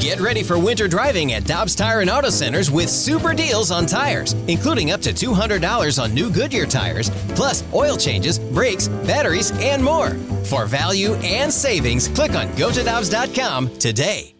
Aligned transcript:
Get 0.00 0.20
ready 0.20 0.42
for 0.42 0.58
winter 0.58 0.88
driving 0.88 1.34
at 1.34 1.44
Dobbs 1.44 1.74
Tire 1.74 2.00
and 2.00 2.08
Auto 2.08 2.30
Centers 2.30 2.70
with 2.70 2.88
super 2.88 3.34
deals 3.34 3.70
on 3.70 3.84
tires, 3.84 4.32
including 4.46 4.92
up 4.92 5.00
to 5.02 5.12
$200 5.12 6.02
on 6.02 6.14
new 6.14 6.30
Goodyear 6.30 6.66
tires, 6.66 7.10
plus 7.34 7.62
oil 7.74 7.96
changes, 7.96 8.38
brakes, 8.38 8.88
batteries, 8.88 9.52
and 9.60 9.84
more. 9.84 10.10
For 10.44 10.64
value 10.64 11.14
and 11.16 11.52
savings, 11.52 12.08
click 12.08 12.32
on 12.32 12.46
gotodobbs.com 12.48 13.76
today. 13.78 14.34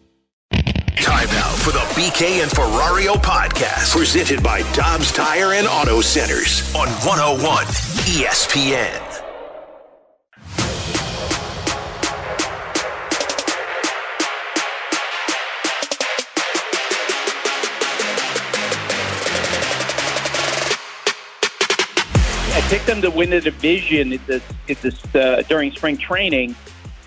Time 0.97 1.27
now 1.27 1.49
for 1.53 1.71
the 1.71 1.79
BK 1.95 2.41
and 2.41 2.51
Ferrario 2.51 3.13
podcast, 3.13 3.95
presented 3.95 4.43
by 4.43 4.61
Dobbs 4.73 5.11
Tire 5.11 5.53
and 5.53 5.67
Auto 5.67 6.01
Centers 6.01 6.73
on 6.75 6.87
101 7.05 7.65
ESPN. 8.05 9.08
Picked 22.69 22.85
them 22.85 23.01
to 23.01 23.09
win 23.09 23.31
the 23.31 23.41
division 23.41 24.13
at 24.13 24.27
this, 24.27 24.43
at 24.69 24.79
this 24.83 25.15
uh, 25.15 25.41
during 25.49 25.71
spring 25.71 25.97
training, 25.97 26.55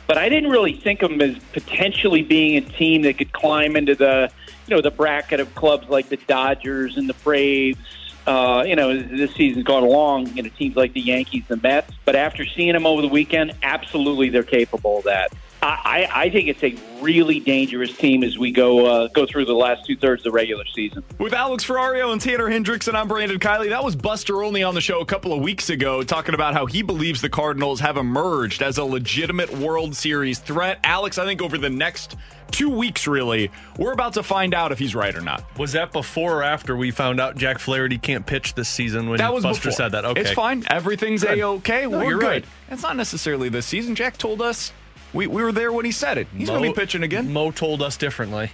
but 0.09 0.19
I 0.19 0.29
didn't 0.29 0.51
really 0.51 0.73
think 0.73 1.03
of 1.03 1.11
them 1.11 1.21
as 1.21 1.39
potentially 1.53 2.23
being 2.23 2.57
a 2.57 2.61
team 2.61 3.03
that 3.03 3.17
could 3.17 3.33
climb 3.33 3.77
into 3.77 3.95
the 3.95 4.29
you 4.67 4.75
know 4.75 4.83
the 4.83 4.91
bracket 4.91 5.39
of 5.39 5.55
clubs 5.55 5.89
like 5.89 6.09
the 6.09 6.17
Dodgers 6.17 6.97
and 6.97 7.09
the 7.09 7.15
Braves. 7.15 7.79
Uh, 8.27 8.65
you 8.67 8.75
know, 8.75 9.01
this 9.01 9.35
season's 9.35 9.65
gone 9.65 9.85
along, 9.85 10.37
you 10.37 10.43
know, 10.43 10.49
teams 10.49 10.75
like 10.75 10.95
the 10.95 11.01
Yankees, 11.01 11.45
the 11.47 11.57
Mets. 11.57 11.93
But 12.05 12.17
after 12.17 12.45
seeing 12.45 12.73
them 12.73 12.87
over 12.87 13.01
the 13.01 13.09
weekend, 13.09 13.53
absolutely 13.63 14.31
they're 14.31 14.43
capable 14.43 14.99
of 14.99 15.05
that. 15.05 15.33
I, 15.65 16.09
I 16.13 16.31
think 16.31 16.49
it's 16.49 16.63
a 16.65 16.75
really 17.01 17.39
dangerous 17.39 17.97
team 17.97 18.25
as 18.25 18.37
we 18.37 18.51
go 18.51 18.85
uh, 18.87 19.09
go 19.09 19.27
through 19.27 19.45
the 19.45 19.55
last 19.55 19.87
two 19.87 19.97
thirds 19.97 20.21
of 20.21 20.25
the 20.25 20.31
regular 20.33 20.65
season. 20.75 21.05
With 21.19 21.33
Alex 21.33 21.65
Ferrario 21.65 22.13
and 22.13 22.21
Tanner 22.21 22.49
Hendrickson, 22.49 22.95
I'm 22.95 23.07
Brandon 23.07 23.39
Kiley. 23.39 23.69
That 23.69 23.85
was 23.85 23.95
Buster 23.95 24.43
Olney 24.43 24.65
on 24.65 24.75
the 24.75 24.81
show 24.81 25.01
a 25.01 25.07
couple 25.07 25.33
of 25.33 25.41
weeks 25.41 25.71
ago, 25.71 26.03
talking 26.03 26.35
about 26.35 26.55
how 26.55 26.67
he 26.67 26.83
believes 26.83 27.21
the 27.21 27.29
Cardinals 27.29 27.79
have 27.81 27.97
emerged 27.97 28.61
as 28.61 28.79
a 28.79 28.85
legitimate 28.85 29.53
World 29.57 29.95
Series 29.95 30.41
threat. 30.41 30.81
Alex, 30.83 31.17
I 31.19 31.25
think 31.25 31.41
over 31.41 31.57
the 31.57 31.71
next 31.71 32.17
two 32.51 32.69
weeks, 32.69 33.07
really, 33.07 33.49
we're 33.79 33.93
about 33.93 34.15
to 34.15 34.23
find 34.25 34.55
out 34.55 34.73
if 34.73 34.81
he's 34.81 34.97
right 34.97 35.15
or 35.15 35.21
not. 35.23 35.45
Was 35.59 35.73
that 35.73 35.93
before 35.93 36.39
or 36.39 36.43
after 36.43 36.77
we 36.77 36.91
found 36.91 37.21
out 37.21 37.37
Jack 37.37 37.61
Flaherty 37.61 37.99
can't 37.99 38.27
pitch 38.27 38.55
this 38.55 38.69
season 38.69 39.09
when 39.09 39.19
That 39.19 39.33
was 39.33 39.45
Buster 39.45 39.69
before. 39.69 39.77
said 39.77 39.93
that? 39.93 40.05
Okay. 40.07 40.21
It's 40.23 40.33
fine. 40.33 40.65
Everything's 40.71 41.23
a-okay. 41.25 41.83
No, 41.83 41.99
we're 41.99 42.11
you're 42.11 42.19
good. 42.19 42.27
right. 42.27 42.45
It's 42.71 42.83
not 42.83 42.97
necessarily 42.97 43.49
this 43.49 43.65
season. 43.65 43.95
Jack 43.95 44.19
told 44.19 44.43
us 44.43 44.73
we, 45.13 45.27
we 45.27 45.43
were 45.43 45.53
there 45.53 45.73
when 45.73 45.85
he 45.85 45.93
said 45.93 46.19
it. 46.19 46.27
He's 46.37 46.49
going 46.49 46.63
to 46.63 46.69
be 46.69 46.75
pitching 46.75 47.03
again. 47.03 47.33
Mo 47.33 47.51
told 47.51 47.83
us 47.83 47.97
differently. 47.97 48.51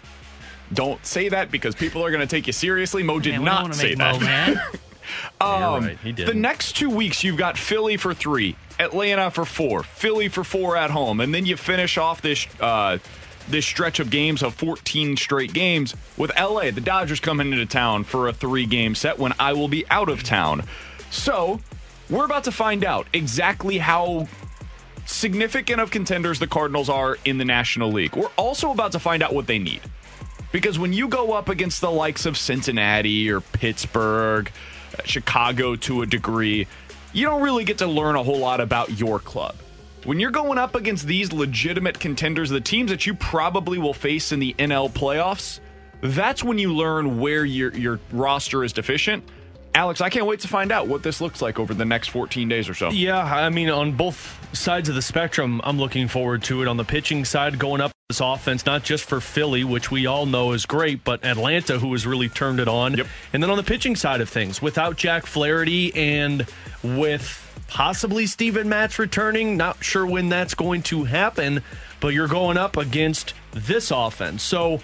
Don't 0.72 1.04
say 1.06 1.28
that 1.30 1.50
because 1.50 1.74
people 1.74 2.04
are 2.04 2.10
going 2.10 2.20
to 2.20 2.26
take 2.26 2.46
you 2.46 2.52
seriously. 2.52 3.02
Mo 3.02 3.20
did 3.20 3.32
Man, 3.32 3.44
don't 3.44 3.68
not 3.68 3.74
say 3.74 3.94
that. 3.94 4.14
Mo 4.14 4.20
mad. 4.20 4.60
Um, 5.40 5.84
right, 5.84 5.98
he 6.00 6.10
the 6.12 6.26
didn't. 6.26 6.42
next 6.42 6.76
two 6.76 6.90
weeks, 6.90 7.24
you've 7.24 7.38
got 7.38 7.56
Philly 7.56 7.96
for 7.96 8.12
three, 8.12 8.56
Atlanta 8.78 9.30
for 9.30 9.46
four, 9.46 9.82
Philly 9.82 10.28
for 10.28 10.44
four 10.44 10.76
at 10.76 10.90
home, 10.90 11.20
and 11.20 11.32
then 11.34 11.46
you 11.46 11.56
finish 11.56 11.96
off 11.96 12.20
this 12.20 12.46
uh, 12.60 12.98
this 13.48 13.64
stretch 13.64 14.00
of 14.00 14.10
games 14.10 14.42
of 14.42 14.54
14 14.54 15.16
straight 15.16 15.54
games 15.54 15.94
with 16.18 16.30
LA. 16.38 16.70
The 16.72 16.82
Dodgers 16.82 17.20
coming 17.20 17.52
into 17.52 17.64
town 17.64 18.04
for 18.04 18.28
a 18.28 18.32
three 18.34 18.66
game 18.66 18.94
set 18.94 19.18
when 19.18 19.32
I 19.38 19.54
will 19.54 19.68
be 19.68 19.88
out 19.90 20.10
of 20.10 20.22
town. 20.22 20.64
So 21.10 21.60
we're 22.10 22.26
about 22.26 22.44
to 22.44 22.52
find 22.52 22.84
out 22.84 23.06
exactly 23.14 23.78
how 23.78 24.28
significant 25.08 25.80
of 25.80 25.90
contenders 25.90 26.38
the 26.38 26.46
Cardinals 26.46 26.88
are 26.88 27.16
in 27.24 27.38
the 27.38 27.44
National 27.44 27.90
League. 27.90 28.14
We're 28.14 28.30
also 28.36 28.70
about 28.70 28.92
to 28.92 28.98
find 28.98 29.22
out 29.22 29.34
what 29.34 29.46
they 29.46 29.58
need. 29.58 29.80
Because 30.52 30.78
when 30.78 30.92
you 30.92 31.08
go 31.08 31.32
up 31.32 31.48
against 31.48 31.80
the 31.80 31.90
likes 31.90 32.24
of 32.24 32.38
Cincinnati 32.38 33.30
or 33.30 33.40
Pittsburgh, 33.40 34.50
uh, 34.98 35.02
Chicago 35.04 35.76
to 35.76 36.02
a 36.02 36.06
degree, 36.06 36.66
you 37.12 37.26
don't 37.26 37.42
really 37.42 37.64
get 37.64 37.78
to 37.78 37.86
learn 37.86 38.16
a 38.16 38.22
whole 38.22 38.38
lot 38.38 38.60
about 38.60 38.98
your 38.98 39.18
club. 39.18 39.56
When 40.04 40.20
you're 40.20 40.30
going 40.30 40.58
up 40.58 40.74
against 40.74 41.06
these 41.06 41.32
legitimate 41.32 41.98
contenders, 41.98 42.48
the 42.48 42.60
teams 42.60 42.90
that 42.90 43.06
you 43.06 43.14
probably 43.14 43.78
will 43.78 43.92
face 43.92 44.32
in 44.32 44.38
the 44.38 44.54
NL 44.58 44.90
playoffs, 44.90 45.60
that's 46.00 46.44
when 46.44 46.58
you 46.58 46.74
learn 46.74 47.18
where 47.18 47.44
your 47.44 47.74
your 47.74 48.00
roster 48.12 48.62
is 48.62 48.72
deficient. 48.72 49.24
Alex, 49.74 50.00
I 50.00 50.08
can't 50.08 50.26
wait 50.26 50.40
to 50.40 50.48
find 50.48 50.72
out 50.72 50.88
what 50.88 51.02
this 51.02 51.20
looks 51.20 51.40
like 51.40 51.58
over 51.58 51.72
the 51.72 51.84
next 51.84 52.08
14 52.08 52.48
days 52.48 52.68
or 52.68 52.74
so. 52.74 52.90
Yeah, 52.90 53.22
I 53.22 53.48
mean, 53.50 53.68
on 53.68 53.92
both 53.92 54.48
sides 54.52 54.88
of 54.88 54.94
the 54.94 55.02
spectrum, 55.02 55.60
I'm 55.62 55.78
looking 55.78 56.08
forward 56.08 56.42
to 56.44 56.62
it. 56.62 56.68
On 56.68 56.76
the 56.76 56.84
pitching 56.84 57.24
side, 57.24 57.58
going 57.58 57.80
up 57.80 57.92
this 58.08 58.20
offense, 58.20 58.66
not 58.66 58.82
just 58.82 59.04
for 59.04 59.20
Philly, 59.20 59.64
which 59.64 59.90
we 59.90 60.06
all 60.06 60.26
know 60.26 60.52
is 60.52 60.66
great, 60.66 61.04
but 61.04 61.24
Atlanta, 61.24 61.78
who 61.78 61.92
has 61.92 62.06
really 62.06 62.28
turned 62.28 62.58
it 62.58 62.66
on. 62.66 62.94
Yep. 62.94 63.06
And 63.32 63.42
then 63.42 63.50
on 63.50 63.56
the 63.56 63.62
pitching 63.62 63.94
side 63.96 64.20
of 64.20 64.28
things, 64.28 64.60
without 64.62 64.96
Jack 64.96 65.26
Flaherty 65.26 65.94
and 65.94 66.46
with 66.82 67.44
possibly 67.68 68.26
Steven 68.26 68.68
Matz 68.68 68.98
returning, 68.98 69.56
not 69.56 69.84
sure 69.84 70.06
when 70.06 70.28
that's 70.28 70.54
going 70.54 70.82
to 70.84 71.04
happen, 71.04 71.62
but 72.00 72.08
you're 72.08 72.28
going 72.28 72.56
up 72.56 72.76
against 72.76 73.34
this 73.52 73.90
offense. 73.90 74.42
So 74.42 74.80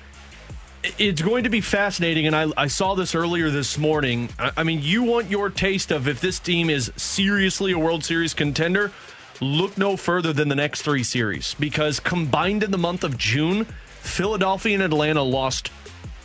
it's 0.98 1.22
going 1.22 1.44
to 1.44 1.50
be 1.50 1.60
fascinating, 1.60 2.26
and 2.26 2.36
I, 2.36 2.50
I 2.56 2.66
saw 2.66 2.94
this 2.94 3.14
earlier 3.14 3.50
this 3.50 3.78
morning. 3.78 4.28
I, 4.38 4.52
I 4.58 4.62
mean, 4.64 4.80
you 4.82 5.02
want 5.02 5.30
your 5.30 5.50
taste 5.50 5.90
of 5.90 6.08
if 6.08 6.20
this 6.20 6.38
team 6.38 6.70
is 6.70 6.92
seriously 6.96 7.72
a 7.72 7.78
World 7.78 8.04
Series 8.04 8.34
contender, 8.34 8.92
look 9.40 9.76
no 9.78 9.96
further 9.96 10.32
than 10.32 10.48
the 10.48 10.54
next 10.54 10.82
three 10.82 11.02
series 11.02 11.54
because 11.54 12.00
combined 12.00 12.62
in 12.62 12.70
the 12.70 12.78
month 12.78 13.02
of 13.02 13.16
June, 13.16 13.64
Philadelphia 13.64 14.74
and 14.74 14.82
Atlanta 14.82 15.22
lost 15.22 15.68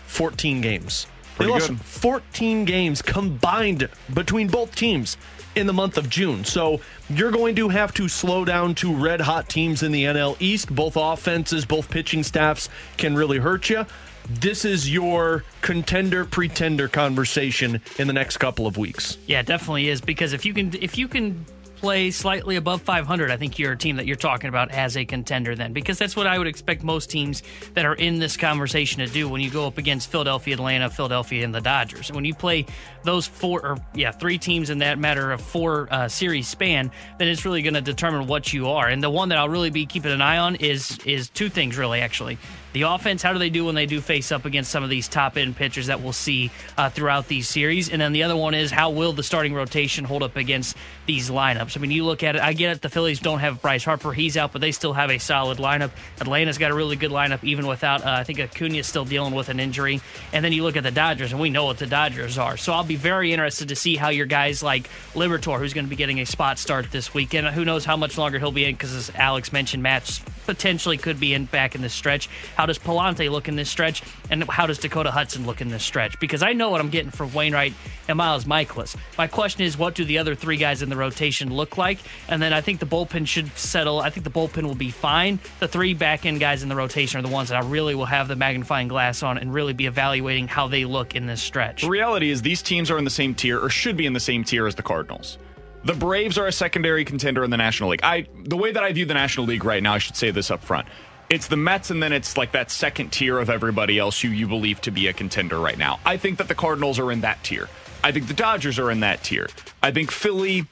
14 0.07 0.61
games. 0.61 1.07
Pretty 1.35 1.51
they 1.51 1.53
lost 1.53 1.69
good. 1.69 1.81
14 1.81 2.65
games 2.65 3.01
combined 3.01 3.89
between 4.13 4.47
both 4.47 4.75
teams 4.75 5.17
in 5.55 5.67
the 5.67 5.73
month 5.73 5.97
of 5.97 6.09
June. 6.09 6.43
So 6.43 6.81
you're 7.09 7.31
going 7.31 7.55
to 7.55 7.69
have 7.69 7.93
to 7.95 8.07
slow 8.07 8.45
down 8.45 8.75
to 8.75 8.93
red 8.93 9.21
hot 9.21 9.49
teams 9.49 9.83
in 9.83 9.91
the 9.91 10.03
NL 10.03 10.35
East. 10.39 10.73
Both 10.73 10.95
offenses, 10.95 11.65
both 11.65 11.89
pitching 11.89 12.23
staffs 12.23 12.69
can 12.97 13.15
really 13.15 13.39
hurt 13.39 13.69
you. 13.69 13.85
This 14.29 14.63
is 14.63 14.91
your 14.91 15.43
contender 15.61 16.23
pretender 16.23 16.87
conversation 16.87 17.81
in 17.97 18.05
the 18.05 18.13
next 18.13 18.37
couple 18.37 18.67
of 18.67 18.77
weeks. 18.77 19.17
Yeah, 19.25 19.39
it 19.39 19.47
definitely 19.47 19.89
is 19.89 20.01
because 20.01 20.33
if 20.33 20.45
you 20.45 20.53
can 20.53 20.71
if 20.75 20.99
you 20.99 21.07
can 21.07 21.45
play 21.77 22.11
slightly 22.11 22.57
above 22.57 22.81
500, 22.81 23.31
I 23.31 23.37
think 23.37 23.57
you're 23.57 23.71
a 23.71 23.77
team 23.77 23.95
that 23.95 24.05
you're 24.05 24.17
talking 24.17 24.49
about 24.49 24.69
as 24.71 24.97
a 24.97 25.05
contender 25.05 25.55
then 25.55 25.71
because 25.71 25.97
that's 25.97 26.15
what 26.15 26.27
I 26.27 26.37
would 26.37 26.47
expect 26.47 26.83
most 26.83 27.09
teams 27.09 27.41
that 27.73 27.85
are 27.85 27.95
in 27.95 28.19
this 28.19 28.35
conversation 28.37 28.99
to 28.99 29.07
do 29.07 29.29
when 29.29 29.41
you 29.41 29.49
go 29.49 29.65
up 29.65 29.77
against 29.77 30.11
Philadelphia, 30.11 30.55
Atlanta, 30.55 30.89
Philadelphia 30.89 31.43
and 31.43 31.55
the 31.55 31.61
Dodgers. 31.61 32.11
When 32.11 32.25
you 32.25 32.35
play 32.35 32.65
those 33.03 33.27
four 33.27 33.65
or 33.65 33.77
yeah, 33.93 34.11
three 34.11 34.37
teams 34.37 34.69
in 34.69 34.79
that 34.79 34.99
matter 34.99 35.31
of 35.31 35.41
four 35.41 35.87
uh, 35.91 36.07
series 36.07 36.47
span, 36.47 36.91
then 37.17 37.27
it's 37.27 37.45
really 37.45 37.61
going 37.61 37.73
to 37.73 37.81
determine 37.81 38.27
what 38.27 38.53
you 38.53 38.69
are. 38.69 38.87
And 38.87 39.01
the 39.03 39.09
one 39.09 39.29
that 39.29 39.37
I'll 39.37 39.49
really 39.49 39.69
be 39.69 39.85
keeping 39.85 40.11
an 40.11 40.21
eye 40.21 40.37
on 40.37 40.55
is 40.55 40.97
is 41.05 41.29
two 41.29 41.49
things 41.49 41.77
really 41.77 42.01
actually. 42.01 42.37
The 42.71 42.83
offense, 42.83 43.23
how 43.23 43.33
do 43.33 43.39
they 43.39 43.49
do 43.49 43.65
when 43.65 43.73
they 43.73 43.87
do 43.87 43.99
face 43.99 44.31
up 44.31 44.45
against 44.45 44.69
some 44.69 44.83
of 44.83 44.91
these 44.91 45.07
top 45.07 45.37
end 45.37 45.55
pitchers 45.55 45.87
that 45.87 46.01
we'll 46.01 46.13
see 46.13 46.51
uh, 46.77 46.89
throughout 46.91 47.27
these 47.27 47.47
series? 47.47 47.89
And 47.89 47.99
then 47.99 48.13
the 48.13 48.21
other 48.21 48.35
one 48.35 48.53
is 48.53 48.69
how 48.69 48.91
will 48.91 49.11
the 49.11 49.23
starting 49.23 49.55
rotation 49.55 50.05
hold 50.05 50.21
up 50.21 50.35
against 50.35 50.77
these 51.07 51.31
lineups? 51.31 51.75
I 51.75 51.81
mean, 51.81 51.89
you 51.89 52.05
look 52.05 52.21
at 52.21 52.35
it, 52.35 52.43
I 52.43 52.53
get 52.53 52.75
it, 52.75 52.81
the 52.83 52.89
Phillies 52.89 53.19
don't 53.19 53.39
have 53.39 53.59
Bryce 53.59 53.83
Harper, 53.83 54.13
he's 54.13 54.37
out, 54.37 54.51
but 54.51 54.61
they 54.61 54.71
still 54.71 54.93
have 54.93 55.09
a 55.09 55.17
solid 55.17 55.57
lineup. 55.57 55.89
Atlanta's 56.21 56.59
got 56.59 56.69
a 56.69 56.75
really 56.75 56.95
good 56.95 57.09
lineup, 57.09 57.43
even 57.43 57.65
without, 57.65 58.05
uh, 58.05 58.11
I 58.11 58.23
think 58.23 58.37
Acuna's 58.37 58.85
still 58.85 59.05
dealing 59.05 59.33
with 59.33 59.49
an 59.49 59.59
injury. 59.59 59.99
And 60.31 60.45
then 60.45 60.53
you 60.53 60.61
look 60.61 60.77
at 60.77 60.83
the 60.83 60.91
Dodgers, 60.91 61.31
and 61.31 61.41
we 61.41 61.49
know 61.49 61.65
what 61.65 61.79
the 61.79 61.87
Dodgers 61.87 62.37
are. 62.37 62.55
So 62.55 62.71
I'll 62.71 62.83
be 62.89 62.97
very 62.97 63.31
interested 63.31 63.69
to 63.69 63.75
see 63.75 63.95
how 63.95 64.09
your 64.09 64.25
guys 64.25 64.61
like 64.61 64.89
Liberatore, 65.13 65.59
who's 65.59 65.73
going 65.73 65.85
to 65.85 65.89
be 65.89 65.95
getting 65.95 66.19
a 66.19 66.25
spot 66.25 66.59
start 66.59 66.91
this 66.91 67.13
weekend, 67.13 67.47
who 67.47 67.63
knows 67.63 67.85
how 67.85 67.95
much 67.95 68.17
longer 68.17 68.39
he'll 68.39 68.51
be 68.51 68.65
in, 68.65 68.75
because 68.75 68.93
as 68.93 69.11
Alex 69.15 69.53
mentioned, 69.53 69.81
Matz 69.81 70.21
potentially 70.45 70.97
could 70.97 71.19
be 71.19 71.33
in 71.33 71.45
back 71.45 71.75
in 71.75 71.81
this 71.81 71.93
stretch. 71.93 72.27
How 72.55 72.65
does 72.65 72.79
Pallante 72.79 73.29
look 73.29 73.47
in 73.47 73.55
this 73.55 73.69
stretch? 73.69 74.01
And 74.31 74.43
how 74.45 74.65
does 74.65 74.79
Dakota 74.79 75.11
Hudson 75.11 75.45
look 75.45 75.61
in 75.61 75.69
this 75.69 75.83
stretch? 75.83 76.19
Because 76.19 76.41
I 76.41 76.53
know 76.53 76.69
what 76.71 76.81
I'm 76.81 76.89
getting 76.89 77.11
from 77.11 77.31
Wainwright 77.33 77.73
and 78.07 78.17
Miles 78.17 78.45
Mikolas. 78.45 78.95
My 79.17 79.27
question 79.27 79.61
is, 79.61 79.77
what 79.77 79.93
do 79.93 80.03
the 80.03 80.17
other 80.17 80.33
three 80.33 80.57
guys 80.57 80.81
in 80.81 80.89
the 80.89 80.95
rotation 80.95 81.53
look 81.53 81.77
like? 81.77 81.99
And 82.27 82.41
then 82.41 82.51
I 82.51 82.61
think 82.61 82.79
the 82.79 82.87
bullpen 82.87 83.27
should 83.27 83.55
settle. 83.57 83.99
I 83.99 84.09
think 84.09 84.23
the 84.23 84.31
bullpen 84.31 84.63
will 84.63 84.73
be 84.73 84.89
fine. 84.89 85.39
The 85.59 85.67
three 85.67 85.93
back 85.93 86.25
end 86.25 86.39
guys 86.39 86.63
in 86.63 86.69
the 86.69 86.75
rotation 86.75 87.19
are 87.19 87.21
the 87.21 87.33
ones 87.33 87.49
that 87.49 87.63
I 87.63 87.67
really 87.67 87.93
will 87.93 88.05
have 88.05 88.27
the 88.27 88.35
magnifying 88.35 88.87
glass 88.87 89.21
on 89.21 89.37
and 89.37 89.53
really 89.53 89.73
be 89.73 89.85
evaluating 89.85 90.47
how 90.47 90.67
they 90.67 90.85
look 90.85 91.15
in 91.15 91.27
this 91.27 91.41
stretch. 91.41 91.83
The 91.83 91.89
reality 91.89 92.31
is 92.31 92.41
these 92.41 92.63
teams 92.63 92.78
are 92.91 92.97
in 92.97 93.03
the 93.03 93.09
same 93.09 93.35
tier 93.35 93.59
or 93.59 93.69
should 93.69 93.97
be 93.97 94.05
in 94.05 94.13
the 94.13 94.19
same 94.19 94.43
tier 94.43 94.67
as 94.67 94.75
the 94.75 94.83
Cardinals. 94.83 95.37
The 95.83 95.93
Braves 95.93 96.37
are 96.37 96.47
a 96.47 96.51
secondary 96.51 97.05
contender 97.05 97.43
in 97.43 97.49
the 97.49 97.57
National 97.57 97.89
League. 97.89 98.01
I 98.03 98.27
the 98.43 98.57
way 98.57 98.71
that 98.71 98.83
I 98.83 98.91
view 98.91 99.05
the 99.05 99.13
National 99.13 99.45
League 99.45 99.65
right 99.65 99.81
now, 99.81 99.93
I 99.93 99.97
should 99.97 100.15
say 100.15 100.31
this 100.31 100.51
up 100.51 100.63
front. 100.63 100.87
It's 101.29 101.47
the 101.47 101.57
Mets 101.57 101.91
and 101.91 102.01
then 102.01 102.11
it's 102.11 102.37
like 102.37 102.51
that 102.53 102.71
second 102.71 103.11
tier 103.11 103.39
of 103.39 103.49
everybody 103.49 103.99
else 103.99 104.19
who 104.19 104.29
you 104.29 104.47
believe 104.47 104.81
to 104.81 104.91
be 104.91 105.07
a 105.07 105.13
contender 105.13 105.59
right 105.59 105.77
now. 105.77 105.99
I 106.05 106.17
think 106.17 106.37
that 106.37 106.47
the 106.47 106.55
Cardinals 106.55 106.99
are 106.99 107.11
in 107.11 107.21
that 107.21 107.43
tier. 107.43 107.69
I 108.03 108.11
think 108.11 108.27
the 108.27 108.33
Dodgers 108.33 108.79
are 108.79 108.89
in 108.89 109.01
that 109.01 109.23
tier. 109.23 109.47
I 109.83 109.91
think 109.91 110.11
Philly 110.11 110.65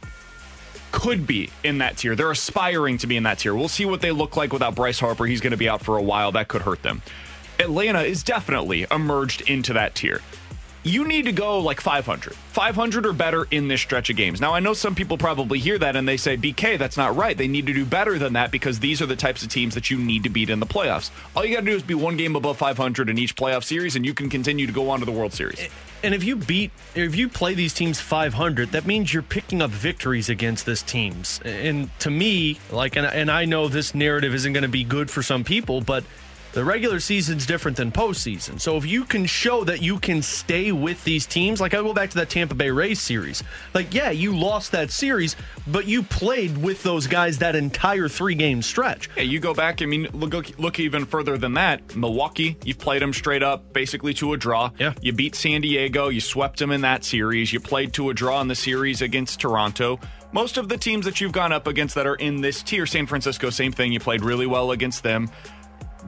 could 0.91 1.27
be 1.27 1.49
in 1.63 1.79
that 1.79 1.97
tier. 1.97 2.15
They're 2.15 2.31
aspiring 2.31 2.97
to 2.99 3.07
be 3.07 3.17
in 3.17 3.23
that 3.23 3.39
tier. 3.39 3.53
We'll 3.53 3.67
see 3.67 3.85
what 3.85 4.01
they 4.01 4.11
look 4.11 4.35
like 4.37 4.53
without 4.53 4.75
Bryce 4.75 4.99
Harper. 4.99 5.25
He's 5.25 5.41
going 5.41 5.51
to 5.51 5.57
be 5.57 5.69
out 5.69 5.81
for 5.81 5.97
a 5.97 6.01
while. 6.01 6.31
That 6.31 6.47
could 6.47 6.61
hurt 6.61 6.81
them. 6.81 7.01
Atlanta 7.59 8.01
is 8.01 8.23
definitely 8.23 8.85
emerged 8.91 9.41
into 9.41 9.73
that 9.73 9.95
tier. 9.95 10.21
You 10.87 11.07
need 11.07 11.25
to 11.25 11.31
go 11.31 11.59
like 11.59 11.81
500. 11.81 12.33
500 12.33 13.05
or 13.05 13.13
better 13.13 13.45
in 13.51 13.67
this 13.67 13.81
stretch 13.81 14.09
of 14.09 14.15
games. 14.15 14.39
Now, 14.39 14.53
I 14.53 14.59
know 14.59 14.73
some 14.73 14.95
people 14.95 15.17
probably 15.17 15.59
hear 15.59 15.77
that 15.77 15.95
and 15.95 16.07
they 16.07 16.17
say, 16.17 16.37
BK, 16.37 16.79
that's 16.79 16.97
not 16.97 17.15
right. 17.15 17.37
They 17.37 17.47
need 17.47 17.67
to 17.67 17.73
do 17.73 17.85
better 17.85 18.17
than 18.17 18.33
that 18.33 18.51
because 18.51 18.79
these 18.79 19.01
are 19.01 19.05
the 19.05 19.15
types 19.15 19.43
of 19.43 19.49
teams 19.49 19.75
that 19.75 19.91
you 19.91 19.97
need 19.97 20.23
to 20.23 20.29
beat 20.29 20.49
in 20.49 20.59
the 20.59 20.65
playoffs. 20.65 21.11
All 21.35 21.45
you 21.45 21.53
got 21.53 21.61
to 21.61 21.65
do 21.65 21.75
is 21.75 21.83
be 21.83 21.93
one 21.93 22.15
game 22.17 22.35
above 22.35 22.57
500 22.57 23.09
in 23.09 23.17
each 23.17 23.35
playoff 23.35 23.63
series, 23.63 23.95
and 23.95 24.05
you 24.05 24.13
can 24.13 24.29
continue 24.29 24.65
to 24.65 24.73
go 24.73 24.89
on 24.89 24.99
to 24.99 25.05
the 25.05 25.11
World 25.11 25.33
Series. 25.33 25.67
And 26.03 26.13
if 26.13 26.23
you 26.23 26.35
beat, 26.35 26.71
if 26.95 27.15
you 27.15 27.27
play 27.27 27.53
these 27.53 27.73
teams 27.73 27.99
500, 27.99 28.71
that 28.71 28.85
means 28.85 29.13
you're 29.13 29.23
picking 29.23 29.61
up 29.61 29.71
victories 29.71 30.29
against 30.29 30.65
this 30.65 30.81
teams. 30.83 31.41
And 31.43 31.89
to 31.99 32.09
me, 32.09 32.59
like, 32.71 32.95
and, 32.95 33.05
and 33.05 33.31
I 33.31 33.45
know 33.45 33.67
this 33.67 33.93
narrative 33.95 34.33
isn't 34.35 34.53
going 34.53 34.63
to 34.63 34.69
be 34.69 34.83
good 34.83 35.09
for 35.09 35.23
some 35.23 35.43
people, 35.43 35.81
but 35.81 36.03
the 36.57 36.65
regular 36.65 36.99
season's 36.99 37.45
different 37.45 37.77
than 37.77 37.91
postseason. 37.91 38.59
So 38.59 38.77
if 38.77 38.85
you 38.87 39.05
can 39.05 39.27
show 39.27 39.63
that 39.65 39.83
you 39.83 39.99
can 39.99 40.23
stay 40.23 40.71
with 40.71 41.03
these 41.03 41.27
teams, 41.27 41.61
like 41.61 41.75
I 41.75 41.83
go 41.83 41.93
back 41.93 42.09
to 42.09 42.15
that 42.15 42.31
Tampa 42.31 42.55
Bay 42.55 42.71
Rays 42.71 42.99
series, 42.99 43.43
like, 43.75 43.93
yeah, 43.93 44.09
you 44.09 44.35
lost 44.35 44.71
that 44.71 44.89
series, 44.89 45.35
but 45.67 45.85
you 45.85 46.01
played 46.01 46.57
with 46.57 46.81
those 46.81 47.05
guys 47.05 47.37
that 47.37 47.55
entire 47.55 48.09
three 48.09 48.33
game 48.33 48.63
stretch. 48.63 49.07
Yeah, 49.15 49.21
you 49.21 49.39
go 49.39 49.53
back, 49.53 49.83
I 49.83 49.85
mean, 49.85 50.07
look, 50.13 50.57
look 50.57 50.79
even 50.79 51.05
further 51.05 51.37
than 51.37 51.53
that. 51.53 51.95
Milwaukee, 51.95 52.57
you've 52.65 52.79
played 52.79 53.03
them 53.03 53.13
straight 53.13 53.43
up, 53.43 53.71
basically 53.71 54.15
to 54.15 54.33
a 54.33 54.37
draw. 54.37 54.71
Yeah. 54.79 54.95
You 54.99 55.13
beat 55.13 55.35
San 55.35 55.61
Diego, 55.61 56.07
you 56.07 56.21
swept 56.21 56.57
them 56.57 56.71
in 56.71 56.81
that 56.81 57.03
series, 57.03 57.53
you 57.53 57.59
played 57.59 57.93
to 57.93 58.09
a 58.09 58.15
draw 58.15 58.41
in 58.41 58.47
the 58.47 58.55
series 58.55 59.03
against 59.03 59.39
Toronto. 59.39 59.99
Most 60.33 60.57
of 60.57 60.69
the 60.69 60.77
teams 60.77 61.05
that 61.05 61.21
you've 61.21 61.31
gone 61.31 61.53
up 61.53 61.67
against 61.67 61.93
that 61.95 62.05
are 62.07 62.15
in 62.15 62.41
this 62.41 62.61
tier, 62.61 62.85
San 62.85 63.05
Francisco, 63.05 63.49
same 63.49 63.71
thing. 63.71 63.93
You 63.93 63.99
played 63.99 64.23
really 64.23 64.45
well 64.45 64.71
against 64.71 65.03
them 65.03 65.29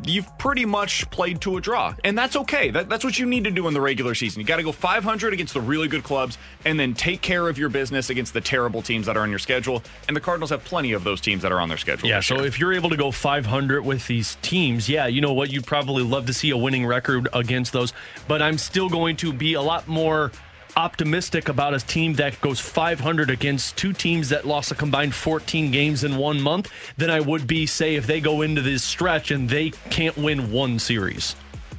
you've 0.06 0.38
pretty 0.38 0.66
much 0.66 1.10
played 1.10 1.42
to 1.42 1.57
a 1.57 1.62
draw. 1.62 1.94
And 2.04 2.18
that's 2.18 2.36
okay. 2.36 2.72
That, 2.72 2.90
that's 2.90 3.04
what 3.04 3.19
you 3.19 3.25
need 3.25 3.44
to 3.46 3.51
do 3.51 3.68
in 3.68 3.74
the 3.74 3.81
regular 3.81 4.16
season. 4.16 4.40
You 4.40 4.46
got 4.46 4.57
to 4.57 4.63
go 4.63 4.72
500 4.72 5.34
against 5.34 5.54
the 5.54 5.62
really 5.62 5.88
good 5.88 6.04
clubs 6.04 6.38
and 6.66 6.80
then 6.80 6.94
take 6.94 7.22
care 7.22 7.48
of 7.48 7.57
your 7.57 7.69
business 7.69 8.10
against 8.10 8.34
the 8.34 8.42
terrible 8.42 8.81
teams 8.81 9.06
that 9.06 9.18
are 9.18 9.22
on 9.22 9.30
your 9.30 9.40
schedule. 9.40 9.84
And 10.07 10.16
the 10.16 10.22
Cardinals 10.22 10.50
have 10.51 10.63
plenty 10.63 10.94
of 10.94 11.04
those 11.04 11.22
teams 11.22 11.42
that 11.44 11.51
are 11.51 11.60
on 11.60 11.69
their 11.69 11.78
schedule. 11.78 12.07
Yeah, 12.07 12.19
so 12.19 12.36
year. 12.38 12.46
if 12.46 12.60
you're 12.60 12.74
able 12.74 12.90
to 12.90 12.98
go 12.98 13.12
500 13.12 13.86
with 13.86 14.07
these 14.07 14.38
teams, 14.42 14.90
yeah, 14.90 15.07
you 15.07 15.22
know 15.22 15.34
what? 15.34 15.51
You'd 15.51 15.66
probably 15.66 16.04
love 16.04 16.25
to 16.28 16.34
see 16.34 16.50
a 16.50 16.57
winning 16.57 16.86
record 16.86 17.28
against 17.34 17.74
those. 17.74 17.94
But 18.28 18.42
I'm 18.42 18.57
still 18.57 18.90
going 18.90 19.18
to 19.18 19.34
be 19.34 19.54
a 19.54 19.62
lot 19.62 19.88
more 19.88 20.31
optimistic 20.80 21.50
about 21.50 21.74
a 21.74 21.80
team 21.80 22.14
that 22.14 22.40
goes 22.40 22.58
500 22.58 23.30
against 23.30 23.76
two 23.76 23.92
teams 23.92 24.30
that 24.30 24.48
lost 24.48 24.72
a 24.72 24.76
combined 24.76 25.14
14 25.14 25.72
games 25.72 26.06
in 26.06 26.16
one 26.16 26.40
month 26.42 26.72
than 26.96 27.10
I 27.10 27.20
would 27.20 27.46
be, 27.48 27.66
say, 27.66 27.96
if 27.96 28.08
they 28.08 28.22
go 28.22 28.42
into 28.42 28.62
this 28.62 28.81
stretch 28.81 29.30
and 29.30 29.50
they 29.50 29.72
can't 29.90 30.16
win 30.18 30.54
one 30.54 30.80
series. 30.80 31.36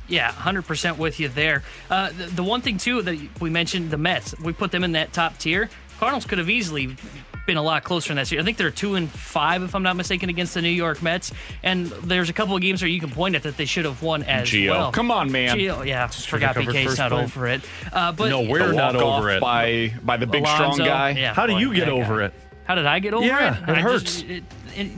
Yeah, 0.06 0.30
100% 0.32 0.98
with 0.98 1.18
you 1.18 1.28
there. 1.28 1.62
Uh, 1.88 2.10
the, 2.10 2.26
the, 2.26 2.42
one 2.42 2.60
thing, 2.60 2.76
too, 2.76 3.00
that 3.00 3.40
we 3.40 3.48
mentioned 3.48 3.90
the 3.90 3.96
Mets, 3.96 4.38
we 4.38 4.52
put 4.52 4.70
them 4.70 4.84
in 4.84 4.92
that 4.92 5.14
top 5.14 5.38
tier. 5.38 5.70
Cardinals 5.98 6.26
could 6.26 6.38
have 6.38 6.50
easily 6.50 6.96
been 7.50 7.56
a 7.56 7.62
lot 7.62 7.82
closer 7.82 8.12
in 8.12 8.16
that 8.16 8.28
series. 8.28 8.42
I 8.42 8.44
think 8.44 8.58
they're 8.58 8.70
two 8.70 8.94
and 8.94 9.10
five, 9.10 9.64
if 9.64 9.74
I'm 9.74 9.82
not 9.82 9.96
mistaken, 9.96 10.28
against 10.28 10.54
the 10.54 10.62
New 10.62 10.68
York 10.68 11.02
Mets. 11.02 11.32
And 11.64 11.86
there's 11.86 12.30
a 12.30 12.32
couple 12.32 12.54
of 12.54 12.62
games 12.62 12.80
where 12.80 12.88
you 12.88 13.00
can 13.00 13.10
point 13.10 13.34
at 13.34 13.42
that 13.42 13.56
they 13.56 13.64
should 13.64 13.84
have 13.86 14.02
won 14.04 14.22
as 14.22 14.46
Gio. 14.48 14.70
well. 14.70 14.92
Come 14.92 15.10
on, 15.10 15.32
man. 15.32 15.58
Gio, 15.58 15.84
yeah, 15.84 16.06
Just 16.06 16.28
forgot 16.28 16.54
BK's 16.54 16.96
not 16.96 17.10
point. 17.10 17.24
over 17.24 17.48
it. 17.48 17.62
Uh, 17.92 18.12
but 18.12 18.28
no, 18.28 18.42
we're 18.42 18.72
not 18.72 18.94
over 18.94 19.30
it 19.30 19.40
by 19.40 19.92
by 20.04 20.16
the 20.16 20.28
big 20.28 20.42
Alonso, 20.42 20.74
strong 20.74 20.88
guy. 20.88 21.10
Yeah, 21.10 21.34
How 21.34 21.46
do 21.46 21.58
you 21.58 21.74
get 21.74 21.88
over 21.88 22.20
guy. 22.20 22.26
it? 22.26 22.34
How 22.66 22.76
did 22.76 22.86
I 22.86 23.00
get 23.00 23.14
over 23.14 23.24
it? 23.24 23.28
yeah, 23.28 23.56
it? 23.64 23.68
it 23.68 23.78
I 23.78 23.80
hurts. 23.80 24.02
Just, 24.04 24.24
it, 24.26 24.30
it, 24.30 24.44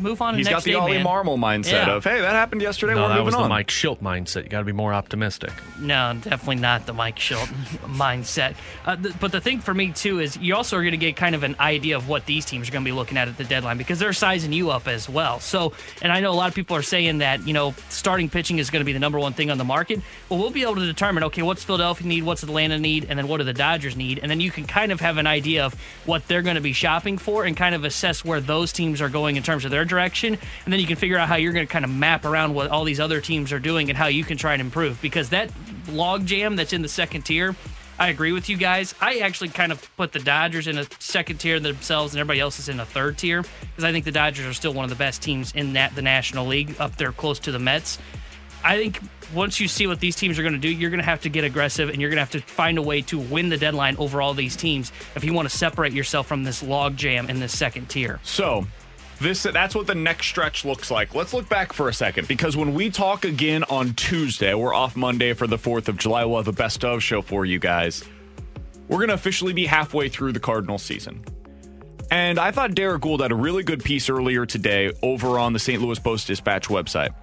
move 0.00 0.20
on. 0.22 0.34
He's 0.36 0.48
got 0.48 0.62
the 0.64 0.70
day, 0.72 0.76
Ollie 0.76 0.92
man. 0.98 1.06
Marmol 1.06 1.38
mindset 1.38 1.72
Yeah. 1.86 1.94
of, 1.96 2.04
hey, 2.04 2.20
that 2.20 2.32
happened 2.32 2.62
yesterday. 2.62 2.94
No, 2.94 3.02
we're 3.02 3.08
that 3.08 3.14
moving 3.14 3.24
was 3.26 3.34
the 3.34 3.40
on. 3.40 3.48
Mike 3.48 3.68
Shildt 3.68 3.98
mindset. 4.00 4.44
You 4.44 4.48
got 4.48 4.58
to 4.60 4.64
be 4.64 4.72
more 4.72 4.92
optimistic. 4.94 5.52
No, 5.78 6.14
definitely 6.20 6.56
not 6.56 6.86
the 6.86 6.92
Mike 6.92 7.16
Shildt 7.16 7.46
mindset. 7.86 8.54
Uh, 8.86 8.96
th- 8.96 9.14
but 9.20 9.32
the 9.32 9.40
thing 9.40 9.60
for 9.60 9.74
me 9.74 9.92
too 9.92 10.20
is 10.20 10.36
you 10.36 10.54
also 10.54 10.76
are 10.76 10.82
going 10.82 10.92
to 10.92 10.96
get 10.96 11.16
kind 11.16 11.34
of 11.34 11.42
an 11.42 11.56
idea 11.60 11.96
of 11.96 12.08
what 12.08 12.26
these 12.26 12.44
teams 12.44 12.68
are 12.68 12.72
going 12.72 12.84
to 12.84 12.88
be 12.88 12.92
looking 12.94 13.16
at 13.18 13.28
at 13.28 13.36
the 13.36 13.44
deadline 13.44 13.78
because 13.78 13.98
they're 13.98 14.12
sizing 14.12 14.52
you 14.52 14.70
up 14.70 14.88
as 14.88 15.08
well. 15.08 15.40
So, 15.40 15.72
and 16.00 16.12
I 16.12 16.20
know 16.20 16.30
a 16.30 16.34
lot 16.34 16.48
of 16.48 16.54
people 16.54 16.76
are 16.76 16.82
saying 16.82 17.18
that 17.18 17.46
you 17.46 17.52
know 17.52 17.74
starting 17.88 18.28
pitching 18.28 18.58
is 18.58 18.70
going 18.70 18.80
to 18.80 18.84
be 18.84 18.92
the 18.92 18.98
number 18.98 19.18
one 19.18 19.32
thing 19.32 19.50
on 19.50 19.58
the 19.58 19.64
market. 19.64 20.00
Well, 20.28 20.38
we'll 20.38 20.50
be 20.50 20.62
able 20.62 20.76
to 20.76 20.86
determine 20.86 21.24
okay, 21.24 21.42
what's 21.42 21.64
Philadelphia 21.64 22.06
need, 22.06 22.22
what's 22.24 22.42
Atlanta 22.42 22.78
need, 22.78 23.06
and 23.08 23.18
then 23.18 23.28
what 23.28 23.38
do 23.38 23.44
the 23.44 23.52
Dodgers 23.52 23.96
need, 23.96 24.18
and 24.20 24.30
then 24.30 24.40
you 24.40 24.50
can 24.50 24.66
kind 24.66 24.92
of 24.92 25.00
have 25.00 25.18
an 25.18 25.26
idea 25.26 25.64
of 25.64 25.74
what 26.06 26.26
they're 26.28 26.42
going 26.42 26.56
to 26.56 26.60
be 26.62 26.72
shopping 26.72 27.18
for 27.18 27.44
and 27.44 27.56
kind 27.56 27.74
of 27.74 27.84
assess 27.84 28.24
where 28.24 28.40
those 28.40 28.72
teams 28.72 29.00
are 29.00 29.08
going 29.08 29.36
in 29.36 29.42
terms 29.42 29.61
of 29.64 29.70
their 29.70 29.84
direction, 29.84 30.38
and 30.64 30.72
then 30.72 30.80
you 30.80 30.86
can 30.86 30.96
figure 30.96 31.18
out 31.18 31.28
how 31.28 31.36
you're 31.36 31.52
going 31.52 31.66
to 31.66 31.72
kind 31.72 31.84
of 31.84 31.90
map 31.90 32.24
around 32.24 32.54
what 32.54 32.70
all 32.70 32.84
these 32.84 33.00
other 33.00 33.20
teams 33.20 33.52
are 33.52 33.58
doing 33.58 33.88
and 33.88 33.98
how 33.98 34.06
you 34.06 34.24
can 34.24 34.36
try 34.36 34.52
and 34.52 34.60
improve 34.60 35.00
because 35.02 35.30
that 35.30 35.50
log 35.88 36.26
jam 36.26 36.56
that's 36.56 36.72
in 36.72 36.82
the 36.82 36.88
second 36.88 37.22
tier. 37.22 37.54
I 37.98 38.08
agree 38.08 38.32
with 38.32 38.48
you 38.48 38.56
guys. 38.56 38.94
I 39.00 39.18
actually 39.18 39.50
kind 39.50 39.70
of 39.70 39.96
put 39.96 40.12
the 40.12 40.18
Dodgers 40.18 40.66
in 40.66 40.78
a 40.78 40.86
second 40.98 41.38
tier 41.38 41.60
themselves, 41.60 42.14
and 42.14 42.20
everybody 42.20 42.40
else 42.40 42.58
is 42.58 42.68
in 42.68 42.80
a 42.80 42.86
third 42.86 43.18
tier 43.18 43.42
because 43.42 43.84
I 43.84 43.92
think 43.92 44.04
the 44.04 44.12
Dodgers 44.12 44.46
are 44.46 44.54
still 44.54 44.72
one 44.72 44.84
of 44.84 44.90
the 44.90 44.96
best 44.96 45.22
teams 45.22 45.52
in 45.52 45.74
that 45.74 45.94
the 45.94 46.02
National 46.02 46.46
League, 46.46 46.74
up 46.80 46.96
there 46.96 47.12
close 47.12 47.38
to 47.40 47.52
the 47.52 47.58
Mets. 47.58 47.98
I 48.64 48.76
think 48.76 49.00
once 49.34 49.60
you 49.60 49.68
see 49.68 49.86
what 49.86 50.00
these 50.00 50.16
teams 50.16 50.38
are 50.38 50.42
going 50.42 50.54
to 50.54 50.58
do, 50.58 50.68
you're 50.68 50.90
going 50.90 51.00
to 51.00 51.04
have 51.04 51.22
to 51.22 51.28
get 51.28 51.44
aggressive 51.44 51.88
and 51.90 52.00
you're 52.00 52.10
going 52.10 52.16
to 52.16 52.22
have 52.22 52.30
to 52.30 52.40
find 52.40 52.78
a 52.78 52.82
way 52.82 53.02
to 53.02 53.18
win 53.18 53.48
the 53.48 53.56
deadline 53.56 53.96
over 53.96 54.22
all 54.22 54.34
these 54.34 54.56
teams 54.56 54.92
if 55.16 55.24
you 55.24 55.32
want 55.32 55.48
to 55.48 55.56
separate 55.56 55.92
yourself 55.92 56.26
from 56.26 56.44
this 56.44 56.62
log 56.62 56.96
jam 56.96 57.28
in 57.28 57.40
this 57.40 57.56
second 57.56 57.88
tier. 57.88 58.20
So, 58.22 58.66
this 59.22 59.44
that's 59.44 59.74
what 59.74 59.86
the 59.86 59.94
next 59.94 60.26
stretch 60.26 60.64
looks 60.64 60.90
like. 60.90 61.14
Let's 61.14 61.32
look 61.32 61.48
back 61.48 61.72
for 61.72 61.88
a 61.88 61.94
second 61.94 62.28
because 62.28 62.56
when 62.56 62.74
we 62.74 62.90
talk 62.90 63.24
again 63.24 63.64
on 63.64 63.94
Tuesday, 63.94 64.54
we're 64.54 64.74
off 64.74 64.96
Monday 64.96 65.32
for 65.32 65.46
the 65.46 65.58
4th 65.58 65.88
of 65.88 65.96
July. 65.96 66.24
We'll 66.24 66.38
have 66.38 66.48
a 66.48 66.52
best 66.52 66.84
of 66.84 67.02
show 67.02 67.22
for 67.22 67.44
you 67.44 67.58
guys. 67.58 68.04
We're 68.88 68.98
going 68.98 69.08
to 69.08 69.14
officially 69.14 69.52
be 69.52 69.66
halfway 69.66 70.08
through 70.08 70.32
the 70.32 70.40
Cardinal 70.40 70.78
season. 70.78 71.24
And 72.10 72.38
I 72.38 72.50
thought 72.50 72.74
Derrick 72.74 73.02
Goold 73.02 73.20
had 73.20 73.32
a 73.32 73.34
really 73.34 73.62
good 73.62 73.82
piece 73.82 74.10
earlier 74.10 74.44
today 74.44 74.92
over 75.02 75.38
on 75.38 75.54
the 75.54 75.58
St. 75.58 75.80
Louis 75.80 75.98
Post 75.98 76.26
Dispatch 76.26 76.68
website 76.68 77.14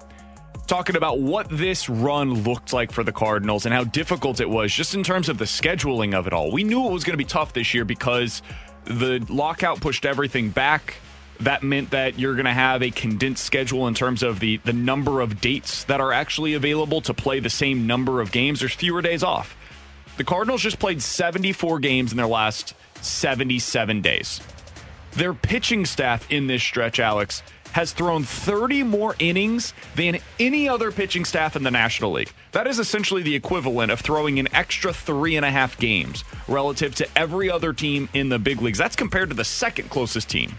talking 0.70 0.96
about 0.96 1.20
what 1.20 1.48
this 1.50 1.90
run 1.90 2.44
looked 2.44 2.74
like 2.74 2.92
for 2.92 3.04
the 3.04 3.12
Cardinals 3.12 3.66
and 3.66 3.74
how 3.74 3.84
difficult 3.84 4.40
it 4.40 4.48
was 4.48 4.72
just 4.72 4.94
in 4.94 5.02
terms 5.02 5.28
of 5.28 5.40
the 5.40 5.46
scheduling 5.46 6.14
of 6.14 6.28
it 6.28 6.34
all. 6.34 6.52
We 6.52 6.64
knew 6.64 6.86
it 6.88 6.92
was 6.92 7.04
going 7.04 7.14
to 7.14 7.18
be 7.18 7.26
tough 7.26 7.54
this 7.54 7.74
year 7.74 7.86
because 7.86 8.44
the 8.86 9.26
lockout 9.30 9.82
pushed 9.82 10.06
everything 10.06 10.50
back. 10.50 10.96
That 11.42 11.64
meant 11.64 11.92
that 11.92 12.20
you're 12.20 12.34
going 12.34 12.46
to 12.46 12.54
have 12.54 12.84
a 12.84 12.92
condensed 12.92 13.46
schedule 13.46 13.88
in 13.88 13.94
terms 13.94 14.24
of 14.24 14.40
the, 14.40 14.58
the 14.58 14.74
number 14.74 15.22
of 15.22 15.40
dates 15.40 15.86
that 15.86 16.02
are 16.02 16.12
actually 16.12 16.54
available 16.54 17.00
to 17.02 17.14
play 17.14 17.40
the 17.40 17.50
same 17.50 17.88
number 17.88 18.20
of 18.20 18.32
games. 18.32 18.60
There's 18.60 18.74
fewer 18.74 19.02
days 19.02 19.24
off. 19.24 19.56
The 20.18 20.26
Cardinals 20.26 20.62
just 20.62 20.80
played 20.80 21.02
74 21.02 21.80
games 21.80 22.12
in 22.12 22.18
their 22.18 22.28
last 22.28 22.74
77 23.02 24.02
days. 24.02 24.42
Their 25.14 25.34
pitching 25.34 25.86
staff 25.86 26.30
in 26.30 26.48
this 26.48 26.62
stretch, 26.62 27.00
Alex, 27.00 27.42
has 27.72 27.94
thrown 27.94 28.24
30 28.24 28.84
more 28.84 29.16
innings 29.20 29.74
than 29.96 30.20
any 30.40 30.68
other 30.68 30.92
pitching 30.92 31.24
staff 31.24 31.56
in 31.56 31.64
the 31.64 31.72
National 31.72 32.12
League. 32.12 32.32
That 32.52 32.68
is 32.68 32.80
essentially 32.80 33.22
the 33.22 33.36
equivalent 33.36 33.92
of 33.92 34.02
throwing 34.02 34.40
an 34.40 34.54
extra 34.54 34.92
three 34.92 35.36
and 35.36 35.46
a 35.46 35.52
half 35.52 35.78
games 35.78 36.24
relative 36.48 36.96
to 36.96 37.08
every 37.16 37.50
other 37.50 37.72
team 37.72 38.10
in 38.14 38.30
the 38.30 38.40
big 38.40 38.62
leagues. 38.62 38.78
That's 38.78 38.96
compared 38.96 39.30
to 39.30 39.36
the 39.36 39.46
second 39.46 39.90
closest 39.90 40.30
team. 40.30 40.58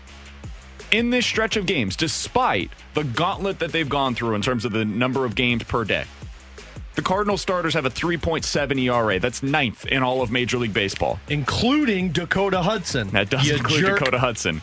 In 0.92 1.10
this 1.10 1.24
stretch 1.24 1.56
of 1.56 1.66
games, 1.66 1.94
despite 1.94 2.70
the 2.94 3.04
gauntlet 3.04 3.60
that 3.60 3.70
they've 3.70 3.88
gone 3.88 4.14
through 4.14 4.34
in 4.34 4.42
terms 4.42 4.64
of 4.64 4.72
the 4.72 4.84
number 4.84 5.24
of 5.24 5.36
games 5.36 5.62
per 5.62 5.84
day, 5.84 6.04
the 6.96 7.02
Cardinal 7.02 7.38
starters 7.38 7.74
have 7.74 7.86
a 7.86 7.90
3.7 7.90 8.82
ERA. 8.82 9.20
That's 9.20 9.40
ninth 9.42 9.86
in 9.86 10.02
all 10.02 10.20
of 10.20 10.32
Major 10.32 10.58
League 10.58 10.74
Baseball. 10.74 11.20
Including 11.28 12.10
Dakota 12.10 12.60
Hudson. 12.60 13.08
That 13.10 13.30
does 13.30 13.46
You 13.46 13.54
include 13.54 13.80
jerk. 13.80 13.98
Dakota 14.00 14.18
Hudson. 14.18 14.60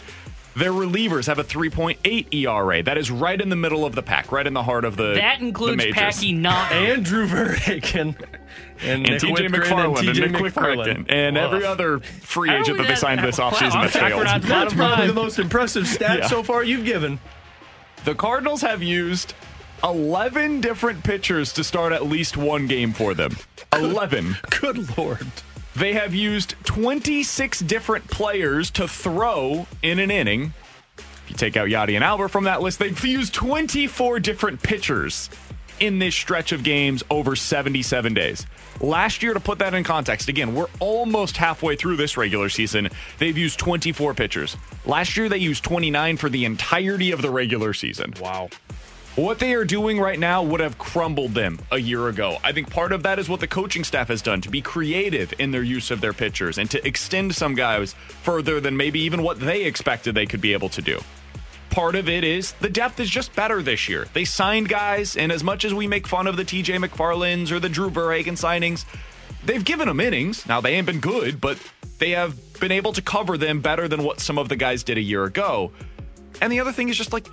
Their 0.58 0.72
relievers 0.72 1.28
have 1.28 1.38
a 1.38 1.44
3.8 1.44 2.34
ERA. 2.34 2.82
That 2.82 2.98
is 2.98 3.12
right 3.12 3.40
in 3.40 3.50
the 3.50 3.56
middle 3.56 3.86
of 3.86 3.94
the 3.94 4.02
pack, 4.02 4.32
right 4.32 4.46
in 4.48 4.54
the 4.54 4.64
heart 4.64 4.86
of 4.86 4.98
the 4.98 5.14
That 5.14 5.40
includes 5.40 5.74
the 5.74 5.92
majors. 5.92 5.94
Packy 5.94 6.34
Naughton 6.34 6.78
Andrew 6.88 7.28
Verhagen 7.28 8.18
and, 8.82 9.08
and 9.08 9.22
Nick 9.22 9.22
TJ 9.22 9.50
McFarland 9.50 10.00
and, 10.00 10.08
TJ 10.10 10.32
Nick 10.32 10.54
McFarland. 10.54 10.84
Quicken 10.84 11.06
and 11.10 11.38
every 11.38 11.64
other 11.64 12.00
free 12.00 12.50
agent 12.50 12.78
that 12.78 12.84
they 12.84 12.90
that- 12.90 12.98
signed 12.98 13.24
this 13.24 13.38
offseason 13.38 13.72
I'm 13.76 13.84
that 13.84 13.92
failed. 13.92 14.26
That's 14.44 14.74
probably 14.74 15.06
the 15.08 15.14
most 15.14 15.38
impressive 15.38 15.88
stat 15.88 16.20
Yeah. 16.20 16.28
so 16.28 16.42
far 16.42 16.64
you've 16.64 16.86
given. 16.86 17.20
The 18.06 18.16
Cardinals 18.16 18.62
have 18.62 18.82
used 18.82 19.36
11 19.84 20.62
different 20.62 21.04
pitchers 21.04 21.54
to 21.54 21.64
start 21.64 21.94
at 21.94 22.08
least 22.08 22.36
one 22.36 22.66
game 22.66 22.94
for 22.94 23.14
them. 23.14 23.38
11. 23.74 24.38
Good 24.60 24.98
lord. 24.98 25.28
They 25.78 25.94
have 25.94 26.16
used 26.16 26.56
26 26.64 27.60
different 27.60 28.08
players 28.08 28.72
to 28.72 28.88
throw 28.88 29.68
in 29.84 30.00
an 30.00 30.10
inning. 30.10 30.54
If 30.98 31.26
you 31.28 31.36
take 31.36 31.56
out 31.56 31.68
Yadi 31.68 31.94
and 31.94 32.04
Albert 32.04 32.30
from 32.30 32.46
that 32.46 32.64
list, 32.64 32.80
they've 32.80 33.06
used 33.06 33.36
24 33.36 34.20
different 34.20 34.64
pitchers 34.64 35.30
in 35.80 36.00
this 36.00 36.16
stretch 36.16 36.52
of 36.52 36.64
games 36.64 37.04
over 37.12 37.36
77 37.36 38.16
days. 38.16 38.48
Last 38.82 39.22
year, 39.22 39.36
to 39.36 39.40
put 39.40 39.60
that 39.60 39.76
in 39.76 39.84
context, 39.84 40.30
again, 40.30 40.56
we're 40.56 40.66
almost 40.80 41.38
halfway 41.38 41.76
through 41.76 41.98
this 41.98 42.18
regular 42.18 42.50
season. 42.50 42.90
They've 43.20 43.38
used 43.38 43.60
24 43.60 44.16
pitchers. 44.16 44.58
Last 44.84 45.16
year, 45.16 45.30
they 45.30 45.38
used 45.38 45.64
29 45.64 46.18
for 46.18 46.30
the 46.30 46.46
entirety 46.46 47.12
of 47.12 47.22
the 47.22 47.30
regular 47.30 47.74
season. 47.74 48.16
Wow. 48.20 48.50
What 49.18 49.40
they 49.40 49.56
are 49.56 49.66
doing 49.66 50.00
right 50.00 50.20
now 50.20 50.44
would 50.44 50.60
have 50.60 50.78
crumbled 50.78 51.34
them 51.34 51.58
a 51.72 51.80
year 51.80 52.08
ago. 52.08 52.38
I 52.44 52.52
think 52.52 52.70
part 52.70 52.92
of 52.92 53.02
that 53.02 53.18
is 53.18 53.28
what 53.28 53.40
the 53.40 53.48
coaching 53.48 53.84
staff 53.84 54.10
has 54.10 54.22
done 54.22 54.42
to 54.42 54.50
be 54.52 54.62
creative 54.62 55.34
in 55.40 55.50
their 55.50 55.64
use 55.64 55.90
of 55.90 56.02
their 56.02 56.14
pitchers 56.14 56.60
and 56.60 56.70
to 56.70 56.88
extend 56.88 57.34
some 57.34 57.56
guys 57.56 57.94
further 57.94 58.60
than 58.60 58.78
maybe 58.78 59.00
even 59.00 59.24
what 59.24 59.40
they 59.40 59.64
expected 59.64 60.14
they 60.14 60.28
could 60.28 60.40
be 60.40 60.54
able 60.54 60.70
to 60.70 60.84
do. 60.84 61.00
Part 61.72 61.96
of 61.96 62.08
it 62.08 62.24
is 62.24 62.52
the 62.60 62.70
depth 62.70 63.00
is 63.00 63.10
just 63.10 63.36
better 63.36 63.64
this 63.64 63.90
year. 63.90 64.06
They 64.14 64.24
signed 64.24 64.70
guys, 64.70 65.18
and 65.18 65.32
as 65.32 65.44
much 65.44 65.66
as 65.66 65.74
we 65.74 65.88
make 65.88 66.06
fun 66.06 66.28
of 66.28 66.38
the 66.38 66.46
TJ 66.46 66.78
McFarlands 66.86 67.52
or 67.52 67.60
the 67.60 67.70
Drew 67.70 67.90
Verhagen 67.90 68.36
signings, 68.36 68.86
they've 69.44 69.66
given 69.66 69.88
them 69.88 70.00
innings. 70.00 70.48
Now, 70.48 70.62
they 70.62 70.76
ain't 70.76 70.86
been 70.86 71.00
good, 71.00 71.42
but 71.42 71.58
they 71.98 72.12
have 72.12 72.38
been 72.60 72.72
able 72.72 72.94
to 72.94 73.02
cover 73.02 73.36
them 73.36 73.62
better 73.62 73.88
than 73.88 74.04
what 74.04 74.20
some 74.20 74.38
of 74.38 74.48
the 74.48 74.56
guys 74.56 74.84
did 74.84 75.00
a 75.00 75.02
year 75.02 75.24
ago. 75.24 75.72
And 76.40 76.54
the 76.54 76.60
other 76.60 76.72
thing 76.72 76.90
is 76.90 76.96
just 76.96 77.14
like 77.14 77.26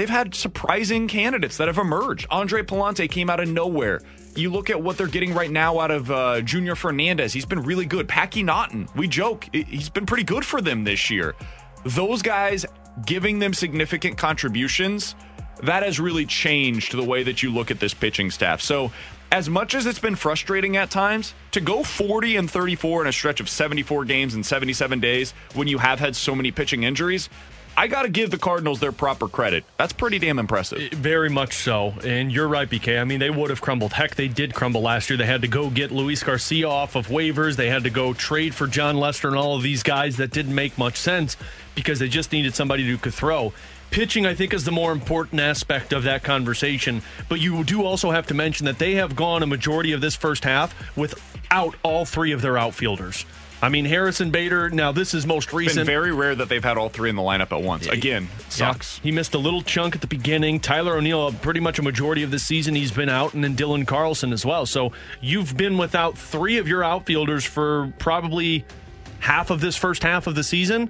they've 0.00 0.08
had 0.08 0.34
surprising 0.34 1.06
candidates 1.06 1.58
that 1.58 1.68
have 1.68 1.76
emerged. 1.76 2.26
Andre 2.30 2.62
Pallante 2.62 3.10
came 3.10 3.28
out 3.28 3.38
of 3.38 3.50
nowhere. 3.50 4.00
You 4.34 4.50
look 4.50 4.70
at 4.70 4.82
what 4.82 4.96
they're 4.96 5.06
getting 5.06 5.34
right 5.34 5.50
now 5.50 5.78
out 5.78 5.90
of 5.90 6.10
uh, 6.10 6.40
Junior 6.40 6.74
Fernandez. 6.74 7.34
He's 7.34 7.44
been 7.44 7.60
really 7.60 7.84
good. 7.84 8.08
Packy 8.08 8.42
Naughton, 8.42 8.88
we 8.96 9.06
joke, 9.06 9.46
he- 9.52 9.64
he's 9.64 9.90
been 9.90 10.06
pretty 10.06 10.24
good 10.24 10.42
for 10.42 10.62
them 10.62 10.84
this 10.84 11.10
year. 11.10 11.34
Those 11.84 12.22
guys 12.22 12.64
giving 13.04 13.40
them 13.40 13.52
significant 13.52 14.16
contributions, 14.16 15.14
that 15.64 15.82
has 15.82 16.00
really 16.00 16.24
changed 16.24 16.92
the 16.96 17.04
way 17.04 17.22
that 17.22 17.42
you 17.42 17.52
look 17.52 17.70
at 17.70 17.78
this 17.78 17.92
pitching 17.92 18.30
staff. 18.30 18.62
So, 18.62 18.90
as 19.32 19.50
much 19.50 19.74
as 19.74 19.84
it's 19.84 19.98
been 19.98 20.16
frustrating 20.16 20.76
at 20.78 20.90
times, 20.90 21.34
to 21.52 21.60
go 21.60 21.84
40 21.84 22.36
and 22.36 22.50
34 22.50 23.02
in 23.02 23.06
a 23.06 23.12
stretch 23.12 23.38
of 23.38 23.48
74 23.48 24.04
games 24.06 24.34
in 24.34 24.42
77 24.42 24.98
days 24.98 25.34
when 25.54 25.68
you 25.68 25.76
have 25.78 26.00
had 26.00 26.16
so 26.16 26.34
many 26.34 26.50
pitching 26.50 26.82
injuries, 26.84 27.28
I 27.76 27.86
got 27.86 28.02
to 28.02 28.08
give 28.08 28.30
the 28.30 28.38
Cardinals 28.38 28.80
their 28.80 28.92
proper 28.92 29.26
credit. 29.28 29.64
That's 29.78 29.92
pretty 29.92 30.18
damn 30.18 30.38
impressive. 30.38 30.92
Very 30.92 31.30
much 31.30 31.54
so. 31.54 31.94
And 32.04 32.30
you're 32.30 32.48
right, 32.48 32.68
BK. 32.68 33.00
I 33.00 33.04
mean, 33.04 33.20
they 33.20 33.30
would 33.30 33.50
have 33.50 33.60
crumbled. 33.60 33.92
Heck, 33.92 34.16
they 34.16 34.28
did 34.28 34.54
crumble 34.54 34.82
last 34.82 35.08
year. 35.08 35.16
They 35.16 35.26
had 35.26 35.42
to 35.42 35.48
go 35.48 35.70
get 35.70 35.90
Luis 35.90 36.22
Garcia 36.22 36.68
off 36.68 36.94
of 36.94 37.06
waivers. 37.08 37.56
They 37.56 37.70
had 37.70 37.84
to 37.84 37.90
go 37.90 38.12
trade 38.12 38.54
for 38.54 38.66
Jon 38.66 38.96
Lester 38.96 39.28
and 39.28 39.36
all 39.36 39.56
of 39.56 39.62
these 39.62 39.82
guys 39.82 40.18
that 40.18 40.30
didn't 40.30 40.54
make 40.54 40.76
much 40.76 40.96
sense 40.96 41.36
because 41.74 41.98
they 41.98 42.08
just 42.08 42.32
needed 42.32 42.54
somebody 42.54 42.86
who 42.86 42.98
could 42.98 43.14
throw. 43.14 43.52
Pitching, 43.90 44.24
I 44.24 44.34
think, 44.34 44.54
is 44.54 44.64
the 44.64 44.70
more 44.70 44.92
important 44.92 45.40
aspect 45.40 45.92
of 45.92 46.04
that 46.04 46.22
conversation. 46.22 47.02
But 47.28 47.40
you 47.40 47.64
do 47.64 47.84
also 47.84 48.10
have 48.10 48.26
to 48.28 48.34
mention 48.34 48.66
that 48.66 48.78
they 48.78 48.94
have 48.96 49.16
gone 49.16 49.42
a 49.42 49.46
majority 49.46 49.92
of 49.92 50.00
this 50.00 50.14
first 50.14 50.44
half 50.44 50.74
without 50.96 51.74
all 51.82 52.04
three 52.04 52.32
of 52.32 52.42
their 52.42 52.56
outfielders. 52.56 53.24
I 53.62 53.68
mean, 53.68 53.84
Harrison 53.84 54.30
Bader, 54.30 54.70
now 54.70 54.90
this 54.90 55.12
is 55.12 55.26
most 55.26 55.44
It's 55.44 55.50
been 55.52 55.58
recent. 55.58 55.86
very 55.86 56.12
rare 56.12 56.34
that 56.34 56.48
they've 56.48 56.64
had 56.64 56.78
all 56.78 56.88
three 56.88 57.10
in 57.10 57.16
the 57.16 57.22
lineup 57.22 57.52
at 57.52 57.62
once. 57.62 57.86
Again, 57.86 58.28
sucks. 58.48 58.98
Yeah. 58.98 59.02
He 59.02 59.12
missed 59.12 59.34
a 59.34 59.38
little 59.38 59.60
chunk 59.60 59.94
at 59.94 60.00
the 60.00 60.06
beginning. 60.06 60.60
Tyler 60.60 60.96
O'Neill, 60.96 61.32
pretty 61.32 61.60
much 61.60 61.78
a 61.78 61.82
majority 61.82 62.22
of 62.22 62.30
the 62.30 62.38
season, 62.38 62.74
he's 62.74 62.90
been 62.90 63.10
out, 63.10 63.34
and 63.34 63.44
then 63.44 63.54
Dylan 63.56 63.86
Carlson 63.86 64.32
as 64.32 64.46
well. 64.46 64.64
So 64.64 64.92
you've 65.20 65.56
been 65.56 65.76
without 65.76 66.16
three 66.16 66.56
of 66.58 66.68
your 66.68 66.82
outfielders 66.82 67.44
for 67.44 67.92
probably 67.98 68.64
half 69.18 69.50
of 69.50 69.60
this 69.60 69.76
first 69.76 70.02
half 70.02 70.26
of 70.26 70.34
the 70.34 70.44
season. 70.44 70.88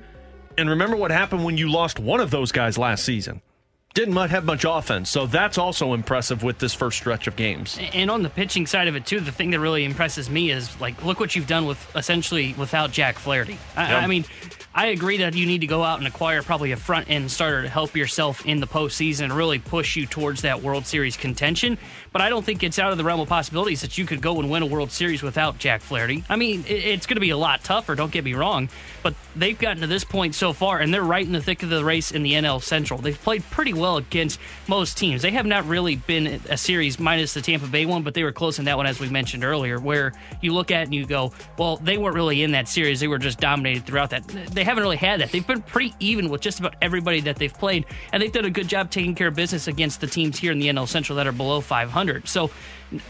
And 0.56 0.68
remember 0.70 0.96
what 0.96 1.10
happened 1.10 1.44
when 1.44 1.56
you 1.56 1.70
lost 1.70 1.98
one 1.98 2.20
of 2.20 2.30
those 2.30 2.52
guys 2.52 2.78
last 2.78 3.04
season. 3.04 3.42
Didn't 3.92 4.14
have 4.14 4.44
much 4.44 4.64
offense. 4.64 5.10
So 5.10 5.26
that's 5.26 5.58
also 5.58 5.94
impressive 5.94 6.44
with 6.44 6.58
this 6.58 6.72
first 6.72 6.96
stretch 6.98 7.26
of 7.26 7.34
games. 7.34 7.76
And 7.92 8.08
on 8.08 8.22
the 8.22 8.30
pitching 8.30 8.66
side 8.66 8.86
of 8.86 8.94
it 8.94 9.04
too, 9.04 9.18
the 9.18 9.32
thing 9.32 9.50
that 9.50 9.58
really 9.58 9.84
impresses 9.84 10.30
me 10.30 10.52
is 10.52 10.80
like, 10.80 11.04
look 11.04 11.18
what 11.18 11.34
you've 11.34 11.48
done 11.48 11.66
with 11.66 11.96
essentially 11.96 12.54
without 12.54 12.92
Jack 12.92 13.18
Flaherty. 13.18 13.58
I, 13.76 13.94
I 13.96 14.06
mean, 14.06 14.24
I 14.72 14.86
agree 14.86 15.16
that 15.18 15.34
you 15.34 15.44
need 15.44 15.62
to 15.62 15.66
go 15.66 15.82
out 15.82 15.98
and 15.98 16.06
acquire 16.06 16.42
probably 16.42 16.70
a 16.70 16.76
front 16.76 17.10
end 17.10 17.32
starter 17.32 17.62
to 17.62 17.68
help 17.68 17.96
yourself 17.96 18.46
in 18.46 18.60
the 18.60 18.66
postseason 18.68 19.24
and 19.24 19.32
really 19.32 19.58
push 19.58 19.96
you 19.96 20.06
towards 20.06 20.42
that 20.42 20.62
World 20.62 20.86
Series 20.86 21.16
contention. 21.16 21.76
But 22.12 22.22
I 22.22 22.28
don't 22.28 22.44
think 22.44 22.64
it's 22.64 22.80
out 22.80 22.90
of 22.90 22.98
the 22.98 23.04
realm 23.04 23.20
of 23.20 23.28
possibilities 23.28 23.82
that 23.82 23.96
you 23.96 24.04
could 24.04 24.20
go 24.20 24.40
and 24.40 24.50
win 24.50 24.64
a 24.64 24.66
World 24.66 24.90
Series 24.90 25.22
without 25.22 25.58
Jack 25.58 25.80
Flaherty. 25.80 26.24
I 26.28 26.34
mean, 26.34 26.64
it, 26.66 26.72
it's 26.72 27.06
going 27.06 27.16
to 27.16 27.20
be 27.20 27.30
a 27.30 27.36
lot 27.36 27.62
tougher. 27.62 27.94
Don't 27.94 28.10
get 28.10 28.24
me 28.24 28.34
wrong, 28.34 28.68
but 29.04 29.14
they've 29.36 29.58
gotten 29.58 29.80
to 29.82 29.86
this 29.86 30.02
point 30.02 30.34
so 30.34 30.52
far, 30.52 30.80
and 30.80 30.92
they're 30.92 31.04
right 31.04 31.24
in 31.24 31.30
the 31.30 31.40
thick 31.40 31.62
of 31.62 31.68
the 31.68 31.84
race 31.84 32.10
in 32.10 32.24
the 32.24 32.32
NL 32.32 32.60
Central. 32.60 33.00
They've 33.00 33.20
played 33.20 33.44
pretty 33.50 33.74
well 33.74 33.96
against 33.96 34.40
most 34.66 34.98
teams. 34.98 35.22
They 35.22 35.30
have 35.30 35.46
not 35.46 35.68
really 35.68 35.96
been 35.96 36.40
a 36.48 36.56
series 36.56 36.98
minus 36.98 37.34
the 37.34 37.42
Tampa 37.42 37.68
Bay 37.68 37.86
one, 37.86 38.02
but 38.02 38.14
they 38.14 38.24
were 38.24 38.32
close 38.32 38.58
in 38.58 38.64
that 38.64 38.76
one, 38.76 38.86
as 38.86 38.98
we 38.98 39.08
mentioned 39.08 39.44
earlier, 39.44 39.78
where 39.78 40.12
you 40.40 40.52
look 40.52 40.72
at 40.72 40.84
and 40.84 40.94
you 40.94 41.06
go, 41.06 41.32
well, 41.58 41.76
they 41.76 41.96
weren't 41.96 42.16
really 42.16 42.42
in 42.42 42.50
that 42.52 42.66
series. 42.66 42.98
They 42.98 43.08
were 43.08 43.18
just 43.18 43.38
dominated 43.38 43.86
throughout 43.86 44.10
that. 44.10 44.26
They 44.26 44.64
haven't 44.64 44.82
really 44.82 44.96
had 44.96 45.20
that. 45.20 45.30
They've 45.30 45.46
been 45.46 45.62
pretty 45.62 45.94
even 46.00 46.28
with 46.28 46.40
just 46.40 46.58
about 46.58 46.74
everybody 46.82 47.20
that 47.20 47.36
they've 47.36 47.54
played, 47.54 47.86
and 48.12 48.20
they've 48.20 48.32
done 48.32 48.46
a 48.46 48.50
good 48.50 48.66
job 48.66 48.90
taking 48.90 49.14
care 49.14 49.28
of 49.28 49.36
business 49.36 49.68
against 49.68 50.00
the 50.00 50.08
teams 50.08 50.40
here 50.40 50.50
in 50.50 50.58
the 50.58 50.66
NL 50.66 50.88
Central 50.88 51.14
that 51.16 51.28
are 51.28 51.32
below 51.32 51.60
500. 51.60 51.99
So 52.28 52.50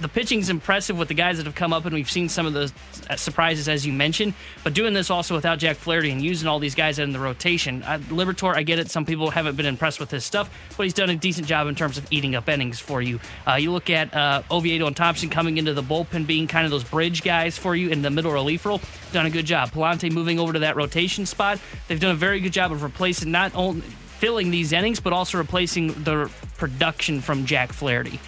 the 0.00 0.08
pitching's 0.08 0.50
impressive 0.50 0.98
with 0.98 1.08
the 1.08 1.14
guys 1.14 1.38
that 1.38 1.46
have 1.46 1.54
come 1.54 1.72
up, 1.72 1.86
and 1.86 1.94
we've 1.94 2.10
seen 2.10 2.28
some 2.28 2.44
of 2.46 2.52
the 2.52 2.70
surprises, 3.16 3.68
as 3.68 3.86
you 3.86 3.92
mentioned. 3.92 4.34
But 4.62 4.74
doing 4.74 4.92
this 4.92 5.10
also 5.10 5.34
without 5.34 5.58
Jack 5.58 5.76
Flaherty 5.76 6.10
and 6.10 6.20
using 6.20 6.48
all 6.48 6.58
these 6.58 6.74
guys 6.74 6.98
in 6.98 7.12
the 7.12 7.18
rotation, 7.18 7.82
uh, 7.84 7.98
Liberatore, 8.08 8.54
I 8.54 8.62
get 8.62 8.78
it. 8.78 8.90
Some 8.90 9.06
people 9.06 9.30
haven't 9.30 9.56
been 9.56 9.66
impressed 9.66 9.98
with 9.98 10.10
his 10.10 10.24
stuff, 10.24 10.50
but 10.76 10.82
he's 10.82 10.92
done 10.92 11.08
a 11.08 11.16
decent 11.16 11.46
job 11.46 11.66
in 11.66 11.74
terms 11.74 11.96
of 11.96 12.06
eating 12.10 12.34
up 12.34 12.48
innings 12.48 12.78
for 12.78 13.00
you. 13.00 13.20
Uh, 13.46 13.54
you 13.54 13.72
look 13.72 13.88
at 13.88 14.12
uh, 14.14 14.42
Oviedo 14.50 14.86
and 14.86 14.96
Thompson 14.96 15.30
coming 15.30 15.56
into 15.56 15.72
the 15.72 15.82
bullpen, 15.82 16.26
being 16.26 16.46
kind 16.46 16.66
of 16.66 16.70
those 16.70 16.84
bridge 16.84 17.22
guys 17.22 17.56
for 17.56 17.74
you 17.74 17.88
in 17.88 18.02
the 18.02 18.10
middle 18.10 18.32
relief 18.32 18.66
role. 18.66 18.80
Done 19.12 19.26
a 19.26 19.30
good 19.30 19.46
job. 19.46 19.70
Pallante 19.70 20.12
moving 20.12 20.38
over 20.38 20.52
to 20.52 20.58
that 20.58 20.76
rotation 20.76 21.24
spot. 21.24 21.58
They've 21.88 22.00
done 22.00 22.12
a 22.12 22.18
very 22.18 22.40
good 22.40 22.52
job 22.52 22.70
of 22.70 22.82
replacing 22.82 23.30
not 23.30 23.54
only 23.54 23.82
filling 24.20 24.50
these 24.50 24.72
innings, 24.72 25.00
but 25.00 25.14
also 25.14 25.38
replacing 25.38 25.88
the 26.04 26.30
production 26.58 27.22
from 27.22 27.46
Jack 27.46 27.72
Flaherty. 27.72 28.20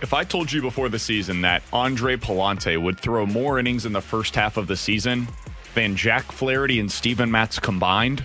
If 0.00 0.14
I 0.14 0.22
told 0.22 0.52
you 0.52 0.62
before 0.62 0.88
the 0.88 0.98
season 0.98 1.40
that 1.40 1.60
Andre 1.72 2.14
Pallante 2.14 2.80
would 2.80 3.00
throw 3.00 3.26
more 3.26 3.58
innings 3.58 3.84
in 3.84 3.92
the 3.92 4.00
first 4.00 4.36
half 4.36 4.56
of 4.56 4.68
the 4.68 4.76
season 4.76 5.26
than 5.74 5.96
Jack 5.96 6.30
Flaherty 6.30 6.78
and 6.78 6.90
Steven 6.90 7.28
Matz 7.32 7.58
combined, 7.58 8.24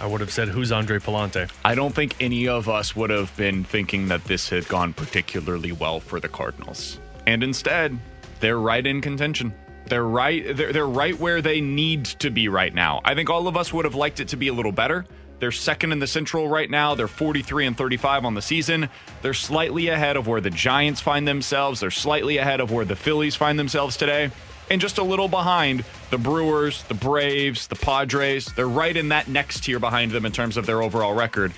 I 0.00 0.06
would 0.06 0.20
have 0.20 0.30
said, 0.30 0.46
Who's 0.46 0.70
Andre 0.70 1.00
Pallante? 1.00 1.50
I 1.64 1.74
don't 1.74 1.92
think 1.92 2.14
any 2.20 2.46
of 2.46 2.68
us 2.68 2.94
would 2.94 3.10
have 3.10 3.36
been 3.36 3.64
thinking 3.64 4.06
that 4.08 4.24
this 4.24 4.48
had 4.48 4.68
gone 4.68 4.92
particularly 4.92 5.72
well 5.72 5.98
for 5.98 6.20
the 6.20 6.28
Cardinals. 6.28 7.00
And 7.26 7.42
instead, 7.42 7.98
they're 8.38 8.60
right 8.60 8.86
in 8.86 9.00
contention. 9.00 9.52
They're 9.86 10.04
right 10.04 10.56
they're, 10.56 10.72
they're 10.72 10.86
right 10.86 11.18
where 11.18 11.42
they 11.42 11.60
need 11.60 12.04
to 12.04 12.30
be 12.30 12.48
right 12.48 12.72
now. 12.72 13.00
I 13.04 13.16
think 13.16 13.28
all 13.28 13.48
of 13.48 13.56
us 13.56 13.72
would 13.72 13.86
have 13.86 13.96
liked 13.96 14.20
it 14.20 14.28
to 14.28 14.36
be 14.36 14.48
a 14.48 14.52
little 14.52 14.70
better. 14.70 15.04
They're 15.38 15.52
second 15.52 15.92
in 15.92 15.98
the 15.98 16.06
Central 16.06 16.48
right 16.48 16.68
now. 16.68 16.94
They're 16.94 17.08
43 17.08 17.66
and 17.66 17.76
35 17.76 18.24
on 18.24 18.34
the 18.34 18.42
season. 18.42 18.88
They're 19.22 19.34
slightly 19.34 19.88
ahead 19.88 20.16
of 20.16 20.26
where 20.26 20.40
the 20.40 20.50
Giants 20.50 21.00
find 21.00 21.28
themselves. 21.28 21.80
They're 21.80 21.90
slightly 21.90 22.38
ahead 22.38 22.60
of 22.60 22.72
where 22.72 22.84
the 22.84 22.96
Phillies 22.96 23.36
find 23.36 23.58
themselves 23.58 23.96
today. 23.96 24.30
And 24.70 24.80
just 24.80 24.98
a 24.98 25.02
little 25.02 25.28
behind 25.28 25.84
the 26.10 26.18
Brewers, 26.18 26.82
the 26.84 26.94
Braves, 26.94 27.68
the 27.68 27.76
Padres. 27.76 28.46
They're 28.46 28.68
right 28.68 28.96
in 28.96 29.08
that 29.08 29.28
next 29.28 29.64
tier 29.64 29.78
behind 29.78 30.10
them 30.10 30.26
in 30.26 30.32
terms 30.32 30.56
of 30.56 30.66
their 30.66 30.82
overall 30.82 31.14
record. 31.14 31.52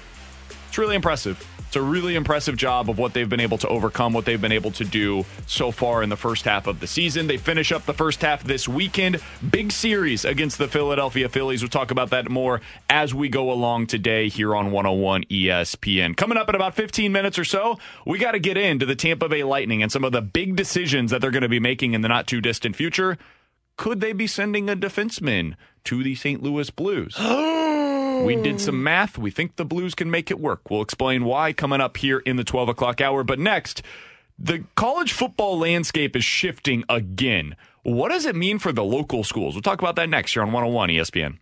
It's 0.70 0.78
really 0.78 0.94
impressive. 0.94 1.44
It's 1.66 1.74
a 1.74 1.82
really 1.82 2.14
impressive 2.14 2.56
job 2.56 2.88
of 2.88 2.96
what 2.96 3.12
they've 3.12 3.28
been 3.28 3.40
able 3.40 3.58
to 3.58 3.66
overcome, 3.66 4.12
what 4.12 4.24
they've 4.24 4.40
been 4.40 4.52
able 4.52 4.70
to 4.70 4.84
do 4.84 5.26
so 5.48 5.72
far 5.72 6.00
in 6.00 6.08
the 6.08 6.16
first 6.16 6.44
half 6.44 6.68
of 6.68 6.78
the 6.78 6.86
season. 6.86 7.26
They 7.26 7.38
finish 7.38 7.72
up 7.72 7.86
the 7.86 7.92
first 7.92 8.22
half 8.22 8.44
this 8.44 8.68
weekend. 8.68 9.20
Big 9.50 9.72
series 9.72 10.24
against 10.24 10.58
the 10.58 10.68
Philadelphia 10.68 11.28
Phillies. 11.28 11.60
We'll 11.60 11.70
talk 11.70 11.90
about 11.90 12.10
that 12.10 12.30
more 12.30 12.60
as 12.88 13.12
we 13.12 13.28
go 13.28 13.50
along 13.50 13.88
today 13.88 14.28
here 14.28 14.54
on 14.54 14.70
101 14.70 15.24
ESPN. 15.24 16.16
Coming 16.16 16.38
up 16.38 16.48
in 16.48 16.54
about 16.54 16.76
15 16.76 17.10
minutes 17.10 17.36
or 17.36 17.44
so, 17.44 17.76
we 18.06 18.18
got 18.18 18.32
to 18.32 18.38
get 18.38 18.56
into 18.56 18.86
the 18.86 18.94
Tampa 18.94 19.28
Bay 19.28 19.42
Lightning 19.42 19.82
and 19.82 19.90
some 19.90 20.04
of 20.04 20.12
the 20.12 20.22
big 20.22 20.54
decisions 20.54 21.10
that 21.10 21.20
they're 21.20 21.32
going 21.32 21.42
to 21.42 21.48
be 21.48 21.58
making 21.58 21.94
in 21.94 22.02
the 22.02 22.08
not 22.08 22.28
too 22.28 22.40
distant 22.40 22.76
future. 22.76 23.18
Could 23.76 24.00
they 24.00 24.12
be 24.12 24.28
sending 24.28 24.70
a 24.70 24.76
defenseman 24.76 25.56
to 25.82 26.04
the 26.04 26.14
St. 26.14 26.40
Louis 26.40 26.70
Blues? 26.70 27.16
We 28.24 28.36
did 28.36 28.60
some 28.60 28.82
math. 28.82 29.18
We 29.18 29.30
think 29.30 29.56
the 29.56 29.64
Blues 29.64 29.94
can 29.94 30.10
make 30.10 30.30
it 30.30 30.38
work. 30.38 30.70
We'll 30.70 30.82
explain 30.82 31.24
why 31.24 31.52
coming 31.52 31.80
up 31.80 31.96
here 31.96 32.18
in 32.18 32.36
the 32.36 32.44
12 32.44 32.68
o'clock 32.68 33.00
hour. 33.00 33.24
But 33.24 33.38
next, 33.38 33.82
the 34.38 34.64
college 34.74 35.12
football 35.12 35.58
landscape 35.58 36.14
is 36.16 36.24
shifting 36.24 36.84
again. 36.88 37.56
What 37.82 38.10
does 38.10 38.26
it 38.26 38.36
mean 38.36 38.58
for 38.58 38.72
the 38.72 38.84
local 38.84 39.24
schools? 39.24 39.54
We'll 39.54 39.62
talk 39.62 39.80
about 39.80 39.96
that 39.96 40.08
next 40.08 40.32
here 40.34 40.42
on 40.42 40.52
101 40.52 40.90
ESPN. 40.90 41.38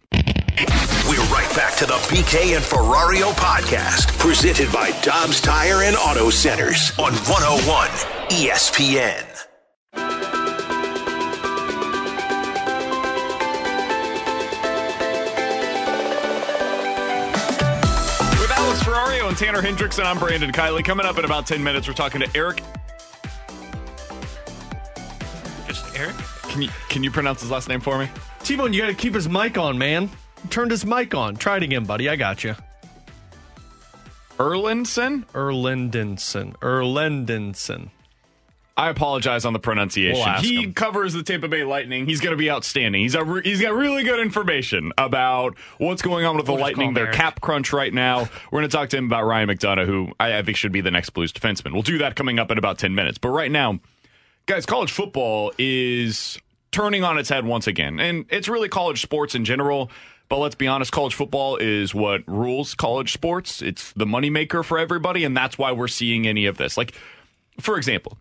We're 1.09 1.25
right 1.33 1.51
back 1.57 1.77
to 1.79 1.87
the 1.87 1.95
BK 1.95 2.57
and 2.57 2.65
Ferrario 2.65 3.33
podcast, 3.33 4.19
presented 4.19 4.71
by 4.73 4.91
Dobbs 5.03 5.41
Tire 5.41 5.83
and 5.83 5.97
Auto 5.97 6.31
Centers 6.31 6.93
on 6.99 7.13
101 7.13 7.89
ESPN. 8.31 9.38
Alex 18.69 18.83
Ferrario 18.83 19.29
and 19.29 19.37
Tanner 19.39 19.63
Hendrickson, 19.63 20.05
I'm 20.05 20.19
Brandon 20.19 20.53
Kiley. 20.53 20.85
Coming 20.85 21.07
up 21.07 21.17
in 21.17 21.25
about 21.25 21.47
10 21.47 21.65
minutes, 21.65 21.89
we're 21.89 21.95
talking 21.95 22.21
to 22.21 22.29
Eric. 22.37 22.63
Just 25.67 25.97
Eric. 25.97 26.15
Can 26.43 26.61
you, 26.61 26.69
can 26.91 27.03
you 27.03 27.11
pronounce 27.11 27.41
his 27.41 27.51
last 27.51 27.71
name 27.71 27.81
for 27.81 27.99
me? 27.99 28.11
T-Bone, 28.43 28.75
you 28.75 28.83
got 28.83 28.89
to 28.89 28.95
keep 28.95 29.15
his 29.15 29.27
mic 29.27 29.57
on, 29.57 29.79
man. 29.79 30.11
Turned 30.51 30.71
his 30.71 30.85
mic 30.85 31.15
on. 31.15 31.37
Try 31.37 31.57
it 31.57 31.63
again, 31.63 31.85
buddy. 31.85 32.11
I 32.11 32.17
got 32.17 32.45
you. 32.45 32.57
Erlinson? 34.37 35.25
Erlendenson. 35.29 36.53
Erlendenson. 36.59 37.89
I 38.79 38.91
apologize 38.91 39.45
on 39.45 39.53
the 39.53 39.59
pronunciation. 39.59 40.25
We'll 40.25 40.41
he 40.41 40.63
him. 40.63 40.73
covers 40.73 41.13
the 41.13 41.25
Tampa 41.25 41.49
Bay 41.49 41.65
Lightning. 41.65 42.07
He's 42.07 42.21
going 42.21 42.31
to 42.31 42.37
be 42.37 42.49
outstanding. 42.49 43.03
He's 43.03 43.17
a 43.17 43.25
re- 43.25 43.43
he's 43.43 43.61
got 43.61 43.75
really 43.75 44.05
good 44.05 44.21
information 44.21 44.93
about 44.97 45.59
what's 45.79 46.01
going 46.01 46.25
on 46.25 46.37
with 46.37 46.47
the 46.47 46.53
We'll 46.53 46.61
Lightning. 46.63 46.95
Their 46.95 47.13
cap 47.13 47.41
crunch 47.41 47.73
right 47.73 47.93
now. 47.93 48.29
We're 48.53 48.61
going 48.61 48.71
to 48.71 48.77
talk 48.77 48.89
to 48.91 48.97
him 48.97 49.07
about 49.07 49.25
Ryan 49.25 49.49
McDonagh, 49.49 49.85
who 49.85 50.13
I, 50.21 50.39
I 50.39 50.43
think 50.43 50.57
should 50.57 50.71
be 50.71 50.81
the 50.81 50.93
next 50.93 51.11
Blues 51.11 51.33
defenseman. 51.33 51.73
We'll 51.73 51.83
do 51.83 51.99
that 51.99 52.15
coming 52.15 52.39
up 52.39 52.53
in 52.53 52.59
about 52.59 52.79
ten 52.79 52.95
minutes. 52.95 53.19
But 53.19 53.31
right 53.31 53.51
now, 53.51 53.81
guys, 54.47 54.65
college 54.65 54.93
football 54.93 55.53
is 55.59 56.39
turning 56.71 57.03
on 57.03 57.19
its 57.19 57.29
head 57.29 57.45
once 57.45 57.67
again, 57.67 57.99
and 57.99 58.27
it's 58.31 58.49
really 58.49 58.69
college 58.69 59.03
sports 59.03 59.35
in 59.35 59.45
general. 59.45 59.91
But 60.29 60.39
let's 60.39 60.55
be 60.55 60.69
honest, 60.69 60.93
college 60.93 61.15
football 61.15 61.57
is 61.57 61.97
what 61.97 62.23
rules 62.29 62.77
college 62.77 63.13
sports. 63.13 63.61
It's 63.61 63.93
the 63.95 64.05
moneymaker 64.05 64.65
for 64.65 64.79
everybody, 64.79 65.25
and 65.25 65.37
that's 65.37 65.59
why 65.59 65.73
we're 65.73 65.89
seeing 65.89 66.29
any 66.29 66.47
of 66.47 66.59
this. 66.59 66.77
Like, 66.77 66.93
for 67.59 67.77
example, 67.77 68.19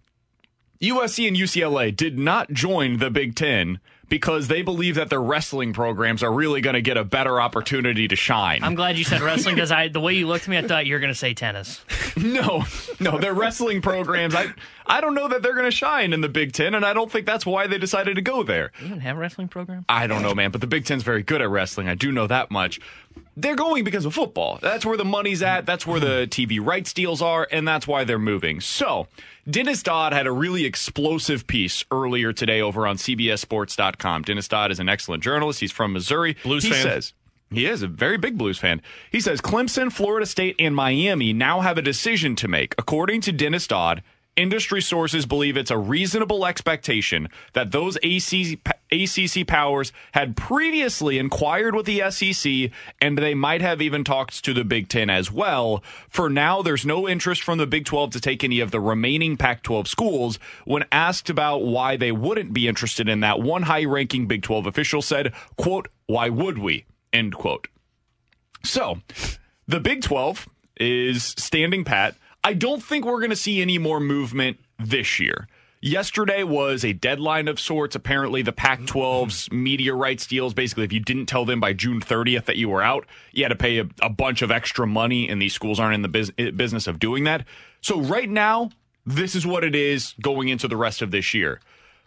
USC 0.81 1.27
and 1.27 1.35
UCLA 1.35 1.95
did 1.95 2.19
not 2.19 2.51
join 2.51 2.97
the 2.97 3.09
Big 3.09 3.35
Ten 3.35 3.79
because 4.09 4.47
they 4.47 4.61
believe 4.61 4.95
that 4.95 5.09
their 5.09 5.21
wrestling 5.21 5.73
programs 5.73 6.23
are 6.23 6.31
really 6.31 6.61
going 6.61 6.75
to 6.75 6.81
get 6.81 6.97
a 6.97 7.03
better 7.03 7.41
opportunity 7.41 8.07
to 8.07 8.15
shine. 8.15 8.63
I'm 8.63 8.75
glad 8.75 8.97
you 8.97 9.03
said 9.03 9.21
wrestling 9.21 9.55
because 9.55 9.71
I 9.71 9.87
the 9.89 9.99
way 9.99 10.13
you 10.13 10.27
looked 10.27 10.43
at 10.43 10.49
me, 10.49 10.57
I 10.57 10.61
thought 10.61 10.85
you 10.85 10.93
were 10.93 10.99
going 10.99 11.11
to 11.11 11.17
say 11.17 11.33
tennis. 11.33 11.81
no, 12.17 12.63
no, 12.99 13.17
their 13.17 13.33
wrestling 13.33 13.81
programs. 13.81 14.35
I, 14.35 14.47
I 14.87 15.01
don't 15.01 15.13
know 15.13 15.27
that 15.27 15.41
they're 15.43 15.53
going 15.53 15.65
to 15.65 15.71
shine 15.71 16.13
in 16.13 16.21
the 16.21 16.29
Big 16.29 16.53
Ten, 16.53 16.73
and 16.73 16.85
I 16.85 16.93
don't 16.93 17.11
think 17.11 17.25
that's 17.25 17.45
why 17.45 17.67
they 17.67 17.77
decided 17.77 18.15
to 18.15 18.21
go 18.21 18.41
there. 18.41 18.71
You 18.79 18.87
even 18.87 18.99
have 19.01 19.17
a 19.17 19.19
wrestling 19.19 19.47
program? 19.49 19.85
I 19.89 20.07
don't 20.07 20.21
know, 20.21 20.33
man, 20.33 20.51
but 20.51 20.61
the 20.61 20.67
Big 20.67 20.85
Ten's 20.85 21.03
very 21.03 21.23
good 21.23 21.41
at 21.41 21.49
wrestling. 21.49 21.89
I 21.89 21.95
do 21.95 22.11
know 22.11 22.25
that 22.27 22.49
much. 22.49 22.79
They're 23.35 23.55
going 23.55 23.83
because 23.83 24.05
of 24.05 24.13
football. 24.13 24.57
That's 24.61 24.85
where 24.85 24.97
the 24.97 25.05
money's 25.05 25.41
at. 25.43 25.65
That's 25.65 25.85
where 25.85 25.99
the 25.99 26.27
TV 26.31 26.63
rights 26.65 26.93
deals 26.93 27.21
are, 27.21 27.47
and 27.51 27.67
that's 27.67 27.87
why 27.87 28.03
they're 28.03 28.17
moving. 28.17 28.61
So, 28.61 29.07
Dennis 29.49 29.83
Dodd 29.83 30.13
had 30.13 30.25
a 30.25 30.31
really 30.31 30.65
explosive 30.65 31.45
piece 31.47 31.83
earlier 31.91 32.33
today 32.33 32.61
over 32.61 32.87
on 32.87 32.97
CBSSports.com. 32.97 34.23
Dennis 34.23 34.47
Dodd 34.47 34.71
is 34.71 34.79
an 34.79 34.89
excellent 34.89 35.23
journalist. 35.23 35.59
He's 35.59 35.71
from 35.71 35.93
Missouri. 35.93 36.35
Blues 36.43 36.63
he 36.63 36.71
fan. 36.71 36.83
says 36.83 37.13
he 37.51 37.65
is 37.65 37.81
a 37.81 37.87
very 37.87 38.17
big 38.17 38.37
Blues 38.37 38.57
fan. 38.57 38.81
He 39.11 39.21
says 39.21 39.39
Clemson, 39.41 39.91
Florida 39.91 40.25
State, 40.25 40.55
and 40.59 40.75
Miami 40.75 41.31
now 41.33 41.61
have 41.61 41.77
a 41.77 41.81
decision 41.81 42.35
to 42.37 42.47
make. 42.47 42.75
According 42.77 43.21
to 43.21 43.31
Dennis 43.31 43.67
Dodd, 43.67 44.03
industry 44.37 44.81
sources 44.81 45.25
believe 45.25 45.57
it's 45.57 45.71
a 45.71 45.77
reasonable 45.77 46.45
expectation 46.45 47.27
that 47.53 47.71
those 47.71 47.97
ACC, 47.97 48.59
ACC 48.91 49.45
powers 49.45 49.91
had 50.13 50.37
previously 50.37 51.17
inquired 51.17 51.75
with 51.75 51.85
the 51.85 52.09
SEC, 52.09 52.71
and 53.01 53.17
they 53.17 53.33
might 53.33 53.61
have 53.61 53.81
even 53.81 54.03
talked 54.03 54.45
to 54.45 54.53
the 54.53 54.63
Big 54.63 54.87
Ten 54.87 55.09
as 55.09 55.31
well. 55.31 55.83
For 56.07 56.29
now, 56.29 56.61
there's 56.61 56.85
no 56.85 57.09
interest 57.09 57.43
from 57.43 57.57
the 57.57 57.67
Big 57.67 57.85
12 57.85 58.11
to 58.11 58.21
take 58.21 58.43
any 58.43 58.59
of 58.59 58.71
the 58.71 58.79
remaining 58.79 59.35
Pac 59.35 59.63
12 59.63 59.87
schools. 59.87 60.39
When 60.63 60.85
asked 60.91 61.29
about 61.29 61.65
why 61.65 61.97
they 61.97 62.11
wouldn't 62.11 62.53
be 62.53 62.67
interested 62.67 63.09
in 63.09 63.19
that, 63.21 63.41
one 63.41 63.63
high 63.63 63.85
ranking 63.85 64.27
Big 64.27 64.43
12 64.43 64.67
official 64.67 65.01
said, 65.01 65.33
quote, 65.57 65.87
why 66.05 66.29
would 66.29 66.59
we? 66.59 66.85
End 67.11 67.35
quote. 67.35 67.67
So, 68.63 68.99
the 69.67 69.79
Big 69.79 70.01
12 70.01 70.47
is 70.79 71.23
standing 71.37 71.83
pat. 71.83 72.15
I 72.47 72.53
don't 72.53 72.81
think 72.81 73.03
we're 73.03 73.19
going 73.19 73.31
to 73.31 73.35
see 73.35 73.61
any 73.61 73.77
more 73.77 73.99
movement 73.99 74.57
this 74.79 75.19
year. 75.19 75.49
Yesterday 75.81 76.43
was 76.43 76.85
a 76.85 76.93
deadline 76.93 77.49
of 77.49 77.59
sorts. 77.59 77.93
Apparently, 77.93 78.41
the 78.41 78.53
Pac 78.53 78.79
12's 78.83 79.51
media 79.51 79.93
rights 79.93 80.25
deals 80.25 80.53
basically, 80.53 80.85
if 80.85 80.93
you 80.93 81.01
didn't 81.01 81.25
tell 81.25 81.43
them 81.43 81.59
by 81.59 81.73
June 81.73 81.99
30th 81.99 82.45
that 82.45 82.55
you 82.55 82.69
were 82.69 82.81
out, 82.81 83.05
you 83.33 83.43
had 83.43 83.49
to 83.49 83.57
pay 83.57 83.79
a, 83.79 83.89
a 84.01 84.07
bunch 84.07 84.41
of 84.41 84.49
extra 84.49 84.87
money, 84.87 85.27
and 85.27 85.41
these 85.41 85.53
schools 85.53 85.77
aren't 85.77 85.95
in 85.95 86.03
the 86.03 86.07
bus- 86.07 86.31
eh, 86.37 86.51
business 86.51 86.87
of 86.87 86.99
doing 86.99 87.25
that. 87.25 87.45
So, 87.81 87.99
right 87.99 88.29
now, 88.29 88.69
this 89.05 89.35
is 89.35 89.45
what 89.45 89.65
it 89.65 89.75
is 89.75 90.13
going 90.21 90.47
into 90.47 90.69
the 90.69 90.77
rest 90.77 91.01
of 91.01 91.11
this 91.11 91.33
year. 91.33 91.59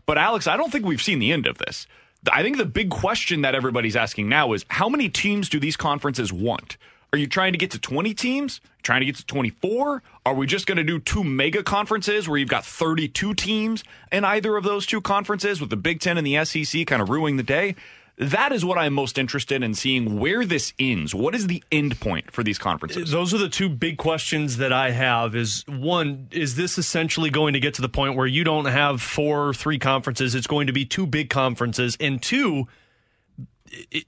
But, 0.07 0.16
Alex, 0.16 0.46
I 0.46 0.57
don't 0.57 0.72
think 0.72 0.87
we've 0.87 1.03
seen 1.03 1.18
the 1.18 1.33
end 1.33 1.46
of 1.46 1.59
this. 1.59 1.87
I 2.33 2.42
think 2.42 2.57
the 2.57 2.64
big 2.64 2.88
question 2.88 3.42
that 3.42 3.55
everybody's 3.55 3.94
asking 3.94 4.31
now 4.31 4.55
is 4.55 4.64
how 4.70 4.88
many 4.88 5.11
teams 5.11 5.50
do 5.50 5.61
these 5.61 5.76
conferences 5.76 6.33
want? 6.33 6.79
Are 7.12 7.18
you 7.18 7.27
trying 7.27 7.53
to 7.53 7.59
get 7.59 7.73
to 7.73 7.79
20 7.79 8.14
teams? 8.14 8.61
Trying 8.83 9.01
to 9.01 9.07
get 9.07 9.16
to 9.16 9.27
24? 9.27 10.03
Are 10.25 10.35
we 10.35 10.46
just 10.46 10.66
going 10.66 10.79
to 10.79 10.85
do 10.85 10.99
two 10.99 11.25
mega 11.25 11.62
conferences 11.62 12.29
where 12.29 12.38
you've 12.38 12.49
got 12.49 12.64
32 12.64 13.35
teams 13.35 13.83
in 14.12 14.25
either 14.25 14.57
of 14.57 14.64
those 14.64 14.87
two 14.87 15.01
conferences 15.01 15.61
with 15.61 15.70
the 15.70 15.77
Big 15.77 16.01
Ten 16.01 16.16
and 16.16 16.27
the 16.27 16.44
SEC 16.44 16.87
kind 16.87 17.03
of 17.03 17.09
ruining 17.09 17.37
the 17.37 17.42
day? 17.42 17.75
That 18.16 18.53
is 18.53 18.66
what 18.66 18.77
I'm 18.77 18.92
most 18.92 19.16
interested 19.16 19.62
in 19.62 19.75
seeing 19.75 20.20
where 20.20 20.44
this 20.44 20.75
ends. 20.79 21.14
What 21.14 21.35
is 21.35 21.46
the 21.46 21.64
end 21.73 21.99
point 22.01 22.31
for 22.31 22.42
these 22.42 22.59
conferences? 22.59 23.11
Those 23.11 23.33
are 23.33 23.38
the 23.38 23.49
two 23.49 23.70
big 23.70 23.96
questions 23.96 24.59
that 24.59 24.75
I 24.75 24.90
have. 24.90 25.35
Is 25.35 25.64
one, 25.66 26.29
is 26.31 26.55
this 26.55 26.77
essentially 26.77 27.31
going 27.31 27.55
to 27.55 27.61
get 27.61 27.75
to 27.75 27.83
the 27.83 27.88
point 27.88 28.16
where 28.16 28.27
you 28.27 28.44
don't 28.44 28.66
have 28.66 29.01
four 29.01 29.49
or 29.49 29.55
three 29.55 29.79
conferences? 29.79 30.35
It's 30.35 30.46
going 30.46 30.66
to 30.66 30.73
be 30.75 30.85
two 30.85 31.07
big 31.07 31.31
conferences. 31.31 31.96
And 31.99 32.20
two, 32.20 32.68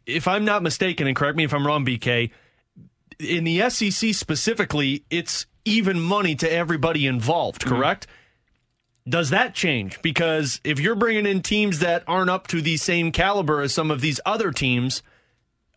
if 0.07 0.29
I'm 0.29 0.45
not 0.45 0.63
mistaken, 0.63 1.07
and 1.07 1.17
correct 1.17 1.39
me 1.39 1.45
if 1.45 1.55
I'm 1.55 1.67
wrong, 1.67 1.87
BK, 1.87 2.33
in 3.23 3.45
the 3.45 3.69
SEC 3.71 4.15
specifically, 4.15 5.05
it's 5.11 5.47
even 5.65 6.01
money 6.01 6.35
to 6.37 6.53
everybody 6.53 7.07
involved, 7.07 7.63
mm-hmm. 7.63 7.75
correct? 7.75 8.07
Does 9.09 9.31
that 9.31 9.55
change? 9.55 10.01
Because 10.03 10.61
if 10.63 10.79
you're 10.79 10.95
bringing 10.95 11.27
in 11.27 11.43
teams 11.43 11.81
that 11.81 12.05
aren't 12.07 12.31
up 12.31 12.47
to 12.49 12.63
the 12.63 12.77
same 12.77 13.11
caliber 13.11 13.61
as 13.61 13.75
some 13.75 13.91
of 13.91 14.01
these 14.01 14.21
other 14.25 14.53
teams, 14.53 15.03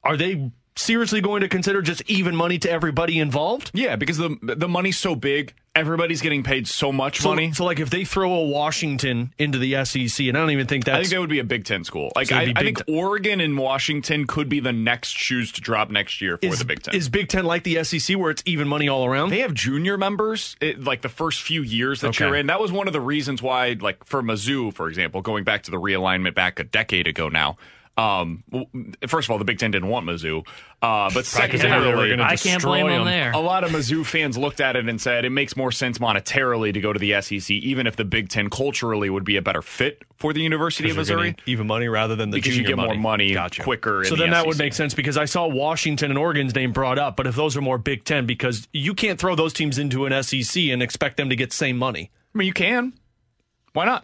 are 0.04 0.16
they 0.16 0.52
seriously 0.76 1.22
going 1.22 1.42
to 1.42 1.48
consider 1.48 1.82
just 1.82 2.02
even 2.10 2.36
money 2.36 2.58
to 2.60 2.70
everybody 2.70 3.20
involved? 3.20 3.72
Yeah, 3.74 3.96
because 3.96 4.18
the 4.18 4.38
the 4.42 4.68
money's 4.68 4.98
so 4.98 5.16
big, 5.16 5.54
everybody's 5.76 6.22
getting 6.22 6.44
paid 6.44 6.68
so 6.68 6.92
much 6.92 7.20
So, 7.22 7.30
money. 7.30 7.52
so 7.54 7.64
like 7.66 7.80
if 7.80 7.90
they 7.90 8.06
throw 8.06 8.34
a 8.34 8.46
Washington 8.46 9.34
into 9.38 9.58
the 9.58 9.84
SEC, 9.86 10.28
and 10.28 10.38
I 10.38 10.42
don't 10.42 10.52
even 10.52 10.68
think 10.68 10.86
that's 10.86 10.96
I 10.96 11.00
think 11.02 11.12
that 11.12 11.20
would 11.22 11.30
be 11.30 11.40
a 11.40 11.44
Big 11.44 11.66
Ten 11.66 11.84
school. 11.84 12.12
Like 12.16 12.28
So 12.28 12.36
I, 12.36 12.54
I 12.56 12.64
think 12.64 12.86
Ten- 12.86 12.96
Oregon 12.96 13.40
and 13.42 13.58
Washington 13.58 14.28
could 14.28 14.50
be 14.50 14.60
the 14.60 14.74
next 14.74 15.10
shoes 15.12 15.52
to 15.54 15.62
drop 15.62 15.90
next 15.90 16.22
year 16.22 16.38
for 16.38 16.46
is, 16.48 16.60
the 16.60 16.66
Big 16.66 16.84
Ten. 16.84 16.96
is 16.96 17.10
Big 17.10 17.30
Ten 17.30 17.46
like 17.46 17.64
the 17.64 17.84
SEC 17.84 18.18
where 18.18 18.32
it's 18.32 18.44
even 18.46 18.68
money 18.68 18.90
all 18.90 19.06
around? 19.06 19.30
they 19.30 19.40
have 19.40 19.54
junior 19.54 19.98
members 19.98 20.56
it, 20.62 20.84
like 20.84 21.02
the 21.02 21.10
first 21.10 21.42
few 21.42 21.62
years 21.62 22.02
that 22.02 22.10
Okay. 22.10 22.26
you're 22.26 22.36
in. 22.36 22.48
That 22.48 22.60
was 22.60 22.72
one 22.72 22.88
of 22.88 22.94
the 22.94 23.02
reasons 23.02 23.42
why, 23.42 23.78
like 23.80 24.04
for 24.04 24.22
Mizzou, 24.22 24.74
for 24.74 24.88
example, 24.90 25.22
going 25.22 25.44
back 25.44 25.64
to 25.64 25.72
the 25.72 25.80
realignment 25.80 26.36
back 26.36 26.60
a 26.60 26.64
decade 26.64 27.08
ago 27.08 27.30
now. 27.30 27.58
Um, 27.98 28.44
first 29.08 29.28
of 29.28 29.32
all, 29.32 29.38
the 29.38 29.46
Big 29.46 29.58
Ten 29.58 29.72
didn't 29.72 29.88
want 29.88 30.06
Mizzou, 30.06 30.46
uh, 30.82 31.10
but 31.14 31.26
they 31.26 31.48
knew 31.48 31.58
they 31.60 31.68
were 31.70 32.04
secondarily, 32.04 32.14
I 32.22 32.36
can't 32.36 32.42
destroy 32.58 32.72
blame 32.84 32.88
them 32.88 33.06
them. 33.06 33.06
there. 33.06 33.32
a 33.32 33.38
lot 33.40 33.64
of 33.64 33.72
Mizzou 33.72 34.06
fans 34.06 34.38
looked 34.38 34.60
at 34.60 34.76
it 34.76 34.90
and 34.90 35.00
said 35.00 35.24
it 35.24 35.30
makes 35.30 35.56
more 35.56 35.72
sense 35.72 35.98
monetarily 35.98 36.74
to 36.74 36.82
go 36.82 36.92
to 36.92 37.00
the 37.00 37.22
SEC, 37.22 37.50
even 37.52 37.88
if 37.88 37.96
the 37.96 38.04
Big 38.04 38.28
Ten 38.28 38.50
culturally 38.50 39.10
would 39.10 39.24
be 39.24 39.38
a 39.38 39.42
better 39.42 39.62
fit 39.62 40.04
for 40.18 40.34
the 40.34 40.42
University 40.42 40.90
of 40.90 40.98
Missouri. 40.98 41.36
even 41.46 41.68
money 41.68 41.88
rather 41.88 42.18
than 42.18 42.32
the 42.32 42.36
Because 42.36 42.58
you 42.58 42.64
junior 42.64 42.76
get 42.76 42.86
more 42.86 42.96
money 42.96 43.34
Gotcha. 43.34 43.64
quicker 43.64 44.00
in 44.02 44.06
So 44.10 44.16
the 44.16 44.24
then 44.24 44.32
that 44.32 44.46
would 44.46 44.58
make 44.58 44.74
sense 44.74 44.94
because 44.94 45.18
I 45.18 45.24
saw 45.26 45.48
Washington 45.48 46.12
and 46.12 46.18
Oregon's 46.18 46.54
name 46.54 46.74
brought 46.74 47.00
up, 47.00 47.16
but 47.16 47.28
if 47.28 47.36
those 47.36 47.56
are 47.56 47.62
more 47.62 47.78
Big 47.78 48.04
Ten, 48.04 48.26
because 48.26 48.68
you 48.74 48.94
can't 48.94 49.18
throw 49.18 49.36
those 49.36 49.54
teams 49.54 49.78
into 49.78 50.06
an 50.06 50.22
SEC 50.24 50.64
and 50.64 50.84
expect 50.84 51.16
them 51.16 51.30
to 51.30 51.36
get 51.38 51.54
same 51.54 51.78
money. 51.78 52.12
I 52.34 52.38
mean, 52.38 52.48
you 52.48 52.54
can. 52.54 52.92
Why 53.72 53.86
not? 53.86 54.04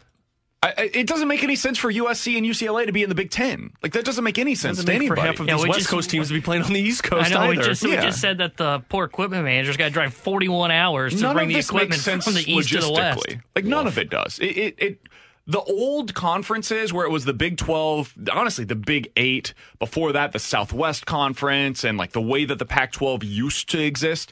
I, 0.63 0.73
I, 0.77 0.89
it 0.93 1.07
doesn't 1.07 1.27
make 1.27 1.43
any 1.43 1.55
sense 1.55 1.79
for 1.79 1.91
USC 1.91 2.37
and 2.37 2.45
UCLA 2.45 2.85
to 2.85 2.91
be 2.91 3.01
in 3.01 3.09
the 3.09 3.15
Big 3.15 3.31
Ten. 3.31 3.71
Like 3.81 3.93
that 3.93 4.05
doesn't 4.05 4.23
make 4.23 4.37
any 4.37 4.53
sense 4.53 4.77
Doesn't 4.77 4.85
to 4.93 4.99
make 4.99 5.07
for 5.07 5.13
anybody. 5.15 5.27
half 5.27 5.39
of 5.39 5.47
Yeah, 5.47 5.55
these 5.55 5.63
we 5.63 5.69
West 5.69 5.79
just- 5.79 5.89
Coast 5.89 6.09
teams 6.11 6.27
to 6.27 6.33
be 6.35 6.41
playing 6.41 6.61
on 6.63 6.71
the 6.73 6.79
East 6.79 7.03
Coast 7.03 7.31
I 7.31 7.33
know. 7.33 7.49
We 7.49 7.55
either. 7.57 7.63
just, 7.69 7.83
we 7.83 7.95
just 7.95 8.21
said 8.21 8.37
that 8.37 8.57
the 8.57 8.79
poor 8.87 9.05
equipment 9.05 9.43
manager's 9.43 9.75
got 9.77 9.85
to 9.85 9.91
drive 9.91 10.13
41 10.13 10.69
hours 10.69 11.15
to 11.15 11.21
none 11.21 11.35
bring 11.35 11.49
the 11.49 11.57
equipment 11.57 11.99
sense 12.01 12.25
from 12.25 12.35
the 12.35 12.51
east 12.51 12.69
to 12.69 12.79
the 12.79 12.91
west. 12.91 13.25
logistically. 13.25 13.41
Like 13.55 13.65
none 13.65 13.87
of 13.87 13.97
it 13.97 14.09
does. 14.11 14.37
It, 14.37 14.45
it, 14.57 14.75
it 14.77 14.99
the 15.47 15.61
old 15.61 16.13
conferences 16.13 16.93
where 16.93 17.07
it 17.07 17.11
was 17.11 17.25
the 17.25 17.33
Big 17.33 17.57
12, 17.57 18.13
honestly, 18.31 18.63
the 18.63 18.75
Big 18.75 19.11
8, 19.17 19.55
before 19.79 20.11
that, 20.11 20.31
the 20.31 20.39
Southwest 20.39 21.07
Conference, 21.07 21.83
and 21.83 21.97
like 21.97 22.11
the 22.11 22.21
way 22.21 22.45
that 22.45 22.59
the 22.59 22.65
Pac 22.65 22.91
12 22.91 23.23
used 23.23 23.67
to 23.71 23.79
exist, 23.83 24.31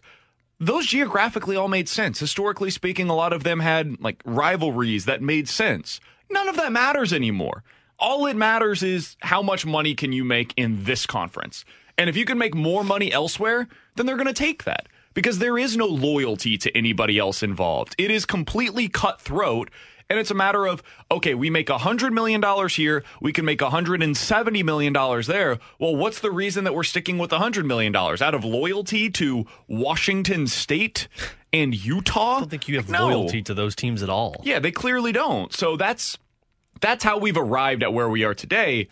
those 0.59 0.85
geographically 0.85 1.55
all 1.55 1.67
made 1.67 1.89
sense. 1.89 2.19
Historically 2.19 2.69
speaking, 2.69 3.09
a 3.09 3.15
lot 3.15 3.33
of 3.33 3.43
them 3.43 3.59
had 3.59 3.99
like 3.99 4.21
rivalries 4.23 5.05
that 5.05 5.21
made 5.23 5.49
sense. 5.49 5.99
None 6.31 6.47
of 6.47 6.57
that 6.57 6.71
matters 6.71 7.13
anymore. 7.13 7.63
All 7.97 8.25
it 8.27 8.35
matters 8.35 8.81
is 8.83 9.17
how 9.21 9.41
much 9.41 9.65
money 9.65 9.93
can 9.95 10.13
you 10.13 10.23
make 10.23 10.53
in 10.55 10.83
this 10.85 11.05
conference. 11.05 11.65
And 11.97 12.09
if 12.09 12.15
you 12.15 12.25
can 12.25 12.37
make 12.37 12.55
more 12.55 12.83
money 12.83 13.11
elsewhere, 13.11 13.67
then 13.95 14.05
they're 14.05 14.15
going 14.15 14.27
to 14.27 14.33
take 14.33 14.63
that 14.63 14.87
because 15.13 15.39
there 15.39 15.57
is 15.57 15.75
no 15.75 15.85
loyalty 15.85 16.57
to 16.57 16.77
anybody 16.77 17.19
else 17.19 17.43
involved. 17.43 17.95
It 17.97 18.09
is 18.09 18.25
completely 18.25 18.87
cutthroat. 18.87 19.69
And 20.09 20.17
it's 20.17 20.31
a 20.31 20.35
matter 20.35 20.65
of, 20.65 20.81
okay, 21.11 21.35
we 21.35 21.51
make 21.51 21.67
$100 21.67 22.11
million 22.11 22.43
here. 22.69 23.03
We 23.21 23.31
can 23.31 23.45
make 23.45 23.59
$170 23.59 24.63
million 24.63 24.93
there. 25.27 25.59
Well, 25.77 25.95
what's 25.95 26.19
the 26.19 26.31
reason 26.31 26.63
that 26.63 26.73
we're 26.73 26.83
sticking 26.83 27.19
with 27.19 27.29
$100 27.29 27.63
million? 27.65 27.95
Out 27.95 28.21
of 28.33 28.43
loyalty 28.43 29.11
to 29.11 29.45
Washington 29.67 30.47
State 30.47 31.07
and 31.53 31.75
Utah? 31.75 32.37
I 32.37 32.39
don't 32.39 32.49
think 32.49 32.67
you 32.67 32.77
have 32.77 32.89
No. 32.89 33.07
loyalty 33.07 33.43
to 33.43 33.53
those 33.53 33.75
teams 33.75 34.01
at 34.01 34.09
all. 34.09 34.37
Yeah, 34.43 34.57
they 34.57 34.71
clearly 34.71 35.11
don't. 35.11 35.53
So 35.53 35.77
that's 35.77 36.17
that's 36.81 37.03
how 37.03 37.17
we've 37.19 37.37
arrived 37.37 37.83
at 37.83 37.93
where 37.93 38.09
we 38.09 38.23
are 38.23 38.33
today. 38.33 38.87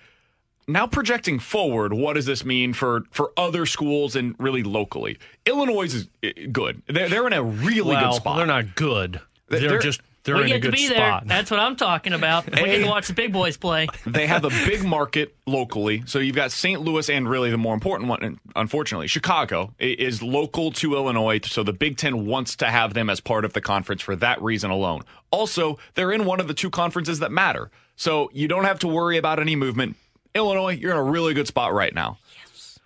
Now 0.68 0.86
projecting 0.86 1.40
forward, 1.40 1.94
what 1.94 2.14
does 2.14 2.26
this 2.26 2.44
mean 2.46 2.74
for 2.74 3.06
for 3.10 3.32
other 3.38 3.66
schools 3.66 4.16
and 4.16 4.36
really 4.38 4.62
locally? 4.64 5.18
Illinois 5.46 5.86
is 5.96 6.10
eh, 6.22 6.34
good. 6.52 6.82
They're 6.88 7.10
they're 7.10 7.26
in 7.26 7.34
a 7.34 7.42
really 7.42 7.94
well, 7.96 8.12
good 8.12 8.18
spot. 8.18 8.38
they're 8.38 8.46
not 8.46 8.76
good. 8.76 9.22
They're, 9.48 9.62
They're- 9.62 9.80
just 9.80 10.02
they're 10.28 10.36
we 10.36 10.44
in 10.52 10.58
a 10.58 10.60
get 10.60 10.68
to 10.68 10.72
be 10.72 10.86
spot. 10.88 11.26
there. 11.28 11.38
That's 11.38 11.50
what 11.50 11.60
I'm 11.60 11.76
talking 11.76 12.14
about. 12.14 12.46
We 12.52 12.64
get 12.66 12.80
to 12.84 12.88
watch 12.88 13.08
the 13.08 13.14
big 13.14 13.34
boys 13.34 13.58
play. 13.58 13.88
They 14.06 14.28
have 14.28 14.46
a 14.46 14.50
big 14.50 14.84
market 14.86 15.36
locally. 15.48 16.04
So 16.06 16.20
you've 16.20 16.36
got 16.36 16.52
St. 16.52 16.82
Louis 16.82 17.10
and 17.10 17.28
really 17.28 17.50
the 17.50 17.58
more 17.58 17.74
important 17.74 18.10
one, 18.10 18.40
unfortunately, 18.56 19.08
Chicago 19.08 19.74
is 19.80 20.22
local 20.22 20.72
to 20.74 20.94
Illinois. 20.96 21.40
So 21.46 21.64
the 21.64 21.74
Big 21.74 21.98
Ten 21.98 22.26
wants 22.28 22.56
to 22.58 22.68
have 22.68 22.94
them 22.94 23.10
as 23.10 23.20
part 23.20 23.46
of 23.46 23.54
the 23.54 23.62
conference 23.62 24.02
for 24.02 24.16
that 24.18 24.42
reason 24.42 24.70
alone. 24.70 25.02
Also, 25.32 25.80
they're 25.96 26.12
in 26.12 26.26
one 26.26 26.40
of 26.40 26.48
the 26.48 26.54
two 26.54 26.70
conferences 26.70 27.20
that 27.20 27.32
matter. 27.32 27.72
So 27.96 28.30
you 28.34 28.48
don't 28.48 28.66
have 28.66 28.80
to 28.80 28.88
worry 28.88 29.18
about 29.18 29.40
any 29.40 29.56
movement. 29.56 29.96
Illinois, 30.36 30.76
you're 30.76 30.92
in 30.92 30.98
a 30.98 31.04
really 31.04 31.34
good 31.34 31.48
spot 31.48 31.74
right 31.74 31.94
now. 31.96 32.18
Yes. 32.46 32.80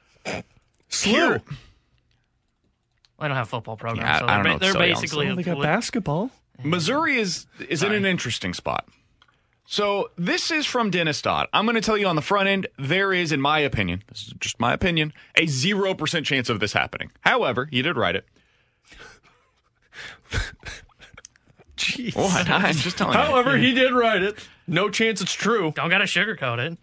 Here, 0.89 1.41
I 3.19 3.27
don't 3.27 3.37
have 3.37 3.47
a 3.47 3.49
football 3.49 3.77
program, 3.77 4.05
Yeah, 4.05 4.19
so 4.19 4.25
I 4.25 4.27
they're, 4.27 4.35
don't 4.35 4.43
know 4.43 4.49
ba- 4.49 4.53
what 4.53 4.61
they're 4.61 4.71
tell 4.73 4.87
you, 4.87 4.93
basically 4.95 5.25
Well, 5.27 5.35
they 5.35 5.43
got 5.43 5.61
basketball. 5.61 6.31
Missouri 6.63 7.17
is 7.17 7.47
is 7.67 7.83
in 7.83 7.91
an 7.91 8.05
interesting 8.05 8.53
spot. 8.53 8.87
So 9.65 10.11
this 10.17 10.51
is 10.51 10.65
from 10.65 10.89
Dennis 10.89 11.21
Dodd. 11.21 11.47
I'm 11.53 11.65
going 11.65 11.75
to 11.75 11.81
tell 11.81 11.97
you 11.97 12.05
on 12.07 12.17
the 12.17 12.21
front 12.21 12.49
end, 12.49 12.67
there 12.77 13.13
is, 13.13 13.31
in 13.31 13.39
my 13.39 13.59
opinion, 13.59 14.03
this 14.09 14.23
is 14.27 14.33
just 14.37 14.59
my 14.59 14.73
opinion, 14.73 15.13
a 15.35 15.45
zero 15.45 15.93
percent 15.93 16.25
chance 16.25 16.49
of 16.49 16.59
this 16.59 16.73
happening. 16.73 17.09
However, 17.21 17.65
he 17.71 17.81
did 17.81 17.95
write 17.95 18.17
it. 18.17 18.25
Jeez. 21.77 22.15
What? 22.15 22.49
I'm 22.49 22.75
just 22.75 22.97
telling 22.97 23.13
you. 23.13 23.19
However, 23.19 23.57
he 23.57 23.73
did 23.73 23.93
write 23.93 24.23
it. 24.23 24.45
No 24.67 24.89
chance 24.89 25.21
it's 25.21 25.33
true. 25.33 25.71
don't 25.75 25.89
got 25.89 25.99
to 25.99 26.05
sugarcoat 26.05 26.59
it. 26.59 26.77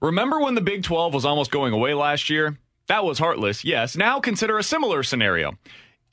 Remember 0.00 0.38
when 0.38 0.54
the 0.54 0.60
Big 0.60 0.82
12 0.82 1.14
was 1.14 1.24
almost 1.24 1.50
going 1.50 1.72
away 1.72 1.94
last 1.94 2.28
year? 2.30 2.58
That 2.88 3.04
was 3.04 3.18
heartless, 3.18 3.64
yes. 3.64 3.96
Now 3.96 4.20
consider 4.20 4.58
a 4.58 4.62
similar 4.62 5.02
scenario. 5.02 5.58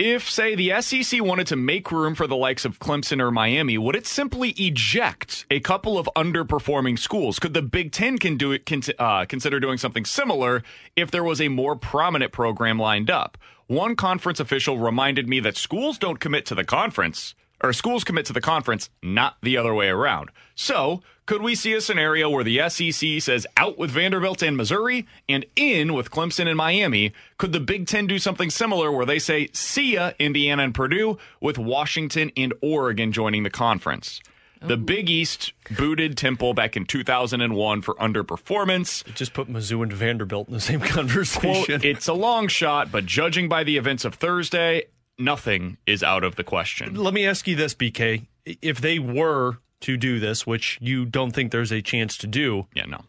If, 0.06 0.30
say, 0.30 0.54
the 0.54 0.82
SEC 0.82 1.24
wanted 1.24 1.48
to 1.48 1.56
make 1.56 1.90
room 1.90 2.14
for 2.14 2.28
the 2.28 2.36
likes 2.36 2.66
of 2.66 2.78
Clemson 2.78 3.22
or 3.22 3.32
Miami, 3.32 3.78
would 3.78 3.96
it 3.96 4.06
simply 4.06 4.50
eject 4.58 5.46
a 5.50 5.62
couple 5.62 5.98
of 5.98 6.10
underperforming 6.14 7.00
schools? 7.00 7.40
Could 7.40 7.54
the 7.54 7.62
Big 7.62 7.94
Ten 7.94 8.18
can 8.18 8.36
do 8.36 8.52
it, 8.52 8.70
uh, 9.00 9.24
consider 9.24 9.62
doing 9.62 9.78
something 9.78 10.04
similar 10.04 10.62
if 10.98 11.10
there 11.10 11.24
was 11.24 11.40
a 11.40 11.48
more 11.48 11.78
prominent 11.78 12.34
program 12.34 12.78
lined 12.78 13.10
up? 13.10 13.38
One 13.68 13.96
conference 13.96 14.42
official 14.42 14.78
reminded 14.78 15.30
me 15.30 15.40
that 15.40 15.56
schools 15.56 15.98
don't 15.98 16.20
commit 16.20 16.46
to 16.48 16.56
the 16.56 16.66
conference, 16.66 17.34
or 17.64 17.72
schools 17.72 18.04
commit 18.04 18.26
to 18.26 18.34
the 18.34 18.42
conference, 18.42 18.90
not 19.02 19.38
the 19.42 19.56
other 19.56 19.74
way 19.74 19.88
around. 19.88 20.32
So, 20.54 21.02
could 21.26 21.42
we 21.42 21.56
see 21.56 21.74
a 21.74 21.82
scenario 21.82 22.30
where 22.30 22.44
the 22.44 22.70
SEC 22.70 23.22
says 23.22 23.48
out 23.56 23.78
with 23.78 23.92
Vanderbilt 23.92 24.42
and 24.42 24.58
Missouri 24.58 25.08
and 25.30 25.46
in 25.56 25.94
with 25.94 26.12
Clemson 26.12 26.48
and 26.48 26.58
Miami? 26.58 27.14
Could 27.38 27.54
the 27.54 27.60
Big 27.60 27.88
Ten 27.88 28.08
do 28.08 28.20
something 28.20 28.50
similar 28.50 28.92
where 28.92 29.06
they 29.06 29.20
say, 29.20 29.50
see 29.54 29.94
ya, 29.94 30.12
Indiana 30.20 30.64
and 30.64 30.76
Purdue, 30.76 31.18
with 31.40 31.58
Washington 31.58 32.32
and 32.36 32.54
Oregon 32.62 33.12
joining 33.12 33.44
the 33.44 33.50
conference? 33.50 34.22
The 34.66 34.78
Big 34.78 35.10
East 35.10 35.52
booted 35.78 36.16
Temple 36.18 36.54
back 36.54 36.78
in 36.78 36.86
2001 36.86 37.82
for 37.82 37.96
underperformance. 37.96 39.04
Just 39.14 39.34
put 39.34 39.50
Mizzou 39.50 39.84
and 39.84 39.92
Vanderbilt 39.92 40.48
in 40.48 40.54
the 40.54 40.62
same 40.62 40.80
conversation. 40.82 41.66
Quote, 41.66 41.86
it's 41.86 42.08
a 42.08 42.14
long 42.14 42.48
shot, 42.48 42.90
but 42.90 43.06
judging 43.06 43.50
by 43.50 43.66
the 43.66 43.76
events 43.76 44.06
of 44.06 44.16
Thursday, 44.16 44.84
nothing 45.20 45.78
is 45.86 46.02
out 46.02 46.24
of 46.24 46.38
the 46.38 46.46
question. 46.46 46.96
Let 46.96 47.14
me 47.14 47.26
ask 47.26 47.46
you 47.46 47.58
this, 47.58 47.74
BK. 47.74 48.26
If 48.46 48.80
they 48.80 49.00
were 49.00 49.58
to 49.84 49.96
do 49.98 50.20
this, 50.20 50.46
which 50.46 50.78
you 50.82 51.06
don't 51.06 51.32
think 51.32 51.52
there's 51.52 51.72
a 51.72 51.82
chance 51.82 52.18
to 52.18 52.28
do, 52.28 52.68
Yeah, 52.76 52.86
no. 52.86 53.06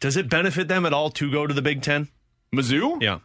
does 0.00 0.16
it 0.16 0.28
benefit 0.28 0.68
them 0.68 0.84
at 0.86 0.92
all 0.92 1.10
to 1.10 1.30
go 1.30 1.46
to 1.46 1.54
the 1.54 1.62
Big 1.62 1.82
Ten? 1.82 2.08
Mizzou? 2.54 3.00
Yeah. 3.02 3.18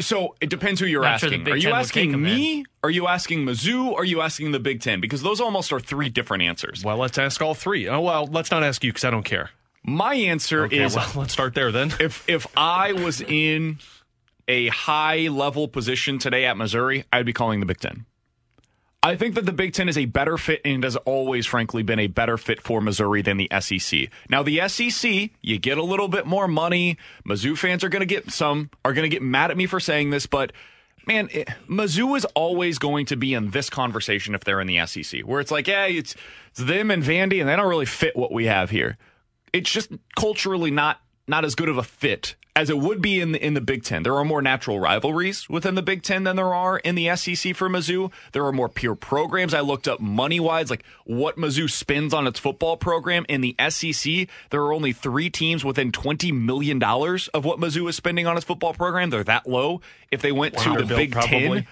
So 0.00 0.34
it 0.40 0.50
depends 0.50 0.80
who 0.80 0.86
you're 0.86 1.02
Not 1.02 1.22
asking. 1.22 1.44
Big 1.44 1.54
are 1.54 1.56
you 1.56 1.62
Ten 1.62 1.70
would 1.70 1.76
take 1.76 1.84
asking 1.86 2.10
them 2.12 2.22
me? 2.24 2.64
Are 2.82 2.90
you 2.90 3.06
asking 3.06 3.44
Mizzou? 3.46 3.94
Are 3.94 4.04
you 4.04 4.20
asking 4.20 4.50
the 4.50 4.58
Big 4.58 4.80
Ten? 4.82 5.00
Because 5.00 5.22
those 5.22 5.40
almost 5.40 5.72
are 5.72 5.78
three 5.80 6.08
different 6.08 6.42
answers. 6.42 6.84
Well, 6.84 6.96
let's 6.96 7.16
ask 7.16 7.40
all 7.40 7.54
three. 7.54 7.88
Oh, 7.88 8.00
well, 8.00 8.26
let's 8.26 8.50
not 8.50 8.64
ask 8.64 8.82
you 8.82 8.90
because 8.90 9.04
I 9.04 9.10
don't 9.10 9.22
care. 9.24 9.50
My 9.84 10.14
answer 10.14 10.64
Okay, 10.64 10.82
is 10.82 10.96
well, 10.96 11.10
let's 11.16 11.32
start 11.32 11.54
there 11.54 11.70
then. 11.70 11.92
if 12.00 12.28
if 12.28 12.46
I 12.56 12.92
was 12.92 13.20
in 13.20 13.78
a 14.48 14.66
high 14.68 15.28
level 15.28 15.68
position 15.68 16.18
today 16.18 16.44
at 16.46 16.56
Missouri, 16.56 17.04
I'd 17.12 17.24
be 17.26 17.32
calling 17.32 17.60
the 17.60 17.66
Big 17.66 17.78
Ten. 17.78 18.04
I 19.02 19.14
think 19.14 19.36
that 19.36 19.46
the 19.46 19.52
Big 19.52 19.74
Ten 19.74 19.88
is 19.88 19.96
a 19.96 20.06
better 20.06 20.36
fit 20.36 20.60
and 20.64 20.82
has 20.82 20.96
always, 20.96 21.46
frankly, 21.46 21.84
been 21.84 22.00
a 22.00 22.08
better 22.08 22.36
fit 22.36 22.60
for 22.60 22.80
Missouri 22.80 23.22
than 23.22 23.36
the 23.36 23.48
SEC. 23.60 24.08
Now, 24.28 24.42
the 24.42 24.68
SEC, 24.68 25.30
you 25.40 25.58
get 25.58 25.78
a 25.78 25.84
little 25.84 26.08
bit 26.08 26.26
more 26.26 26.48
money. 26.48 26.98
Mizzou 27.24 27.56
fans 27.56 27.84
are 27.84 27.88
going 27.88 28.00
to 28.00 28.06
get 28.06 28.32
some, 28.32 28.70
are 28.84 28.92
going 28.92 29.08
to 29.08 29.14
get 29.14 29.22
mad 29.22 29.52
at 29.52 29.56
me 29.56 29.66
for 29.66 29.78
saying 29.78 30.10
this, 30.10 30.26
but 30.26 30.52
man, 31.06 31.28
it, 31.30 31.48
Mizzou 31.68 32.16
is 32.16 32.24
always 32.34 32.78
going 32.78 33.06
to 33.06 33.16
be 33.16 33.34
in 33.34 33.50
this 33.50 33.70
conversation 33.70 34.34
if 34.34 34.42
they're 34.42 34.60
in 34.60 34.66
the 34.66 34.84
SEC, 34.84 35.20
where 35.20 35.40
it's 35.40 35.52
like, 35.52 35.68
yeah, 35.68 35.86
it's, 35.86 36.16
it's 36.50 36.60
them 36.60 36.90
and 36.90 37.04
Vandy, 37.04 37.38
and 37.38 37.48
they 37.48 37.54
don't 37.54 37.68
really 37.68 37.86
fit 37.86 38.16
what 38.16 38.32
we 38.32 38.46
have 38.46 38.70
here. 38.70 38.98
It's 39.52 39.70
just 39.70 39.92
culturally 40.16 40.72
not 40.72 41.00
not 41.28 41.44
as 41.44 41.54
good 41.54 41.68
of 41.68 41.78
a 41.78 41.82
fit 41.82 42.34
as 42.58 42.70
it 42.70 42.78
would 42.78 43.00
be 43.00 43.20
in 43.20 43.30
the, 43.30 43.44
in 43.44 43.54
the 43.54 43.60
Big 43.60 43.84
Ten. 43.84 44.02
There 44.02 44.16
are 44.16 44.24
more 44.24 44.42
natural 44.42 44.80
rivalries 44.80 45.48
within 45.48 45.76
the 45.76 45.82
Big 45.82 46.02
Ten 46.02 46.24
than 46.24 46.34
there 46.34 46.52
are 46.52 46.78
in 46.78 46.96
the 46.96 47.14
SEC 47.14 47.54
for 47.54 47.68
Mizzou. 47.68 48.10
There 48.32 48.44
are 48.44 48.52
more 48.52 48.68
pure 48.68 48.96
programs. 48.96 49.54
I 49.54 49.60
looked 49.60 49.86
up 49.86 50.00
money 50.00 50.40
wise, 50.40 50.68
like 50.68 50.84
what 51.04 51.36
Mizzou 51.36 51.70
spends 51.70 52.12
on 52.12 52.26
its 52.26 52.40
football 52.40 52.76
program. 52.76 53.24
In 53.28 53.42
the 53.42 53.54
SEC, 53.68 54.28
there 54.50 54.60
are 54.62 54.72
only 54.72 54.92
three 54.92 55.30
teams 55.30 55.64
within 55.64 55.92
$20 55.92 56.32
million 56.32 56.82
of 56.82 57.44
what 57.44 57.60
Mizzou 57.60 57.88
is 57.88 57.94
spending 57.94 58.26
on 58.26 58.36
its 58.36 58.44
football 58.44 58.74
program. 58.74 59.10
They're 59.10 59.22
that 59.22 59.48
low. 59.48 59.80
If 60.10 60.20
they 60.20 60.32
went 60.32 60.54
to 60.58 60.70
the 60.70 60.78
Vanderbilt, 60.78 60.98
Big 60.98 61.12
probably. 61.12 61.38
Ten, 61.38 61.66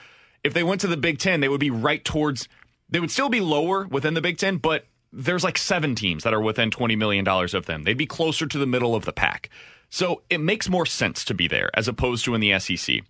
if 0.44 0.54
they 0.54 0.62
went 0.62 0.82
to 0.82 0.86
the 0.86 0.96
Big 0.96 1.18
Ten, 1.18 1.40
they 1.40 1.48
would 1.48 1.58
be 1.58 1.70
right 1.70 2.04
towards, 2.04 2.48
they 2.88 3.00
would 3.00 3.10
still 3.10 3.28
be 3.28 3.40
lower 3.40 3.88
within 3.88 4.14
the 4.14 4.20
Big 4.20 4.38
Ten, 4.38 4.58
but 4.58 4.86
there's 5.16 5.44
like 5.44 5.57
seven 5.57 5.94
teams 5.94 6.24
that 6.24 6.35
are 6.35 6.40
within 6.40 6.70
$20 6.70 6.96
million 6.96 7.26
of 7.26 7.66
them. 7.66 7.83
They'd 7.83 7.96
be 7.96 8.07
closer 8.07 8.46
to 8.46 8.59
the 8.59 8.66
middle 8.66 8.94
of 8.94 9.05
the 9.07 9.12
pack. 9.12 9.48
So 9.88 10.22
it 10.29 10.38
makes 10.38 10.68
more 10.68 10.87
sense 10.87 11.24
to 11.24 11.35
be 11.35 11.48
there 11.48 11.70
as 11.74 11.88
opposed 11.88 12.24
to 12.26 12.35
in 12.35 12.40
the 12.40 12.59
SEC. 12.59 13.00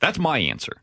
That's 0.00 0.18
my 0.18 0.38
answer. 0.38 0.82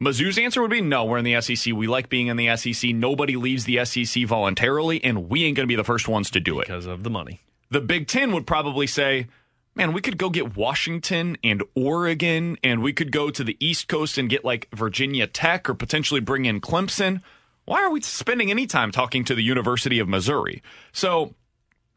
Mizzou's 0.00 0.38
answer 0.38 0.60
would 0.60 0.70
be 0.70 0.80
no, 0.80 1.04
we're 1.04 1.18
in 1.18 1.24
the 1.24 1.40
SEC. 1.40 1.72
We 1.72 1.86
like 1.86 2.08
being 2.08 2.26
in 2.26 2.36
the 2.36 2.56
SEC. 2.56 2.90
Nobody 2.94 3.36
leaves 3.36 3.64
the 3.64 3.84
SEC 3.84 4.24
voluntarily, 4.24 5.02
and 5.04 5.28
we 5.28 5.44
ain't 5.44 5.56
going 5.56 5.66
to 5.66 5.72
be 5.72 5.76
the 5.76 5.84
first 5.84 6.08
ones 6.08 6.30
to 6.30 6.40
do 6.40 6.58
it. 6.58 6.66
because 6.66 6.86
of 6.86 7.04
the 7.04 7.10
money. 7.10 7.40
The 7.70 7.80
Big 7.80 8.08
Ten 8.08 8.32
would 8.32 8.46
probably 8.46 8.86
say, 8.86 9.28
man, 9.74 9.92
we 9.92 10.00
could 10.00 10.18
go 10.18 10.28
get 10.28 10.56
Washington 10.56 11.36
and 11.44 11.62
Oregon, 11.76 12.58
and 12.64 12.82
we 12.82 12.92
could 12.92 13.12
go 13.12 13.30
to 13.30 13.44
the 13.44 13.56
East 13.60 13.86
Coast 13.86 14.18
and 14.18 14.28
get 14.28 14.44
like 14.44 14.68
Virginia 14.74 15.26
Tech 15.26 15.70
or 15.70 15.74
potentially 15.74 16.20
bring 16.20 16.46
in 16.46 16.60
Clemson. 16.60 17.22
Why 17.64 17.82
are 17.82 17.90
we 17.90 18.00
spending 18.00 18.50
any 18.50 18.66
time 18.66 18.90
talking 18.90 19.24
to 19.24 19.34
the 19.34 19.42
University 19.42 19.98
of 19.98 20.08
Missouri? 20.08 20.62
So 20.92 21.34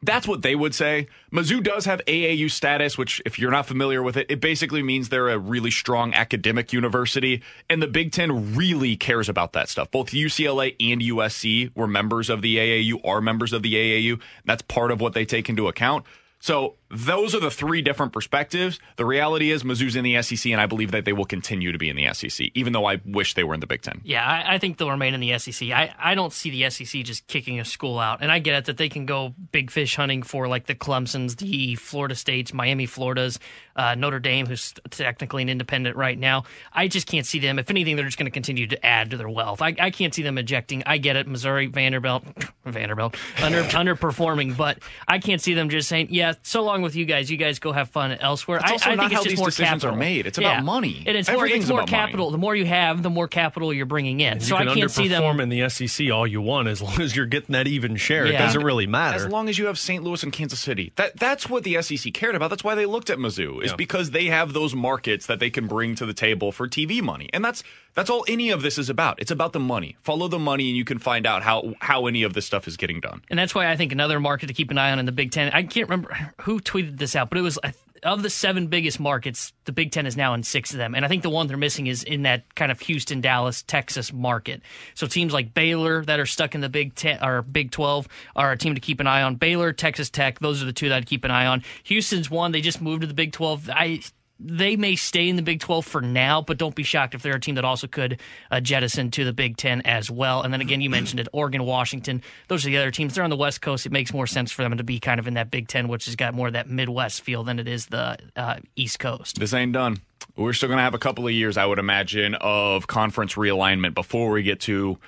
that's 0.02 0.28
what 0.28 0.42
they 0.42 0.54
would 0.54 0.74
say. 0.74 1.08
Mizzou 1.32 1.62
does 1.62 1.86
have 1.86 2.04
AAU 2.06 2.50
status, 2.50 2.96
which, 2.96 3.20
if 3.24 3.38
you're 3.38 3.50
not 3.50 3.66
familiar 3.66 4.02
with 4.02 4.16
it, 4.16 4.30
it 4.30 4.40
basically 4.40 4.82
means 4.82 5.08
they're 5.08 5.28
a 5.28 5.38
really 5.38 5.70
strong 5.70 6.14
academic 6.14 6.72
university. 6.72 7.42
And 7.68 7.82
the 7.82 7.86
Big 7.86 8.12
Ten 8.12 8.54
really 8.54 8.96
cares 8.96 9.28
about 9.28 9.52
that 9.54 9.68
stuff. 9.68 9.90
Both 9.90 10.10
UCLA 10.10 10.76
and 10.78 11.00
USC 11.00 11.74
were 11.74 11.88
members 11.88 12.30
of 12.30 12.42
the 12.42 12.56
AAU, 12.56 13.00
are 13.04 13.20
members 13.20 13.52
of 13.52 13.62
the 13.62 13.74
AAU. 13.74 14.20
That's 14.44 14.62
part 14.62 14.92
of 14.92 15.00
what 15.00 15.14
they 15.14 15.24
take 15.24 15.48
into 15.48 15.66
account. 15.66 16.04
So 16.38 16.74
those 16.90 17.34
are 17.34 17.40
the 17.40 17.50
three 17.50 17.82
different 17.82 18.12
perspectives. 18.12 18.78
The 18.96 19.04
reality 19.04 19.50
is 19.50 19.62
Mizzou's 19.62 19.96
in 19.96 20.04
the 20.04 20.22
SEC, 20.22 20.52
and 20.52 20.60
I 20.60 20.66
believe 20.66 20.92
that 20.92 21.04
they 21.04 21.12
will 21.12 21.24
continue 21.24 21.72
to 21.72 21.78
be 21.78 21.88
in 21.88 21.96
the 21.96 22.12
SEC, 22.12 22.48
even 22.54 22.72
though 22.72 22.86
I 22.86 23.00
wish 23.04 23.34
they 23.34 23.44
were 23.44 23.54
in 23.54 23.60
the 23.60 23.66
Big 23.66 23.82
Ten. 23.82 24.00
Yeah, 24.04 24.24
I, 24.24 24.54
I 24.54 24.58
think 24.58 24.78
they'll 24.78 24.90
remain 24.90 25.14
in 25.14 25.20
the 25.20 25.38
SEC. 25.38 25.70
I, 25.70 25.94
I 25.98 26.14
don't 26.14 26.32
see 26.32 26.50
the 26.50 26.70
SEC 26.70 27.02
just 27.02 27.26
kicking 27.26 27.60
a 27.60 27.64
school 27.64 27.98
out. 27.98 28.18
And 28.22 28.30
I 28.30 28.38
get 28.38 28.54
it 28.56 28.64
that 28.66 28.76
they 28.76 28.88
can 28.88 29.06
go 29.06 29.34
big 29.52 29.70
fish 29.70 29.96
hunting 29.96 30.22
for 30.22 30.48
like 30.48 30.66
the 30.66 30.74
Clemsons, 30.74 31.36
the 31.36 31.74
Florida 31.74 32.14
States, 32.14 32.52
Miami, 32.52 32.86
Floridas, 32.86 33.38
uh, 33.76 33.94
Notre 33.94 34.18
Dame, 34.18 34.46
who's 34.46 34.74
technically 34.90 35.42
an 35.42 35.48
independent 35.48 35.96
right 35.96 36.18
now. 36.18 36.44
I 36.72 36.88
just 36.88 37.06
can't 37.06 37.26
see 37.26 37.38
them. 37.38 37.58
If 37.58 37.70
anything, 37.70 37.96
they're 37.96 38.04
just 38.04 38.18
going 38.18 38.26
to 38.26 38.32
continue 38.32 38.66
to 38.68 38.86
add 38.86 39.10
to 39.10 39.16
their 39.16 39.28
wealth. 39.28 39.60
I, 39.62 39.74
I 39.78 39.90
can't 39.90 40.14
see 40.14 40.22
them 40.22 40.38
ejecting. 40.38 40.82
I 40.86 40.98
get 40.98 41.16
it, 41.16 41.26
Missouri, 41.26 41.66
Vanderbilt, 41.66 42.24
Vanderbilt, 42.64 43.16
under, 43.42 43.62
underperforming, 43.64 44.56
but 44.56 44.78
I 45.06 45.18
can't 45.18 45.40
see 45.40 45.54
them 45.54 45.68
just 45.68 45.88
saying, 45.88 46.08
yeah, 46.10 46.34
so 46.42 46.62
long 46.62 46.82
with 46.86 46.96
you 46.96 47.04
guys. 47.04 47.30
You 47.30 47.36
guys 47.36 47.58
go 47.58 47.72
have 47.72 47.90
fun 47.90 48.12
elsewhere. 48.12 48.58
It's 48.62 48.72
also 48.72 48.88
I, 48.90 48.92
I 48.92 48.96
not 48.96 49.02
think 49.10 49.12
how 49.12 49.18
it's 49.18 49.24
just 49.24 49.30
these 49.32 49.38
more 49.38 49.48
decisions 49.48 49.82
capital. 49.82 49.94
are 49.94 49.98
made. 49.98 50.26
It's 50.26 50.38
Yeah. 50.38 50.52
about 50.52 50.64
money. 50.64 51.02
And 51.06 51.16
it's 51.16 51.30
more, 51.30 51.46
it's 51.46 51.68
more 51.68 51.80
about 51.80 51.90
money. 51.90 52.04
capital. 52.06 52.30
The 52.30 52.38
more 52.38 52.56
you 52.56 52.64
have, 52.64 53.02
the 53.02 53.10
more 53.10 53.28
capital 53.28 53.72
you're 53.74 53.84
bringing 53.86 54.20
in. 54.20 54.40
so 54.40 54.54
you 54.56 54.62
I 54.62 54.64
can 54.66 54.74
can't 54.74 54.90
see 54.90 55.08
them. 55.08 55.40
in 55.40 55.48
the 55.50 55.68
SEC 55.68 56.10
all 56.10 56.26
you 56.26 56.40
want 56.40 56.68
as 56.68 56.80
long 56.80 57.00
as 57.00 57.14
you're 57.14 57.26
getting 57.26 57.52
that 57.52 57.66
even 57.66 57.96
share. 57.96 58.24
It 58.26 58.32
doesn't 58.32 58.62
really 58.64 58.86
matter. 58.86 59.16
As 59.16 59.26
long 59.28 59.48
as 59.48 59.58
you 59.58 59.66
have 59.66 59.78
St. 59.78 60.02
Louis 60.02 60.22
and 60.22 60.32
Kansas 60.32 60.60
City, 60.60 60.92
that 60.96 61.18
that's 61.18 61.50
what 61.50 61.64
the 61.64 61.82
SEC 61.82 62.14
cared 62.14 62.34
about. 62.34 62.48
That's 62.50 62.64
why 62.64 62.74
they 62.74 62.86
looked 62.86 63.10
at 63.10 63.18
Mizzou, 63.18 63.62
is 63.62 63.70
Yeah. 63.72 63.76
because 63.76 64.12
they 64.12 64.26
have 64.26 64.52
those 64.54 64.74
markets 64.74 65.26
that 65.26 65.40
they 65.40 65.50
can 65.50 65.66
bring 65.66 65.94
to 65.96 66.06
the 66.06 66.14
table 66.14 66.52
for 66.52 66.66
TV 66.68 67.02
money, 67.02 67.28
and 67.32 67.44
that's 67.44 67.62
that's 67.94 68.10
all 68.10 68.24
any 68.28 68.50
of 68.50 68.60
this 68.62 68.76
is 68.78 68.90
about. 68.90 69.20
It's 69.20 69.30
about 69.30 69.52
the 69.54 69.60
money. 69.60 69.96
Follow 70.02 70.28
the 70.28 70.38
money, 70.38 70.68
and 70.68 70.76
you 70.76 70.84
can 70.84 70.98
find 70.98 71.26
out 71.26 71.42
how 71.42 71.74
how 71.80 72.06
any 72.06 72.22
of 72.22 72.34
this 72.34 72.44
stuff 72.46 72.68
is 72.68 72.76
getting 72.76 73.00
done. 73.00 73.22
And 73.30 73.38
that's 73.38 73.54
why 73.54 73.68
I 73.70 73.76
think 73.76 73.90
another 73.90 74.20
market 74.20 74.46
to 74.48 74.52
keep 74.54 74.70
an 74.70 74.78
eye 74.78 74.92
on 74.92 74.98
in 74.98 75.06
the 75.06 75.12
Big 75.12 75.30
Ten. 75.30 75.50
I 75.52 75.62
can't 75.62 75.88
remember 75.88 76.32
who 76.42 76.60
tweeted 76.66 76.98
this 76.98 77.16
out, 77.16 77.30
but 77.30 77.38
it 77.38 77.42
was 77.42 77.58
of 78.02 78.22
the 78.22 78.30
seven 78.30 78.68
biggest 78.68 79.00
markets, 79.00 79.52
the 79.64 79.72
Big 79.72 79.90
Ten 79.90 80.06
is 80.06 80.16
now 80.16 80.34
in 80.34 80.42
six 80.42 80.72
of 80.72 80.78
them. 80.78 80.94
And 80.94 81.04
I 81.04 81.08
think 81.08 81.22
the 81.22 81.30
one 81.30 81.46
they're 81.46 81.56
missing 81.56 81.86
is 81.86 82.02
in 82.02 82.22
that 82.22 82.54
kind 82.54 82.70
of 82.70 82.80
Houston, 82.80 83.20
Dallas, 83.20 83.62
Texas 83.62 84.12
market. 84.12 84.62
So 84.94 85.06
teams 85.06 85.32
like 85.32 85.54
Baylor 85.54 86.04
that 86.04 86.20
are 86.20 86.26
stuck 86.26 86.54
in 86.54 86.60
the 86.60 86.68
Big 86.68 86.94
Ten 86.94 87.22
or 87.22 87.42
Big 87.42 87.70
Twelve 87.70 88.08
are 88.34 88.52
a 88.52 88.56
team 88.56 88.74
to 88.74 88.80
keep 88.80 89.00
an 89.00 89.06
eye 89.06 89.22
on. 89.22 89.36
Baylor, 89.36 89.72
Texas 89.72 90.10
Tech, 90.10 90.38
those 90.38 90.62
are 90.62 90.66
the 90.66 90.72
two 90.72 90.88
that 90.88 90.96
I'd 90.96 91.06
keep 91.06 91.24
an 91.24 91.30
eye 91.30 91.46
on. 91.46 91.62
Houston's 91.84 92.30
one; 92.30 92.52
they 92.52 92.60
just 92.60 92.80
moved 92.80 93.00
to 93.02 93.06
the 93.06 93.14
Big 93.14 93.32
Twelve. 93.32 93.68
I 93.72 94.00
they 94.38 94.76
may 94.76 94.96
stay 94.96 95.28
in 95.28 95.36
the 95.36 95.42
Big 95.42 95.60
12 95.60 95.84
for 95.84 96.00
now, 96.00 96.42
but 96.42 96.58
don't 96.58 96.74
be 96.74 96.82
shocked 96.82 97.14
if 97.14 97.22
they're 97.22 97.36
a 97.36 97.40
team 97.40 97.54
that 97.54 97.64
also 97.64 97.86
could 97.86 98.20
uh, 98.50 98.60
jettison 98.60 99.10
to 99.12 99.24
the 99.24 99.32
Big 99.32 99.56
10 99.56 99.82
as 99.82 100.10
well. 100.10 100.42
And 100.42 100.52
then 100.52 100.60
again, 100.60 100.80
you 100.80 100.90
mentioned 100.90 101.20
it 101.20 101.28
Oregon, 101.32 101.64
Washington. 101.64 102.22
Those 102.48 102.66
are 102.66 102.68
the 102.68 102.76
other 102.76 102.90
teams. 102.90 103.14
They're 103.14 103.24
on 103.24 103.30
the 103.30 103.36
West 103.36 103.62
Coast. 103.62 103.86
It 103.86 103.92
makes 103.92 104.12
more 104.12 104.26
sense 104.26 104.52
for 104.52 104.62
them 104.62 104.76
to 104.76 104.84
be 104.84 105.00
kind 105.00 105.18
of 105.18 105.26
in 105.26 105.34
that 105.34 105.50
Big 105.50 105.68
10, 105.68 105.88
which 105.88 106.04
has 106.04 106.16
got 106.16 106.34
more 106.34 106.48
of 106.48 106.52
that 106.52 106.68
Midwest 106.68 107.22
feel 107.22 107.44
than 107.44 107.58
it 107.58 107.66
is 107.66 107.86
the 107.86 108.18
uh, 108.36 108.56
East 108.76 108.98
Coast. 108.98 109.38
This 109.38 109.54
ain't 109.54 109.72
done. 109.72 109.98
We're 110.36 110.52
still 110.52 110.68
going 110.68 110.78
to 110.78 110.82
have 110.82 110.94
a 110.94 110.98
couple 110.98 111.26
of 111.26 111.32
years, 111.32 111.56
I 111.56 111.64
would 111.64 111.78
imagine, 111.78 112.34
of 112.34 112.86
conference 112.86 113.34
realignment 113.34 113.94
before 113.94 114.30
we 114.30 114.42
get 114.42 114.60
to 114.60 114.98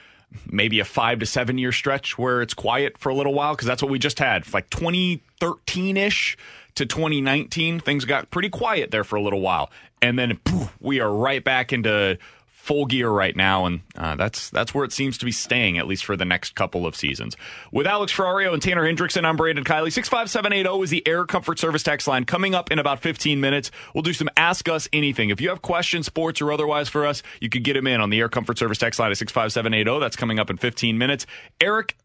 maybe 0.51 0.81
a 0.81 0.85
five 0.85 1.19
to 1.21 1.27
seven 1.27 1.59
year 1.59 1.73
stretch 1.73 2.19
where 2.19 2.43
it's 2.43 2.55
quiet 2.55 2.99
for 2.99 3.09
a 3.11 3.15
little 3.15 3.35
while 3.35 3.55
because 3.55 3.67
that's 3.67 3.83
what 3.83 3.91
we 3.91 3.99
just 3.99 4.19
had. 4.19 4.51
Like 4.53 4.71
2013 4.71 5.97
ish 5.97 6.37
to 6.79 6.87
2019, 6.87 7.81
things 7.81 8.05
got 8.05 8.31
pretty 8.31 8.49
quiet 8.49 8.91
there 8.91 9.05
for 9.05 9.17
a 9.17 9.23
little 9.23 9.41
while. 9.41 9.71
And 10.01 10.19
then 10.19 10.37
poof, 10.39 10.75
we 10.81 11.01
are 11.01 11.13
right 11.13 11.43
back 11.43 11.73
into 11.73 12.19
full 12.47 12.87
gear 12.87 13.09
right 13.09 13.35
now, 13.35 13.65
and 13.65 13.81
uh, 13.97 14.15
that's 14.15 14.51
that's 14.51 14.75
where 14.75 14.85
it 14.85 14.93
seems 14.93 15.19
to 15.19 15.25
be 15.25 15.33
staying 15.33 15.79
at 15.79 15.87
least 15.89 16.05
for 16.05 16.17
the 16.17 16.25
next 16.25 16.55
couple 16.55 16.87
of 16.87 16.95
seasons. 16.95 17.37
With 17.73 17.87
Alex 17.87 18.13
Ferrario 18.13 18.53
and 18.53 18.63
Tanner 18.63 18.85
Hendrickson, 18.85 19.25
I'm 19.25 19.37
Brandon 19.37 19.65
Kiley. 19.65 19.93
Six 19.93 20.09
five 20.09 20.31
seven 20.31 20.53
eight 20.53 20.65
zero 20.67 20.81
is 20.83 20.91
the 20.91 21.07
Air 21.09 21.25
Comfort 21.25 21.59
Service 21.59 21.83
text 21.83 22.07
line. 22.07 22.25
Coming 22.25 22.55
up 22.55 22.71
in 22.71 22.79
about 22.79 23.01
15 23.01 23.41
minutes, 23.41 23.71
we'll 23.95 24.03
do 24.03 24.13
some 24.13 24.29
Ask 24.37 24.69
Us 24.69 24.89
Anything. 24.93 25.31
If 25.31 25.41
you 25.41 25.49
have 25.49 25.63
questions, 25.63 26.07
sports 26.07 26.41
or 26.41 26.53
otherwise 26.53 26.89
for 26.89 27.07
us, 27.07 27.23
you 27.41 27.49
could 27.49 27.65
get 27.65 27.75
them 27.75 27.87
in 27.87 28.01
on 28.01 28.11
the 28.11 28.21
Air 28.21 28.29
Comfort 28.29 28.59
Service 28.59 28.79
text 28.79 29.01
line 29.01 29.11
at 29.11 29.17
six 29.17 29.33
five 29.33 29.51
seven 29.53 29.75
eight 29.75 29.87
zero. 29.87 29.99
That's 29.99 30.17
coming 30.17 30.39
up 30.39 30.51
in 30.51 30.59
15 30.59 30.97
minutes. 30.97 31.27
Erik 31.61 31.97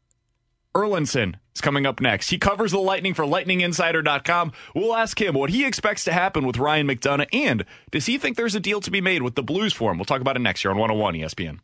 Erlendsson 0.74 1.36
is 1.56 1.62
coming 1.62 1.86
up 1.86 2.02
next. 2.02 2.30
He 2.30 2.38
covers 2.38 2.72
the 2.72 2.80
Lightning 2.80 3.14
for 3.14 3.26
LightningInsider.com. 3.26 4.54
We'll 4.76 4.96
ask 4.96 5.22
him 5.22 5.36
what 5.36 5.50
he 5.50 5.66
expects 5.66 6.04
to 6.06 6.14
happen 6.14 6.46
with 6.46 6.58
Ryan 6.58 6.88
McDonagh 6.88 7.28
and 7.34 7.66
does 7.92 8.06
he 8.06 8.18
think 8.18 8.38
there's 8.38 8.56
a 8.56 8.60
deal 8.60 8.82
to 8.82 8.92
be 8.92 9.02
made 9.02 9.22
with 9.22 9.36
the 9.36 9.44
Blues 9.44 9.74
for 9.74 9.92
him? 9.92 9.98
We'll 9.98 10.06
talk 10.06 10.22
about 10.22 10.36
it 10.36 10.40
next 10.40 10.64
year 10.64 10.72
on 10.72 10.78
101 10.78 11.16
ESPN. 11.16 11.60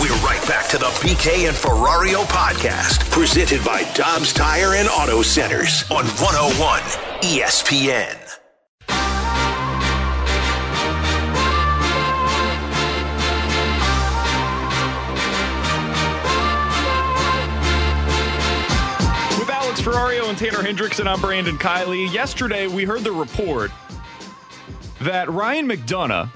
We're 0.00 0.14
right 0.24 0.42
back 0.48 0.68
to 0.70 0.78
the 0.78 0.86
BK 0.86 1.48
and 1.48 1.56
Ferrario 1.56 2.24
podcast, 2.24 3.10
presented 3.10 3.62
by 3.64 3.82
Dobbs 3.94 4.32
Tire 4.32 4.74
and 4.74 4.88
Auto 4.88 5.22
Centers 5.22 5.82
on 5.90 6.04
101 6.06 6.80
ESPN. 7.22 8.19
Ferrario 19.80 20.28
and 20.28 20.36
Tanner 20.36 20.58
Hendrickson, 20.58 21.06
I'm 21.06 21.22
Brandon 21.22 21.56
Kiley. 21.56 22.12
Yesterday, 22.12 22.66
we 22.66 22.84
heard 22.84 23.00
the 23.00 23.12
report 23.12 23.70
that 25.00 25.30
Ryan 25.30 25.66
McDonagh 25.66 26.28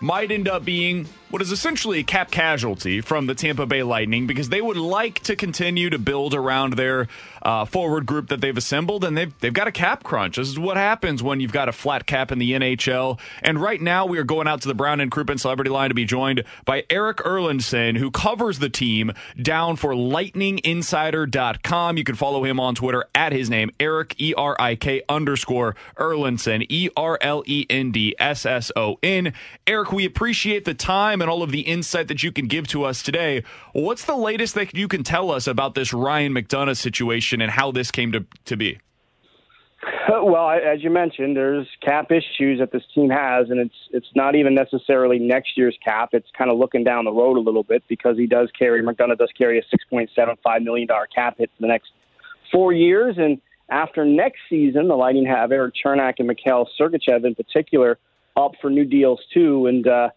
might 0.00 0.32
end 0.32 0.48
up 0.48 0.64
being 0.64 1.06
what 1.30 1.42
is 1.42 1.52
essentially 1.52 1.98
a 1.98 2.02
cap 2.02 2.30
casualty 2.30 3.00
from 3.00 3.26
the 3.26 3.34
Tampa 3.34 3.66
Bay 3.66 3.82
Lightning 3.82 4.26
because 4.26 4.48
they 4.48 4.62
would 4.62 4.76
like 4.76 5.20
to 5.24 5.36
continue 5.36 5.90
to 5.90 5.98
build 5.98 6.34
around 6.34 6.74
their 6.74 7.08
uh, 7.42 7.64
forward 7.64 8.06
group 8.06 8.28
that 8.28 8.40
they've 8.40 8.56
assembled, 8.56 9.04
and 9.04 9.16
they've 9.16 9.38
they've 9.40 9.52
got 9.52 9.68
a 9.68 9.72
cap 9.72 10.02
crunch. 10.02 10.36
This 10.36 10.48
is 10.48 10.58
what 10.58 10.76
happens 10.76 11.22
when 11.22 11.40
you've 11.40 11.52
got 11.52 11.68
a 11.68 11.72
flat 11.72 12.06
cap 12.06 12.32
in 12.32 12.38
the 12.38 12.52
NHL. 12.52 13.18
And 13.42 13.60
right 13.60 13.80
now, 13.80 14.06
we 14.06 14.18
are 14.18 14.24
going 14.24 14.48
out 14.48 14.62
to 14.62 14.68
the 14.68 14.74
Brown 14.74 15.00
and 15.00 15.10
Crouppen 15.10 15.38
Celebrity 15.38 15.70
Line 15.70 15.90
to 15.90 15.94
be 15.94 16.04
joined 16.04 16.44
by 16.64 16.84
Erik 16.90 17.18
Erlendsson, 17.18 17.98
who 17.98 18.10
covers 18.10 18.58
the 18.58 18.68
team 18.68 19.12
down 19.40 19.76
for 19.76 19.92
LightningInsider.com. 19.92 21.96
You 21.96 22.04
can 22.04 22.14
follow 22.14 22.44
him 22.44 22.60
on 22.60 22.74
Twitter 22.74 23.04
at 23.14 23.32
his 23.32 23.50
name, 23.50 23.70
Erik 23.78 24.14
E 24.18 24.34
R 24.34 24.56
I 24.58 24.74
K 24.74 25.02
underscore 25.08 25.76
Erlendsson, 25.96 26.66
E 26.68 26.88
R 26.96 27.18
L 27.20 27.42
E 27.46 27.66
N 27.70 27.92
D 27.92 28.14
S 28.18 28.46
S 28.46 28.72
O 28.76 28.98
N. 29.02 29.32
Eric, 29.66 29.92
we 29.92 30.04
appreciate 30.04 30.64
the 30.64 30.74
time 30.74 31.17
and 31.20 31.30
all 31.30 31.42
of 31.42 31.50
the 31.50 31.60
insight 31.60 32.08
that 32.08 32.22
you 32.22 32.32
can 32.32 32.46
give 32.46 32.66
to 32.68 32.84
us 32.84 33.02
today. 33.02 33.44
What's 33.72 34.04
the 34.04 34.16
latest 34.16 34.54
that 34.54 34.74
you 34.74 34.88
can 34.88 35.02
tell 35.02 35.30
us 35.30 35.46
about 35.46 35.74
this 35.74 35.92
Ryan 35.92 36.34
McDonagh 36.34 36.76
situation 36.76 37.40
and 37.40 37.50
how 37.50 37.70
this 37.72 37.90
came 37.90 38.12
to, 38.12 38.24
to 38.46 38.56
be? 38.56 38.78
Well, 40.08 40.50
as 40.50 40.82
you 40.82 40.90
mentioned, 40.90 41.36
there's 41.36 41.66
cap 41.84 42.10
issues 42.10 42.58
that 42.58 42.72
this 42.72 42.82
team 42.94 43.10
has, 43.10 43.48
and 43.48 43.60
it's 43.60 43.74
it's 43.92 44.08
not 44.16 44.34
even 44.34 44.54
necessarily 44.54 45.18
next 45.18 45.56
year's 45.56 45.78
cap. 45.84 46.10
It's 46.12 46.28
kind 46.36 46.50
of 46.50 46.58
looking 46.58 46.82
down 46.82 47.04
the 47.04 47.12
road 47.12 47.36
a 47.36 47.40
little 47.40 47.62
bit 47.62 47.84
because 47.88 48.16
he 48.16 48.26
does 48.26 48.50
carry 48.58 48.82
McDonagh 48.82 49.18
does 49.18 49.30
carry 49.38 49.58
a 49.58 49.62
six 49.70 49.84
point 49.88 50.10
seven 50.16 50.36
five 50.42 50.62
million 50.62 50.88
dollar 50.88 51.06
cap 51.14 51.36
hit 51.38 51.50
for 51.56 51.62
the 51.62 51.68
next 51.68 51.90
four 52.50 52.72
years, 52.72 53.16
and 53.18 53.40
after 53.70 54.04
next 54.04 54.38
season, 54.48 54.88
the 54.88 54.96
Lightning 54.96 55.26
have 55.26 55.52
Erik 55.52 55.74
Chernak 55.84 56.14
and 56.18 56.26
Mikhail 56.26 56.68
Sergachev 56.80 57.24
in 57.24 57.34
particular 57.34 57.98
up 58.36 58.52
for 58.60 58.70
new 58.70 58.84
deals 58.84 59.20
too, 59.32 59.66
and 59.66 59.86
uh, 59.86 60.08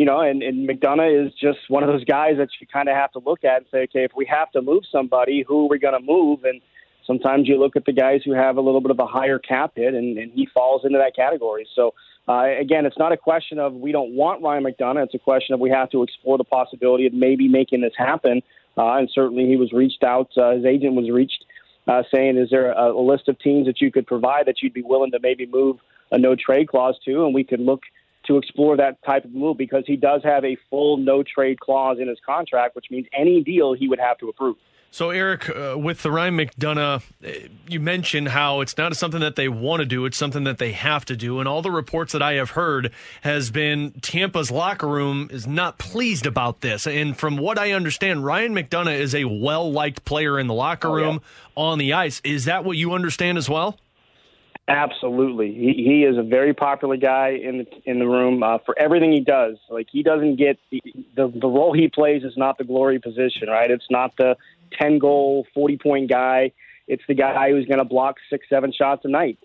you 0.00 0.06
know, 0.06 0.22
and, 0.22 0.42
and 0.42 0.66
McDonagh 0.66 1.26
is 1.26 1.30
just 1.34 1.58
one 1.68 1.82
of 1.82 1.90
those 1.90 2.04
guys 2.04 2.38
that 2.38 2.48
you 2.58 2.66
kind 2.66 2.88
of 2.88 2.96
have 2.96 3.12
to 3.12 3.18
look 3.18 3.44
at 3.44 3.58
and 3.58 3.66
say, 3.70 3.82
okay, 3.82 4.04
if 4.04 4.12
we 4.16 4.24
have 4.24 4.50
to 4.52 4.62
move 4.62 4.84
somebody, 4.90 5.44
who 5.46 5.66
are 5.66 5.68
we 5.68 5.78
going 5.78 5.92
to 5.92 6.00
move? 6.00 6.44
And 6.44 6.62
sometimes 7.06 7.46
you 7.46 7.60
look 7.60 7.76
at 7.76 7.84
the 7.84 7.92
guys 7.92 8.22
who 8.24 8.32
have 8.32 8.56
a 8.56 8.62
little 8.62 8.80
bit 8.80 8.92
of 8.92 8.98
a 8.98 9.04
higher 9.04 9.38
cap 9.38 9.72
hit, 9.76 9.92
and, 9.92 10.16
and 10.16 10.32
he 10.32 10.48
falls 10.54 10.86
into 10.86 10.96
that 10.96 11.14
category. 11.14 11.68
So, 11.76 11.92
uh, 12.26 12.44
again, 12.58 12.86
it's 12.86 12.96
not 12.96 13.12
a 13.12 13.16
question 13.18 13.58
of 13.58 13.74
we 13.74 13.92
don't 13.92 14.14
want 14.14 14.42
Ryan 14.42 14.64
McDonagh. 14.64 15.04
It's 15.04 15.14
a 15.14 15.18
question 15.18 15.52
of 15.52 15.60
we 15.60 15.68
have 15.68 15.90
to 15.90 16.02
explore 16.02 16.38
the 16.38 16.44
possibility 16.44 17.06
of 17.06 17.12
maybe 17.12 17.46
making 17.46 17.82
this 17.82 17.92
happen. 17.98 18.40
Uh, 18.78 18.96
and 18.96 19.10
certainly 19.14 19.48
he 19.48 19.56
was 19.56 19.70
reached 19.70 20.02
out, 20.02 20.30
uh, 20.38 20.52
his 20.52 20.64
agent 20.64 20.94
was 20.94 21.10
reached 21.10 21.44
uh, 21.88 22.04
saying, 22.10 22.38
is 22.38 22.48
there 22.48 22.72
a, 22.72 22.90
a 22.90 23.04
list 23.04 23.28
of 23.28 23.38
teams 23.38 23.66
that 23.66 23.82
you 23.82 23.92
could 23.92 24.06
provide 24.06 24.46
that 24.46 24.62
you'd 24.62 24.72
be 24.72 24.80
willing 24.80 25.10
to 25.10 25.18
maybe 25.20 25.44
move 25.44 25.76
a 26.10 26.16
no 26.16 26.34
trade 26.34 26.68
clause 26.68 26.98
to? 27.04 27.26
And 27.26 27.34
we 27.34 27.44
could 27.44 27.60
look 27.60 27.82
to 28.30 28.38
explore 28.38 28.76
that 28.76 29.02
type 29.04 29.24
of 29.24 29.32
move 29.32 29.58
because 29.58 29.82
he 29.86 29.96
does 29.96 30.22
have 30.22 30.44
a 30.44 30.56
full 30.70 30.96
no 30.96 31.22
trade 31.24 31.58
clause 31.58 31.98
in 32.00 32.06
his 32.08 32.18
contract, 32.24 32.76
which 32.76 32.86
means 32.90 33.06
any 33.12 33.42
deal 33.42 33.74
he 33.74 33.88
would 33.88 33.98
have 33.98 34.16
to 34.18 34.28
approve. 34.28 34.56
So, 34.92 35.10
Erik, 35.10 35.48
uh, 35.48 35.76
with 35.78 36.02
the 36.02 36.10
Ryan 36.10 36.36
McDonagh, 36.36 37.02
uh, 37.24 37.48
you 37.68 37.78
mentioned 37.78 38.28
how 38.28 38.60
it's 38.60 38.76
not 38.76 38.96
something 38.96 39.20
that 39.20 39.36
they 39.36 39.48
want 39.48 39.80
to 39.80 39.86
do; 39.86 40.04
it's 40.04 40.16
something 40.16 40.42
that 40.44 40.58
they 40.58 40.72
have 40.72 41.04
to 41.06 41.16
do. 41.16 41.38
And 41.38 41.48
all 41.48 41.62
the 41.62 41.70
reports 41.70 42.12
that 42.12 42.22
I 42.22 42.32
have 42.34 42.50
heard 42.50 42.92
has 43.22 43.50
been 43.52 43.92
Tampa's 44.00 44.50
locker 44.50 44.88
room 44.88 45.28
is 45.30 45.46
not 45.46 45.78
pleased 45.78 46.26
about 46.26 46.60
this. 46.60 46.88
And 46.88 47.16
from 47.16 47.36
what 47.36 47.56
I 47.58 47.70
understand, 47.72 48.24
Ryan 48.24 48.52
McDonagh 48.54 48.98
is 48.98 49.14
a 49.14 49.24
well-liked 49.26 50.04
player 50.04 50.38
in 50.40 50.48
the 50.48 50.54
locker 50.54 50.88
Oh, 50.88 50.96
yeah. 50.96 51.04
room 51.04 51.22
on 51.56 51.78
the 51.78 51.92
ice. 51.92 52.20
Is 52.24 52.46
that 52.46 52.64
what 52.64 52.76
you 52.76 52.92
understand 52.92 53.38
as 53.38 53.48
well? 53.48 53.76
Absolutely, 54.72 55.52
he 55.52 55.82
he 55.82 56.04
is 56.04 56.16
a 56.16 56.22
very 56.22 56.54
popular 56.54 56.96
guy 56.96 57.30
in 57.30 57.58
the 57.58 57.66
in 57.86 57.98
the 57.98 58.06
room 58.06 58.44
uh, 58.44 58.58
for 58.64 58.78
everything 58.78 59.10
he 59.10 59.18
does. 59.18 59.56
Like 59.68 59.88
he 59.90 60.04
doesn't 60.04 60.36
get 60.36 60.60
the, 60.70 60.80
the 61.16 61.26
the 61.26 61.48
role 61.48 61.72
he 61.72 61.88
plays 61.88 62.22
is 62.22 62.36
not 62.36 62.56
the 62.56 62.62
glory 62.62 63.00
position, 63.00 63.48
right? 63.48 63.68
It's 63.68 63.90
not 63.90 64.16
the 64.16 64.36
ten 64.80 65.00
goal, 65.00 65.44
forty 65.54 65.76
point 65.76 66.08
guy. 66.08 66.52
it's 66.86 67.02
the 67.08 67.14
guy 67.14 67.50
who's 67.50 67.66
going 67.66 67.78
to 67.78 67.84
block 67.84 68.16
six, 68.28 68.46
seven 68.48 68.72
shots 68.72 69.04
a 69.04 69.08
night. 69.08 69.38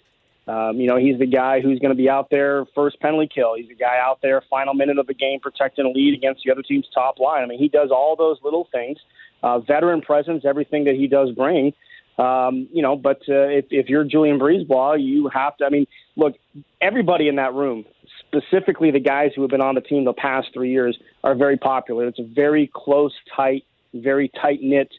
Um, 0.48 0.80
you 0.80 0.88
know, 0.88 0.98
he's 0.98 1.18
the 1.18 1.26
guy 1.26 1.62
who's 1.62 1.80
going 1.80 1.90
to 1.90 1.98
be 1.98 2.10
out 2.10 2.30
there 2.30 2.66
first 2.76 3.00
penalty 3.00 3.30
kill. 3.34 3.56
He's 3.56 3.68
the 3.68 3.76
guy 3.76 3.98
out 4.00 4.20
there 4.22 4.44
final 4.50 4.74
minute 4.76 5.00
of 5.00 5.08
the 5.08 5.14
game 5.16 5.40
protecting 5.40 5.86
a 5.86 5.90
lead 5.90 6.14
against 6.16 6.44
the 6.46 6.52
other 6.52 6.62
team's 6.62 6.88
top 6.94 7.20
line. 7.20 7.44
I 7.44 7.48
mean, 7.48 7.60
he 7.60 7.68
does 7.68 7.90
all 7.90 8.16
those 8.16 8.38
little 8.44 8.68
things. 8.72 9.00
Uh, 9.42 9.60
veteran 9.60 10.02
presence, 10.02 10.44
everything 10.46 10.86
that 10.86 10.96
he 10.96 11.08
does 11.08 11.32
bring. 11.32 11.74
Um, 12.18 12.70
you 12.72 12.82
know, 12.82 12.96
but 12.96 13.18
uh, 13.28 13.48
if, 13.50 13.66
if 13.72 13.90
you're 13.90 14.06
Julien 14.06 14.40
BriseBois, 14.40 15.04
you 15.04 15.30
have 15.34 15.58
to. 15.58 15.66
I 15.66 15.70
mean, 15.70 15.86
look, 16.16 16.36
everybody 16.82 17.28
in 17.28 17.36
that 17.36 17.54
room, 17.54 17.84
specifically 18.20 18.92
the 18.92 19.02
guys 19.02 19.32
who 19.36 19.42
have 19.42 19.52
been 19.52 19.62
on 19.62 19.76
the 19.76 19.82
team 19.82 20.06
the 20.06 20.14
past 20.14 20.48
three 20.54 20.72
years, 20.72 20.98
are 21.24 21.36
very 21.36 21.58
popular. 21.58 22.08
It's 22.08 22.20
a 22.20 22.24
very 22.24 22.72
close, 22.74 23.12
tight, 23.36 23.66
very 23.94 24.30
tight 24.42 24.60
knit 24.62 24.94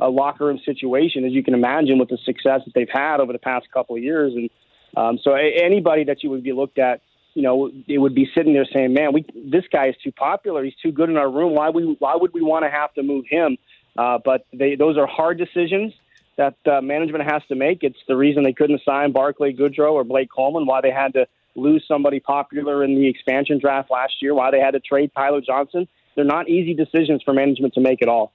uh, 0.00 0.08
locker 0.08 0.46
room 0.46 0.60
situation, 0.64 1.26
as 1.26 1.32
you 1.32 1.44
can 1.44 1.52
imagine, 1.52 1.98
with 1.98 2.08
the 2.08 2.18
success 2.24 2.62
that 2.64 2.72
they've 2.74 2.88
had 2.90 3.20
over 3.20 3.32
the 3.34 3.38
past 3.38 3.66
couple 3.72 3.94
of 3.96 4.02
years. 4.02 4.32
And 4.34 4.48
um, 4.96 5.18
so, 5.22 5.32
a- 5.36 5.62
anybody 5.62 6.04
that 6.04 6.22
you 6.22 6.30
would 6.30 6.42
be 6.42 6.52
looked 6.52 6.78
at, 6.78 7.02
you 7.34 7.42
know, 7.42 7.70
it 7.86 7.98
would 7.98 8.14
be 8.14 8.30
sitting 8.34 8.54
there 8.54 8.66
saying, 8.72 8.94
"Man, 8.94 9.12
we 9.12 9.26
this 9.34 9.64
guy 9.70 9.88
is 9.88 9.94
too 10.02 10.12
popular. 10.12 10.64
He's 10.64 10.76
too 10.82 10.92
good 10.92 11.10
in 11.10 11.18
our 11.18 11.30
room. 11.30 11.54
Why 11.54 11.68
we 11.68 11.96
why 11.98 12.16
would 12.16 12.32
we 12.32 12.40
want 12.40 12.64
to 12.64 12.70
have 12.70 12.94
to 12.94 13.02
move 13.02 13.26
him?" 13.28 13.58
Uh, 13.96 14.18
but 14.24 14.46
they, 14.54 14.74
those 14.74 14.96
are 14.96 15.06
hard 15.06 15.36
decisions 15.36 15.92
that 16.36 16.56
uh, 16.66 16.80
management 16.80 17.30
has 17.30 17.42
to 17.48 17.54
make. 17.54 17.82
It's 17.82 17.98
the 18.08 18.16
reason 18.16 18.42
they 18.42 18.52
couldn't 18.52 18.80
sign 18.84 19.12
Barclay 19.12 19.52
Goodrow 19.52 19.92
or 19.92 20.04
Blake 20.04 20.30
Coleman, 20.34 20.66
why 20.66 20.80
they 20.80 20.90
had 20.90 21.12
to 21.14 21.26
lose 21.54 21.84
somebody 21.86 22.20
popular 22.20 22.84
in 22.84 22.94
the 22.94 23.06
expansion 23.06 23.58
draft 23.58 23.90
last 23.90 24.14
year, 24.22 24.34
why 24.34 24.50
they 24.50 24.60
had 24.60 24.72
to 24.72 24.80
trade 24.80 25.12
Tyler 25.14 25.40
Johnson. 25.40 25.86
They're 26.14 26.24
not 26.24 26.48
easy 26.48 26.74
decisions 26.74 27.22
for 27.22 27.32
management 27.34 27.74
to 27.74 27.80
make 27.80 28.02
at 28.02 28.08
all. 28.08 28.32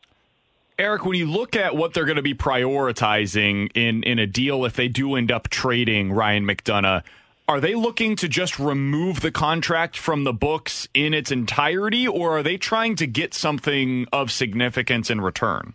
Erik, 0.80 1.06
when 1.06 1.18
you 1.18 1.26
look 1.26 1.56
at 1.56 1.76
what 1.76 1.94
they're 1.94 2.06
going 2.06 2.18
to 2.18 2.22
be 2.22 2.36
prioritizing 2.36 3.72
in, 3.74 4.04
in 4.04 4.20
a 4.20 4.28
deal 4.28 4.64
if 4.64 4.76
they 4.76 4.88
do 4.88 5.16
end 5.16 5.32
up 5.32 5.50
trading 5.50 6.12
Ryan 6.12 6.46
McDonagh, 6.46 7.04
are 7.48 7.60
they 7.60 7.74
looking 7.74 8.16
to 8.18 8.28
just 8.28 8.60
remove 8.60 9.22
the 9.22 9.32
contract 9.32 9.98
from 9.98 10.24
the 10.24 10.34
books 10.34 10.88
in 10.94 11.14
its 11.14 11.32
entirety, 11.32 12.08
or 12.08 12.38
are 12.38 12.44
they 12.44 12.58
trying 12.58 12.96
to 12.98 13.08
get 13.08 13.34
something 13.34 14.06
of 14.12 14.32
significance 14.32 15.10
in 15.10 15.22
return? 15.22 15.74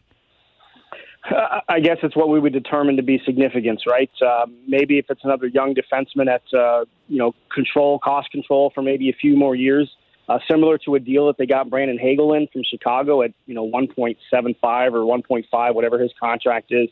I 1.25 1.79
guess 1.81 1.99
it's 2.03 2.17
what 2.17 2.29
we 2.29 2.41
would 2.41 2.53
determine 2.53 2.97
to 2.97 3.03
be 3.03 3.21
significance, 3.25 3.83
right? 3.87 4.11
Uh, 4.21 4.47
maybe 4.67 4.99
if 4.99 5.07
it's 5.09 5.23
another 5.23 5.47
young 5.47 5.75
defenseman 5.75 6.27
at 6.27 6.43
uh, 6.53 6.85
you 7.07 7.19
know 7.19 7.35
control, 7.55 8.01
cost 8.01 8.31
control 8.31 8.73
for 8.75 8.83
maybe 8.83 9.09
a 9.09 9.13
few 9.13 9.37
more 9.37 9.55
years, 9.55 9.89
uh, 10.29 10.39
similar 10.51 10.79
to 10.79 10.97
a 10.97 11.01
deal 11.01 11.29
that 11.29 11.39
they 11.39 11.47
got 11.47 11.71
Brandon 11.71 11.99
Hagel 11.99 12.35
in 12.35 12.49
from 12.53 12.63
Chicago 12.69 13.23
at 13.23 13.33
you 13.47 13.55
know 13.55 13.69
1.75 13.69 14.17
or 14.93 15.21
1.5, 15.21 15.75
whatever 15.75 15.99
his 15.99 16.11
contract 16.19 16.73
is, 16.73 16.89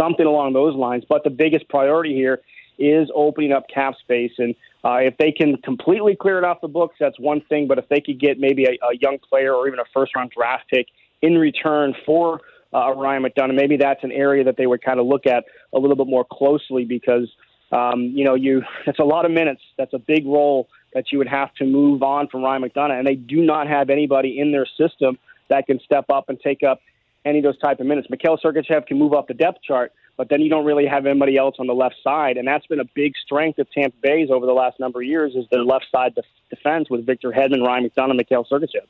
something 0.00 0.26
along 0.26 0.54
those 0.54 0.74
lines. 0.74 1.04
But 1.08 1.22
the 1.22 1.30
biggest 1.30 1.68
priority 1.68 2.14
here 2.14 2.40
is 2.80 3.08
opening 3.14 3.52
up 3.52 3.66
cap 3.72 3.94
space, 4.00 4.32
and 4.38 4.56
uh, 4.84 4.96
if 4.96 5.16
they 5.18 5.30
can 5.30 5.56
completely 5.58 6.16
clear 6.16 6.38
it 6.38 6.44
off 6.44 6.60
the 6.60 6.68
books, 6.68 6.96
that's 6.98 7.18
one 7.20 7.42
thing. 7.48 7.68
But 7.68 7.78
if 7.78 7.88
they 7.88 8.00
could 8.00 8.18
get 8.18 8.40
maybe 8.40 8.64
a, 8.64 8.72
a 8.84 8.96
young 9.00 9.18
player 9.28 9.54
or 9.54 9.68
even 9.68 9.78
a 9.78 9.84
first 9.94 10.16
round 10.16 10.32
draft 10.36 10.64
pick 10.68 10.86
in 11.22 11.38
return 11.38 11.94
for 12.04 12.40
uh, 12.72 12.92
Ryan 12.94 13.24
McDonagh. 13.24 13.54
Maybe 13.54 13.76
that's 13.76 14.02
an 14.04 14.12
area 14.12 14.44
that 14.44 14.56
they 14.56 14.66
would 14.66 14.82
kind 14.82 15.00
of 15.00 15.06
look 15.06 15.26
at 15.26 15.44
a 15.72 15.78
little 15.78 15.96
bit 15.96 16.06
more 16.06 16.24
closely 16.24 16.84
because 16.84 17.28
um, 17.72 18.02
you 18.14 18.24
know 18.24 18.34
you 18.34 18.62
that's 18.86 18.98
a 18.98 19.04
lot 19.04 19.24
of 19.24 19.30
minutes. 19.30 19.62
That's 19.76 19.94
a 19.94 19.98
big 19.98 20.26
role 20.26 20.68
that 20.94 21.12
you 21.12 21.18
would 21.18 21.28
have 21.28 21.54
to 21.54 21.64
move 21.64 22.02
on 22.02 22.28
from 22.28 22.42
Ryan 22.42 22.62
McDonagh, 22.62 22.98
and 22.98 23.06
they 23.06 23.14
do 23.14 23.42
not 23.42 23.68
have 23.68 23.90
anybody 23.90 24.38
in 24.38 24.52
their 24.52 24.66
system 24.66 25.18
that 25.48 25.66
can 25.66 25.80
step 25.80 26.06
up 26.10 26.28
and 26.28 26.38
take 26.40 26.62
up 26.62 26.80
any 27.24 27.38
of 27.38 27.44
those 27.44 27.58
type 27.58 27.80
of 27.80 27.86
minutes. 27.86 28.08
Mikhail 28.10 28.38
Sergachev 28.38 28.86
can 28.86 28.98
move 28.98 29.12
up 29.12 29.28
the 29.28 29.34
depth 29.34 29.62
chart, 29.62 29.92
but 30.16 30.28
then 30.28 30.40
you 30.40 30.48
don't 30.48 30.64
really 30.64 30.86
have 30.86 31.04
anybody 31.04 31.36
else 31.36 31.56
on 31.58 31.66
the 31.66 31.74
left 31.74 31.96
side, 32.02 32.36
and 32.36 32.48
that's 32.48 32.66
been 32.66 32.80
a 32.80 32.88
big 32.94 33.12
strength 33.22 33.58
of 33.58 33.70
Tampa 33.70 33.96
Bay's 34.02 34.30
over 34.30 34.46
the 34.46 34.52
last 34.52 34.80
number 34.80 35.00
of 35.00 35.06
years 35.06 35.34
is 35.34 35.44
their 35.50 35.64
left 35.64 35.86
side 35.92 36.14
def- 36.14 36.24
defense 36.50 36.88
with 36.88 37.04
Victor 37.04 37.30
Hedman, 37.30 37.64
Ryan 37.64 37.88
McDonagh, 37.88 38.16
Mikhail 38.16 38.46
Sergachev. 38.50 38.86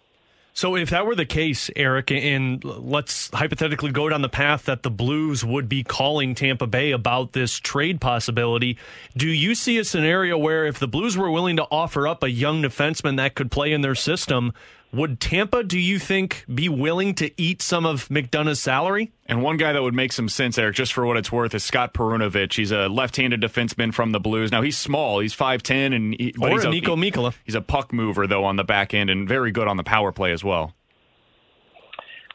So, 0.59 0.75
if 0.75 0.90
that 0.90 1.07
were 1.07 1.14
the 1.14 1.25
case, 1.25 1.71
Erik, 1.77 2.11
and 2.11 2.64
let's 2.64 3.31
hypothetically 3.33 3.92
go 3.92 4.09
down 4.09 4.23
the 4.23 4.29
path 4.29 4.64
that 4.64 4.83
the 4.83 4.90
Blues 4.90 5.44
would 5.44 5.68
be 5.68 5.85
calling 5.85 6.35
Tampa 6.35 6.66
Bay 6.66 6.90
about 6.90 7.33
this 7.33 7.61
trade 7.61 8.01
possibility, 8.01 8.77
do 9.16 9.29
you 9.29 9.55
see 9.55 9.79
a 9.79 9.85
scenario 9.85 10.37
where 10.37 10.66
if 10.66 10.81
the 10.81 10.88
Blues 10.88 11.16
were 11.16 11.31
willing 11.31 11.55
to 11.59 11.66
offer 11.71 12.09
up 12.09 12.25
a 12.25 12.31
young 12.31 12.61
defenseman 12.61 13.18
that 13.18 13.37
could 13.37 13.53
play 13.53 13.73
in 13.73 13.83
their 13.83 13.94
system, 13.94 14.53
would 14.92 15.20
Tampa, 15.20 15.62
do 15.62 15.79
you 15.79 15.98
think, 15.98 16.44
be 16.53 16.68
willing 16.68 17.14
to 17.16 17.31
eat 17.40 17.61
some 17.61 17.85
of 17.85 18.09
McDonagh's 18.09 18.61
salary? 18.61 19.12
And 19.27 19.42
one 19.42 19.59
guy 19.59 19.72
that 19.72 19.83
would 19.83 19.94
make 19.94 20.12
some 20.12 20.29
sense, 20.29 20.57
Erik, 20.57 20.74
just 20.74 20.92
for 20.94 21.05
what 21.05 21.16
it's 21.16 21.31
worth, 21.31 21.55
is 21.55 21.62
Scott 21.62 21.92
Perunovich. 21.92 22.55
He's 22.55 22.72
a 22.72 22.88
left-handed 22.88 23.40
defenseman 23.40 23.92
from 23.92 24.12
the 24.12 24.20
Blues. 24.20 24.51
Now 24.51 24.62
he's 24.62 24.79
small; 24.79 25.20
he's 25.20 25.35
five 25.35 25.62
ten, 25.62 25.92
and 25.92 26.14
he, 26.18 26.35
or 26.40 26.51
he's 26.51 26.64
Niko 26.64 26.94
a, 26.94 26.96
Mikkola. 26.96 27.35
He's 27.44 27.55
a 27.55 27.61
puck 27.61 27.92
mover 27.92 28.27
though 28.27 28.44
on 28.44 28.57
the 28.57 28.64
back 28.64 28.94
end, 28.94 29.11
and 29.11 29.29
very 29.29 29.53
good 29.53 29.68
on 29.68 29.77
the 29.77 29.85
power 29.85 30.12
play 30.12 30.33
as 30.33 30.42
well. 30.42 30.74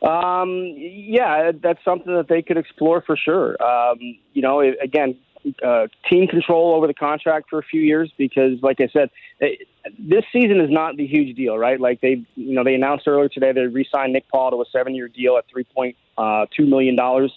Um, 0.03 0.73
yeah, 0.75 1.53
that's 1.61 1.79
something 1.85 2.13
that 2.13 2.27
they 2.27 2.41
could 2.41 2.57
explore 2.57 3.01
for 3.01 3.15
sure. 3.15 3.55
Um, 3.63 3.97
you 4.33 4.41
know, 4.41 4.59
again, 4.59 5.17
uh, 5.65 5.87
team 6.09 6.27
control 6.27 6.75
over 6.75 6.87
the 6.87 6.93
contract 6.93 7.49
for 7.49 7.59
a 7.59 7.63
few 7.63 7.81
years 7.81 8.11
because, 8.17 8.61
like 8.61 8.79
I 8.79 8.87
said, 8.87 9.09
it, 9.39 9.67
this 9.99 10.23
season 10.31 10.61
is 10.61 10.69
not 10.69 10.95
the 10.95 11.05
huge 11.05 11.35
deal, 11.35 11.57
right? 11.57 11.79
Like 11.79 12.01
they, 12.01 12.23
you 12.35 12.55
know, 12.55 12.63
they 12.63 12.75
announced 12.75 13.07
earlier 13.07 13.29
today 13.29 13.51
they 13.51 13.61
re-signed 13.61 14.13
Nick 14.13 14.25
Paul 14.29 14.51
to 14.51 14.61
a 14.61 14.65
seven-year 14.71 15.09
deal 15.09 15.37
at 15.37 15.45
three 15.51 15.65
point 15.65 15.95
uh, 16.17 16.45
two 16.55 16.65
million 16.65 16.95
dollars. 16.95 17.31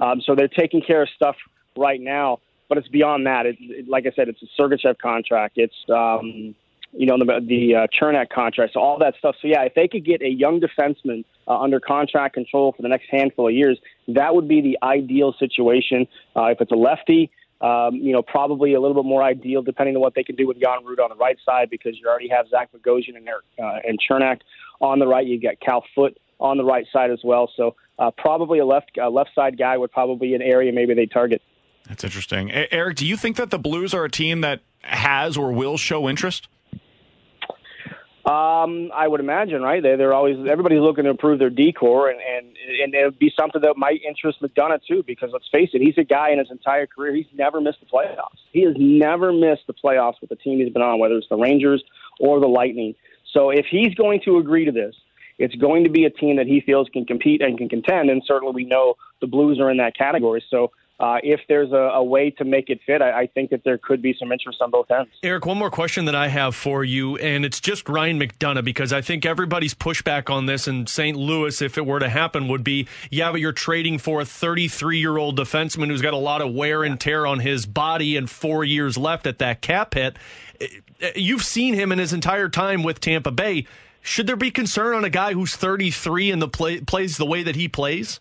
Um, 0.00 0.20
so 0.24 0.34
they're 0.34 0.48
taking 0.48 0.80
care 0.80 1.02
of 1.02 1.08
stuff 1.14 1.36
right 1.76 2.00
now, 2.00 2.40
but 2.68 2.78
it's 2.78 2.88
beyond 2.88 3.26
that. 3.26 3.46
It, 3.46 3.56
it, 3.60 3.88
like 3.88 4.06
I 4.06 4.12
said, 4.16 4.28
it's 4.28 4.42
a 4.42 4.60
Sergachev 4.60 4.98
contract. 4.98 5.54
It's 5.56 5.76
um, 5.90 6.54
you 6.92 7.06
know, 7.06 7.16
the, 7.18 7.40
the 7.46 7.74
uh, 7.74 7.86
Cernak 7.98 8.28
contract, 8.28 8.74
so 8.74 8.80
all 8.80 8.98
that 8.98 9.14
stuff. 9.18 9.36
So, 9.40 9.48
yeah, 9.48 9.62
if 9.62 9.74
they 9.74 9.88
could 9.88 10.04
get 10.04 10.20
a 10.20 10.28
young 10.28 10.60
defenseman 10.60 11.24
uh, 11.48 11.58
under 11.58 11.80
contract 11.80 12.34
control 12.34 12.72
for 12.72 12.82
the 12.82 12.88
next 12.88 13.06
handful 13.10 13.48
of 13.48 13.54
years, 13.54 13.78
that 14.08 14.34
would 14.34 14.46
be 14.46 14.60
the 14.60 14.78
ideal 14.82 15.34
situation. 15.38 16.06
Uh, 16.36 16.46
if 16.46 16.60
it's 16.60 16.70
a 16.70 16.76
lefty, 16.76 17.30
um, 17.62 17.94
you 17.94 18.12
know, 18.12 18.22
probably 18.22 18.74
a 18.74 18.80
little 18.80 19.00
bit 19.00 19.08
more 19.08 19.22
ideal 19.22 19.62
depending 19.62 19.94
on 19.94 20.02
what 20.02 20.14
they 20.14 20.24
can 20.24 20.34
do 20.34 20.46
with 20.46 20.60
Jan 20.60 20.84
Rutta 20.84 21.04
on 21.04 21.10
the 21.10 21.16
right 21.16 21.38
side 21.44 21.70
because 21.70 21.98
you 21.98 22.08
already 22.08 22.28
have 22.28 22.48
Zach 22.48 22.70
Bogosian 22.72 23.16
and, 23.16 23.28
uh, 23.28 23.78
and 23.86 23.98
Cernak 24.08 24.40
on 24.80 24.98
the 24.98 25.06
right. 25.06 25.26
You've 25.26 25.42
got 25.42 25.60
Cal 25.60 25.84
Foote 25.94 26.18
on 26.40 26.56
the 26.56 26.64
right 26.64 26.86
side 26.92 27.10
as 27.10 27.20
well. 27.22 27.50
So, 27.56 27.76
uh, 27.98 28.10
probably 28.10 28.58
a 28.58 28.66
left 28.66 28.90
left 28.96 29.30
side 29.34 29.56
guy 29.56 29.78
would 29.78 29.92
probably 29.92 30.28
be 30.28 30.34
an 30.34 30.42
area 30.42 30.72
maybe 30.72 30.94
they 30.94 31.06
target. 31.06 31.40
That's 31.88 32.04
interesting. 32.04 32.50
Erik, 32.50 32.96
do 32.96 33.06
you 33.06 33.16
think 33.16 33.36
that 33.36 33.50
the 33.50 33.58
Blues 33.58 33.94
are 33.94 34.04
a 34.04 34.10
team 34.10 34.40
that 34.40 34.60
has 34.82 35.36
or 35.36 35.52
will 35.52 35.76
show 35.76 36.08
interest? 36.08 36.48
Um, 38.24 38.92
I 38.94 39.08
would 39.08 39.18
imagine, 39.18 39.62
right? 39.62 39.82
They, 39.82 39.96
they're 39.96 40.14
always 40.14 40.36
everybody's 40.48 40.80
looking 40.80 41.04
to 41.04 41.10
improve 41.10 41.40
their 41.40 41.50
decor, 41.50 42.08
and 42.08 42.20
and 42.20 42.56
and 42.80 42.94
it 42.94 43.04
would 43.04 43.18
be 43.18 43.32
something 43.36 43.60
that 43.62 43.76
might 43.76 44.00
interest 44.06 44.40
McDonagh 44.40 44.80
too. 44.86 45.02
Because 45.04 45.30
let's 45.32 45.48
face 45.50 45.70
it, 45.72 45.82
he's 45.82 45.98
a 45.98 46.04
guy 46.04 46.30
in 46.30 46.38
his 46.38 46.50
entire 46.50 46.86
career 46.86 47.12
he's 47.14 47.26
never 47.34 47.60
missed 47.60 47.80
the 47.80 47.86
playoffs. 47.86 48.38
He 48.52 48.62
has 48.62 48.74
never 48.78 49.32
missed 49.32 49.66
the 49.66 49.74
playoffs 49.74 50.20
with 50.20 50.30
the 50.30 50.36
team 50.36 50.60
he's 50.60 50.72
been 50.72 50.82
on, 50.82 51.00
whether 51.00 51.16
it's 51.16 51.28
the 51.28 51.36
Rangers 51.36 51.82
or 52.20 52.38
the 52.38 52.46
Lightning. 52.46 52.94
So 53.32 53.50
if 53.50 53.66
he's 53.68 53.92
going 53.94 54.20
to 54.24 54.38
agree 54.38 54.66
to 54.66 54.72
this, 54.72 54.94
it's 55.38 55.56
going 55.56 55.82
to 55.82 55.90
be 55.90 56.04
a 56.04 56.10
team 56.10 56.36
that 56.36 56.46
he 56.46 56.60
feels 56.60 56.88
can 56.90 57.04
compete 57.04 57.42
and 57.42 57.58
can 57.58 57.68
contend. 57.68 58.08
And 58.08 58.22
certainly, 58.24 58.54
we 58.54 58.64
know 58.64 58.94
the 59.20 59.26
Blues 59.26 59.58
are 59.58 59.68
in 59.68 59.78
that 59.78 59.96
category. 59.96 60.44
So 60.48 60.70
uh, 61.00 61.18
if 61.22 61.40
there's 61.48 61.72
a, 61.72 61.90
a, 61.94 62.02
way 62.02 62.30
to 62.30 62.44
make 62.44 62.70
it 62.70 62.78
fit, 62.86 63.02
I, 63.02 63.22
I, 63.22 63.26
think 63.26 63.50
that 63.50 63.64
there 63.64 63.76
could 63.76 64.00
be 64.02 64.14
some 64.18 64.30
interest 64.30 64.60
on 64.60 64.70
both 64.70 64.90
ends. 64.90 65.10
Erik, 65.22 65.46
one 65.46 65.58
more 65.58 65.70
question 65.70 66.04
that 66.04 66.14
I 66.14 66.28
have 66.28 66.54
for 66.54 66.84
you, 66.84 67.16
and 67.16 67.44
it's 67.44 67.60
just 67.60 67.88
Ryan 67.88 68.20
McDonagh 68.20 68.64
because 68.64 68.92
I 68.92 69.00
think 69.00 69.26
everybody's 69.26 69.74
pushback 69.74 70.30
on 70.30 70.46
this 70.46 70.68
in 70.68 70.86
St. 70.86 71.16
Louis, 71.16 71.60
if 71.60 71.76
it 71.76 71.86
were 71.86 71.98
to 71.98 72.08
happen, 72.08 72.46
would 72.48 72.62
be 72.62 72.86
yeah, 73.10 73.32
but 73.32 73.40
you're 73.40 73.52
trading 73.52 73.98
for 73.98 74.20
a 74.20 74.24
33 74.24 74.98
year 74.98 75.16
old 75.16 75.36
defenseman 75.36 75.88
who's 75.88 76.02
got 76.02 76.14
a 76.14 76.18
lot 76.18 76.40
of 76.40 76.54
wear 76.54 76.84
and 76.84 77.00
tear 77.00 77.26
on 77.26 77.40
his 77.40 77.66
body 77.66 78.16
and 78.16 78.30
four 78.30 78.62
years 78.62 78.96
left 78.96 79.26
at 79.26 79.38
that 79.38 79.60
cap 79.60 79.94
hit. 79.94 80.16
You've 81.16 81.42
seen 81.42 81.74
him 81.74 81.90
in 81.90 81.98
his 81.98 82.12
entire 82.12 82.48
time 82.48 82.84
with 82.84 83.00
Tampa 83.00 83.32
Bay. 83.32 83.66
Should 84.02 84.26
there 84.26 84.36
be 84.36 84.50
concern 84.50 84.94
on 84.94 85.04
a 85.04 85.10
guy 85.10 85.32
who's 85.32 85.56
33 85.56 86.30
and 86.30 86.42
the 86.42 86.48
play, 86.48 86.80
plays 86.80 87.16
the 87.16 87.26
way 87.26 87.42
that 87.42 87.56
he 87.56 87.68
plays? 87.68 88.20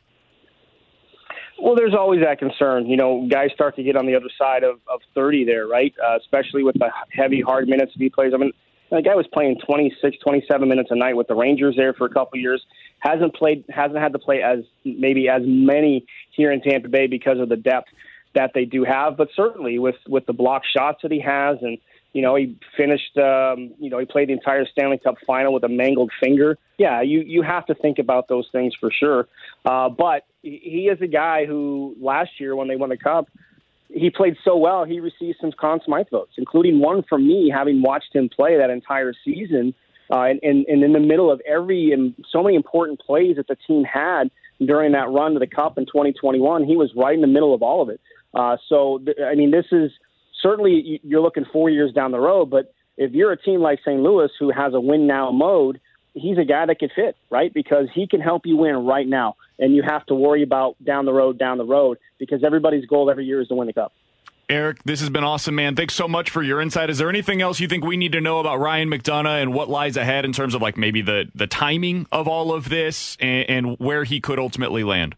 Well, 1.61 1.75
there's 1.75 1.93
always 1.93 2.21
that 2.21 2.39
concern. 2.39 2.87
You 2.87 2.97
know, 2.97 3.27
guys 3.29 3.51
start 3.53 3.75
to 3.75 3.83
get 3.83 3.95
on 3.95 4.07
the 4.07 4.15
other 4.15 4.29
side 4.37 4.63
of, 4.63 4.79
of 4.87 5.01
30 5.13 5.45
there, 5.45 5.67
right? 5.67 5.93
Uh, 6.03 6.17
especially 6.17 6.63
with 6.63 6.75
the 6.79 6.89
heavy, 7.11 7.39
hard 7.41 7.67
minutes 7.67 7.91
he 7.95 8.09
plays. 8.09 8.31
I 8.33 8.37
mean, 8.37 8.51
the 8.89 9.01
guy 9.03 9.15
was 9.15 9.27
playing 9.31 9.59
26, 9.65 10.17
27 10.23 10.67
minutes 10.67 10.89
a 10.91 10.95
night 10.95 11.15
with 11.15 11.27
the 11.27 11.35
Rangers 11.35 11.75
there 11.77 11.93
for 11.93 12.05
a 12.05 12.09
couple 12.09 12.39
years. 12.39 12.65
Hasn't 12.99 13.35
played, 13.35 13.63
hasn't 13.69 13.99
had 13.99 14.11
to 14.13 14.19
play 14.19 14.41
as 14.41 14.59
maybe 14.83 15.29
as 15.29 15.43
many 15.45 16.05
here 16.35 16.51
in 16.51 16.61
Tampa 16.61 16.89
Bay 16.89 17.05
because 17.05 17.39
of 17.39 17.47
the 17.47 17.55
depth 17.55 17.89
that 18.33 18.51
they 18.55 18.65
do 18.65 18.83
have. 18.83 19.15
But 19.15 19.29
certainly 19.35 19.77
with 19.77 19.95
with 20.07 20.25
the 20.25 20.33
block 20.33 20.63
shots 20.65 20.99
that 21.03 21.11
he 21.11 21.19
has 21.19 21.57
and 21.61 21.77
You 22.13 22.21
know, 22.21 22.35
he 22.35 22.57
finished. 22.75 23.17
Um, 23.17 23.73
you 23.79 23.89
know, 23.89 23.97
he 23.99 24.05
played 24.05 24.29
the 24.29 24.33
entire 24.33 24.65
Stanley 24.65 24.97
Cup 24.97 25.15
final 25.25 25.53
with 25.53 25.63
a 25.63 25.69
mangled 25.69 26.11
finger. 26.21 26.57
Yeah, 26.77 27.01
you 27.01 27.21
you 27.21 27.41
have 27.41 27.65
to 27.67 27.75
think 27.75 27.99
about 27.99 28.27
those 28.27 28.47
things 28.51 28.73
for 28.79 28.91
sure. 28.91 29.27
Uh, 29.65 29.89
but 29.89 30.25
he 30.41 30.89
is 30.91 30.99
a 31.01 31.07
guy 31.07 31.45
who 31.45 31.95
last 31.99 32.31
year 32.39 32.55
when 32.55 32.67
they 32.67 32.75
won 32.75 32.89
the 32.89 32.97
cup, 32.97 33.27
he 33.89 34.09
played 34.09 34.35
so 34.43 34.57
well. 34.57 34.85
He 34.85 34.99
received 34.99 35.37
some 35.39 35.51
Conn 35.59 35.79
Smythe 35.85 36.07
votes, 36.11 36.33
including 36.37 36.79
one 36.79 37.03
from 37.07 37.27
me, 37.27 37.51
having 37.53 37.81
watched 37.81 38.15
him 38.15 38.29
play 38.29 38.57
that 38.57 38.69
entire 38.69 39.13
season. 39.23 39.73
Uh, 40.11 40.23
and, 40.23 40.39
and, 40.43 40.65
and 40.65 40.83
in 40.83 40.91
the 40.91 40.99
middle 40.99 41.31
of 41.31 41.41
every 41.47 41.91
and 41.93 42.13
so 42.29 42.43
many 42.43 42.55
important 42.55 42.99
plays 42.99 43.37
that 43.37 43.47
the 43.47 43.55
team 43.67 43.83
had 43.85 44.29
during 44.65 44.91
that 44.91 45.09
run 45.09 45.33
to 45.33 45.39
the 45.39 45.47
Cup 45.47 45.77
in 45.77 45.85
2021, 45.85 46.65
he 46.65 46.75
was 46.75 46.91
right 46.95 47.15
in 47.15 47.21
the 47.21 47.27
middle 47.27 47.53
of 47.53 47.63
all 47.63 47.81
of 47.81 47.89
it. 47.89 48.01
Uh, 48.33 48.57
so, 48.67 48.99
th- 49.05 49.17
I 49.25 49.35
mean, 49.35 49.51
this 49.51 49.65
is 49.71 49.91
certainly 50.41 50.99
you're 51.03 51.21
looking 51.21 51.45
four 51.51 51.69
years 51.69 51.93
down 51.93 52.11
the 52.11 52.19
road, 52.19 52.49
but 52.49 52.73
if 52.97 53.11
you're 53.13 53.31
a 53.31 53.37
team 53.37 53.61
like 53.61 53.79
St. 53.79 53.99
Louis 54.01 54.29
who 54.39 54.51
has 54.51 54.73
a 54.73 54.79
win 54.79 55.07
now 55.07 55.31
mode, 55.31 55.79
he's 56.13 56.37
a 56.37 56.45
guy 56.45 56.65
that 56.65 56.79
could 56.79 56.91
fit, 56.95 57.15
right? 57.29 57.53
Because 57.53 57.87
he 57.93 58.07
can 58.07 58.21
help 58.21 58.45
you 58.45 58.57
win 58.57 58.85
right 58.85 59.07
now, 59.07 59.35
and 59.59 59.75
you 59.75 59.83
have 59.83 60.05
to 60.07 60.15
worry 60.15 60.43
about 60.43 60.75
down 60.83 61.05
the 61.05 61.13
road, 61.13 61.37
down 61.37 61.57
the 61.57 61.65
road, 61.65 61.97
because 62.19 62.43
everybody's 62.43 62.85
goal 62.85 63.09
every 63.09 63.25
year 63.25 63.41
is 63.41 63.47
to 63.47 63.55
win 63.55 63.67
the 63.67 63.73
cup. 63.73 63.93
Erik, 64.49 64.83
this 64.83 64.99
has 64.99 65.09
been 65.09 65.23
awesome, 65.23 65.55
man. 65.55 65.77
Thanks 65.77 65.93
so 65.93 66.09
much 66.09 66.29
for 66.29 66.43
your 66.43 66.59
insight. 66.59 66.89
Is 66.89 66.97
there 66.97 67.07
anything 67.07 67.41
else 67.41 67.61
you 67.61 67.69
think 67.69 67.85
we 67.85 67.95
need 67.95 68.11
to 68.11 68.19
know 68.19 68.39
about 68.39 68.59
Ryan 68.59 68.89
McDonagh 68.89 69.41
and 69.41 69.53
what 69.53 69.69
lies 69.69 69.95
ahead 69.95 70.25
in 70.25 70.33
terms 70.33 70.53
of 70.53 70.61
like 70.61 70.77
maybe 70.77 71.01
the 71.01 71.31
the 71.33 71.47
timing 71.47 72.05
of 72.11 72.27
all 72.27 72.53
of 72.53 72.67
this 72.67 73.15
and, 73.21 73.49
and 73.49 73.79
where 73.79 74.03
he 74.03 74.19
could 74.19 74.39
ultimately 74.39 74.83
land? 74.83 75.15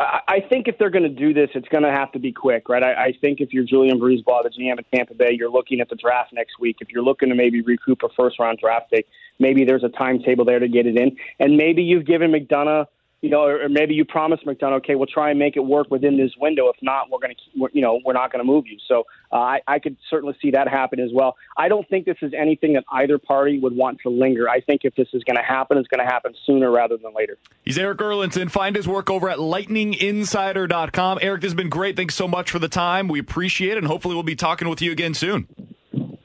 I 0.00 0.42
think 0.48 0.66
if 0.66 0.78
they're 0.78 0.90
going 0.90 1.02
to 1.02 1.10
do 1.10 1.34
this, 1.34 1.50
it's 1.54 1.68
going 1.68 1.84
to 1.84 1.90
have 1.90 2.10
to 2.12 2.18
be 2.18 2.32
quick, 2.32 2.70
right? 2.70 2.82
I, 2.82 3.04
I 3.04 3.12
think 3.20 3.40
if 3.40 3.52
you're 3.52 3.64
Julien 3.64 4.00
BriseBois, 4.00 4.44
the 4.44 4.48
GM 4.48 4.78
at 4.78 4.90
Tampa 4.90 5.12
Bay, 5.12 5.32
you're 5.32 5.50
looking 5.50 5.80
at 5.80 5.90
the 5.90 5.96
draft 5.96 6.32
next 6.32 6.58
week. 6.58 6.76
If 6.80 6.88
you're 6.90 7.02
looking 7.02 7.28
to 7.28 7.34
maybe 7.34 7.60
recoup 7.60 8.02
a 8.02 8.08
first 8.16 8.38
round 8.38 8.58
draft 8.58 8.90
pick, 8.90 9.06
maybe 9.38 9.64
there's 9.64 9.84
a 9.84 9.90
timetable 9.90 10.46
there 10.46 10.58
to 10.58 10.68
get 10.68 10.86
it 10.86 10.96
in, 10.96 11.16
and 11.38 11.58
maybe 11.58 11.82
you've 11.82 12.06
given 12.06 12.32
McDonagh 12.32 12.86
you 13.22 13.28
know, 13.28 13.42
or, 13.42 13.68
maybe 13.68 13.94
you 13.94 14.04
promise 14.04 14.40
McDonagh, 14.46 14.78
okay, 14.78 14.94
we'll 14.94 15.06
try 15.06 15.30
and 15.30 15.38
make 15.38 15.56
it 15.56 15.60
work 15.60 15.90
within 15.90 16.16
this 16.16 16.32
window. 16.40 16.68
If 16.68 16.76
not, 16.80 17.10
we're 17.10 17.18
going 17.18 17.34
to, 17.34 17.68
you 17.72 17.82
know, 17.82 18.00
we're 18.04 18.14
not 18.14 18.32
going 18.32 18.44
to 18.44 18.50
move 18.50 18.64
you. 18.66 18.78
So 18.88 19.04
uh, 19.30 19.36
I, 19.36 19.60
I 19.66 19.78
could 19.78 19.96
certainly 20.08 20.34
see 20.40 20.50
that 20.52 20.68
happen 20.68 21.00
as 21.00 21.10
well. 21.12 21.36
I 21.56 21.68
don't 21.68 21.86
think 21.88 22.06
this 22.06 22.16
is 22.22 22.32
anything 22.32 22.74
that 22.74 22.84
either 22.90 23.18
party 23.18 23.58
would 23.58 23.76
want 23.76 23.98
to 24.02 24.08
linger. 24.08 24.48
I 24.48 24.60
think 24.60 24.82
if 24.84 24.94
this 24.94 25.08
is 25.12 25.22
going 25.24 25.36
to 25.36 25.42
happen, 25.42 25.76
it's 25.76 25.88
going 25.88 26.04
to 26.04 26.10
happen 26.10 26.34
sooner 26.46 26.70
rather 26.70 26.96
than 26.96 27.12
later. 27.14 27.36
He's 27.62 27.76
Erik 27.76 27.98
Erlendsson. 27.98 28.50
Find 28.50 28.74
his 28.74 28.88
work 28.88 29.10
over 29.10 29.28
at 29.28 29.38
lightninginsider.com. 29.38 31.18
Erik, 31.20 31.42
this 31.42 31.50
has 31.50 31.56
been 31.56 31.68
great. 31.68 31.96
Thanks 31.96 32.14
so 32.14 32.26
much 32.26 32.50
for 32.50 32.58
the 32.58 32.68
time. 32.68 33.08
We 33.08 33.18
appreciate 33.18 33.72
it, 33.72 33.78
and 33.78 33.86
hopefully 33.86 34.14
we'll 34.14 34.22
be 34.22 34.36
talking 34.36 34.68
with 34.68 34.80
you 34.80 34.92
again 34.92 35.14
soon. 35.14 35.46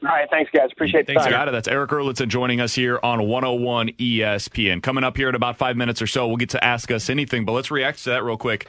All 0.06 0.12
right, 0.12 0.30
thanks, 0.30 0.52
guys. 0.52 0.70
Appreciate 0.72 1.08
the 1.08 1.14
thanks, 1.14 1.24
time. 1.24 1.32
Got 1.32 1.48
it. 1.48 1.52
That's 1.52 1.68
Erik 1.68 1.90
Erlendsson 1.90 2.28
joining 2.28 2.62
us 2.62 2.76
here 2.76 3.00
on 3.02 3.28
101 3.28 3.90
ESPN. 3.94 4.84
Coming 4.84 5.04
up 5.04 5.18
here 5.18 5.30
in 5.30 5.36
about 5.36 5.58
five 5.58 5.76
minutes 5.76 6.00
or 6.00 6.06
so, 6.06 6.28
we'll 6.28 6.38
get 6.38 6.52
to 6.52 6.64
ask 6.64 6.92
us 6.92 7.10
anything, 7.10 7.44
but 7.44 7.54
let's 7.54 7.72
react 7.72 8.04
to 8.04 8.12
that 8.12 8.24
real 8.24 8.38
quick. 8.38 8.68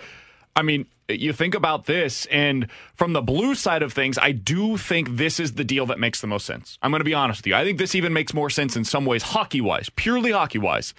I 0.55 0.62
mean, 0.62 0.87
you 1.11 1.34
think 1.34 1.55
about 1.55 1.84
this, 1.84 2.24
and 2.26 2.68
from 2.95 3.12
the 3.12 3.20
blue 3.20 3.55
side 3.55 3.82
of 3.82 3.93
things, 3.93 4.16
I 4.16 4.32
do 4.32 4.78
think 4.78 5.16
this 5.16 5.39
is 5.39 5.53
the 5.53 5.64
deal 5.64 5.84
that 5.87 5.99
makes 5.99 6.22
the 6.22 6.26
most 6.26 6.47
sense. 6.47 6.78
I'm 6.80 6.91
going 6.91 7.01
to 7.01 7.05
be 7.05 7.12
honest 7.12 7.41
with 7.41 7.49
you. 7.49 7.55
I 7.55 7.64
think 7.64 7.76
this 7.76 7.95
even 7.95 8.14
makes 8.14 8.32
more 8.32 8.49
sense 8.49 8.74
in 8.74 8.84
some 8.84 9.05
ways, 9.05 9.22
hockey 9.22 9.61
wise, 9.61 9.91
purely 9.91 10.32
hockey 10.32 10.59
wise, 10.59 10.95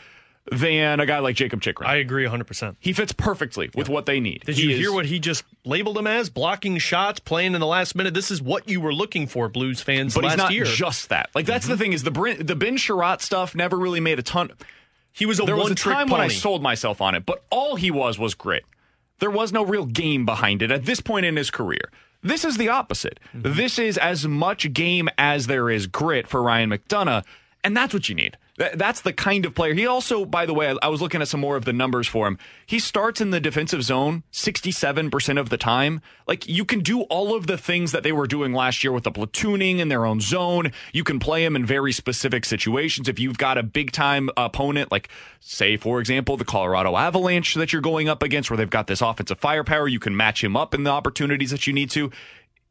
than 0.52 1.00
a 1.00 1.06
guy 1.06 1.20
like 1.20 1.36
Jacob 1.36 1.62
Chychrun. 1.62 1.89
I 1.89 1.95
agree 1.95 2.26
100%. 2.26 2.76
He 2.80 2.93
fits 2.93 3.12
perfectly 3.12 3.70
with 3.76 3.89
what 3.89 4.06
they 4.06 4.20
need. 4.20 4.43
Did 4.45 4.56
he 4.56 4.64
you 4.64 4.70
is, 4.72 4.80
hear 4.80 4.91
what 4.93 5.06
he 5.06 5.20
just 5.20 5.43
labeled 5.66 5.98
him 5.98 6.08
as? 6.08 6.30
Blocking 6.30 6.78
shots, 6.78 7.20
playing 7.20 7.54
in 7.54 7.60
the 7.60 7.68
last 7.68 7.95
minute. 7.95 8.14
This 8.14 8.32
is 8.32 8.41
what 8.41 8.70
you 8.70 8.80
were 8.80 8.93
looking 8.93 9.28
for, 9.28 9.50
Blues 9.50 9.82
fans, 9.82 10.16
but 10.16 10.24
he's 10.24 10.38
not 10.38 10.52
year. 10.52 10.66
just 10.66 11.10
that. 11.10 11.30
Like, 11.36 11.45
that's 11.45 11.66
mm-hmm. 11.66 11.72
the 11.74 11.78
thing 11.78 11.93
is 11.93 12.04
the, 12.04 12.12
Brin, 12.12 12.45
the 12.45 12.56
Ben 12.56 12.78
Chiarot 12.78 13.22
stuff 13.22 13.56
never 13.56 13.78
really 13.78 14.00
made 14.00 14.20
a 14.20 14.24
ton. 14.24 14.52
He 15.12 15.26
was 15.26 15.39
a 15.39 15.43
there 15.43 15.56
was 15.56 15.72
a 15.72 15.76
time 15.76 16.08
pony. 16.08 16.12
when 16.12 16.22
I 16.22 16.28
sold 16.28 16.62
myself 16.62 17.02
on 17.02 17.16
it, 17.16 17.26
but 17.26 17.43
all 17.50 17.76
he 17.76 17.91
was 17.91 18.20
was 18.20 18.36
grit. 18.36 18.64
There 19.20 19.32
was 19.32 19.52
no 19.52 19.66
real 19.66 19.86
game 19.86 20.26
behind 20.26 20.62
it 20.62 20.70
at 20.70 20.86
this 20.86 21.02
point 21.02 21.26
in 21.26 21.36
his 21.36 21.50
career. 21.50 21.91
This 22.22 22.45
is 22.45 22.58
the 22.58 22.70
opposite. 22.70 23.20
Mm-hmm. 23.36 23.54
This 23.56 23.80
is 23.80 23.98
as 23.98 24.28
much 24.28 24.72
game 24.74 25.10
as 25.18 25.48
there 25.48 25.70
is 25.70 25.88
grit 25.88 26.28
for 26.28 26.41
Ryan 26.41 26.70
McDonagh, 26.70 27.24
and 27.68 27.76
that's 27.76 27.93
what 27.93 28.07
you 28.07 28.15
need. 28.15 28.38
That's 28.76 29.01
the 29.01 29.11
kind 29.11 29.45
of 29.45 29.53
player. 29.53 29.74
He 29.74 29.86
also, 29.86 30.24
by 30.24 30.45
the 30.45 30.53
way, 30.53 30.74
I 30.82 30.88
was 30.88 31.01
looking 31.01 31.22
at 31.22 31.28
some 31.28 31.41
more 31.41 31.57
of 31.57 31.65
the 31.65 31.74
numbers 31.74 32.07
for 32.07 32.26
him. 32.26 32.39
He 32.65 32.80
starts 32.80 33.20
in 33.20 33.32
the 33.32 33.41
defensive 33.41 33.84
zone 33.84 34.24
67% 34.32 35.38
of 35.38 35.49
the 35.49 35.57
time. 35.57 35.99
Like, 36.28 36.47
you 36.47 36.63
can 36.63 36.80
do 36.80 37.01
all 37.01 37.36
of 37.36 37.47
the 37.47 37.57
things 37.57 37.91
that 37.91 38.03
they 38.03 38.13
were 38.13 38.26
doing 38.26 38.53
last 38.53 38.86
year 38.86 38.93
with 38.93 39.03
the 39.03 39.11
platooning 39.11 39.80
in 39.80 39.89
their 39.89 40.05
own 40.05 40.22
zone. 40.22 40.72
You 40.93 41.03
can 41.03 41.20
play 41.20 41.43
him 41.43 41.57
in 41.57 41.65
very 41.65 41.91
specific 41.91 42.45
situations. 42.45 43.09
If 43.09 43.20
you've 43.20 43.38
got 43.38 43.57
a 43.57 43.63
big 43.63 43.91
time 43.91 44.30
opponent, 44.38 44.89
like, 44.89 45.09
say, 45.41 45.76
for 45.76 45.99
example, 45.99 46.38
the 46.38 46.45
Colorado 46.45 46.95
Avalanche 46.95 47.53
that 47.55 47.74
you're 47.74 47.82
going 47.82 48.07
up 48.07 48.24
against, 48.24 48.49
where 48.49 48.55
they've 48.55 48.70
got 48.70 48.88
this 48.88 49.01
offensive 49.01 49.39
firepower, 49.39 49.89
you 49.89 49.99
can 49.99 50.15
match 50.15 50.41
him 50.41 50.55
up 50.55 50.74
in 50.74 50.84
the 50.84 50.89
opportunities 50.89 51.51
that 51.51 51.68
you 51.68 51.74
need 51.74 51.89
to. 51.91 52.11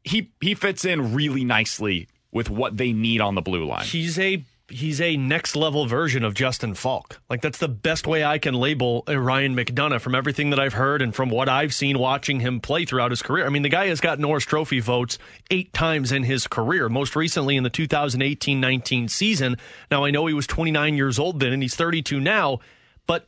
He, 0.03 0.31
he 0.41 0.55
fits 0.55 0.85
in 0.85 1.13
really 1.13 1.45
nicely 1.45 2.07
with 2.31 2.49
what 2.49 2.77
they 2.77 2.93
need 2.93 3.21
on 3.21 3.35
the 3.35 3.41
blue 3.43 3.63
line. 3.63 3.85
He's 3.85 4.17
a 4.17 4.43
he's 4.69 4.99
a 4.99 5.15
next 5.15 5.55
level 5.55 5.85
version 5.85 6.23
of 6.23 6.33
Justin 6.33 6.73
Faulk. 6.73 7.21
Like 7.29 7.41
that's 7.41 7.57
the 7.57 7.67
best 7.67 8.05
way 8.05 8.23
I 8.23 8.37
can 8.37 8.53
label 8.53 9.03
Ryan 9.07 9.55
McDonagh 9.55 10.01
from 10.01 10.15
everything 10.15 10.49
that 10.49 10.59
I've 10.59 10.73
heard 10.73 11.01
and 11.01 11.15
from 11.15 11.29
what 11.29 11.47
I've 11.47 11.73
seen 11.73 11.97
watching 11.97 12.39
him 12.41 12.59
play 12.59 12.85
throughout 12.85 13.11
his 13.11 13.21
career. 13.21 13.45
I 13.45 13.49
mean, 13.49 13.61
the 13.61 13.69
guy 13.69 13.87
has 13.87 14.01
got 14.01 14.19
Norris 14.19 14.43
Trophy 14.43 14.79
votes 14.79 15.17
eight 15.49 15.71
times 15.73 16.11
in 16.11 16.23
his 16.23 16.47
career, 16.47 16.89
most 16.89 17.15
recently 17.15 17.55
in 17.55 17.63
the 17.63 17.69
2018-19 17.69 19.09
season. 19.09 19.57
Now 19.89 20.03
I 20.03 20.11
know 20.11 20.25
he 20.25 20.33
was 20.33 20.47
29 20.47 20.97
years 20.97 21.17
old 21.19 21.39
then 21.39 21.53
and 21.53 21.61
he's 21.61 21.75
32 21.75 22.19
now, 22.19 22.59
but 23.05 23.27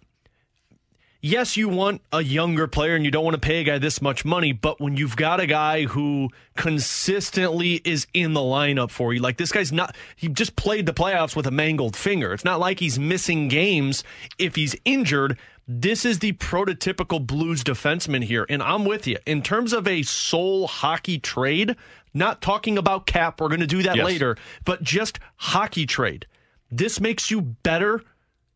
yes, 1.22 1.58
you 1.58 1.70
want 1.70 2.02
a 2.12 2.22
younger 2.22 2.68
player 2.68 2.96
and 2.96 3.04
you 3.04 3.12
don't 3.12 3.24
want 3.24 3.36
to 3.36 3.40
pay 3.40 3.62
a 3.62 3.64
guy 3.64 3.78
this 3.78 4.02
much 4.02 4.24
money, 4.26 4.52
but 4.52 4.80
when 4.80 4.98
you've 4.98 5.16
got 5.16 5.40
a 5.40 5.48
guy 5.48 5.86
who 5.86 6.30
consistently 6.56 7.82
is 7.86 8.08
in 8.14 8.34
the 8.34 8.40
lineup 8.40 8.92
for 8.92 9.14
you, 9.14 9.20
like 9.20 9.38
this 9.38 9.52
guy's 9.52 9.72
not, 9.72 9.96
he 10.16 10.28
just 10.28 10.56
played 10.56 10.86
the 10.86 10.94
playoffs 10.94 11.36
with 11.36 11.48
a 11.48 11.52
mangled 11.52 11.96
finger. 11.96 12.34
It's 12.34 12.46
not 12.46 12.60
like 12.60 12.80
he's 12.80 13.00
missing 13.00 13.48
games 13.48 14.04
if 14.38 14.56
he's 14.56 14.76
injured. 14.86 15.38
This 15.68 16.04
is 16.04 16.20
the 16.20 16.34
prototypical 16.34 17.26
Blues 17.26 17.64
defenseman 17.64 18.24
here. 18.24 18.46
And 18.50 18.64
I'm 18.64 18.86
with 18.86 19.06
you. 19.06 19.18
In 19.26 19.44
terms 19.44 19.72
of 19.72 19.88
a 19.88 20.02
soul 20.02 20.68
hockey 20.68 21.20
trade, 21.20 21.76
not 22.14 22.42
talking 22.42 22.78
about 22.78 23.06
cap, 23.06 23.40
we're 23.40 23.50
going 23.50 23.60
to 23.60 23.68
do 23.68 23.84
that 23.84 23.98
yes. 23.98 24.06
later, 24.06 24.36
but 24.66 24.82
just 24.82 25.20
hockey 25.38 25.86
trade. 25.86 26.26
This 26.72 27.00
makes 27.00 27.30
you 27.30 27.42
better 27.42 28.04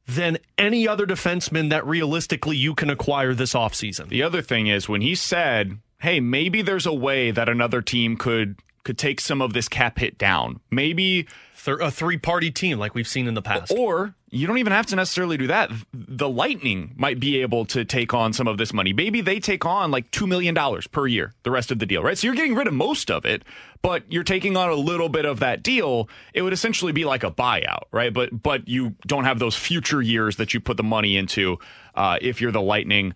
than 0.07 0.37
any 0.57 0.87
other 0.87 1.05
defenseman 1.05 1.69
that 1.69 1.85
realistically 1.85 2.57
you 2.57 2.75
can 2.75 2.89
acquire 2.89 3.33
this 3.33 3.53
offseason. 3.53 4.09
The 4.09 4.23
other 4.23 4.41
thing 4.41 4.67
is 4.67 4.89
when 4.89 5.01
he 5.01 5.15
said, 5.15 5.79
"Hey, 5.99 6.19
maybe 6.19 6.61
there's 6.61 6.85
a 6.85 6.93
way 6.93 7.31
that 7.31 7.47
another 7.49 7.81
team 7.81 8.17
could 8.17 8.57
could 8.83 8.97
take 8.97 9.21
some 9.21 9.41
of 9.41 9.53
this 9.53 9.67
cap 9.67 9.99
hit 9.99 10.17
down. 10.17 10.59
Maybe 10.69 11.27
a 11.67 11.89
three 11.89 12.17
party 12.17 12.51
team 12.51 12.79
like 12.79 12.93
we've 12.93 13.07
seen 13.07 13.27
in 13.27 13.33
the 13.33 13.41
past. 13.41 13.71
Or 13.71 14.15
you 14.33 14.47
don't 14.47 14.57
even 14.57 14.73
have 14.73 14.87
to 14.87 14.95
necessarily 14.95 15.37
do 15.37 15.47
that. 15.47 15.71
The 15.93 16.27
Lightning 16.27 16.93
might 16.95 17.19
be 17.19 17.41
able 17.41 17.65
to 17.65 17.85
take 17.85 18.13
on 18.13 18.33
some 18.33 18.47
of 18.47 18.57
this 18.57 18.73
money. 18.73 18.91
Maybe 18.91 19.21
they 19.21 19.39
take 19.39 19.63
on 19.63 19.91
like 19.91 20.09
$2 20.09 20.27
million 20.27 20.55
per 20.91 21.05
year, 21.05 21.33
the 21.43 21.51
rest 21.51 21.71
of 21.71 21.77
the 21.77 21.85
deal, 21.85 22.01
right? 22.01 22.17
So 22.17 22.27
you're 22.27 22.35
getting 22.35 22.55
rid 22.55 22.65
of 22.65 22.73
most 22.73 23.11
of 23.11 23.25
it, 23.25 23.43
but 23.83 24.03
you're 24.09 24.23
taking 24.23 24.57
on 24.57 24.69
a 24.69 24.75
little 24.75 25.07
bit 25.07 25.25
of 25.25 25.39
that 25.41 25.61
deal. 25.61 26.09
It 26.33 26.41
would 26.41 26.53
essentially 26.53 26.91
be 26.91 27.05
like 27.05 27.23
a 27.23 27.29
buyout, 27.29 27.83
right? 27.91 28.11
But, 28.11 28.41
but 28.41 28.67
you 28.67 28.95
don't 29.05 29.25
have 29.25 29.37
those 29.37 29.55
future 29.55 30.01
years 30.01 30.37
that 30.37 30.53
you 30.53 30.59
put 30.59 30.77
the 30.77 30.83
money 30.83 31.15
into 31.15 31.59
uh, 31.93 32.17
if 32.19 32.41
you're 32.41 32.51
the 32.51 32.61
Lightning 32.61 33.13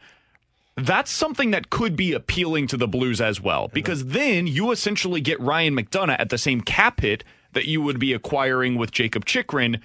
that's 0.79 1.09
something 1.09 1.49
that 1.49 1.71
could 1.71 1.95
be 1.95 2.13
appealing 2.13 2.67
to 2.67 2.77
the 2.77 2.87
Blues 2.87 3.19
as 3.19 3.41
well, 3.41 3.67
because 3.69 4.05
then 4.05 4.45
you 4.45 4.69
essentially 4.69 5.19
get 5.19 5.39
Ryan 5.39 5.75
McDonagh 5.75 6.17
at 6.19 6.29
the 6.29 6.37
same 6.37 6.61
cap 6.61 6.99
hit 6.99 7.23
that 7.53 7.65
you 7.65 7.81
would 7.81 7.97
be 7.97 8.13
acquiring 8.13 8.75
with 8.75 8.91
Jacob 8.91 9.25
Chychrun. 9.25 9.81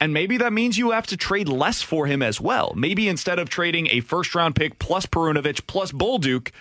And 0.00 0.12
maybe 0.12 0.36
that 0.36 0.52
means 0.52 0.78
you 0.78 0.92
have 0.92 1.06
to 1.08 1.16
trade 1.16 1.48
less 1.48 1.82
for 1.82 2.06
him 2.06 2.22
as 2.22 2.40
well. 2.40 2.72
Maybe 2.76 3.08
instead 3.08 3.38
of 3.38 3.48
trading 3.48 3.88
a 3.90 4.00
first 4.00 4.34
round 4.34 4.54
pick 4.54 4.78
plus 4.78 5.06
Perunovich 5.06 5.66
plus 5.66 5.90
Bolduc, 5.90 6.52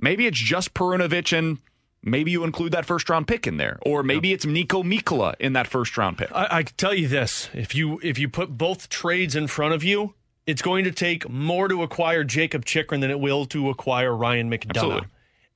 maybe 0.00 0.26
it's 0.26 0.38
just 0.38 0.74
Perunovich 0.74 1.36
and 1.36 1.58
maybe 2.02 2.32
you 2.32 2.42
include 2.42 2.72
that 2.72 2.84
first 2.84 3.08
round 3.08 3.28
pick 3.28 3.46
in 3.46 3.56
there. 3.56 3.78
Or 3.86 4.02
maybe 4.02 4.32
it's 4.32 4.44
Niko 4.44 4.82
Mikkola 4.82 5.34
in 5.38 5.52
that 5.52 5.68
first 5.68 5.96
round 5.96 6.18
pick. 6.18 6.30
I, 6.34 6.48
I 6.50 6.62
can 6.64 6.74
tell 6.76 6.94
you 6.94 7.06
this. 7.06 7.48
If 7.54 7.74
you 7.74 8.00
if 8.02 8.18
you 8.18 8.28
put 8.28 8.58
both 8.58 8.88
trades 8.88 9.36
in 9.36 9.46
front 9.46 9.74
of 9.74 9.84
you, 9.84 10.14
it's 10.46 10.62
going 10.62 10.84
to 10.84 10.90
take 10.90 11.28
more 11.28 11.68
to 11.68 11.82
acquire 11.82 12.24
Jacob 12.24 12.64
Chychrun 12.64 13.00
than 13.00 13.10
it 13.10 13.20
will 13.20 13.46
to 13.46 13.70
acquire 13.70 14.14
Ryan 14.14 14.50
McDonagh. 14.50 14.70
Absolutely. 14.76 15.08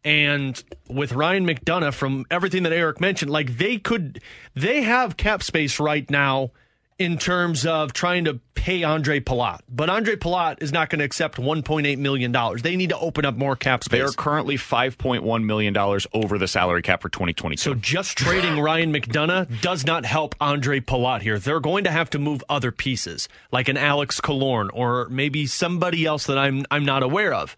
And 0.05 0.63
with 0.89 1.13
Ryan 1.13 1.45
McDonagh, 1.45 1.93
from 1.93 2.27
everything 2.31 2.63
that 2.63 2.73
Erik 2.73 3.01
mentioned, 3.01 3.29
like 3.29 3.59
they 3.59 3.79
could, 3.79 4.21
they 4.55 4.83
have 4.83 5.17
cap 5.17 5.43
space 5.43 5.81
right 5.81 6.09
now 6.09 6.53
in 6.99 7.19
terms 7.19 7.67
of 7.67 7.93
trying 7.93 8.25
to 8.25 8.41
pay 8.55 8.83
Andre 8.83 9.21
Palat. 9.21 9.61
But 9.69 9.91
Andre 9.91 10.17
Palat 10.17 10.63
is 10.63 10.73
not 10.73 10.91
going 10.91 10.99
to 10.99 11.05
accept 11.05 11.37
$1.8 11.37 11.99
million. 11.99 12.35
They 12.63 12.75
need 12.75 12.89
to 12.89 12.99
open 12.99 13.25
up 13.25 13.37
more 13.37 13.55
cap 13.55 13.85
space. 13.85 13.99
They 13.99 14.05
are 14.05 14.11
currently 14.11 14.57
$5.1 14.57 15.45
million 15.45 15.77
over 16.13 16.39
the 16.39 16.49
salary 16.49 16.83
cap 16.83 17.03
for 17.03 17.09
2022. 17.09 17.61
So 17.61 17.75
just 17.75 18.17
trading 18.17 18.59
Ryan 18.59 18.93
McDonagh 18.93 19.61
does 19.61 19.85
not 19.85 20.05
help 20.05 20.35
Andre 20.41 20.81
Palat 20.81 21.21
here. 21.21 21.39
They're 21.39 21.61
going 21.61 21.85
to 21.85 21.91
have 21.91 22.11
to 22.11 22.19
move 22.19 22.43
other 22.49 22.73
pieces, 22.73 23.29
like 23.53 23.69
an 23.69 23.77
Alex 23.77 24.21
Killorn 24.21 24.71
or 24.73 25.09
maybe 25.11 25.47
somebody 25.47 26.05
else 26.07 26.27
that 26.27 26.39
I'm 26.39 26.65
I'm 26.71 26.85
not 26.85 27.03
aware 27.03 27.35
of. 27.35 27.57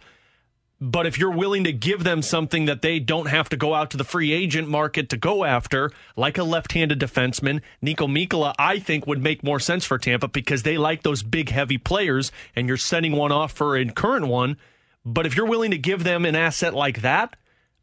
But 0.81 1.07
if 1.07 1.18
you're 1.18 1.33
willing 1.33 1.64
to 1.64 1.72
give 1.72 2.05
them 2.05 2.22
something 2.22 2.66
that 2.66 2.83
they 2.83 3.01
don't 3.01 3.26
have 3.26 3.49
to 3.49 3.57
go 3.57 3.74
out 3.74 3.91
to 3.91 3.97
the 3.97 4.05
free 4.05 4.33
agent 4.33 4.68
market 4.68 5.09
to 5.09 5.16
go 5.16 5.45
after, 5.45 5.91
like 6.16 6.39
a 6.39 6.45
left-handed 6.45 7.01
defenseman, 7.01 7.62
Niko 7.85 8.07
Mikkola, 8.09 8.55
I 8.61 8.79
think 8.79 9.05
would 9.05 9.20
make 9.20 9.43
more 9.43 9.59
sense 9.59 9.85
for 9.85 9.99
Tampa 9.99 10.29
because 10.29 10.62
they 10.62 10.79
like 10.79 11.03
those 11.03 11.24
big, 11.24 11.49
heavy 11.49 11.79
players, 11.79 12.31
and 12.55 12.68
you're 12.68 12.76
sending 12.76 13.12
one 13.12 13.33
off 13.33 13.51
for 13.51 13.76
a 13.76 13.85
current 13.87 14.29
one. 14.29 14.57
But 15.05 15.26
if 15.26 15.37
you're 15.37 15.47
willing 15.47 15.72
to 15.72 15.79
give 15.79 16.05
them 16.05 16.24
an 16.24 16.37
asset 16.37 16.74
like 16.74 17.03
that, 17.03 17.35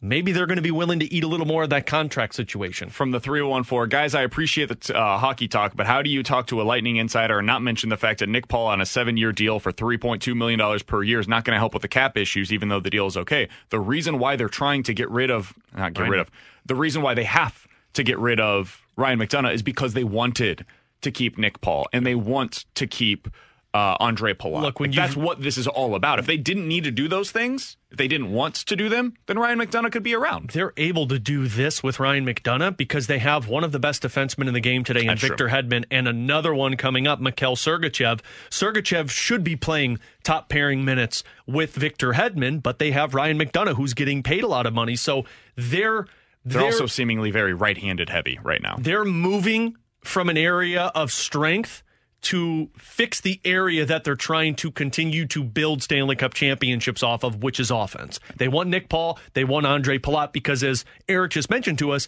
maybe 0.01 0.31
they're 0.31 0.45
going 0.45 0.57
to 0.57 0.61
be 0.61 0.71
willing 0.71 0.99
to 0.99 1.13
eat 1.13 1.23
a 1.23 1.27
little 1.27 1.45
more 1.45 1.63
of 1.63 1.69
that 1.69 1.85
contract 1.85 2.35
situation. 2.35 2.89
From 2.89 3.11
the 3.11 3.19
3014, 3.19 3.89
guys, 3.89 4.13
I 4.13 4.21
appreciate 4.21 4.69
the 4.69 4.97
uh, 4.97 5.17
hockey 5.17 5.47
talk, 5.47 5.75
but 5.75 5.87
how 5.87 6.01
do 6.01 6.09
you 6.09 6.23
talk 6.23 6.47
to 6.47 6.61
a 6.61 6.63
Lightning 6.63 6.97
insider 6.97 7.39
and 7.39 7.47
not 7.47 7.61
mention 7.61 7.89
the 7.89 7.97
fact 7.97 8.19
that 8.19 8.29
Nick 8.29 8.47
Paul 8.47 8.67
on 8.67 8.81
a 8.81 8.85
seven 8.85 9.17
year 9.17 9.31
deal 9.31 9.59
for 9.59 9.71
$3.2 9.71 10.35
million 10.35 10.79
per 10.85 11.03
year 11.03 11.19
is 11.19 11.27
not 11.27 11.43
going 11.43 11.55
to 11.55 11.59
help 11.59 11.73
with 11.73 11.81
the 11.81 11.87
cap 11.87 12.17
issues, 12.17 12.51
even 12.51 12.69
though 12.69 12.79
the 12.79 12.89
deal 12.89 13.07
is 13.07 13.17
okay? 13.17 13.49
The 13.69 13.79
reason 13.79 14.19
why 14.19 14.35
they're 14.35 14.49
trying 14.49 14.83
to 14.83 14.93
get 14.93 15.09
rid 15.09 15.31
of, 15.31 15.53
not 15.75 15.93
get 15.93 16.09
rid 16.09 16.19
of, 16.19 16.29
the 16.65 16.75
reason 16.75 17.01
why 17.01 17.13
they 17.13 17.23
have 17.23 17.67
to 17.93 18.03
get 18.03 18.19
rid 18.19 18.39
of 18.39 18.81
Ryan 18.95 19.19
McDonagh 19.19 19.53
is 19.53 19.63
because 19.63 19.93
they 19.93 20.03
wanted 20.03 20.65
to 21.01 21.11
keep 21.11 21.37
Nick 21.37 21.61
Paul 21.61 21.87
and 21.93 22.05
they 22.05 22.15
want 22.15 22.65
to 22.75 22.87
keep 22.87 23.27
uh, 23.75 23.97
Andre 23.99 24.33
Palat. 24.33 24.61
Look, 24.61 24.79
when 24.79 24.91
Like, 24.91 24.95
that's 24.95 25.17
what 25.17 25.41
this 25.41 25.57
is 25.57 25.67
all 25.67 25.95
about. 25.95 26.17
If 26.17 26.25
they 26.25 26.37
didn't 26.37 26.65
need 26.65 26.85
to 26.85 26.91
do 26.91 27.09
those 27.09 27.29
things, 27.29 27.75
if 27.91 27.97
they 27.97 28.07
didn't 28.07 28.31
want 28.31 28.55
to 28.55 28.75
do 28.77 28.87
them, 28.87 29.15
then 29.25 29.37
Ryan 29.37 29.59
McDonagh 29.59 29.91
could 29.91 30.01
be 30.01 30.15
around. 30.15 30.51
They're 30.51 30.71
able 30.77 31.09
to 31.09 31.19
do 31.19 31.49
this 31.49 31.83
with 31.83 31.99
Ryan 31.99 32.25
McDonagh 32.25 32.77
because 32.77 33.07
they 33.07 33.19
have 33.19 33.49
one 33.49 33.65
of 33.65 33.73
the 33.73 33.79
best 33.79 34.03
defensemen 34.03 34.47
in 34.47 34.53
the 34.53 34.61
game 34.61 34.85
today 34.85 35.01
in 35.01 35.07
That's 35.07 35.19
true. 35.19 35.29
Victor 35.31 35.49
Hedman 35.49 35.83
and 35.91 36.07
another 36.07 36.55
one 36.55 36.77
coming 36.77 37.05
up, 37.05 37.19
Mikhail 37.19 37.57
Sergachev. 37.57 38.21
Sergachev 38.49 39.09
should 39.09 39.43
be 39.43 39.57
playing 39.57 39.99
top 40.23 40.47
pairing 40.47 40.85
minutes 40.85 41.25
with 41.45 41.75
Victor 41.75 42.13
Hedman, 42.13 42.63
but 42.63 42.79
they 42.79 42.91
have 42.91 43.13
Ryan 43.13 43.37
McDonagh 43.37 43.75
who's 43.75 43.93
getting 43.93 44.23
paid 44.23 44.45
a 44.45 44.47
lot 44.47 44.65
of 44.65 44.73
money. 44.73 44.95
So 44.95 45.25
they're 45.57 46.07
They're, 46.45 46.61
also 46.61 46.85
seemingly 46.85 47.29
very 47.29 47.53
right-handed 47.53 48.09
heavy 48.09 48.39
right 48.41 48.61
now. 48.61 48.77
they're 48.79 49.03
moving 49.03 49.75
from 50.01 50.29
an 50.29 50.37
area 50.37 50.93
of 50.95 51.11
strength 51.11 51.83
to 52.25 52.69
fix 52.77 53.21
the 53.21 53.39
area 53.45 53.85
that 53.85 54.03
they're 54.03 54.15
trying 54.15 54.55
to 54.55 54.71
continue 54.71 55.25
to 55.27 55.43
build 55.43 55.83
Stanley 55.83 56.15
Cup 56.15 56.33
championships 56.33 57.03
off 57.03 57.23
of, 57.23 57.43
which 57.43 57.59
is 57.59 57.71
offense. 57.71 58.19
They 58.35 58.47
want 58.47 58.69
Nick 58.69 58.89
Paul, 58.89 59.19
they 59.33 59.43
want 59.43 59.65
Andre 59.65 59.97
Palat 59.97 60.33
because, 60.33 60.63
as 60.63 60.85
Erik 61.07 61.31
just 61.31 61.49
mentioned 61.49 61.79
to 61.79 61.91
us, 61.91 62.07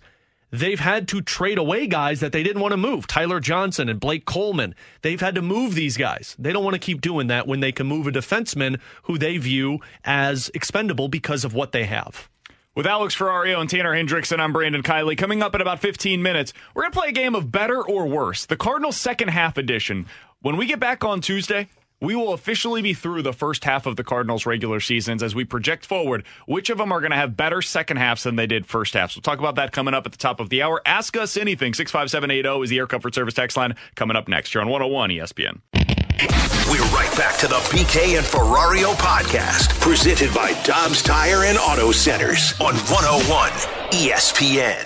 they've 0.52 0.80
had 0.80 1.08
to 1.10 1.22
trade 1.22 1.58
away 1.58 1.88
guys 1.88 2.20
that 2.20 2.32
they 2.32 2.42
didn't 2.42 2.62
want 2.62 2.72
to 2.72 2.78
move. 2.78 3.06
Tyler 3.06 3.40
Johnson 3.40 3.90
and 3.90 4.00
Blake 4.00 4.26
Coleman. 4.26 4.76
They've 5.02 5.20
had 5.20 5.36
to 5.36 5.42
move 5.42 5.76
these 5.76 5.98
guys. 5.98 6.36
They 6.40 6.52
don't 6.52 6.64
want 6.64 6.76
to 6.76 6.80
keep 6.80 7.02
doing 7.02 7.28
that 7.28 7.48
when 7.48 7.60
they 7.60 7.72
can 7.72 7.86
move 7.88 8.08
a 8.08 8.12
defenseman 8.12 8.80
who 9.04 9.18
they 9.18 9.38
view 9.38 9.80
as 10.04 10.50
expendable 10.54 11.10
because 11.10 11.44
of 11.44 11.54
what 11.54 11.74
they 11.74 11.86
have. 11.86 12.30
With 12.78 12.86
Alex 12.86 13.16
Ferrario 13.16 13.60
and 13.60 13.68
Tanner 13.68 13.92
Hendrickson, 13.92 14.40
I'm 14.40 14.54
Brandon 14.54 14.84
Kiley. 14.84 15.18
Coming 15.18 15.42
up 15.42 15.56
in 15.56 15.62
about 15.62 15.80
15 15.80 16.22
minutes, 16.22 16.54
we're 16.76 16.84
going 16.84 16.92
to 16.92 17.00
play 17.00 17.10
a 17.10 17.12
game 17.12 17.34
of 17.34 17.52
better 17.52 17.84
or 17.84 18.06
worse, 18.06 18.46
the 18.46 18.56
Cardinals 18.56 18.96
second 18.96 19.30
half 19.30 19.58
edition. 19.58 20.06
When 20.44 20.58
we 20.58 20.68
get 20.68 20.80
back 20.80 21.04
on 21.04 21.20
Tuesday, 21.20 21.70
we 22.00 22.14
will 22.14 22.34
officially 22.34 22.84
be 22.84 22.94
through 22.94 23.24
the 23.24 23.34
first 23.34 23.64
half 23.64 23.88
of 23.88 23.96
the 23.96 24.04
Cardinals 24.04 24.46
regular 24.46 24.80
seasons 24.80 25.24
as 25.24 25.34
we 25.34 25.44
project 25.44 25.88
forward 25.88 26.24
which 26.46 26.70
of 26.70 26.78
them 26.78 26.92
are 26.92 27.00
going 27.00 27.10
to 27.10 27.18
have 27.18 27.36
better 27.36 27.64
second 27.64 27.98
halves 27.98 28.22
than 28.22 28.36
they 28.36 28.46
did 28.46 28.68
first 28.68 28.94
halves. 28.94 29.16
We'll 29.16 29.24
talk 29.24 29.40
about 29.40 29.56
that 29.56 29.72
coming 29.72 29.96
up 29.96 30.06
at 30.06 30.12
the 30.12 30.20
top 30.20 30.40
of 30.40 30.50
the 30.50 30.62
hour. 30.62 30.80
Ask 30.86 31.18
us 31.18 31.36
anything. 31.36 31.74
65780 31.74 32.64
is 32.64 32.70
the 32.70 32.78
Air 32.78 32.86
Comfort 32.86 33.16
Service 33.16 33.34
text 33.34 33.58
line 33.58 33.76
coming 33.96 34.16
up 34.16 34.28
next 34.28 34.54
You're 34.54 34.62
on 34.62 34.70
101 34.70 35.10
ESPN. 35.10 35.87
We're 36.20 36.82
right 36.96 37.14
back 37.16 37.38
to 37.40 37.48
the 37.48 37.60
BK 37.70 38.18
and 38.18 38.26
Ferrario 38.26 38.94
podcast, 38.96 39.80
presented 39.80 40.34
by 40.34 40.54
Dobbs 40.64 41.04
Tire 41.04 41.44
and 41.44 41.58
Auto 41.60 41.92
Centers 41.92 42.54
on 42.60 42.74
101 42.76 43.52
ESPN. 43.92 44.86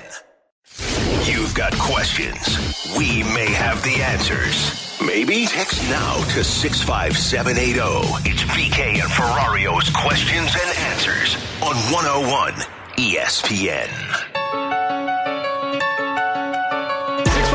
You've 1.25 1.53
got 1.53 1.73
questions. 1.79 2.95
We 2.97 3.23
may 3.23 3.49
have 3.51 3.81
the 3.83 4.01
answers. 4.03 4.99
Maybe? 5.05 5.45
Text 5.45 5.81
now 5.89 6.17
to 6.33 6.43
65780. 6.43 8.29
It's 8.29 8.43
BK 8.43 9.01
and 9.01 9.09
Ferrario's 9.11 9.89
questions 9.89 10.53
and 10.53 10.77
answers 10.91 11.35
on 11.61 11.75
101 11.93 12.53
ESPN. 12.97 14.40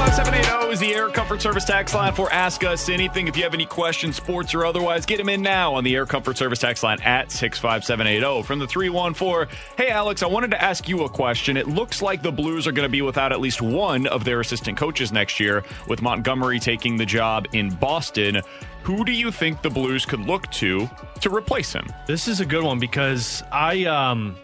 65780 0.07 0.73
is 0.73 0.79
the 0.79 0.95
Air 0.95 1.09
Comfort 1.09 1.43
Service 1.43 1.65
tax 1.65 1.93
line 1.93 2.15
for 2.15 2.33
Ask 2.33 2.63
Us 2.63 2.89
Anything. 2.89 3.27
If 3.27 3.37
you 3.37 3.43
have 3.43 3.55
any 3.55 3.67
questions, 3.67 4.15
sports 4.15 4.55
or 4.55 4.65
otherwise, 4.65 5.05
get 5.05 5.19
them 5.19 5.29
in 5.29 5.43
now 5.43 5.75
on 5.75 5.83
the 5.83 5.97
Air 5.97 6.07
Comfort 6.07 6.39
Service 6.39 6.61
tax 6.61 6.85
line 6.85 7.01
at 7.03 7.33
65780. 7.33 8.47
From 8.47 8.61
the 8.61 8.69
314, 8.69 9.53
hey 9.77 9.89
Alex, 9.89 10.23
I 10.23 10.27
wanted 10.27 10.53
to 10.53 10.63
ask 10.63 10.89
you 10.89 11.03
a 11.03 11.09
question. 11.09 11.57
It 11.57 11.67
looks 11.67 12.03
like 12.03 12.23
the 12.23 12.31
Blues 12.31 12.69
are 12.69 12.73
going 12.73 12.87
to 12.87 12.93
be 12.93 13.03
without 13.03 13.33
at 13.33 13.41
least 13.41 13.61
one 13.61 14.07
of 14.07 14.25
their 14.25 14.39
assistant 14.39 14.79
coaches 14.79 15.11
next 15.11 15.41
year, 15.41 15.65
with 15.89 16.01
Montgomery 16.01 16.61
taking 16.61 16.97
the 16.97 17.07
job 17.07 17.49
in 17.53 17.75
Boston. 17.75 18.41
Who 18.85 19.05
do 19.05 19.11
you 19.11 19.33
think 19.33 19.63
the 19.63 19.71
Blues 19.71 20.07
could 20.07 20.21
look 20.21 20.49
to 20.53 20.89
to 21.21 21.35
replace 21.35 21.73
him? 21.73 21.93
This 22.07 22.29
is 22.29 22.39
a 22.39 22.47
good 22.47 22.63
one 22.63 22.79
because 22.79 23.43
I 23.51 23.85
um 23.87 24.37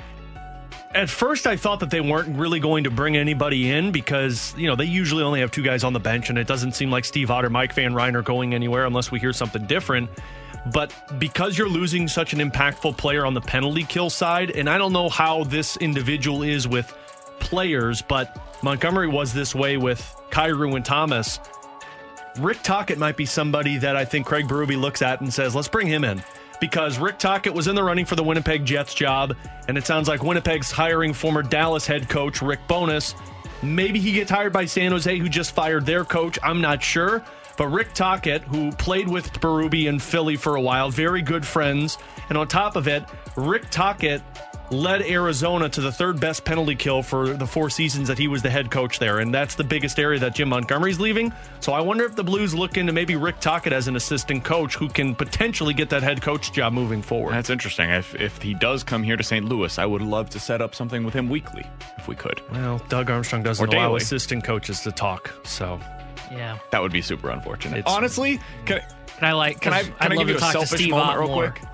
at 0.95 1.09
first 1.09 1.47
I 1.47 1.57
thought 1.57 1.81
that 1.81 1.91
they 1.91 2.01
weren't 2.01 2.37
really 2.37 2.61
going 2.61 2.85
to 2.85 2.91
bring 2.91 3.17
anybody 3.17 3.71
in 3.71 3.93
because, 3.93 4.55
you 4.57 4.67
know, 4.67 4.77
they 4.77 4.85
usually 4.85 5.23
only 5.23 5.41
have 5.41 5.51
two 5.51 5.63
guys 5.63 5.85
on 5.85 5.93
the 5.93 6.01
bench 6.01 6.29
and 6.29 6.39
it 6.39 6.47
doesn't 6.47 6.73
seem 6.73 6.91
like 6.91 7.05
Steve 7.05 7.31
Ott 7.31 7.45
or 7.45 7.51
Mike 7.51 7.75
Van 7.75 7.95
Ryn 7.95 8.17
are 8.17 8.23
going 8.23 8.55
anywhere 8.55 8.85
unless 8.85 9.11
we 9.11 9.19
hear 9.19 9.33
something 9.33 9.67
different. 9.67 10.11
But 10.73 10.95
because 11.19 11.59
you're 11.59 11.69
losing 11.69 12.07
such 12.07 12.33
an 12.33 12.39
impactful 12.39 12.97
player 12.97 13.27
on 13.27 13.35
the 13.35 13.41
penalty 13.41 13.85
kill 13.85 14.11
side, 14.11 14.51
and 14.51 14.69
I 14.71 14.79
don't 14.79 14.93
know 14.93 15.09
how 15.09 15.45
this 15.45 15.77
individual 15.79 16.43
is 16.43 16.69
with 16.69 16.95
players, 17.41 18.03
but 18.03 18.39
Montgomery 18.63 19.09
was 19.09 19.33
this 19.33 19.55
way 19.55 19.77
with 19.77 20.01
Kyrou 20.31 20.77
and 20.77 20.85
Thomas. 20.85 21.41
Rick 22.39 22.63
Tocchet 22.63 22.99
might 22.99 23.17
be 23.17 23.27
somebody 23.27 23.79
that 23.79 23.97
I 23.97 24.05
think 24.05 24.27
Craig 24.27 24.47
Berube 24.47 24.81
looks 24.81 25.03
at 25.03 25.21
and 25.21 25.35
says, 25.35 25.55
let's 25.55 25.69
bring 25.69 25.87
him 25.87 26.05
in. 26.05 26.23
Because 26.63 26.97
Rick 26.97 27.19
Tocchet 27.19 27.53
was 27.53 27.67
in 27.67 27.75
the 27.75 27.83
running 27.83 28.05
for 28.05 28.15
the 28.15 28.23
Winnipeg 28.23 28.65
Jets 28.65 28.95
job, 28.95 29.37
and 29.67 29.77
it 29.77 29.85
sounds 29.85 30.07
like 30.07 30.23
Winnipeg's 30.23 30.71
hiring 30.71 31.13
former 31.13 31.43
Dallas 31.43 31.89
head 31.89 32.09
coach 32.09 32.41
Rick 32.41 32.61
Bowness. 32.69 33.17
Maybe 33.65 33.99
he 33.99 34.13
gets 34.13 34.31
hired 34.31 34.53
by 34.53 34.67
San 34.67 34.93
Jose, 34.93 35.19
who 35.19 35.29
just 35.29 35.57
fired 35.57 35.85
their 35.85 36.05
coach. 36.05 36.39
I'm 36.41 36.61
not 36.61 36.81
sure. 36.81 37.21
But 37.57 37.67
Rick 37.67 37.95
Tocchet, 37.95 38.43
who 38.43 38.71
played 38.71 39.09
with 39.09 39.33
Berube 39.41 39.87
in 39.87 39.99
Philly 39.99 40.37
for 40.37 40.55
a 40.55 40.61
while, 40.61 40.89
very 40.89 41.21
good 41.21 41.45
friends. 41.45 41.99
And 42.29 42.39
on 42.39 42.47
top 42.47 42.77
of 42.77 42.87
it, 42.87 43.03
Rick 43.37 43.69
Tocchet 43.71 44.23
led 44.71 45.03
Arizona 45.03 45.69
to 45.69 45.81
the 45.83 45.93
third 45.93 46.19
best 46.19 46.45
penalty 46.45 46.75
kill 46.75 47.03
for 47.03 47.35
the 47.35 47.47
four 47.47 47.69
seasons 47.69 48.09
that 48.09 48.19
he 48.19 48.27
was 48.29 48.41
the 48.43 48.49
head 48.49 48.71
coach 48.71 48.99
there. 48.99 49.19
And 49.19 49.33
that's 49.35 49.55
the 49.55 49.65
biggest 49.65 49.99
area 49.99 50.19
that 50.21 50.35
Jim 50.35 50.49
Montgomery's 50.49 50.99
leaving. 50.99 51.33
So 51.61 51.73
I 51.73 51.81
wonder 51.83 52.05
if 52.05 52.15
the 52.17 52.25
Blues 52.25 52.55
look 52.55 52.77
into 52.79 52.93
maybe 52.93 53.17
Rick 53.17 53.41
Tocchet 53.41 53.73
as 53.73 53.89
an 53.89 53.97
assistant 53.97 54.45
coach 54.45 54.75
who 54.77 54.89
can 54.89 55.15
potentially 55.15 55.75
get 55.75 55.91
that 55.91 56.03
head 56.03 56.23
coach 56.23 56.53
job 56.53 56.73
moving 56.73 57.03
forward. 57.03 57.33
That's 57.35 57.51
interesting. 57.51 57.91
If, 57.91 58.15
if 58.15 58.41
he 58.41 58.55
does 58.55 58.83
come 58.83 59.03
here 59.03 59.17
to 59.17 59.23
St. 59.23 59.45
Louis, 59.47 59.79
I 59.79 59.85
would 59.85 60.03
love 60.03 60.31
to 60.31 60.41
set 60.41 60.63
up 60.63 60.75
something 60.75 61.05
with 61.05 61.13
him 61.15 61.29
weekly 61.29 61.67
if 61.99 62.09
we 62.09 62.15
could. 62.17 62.41
well, 62.51 62.79
Doug 62.89 63.11
Armstrong 63.11 63.43
doesn't 63.43 63.63
Or 63.63 63.69
allow 63.77 63.89
daily. 63.89 63.99
assistant 63.99 64.45
coaches 64.45 64.81
to 64.83 64.93
talk. 64.93 65.35
So 65.45 65.79
Yeah. 66.31 66.57
That 66.71 66.81
would 66.81 66.93
be 66.93 67.03
super 67.03 67.29
unfortunate. 67.31 67.81
It's- 67.81 67.95
Honestly, 67.95 68.41
can, 68.65 68.81
Can 69.19 69.25
I 69.29 69.33
like? 69.35 69.61
Can 69.61 69.75
I, 69.75 69.81
'cause 69.81 69.87
can 69.89 69.97
I'd 70.01 70.13
I 70.13 70.15
love 70.17 70.19
give 70.27 70.29
you 70.29 70.35
to 70.35 70.39
a 70.39 70.41
talk 70.41 70.53
to 70.53 70.59
selfish 70.61 70.81
Steve 70.81 70.91
moment 70.93 71.11
Ott 71.11 71.19
real 71.19 71.29
more. 71.29 71.51
quick? 71.51 71.69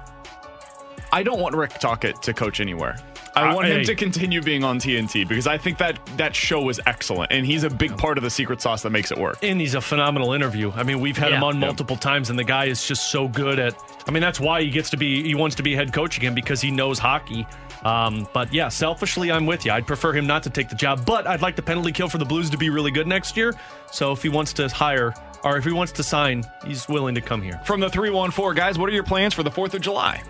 I 1.13 1.23
don't 1.23 1.41
want 1.41 1.55
Rick 1.55 1.79
Tocchet 1.79 2.23
to 2.23 2.35
coach 2.35 2.61
anywhere. 2.61 2.97
I 3.35 3.51
Uh, 3.51 3.55
want 3.55 3.69
him 3.69 3.85
to 3.85 3.95
continue 3.95 4.43
being 4.43 4.65
on 4.65 4.79
TNT 4.79 5.27
because 5.27 5.47
I 5.47 5.57
think 5.59 5.79
that 5.79 5.99
that 6.17 6.35
show 6.35 6.61
was 6.61 6.81
excellent, 6.87 7.31
and 7.33 7.47
he's 7.47 7.63
a 7.63 7.71
big 7.71 7.97
part 7.97 8.19
of 8.19 8.25
the 8.25 8.31
secret 8.31 8.61
sauce 8.61 8.83
that 8.83 8.91
makes 8.91 9.11
it 9.13 9.19
work. 9.19 9.39
and 9.43 9.61
he's 9.61 9.75
a 9.75 9.81
phenomenal 9.81 10.33
interview. 10.33 10.73
I 10.75 10.83
mean, 10.83 11.01
we've 11.01 11.17
had 11.17 11.33
him 11.33 11.45
on 11.45 11.59
multiple 11.59 11.97
times, 11.97 12.31
and 12.31 12.39
the 12.39 12.45
guy 12.45 12.65
is 12.67 12.87
just 12.87 13.11
so 13.11 13.29
good 13.29 13.59
at. 13.59 13.75
I 14.07 14.11
mean, 14.11 14.23
that's 14.23 14.41
why 14.41 14.63
he 14.63 14.71
gets 14.71 14.91
to 14.91 14.97
be. 14.97 15.23
He 15.23 15.35
wants 15.35 15.57
to 15.57 15.63
be 15.63 15.75
head 15.75 15.93
coach 15.93 16.17
again 16.17 16.35
because 16.35 16.61
he 16.61 16.71
knows 16.71 16.99
hockey. 16.99 17.47
Um, 17.85 18.27
but 18.35 18.53
yeah, 18.53 18.69
selfishly, 18.69 19.31
I'm 19.31 19.47
with 19.47 19.65
you. 19.65 19.71
I'd 19.73 19.87
prefer 19.87 20.13
him 20.13 20.27
not 20.27 20.43
to 20.43 20.51
take 20.51 20.69
the 20.69 20.75
job, 20.75 21.07
but 21.07 21.27
I'd 21.29 21.43
like 21.43 21.55
the 21.55 21.63
penalty 21.63 21.93
kill 21.93 22.09
for 22.09 22.19
the 22.19 22.25
Blues 22.25 22.51
to 22.51 22.57
be 22.59 22.71
really 22.71 22.91
good 22.91 23.07
next 23.07 23.37
year. 23.37 23.55
So 23.93 24.11
if 24.13 24.21
he 24.23 24.29
wants 24.29 24.53
to 24.55 24.69
hire 24.69 25.15
or 25.45 25.57
if 25.59 25.65
he 25.65 25.71
wants 25.71 25.93
to 25.93 26.03
sign, 26.03 26.43
he's 26.67 26.89
willing 26.89 27.15
to 27.15 27.21
come 27.21 27.41
here. 27.41 27.61
From 27.65 27.79
the 27.79 27.89
314, 27.89 28.57
guys, 28.57 28.79
what 28.79 28.89
are 28.91 28.93
your 28.93 29.05
plans 29.05 29.33
for 29.33 29.45
the 29.45 29.51
4th 29.51 29.75
of 29.75 29.81
July? 29.81 30.21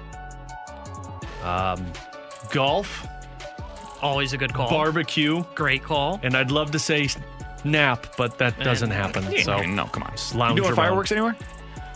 Golf, 2.50 3.06
Always 4.00 4.32
a 4.32 4.36
good 4.38 4.52
call. 4.54 4.70
barbecue, 4.70 5.44
Great 5.54 5.82
call. 5.82 6.20
and 6.22 6.36
I'd 6.36 6.50
love 6.50 6.70
to 6.72 6.78
say 6.78 7.08
nap, 7.64 8.06
but 8.16 8.38
that 8.38 8.58
doesn't 8.60 8.90
happen. 8.90 9.26
Yeah, 9.30 9.42
So 9.42 9.62
no, 9.62 9.84
come 9.86 10.04
on. 10.04 10.12
Just 10.12 10.34
You 10.34 10.40
lounge 10.40 10.56
doing 10.56 10.68
around. 10.68 10.76
fireworks 10.76 11.12
anywhere? 11.12 11.36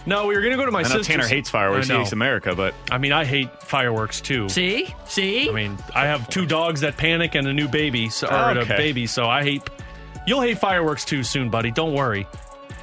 No, 0.05 0.27
we 0.27 0.35
were 0.35 0.43
gonna 0.43 0.57
go 0.57 0.67
to 0.67 0.73
my 0.73 0.81
I 0.81 0.83
know 0.83 0.89
sister's. 0.89 1.07
Tanner 1.07 1.29
hates 1.29 1.49
fireworks. 1.49 1.89
I 1.89 1.93
He 1.93 1.99
know. 1.99 1.99
hates 2.01 2.13
America, 2.13 2.57
but 2.57 2.75
I 2.91 2.99
mean, 2.99 3.13
I 3.13 3.25
hate 3.25 3.49
fireworks 3.63 4.21
too. 4.21 4.49
See, 4.49 4.93
see. 5.07 5.49
I 5.49 5.53
mean, 5.53 5.79
I 5.95 6.07
have 6.07 6.29
two 6.29 6.45
dogs 6.45 6.81
that 6.81 6.97
panic 6.97 7.37
and 7.37 7.47
a 7.47 7.53
new 7.53 7.69
baby, 7.69 8.09
so, 8.09 8.27
or 8.27 8.33
a 8.51 8.59
Okay. 8.63 8.77
baby, 8.77 9.07
so 9.07 9.29
I 9.29 9.45
hate. 9.45 9.63
You'll 10.27 10.41
hate 10.41 10.59
fireworks 10.59 11.05
too 11.05 11.23
soon, 11.23 11.51
buddy. 11.51 11.71
Don't 11.71 11.93
worry. 11.95 12.27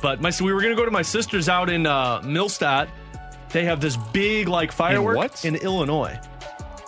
But 0.02 0.22
my, 0.22 0.30
so 0.30 0.46
we 0.46 0.54
were 0.54 0.62
gonna 0.62 0.76
go 0.76 0.86
to 0.86 0.92
my 0.92 1.02
sister's 1.02 1.50
out 1.50 1.70
in 1.70 1.86
uh, 1.86 2.22
Millstadt. 2.22 2.88
They 3.52 3.66
have 3.66 3.82
this 3.82 3.98
big 4.14 4.48
like 4.48 4.72
firework 4.72 5.18
what? 5.18 5.44
in 5.44 5.56
Illinois. 5.58 6.18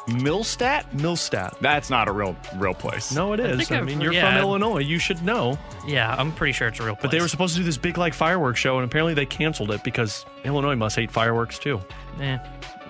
Millstat? 0.07 0.83
Millstadt. 0.93 1.57
That's 1.59 1.89
not 1.89 2.07
a 2.07 2.11
real 2.11 2.35
real 2.57 2.73
place. 2.73 3.11
No, 3.13 3.33
it 3.33 3.39
is. 3.39 3.57
think 3.57 3.71
I, 3.71 3.77
I've- 3.77 3.85
mean, 3.85 4.01
you're 4.01 4.13
yeah. 4.13 4.31
from 4.33 4.41
Illinois. 4.41 4.79
You 4.79 4.97
should 4.99 5.23
know. 5.23 5.57
yeah, 5.87 6.15
I'm 6.17 6.31
pretty 6.31 6.53
sure 6.53 6.67
it's 6.67 6.79
a 6.79 6.83
real. 6.83 6.95
Place. 6.95 7.03
But 7.03 7.11
they 7.11 7.21
were 7.21 7.27
supposed 7.27 7.53
to 7.55 7.59
do 7.61 7.65
this 7.65 7.77
big 7.77 7.97
like 7.97 8.13
fireworks 8.13 8.59
show, 8.59 8.77
and 8.77 8.85
apparently 8.85 9.13
they 9.13 9.25
canceled 9.25 9.71
it 9.71 9.83
because 9.83 10.25
Illinois 10.43 10.75
must 10.75 10.95
hate 10.95 11.11
fireworks 11.11 11.59
too. 11.59 11.79
Eh, 12.19 12.37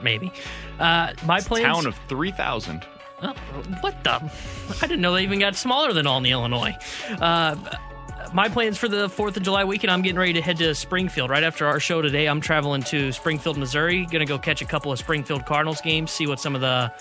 maybe. 0.02 0.32
Uh, 0.80 1.12
my 1.26 1.38
It's 1.38 1.46
a 1.46 1.50
plans. 1.50 1.66
town 1.66 1.86
of 1.86 1.96
three 2.08 2.32
thousand. 2.32 2.86
Oh, 3.24 3.34
what 3.82 4.04
the? 4.04 4.14
I 4.82 4.88
didn't 4.88 5.02
know 5.02 5.14
they 5.14 5.24
even 5.24 5.40
got 5.40 5.56
smaller 5.56 5.94
than 5.94 6.08
Olney, 6.08 6.32
Illinois. 6.32 6.76
Uh, 7.20 7.56
my 8.34 8.50
plans 8.50 8.78
for 8.78 8.88
the 8.88 9.08
4th 9.08 9.38
of 9.38 9.44
July 9.44 9.64
weekend, 9.64 9.92
I'm 9.92 10.02
getting 10.02 10.20
ready 10.20 10.34
to 10.34 10.42
head 10.42 10.58
to 10.58 10.74
Springfield. 10.76 11.30
Right 11.30 11.44
after 11.44 11.66
our 11.68 11.80
show 11.80 12.02
today, 12.02 12.28
I'm 12.28 12.42
traveling 12.42 12.84
to 12.84 13.12
Springfield, 13.12 13.58
Missouri. 13.58 14.06
Going 14.06 14.20
to 14.20 14.26
go 14.26 14.38
catch 14.38 14.62
a 14.62 14.66
couple 14.66 14.92
of 14.92 15.00
Springfield 15.00 15.46
Cardinals 15.46 15.82
games, 15.82 16.12
see 16.12 16.28
what 16.28 16.40
some 16.40 16.56
of 16.56 16.62
the 16.62 16.92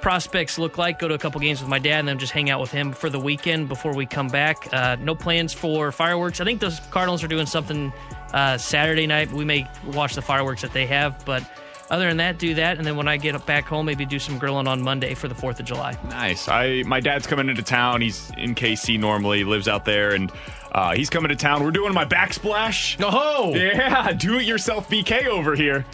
prospects 0.00 0.58
look 0.58 0.78
like, 0.78 0.98
go 0.98 1.08
to 1.08 1.14
a 1.14 1.18
couple 1.18 1.40
games 1.40 1.60
with 1.60 1.68
my 1.68 1.78
dad, 1.78 2.00
and 2.00 2.08
then 2.08 2.18
just 2.18 2.32
hang 2.32 2.50
out 2.50 2.60
with 2.60 2.70
him 2.70 2.92
for 2.92 3.10
the 3.10 3.18
weekend 3.18 3.68
before 3.68 3.94
we 3.94 4.06
come 4.06 4.28
back. 4.28 4.72
Uh, 4.72 4.96
no 5.00 5.14
plans 5.14 5.52
for 5.52 5.92
fireworks. 5.92 6.40
I 6.40 6.44
think 6.44 6.60
those 6.60 6.80
Cardinals 6.90 7.22
are 7.24 7.28
doing 7.28 7.46
something 7.46 7.92
uh, 8.32 8.58
Saturday 8.58 9.06
night. 9.06 9.32
We 9.32 9.44
may 9.44 9.68
watch 9.86 10.14
the 10.14 10.22
fireworks 10.22 10.62
that 10.62 10.72
they 10.72 10.86
have, 10.86 11.24
but 11.24 11.42
other 11.90 12.06
than 12.08 12.18
that, 12.18 12.38
do 12.38 12.54
that. 12.54 12.78
And 12.78 12.86
then 12.86 12.96
when 12.96 13.08
I 13.08 13.16
get 13.16 13.44
back 13.46 13.64
home, 13.64 13.86
maybe 13.86 14.04
do 14.04 14.18
some 14.18 14.38
grilling 14.38 14.66
on 14.68 14.82
Monday 14.82 15.14
for 15.14 15.28
the 15.28 15.34
4th 15.34 15.58
of 15.60 15.66
July. 15.66 15.96
Nice. 16.10 16.48
I 16.48 16.82
my 16.86 17.00
dad's 17.00 17.26
coming 17.26 17.48
into 17.48 17.62
town. 17.62 18.00
He's 18.00 18.30
in 18.36 18.54
KC 18.54 18.98
normally. 18.98 19.44
Lives 19.44 19.68
out 19.68 19.84
there, 19.84 20.10
and 20.14 20.30
uh, 20.72 20.94
he's 20.94 21.08
coming 21.10 21.28
to 21.30 21.36
town. 21.36 21.64
We're 21.64 21.70
doing 21.70 21.94
my 21.94 22.04
backsplash. 22.04 22.96
Oh, 23.02 23.54
Yeah, 23.54 24.12
do 24.12 24.38
it 24.38 24.44
yourself 24.44 24.88
BK 24.90 25.26
over 25.26 25.54
here. 25.54 25.84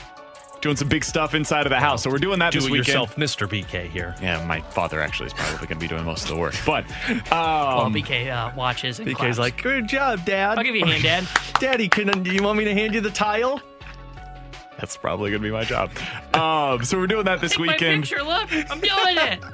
Doing 0.61 0.77
some 0.77 0.89
big 0.89 1.05
stuff 1.05 1.35
inside 1.35 1.67
of 1.67 1.71
the 1.71 1.79
house. 1.79 2.03
So 2.03 2.11
we're 2.11 2.17
doing 2.17 2.39
that 2.39 2.51
do 2.51 2.59
this 2.59 2.69
it 2.69 2.73
weekend. 2.73 2.87
yourself, 2.89 3.17
Mr. 3.17 3.47
BK 3.47 3.87
here. 3.87 4.15
Yeah, 4.23 4.43
my 4.47 4.63
father 4.63 4.99
actually 4.99 5.27
is 5.27 5.35
probably 5.35 5.59
going 5.67 5.79
to 5.79 5.85
be 5.85 5.89
doing 5.89 6.05
most 6.07 6.23
of 6.23 6.31
the 6.31 6.37
work. 6.37 6.55
But 6.65 6.87
Well, 7.31 7.81
um, 7.83 7.93
BK 7.93 8.31
uh, 8.31 8.51
watches 8.57 8.99
and 8.99 9.07
BK's 9.07 9.17
claps. 9.17 9.39
like, 9.39 9.63
good 9.63 9.87
job, 9.87 10.25
Dad. 10.25 10.57
I'll 10.57 10.65
give 10.65 10.75
you 10.75 10.85
a 10.85 10.89
hand, 10.89 11.03
Dad. 11.03 11.27
Daddy, 11.61 11.87
can 11.89 12.23
do 12.23 12.33
you 12.33 12.43
want 12.43 12.57
me 12.57 12.65
to 12.65 12.73
hand 12.73 12.95
you 12.95 13.03
the 13.03 13.11
tile? 13.11 13.61
That's 14.79 14.97
probably 14.97 15.31
going 15.31 15.43
to 15.43 15.49
be 15.49 15.53
my 15.53 15.65
job. 15.65 15.91
Um, 16.35 16.85
so 16.85 16.99
we're 16.99 17.07
doing 17.07 17.25
that 17.27 17.41
this 17.41 17.53
Take 17.53 17.61
my 17.67 17.73
weekend. 17.73 18.03
picture. 18.05 18.23
Look, 18.23 18.53
I'm 18.71 18.81
doing 18.81 19.17
it. 19.19 19.41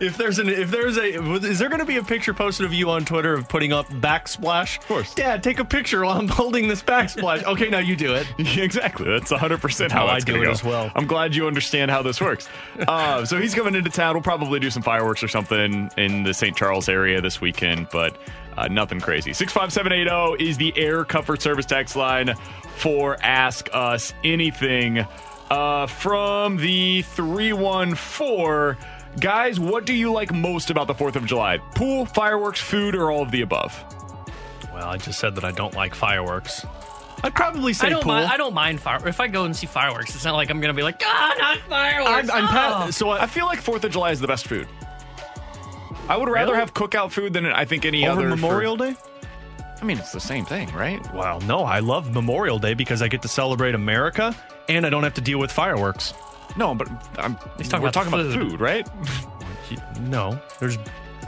If 0.00 0.16
there's 0.16 0.38
an 0.38 0.48
if 0.48 0.70
there's 0.70 0.96
a 0.98 1.04
is 1.44 1.58
there 1.58 1.68
going 1.68 1.78
to 1.80 1.86
be 1.86 1.96
a 1.96 2.02
picture 2.02 2.34
posted 2.34 2.66
of 2.66 2.74
you 2.74 2.90
on 2.90 3.04
Twitter 3.04 3.32
of 3.34 3.48
putting 3.48 3.72
up 3.72 3.86
backsplash? 3.88 4.78
Of 4.78 4.86
course. 4.86 5.14
Dad, 5.14 5.42
take 5.42 5.58
a 5.60 5.64
picture 5.64 6.04
while 6.04 6.18
I'm 6.18 6.28
holding 6.28 6.68
this 6.68 6.82
backsplash. 6.82 7.44
okay, 7.52 7.68
now 7.68 7.78
you 7.78 7.96
do 7.96 8.14
it. 8.14 8.26
exactly. 8.58 9.06
That's 9.06 9.30
100% 9.32 9.90
how 9.90 10.06
How 10.06 10.12
I 10.12 10.20
do 10.20 10.42
it 10.42 10.44
go. 10.44 10.50
as 10.50 10.62
well. 10.64 10.90
I'm 10.94 11.06
glad 11.06 11.34
you 11.34 11.46
understand 11.46 11.90
how 11.90 12.02
this 12.02 12.20
works. 12.20 12.48
uh, 12.86 13.24
so 13.24 13.40
he's 13.40 13.54
coming 13.54 13.74
into 13.76 13.90
town. 13.90 14.14
We'll 14.14 14.22
probably 14.22 14.60
do 14.60 14.70
some 14.70 14.82
fireworks 14.82 15.22
or 15.22 15.28
something 15.28 15.90
in 15.96 16.24
the 16.24 16.34
St. 16.34 16.56
Charles 16.56 16.88
area 16.88 17.20
this 17.20 17.40
weekend, 17.40 17.88
but 17.90 18.16
uh, 18.58 18.68
nothing 18.68 19.00
crazy. 19.00 19.32
65780 19.32 20.44
is 20.48 20.56
the 20.56 20.72
air 20.76 21.04
comfort 21.04 21.40
service 21.40 21.66
text 21.66 21.94
line 21.96 22.34
for 22.76 23.16
Ask 23.22 23.68
Us 23.72 24.12
Anything. 24.24 25.06
Uh, 25.50 25.86
from 25.86 26.56
the 26.56 27.02
314. 27.02 28.76
Guys, 29.20 29.58
what 29.58 29.86
do 29.86 29.94
you 29.94 30.12
like 30.12 30.32
most 30.32 30.70
about 30.70 30.86
the 30.86 30.94
4th 30.94 31.16
of 31.16 31.24
July? 31.24 31.58
Pool, 31.74 32.04
fireworks, 32.04 32.60
food, 32.60 32.94
or 32.94 33.10
all 33.10 33.22
of 33.22 33.30
the 33.30 33.40
above? 33.42 33.82
Well, 34.74 34.86
I 34.86 34.96
just 34.98 35.18
said 35.18 35.34
that 35.36 35.44
I 35.44 35.50
don't 35.52 35.74
like 35.74 35.94
fireworks. 35.94 36.66
I'd 37.22 37.34
probably 37.34 37.72
say 37.72 37.86
I 37.86 37.90
don't 37.90 38.02
pool. 38.02 38.12
mind. 38.12 38.30
I 38.30 38.36
don't 38.36 38.54
mind 38.54 38.80
fire. 38.80 39.08
If 39.08 39.20
I 39.20 39.26
go 39.28 39.44
and 39.44 39.56
see 39.56 39.66
fireworks, 39.66 40.14
it's 40.14 40.24
not 40.24 40.34
like 40.34 40.50
I'm 40.50 40.60
gonna 40.60 40.74
be 40.74 40.82
like, 40.82 41.02
ah, 41.04 41.34
not 41.38 41.58
fireworks. 41.68 42.30
I'm, 42.30 42.30
I'm 42.30 42.44
oh." 42.44 42.48
pa- 42.48 42.90
so 42.90 43.08
I, 43.08 43.22
I 43.22 43.26
feel 43.26 43.46
like 43.46 43.60
Fourth 43.60 43.82
of 43.84 43.90
July 43.90 44.10
is 44.12 44.20
the 44.20 44.28
best 44.28 44.46
food. 44.46 44.68
I 46.08 46.16
would 46.16 46.28
rather 46.28 46.52
Really? 46.52 46.60
have 46.60 46.74
cookout 46.74 47.10
food 47.12 47.32
than 47.34 47.46
I 47.46 47.64
think 47.64 47.84
any 47.84 48.06
over 48.08 48.20
other 48.20 48.30
for- 48.30 48.36
Memorial 48.36 48.76
Day. 48.76 48.96
I 49.80 49.84
mean, 49.84 49.98
it's 49.98 50.10
the 50.12 50.20
same 50.20 50.44
thing, 50.44 50.68
right? 50.74 51.00
Well, 51.14 51.40
no, 51.42 51.60
I 51.60 51.78
love 51.80 52.12
Memorial 52.12 52.58
Day 52.58 52.74
because 52.74 53.00
I 53.02 53.08
get 53.08 53.22
to 53.22 53.28
celebrate 53.28 53.74
America 53.76 54.34
and 54.68 54.84
I 54.84 54.90
don't 54.90 55.04
have 55.04 55.14
to 55.14 55.20
deal 55.20 55.38
with 55.38 55.52
fireworks. 55.52 56.14
No, 56.56 56.74
but 56.74 56.88
I'm, 57.18 57.36
He's 57.58 57.68
talking 57.68 57.82
we're 57.82 57.90
about 57.90 57.92
talking 57.94 58.12
about 58.12 58.32
food. 58.32 58.50
food, 58.52 58.60
right? 58.60 58.88
No, 60.00 60.40
there's 60.60 60.78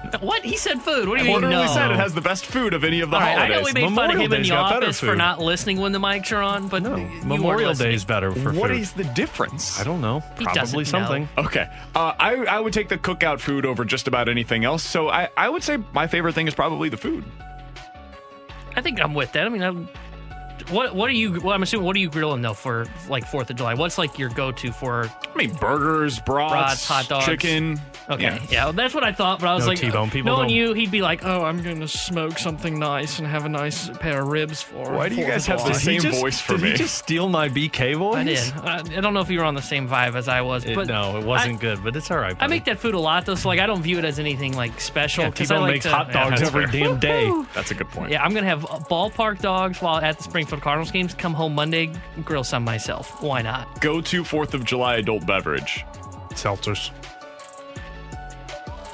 What 0.21 0.45
he 0.45 0.57
said? 0.57 0.81
Food. 0.83 1.09
What 1.09 1.19
do 1.19 1.25
I 1.25 1.27
you 1.27 1.33
mean? 1.33 1.43
literally 1.43 1.67
No. 1.67 1.73
said 1.73 1.91
it 1.91 1.97
has 1.97 2.15
the 2.15 2.21
best 2.21 2.47
food 2.47 2.75
of 2.75 2.85
any 2.85 3.01
of 3.01 3.11
the 3.11 3.17
All 3.17 3.23
right, 3.23 3.39
I 3.39 3.49
know 3.49 3.63
we 3.63 3.73
made 3.73 3.83
fun 3.83 3.87
of 3.89 3.93
Memorial 3.95 4.21
him 4.25 4.33
in 4.33 4.43
the 4.43 4.49
got 4.49 4.71
better 4.71 4.87
office 4.87 4.99
for 5.01 5.15
not 5.15 5.39
listening 5.41 5.79
when 5.79 5.93
the 5.93 5.99
mics 6.01 6.33
are 6.33 6.43
on, 6.43 6.69
but 6.69 6.83
no 6.83 6.97
you 6.97 7.07
Memorial 7.25 7.69
listening. 7.71 7.91
Day 7.91 7.95
is 7.95 8.05
better 8.05 8.33
for 8.33 8.53
What 8.53 8.71
food. 8.71 8.81
is 8.81 8.93
the 8.93 9.05
difference? 9.05 9.79
I 9.79 9.85
don't 9.85 10.01
know. 10.01 10.21
He 10.39 10.45
Probably 10.45 10.61
doesn't 10.61 10.79
know. 10.79 10.85
something. 10.85 11.29
Okay, 11.39 11.69
uh, 11.95 12.15
I 12.19 12.35
I 12.45 12.61
would 12.61 12.73
take 12.73 12.89
the 12.89 12.99
cookout 12.99 13.41
food 13.41 13.65
over 13.67 13.85
just 13.85 14.09
about 14.09 14.29
anything 14.29 14.65
else. 14.65 14.83
So 14.83 15.09
I 15.11 15.29
I 15.37 15.49
would 15.49 15.63
say 15.63 15.79
my 15.93 16.07
favorite 16.07 16.35
thing 16.35 16.49
is 16.49 16.55
probably 16.55 16.89
the 16.89 16.97
food. 16.97 17.25
I 18.77 18.81
think 18.83 19.01
I'm 19.03 19.15
with 19.15 19.33
that. 19.33 19.47
I 19.47 19.49
mean, 19.49 19.63
I'm, 19.63 19.89
what 20.71 20.95
what 20.95 21.09
are 21.09 21.13
you? 21.13 21.41
Well, 21.41 21.55
I'm 21.55 21.63
assuming 21.63 21.87
what 21.87 21.97
are 21.97 21.99
you 22.01 22.11
grilling 22.11 22.41
though 22.43 22.55
for 22.55 22.87
like 23.09 23.27
Fourth 23.27 23.51
of 23.51 23.57
July? 23.57 23.75
What's 23.75 23.99
like 23.99 24.19
your 24.19 24.29
go-to 24.31 24.73
for? 24.73 25.11
I 25.33 25.37
mean, 25.37 25.53
burgers, 25.55 26.21
brats, 26.21 26.53
Brats, 26.53 26.89
hot 26.89 27.09
dogs. 27.09 27.27
chicken. 27.27 27.81
Okay, 28.11 28.25
Yeah. 28.25 28.39
yeah, 28.51 28.65
well, 28.65 28.73
that's 28.73 28.93
what 28.93 29.05
I 29.05 29.13
thought. 29.13 29.39
But 29.41 29.49
I 29.49 29.55
was 29.55 29.65
No 29.65 29.69
like, 29.71 29.79
T-bone. 29.79 30.09
Uh, 30.09 30.11
people 30.11 30.33
knowing 30.33 30.49
don't- 30.49 30.57
you, 30.57 30.73
he'd 30.75 30.91
be 30.91 31.01
like, 31.01 31.25
"Oh, 31.25 31.45
I'm 31.45 31.63
gonna 31.63 31.87
smoke 31.87 32.39
something 32.39 32.79
nice 32.79 33.19
and 33.21 33.29
have 33.29 33.45
a 33.45 33.49
nice 33.49 33.89
pair 34.01 34.23
of 34.23 34.29
ribs 34.29 34.61
for." 34.63 34.91
Why 34.93 35.09
do 35.09 35.15
you 35.15 35.23
4th 35.25 35.29
guys 35.31 35.47
have 35.47 35.59
the 35.59 35.65
July." 35.67 35.79
same 35.79 35.95
Did 36.01 36.03
he 36.05 36.09
just- 36.11 36.21
voice 36.21 36.41
for 36.41 36.53
did 36.55 36.63
me? 36.63 36.71
he 36.73 36.77
just 36.77 36.95
steal 36.97 37.29
my 37.29 37.49
BK 37.49 37.95
voice? 37.95 38.17
I 38.17 38.25
did. 38.25 38.53
I, 38.65 38.77
I 38.99 39.01
don't 39.01 39.15
know 39.15 39.21
if 39.21 39.31
you 39.31 39.39
were 39.39 39.45
on 39.45 39.55
the 39.55 39.63
same 39.63 39.89
vibe 39.89 40.17
as 40.17 40.27
I 40.29 40.41
was, 40.41 40.65
It- 40.65 40.75
but 40.75 40.89
no, 40.89 41.19
it 41.19 41.25
wasn't 41.25 41.61
good, 41.61 41.85
but 41.85 41.95
it's 41.95 42.11
all 42.11 42.19
right. 42.19 42.37
I 42.41 42.47
make 42.49 42.65
that 42.65 42.79
food 42.81 42.95
a 42.95 42.99
lot 42.99 43.27
though, 43.27 43.35
so 43.37 43.49
like 43.49 43.61
I 43.61 43.67
don't 43.67 43.83
view 43.83 43.99
it 43.99 44.05
as 44.05 44.19
anything 44.19 44.57
like 44.57 44.81
special. 44.81 45.25
Yeah, 45.25 45.31
'cause 45.31 45.51
I 45.51 45.55
T-Bone 45.55 45.63
like 45.63 45.73
makes 45.75 45.85
to- 45.87 45.93
hot 45.93 46.07
Yeah, 46.09 46.13
dogs 46.25 46.31
that's 46.41 46.43
every 46.51 46.67
fair. 46.67 46.81
damn 46.83 46.99
day. 46.99 47.33
That's 47.55 47.71
a 47.71 47.75
good 47.75 47.89
point. 47.91 48.11
Yeah, 48.11 48.25
I'm 48.25 48.35
gonna 48.35 48.47
have 48.47 48.63
ballpark 48.91 49.41
dogs 49.41 49.81
while 49.81 49.99
at 49.99 50.17
the 50.19 50.25
Springfield 50.25 50.63
Cardinals 50.63 50.91
games. 50.91 51.15
Come 51.15 51.35
home 51.35 51.55
Monday, 51.55 51.91
grill 52.25 52.45
some 52.45 52.65
myself. 52.65 53.23
Why 53.23 53.43
not? 53.43 53.81
Go 53.81 54.01
to 54.01 54.25
Fourth 54.25 54.55
of 54.55 54.65
July 54.65 54.97
adult 54.97 55.27
beverage. 55.27 55.85
Seltzers. 56.35 56.91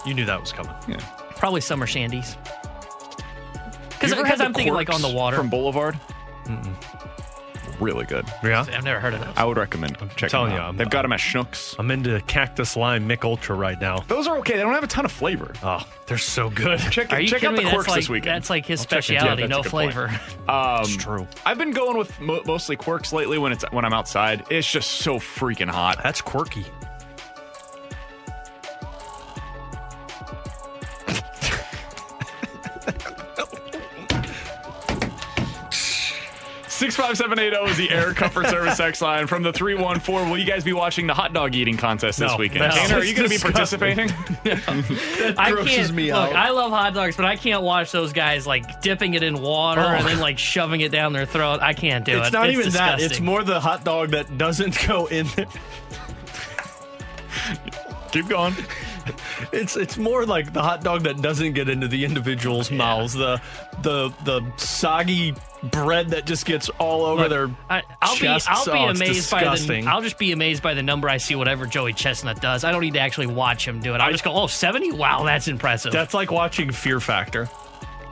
You 0.07 0.15
knew 0.15 0.25
that 0.27 0.41
was 0.41 0.53
coming. 0.53 0.73
Yeah. 0.89 0.97
Probably 1.37 1.61
summer 1.61 1.87
shandies. 1.87 2.37
Because 3.91 4.11
You 4.11 4.17
ever 4.19 4.27
had 4.27 4.39
the 4.39 4.45
I'm 4.45 4.55
thinking 4.55 4.75
like 4.75 4.91
on 4.93 5.03
the 5.03 5.09
water. 5.09 5.37
from 5.37 5.49
Boulevard. 5.51 5.99
Really 7.81 8.07
good. 8.07 8.25
Yeah. 8.43 8.65
I've 8.73 8.85
never 8.85 9.01
heard 9.01 9.13
of 9.13 9.21
those. 9.21 9.35
I 9.37 9.45
would 9.45 9.59
recommend 9.59 9.99
checking 10.17 10.29
telling 10.31 10.49
them 10.49 10.57
you, 10.57 10.63
out. 10.63 10.67
I'm- 10.69 10.77
They've 10.79 10.89
got 10.89 11.03
them 11.03 11.13
at 11.13 11.21
Schnucks. 11.21 11.75
I'm 11.79 11.91
into 11.91 12.19
Cactus 12.23 12.75
Lime 12.75 13.07
Mich 13.07 13.23
Ultra 13.23 13.55
right 13.55 13.79
now. 13.79 13.99
Those 14.09 14.27
are 14.27 14.39
okay. 14.39 14.55
They 14.57 14.63
don't 14.63 14.73
have 14.73 14.85
a 14.85 14.87
ton 14.87 15.05
of 15.05 15.13
flavor. 15.13 15.53
Oh, 15.63 15.87
they're 16.07 16.17
so 16.17 16.49
good. 16.49 16.79
Check, 16.91 17.13
Are 17.13 17.21
you 17.21 17.29
check 17.29 17.41
kidding 17.41 17.55
out 17.55 17.57
the 17.59 17.65
me? 17.65 17.71
Quirks 17.71 17.85
that's 17.85 17.89
like, 17.89 18.01
this 18.01 18.09
weekend. 18.09 18.35
That's 18.37 18.49
like 18.51 18.65
his 18.65 18.87
check 18.87 19.01
it. 19.01 19.11
Yeah, 19.11 19.19
specialty, 19.21 19.43
that's 19.43 19.53
a 19.53 19.57
no 19.59 19.63
good 19.63 19.71
point. 19.71 19.93
flavor. 19.93 20.21
Um, 20.49 20.81
It's 20.85 20.97
true. 20.97 21.29
I've 21.45 21.59
been 21.59 21.73
going 21.73 21.99
with 21.99 22.19
mo- 22.19 22.41
mostly 22.47 22.77
Quirks 22.77 23.13
lately 23.13 23.37
when 23.37 23.53
it's 23.53 23.65
when 23.73 23.85
I'm 23.85 23.93
outside. 23.93 24.45
It's 24.49 24.71
just 24.71 24.91
so 24.93 25.17
freaking 25.19 25.69
hot. 25.69 26.01
That's 26.03 26.23
quirky. 26.23 26.65
Six 36.77 36.95
five 36.95 37.17
seven 37.17 37.39
eight 37.39 37.55
zero 37.55 37.65
is 37.67 37.79
the 37.79 37.91
Air 37.91 38.13
Comfort 38.13 38.49
Service 38.49 38.79
X 38.79 39.01
line 39.01 39.27
from 39.27 39.43
the 39.43 39.51
three 39.53 39.75
one 39.75 39.99
four. 39.99 40.25
Will 40.25 40.37
you 40.37 40.45
guys 40.45 40.63
be 40.63 40.75
watching 40.75 41.07
the 41.07 41.15
hot 41.15 41.33
dog 41.33 41.55
eating 41.55 41.79
contest 41.79 42.19
this 42.19 42.31
No, 42.31 42.37
weekend? 42.37 42.61
that's 42.63 42.77
Tanner, 42.77 42.97
are 43.01 43.05
you 43.05 43.15
going 43.15 43.31
to 43.31 43.35
be 43.35 43.37
disgusting. 43.53 43.79
participating? 43.81 45.35
I 45.39 45.53
grosses 45.53 45.75
can't. 45.75 45.95
me 45.95 46.13
look, 46.13 46.31
out. 46.33 46.37
I 46.37 46.51
love 46.51 46.71
hot 46.71 46.93
dogs, 46.93 47.17
but 47.17 47.25
I 47.25 47.37
can't 47.37 47.63
watch 47.63 47.93
those 47.93 48.13
guys 48.13 48.47
like 48.47 48.83
dipping 48.83 49.15
it 49.15 49.23
in 49.23 49.41
water 49.41 49.81
Oh. 49.81 49.85
and 49.89 50.07
then 50.07 50.19
like 50.21 50.39
shoving 50.39 50.83
it 50.83 50.93
down 50.93 51.15
their 51.15 51.25
throat. 51.25 51.61
I 51.63 51.73
can't 51.73 52.05
do 52.05 52.13
it. 52.19 52.25
It's 52.25 52.33
not 52.33 52.51
even 52.51 52.69
that. 52.73 52.95
It's 52.95 53.03
disgusting. 53.05 53.25
more 53.25 53.43
the 53.43 53.59
hot 53.59 53.83
dog 53.85 54.11
that 54.11 54.37
doesn't 54.37 54.77
go 54.87 55.07
in 55.07 55.27
there. 55.35 55.47
Keep 58.13 58.29
going. 58.29 58.55
It's 59.53 59.77
it's 59.77 59.97
more 59.99 60.25
like 60.27 60.53
the 60.53 60.63
hot 60.63 60.83
dog 60.83 61.03
that 61.05 61.21
doesn't 61.21 61.53
get 61.53 61.69
into 61.69 61.89
the 61.89 62.05
individual's 62.05 62.71
mouths. 62.71 63.15
The 63.15 63.41
the 63.83 64.13
the 64.25 64.43
soggy 64.57 65.35
bread 65.71 66.11
that 66.11 66.27
just 66.27 66.47
gets 66.47 66.69
all 66.79 67.05
over 67.05 67.23
Look, 67.23 67.31
their 67.31 67.51
I, 67.69 67.83
I'll 68.03 68.15
chests. 68.15 68.49
be 68.49 68.55
I'll 68.55 68.65
be 68.65 68.71
Oh, 68.71 68.89
it's 68.91 69.01
amazed 69.01 69.31
by 69.31 69.45
the. 69.45 69.85
I'll 69.87 70.03
just 70.03 70.19
be 70.19 70.33
amazed 70.33 70.63
by 70.63 70.75
the 70.75 70.83
number 70.83 71.09
I 71.09 71.17
see 71.17 71.35
whatever 71.35 71.67
Joey 71.67 71.93
Chestnut 71.93 72.41
does. 72.41 72.65
I 72.65 72.71
don't 72.73 72.81
need 72.83 72.95
to 72.95 73.01
actually 73.01 73.27
watch 73.29 73.67
him 73.67 73.81
do 73.81 73.95
it. 73.95 74.01
I'll 74.01 74.13
just 74.13 74.25
go, 74.25 74.33
oh, 74.33 74.47
70? 74.47 74.93
Wow, 74.93 75.25
that's 75.25 75.49
impressive. 75.49 75.93
That's 75.93 76.15
like 76.15 76.31
watching 76.31 76.71
Fear 76.71 77.01
Factor. 77.01 77.49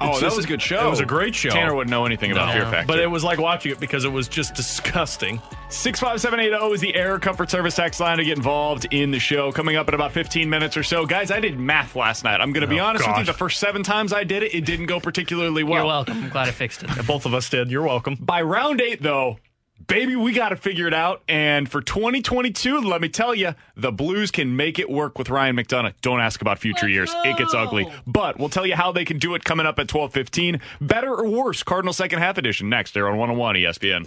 Oh, 0.04 0.10
It's 0.10 0.20
that 0.20 0.26
just- 0.26 0.36
was 0.36 0.44
a 0.44 0.48
good 0.48 0.62
show. 0.62 0.86
It 0.86 0.90
was 0.90 1.00
a 1.00 1.04
great 1.06 1.34
show. 1.34 1.50
Tanner 1.50 1.74
wouldn't 1.74 1.90
know 1.90 2.06
anything 2.06 2.32
about 2.32 2.48
No. 2.48 2.52
Fear 2.60 2.70
Factor. 2.70 2.86
But 2.86 2.98
it 3.00 3.10
was 3.10 3.24
like 3.24 3.38
watching 3.38 3.72
it 3.72 3.80
because 3.80 4.04
it 4.04 4.12
was 4.12 4.28
just 4.28 4.54
disgusting. 4.54 5.40
65780 5.70 6.72
is 6.74 6.80
the 6.80 6.94
Air 6.94 7.18
Comfort 7.18 7.50
Service 7.50 7.74
text 7.76 8.00
line 8.00 8.18
to 8.18 8.24
get 8.24 8.36
involved 8.36 8.86
in 8.90 9.10
the 9.10 9.18
show. 9.18 9.52
Coming 9.52 9.76
up 9.76 9.88
in 9.88 9.94
about 9.94 10.12
15 10.12 10.48
minutes 10.48 10.76
or 10.76 10.82
so. 10.82 11.04
Guys, 11.06 11.30
I 11.30 11.40
did 11.40 11.58
math 11.58 11.94
last 11.96 12.24
night. 12.24 12.40
I'm 12.40 12.52
going 12.52 12.62
to 12.62 12.66
be 12.66 12.80
Oh, 12.80 12.84
honest 12.84 13.04
with 13.06 13.16
you. 13.16 13.20
gosh. 13.22 13.26
The 13.26 13.32
first 13.32 13.58
seven 13.60 13.82
times 13.82 14.12
I 14.12 14.24
did 14.24 14.42
it, 14.42 14.54
it 14.54 14.64
didn't 14.64 14.86
go 14.86 15.00
particularly 15.00 15.62
well. 15.62 15.78
You're 15.80 15.86
welcome. 15.86 16.24
I'm 16.24 16.30
glad 16.30 16.48
I 16.48 16.52
fixed 16.52 16.82
it. 16.82 16.90
Both 17.06 17.26
of 17.26 17.34
us 17.34 17.48
did. 17.50 17.70
You're 17.70 17.82
welcome. 17.82 18.16
By 18.20 18.42
round 18.42 18.80
eight, 18.80 19.02
though, 19.02 19.38
baby, 19.86 20.16
we 20.16 20.32
got 20.32 20.50
to 20.50 20.56
figure 20.56 20.86
it 20.86 20.94
out. 20.94 21.22
And 21.28 21.68
for 21.68 21.80
2022, 21.80 22.80
let 22.80 23.00
me 23.00 23.08
tell 23.08 23.34
you, 23.34 23.54
the 23.76 23.92
Blues 23.92 24.30
can 24.30 24.56
make 24.56 24.78
it 24.78 24.90
work 24.90 25.18
with 25.18 25.30
Ryan 25.30 25.56
McDonagh. 25.56 25.94
Don't 26.02 26.20
ask 26.20 26.40
about 26.40 26.58
future 26.58 26.88
years; 26.88 27.12
it 27.24 27.36
gets 27.36 27.54
ugly. 27.54 27.90
But 28.06 28.38
we'll 28.38 28.48
tell 28.48 28.66
you 28.66 28.76
how 28.76 28.92
they 28.92 29.04
can 29.04 29.18
do 29.18 29.34
it 29.34 29.44
coming 29.44 29.66
up 29.66 29.78
at 29.78 29.86
12:15. 29.86 30.60
Better 30.80 31.14
or 31.14 31.28
worse? 31.28 31.62
Cardinal 31.62 31.92
second 31.92 32.18
half 32.20 32.38
edition 32.38 32.68
next. 32.68 32.94
There 32.94 33.08
on 33.08 33.18
101 33.18 33.56
ESPN. 33.56 34.06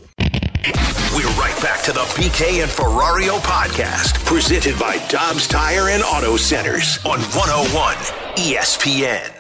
We're 1.16 1.30
right 1.40 1.58
back 1.62 1.84
to 1.84 1.94
the 1.94 2.02
BK 2.16 2.62
and 2.62 2.70
Ferrario 2.70 3.40
podcast, 3.40 4.26
presented 4.26 4.78
by 4.78 4.98
Dobbs 5.08 5.48
Tire 5.48 5.90
and 5.90 6.04
Auto 6.04 6.36
Centers 6.36 6.98
on 7.06 7.20
101 7.20 7.96
ESPN. 8.36 9.37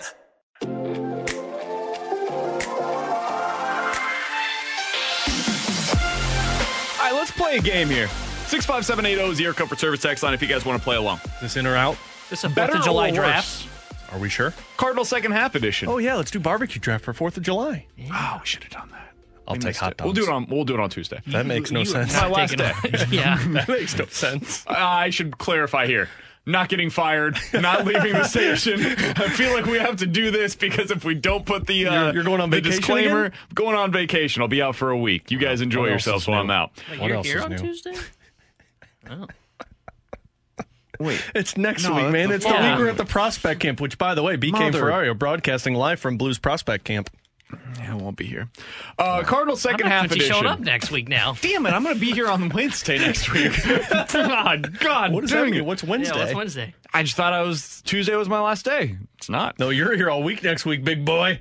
Play 7.48 7.58
a 7.58 7.62
game 7.62 7.88
here. 7.88 8.08
65780 8.48 9.32
is 9.32 9.38
the 9.38 9.46
Air 9.46 9.54
Comfort 9.54 9.80
Service 9.80 10.02
text 10.02 10.24
line 10.24 10.34
if 10.34 10.42
you 10.42 10.48
guys 10.48 10.66
want 10.66 10.80
to 10.80 10.84
play 10.84 10.96
along. 10.96 11.20
This 11.42 11.56
in 11.58 11.66
or 11.66 11.76
out? 11.76 11.98
This 12.30 12.40
is 12.40 12.46
a 12.46 12.50
Better 12.50 12.74
Fourth 12.74 12.80
of 12.80 12.86
July 12.86 13.10
or 13.10 13.14
draft. 13.14 13.66
worse? 13.66 13.68
Are 14.14 14.20
we 14.20 14.30
sure? 14.30 14.54
Cardinal 14.78 15.06
second 15.06 15.32
half 15.34 15.56
edition. 15.56 15.90
Oh 15.90 15.98
yeah, 15.98 16.16
let's 16.16 16.32
do 16.32 16.40
barbecue 16.40 16.80
draft 16.80 17.04
for 17.06 17.14
Fourth 17.14 17.38
of 17.38 17.44
July. 17.44 17.86
Oh, 18.12 18.38
we 18.40 18.46
should 18.46 18.64
have 18.64 18.72
done 18.72 18.90
that. 18.92 19.14
I'll 19.48 19.54
We 19.54 19.60
take 19.60 19.70
missed 19.70 19.80
hot 19.80 19.94
it. 19.98 20.04
We'll 20.04 20.14
do 20.14 20.24
it 20.24 20.30
on. 20.30 20.46
We'll 20.50 20.66
do 20.66 20.74
it 20.74 20.80
on 20.80 20.90
Tuesday. 20.90 21.22
That 21.28 21.46
makes 21.46 21.72
no 21.72 21.84
sense. 21.84 22.14
My 22.14 22.28
last 22.28 22.58
taking- 22.58 23.12
yeah. 23.14 23.38
that 23.50 23.68
makes 23.70 23.98
no 23.98 24.06
sense. 24.08 24.66
I 24.68 25.10
should 25.10 25.38
clarify 25.38 25.88
here. 25.88 26.10
Not 26.48 26.70
getting 26.70 26.90
fired, 26.90 27.38
not 27.54 27.86
leaving 27.86 28.14
the 28.14 28.24
station. 28.24 28.80
I 28.82 29.28
feel 29.30 29.54
like 29.54 29.66
we 29.66 29.80
have 29.80 29.98
to 29.98 30.06
do 30.08 30.32
this 30.32 30.56
because 30.56 30.92
if 30.92 31.04
we 31.04 31.14
don't 31.14 31.46
put 31.46 31.68
the 31.68 31.88
uh, 31.88 31.94
You're- 32.06 32.14
you're 32.16 32.24
going 32.24 32.40
on 32.40 32.50
the 32.50 32.56
vacation 32.58 32.78
disclaimer, 32.80 33.26
again? 33.26 33.38
going 33.54 33.76
on 33.76 33.92
vacation. 33.92 34.42
I'll 34.42 34.48
be 34.48 34.62
out 34.62 34.76
for 34.78 34.90
a 34.90 34.98
week. 34.98 35.30
You 35.30 35.40
guys 35.40 35.60
enjoy 35.60 35.82
What 35.82 35.90
yourselves 35.90 36.26
while 36.26 36.44
new? 36.46 36.52
I'm 36.54 36.62
out. 36.62 36.72
Wait, 36.90 37.00
What 37.02 37.08
you're 37.08 37.18
else 37.18 37.28
here 37.28 37.38
is 37.40 37.44
on 37.44 37.50
new? 37.52 37.58
Tuesday? 37.58 37.96
Wait, 41.00 41.24
It's 41.36 41.58
next 41.58 41.84
No, 41.84 41.94
week, 41.96 42.10
man. 42.12 42.30
the 42.30 42.36
It's 42.36 42.46
the 42.46 42.52
week 42.52 42.78
we're 42.80 42.88
at 42.90 42.98
the 42.98 43.06
prospect 43.06 43.60
camp, 43.60 43.80
which, 43.80 43.98
by 44.00 44.16
the 44.16 44.24
way, 44.24 44.36
BK 44.36 44.52
Mother- 44.54 44.82
Ferrario 44.82 45.18
broadcasting 45.18 45.76
live 45.76 46.00
from 46.00 46.18
Blues 46.18 46.40
Prospect 46.40 46.86
Camp. 46.86 47.10
I 47.82 47.94
won't 47.94 48.18
be 48.18 48.26
here. 48.26 48.50
Uh, 49.00 49.24
Cardinal 49.24 49.54
I'm 49.56 49.60
second 49.60 49.86
not 49.86 49.92
half 49.92 50.02
convinced 50.10 50.18
you 50.28 50.36
edition. 50.36 50.44
showing 50.44 50.48
up 50.54 50.60
next 50.60 50.92
week 50.92 51.08
now. 51.08 51.34
Damn 51.42 51.66
it! 51.66 51.70
I'm 51.74 51.84
going 51.84 51.96
to 51.96 52.02
be 52.02 52.12
here 52.12 52.28
on 52.28 52.50
Wednesday 52.50 52.98
next 52.98 53.32
week. 53.32 53.54
God, 54.12 54.78
God, 54.80 55.14
What 55.14 55.22
does 55.22 55.32
dang 55.32 55.46
that 55.46 55.52
mean? 55.52 55.56
it. 55.62 55.66
What's 55.66 55.84
Yeah, 55.84 55.90
Wednesday? 55.90 56.20
what's 56.20 56.34
Wednesday? 56.36 56.74
I 56.94 57.04
just 57.04 57.16
thought 57.16 57.32
I 57.34 57.44
was 57.44 57.82
Tuesday 57.86 58.16
was 58.16 58.28
my 58.28 58.40
last 58.42 58.66
day. 58.66 58.98
It's 59.18 59.30
not. 59.30 59.58
No, 59.60 59.70
you're 59.70 59.96
here 59.96 60.10
all 60.10 60.24
week 60.24 60.44
next 60.44 60.66
week, 60.66 60.84
big 60.84 61.06
boy. 61.06 61.40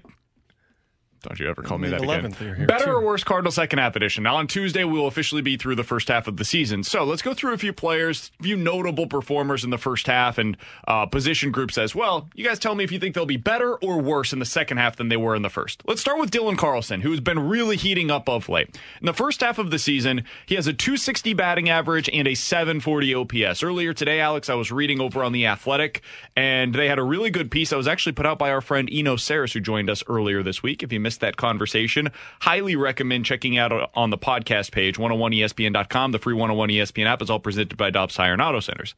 Don't 1.26 1.40
you 1.40 1.48
ever 1.48 1.62
call 1.62 1.78
me 1.78 1.88
that 1.90 2.00
11th 2.00 2.40
again. 2.40 2.66
Better 2.66 2.84
too. 2.84 2.90
or 2.90 3.04
worse, 3.04 3.24
Cardinal 3.24 3.50
second 3.50 3.80
half 3.80 3.96
edition. 3.96 4.22
Now 4.22 4.36
on 4.36 4.46
Tuesday 4.46 4.84
we 4.84 4.98
will 4.98 5.08
officially 5.08 5.42
be 5.42 5.56
through 5.56 5.74
the 5.74 5.84
first 5.84 6.08
half 6.08 6.28
of 6.28 6.36
the 6.36 6.44
season. 6.44 6.84
So 6.84 7.04
let's 7.04 7.22
go 7.22 7.34
through 7.34 7.54
a 7.54 7.58
few 7.58 7.72
players, 7.72 8.30
a 8.38 8.44
few 8.44 8.56
notable 8.56 9.06
performers 9.06 9.64
in 9.64 9.70
the 9.70 9.78
first 9.78 10.06
half, 10.06 10.38
and 10.38 10.56
uh, 10.86 11.06
position 11.06 11.50
groups 11.50 11.78
as 11.78 11.94
well. 11.94 12.28
You 12.34 12.44
guys 12.44 12.58
tell 12.58 12.74
me 12.74 12.84
if 12.84 12.92
you 12.92 12.98
think 12.98 13.14
they'll 13.14 13.26
be 13.26 13.36
better 13.36 13.74
or 13.76 14.00
worse 14.00 14.32
in 14.32 14.38
the 14.38 14.44
second 14.44 14.78
half 14.78 14.96
than 14.96 15.08
they 15.08 15.16
were 15.16 15.34
in 15.34 15.42
the 15.42 15.50
first. 15.50 15.82
Let's 15.86 16.00
start 16.00 16.20
with 16.20 16.30
Dylan 16.30 16.56
Carlson, 16.56 17.00
who's 17.00 17.20
been 17.20 17.48
really 17.48 17.76
heating 17.76 18.10
up 18.10 18.28
of 18.28 18.48
late. 18.48 18.78
In 19.00 19.06
the 19.06 19.12
first 19.12 19.40
half 19.40 19.58
of 19.58 19.70
the 19.70 19.78
season, 19.78 20.24
he 20.46 20.54
has 20.54 20.66
a 20.66 20.72
260 20.72 21.34
batting 21.34 21.68
average 21.68 22.08
and 22.12 22.28
a 22.28 22.34
740 22.34 23.14
OPS. 23.14 23.62
Earlier 23.62 23.92
today, 23.92 24.20
Alex, 24.20 24.48
I 24.48 24.54
was 24.54 24.70
reading 24.70 25.00
over 25.00 25.24
on 25.24 25.32
the 25.32 25.46
Athletic, 25.46 26.02
and 26.36 26.74
they 26.74 26.88
had 26.88 26.98
a 26.98 27.02
really 27.02 27.30
good 27.30 27.50
piece 27.50 27.70
that 27.70 27.76
was 27.76 27.88
actually 27.88 28.12
put 28.12 28.26
out 28.26 28.38
by 28.38 28.50
our 28.50 28.60
friend 28.60 28.88
Eno 28.92 29.16
Sarris, 29.16 29.52
who 29.52 29.60
joined 29.60 29.90
us 29.90 30.04
earlier 30.08 30.42
this 30.42 30.62
week. 30.62 30.82
If 30.82 30.92
you 30.92 31.00
missed 31.00 31.15
that 31.20 31.36
conversation, 31.36 32.10
highly 32.40 32.76
recommend 32.76 33.24
checking 33.24 33.58
out 33.58 33.90
on 33.94 34.10
the 34.10 34.18
podcast 34.18 34.72
page, 34.72 34.96
101ESPN.com. 34.98 36.12
The 36.12 36.18
free 36.18 36.34
101 36.34 36.68
ESPN 36.70 37.06
app 37.06 37.22
is 37.22 37.30
all 37.30 37.40
presented 37.40 37.76
by 37.76 37.90
Dobbs 37.90 38.14
Tire 38.14 38.32
and 38.32 38.42
Auto 38.42 38.60
Centers. 38.60 38.94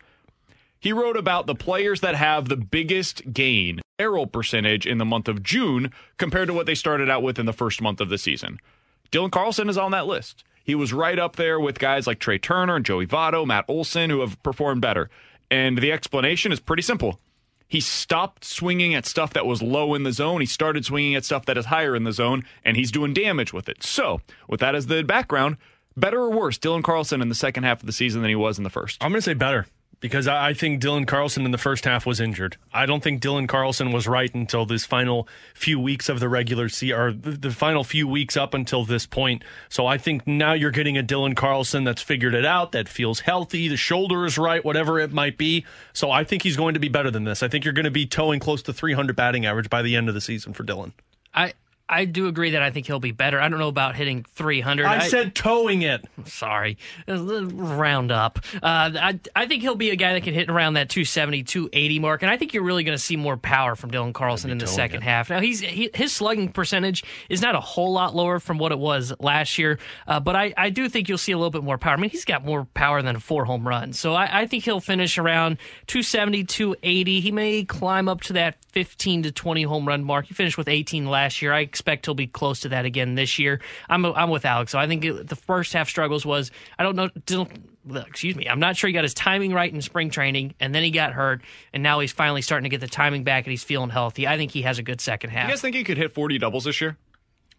He 0.81 0.93
wrote 0.93 1.17
about 1.17 1.47
the 1.47 1.55
players 1.55 2.01
that 2.03 2.15
have 2.15 2.49
the 2.49 2.57
biggest 2.57 3.33
gain 3.33 3.81
barrel 3.97 4.27
percentage 4.27 4.87
in 4.87 4.99
the 4.99 5.05
month 5.05 5.27
of 5.27 5.43
June 5.43 5.91
compared 6.19 6.47
to 6.49 6.55
what 6.55 6.67
they 6.67 6.75
started 6.75 7.11
out 7.11 7.23
with 7.23 7.39
in 7.39 7.47
the 7.47 7.53
first 7.53 7.83
month 7.83 8.01
of 8.01 8.09
the 8.09 8.19
season. 8.19 8.61
Dylan 9.11 9.33
Carlson 9.33 9.69
is 9.69 9.79
on 9.79 9.91
that 9.91 10.07
list. 10.07 10.45
He 10.63 10.75
was 10.75 10.93
right 10.93 11.19
up 11.19 11.37
there 11.37 11.59
with 11.59 11.79
guys 11.79 12.07
like 12.07 12.19
Trea 12.19 12.39
Turner 12.39 12.79
Joey 12.79 13.07
Votto, 13.07 13.47
Matt 13.47 13.65
Olson, 13.69 14.11
who 14.11 14.21
have 14.21 14.41
performed 14.43 14.81
better. 14.81 15.11
And 15.51 15.79
the 15.79 15.91
explanation 15.91 16.53
is 16.53 16.61
pretty 16.61 16.83
simple. 16.83 17.19
He 17.69 17.81
stopped 17.81 18.45
swinging 18.45 18.95
at 18.95 19.05
stuff 19.05 19.35
that 19.35 19.47
was 19.47 19.63
low 19.63 19.95
in 19.95 20.03
the 20.03 20.13
zone. 20.13 20.41
He 20.41 20.47
started 20.47 20.87
swinging 20.87 21.15
at 21.15 21.25
stuff 21.25 21.45
that 21.47 21.59
is 21.59 21.67
higher 21.67 21.95
in 21.95 22.05
the 22.05 22.13
zone, 22.13 22.45
and 22.65 22.77
he's 22.77 22.91
doing 22.91 23.13
damage 23.13 23.53
with 23.53 23.69
it. 23.69 23.83
So, 23.83 24.23
with 24.49 24.61
that 24.61 24.75
as 24.75 24.87
the 24.87 25.03
background, 25.03 25.59
better 25.97 26.19
or 26.19 26.31
worse, 26.31 26.59
Dylan 26.59 26.83
Carlson 26.83 27.21
in 27.21 27.29
the 27.29 27.35
second 27.35 27.65
half 27.65 27.81
of 27.81 27.87
the 27.87 27.93
season 27.93 28.23
than 28.23 28.31
he 28.31 28.37
was 28.37 28.57
in 28.57 28.65
the 28.65 28.71
first? 28.71 29.03
I'm 29.03 29.11
going 29.11 29.19
to 29.19 29.23
say 29.23 29.35
better 29.35 29.67
because 30.01 30.29
I 30.29 30.53
think 30.53 30.81
Dylan 30.81 31.07
Carlson 31.07 31.45
in 31.45 31.51
the 31.51 31.59
first 31.59 31.85
half 31.85 32.07
was 32.07 32.21
injured. 32.21 32.57
I 32.73 32.87
don't 32.87 33.03
think 33.03 33.21
Dylan 33.21 33.49
Carlson 33.49 33.91
was 33.93 34.07
right 34.07 34.33
until 34.35 34.65
this 34.65 34.85
final 34.85 35.27
few 35.55 35.81
weeks 35.81 36.09
of 36.09 36.21
the 36.21 36.29
regular 36.29 36.69
season, 36.69 36.99
or 36.99 37.13
the 37.13 37.51
final 37.51 37.83
few 37.83 38.07
weeks 38.07 38.37
up 38.37 38.55
until 38.55 38.85
this 38.85 39.07
point. 39.07 39.43
So 39.69 39.87
I 39.87 39.99
think 39.99 40.27
now 40.27 40.53
you're 40.53 40.71
getting 40.71 40.97
a 40.97 41.03
Dylan 41.03 41.35
Carlson 41.35 41.85
that's 41.85 42.03
figured 42.03 42.35
it 42.35 42.45
out, 42.45 42.73
that 42.73 42.89
feels 42.89 43.21
healthy, 43.21 43.69
the 43.69 43.77
shoulder 43.77 44.25
is 44.25 44.39
right, 44.39 44.65
whatever 44.65 45.01
it 45.01 45.13
might 45.13 45.37
be. 45.37 45.65
So 45.93 46.11
I 46.11 46.25
think 46.25 46.43
he's 46.43 46.57
going 46.57 46.75
to 46.75 46.81
be 46.81 46.89
better 46.89 47.11
than 47.11 47.25
this. 47.25 47.43
I 47.43 47.49
think 47.49 47.65
you're 47.65 47.75
going 47.75 47.85
to 47.85 47.91
be 47.91 48.07
towing 48.07 48.41
close 48.41 48.63
to 48.63 48.73
300 48.73 49.17
batting 49.17 49.47
average 49.47 49.69
by 49.69 49.83
the 49.83 49.97
end 49.97 50.09
of 50.09 50.15
the 50.15 50.21
season 50.21 50.53
for 50.53 50.65
Dylan. 50.65 50.93
I 51.35 51.55
I 51.89 52.05
do 52.05 52.29
agree 52.29 52.51
that 52.51 52.63
I 52.63 52.71
think 52.71 52.87
he'll 52.87 53.01
be 53.01 53.13
better. 53.13 53.41
I 53.41 53.49
don't 53.49 53.59
know 53.59 53.69
about 53.69 53.97
hitting 53.97 54.25
300. 54.35 54.85
I 54.87 55.09
said 55.09 55.35
towing 55.35 55.83
it. 55.83 56.05
sorry, 56.27 56.77
A 57.07 57.17
round 57.17 58.13
up. 58.13 58.41
Uh, 58.55 58.91
I 58.95 59.21
I 59.35 59.47
think 59.47 59.63
he'll 59.63 59.75
be 59.75 59.91
a 59.91 59.97
guy 59.97 60.13
that 60.13 60.23
can 60.23 60.35
hit 60.35 60.51
around 60.51 60.75
that 60.75 60.91
270, 60.91 61.45
280 61.45 61.99
mark, 61.99 62.23
and 62.23 62.31
I 62.31 62.37
think 62.37 62.53
you're 62.53 62.63
really 62.63 62.85
going 62.85 62.97
to 62.97 63.03
see 63.03 63.17
more 63.17 63.37
power 63.37 63.75
from 63.75 63.91
Dylan 63.91 64.13
Carlson 64.13 64.51
in 64.51 64.59
the 64.59 64.67
second 64.67 64.99
it. 64.99 65.03
half. 65.05 65.31
Now 65.31 65.41
he's 65.41 65.61
he, 65.61 65.91
his 65.95 66.13
slugging 66.13 66.53
percentage 66.53 67.05
is 67.29 67.41
not 67.41 67.55
a 67.55 67.61
whole 67.61 67.93
lot 67.93 68.15
lower 68.15 68.39
from 68.39 68.59
what 68.59 68.73
it 68.73 68.79
was 68.79 69.13
last 69.19 69.59
year, 69.59 69.79
uh, 70.07 70.21
but 70.21 70.37
I 70.37 70.53
I 70.57 70.71
do 70.71 70.89
think 70.89 71.09
you'll 71.09 71.19
see 71.19 71.33
a 71.33 71.39
little 71.39 71.51
bit 71.51 71.65
more 71.65 71.79
power. 71.79 71.95
I 71.95 71.97
mean, 71.97 72.11
he's 72.11 72.25
got 72.25 72.45
more 72.45 72.67
power 72.75 73.01
than 73.01 73.17
a 73.17 73.21
four 73.21 73.45
home 73.45 73.67
runs, 73.67 73.99
so 73.99 74.15
I, 74.15 74.43
I 74.43 74.47
think 74.47 74.65
he'll 74.65 74.81
finish 74.81 75.17
around 75.17 75.59
270, 75.87 76.45
280. 76.45 77.21
He 77.21 77.33
may 77.33 77.65
climb 77.65 78.09
up 78.09 78.21
to 78.23 78.35
that 78.35 78.57
15 78.73 79.25
to 79.25 79.33
20 79.33 79.63
home 79.63 79.89
run 79.89 80.05
mark. 80.05 80.27
He 80.27 80.35
finished 80.35 80.59
with 80.59 80.69
18 80.69 81.07
last 81.07 81.43
year. 81.43 81.53
I 81.53 81.69
expect 81.79 82.07
he'll 82.07 82.15
be 82.15 82.27
close 82.27 82.61
to 82.61 82.71
that 82.71 82.85
again 82.85 83.15
this 83.15 83.39
year. 83.39 83.61
I'm 83.89 84.05
I'm 84.05 84.31
with 84.31 84.45
Alex. 84.45 84.73
So 84.73 84.79
I 84.79 84.89
think 84.89 85.05
it, 85.05 85.29
the 85.29 85.37
first 85.37 85.73
half 85.73 85.89
struggles 85.89 86.27
was 86.27 86.51
I 86.79 86.83
don't 86.83 86.97
know. 86.97 87.09
Dylan, 87.09 87.49
excuse 88.07 88.35
me. 88.35 88.49
I'm 88.49 88.59
not 88.59 88.77
sure 88.77 88.89
he 88.89 88.95
got 88.95 89.05
his 89.05 89.15
timing 89.15 89.53
right 89.53 89.73
in 89.73 89.81
spring 89.81 90.11
training, 90.11 90.55
and 90.59 90.75
then 90.75 90.83
he 90.83 90.91
got 90.91 91.13
hurt, 91.13 91.43
and 91.73 91.83
now 91.83 92.01
he's 92.01 92.13
finally 92.13 92.43
starting 92.43 92.65
to 92.65 92.69
get 92.69 92.81
the 92.81 92.89
timing 92.89 93.23
back, 93.23 93.45
and 93.45 93.53
he's 93.53 93.63
feeling 93.63 93.91
healthy. 93.91 94.27
I 94.27 94.37
think 94.37 94.51
he 94.51 94.63
has 94.63 94.79
a 94.79 94.83
good 94.83 95.01
second 95.01 95.31
half. 95.31 95.47
You 95.49 95.53
guys 95.53 95.61
think 95.61 95.77
he 95.77 95.85
could 95.85 95.99
hit 95.99 96.13
40 96.13 96.39
doubles 96.39 96.65
this 96.65 96.81
year? 96.81 96.97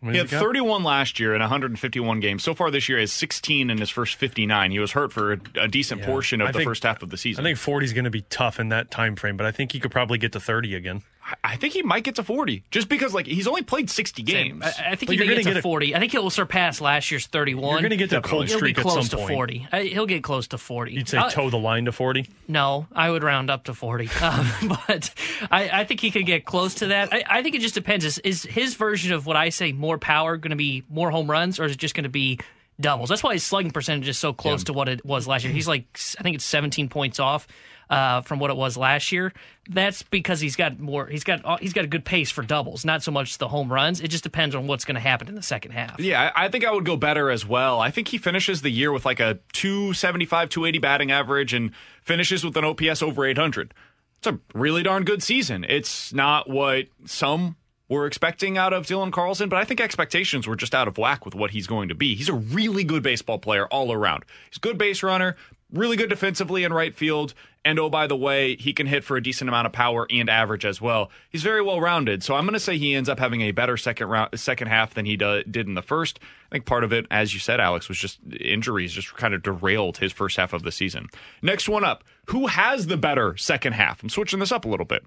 What 0.01 0.13
He 0.13 0.19
had 0.19 0.29
31 0.29 0.83
last 0.83 1.19
year 1.19 1.33
in 1.33 1.41
151 1.41 2.21
games. 2.21 2.41
So 2.41 2.53
far 2.53 2.71
this 2.71 2.87
year, 2.87 2.99
he 2.99 3.03
has 3.03 3.11
16 3.11 3.69
in 3.69 3.77
his 3.79 3.89
first 3.89 4.15
59. 4.15 4.71
He 4.71 4.79
was 4.79 4.93
hurt 4.93 5.11
for 5.11 5.33
a, 5.33 5.39
a 5.61 5.67
decent 5.67 6.03
portion 6.03 6.39
of 6.39 6.47
I 6.47 6.51
the 6.51 6.59
think- 6.59 6.69
first 6.69 6.83
half 6.83 7.03
of 7.03 7.09
the 7.09 7.17
season. 7.17 7.43
I 7.43 7.49
think 7.49 7.57
40 7.57 7.85
is 7.85 7.93
going 7.93 8.05
to 8.05 8.09
be 8.09 8.21
tough 8.21 8.59
in 8.61 8.69
that 8.69 8.91
time 8.91 9.17
frame, 9.17 9.35
but 9.35 9.45
I 9.45 9.51
think 9.51 9.73
he 9.73 9.79
could 9.79 9.91
probably 9.91 10.17
get 10.17 10.31
to 10.33 10.39
30 10.39 10.75
again. 10.75 11.01
I, 11.29 11.35
I 11.53 11.55
think 11.57 11.73
he 11.73 11.81
might 11.83 12.03
get 12.03 12.15
to 12.15 12.23
40 12.23 12.63
just 12.71 12.89
because 12.89 13.13
like 13.13 13.25
he's 13.27 13.47
only 13.47 13.61
played 13.61 13.89
60 13.89 14.23
games. 14.23 14.63
I, 14.63 14.67
I 14.91 14.95
think 14.95 15.07
But 15.07 15.09
he 15.09 15.15
you're 15.17 15.25
may 15.25 15.33
gonna 15.33 15.43
get 15.43 15.49
to 15.49 15.53
get 15.55 15.63
40. 15.63 15.95
I 15.95 15.99
think 15.99 16.11
he'll 16.11 16.29
surpass 16.29 16.81
last 16.81 17.11
year's 17.11 17.27
31. 17.27 17.63
You're 17.71 17.79
going 17.81 17.89
to 17.91 17.97
get 17.97 18.09
the 18.09 18.21
cold 18.21 18.47
He'll 18.47 18.55
be 18.57 18.59
streak 18.59 18.77
at 18.77 18.83
close 18.83 19.07
some 19.09 19.19
to 19.19 19.25
point. 19.25 19.33
40. 19.33 19.67
I, 19.71 19.83
he'll 19.83 20.05
get 20.05 20.23
close 20.23 20.47
to 20.49 20.57
40. 20.57 20.91
You'd 20.93 21.09
say 21.09 21.17
Uh, 21.17 21.29
toe 21.29 21.49
the 21.49 21.57
line 21.57 21.85
to 21.85 21.91
40. 21.91 22.27
No, 22.47 22.87
I 22.93 23.09
would 23.11 23.23
round 23.23 23.49
up 23.49 23.65
to 23.65 23.73
40. 23.73 24.09
Um, 24.21 24.51
but 24.87 25.13
I, 25.49 25.69
I 25.81 25.83
think 25.85 26.01
he 26.01 26.11
could 26.11 26.25
get 26.25 26.45
close 26.45 26.75
to 26.75 26.87
that. 26.87 27.11
I, 27.13 27.23
I 27.27 27.41
think 27.43 27.55
it 27.55 27.61
just 27.61 27.73
depends. 27.73 28.05
Is, 28.05 28.17
is 28.19 28.43
his 28.43 28.75
version 28.75 29.13
of 29.13 29.25
what 29.25 29.35
I 29.37 29.49
say, 29.49 29.71
more 29.71 29.97
power, 29.97 30.37
going 30.37 30.51
to 30.51 30.55
be 30.57 30.83
more 30.89 31.09
home 31.09 31.29
runs, 31.29 31.59
or 31.59 31.63
is 31.65 31.71
it 31.71 31.77
just 31.77 31.95
going 31.95 32.03
to 32.03 32.09
be 32.09 32.39
doubles? 32.79 33.09
That's 33.09 33.23
why 33.23 33.33
his 33.33 33.43
slugging 33.43 33.71
percentage 33.71 34.07
is 34.07 34.17
so 34.17 34.33
close 34.33 34.65
to 34.65 34.73
what 34.73 34.87
it 34.89 35.03
was 35.05 35.27
last 35.27 35.43
year. 35.45 35.53
He's 35.53 35.67
like, 35.67 35.85
I 36.19 36.23
think 36.23 36.35
it's 36.35 36.45
17 36.45 36.89
points 36.89 37.19
off. 37.19 37.47
Uh, 37.89 38.21
from 38.21 38.37
what 38.37 38.51
it 38.51 38.55
was 38.55 38.77
last 38.77 39.11
year, 39.11 39.33
that's 39.67 40.03
because 40.03 40.39
he's 40.39 40.55
got 40.55 40.79
more. 40.79 41.07
He's 41.07 41.23
got 41.23 41.43
uh, 41.43 41.57
he's 41.57 41.73
got 41.73 41.85
a 41.85 41.87
good 41.87 42.05
pace 42.05 42.29
for 42.29 42.43
doubles, 42.43 42.85
not 42.85 43.01
so 43.01 43.11
much 43.11 43.39
the 43.39 43.47
home 43.47 43.73
runs. 43.73 43.99
It 43.99 44.09
just 44.09 44.23
depends 44.23 44.53
on 44.53 44.67
what's 44.67 44.85
going 44.85 44.93
to 44.93 45.01
happen 45.01 45.27
in 45.27 45.33
the 45.33 45.41
second 45.41 45.71
half. 45.71 45.99
yeah, 45.99 46.31
I, 46.35 46.49
think 46.49 46.63
I 46.63 46.71
would 46.71 46.85
go 46.85 46.95
better 46.95 47.31
as 47.31 47.47
well. 47.47 47.79
I 47.79 47.89
think 47.89 48.09
he 48.09 48.19
finishes 48.19 48.61
the 48.61 48.69
year 48.69 48.91
with 48.91 49.05
like 49.05 49.19
a 49.19 49.39
275, 49.53 50.49
280 50.49 50.77
batting 50.77 51.11
average 51.11 51.51
and 51.51 51.71
finishes 52.03 52.45
with 52.45 52.55
an 52.57 52.63
OPS 52.63 53.01
over 53.01 53.25
800. 53.25 53.73
It's 54.19 54.27
a 54.27 54.39
really 54.53 54.83
darn 54.83 55.03
good 55.03 55.23
season. 55.23 55.65
It's 55.67 56.13
not 56.13 56.47
what 56.47 56.89
some 57.05 57.55
were 57.87 58.05
expecting 58.05 58.57
out 58.57 58.71
of 58.71 58.85
Dylan 58.85 59.11
Carlson, 59.11 59.49
but 59.49 59.57
I 59.57 59.63
think 59.65 59.81
expectations 59.81 60.47
were 60.47 60.55
just 60.55 60.75
out 60.75 60.87
of 60.87 60.97
whack 60.97 61.25
with 61.25 61.33
what 61.33 61.51
he's 61.51 61.65
going 61.65 61.89
to 61.89 61.95
be. 61.95 62.15
He's 62.15 62.29
a 62.29 62.33
really 62.33 62.83
good 62.83 63.01
baseball 63.01 63.39
player 63.39 63.65
all 63.67 63.91
around. 63.91 64.25
He's 64.49 64.57
a 64.57 64.59
good 64.61 64.77
base 64.77 65.01
runner, 65.01 65.35
really 65.71 65.97
good 65.97 66.09
defensively 66.09 66.63
in 66.63 66.73
right 66.73 66.95
field. 66.95 67.33
And 67.65 67.77
oh, 67.77 67.89
by 67.89 68.07
the 68.07 68.15
way, 68.15 68.55
he 68.55 68.71
can 68.71 68.87
hit 68.87 69.03
for 69.03 69.17
a 69.17 69.23
decent 69.23 69.49
amount 69.49 69.67
of 69.67 69.73
power 69.73 70.07
and 70.09 70.29
average 70.29 70.65
as 70.65 70.79
well. 70.79 71.11
He's 71.29 71.43
very 71.43 71.61
well 71.61 71.81
rounded. 71.81 72.23
So 72.23 72.35
I'm 72.35 72.45
going 72.45 72.53
to 72.53 72.59
say 72.59 72.77
he 72.77 72.95
ends 72.95 73.09
up 73.09 73.19
having 73.19 73.41
a 73.41 73.51
better 73.51 73.75
second 73.75 74.07
round, 74.07 74.39
second 74.39 74.67
half 74.69 74.93
than 74.93 75.05
he 75.05 75.17
do, 75.17 75.43
did 75.43 75.67
in 75.67 75.73
the 75.73 75.81
first. 75.81 76.19
I 76.49 76.55
think 76.55 76.65
part 76.65 76.83
of 76.83 76.93
it, 76.93 77.05
as 77.11 77.33
you 77.33 77.39
said, 77.39 77.59
Alex, 77.59 77.89
was 77.89 77.97
just 77.97 78.19
injuries, 78.39 78.93
just 78.93 79.13
kind 79.15 79.33
of 79.33 79.43
derailed 79.43 79.97
his 79.97 80.13
first 80.13 80.37
half 80.37 80.53
of 80.53 80.63
the 80.63 80.71
season. 80.71 81.07
Next 81.41 81.67
one 81.67 81.83
up. 81.83 82.03
Who 82.27 82.47
has 82.47 82.87
the 82.87 82.97
better 82.97 83.35
second 83.35 83.73
half? 83.73 84.01
I'm 84.01 84.09
switching 84.09 84.39
this 84.39 84.51
up 84.51 84.65
a 84.65 84.69
little 84.69 84.85
bit. 84.85 85.03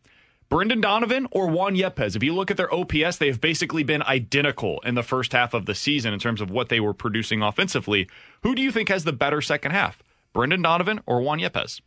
Brendan 0.51 0.83
Donovan 0.83 1.29
or 1.31 1.47
Juan 1.47 1.75
Yepez. 1.75 2.15
If 2.15 2.23
you 2.23 2.35
look 2.35 2.51
at 2.51 2.59
their 2.59 2.73
OPS, 2.73 3.17
they 3.17 3.29
have 3.29 3.41
basically 3.41 3.85
been 3.85 4.03
identical 4.03 4.81
in 4.81 4.95
the 4.95 5.03
first 5.03 5.33
half 5.33 5.55
of 5.55 5.65
the 5.65 5.75
season 5.75 6.13
in 6.13 6.19
terms 6.19 6.43
of 6.43 6.51
what 6.51 6.69
they 6.69 6.79
were 6.79 6.93
producing 6.93 7.41
offensively. 7.41 8.07
Who 8.43 8.55
do 8.55 8.61
you 8.61 8.71
think 8.71 8.91
has 8.91 9.05
the 9.05 9.15
better 9.15 9.41
second 9.41 9.71
half? 9.71 10.03
Brendan 10.33 10.63
Donovan 10.63 11.01
or 11.07 11.21
Juan 11.21 11.41
Yepez? 11.41 11.81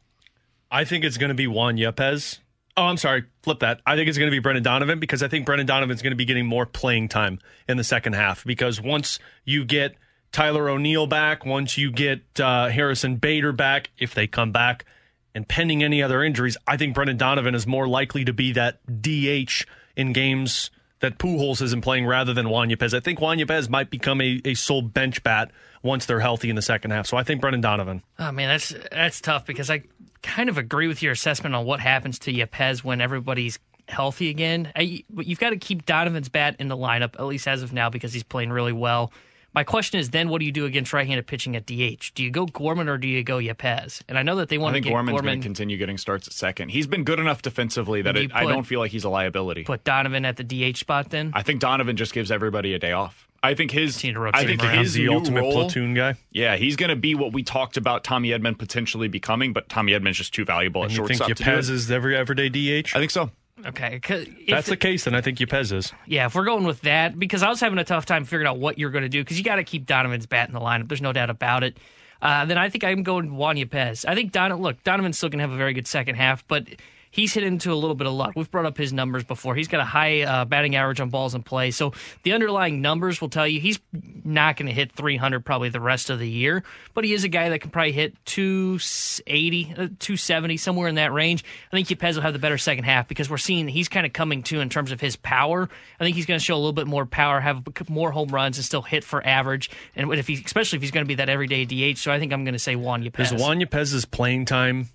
I 0.72 0.84
think 0.84 1.04
it's 1.04 1.18
going 1.18 1.30
to 1.30 1.36
be 1.36 1.48
Juan 1.48 1.78
Yepez. 1.78 2.40
Oh, 2.78 2.84
I'm 2.84 2.98
sorry. 2.98 3.24
Flip 3.44 3.60
that. 3.60 3.80
I 3.86 3.96
think 3.96 4.10
it's 4.10 4.18
going 4.18 4.30
to 4.30 4.36
be 4.36 4.40
Brendan 4.40 4.64
Donovan 4.64 5.00
because 5.00 5.24
I 5.24 5.28
think 5.28 5.46
Brendan 5.46 5.68
Donovan's 5.68 6.02
going 6.02 6.12
to 6.12 6.18
be 6.18 6.26
getting 6.26 6.46
more 6.46 6.66
playing 6.66 7.08
time 7.08 7.40
in 7.70 7.78
the 7.78 7.84
second 7.84 8.14
half 8.14 8.44
because 8.44 8.82
once 8.82 9.18
you 9.46 9.64
get 9.64 9.96
Tyler 10.32 10.70
O'Neill 10.70 11.08
back, 11.08 11.46
once 11.46 11.78
you 11.78 11.92
get 11.92 12.22
uh, 12.40 12.68
Harrison 12.68 13.16
Bader 13.16 13.54
back, 13.54 13.92
if 13.98 14.14
they 14.14 14.28
come 14.28 14.52
back, 14.52 14.86
and 15.34 15.48
pending 15.48 15.84
any 15.84 16.02
other 16.02 16.24
injuries, 16.24 16.58
I 16.66 16.78
think 16.78 16.96
Brendan 16.96 17.18
Donovan 17.18 17.56
is 17.56 17.68
more 17.68 17.88
likely 17.88 18.26
to 18.26 18.34
be 18.34 18.54
that 18.54 18.80
DH 19.02 19.66
in 19.96 20.14
games 20.14 20.72
that 21.02 21.18
Pujols 21.18 21.62
isn't 21.62 21.82
playing 21.82 22.06
rather 22.06 22.34
than 22.34 22.50
Juan 22.50 22.70
Yepez. 22.70 22.94
I 22.94 23.02
think 23.02 23.20
Juan 23.20 23.38
Yepez 23.38 23.70
might 23.70 23.90
become 23.90 24.22
a, 24.22 24.42
a 24.46 24.54
sole 24.54 24.82
bench 24.82 25.24
bat 25.24 25.52
once 25.86 26.08
they're 26.08 26.20
healthy 26.20 26.50
in 26.50 26.56
the 26.56 26.62
second 26.62 26.92
half. 26.92 27.06
So 27.06 27.16
I 27.16 27.24
think 27.24 27.40
Brendan 27.40 27.62
Donovan. 27.62 28.04
Oh 28.20 28.32
man, 28.32 28.50
that's 28.50 28.74
that's 28.92 29.22
tough 29.22 29.46
because 29.46 29.70
I 29.70 29.84
kind 30.24 30.50
of 30.50 30.58
agree 30.58 30.88
with 30.88 31.04
your 31.04 31.14
assessment 31.14 31.54
on 31.54 31.66
what 31.66 31.80
happens 31.80 32.18
to 32.20 32.34
Yepez 32.34 32.84
when 32.84 33.00
everybody's 33.00 33.60
healthy 33.88 34.30
again. 34.30 34.72
I, 34.76 35.04
you've 35.16 35.40
got 35.40 35.52
to 35.52 35.58
keep 35.58 35.86
Donovan's 35.86 36.28
bat 36.28 36.56
in 36.58 36.68
the 36.68 36.76
lineup 36.76 37.14
at 37.20 37.26
least 37.26 37.48
as 37.48 37.62
of 37.62 37.72
now 37.72 37.90
because 37.92 38.12
he's 38.12 38.24
playing 38.24 38.50
really 38.50 38.74
well. 38.74 39.14
My 39.54 39.64
question 39.64 40.02
is 40.02 40.10
then 40.10 40.28
what 40.28 40.40
do 40.40 40.46
you 40.46 40.52
do 40.52 40.66
against 40.66 40.92
right-handed 40.92 41.28
pitching 41.28 41.56
at 41.56 41.66
DH? 41.66 42.14
Do 42.14 42.24
you 42.24 42.30
go 42.30 42.46
Gorman 42.46 42.90
or 42.90 42.98
do 42.98 43.08
you 43.08 43.24
go 43.24 43.38
Yepez? 43.38 44.02
And 44.10 44.18
I 44.18 44.24
know 44.24 44.36
that 44.38 44.50
they 44.50 44.58
want 44.58 44.74
to 44.74 44.82
get 44.82 44.90
Gorman's 44.90 45.14
Gorman 45.14 45.34
going 45.36 45.40
to 45.42 45.46
continue 45.46 45.78
getting 45.78 45.98
starts 45.98 46.28
at 46.28 46.34
second. 46.34 46.70
He's 46.70 46.88
been 46.88 47.06
good 47.06 47.20
enough 47.20 47.42
defensively 47.42 48.02
that 48.02 48.18
it, 48.18 48.36
I 48.36 48.44
don't 48.44 48.66
feel 48.66 48.82
like 48.82 48.92
he's 48.92 49.06
a 49.06 49.10
liability. 49.10 49.64
put 49.64 49.86
Donovan 49.86 50.26
at 50.26 50.36
the 50.36 50.44
DH 50.44 50.78
spot 50.78 51.10
then. 51.10 51.32
I 51.34 51.42
think 51.42 51.62
Donovan 51.62 51.96
just 51.96 52.14
gives 52.14 52.32
everybody 52.32 52.74
a 52.74 52.80
day 52.80 52.92
off. 52.92 53.30
I 53.46 53.56
think 53.56 53.72
his 53.72 53.94
Continue 53.94 54.14
to 54.16 54.20
rotate 54.22 54.42
I 54.42 54.46
think 54.46 54.62
him 54.62 54.78
his 54.80 54.94
the 54.94 55.04
new 55.04 55.14
ultimate 55.14 55.42
role, 55.42 55.52
platoon 55.54 55.94
guy. 55.94 56.16
Yeah, 56.32 56.56
he's 56.56 56.76
going 56.76 56.90
to 56.90 56.96
be 56.96 57.16
what 57.16 57.34
we 57.34 57.44
talked 57.44 57.78
about 57.78 58.04
Tommy 58.04 58.30
Edman 58.30 58.58
potentially 58.58 59.08
becoming, 59.08 59.54
but 59.54 59.70
Tommy 59.70 59.94
Edman's 59.94 60.18
just 60.18 60.34
too 60.34 60.46
valuable 60.46 60.84
And 60.84 60.92
at 60.92 60.98
you 60.98 61.08
think 61.08 61.20
shortstop 61.20 61.38
to 61.38 61.44
do 61.44 61.50
Yepez 61.50 61.92
every 61.92 62.16
everyday 62.16 62.50
DH? 62.50 62.96
I 62.96 63.00
think 63.00 63.12
so. 63.12 63.32
Okay, 63.66 64.00
if 64.04 64.48
That's 64.48 64.68
the 64.68 64.78
case, 64.78 65.06
then 65.06 65.16
I 65.16 65.22
think 65.22 65.38
Yepez 65.40 65.72
is. 65.72 65.94
Yeah, 66.06 66.26
if 66.26 66.36
we're 66.36 66.46
going 66.46 66.66
with 66.66 66.82
that, 66.82 67.18
because 67.18 67.42
I 67.42 67.50
was 67.50 67.60
having 67.62 67.80
a 67.80 67.84
tough 67.86 68.06
time 68.06 68.26
figuring 68.26 68.48
out 68.48 68.60
what 68.60 68.78
you're 68.78 68.92
going 68.92 69.04
to 69.04 69.10
do, 69.10 69.24
because 69.24 69.38
you 69.38 69.44
got 69.44 69.56
to 69.56 69.64
keep 69.64 69.86
Donovan's 69.86 70.26
bat 70.26 70.50
in 70.50 70.54
the 70.54 70.60
lineup. 70.60 70.90
There's 70.90 71.02
no 71.02 71.14
doubt 71.14 71.30
about 71.30 71.64
it. 71.64 71.78
Uh, 72.22 72.46
then 72.46 72.58
I 72.58 72.70
think 72.70 72.84
I'm 72.84 73.04
going 73.04 73.36
Juan 73.36 73.56
Yepez. 73.56 74.06
I 74.08 74.14
think 74.14 74.32
Don. 74.32 74.54
Look, 74.56 74.84
Donovan's 74.84 75.18
still 75.18 75.30
going 75.30 75.40
to 75.40 75.44
have 75.44 75.52
a 75.52 75.58
very 75.58 75.74
good 75.74 75.88
second 75.88 76.16
half, 76.16 76.46
but 76.48 76.68
he's 77.16 77.34
hit 77.34 77.44
into 77.44 77.72
a 77.72 77.76
little 77.76 77.96
bit 77.96 78.08
of 78.08 78.14
luck. 78.14 78.34
We've 78.36 78.52
brought 78.52 78.66
up 78.66 78.78
his 78.78 78.92
numbers 78.92 79.24
before. 79.24 79.56
He's 79.56 79.70
got 79.70 79.80
a 79.80 79.86
high 79.86 80.24
uh, 80.24 80.44
batting 80.44 80.76
average 80.76 81.00
on 81.00 81.10
balls 81.10 81.34
in 81.34 81.44
play, 81.44 81.72
so 81.72 81.94
the 82.24 82.34
underlying 82.34 82.82
numbers 82.82 83.22
will 83.22 83.30
tell 83.30 83.48
you 83.48 83.62
he's 83.62 83.80
not 84.26 84.58
going 84.58 84.68
to 84.68 84.74
hit 84.74 84.92
300 84.92 85.46
probably 85.46 85.70
the 85.70 85.80
rest 85.80 86.10
of 86.10 86.20
the 86.20 86.30
year. 86.30 86.64
But 86.94 87.06
he 87.06 87.14
is 87.14 87.24
a 87.24 87.30
guy 87.30 87.50
that 87.50 87.60
can 87.60 87.72
probably 87.72 87.94
hit 87.94 88.14
280, 88.26 89.72
uh, 89.72 89.76
270, 89.76 90.58
somewhere 90.58 90.90
in 90.90 90.96
that 90.96 91.14
range. 91.14 91.46
I 91.72 91.76
think 91.76 91.88
Yepez 91.88 92.16
will 92.16 92.22
have 92.22 92.34
the 92.34 92.40
better 92.40 92.58
second 92.58 92.84
half 92.84 93.08
because 93.08 93.30
we're 93.30 93.38
seeing 93.38 93.70
he's 93.70 93.88
kind 93.88 94.06
of 94.06 94.12
coming 94.12 94.44
to 94.44 94.60
in 94.60 94.68
terms 94.68 94.92
of 94.92 95.00
his 95.00 95.16
power. 95.16 95.70
I 96.00 96.04
think 96.04 96.18
he's 96.18 96.26
going 96.26 96.40
to 96.40 96.44
show 96.44 96.56
a 96.56 96.58
little 96.58 96.74
bit 96.74 96.88
more 96.88 97.06
power, 97.06 97.40
have 97.40 97.64
more 97.90 98.12
home 98.12 98.28
runs, 98.28 98.58
and 98.58 98.66
still 98.66 98.82
hit 98.82 99.06
for 99.06 99.26
average. 99.26 99.70
And 99.96 100.12
if 100.14 100.28
he, 100.28 100.42
especially 100.46 100.78
if 100.78 100.82
he's 100.82 100.92
going 100.92 101.06
to 101.06 101.08
be 101.08 101.16
that 101.16 101.30
everyday 101.30 101.64
DH, 101.64 101.98
so 101.98 102.12
I 102.12 102.20
think 102.20 102.34
I'm 102.34 102.44
going 102.44 102.54
to 102.54 102.60
say 102.60 102.76
Juan 102.76 103.04
Yepez. 103.04 103.34
Is 103.34 103.42
Juan 103.42 103.60
Yepez's 103.60 104.04
playing 104.04 104.46
time 104.46 104.90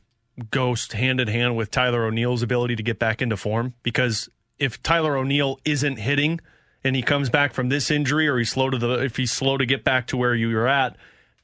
go 0.50 0.74
hand 0.92 1.20
in 1.20 1.28
hand 1.28 1.56
with 1.56 1.70
Tyler 1.70 2.04
O'Neill's 2.04 2.42
ability 2.42 2.76
to 2.76 2.82
get 2.82 2.98
back 2.98 3.22
into 3.22 3.36
form? 3.36 3.74
Because 3.82 4.28
if 4.58 4.82
Tyler 4.82 5.16
O'Neill 5.16 5.58
isn't 5.64 5.96
hitting 5.96 6.40
and 6.84 6.96
he 6.96 7.02
comes 7.02 7.30
back 7.30 7.52
from 7.52 7.68
this 7.68 7.90
injury, 7.90 8.28
or 8.28 8.38
he's 8.38 8.50
slow 8.50 8.70
to 8.70 8.78
the 8.78 9.02
if 9.02 9.16
he's 9.16 9.32
slow 9.32 9.58
to 9.58 9.66
get 9.66 9.84
back 9.84 10.06
to 10.08 10.16
where 10.16 10.34
you 10.34 10.54
were 10.54 10.68
at, 10.68 10.96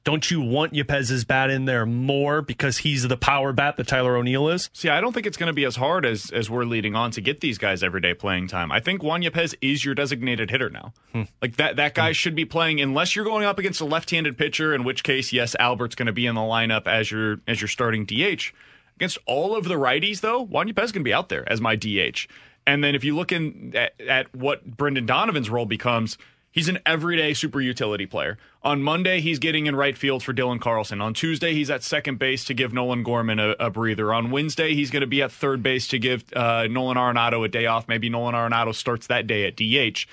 don't 0.07 0.30
you 0.30 0.40
want 0.40 0.72
Yepez's 0.72 1.24
bat 1.24 1.51
in 1.51 1.64
there 1.64 1.84
more 1.84 2.40
because 2.40 2.78
he's 2.78 3.09
the 3.09 3.16
power 3.16 3.53
bat 3.53 3.76
that 3.76 3.88
Tyler 3.88 4.16
O'Neill 4.16 4.49
is? 4.49 4.70
See, 4.72 4.88
I 4.88 5.01
don't 5.01 5.12
think 5.12 5.26
it's 5.26 5.36
going 5.36 5.49
to 5.49 5.53
be 5.53 5.64
as 5.64 5.74
hard 5.74 6.07
as 6.07 6.30
as 6.30 6.49
we're 6.49 6.64
leading 6.64 6.94
on 6.94 7.11
to 7.11 7.20
get 7.20 7.40
these 7.40 7.59
guys 7.59 7.82
everyday 7.82 8.14
playing 8.14 8.47
time. 8.47 8.70
I 8.70 8.78
think 8.78 9.03
Juan 9.03 9.22
Yepez 9.22 9.57
is 9.61 9.84
your 9.84 9.97
designated 9.97 10.49
hitter 10.49 10.70
now. 10.70 10.92
Hmm. 11.12 11.22
Like 11.42 11.57
that 11.57 11.74
that 11.76 11.94
guy 11.94 12.12
should 12.12 12.36
be 12.36 12.44
playing 12.44 12.80
unless 12.80 13.16
you're 13.16 13.24
going 13.24 13.44
up 13.44 13.59
against 13.59 13.80
a 13.80 13.84
left-handed 13.84 14.38
pitcher, 14.38 14.72
in 14.72 14.84
which 14.84 15.03
case, 15.03 15.32
yes, 15.32 15.57
Albert's 15.59 15.97
going 15.97 16.07
to 16.07 16.12
be 16.12 16.26
in 16.26 16.36
the 16.36 16.40
lineup 16.40 16.86
as 16.86 17.11
your 17.11 17.40
as 17.49 17.61
your 17.61 17.68
starting 17.68 18.07
DH. 18.07 18.53
Against 18.97 19.18
all 19.26 19.55
of 19.57 19.64
the 19.64 19.74
righties, 19.74 20.20
though, 20.20 20.40
Juan 20.40 20.68
Yepez 20.68 20.92
can 20.92 21.03
be 21.03 21.12
out 21.12 21.28
there 21.28 21.51
as 21.51 21.61
my 21.61 21.76
DH. 21.76 22.26
And 22.66 22.82
then 22.82 22.94
if 22.94 23.05
you 23.05 23.14
look 23.14 23.30
in 23.30 23.72
at, 23.76 24.01
at 24.01 24.34
what 24.34 24.76
Brendan 24.76 25.07
Donovan's 25.07 25.49
role 25.51 25.66
becomes, 25.66 26.18
he's 26.51 26.68
an 26.68 26.78
everyday 26.86 27.34
super 27.34 27.61
utility 27.61 28.07
player. 28.07 28.38
On 28.62 28.82
Monday, 28.82 29.20
he's 29.20 29.38
getting 29.38 29.66
in 29.66 29.76
right 29.76 29.97
field 29.97 30.22
for 30.22 30.32
Dylan 30.32 30.61
Carlson. 30.61 31.01
On 31.01 31.14
Tuesday, 31.14 31.53
he's 31.53 31.70
at 31.70 31.82
second 31.84 32.18
base 32.18 32.44
to 32.47 32.55
give 32.55 32.72
Nolan 32.72 33.03
Gorman 33.05 33.38
a, 33.38 33.55
a 33.61 33.70
breather. 33.70 34.12
On 34.12 34.30
Wednesday, 34.30 34.74
he's 34.74 34.90
going 34.90 35.03
to 35.03 35.07
be 35.07 35.22
at 35.22 35.30
third 35.30 35.62
base 35.62 35.86
to 35.88 35.99
give 35.99 36.24
uh, 36.34 36.66
Nolan 36.68 36.97
Arenado 36.97 37.44
a 37.44 37.49
day 37.49 37.66
off. 37.66 37.86
Maybe 37.86 38.09
Nolan 38.09 38.34
Arenado 38.34 38.74
starts 38.74 39.07
that 39.07 39.26
day 39.26 39.47
at 39.47 39.57
DH. 39.57 40.07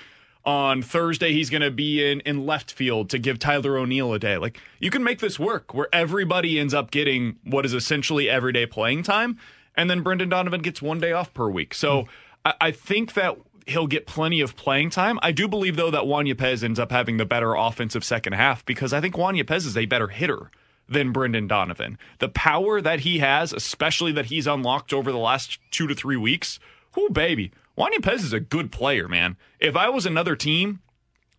On 0.46 0.82
Thursday, 0.82 1.32
he's 1.32 1.48
going 1.48 1.62
to 1.62 1.70
be 1.70 2.04
in, 2.04 2.20
in 2.20 2.44
left 2.44 2.72
field 2.72 3.08
to 3.10 3.18
give 3.18 3.38
Tyler 3.38 3.78
O'Neill 3.78 4.12
a 4.12 4.18
day. 4.18 4.36
Like, 4.36 4.60
you 4.78 4.90
can 4.90 5.02
make 5.02 5.20
this 5.20 5.38
work 5.38 5.72
where 5.72 5.88
everybody 5.90 6.60
ends 6.60 6.74
up 6.74 6.90
getting 6.90 7.36
what 7.44 7.64
is 7.64 7.72
essentially 7.72 8.28
everyday 8.28 8.66
playing 8.66 9.04
time. 9.04 9.38
And 9.74 9.88
then 9.88 10.02
Brendan 10.02 10.28
Donovan 10.28 10.60
gets 10.60 10.82
one 10.82 11.00
day 11.00 11.12
off 11.12 11.32
per 11.32 11.48
week. 11.48 11.72
So 11.72 12.08
I, 12.44 12.54
I 12.60 12.70
think 12.72 13.14
that 13.14 13.38
he'll 13.66 13.86
get 13.86 14.06
plenty 14.06 14.40
of 14.40 14.56
playing 14.56 14.90
time. 14.90 15.18
I 15.22 15.32
do 15.32 15.48
believe, 15.48 15.76
though, 15.76 15.90
that 15.90 16.06
Juan 16.06 16.26
Yepez 16.26 16.62
ends 16.62 16.78
up 16.78 16.90
having 16.92 17.16
the 17.16 17.24
better 17.24 17.54
offensive 17.54 18.04
second 18.04 18.34
half 18.34 18.64
because 18.66 18.92
I 18.92 19.00
think 19.00 19.16
Juan 19.16 19.36
Yepez 19.36 19.66
is 19.66 19.76
a 19.76 19.86
better 19.86 20.08
hitter 20.08 20.50
than 20.88 21.12
Brendan 21.12 21.46
Donovan. 21.46 21.98
The 22.18 22.28
power 22.28 22.80
that 22.80 23.00
he 23.00 23.20
has, 23.20 23.52
especially 23.52 24.12
that 24.12 24.26
he's 24.26 24.46
unlocked 24.46 24.92
over 24.92 25.10
the 25.10 25.18
last 25.18 25.58
two 25.70 25.86
to 25.86 25.94
three 25.94 26.16
weeks, 26.16 26.58
whoo, 26.94 27.08
baby. 27.08 27.52
Juan 27.76 27.92
Yepez 27.92 28.16
is 28.22 28.32
a 28.32 28.40
good 28.40 28.70
player, 28.70 29.08
man. 29.08 29.36
If 29.58 29.76
I 29.76 29.88
was 29.88 30.06
another 30.06 30.36
team, 30.36 30.80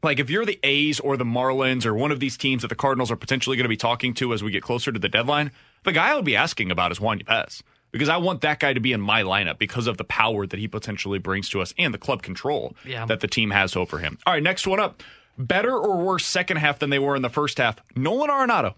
like 0.03 0.19
if 0.19 0.29
you're 0.29 0.45
the 0.45 0.59
A's 0.63 0.99
or 0.99 1.15
the 1.17 1.23
Marlins 1.23 1.86
or 1.86 1.93
one 1.93 2.11
of 2.11 2.19
these 2.19 2.38
teams 2.38 2.61
that 2.61 2.67
the 2.67 2.75
Cardinals 2.75 3.09
are 3.11 3.15
potentially 3.15 3.55
going 3.55 3.63
to 3.65 3.69
be 3.69 3.77
talking 3.77 4.13
to 4.15 4.33
as 4.33 4.43
we 4.43 4.51
get 4.51 4.61
closer 4.63 4.91
to 4.91 4.99
the 4.99 5.07
deadline, 5.09 5.51
the 5.83 5.91
guy 5.93 6.11
I 6.11 6.15
would 6.15 6.25
be 6.25 6.36
asking 6.36 6.71
about 6.71 6.91
is 6.91 6.99
Juan 6.99 7.19
Yepez 7.19 7.61
because 7.91 8.09
I 8.09 8.17
want 8.17 8.41
that 8.41 8.59
guy 8.59 8.73
to 8.73 8.79
be 8.81 8.91
in 8.91 8.99
my 8.99 9.23
lineup 9.23 9.57
because 9.57 9.88
of 9.88 9.97
the 9.97 10.03
power 10.03 10.45
that 10.45 10.59
he 10.59 10.67
potentially 10.67 11.19
brings 11.19 11.47
to 11.49 11.61
us 11.61 11.73
and 11.77 11.93
the 11.93 11.97
club 11.97 12.21
control 12.21 12.75
Yeah. 12.86 13.05
that 13.05 13.21
the 13.21 13.27
team 13.27 13.51
has 13.51 13.75
over 13.77 13.99
him. 13.99 14.17
All 14.25 14.33
right, 14.33 14.43
next 14.43 14.67
one 14.67 14.81
up. 14.81 15.01
Better 15.38 15.71
or 15.77 15.97
worse 16.03 16.25
second 16.25 16.57
half 16.57 16.79
than 16.79 16.89
they 16.89 16.99
were 16.99 17.15
in 17.15 17.21
the 17.21 17.29
first 17.29 17.57
half? 17.57 17.77
Nolan 17.95 18.29
Arenado. 18.29 18.73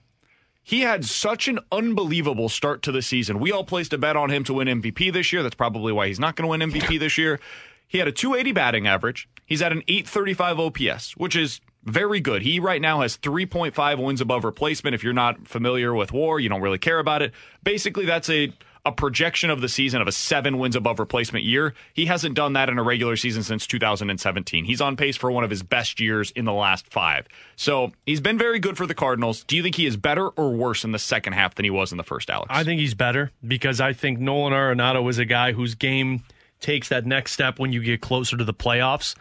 He 0.68 0.82
had 0.82 1.06
such 1.06 1.48
an 1.48 1.60
unbelievable 1.72 2.50
start 2.50 2.82
to 2.82 2.92
the 2.92 3.02
season. 3.02 3.40
We 3.40 3.54
all 3.54 3.64
placed 3.64 3.94
a 3.94 3.98
bet 3.98 4.18
on 4.18 4.30
him 4.30 4.44
to 4.44 4.56
win 4.56 4.68
MVP 4.68 5.14
this 5.14 5.32
year. 5.32 5.42
That's 5.42 5.56
probably 5.56 5.94
why 5.94 6.08
he's 6.08 6.20
not 6.20 6.36
going 6.36 6.44
to 6.44 6.66
win 6.66 6.72
MVP 6.74 7.00
this 7.00 7.18
year. 7.18 7.40
He 7.88 8.00
had 8.00 8.08
a 8.10 8.12
280 8.12 8.52
batting 8.52 8.86
average. 8.86 9.30
He's 9.46 9.62
at 9.62 9.72
an 9.72 9.82
835 9.88 10.60
OPS, 10.60 11.16
which 11.16 11.38
is 11.38 11.62
very 11.86 12.20
good. 12.20 12.42
He 12.42 12.60
right 12.60 12.82
now 12.82 13.00
has 13.00 13.18
3.5 13.18 14.04
wins 14.04 14.20
above 14.20 14.44
replacement. 14.44 14.94
If 14.94 15.06
you're 15.06 15.14
not 15.14 15.48
familiar 15.48 15.94
with 15.94 16.12
WAR, 16.12 16.38
you 16.38 16.50
don't 16.50 16.62
really 16.62 16.78
care 16.78 17.00
about 17.00 17.22
it. 17.22 17.32
Basically, 17.64 18.06
that's 18.06 18.30
a 18.30 18.52
a 18.88 18.92
projection 18.94 19.50
of 19.50 19.60
the 19.60 19.68
season 19.68 20.02
of 20.02 20.08
a 20.08 20.14
seven 20.14 20.58
wins 20.58 20.74
above 20.74 20.98
replacement 20.98 21.44
year. 21.44 21.74
He 21.94 22.06
hasn't 22.06 22.36
done 22.36 22.54
that 22.54 22.70
in 22.70 22.80
a 22.80 22.84
regular 22.84 23.18
season 23.18 23.44
since 23.44 23.68
2017. 23.68 24.64
He's 24.64 24.80
on 24.80 24.96
pace 24.96 25.18
for 25.18 25.30
one 25.30 25.44
of 25.44 25.50
his 25.50 25.62
best 25.62 26.00
years 26.00 26.32
in 26.32 26.46
the 26.46 26.54
last 26.54 26.88
five. 26.88 27.28
So 27.58 27.92
he's 28.06 28.22
been 28.22 28.38
very 28.38 28.60
good 28.60 28.78
for 28.78 28.86
the 28.86 28.96
Cardinals. 28.96 29.44
Do 29.44 29.58
you 29.58 29.62
think 29.62 29.76
he 29.76 29.86
is 29.86 29.98
better 29.98 30.30
or 30.30 30.54
worse 30.54 30.86
in 30.86 30.94
the 30.94 31.00
second 31.00 31.34
half 31.34 31.56
than 31.56 31.66
he 31.66 31.70
was 31.70 31.92
in 31.92 31.98
the 31.98 32.04
first, 32.04 32.30
Alex? 32.30 32.48
I 32.50 32.64
think 32.64 32.80
he's 32.80 32.94
better 32.94 33.30
because 33.46 33.82
I 33.82 33.92
think 33.92 34.20
Nolan 34.20 34.54
Arenado 34.54 35.10
is 35.10 35.18
a 35.18 35.26
guy 35.26 35.52
whose 35.52 35.76
game 35.76 36.24
takes 36.62 36.88
that 36.88 37.06
next 37.06 37.34
step 37.34 37.60
when 37.60 37.74
you 37.74 37.84
get 37.84 38.00
closer 38.00 38.38
to 38.38 38.46
the 38.46 38.54
playoffs. 38.54 39.16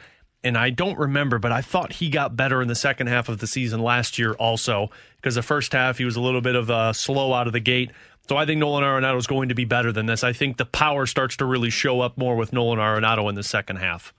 And 0.44 0.56
I 0.56 0.70
don't 0.70 0.96
remember, 0.96 1.40
but 1.40 1.50
I 1.50 1.60
thought 1.60 1.94
he 1.94 2.08
got 2.08 2.36
better 2.36 2.62
in 2.62 2.68
the 2.68 2.76
second 2.76 3.08
half 3.08 3.28
of 3.28 3.38
the 3.38 3.48
season 3.48 3.80
last 3.80 4.16
year 4.16 4.34
also 4.34 4.90
because 5.16 5.34
the 5.34 5.42
first 5.42 5.72
half 5.72 5.98
he 5.98 6.04
was 6.04 6.14
a 6.14 6.20
little 6.20 6.40
bit 6.40 6.54
of 6.54 6.70
a 6.70 6.94
slow 6.94 7.32
out 7.32 7.48
of 7.48 7.52
the 7.52 7.58
gate. 7.58 7.90
So 8.28 8.36
I 8.36 8.44
think 8.44 8.58
Nolan 8.58 8.82
Arenado 8.82 9.16
is 9.18 9.26
going 9.26 9.50
to 9.50 9.54
be 9.54 9.64
better 9.64 9.92
than 9.92 10.06
this. 10.06 10.24
I 10.24 10.32
think 10.32 10.56
the 10.56 10.64
power 10.64 11.06
starts 11.06 11.36
to 11.36 11.44
really 11.44 11.70
show 11.70 12.00
up 12.00 12.18
more 12.18 12.34
with 12.34 12.52
Nolan 12.52 12.78
Arenado 12.78 13.28
in 13.28 13.36
the 13.36 13.44
second 13.44 13.76
half. 13.76 14.12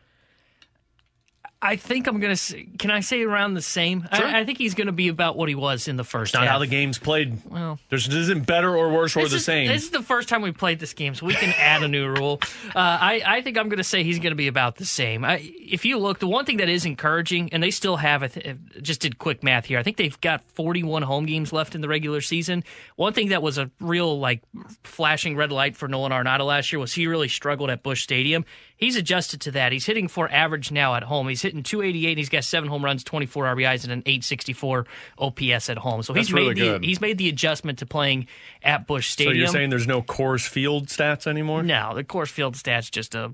I 1.59 1.75
think 1.75 2.05
I'm 2.05 2.19
going 2.19 2.35
to. 2.35 2.63
Can 2.77 2.91
I 2.91 2.99
say 2.99 3.23
around 3.23 3.55
the 3.55 3.63
same? 3.63 4.07
Sure. 4.13 4.25
I, 4.25 4.41
I 4.41 4.45
think 4.45 4.59
he's 4.59 4.75
going 4.75 4.87
to 4.87 4.93
be 4.93 5.07
about 5.07 5.35
what 5.35 5.49
he 5.49 5.55
was 5.55 5.87
in 5.87 5.97
the 5.97 6.03
first. 6.03 6.35
Not 6.35 6.43
half. 6.43 6.51
how 6.51 6.59
the 6.59 6.67
game's 6.67 6.99
played. 6.99 7.41
Well, 7.49 7.79
There's 7.89 8.05
this 8.05 8.15
isn't 8.15 8.45
better 8.45 8.75
or 8.75 8.91
worse 8.91 9.15
or 9.17 9.27
the 9.27 9.37
is, 9.37 9.45
same. 9.45 9.67
This 9.67 9.83
is 9.83 9.89
the 9.89 10.03
first 10.03 10.29
time 10.29 10.43
we 10.43 10.51
played 10.51 10.79
this 10.79 10.93
game, 10.93 11.15
so 11.15 11.25
we 11.25 11.33
can 11.33 11.53
add 11.57 11.81
a 11.81 11.87
new 11.87 12.07
rule. 12.09 12.39
Uh, 12.67 12.69
I, 12.75 13.23
I 13.25 13.41
think 13.41 13.57
I'm 13.57 13.69
going 13.69 13.77
to 13.77 13.83
say 13.83 14.03
he's 14.03 14.19
going 14.19 14.31
to 14.31 14.35
be 14.35 14.47
about 14.47 14.75
the 14.75 14.85
same. 14.85 15.25
I, 15.25 15.37
if 15.59 15.83
you 15.83 15.97
look, 15.97 16.19
the 16.19 16.27
one 16.27 16.45
thing 16.45 16.57
that 16.57 16.69
is 16.69 16.85
encouraging, 16.85 17.51
and 17.51 17.63
they 17.63 17.71
still 17.71 17.97
have, 17.97 18.21
I 18.21 18.27
th- 18.27 18.55
just 18.83 19.01
did 19.01 19.17
quick 19.17 19.41
math 19.41 19.65
here. 19.65 19.79
I 19.79 19.83
think 19.83 19.97
they've 19.97 20.19
got 20.21 20.43
41 20.51 21.01
home 21.01 21.25
games 21.25 21.51
left 21.51 21.73
in 21.73 21.81
the 21.81 21.87
regular 21.87 22.21
season. 22.21 22.63
One 22.97 23.13
thing 23.13 23.29
that 23.29 23.41
was 23.41 23.57
a 23.57 23.71
real 23.79 24.19
like 24.19 24.43
flashing 24.83 25.35
red 25.35 25.51
light 25.51 25.75
for 25.75 25.87
Nolan 25.87 26.11
Arenado 26.11 26.45
last 26.45 26.71
year 26.71 26.79
was 26.79 26.93
he 26.93 27.07
really 27.07 27.29
struggled 27.29 27.71
at 27.71 27.81
Busch 27.81 28.03
Stadium. 28.03 28.45
He's 28.77 28.95
adjusted 28.95 29.41
to 29.41 29.51
that. 29.51 29.71
He's 29.71 29.85
hitting 29.85 30.07
for 30.07 30.31
average 30.31 30.71
now 30.71 30.95
at 30.95 31.03
home. 31.03 31.27
He's 31.27 31.41
hitting 31.41 31.63
288. 31.63 32.09
And 32.09 32.17
he's 32.17 32.29
got 32.29 32.43
seven 32.43 32.69
home 32.69 32.85
runs, 32.85 33.03
24 33.03 33.45
RBIs, 33.55 33.83
and 33.83 33.91
an 33.91 34.03
864 34.05 34.85
OPS 35.17 35.69
at 35.69 35.77
home. 35.79 36.03
So 36.03 36.13
he's 36.13 36.31
really 36.31 36.53
made 36.53 36.81
the 36.81 36.87
he's 36.87 37.01
made 37.01 37.17
the 37.17 37.27
adjustment 37.29 37.79
to 37.79 37.85
playing 37.85 38.27
at 38.61 38.87
Busch 38.87 39.09
Stadium. 39.09 39.35
so 39.35 39.39
you're 39.39 39.47
saying 39.47 39.69
there's 39.71 39.87
no 39.87 40.01
Coors 40.01 40.47
Field 40.47 40.87
stats 40.87 41.27
anymore? 41.27 41.63
No, 41.63 41.93
the 41.95 42.03
Coors 42.03 42.29
Field 42.29 42.55
stats 42.55 42.91
just 42.91 43.15
a 43.15 43.33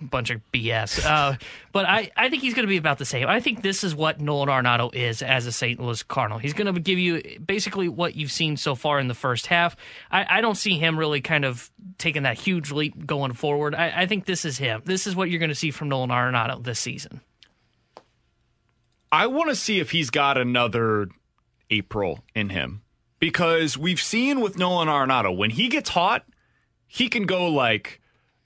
bunch 0.00 0.30
of 0.30 0.40
BS. 0.52 1.04
Uh, 1.04 1.36
but 1.72 1.86
I, 1.86 2.10
I 2.16 2.28
think 2.28 2.42
he's 2.42 2.54
going 2.54 2.66
to 2.66 2.70
be 2.70 2.76
about 2.76 2.98
the 2.98 3.04
same. 3.04 3.28
I 3.28 3.40
think 3.40 3.62
this 3.62 3.84
is 3.84 3.94
what 3.94 4.20
Nolan 4.20 4.48
Arenado 4.48 4.94
is 4.94 5.22
as 5.22 5.46
a 5.46 5.52
St. 5.52 5.80
Louis 5.80 6.02
Cardinal. 6.02 6.38
He's 6.38 6.52
going 6.52 6.72
to 6.72 6.80
give 6.80 6.98
you 6.98 7.22
basically 7.44 7.88
what 7.88 8.14
you've 8.14 8.32
seen 8.32 8.56
so 8.56 8.74
far 8.74 8.98
in 8.98 9.08
the 9.08 9.14
first 9.14 9.46
half. 9.46 9.76
I, 10.10 10.38
I 10.38 10.40
don't 10.40 10.56
see 10.56 10.78
him 10.78 10.98
really 10.98 11.20
kind 11.20 11.44
of 11.44 11.70
taking 11.98 12.24
that 12.24 12.38
huge 12.38 12.70
leap 12.70 13.06
going 13.06 13.32
forward. 13.32 13.74
I, 13.74 14.02
I 14.02 14.06
think 14.06 14.26
this 14.26 14.44
is 14.44 14.58
him. 14.58 14.82
This 14.84 15.06
is 15.06 15.16
what 15.16 15.30
you're 15.30 15.40
going 15.40 15.48
to 15.48 15.54
see 15.54 15.70
from 15.70 15.88
Nolan 15.88 16.10
Arenado 16.10 16.62
this 16.62 16.78
season. 16.78 17.20
I 19.12 19.28
want 19.28 19.50
to 19.50 19.56
see 19.56 19.78
if 19.80 19.92
he's 19.92 20.10
got 20.10 20.36
another 20.36 21.08
April 21.70 22.24
in 22.34 22.50
him 22.50 22.82
because 23.18 23.78
we've 23.78 24.00
seen 24.00 24.40
with 24.40 24.58
Nolan 24.58 24.88
Arenado 24.88 25.36
when 25.36 25.50
he 25.50 25.68
gets 25.68 25.90
hot, 25.90 26.24
he 26.86 27.08
can 27.08 27.24
go 27.24 27.48
like 27.48 28.00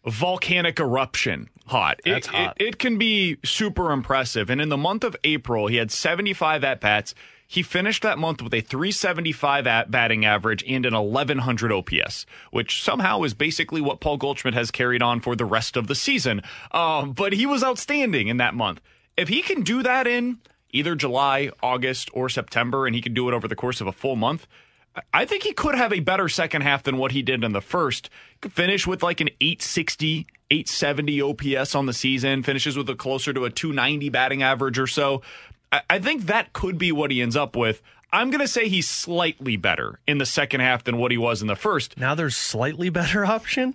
volcanic 0.07 0.81
eruption 0.81 1.49
hot. 1.67 2.01
It, 2.05 2.27
hot. 2.27 2.57
It, 2.59 2.67
it 2.69 2.79
can 2.79 2.99
be 2.99 3.39
super 3.45 3.93
impressive. 3.93 4.51
And 4.51 4.61
in 4.61 4.69
the 4.69 4.77
month 4.77 5.05
of 5.05 5.17
April, 5.25 5.69
he 5.69 5.77
had 5.77 5.91
75 5.91 6.65
at 6.65 6.81
bats. 6.81 7.15
He 7.47 7.63
finished 7.63 8.03
that 8.03 8.19
month 8.19 8.43
with 8.43 8.55
a 8.55 8.61
375 8.61 9.67
at 9.67 9.91
batting 9.91 10.25
average 10.25 10.63
and 10.69 10.87
an 10.87 10.95
1100 10.95 11.73
OPS, 11.73 12.27
which 12.53 12.83
somehow 12.83 13.23
is 13.25 13.35
basically 13.35 13.81
what 13.81 14.01
Paul 14.01 14.19
Goldschmidt 14.19 14.55
has 14.55 14.71
carried 14.71 15.03
on 15.03 15.21
for 15.21 15.35
the 15.35 15.45
rest 15.45 15.77
of 15.77 15.89
the 15.89 15.97
season. 15.97 16.43
Um, 16.71 17.13
but 17.13 17.33
he 17.33 17.47
was 17.47 17.65
outstanding 17.65 18.29
in 18.29 18.37
that 18.37 18.55
month. 18.55 18.81
If 19.17 19.29
he 19.29 19.43
can 19.43 19.63
do 19.63 19.83
that 19.83 20.07
in 20.07 20.39
either 20.71 20.95
July, 20.95 21.51
August, 21.63 22.09
or 22.13 22.29
September, 22.29 22.87
and 22.87 22.95
he 22.95 23.03
can 23.03 23.15
do 23.15 23.29
it 23.29 23.35
over 23.35 23.49
the 23.49 23.57
course 23.57 23.81
of 23.81 23.89
a 23.89 23.93
full 23.93 24.17
month, 24.17 24.47
I 25.15 25.25
think 25.25 25.45
he 25.45 25.53
could 25.53 25.77
have 25.77 25.93
a 25.93 26.01
better 26.01 26.29
second 26.29 26.63
half 26.63 26.83
than 26.83 26.97
what 26.99 27.13
he 27.13 27.23
did 27.23 27.45
in 27.45 27.53
the 27.53 27.61
first. 27.61 28.11
Could 28.41 28.53
finish 28.53 28.87
with 28.87 29.03
like 29.03 29.21
an 29.21 29.29
860, 29.41 30.27
870 30.51 31.23
OPS 31.23 31.75
on 31.75 31.87
the 31.87 31.93
season, 31.93 32.43
finishes 32.43 32.77
with 32.77 32.89
a 32.91 32.97
closer 32.97 33.33
to 33.33 33.45
a 33.45 33.51
290 33.51 34.09
batting 34.09 34.43
average 34.43 34.79
or 34.79 34.87
so. 34.89 35.23
I, 35.71 35.83
I 35.89 35.99
think 36.01 36.27
that 36.27 36.53
could 36.53 36.77
be 36.77 36.91
what 36.91 37.11
he 37.13 37.23
ends 37.23 37.37
up 37.37 37.55
with. 37.57 37.83
I'm 38.13 38.31
going 38.31 38.41
to 38.41 38.49
say 38.49 38.69
he's 38.69 38.89
slightly 38.89 39.57
better 39.57 40.01
in 40.09 40.19
the 40.19 40.27
second 40.27 40.61
half 40.61 40.83
than 40.83 40.97
what 40.99 41.13
he 41.13 41.19
was 41.19 41.41
in 41.41 41.47
the 41.47 41.55
first. 41.55 41.97
Now 41.97 42.17
there's 42.17 42.37
slightly 42.37 42.91
better 42.91 43.25
option. 43.27 43.75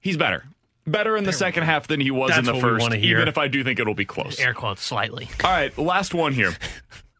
He's 0.00 0.18
better. 0.18 0.44
Better 0.86 1.16
in 1.16 1.24
the 1.24 1.32
second 1.32 1.64
half 1.64 1.86
than 1.86 2.00
he 2.00 2.10
was 2.10 2.28
That's 2.30 2.40
in 2.40 2.44
the 2.46 2.52
what 2.54 2.60
first, 2.62 2.82
wanna 2.82 2.96
hear. 2.96 3.16
even 3.16 3.28
if 3.28 3.36
I 3.38 3.48
do 3.48 3.62
think 3.64 3.78
it'll 3.80 3.94
be 3.94 4.04
close. 4.06 4.38
Air 4.38 4.54
quotes 4.54 4.82
slightly. 4.82 5.28
All 5.44 5.50
right, 5.50 5.76
last 5.78 6.12
one 6.14 6.32
here. 6.34 6.54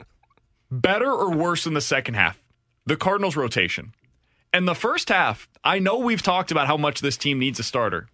Better 0.70 1.10
or 1.10 1.32
worse 1.34 1.66
in 1.66 1.74
the 1.74 1.80
second 1.80 2.14
half? 2.14 2.42
The 2.88 2.96
Cardinals 2.96 3.36
rotation. 3.36 3.92
And 4.50 4.66
the 4.66 4.74
first 4.74 5.10
half, 5.10 5.46
I 5.62 5.78
know 5.78 5.98
we've 5.98 6.22
talked 6.22 6.50
about 6.50 6.68
how 6.68 6.78
much 6.78 7.02
this 7.02 7.18
team 7.18 7.38
needs 7.38 7.60
a 7.60 7.62
starter. 7.62 8.08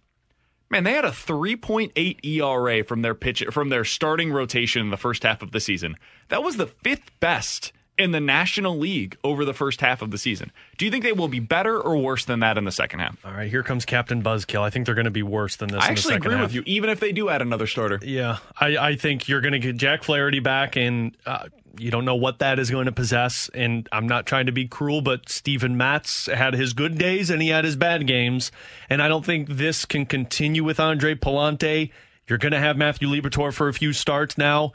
Man, 0.69 0.83
they 0.83 0.91
had 0.91 1.05
a 1.05 1.11
3.8 1.11 2.25
ERA 2.25 2.83
from 2.83 3.01
their 3.01 3.15
pitch 3.15 3.41
from 3.51 3.69
their 3.69 3.85
starting 3.85 4.33
rotation 4.33 4.81
in 4.81 4.89
the 4.89 4.97
first 4.97 5.23
half 5.23 5.41
of 5.41 5.53
the 5.53 5.61
season. 5.61 5.95
That 6.27 6.43
was 6.43 6.57
the 6.57 6.67
fifth 6.67 7.09
best 7.21 7.71
in 7.97 8.11
the 8.11 8.19
National 8.19 8.77
League 8.77 9.17
over 9.23 9.45
the 9.45 9.53
first 9.53 9.81
half 9.81 10.01
of 10.01 10.11
the 10.11 10.17
season. 10.17 10.51
Do 10.77 10.85
you 10.85 10.91
think 10.91 11.03
they 11.03 11.13
will 11.13 11.27
be 11.27 11.39
better 11.39 11.79
or 11.79 11.97
worse 11.97 12.25
than 12.25 12.41
that 12.41 12.57
in 12.57 12.65
the 12.65 12.71
second 12.71 12.99
half? 12.99 13.17
All 13.25 13.31
right, 13.31 13.49
here 13.49 13.63
comes 13.63 13.85
Captain 13.85 14.21
Buzzkill. 14.21 14.61
I 14.61 14.69
think 14.69 14.85
they're 14.85 14.95
going 14.95 15.05
to 15.05 15.11
be 15.11 15.23
worse 15.23 15.55
than 15.55 15.69
this. 15.69 15.81
I 15.81 15.87
in 15.87 15.87
the 15.87 15.91
actually 15.91 16.13
second 16.15 16.27
agree 16.27 16.37
half. 16.37 16.47
with 16.47 16.55
you, 16.55 16.63
even 16.65 16.89
if 16.89 16.99
they 16.99 17.11
do 17.11 17.29
add 17.29 17.41
another 17.41 17.67
starter. 17.67 17.99
Yeah, 18.03 18.37
I, 18.59 18.77
I 18.77 18.95
think 18.95 19.27
you're 19.27 19.41
going 19.41 19.53
to 19.53 19.59
get 19.59 19.77
Jack 19.77 20.03
Flaherty 20.03 20.39
back, 20.39 20.75
and 20.75 21.15
uh, 21.25 21.47
you 21.77 21.91
don't 21.91 22.05
know 22.05 22.15
what 22.15 22.39
that 22.39 22.59
is 22.59 22.69
going 22.69 22.85
to 22.85 22.91
possess. 22.91 23.49
And 23.53 23.87
I'm 23.91 24.07
not 24.07 24.25
trying 24.25 24.45
to 24.45 24.51
be 24.51 24.67
cruel, 24.67 25.01
but 25.01 25.29
Steven 25.29 25.77
Matz 25.77 26.27
had 26.27 26.53
his 26.53 26.73
good 26.73 26.97
days 26.97 27.29
and 27.29 27.41
he 27.41 27.49
had 27.49 27.65
his 27.65 27.75
bad 27.75 28.07
games. 28.07 28.51
And 28.89 29.01
I 29.01 29.07
don't 29.07 29.25
think 29.25 29.49
this 29.49 29.85
can 29.85 30.05
continue 30.05 30.63
with 30.63 30.79
Andre 30.79 31.15
Pallante. 31.15 31.91
You're 32.27 32.37
going 32.37 32.53
to 32.53 32.59
have 32.59 32.77
Matthew 32.77 33.07
Liberatore 33.07 33.53
for 33.53 33.67
a 33.67 33.73
few 33.73 33.93
starts 33.93 34.37
now. 34.37 34.73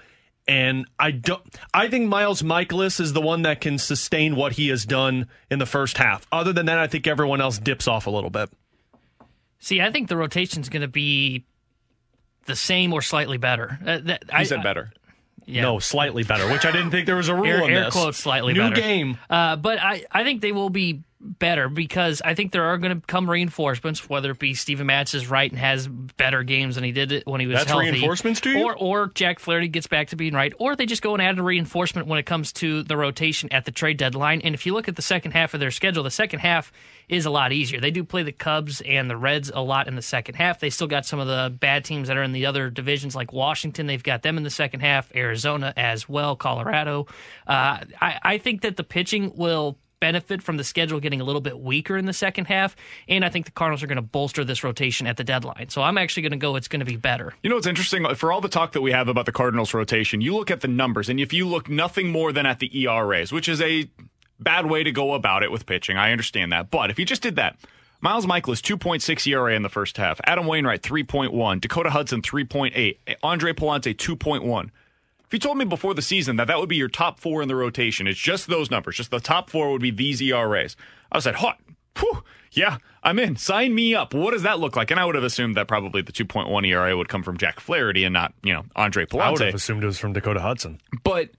And 0.51 0.89
I 0.99 1.13
don't. 1.13 1.43
I 1.73 1.87
think 1.87 2.09
Miles 2.09 2.43
Mikolas 2.43 2.99
is 2.99 3.13
the 3.13 3.21
one 3.21 3.43
that 3.43 3.61
can 3.61 3.79
sustain 3.79 4.35
what 4.35 4.55
he 4.55 4.67
has 4.71 4.85
done 4.85 5.29
in 5.49 5.61
the 5.61 5.67
first 5.67 5.97
half. 5.97 6.27
Other 6.33 6.53
than 6.53 6.67
that, 6.67 6.77
I 6.77 6.89
think 6.89 7.07
everyone 7.07 7.41
else 7.41 7.57
dips 7.59 7.87
off 7.87 8.09
a 8.09 8.11
little 8.11 8.31
bit. 8.31 8.51
See, 9.61 9.81
I 9.81 9.93
think 9.93 10.09
the 10.09 10.17
rotation 10.17 10.61
is 10.61 10.69
going 10.69 10.83
to 10.83 10.89
be 10.89 11.45
the 12.47 12.57
same 12.57 12.93
or 12.93 13.01
slightly 13.01 13.39
better. 13.39 13.79
Uh, 13.87 13.99
that, 14.03 14.25
He 14.39 14.45
said 14.45 14.65
better. 14.65 14.91
Yeah. 15.47 15.63
No, 15.63 15.79
slightly 15.79 16.25
better, 16.25 16.51
which 16.51 16.65
I 16.65 16.73
didn't 16.73 16.91
think 16.91 17.07
there 17.07 17.17
was 17.17 17.29
a 17.29 17.35
rule 17.35 17.47
air, 17.47 17.63
in 17.65 17.71
air 17.71 17.85
this. 17.85 17.95
quotes 17.95 18.19
slightly 18.19 18.53
New 18.53 18.61
better. 18.61 18.75
game. 18.75 19.19
Uh, 19.29 19.55
but 19.55 19.79
I, 19.81 20.05
I 20.11 20.25
think 20.25 20.41
they 20.41 20.51
will 20.53 20.71
be 20.71 21.03
better 21.21 21.69
because 21.69 22.23
I 22.25 22.35
think 22.35 22.53
there 22.53 22.65
are 22.65 22.79
going 22.79 22.99
to 22.99 23.07
come 23.07 23.29
reinforcements, 23.29 24.09
whether 24.09 24.31
it 24.31 24.39
be 24.39 24.55
Steven 24.55 24.87
Matz 24.87 25.13
is 25.13 25.29
right 25.29 25.51
and 25.51 25.59
has 25.61 25.87
better 25.87 26.43
games 26.43 26.77
than 26.77 26.85
he 26.85 26.93
did 26.93 27.23
when 27.27 27.41
he 27.41 27.47
was 27.47 27.59
That's 27.59 27.71
healthy. 27.71 27.91
reinforcements 27.91 28.41
to 28.43 28.51
you? 28.51 28.65
Or, 28.65 28.75
or 28.77 29.09
Jack 29.15 29.39
Flaherty 29.39 29.69
gets 29.69 29.87
back 29.87 30.09
to 30.09 30.17
being 30.17 30.33
right, 30.33 30.53
or 30.59 30.77
they 30.77 30.87
just 30.87 31.03
go 31.03 31.13
and 31.13 31.23
add 31.23 31.39
a 31.39 31.43
reinforcement 31.43 32.09
when 32.09 32.19
it 32.19 32.25
comes 32.27 32.53
to 32.55 32.83
the 32.83 32.97
rotation 32.97 33.53
at 33.53 33.67
the 33.67 33.71
trade 33.71 33.99
deadline. 33.99 34.41
And 34.43 34.55
if 34.55 34.65
you 34.65 34.73
look 34.73 34.89
at 34.89 34.97
the 34.97 35.03
second 35.03 35.33
half 35.33 35.53
of 35.53 35.61
their 35.61 35.71
schedule, 35.71 36.03
the 36.03 36.11
second 36.11 36.39
half 36.41 36.73
is 37.09 37.27
a 37.27 37.31
lot 37.31 37.53
easier. 37.53 37.81
They 37.81 37.91
do 37.91 38.05
play 38.05 38.23
the 38.23 38.33
Cubs 38.33 38.81
and 38.81 39.11
the 39.11 39.17
Reds 39.17 39.51
a 39.53 39.61
lot 39.61 39.89
in 39.89 39.97
the 39.97 40.03
second 40.03 40.37
half. 40.37 40.61
They 40.61 40.71
still 40.71 40.87
got 40.87 41.05
some 41.05 41.19
of 41.19 41.27
the 41.27 41.55
bad 41.59 41.85
teams 41.85 42.09
that 42.09 42.17
are 42.17 42.23
in 42.23 42.33
the 42.33 42.47
other 42.47 42.71
divisions, 42.71 43.15
like 43.15 43.33
Washington. 43.33 43.87
They've 43.87 44.03
got 44.03 44.23
them 44.23 44.37
in 44.37 44.43
the 44.45 44.51
second 44.51 44.81
half, 44.81 45.15
Arizona 45.15 45.75
as 45.77 46.09
well, 46.09 46.37
Colorado. 46.37 47.07
Uh, 47.47 47.79
I, 48.01 48.19
I 48.23 48.39
think 48.39 48.63
that 48.63 48.77
the 48.77 48.85
pitching 48.85 49.33
will 49.35 49.77
benefit 50.01 50.43
from 50.43 50.57
the 50.57 50.65
schedule 50.65 50.99
getting 50.99 51.21
a 51.21 51.25
little 51.25 51.41
bit 51.41 51.61
weaker 51.61 51.97
in 51.97 52.07
the 52.07 52.13
second 52.13 52.47
half, 52.47 52.75
and 53.09 53.25
I 53.25 53.29
think 53.29 53.45
the 53.45 53.53
Cardinals 53.53 53.83
are 53.83 53.87
going 53.87 53.97
to 53.97 54.03
bolster 54.03 54.45
this 54.45 54.65
rotation 54.65 55.07
at 55.07 55.17
the 55.17 55.25
deadline. 55.25 55.69
So 55.69 55.83
I'm 55.83 55.99
actually 55.99 56.23
going 56.23 56.33
to 56.33 56.39
go. 56.39 56.57
It's 56.57 56.69
going 56.69 56.81
to 56.81 56.87
be 56.87 56.97
better. 56.97 57.35
You 57.43 57.51
know 57.51 57.57
what's 57.57 57.67
interesting? 57.67 58.13
For 58.15 58.33
all 58.33 58.41
the 58.41 58.49
talk 58.49 58.73
that 58.73 58.81
we 58.81 58.93
have 58.93 59.09
about 59.09 59.27
the 59.27 59.33
Cardinals 59.33 59.73
rotation, 59.75 60.21
you 60.21 60.35
look 60.35 60.51
at 60.51 60.63
the 60.63 60.69
numbers, 60.69 61.09
and 61.09 61.21
if 61.21 61.33
you 61.33 61.47
look 61.47 61.69
nothing 61.69 62.09
more 62.09 62.33
than 62.33 62.47
at 62.47 62.59
the 62.59 62.85
ERAs, 62.85 63.33
which 63.33 63.49
is 63.49 63.61
a 63.61 63.89
bad 64.39 64.67
way 64.67 64.83
to 64.83 64.91
go 64.91 65.15
about 65.15 65.43
it 65.43 65.53
with 65.53 65.67
pitching, 65.67 65.97
I 65.97 66.13
understand 66.13 66.53
that. 66.53 66.71
But 66.71 66.91
if 66.91 66.99
you 66.99 67.05
just 67.05 67.23
did 67.23 67.37
that, 67.37 67.59
Miles 68.01 68.25
Mikolas 68.25 68.63
2.6 68.63 69.27
ERA 69.27 69.55
in 69.55 69.63
the 69.63 69.69
first 69.69 69.99
half, 69.99 70.21
Adam 70.25 70.47
Wainwright 70.47 70.83
3.1, 70.83 71.61
Dakota 71.61 71.91
Hudson 71.91 72.23
3.8, 72.23 72.97
Andre 73.23 73.53
Pallante 73.53 73.95
2.1. 73.95 74.71
If 75.31 75.35
you 75.35 75.39
told 75.39 75.59
me 75.59 75.65
before 75.65 75.95
the 75.95 76.03
season 76.03 76.35
that 76.37 76.49
that 76.49 76.59
would 76.59 76.69
be 76.69 76.75
your 76.75 76.89
top 76.89 77.21
four 77.21 77.41
in 77.41 77.47
the 77.47 77.55
rotation, 77.55 78.09
it's 78.09 78.19
just 78.19 78.49
those 78.49 78.69
numbers, 78.69 78.97
just 78.97 79.13
the 79.13 79.21
top 79.21 79.49
four 79.49 79.71
would 79.71 79.81
be 79.81 79.93
these 79.93 80.21
ERAs. 80.21 80.75
I 81.13 81.19
was 81.19 81.25
like, 81.25 81.37
hot. 81.37 81.61
Whew, 82.01 82.25
yeah, 82.51 82.79
I'm 83.05 83.17
in. 83.21 83.37
Sign 83.37 83.73
me 83.73 83.95
up. 83.95 84.13
What 84.13 84.33
does 84.33 84.43
that 84.43 84.59
look 84.59 84.75
like? 84.75 84.91
And 84.91 84.99
I 84.99 85.05
would 85.05 85.15
have 85.15 85.23
assumed 85.23 85.57
that 85.57 85.69
probably 85.69 86.03
the 86.03 86.11
2.1 86.11 86.67
ERA 86.67 86.97
would 86.97 87.09
come 87.09 87.23
from 87.23 87.37
Jack 87.37 87.61
Flaherty 87.61 88.03
and 88.03 88.13
not, 88.13 88.35
you 88.43 88.53
know, 88.53 88.65
Andre 88.75 89.07
I 89.13 89.31
would 89.31 89.41
have 89.41 89.55
assumed 89.55 89.85
it 89.85 89.87
was 89.87 90.01
from 90.01 90.15
Dakota 90.15 90.41
Hudson. 90.41 90.81
But 91.05 91.31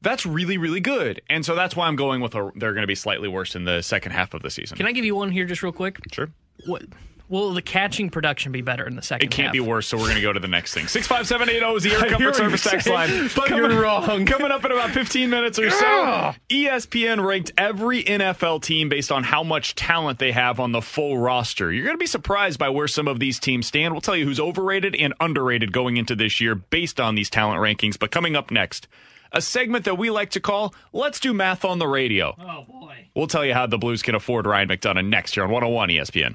that's 0.00 0.24
really, 0.24 0.56
really 0.56 0.80
good. 0.80 1.20
And 1.28 1.44
so 1.44 1.54
that's 1.54 1.76
why 1.76 1.88
I'm 1.88 1.96
going 1.96 2.22
with 2.22 2.34
a, 2.34 2.52
they're 2.56 2.72
going 2.72 2.84
to 2.84 2.86
be 2.86 2.94
slightly 2.94 3.28
worse 3.28 3.54
in 3.54 3.64
the 3.64 3.82
second 3.82 4.12
half 4.12 4.32
of 4.32 4.40
the 4.40 4.50
season. 4.50 4.78
Can 4.78 4.86
I 4.86 4.92
give 4.92 5.04
you 5.04 5.14
one 5.14 5.30
here 5.30 5.44
just 5.44 5.62
real 5.62 5.72
quick? 5.72 5.98
Sure. 6.10 6.30
What 6.64 6.84
will 7.28 7.52
the 7.54 7.62
catching 7.62 8.10
production 8.10 8.52
be 8.52 8.62
better 8.62 8.86
in 8.86 8.96
the 8.96 9.02
second 9.02 9.26
It 9.26 9.30
can't 9.30 9.46
half? 9.46 9.52
be 9.52 9.60
worse, 9.60 9.86
so 9.86 9.96
we're 9.96 10.04
going 10.04 10.16
to 10.16 10.22
go 10.22 10.32
to 10.32 10.40
the 10.40 10.48
next 10.48 10.74
thing. 10.74 10.86
65780 10.86 11.76
is 11.76 11.82
the 11.82 11.92
Air 11.92 12.10
Comfort 12.10 12.36
Service 12.36 12.62
text 12.62 12.88
line. 12.88 13.30
but 13.36 13.46
coming, 13.46 13.70
you're 13.70 13.82
wrong. 13.82 14.26
Coming 14.26 14.50
up 14.50 14.64
in 14.64 14.72
about 14.72 14.90
15 14.90 15.28
minutes 15.30 15.58
or 15.58 15.70
so, 15.70 16.32
ESPN 16.48 17.24
ranked 17.24 17.52
every 17.58 18.02
NFL 18.04 18.62
team 18.62 18.88
based 18.88 19.10
on 19.10 19.24
how 19.24 19.42
much 19.42 19.74
talent 19.74 20.18
they 20.18 20.32
have 20.32 20.60
on 20.60 20.72
the 20.72 20.82
full 20.82 21.18
roster. 21.18 21.72
You're 21.72 21.84
going 21.84 21.96
to 21.96 21.98
be 21.98 22.06
surprised 22.06 22.58
by 22.58 22.68
where 22.68 22.88
some 22.88 23.08
of 23.08 23.18
these 23.20 23.38
teams 23.38 23.66
stand. 23.66 23.92
We'll 23.94 24.00
tell 24.00 24.16
you 24.16 24.24
who's 24.24 24.40
overrated 24.40 24.94
and 24.96 25.14
underrated 25.20 25.72
going 25.72 25.96
into 25.96 26.14
this 26.14 26.40
year 26.40 26.54
based 26.54 27.00
on 27.00 27.14
these 27.14 27.30
talent 27.30 27.60
rankings. 27.60 27.98
But 27.98 28.10
coming 28.10 28.36
up 28.36 28.50
next, 28.50 28.88
a 29.32 29.40
segment 29.40 29.84
that 29.84 29.98
we 29.98 30.10
like 30.10 30.30
to 30.30 30.40
call 30.40 30.74
Let's 30.92 31.20
Do 31.20 31.34
Math 31.34 31.64
on 31.64 31.78
the 31.78 31.88
Radio. 31.88 32.34
Oh 32.38 32.64
boy. 32.68 33.08
We'll 33.14 33.26
tell 33.26 33.44
you 33.44 33.54
how 33.54 33.66
the 33.66 33.78
Blues 33.78 34.02
can 34.02 34.14
afford 34.14 34.46
Ryan 34.46 34.68
McDonagh 34.68 35.06
next 35.06 35.36
year 35.36 35.44
on 35.44 35.50
101 35.50 35.88
ESPN. 35.88 36.34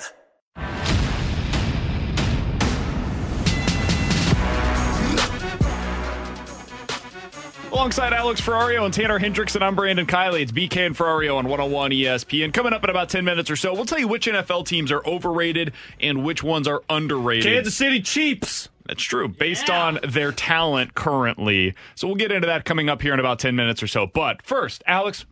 Alongside 7.71 8.11
Alex 8.11 8.41
Ferrario 8.41 8.83
and 8.83 8.93
Tanner 8.93 9.17
Hendrickson, 9.17 9.61
I'm 9.61 9.75
Brandon 9.75 10.05
Kiley. 10.05 10.41
It's 10.41 10.51
BK 10.51 10.87
and 10.87 10.95
Ferrario 10.95 11.37
on 11.37 11.47
101 11.47 11.91
ESPN. 11.91 12.53
Coming 12.53 12.73
up 12.73 12.83
in 12.83 12.89
about 12.89 13.07
10 13.07 13.23
minutes 13.23 13.49
or 13.49 13.55
so, 13.55 13.73
we'll 13.73 13.85
tell 13.85 13.97
you 13.97 14.09
which 14.09 14.27
NFL 14.27 14.65
teams 14.65 14.91
are 14.91 15.01
overrated 15.05 15.71
and 15.97 16.25
which 16.25 16.43
ones 16.43 16.67
are 16.67 16.83
underrated. 16.89 17.45
Kansas 17.45 17.73
City 17.73 18.01
Chiefs. 18.01 18.67
That's 18.87 19.01
true, 19.01 19.29
based 19.29 19.69
on 19.69 19.99
their 20.03 20.33
talent 20.33 20.95
currently. 20.95 21.73
So 21.95 22.07
we'll 22.07 22.17
get 22.17 22.33
into 22.33 22.45
that 22.47 22.65
coming 22.65 22.89
up 22.89 23.01
here 23.01 23.13
in 23.13 23.21
about 23.21 23.39
10 23.39 23.55
minutes 23.55 23.81
or 23.81 23.87
so. 23.87 24.05
But 24.05 24.41
first, 24.41 24.83
Alex, 24.85 25.25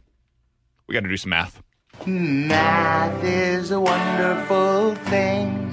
we 0.87 0.93
got 0.93 1.03
to 1.03 1.09
do 1.09 1.17
some 1.17 1.31
math. 1.31 1.61
Math 2.05 3.21
is 3.21 3.71
a 3.71 3.81
wonderful 3.81 4.95
thing. 4.95 5.69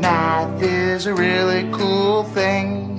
Math 0.00 0.60
is 0.60 1.06
a 1.06 1.14
really 1.14 1.70
cool 1.70 2.24
thing. 2.24 2.98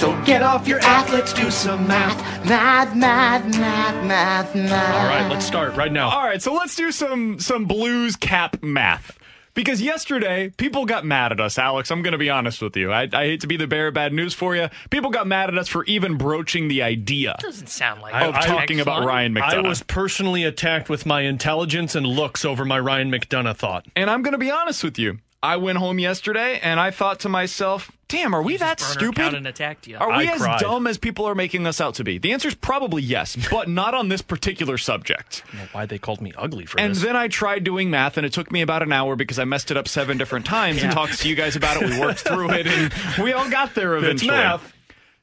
So 0.00 0.18
get 0.24 0.40
off 0.40 0.66
your 0.66 0.78
ass, 0.78 1.10
let's 1.12 1.34
do 1.34 1.50
some 1.50 1.86
math. 1.86 2.16
Math, 2.48 2.96
math, 2.96 3.44
math, 3.58 4.06
math, 4.06 4.54
math. 4.54 4.94
All 4.94 5.04
right, 5.04 5.28
let's 5.30 5.44
start 5.44 5.76
right 5.76 5.92
now. 5.92 6.08
All 6.08 6.24
right, 6.24 6.40
so 6.40 6.54
let's 6.54 6.74
do 6.74 6.90
some 6.90 7.38
some 7.38 7.66
Blues 7.66 8.16
cap 8.16 8.62
math. 8.62 9.18
Because 9.52 9.82
yesterday, 9.82 10.54
people 10.56 10.86
got 10.86 11.04
mad 11.04 11.32
at 11.32 11.40
us, 11.40 11.58
Alex. 11.58 11.90
I'm 11.90 12.00
going 12.00 12.12
to 12.12 12.18
be 12.18 12.30
honest 12.30 12.62
with 12.62 12.78
you. 12.78 12.90
I, 12.90 13.10
I 13.12 13.24
hate 13.26 13.42
to 13.42 13.46
be 13.46 13.58
the 13.58 13.66
bearer 13.66 13.88
of 13.88 13.94
bad 13.94 14.14
news 14.14 14.32
for 14.32 14.56
you. 14.56 14.70
People 14.88 15.10
got 15.10 15.26
mad 15.26 15.50
at 15.50 15.58
us 15.58 15.68
for 15.68 15.84
even 15.84 16.16
broaching 16.16 16.68
the 16.68 16.80
idea 16.82 17.36
Doesn't 17.38 17.68
sound 17.68 18.00
like 18.00 18.14
of 18.14 18.32
that. 18.32 18.44
talking 18.44 18.80
about 18.80 19.04
Ryan 19.04 19.34
McDonagh. 19.34 19.66
I 19.66 19.68
was 19.68 19.82
personally 19.82 20.44
attacked 20.44 20.88
with 20.88 21.04
my 21.04 21.20
intelligence 21.22 21.94
and 21.94 22.06
looks 22.06 22.46
over 22.46 22.64
my 22.64 22.80
Ryan 22.80 23.10
McDonagh 23.12 23.54
thought. 23.58 23.84
and 23.94 24.08
I'm 24.08 24.22
going 24.22 24.32
to 24.32 24.38
be 24.38 24.50
honest 24.50 24.82
with 24.82 24.98
you. 24.98 25.18
I 25.42 25.56
went 25.56 25.78
home 25.78 25.98
yesterday 25.98 26.60
and 26.62 26.78
I 26.78 26.90
thought 26.90 27.20
to 27.20 27.28
myself, 27.30 27.90
damn, 28.08 28.34
are 28.34 28.42
we 28.42 28.58
that 28.58 28.78
stupid? 28.78 29.32
and 29.32 29.46
attacked 29.46 29.86
you. 29.86 29.96
Are 29.96 30.08
we 30.08 30.28
I 30.28 30.34
as 30.34 30.42
cried. 30.42 30.60
dumb 30.60 30.86
as 30.86 30.98
people 30.98 31.24
are 31.26 31.34
making 31.34 31.66
us 31.66 31.80
out 31.80 31.94
to 31.94 32.04
be? 32.04 32.18
The 32.18 32.32
answer 32.32 32.48
is 32.48 32.54
probably 32.54 33.02
yes, 33.02 33.36
but 33.50 33.66
not 33.68 33.94
on 33.94 34.10
this 34.10 34.20
particular 34.20 34.76
subject. 34.76 35.42
I 35.46 35.50
don't 35.56 35.60
know 35.62 35.68
why 35.72 35.86
they 35.86 35.98
called 35.98 36.20
me 36.20 36.32
ugly 36.36 36.66
for 36.66 36.78
And 36.78 36.94
this. 36.94 37.02
then 37.02 37.16
I 37.16 37.28
tried 37.28 37.64
doing 37.64 37.88
math, 37.88 38.18
and 38.18 38.26
it 38.26 38.34
took 38.34 38.52
me 38.52 38.60
about 38.60 38.82
an 38.82 38.92
hour 38.92 39.16
because 39.16 39.38
I 39.38 39.44
messed 39.46 39.70
it 39.70 39.78
up 39.78 39.88
seven 39.88 40.18
different 40.18 40.44
times 40.58 40.82
and 40.82 40.92
talked 40.92 41.18
to 41.20 41.28
you 41.28 41.34
guys 41.34 41.56
about 41.56 41.80
it. 41.80 41.88
We 41.88 41.98
worked 41.98 42.20
through 42.20 42.50
it, 42.50 42.66
and 42.66 42.92
we 43.22 43.32
all 43.32 43.48
got 43.48 43.74
there 43.74 43.96
eventually. 43.96 44.12
It's 44.14 44.22
eventually. 44.24 44.44
math. 44.66 44.74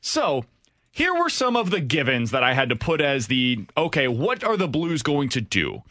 So 0.02 0.46
here 0.92 1.14
were 1.14 1.30
some 1.30 1.56
of 1.56 1.70
the 1.70 1.80
givens 1.80 2.32
that 2.32 2.42
I 2.44 2.54
had 2.54 2.70
to 2.70 2.76
put 2.76 3.02
as 3.02 3.28
the 3.28 3.66
okay, 3.78 4.08
what 4.08 4.44
are 4.44 4.58
the 4.58 4.68
Blues 4.68 5.04
going 5.04 5.30
to 5.30 5.42
do? 5.42 5.84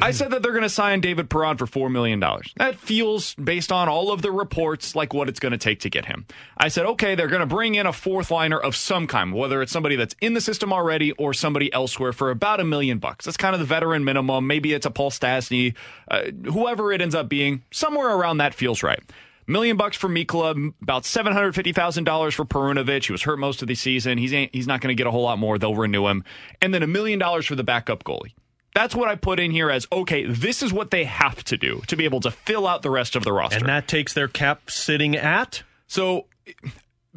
I 0.00 0.12
said 0.12 0.30
that 0.30 0.42
they're 0.42 0.52
going 0.52 0.62
to 0.62 0.68
sign 0.68 1.00
David 1.00 1.28
Perron 1.28 1.56
for 1.56 1.66
$4 1.66 1.90
million. 1.90 2.20
That 2.56 2.76
feels, 2.78 3.34
based 3.34 3.72
on 3.72 3.88
all 3.88 4.12
of 4.12 4.22
the 4.22 4.30
reports, 4.30 4.94
like 4.94 5.12
what 5.12 5.28
it's 5.28 5.40
going 5.40 5.52
to 5.52 5.58
take 5.58 5.80
to 5.80 5.90
get 5.90 6.04
him. 6.04 6.24
I 6.56 6.68
said, 6.68 6.86
okay, 6.86 7.16
they're 7.16 7.26
going 7.26 7.40
to 7.40 7.46
bring 7.46 7.74
in 7.74 7.84
a 7.84 7.92
fourth 7.92 8.30
liner 8.30 8.58
of 8.58 8.76
some 8.76 9.08
kind, 9.08 9.34
whether 9.34 9.60
it's 9.60 9.72
somebody 9.72 9.96
that's 9.96 10.14
in 10.20 10.34
the 10.34 10.40
system 10.40 10.72
already 10.72 11.10
or 11.12 11.34
somebody 11.34 11.72
elsewhere 11.72 12.12
for 12.12 12.30
about 12.30 12.60
a 12.60 12.64
million 12.64 12.98
bucks. 12.98 13.24
That's 13.24 13.36
kind 13.36 13.54
of 13.54 13.58
the 13.58 13.66
veteran 13.66 14.04
minimum. 14.04 14.46
Maybe 14.46 14.72
it's 14.72 14.86
a 14.86 14.90
Paul 14.90 15.10
Stastny, 15.10 15.74
uh, 16.08 16.30
whoever 16.44 16.92
it 16.92 17.02
ends 17.02 17.16
up 17.16 17.28
being, 17.28 17.64
somewhere 17.72 18.14
around 18.14 18.38
that 18.38 18.54
feels 18.54 18.84
right. 18.84 19.02
Million 19.48 19.76
bucks 19.76 19.96
for 19.96 20.08
Mikkola, 20.08 20.74
about 20.82 21.06
seven 21.06 21.32
hundred 21.32 21.54
fifty 21.54 21.72
thousand 21.72 22.04
dollars 22.04 22.34
for 22.34 22.44
Perunovich. 22.44 23.06
He 23.06 23.12
was 23.12 23.22
hurt 23.22 23.38
most 23.38 23.62
of 23.62 23.68
the 23.68 23.74
season. 23.74 24.18
He's 24.18 24.30
he's 24.52 24.66
not 24.66 24.82
going 24.82 24.94
to 24.94 24.94
get 24.94 25.06
a 25.06 25.10
whole 25.10 25.22
lot 25.22 25.38
more. 25.38 25.58
They'll 25.58 25.74
renew 25.74 26.06
him, 26.06 26.22
and 26.60 26.74
then 26.74 26.82
a 26.82 26.86
million 26.86 27.18
dollars 27.18 27.46
for 27.46 27.54
the 27.54 27.64
backup 27.64 28.04
goalie. 28.04 28.34
That's 28.74 28.94
what 28.94 29.08
I 29.08 29.16
put 29.16 29.40
in 29.40 29.50
here 29.50 29.70
as 29.70 29.86
okay. 29.90 30.24
This 30.24 30.62
is 30.62 30.72
what 30.72 30.90
they 30.90 31.04
have 31.04 31.42
to 31.44 31.56
do 31.56 31.82
to 31.86 31.96
be 31.96 32.04
able 32.04 32.20
to 32.20 32.30
fill 32.30 32.66
out 32.66 32.82
the 32.82 32.90
rest 32.90 33.16
of 33.16 33.24
the 33.24 33.32
roster. 33.32 33.58
and 33.58 33.66
that 33.66 33.88
takes 33.88 34.12
their 34.12 34.28
cap 34.28 34.70
sitting 34.70 35.16
at 35.16 35.62
So, 35.86 36.26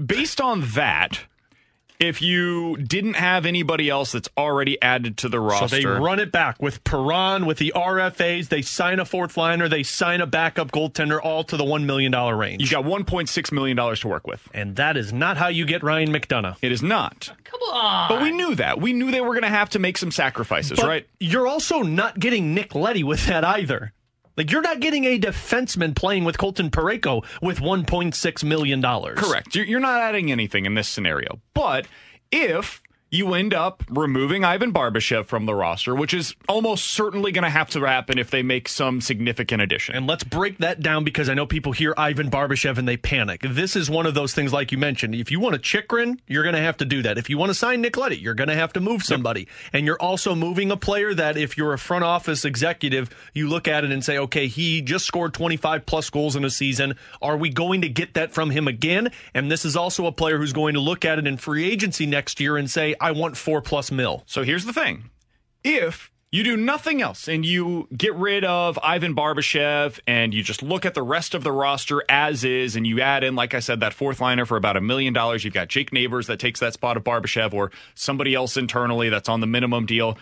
based 0.03 0.39
on 0.41 0.61
that, 0.75 1.25
if 2.01 2.21
you 2.21 2.77
didn't 2.77 3.13
have 3.13 3.45
anybody 3.45 3.89
else 3.89 4.11
that's 4.11 4.29
already 4.37 4.81
added 4.81 5.17
to 5.19 5.29
the 5.29 5.39
roster, 5.39 5.67
So 5.67 5.75
they 5.75 5.85
run 5.85 6.19
it 6.19 6.31
back 6.31 6.61
with 6.61 6.83
Perron, 6.83 7.45
with 7.45 7.57
the 7.59 7.71
RFAs. 7.75 8.49
They 8.49 8.61
sign 8.61 8.99
a 8.99 9.05
fourth 9.05 9.37
liner. 9.37 9.69
They 9.69 9.83
sign 9.83 10.19
a 10.21 10.25
backup 10.25 10.71
goaltender, 10.71 11.19
all 11.23 11.43
to 11.45 11.57
the 11.57 11.63
$1 11.63 11.85
million 11.85 12.11
range. 12.13 12.61
you 12.63 12.69
got 12.69 12.83
one 12.85 13.05
point 13.05 13.29
six 13.29 13.51
million 13.51 13.77
dollars 13.77 13.99
to 14.01 14.07
work 14.07 14.27
with. 14.27 14.47
and 14.53 14.75
that 14.77 14.97
is 14.97 15.13
not 15.13 15.37
how 15.37 15.47
you 15.47 15.65
get 15.65 15.83
Ryan 15.83 16.11
McDonagh. 16.11 16.57
It 16.61 16.71
is 16.71 16.81
not. 16.81 17.31
Come 17.43 17.61
on. 17.73 18.09
But 18.09 18.21
we 18.21 18.31
knew 18.31 18.55
that. 18.55 18.81
We 18.81 18.93
knew 18.93 19.11
they 19.11 19.21
were 19.21 19.33
going 19.33 19.41
to 19.43 19.49
have 19.49 19.69
to 19.71 19.79
make 19.79 19.97
some 19.97 20.11
sacrifices, 20.11 20.79
But 20.79 20.87
right? 20.87 21.07
You're 21.19 21.47
also 21.47 21.81
not 21.81 22.19
getting 22.19 22.53
Nick 22.53 22.73
Leddy 22.75 23.03
with 23.03 23.25
that 23.27 23.43
either. 23.43 23.93
Like 24.41 24.49
you're 24.51 24.63
not 24.63 24.79
getting 24.79 25.05
a 25.05 25.19
defenseman 25.19 25.95
playing 25.95 26.23
with 26.23 26.39
Colton 26.39 26.71
Parayko 26.71 27.23
with 27.43 27.59
1.6 27.59 28.43
million 28.43 28.81
dollars. 28.81 29.19
Correct. 29.19 29.53
You're 29.53 29.65
you're 29.65 29.79
not 29.79 30.01
adding 30.01 30.31
anything 30.31 30.65
in 30.65 30.73
this 30.73 30.87
scenario. 30.87 31.39
But 31.53 31.85
if 32.31 32.81
you 33.13 33.33
end 33.33 33.53
up 33.53 33.83
removing 33.89 34.45
Ivan 34.45 34.71
Barbashev 34.71 35.25
from 35.25 35.45
the 35.45 35.53
roster, 35.53 35.93
which 35.93 36.13
is 36.13 36.33
almost 36.47 36.85
certainly 36.85 37.33
going 37.33 37.43
to 37.43 37.49
have 37.49 37.69
to 37.71 37.81
happen 37.81 38.17
if 38.17 38.31
they 38.31 38.41
make 38.41 38.69
some 38.69 39.01
significant 39.01 39.61
addition. 39.61 39.95
And 39.95 40.07
let's 40.07 40.23
break 40.23 40.59
that 40.59 40.79
down 40.79 41.03
because 41.03 41.27
I 41.27 41.33
know 41.33 41.45
people 41.45 41.73
hear 41.73 41.93
Ivan 41.97 42.31
Barbashev 42.31 42.77
and 42.77 42.87
they 42.87 42.95
panic. 42.95 43.41
This 43.41 43.75
is 43.75 43.89
one 43.89 44.05
of 44.05 44.13
those 44.13 44.33
things, 44.33 44.53
like 44.53 44.71
you 44.71 44.77
mentioned. 44.77 45.13
If 45.13 45.29
you 45.29 45.41
want 45.41 45.55
a 45.55 45.59
Chychrun, 45.59 46.21
you're 46.25 46.43
going 46.43 46.55
to 46.55 46.61
have 46.61 46.77
to 46.77 46.85
do 46.85 47.01
that. 47.01 47.17
If 47.17 47.29
you 47.29 47.37
want 47.37 47.49
to 47.49 47.53
sign 47.53 47.81
Nick 47.81 47.97
Leddy, 47.97 48.17
you're 48.17 48.33
going 48.33 48.47
to 48.47 48.55
have 48.55 48.71
to 48.73 48.79
move 48.79 49.03
somebody. 49.03 49.45
And 49.73 49.85
you're 49.85 50.01
also 50.01 50.33
moving 50.33 50.71
a 50.71 50.77
player 50.77 51.13
that, 51.13 51.35
if 51.35 51.57
you're 51.57 51.73
a 51.73 51.77
front 51.77 52.05
office 52.05 52.45
executive, 52.45 53.09
you 53.33 53.49
look 53.49 53.67
at 53.67 53.83
it 53.83 53.91
and 53.91 54.05
say, 54.05 54.19
okay, 54.19 54.47
he 54.47 54.81
just 54.81 55.05
scored 55.05 55.33
25 55.33 55.85
plus 55.85 56.09
goals 56.09 56.37
in 56.37 56.45
a 56.45 56.49
season. 56.49 56.95
Are 57.21 57.35
we 57.35 57.49
going 57.49 57.81
to 57.81 57.89
get 57.89 58.13
that 58.13 58.31
from 58.31 58.51
him 58.51 58.69
again? 58.69 59.11
And 59.33 59.51
this 59.51 59.65
is 59.65 59.75
also 59.75 60.05
a 60.05 60.13
player 60.13 60.37
who's 60.37 60.53
going 60.53 60.75
to 60.75 60.79
look 60.79 61.03
at 61.03 61.19
it 61.19 61.27
in 61.27 61.35
free 61.35 61.69
agency 61.69 62.05
next 62.05 62.39
year 62.39 62.55
and 62.55 62.71
say, 62.71 62.95
I 63.01 63.11
want 63.11 63.35
four 63.37 63.61
plus 63.61 63.91
mil. 63.91 64.23
So 64.27 64.43
here's 64.43 64.65
the 64.65 64.73
thing. 64.73 65.09
If 65.63 66.11
you 66.31 66.43
do 66.45 66.55
nothing 66.55 67.01
else 67.01 67.27
and 67.27 67.45
you 67.45 67.87
get 67.95 68.15
rid 68.15 68.45
of 68.45 68.79
Ivan 68.81 69.13
Barbashev 69.15 69.99
and 70.07 70.33
you 70.33 70.41
just 70.43 70.63
look 70.63 70.85
at 70.85 70.93
the 70.93 71.03
rest 71.03 71.33
of 71.33 71.43
the 71.43 71.51
roster 71.51 72.03
as 72.07 72.43
is 72.45 72.75
and 72.77 72.87
you 72.87 73.01
add 73.01 73.23
in, 73.25 73.35
like 73.35 73.53
I 73.53 73.59
said, 73.59 73.81
that 73.81 73.93
fourth 73.93 74.21
liner 74.21 74.45
for 74.45 74.55
about 74.55 74.77
a 74.77 74.81
million 74.81 75.13
dollars, 75.13 75.43
you've 75.43 75.53
got 75.53 75.67
Jake 75.67 75.91
Neighbors 75.91 76.27
that 76.27 76.39
takes 76.39 76.59
that 76.61 76.73
spot 76.73 76.95
of 76.95 77.03
Barbashev 77.03 77.53
or 77.53 77.69
somebody 77.95 78.33
else 78.33 78.55
internally 78.55 79.09
that's 79.09 79.27
on 79.27 79.41
the 79.41 79.47
minimum 79.47 79.85
deal. 79.85 80.17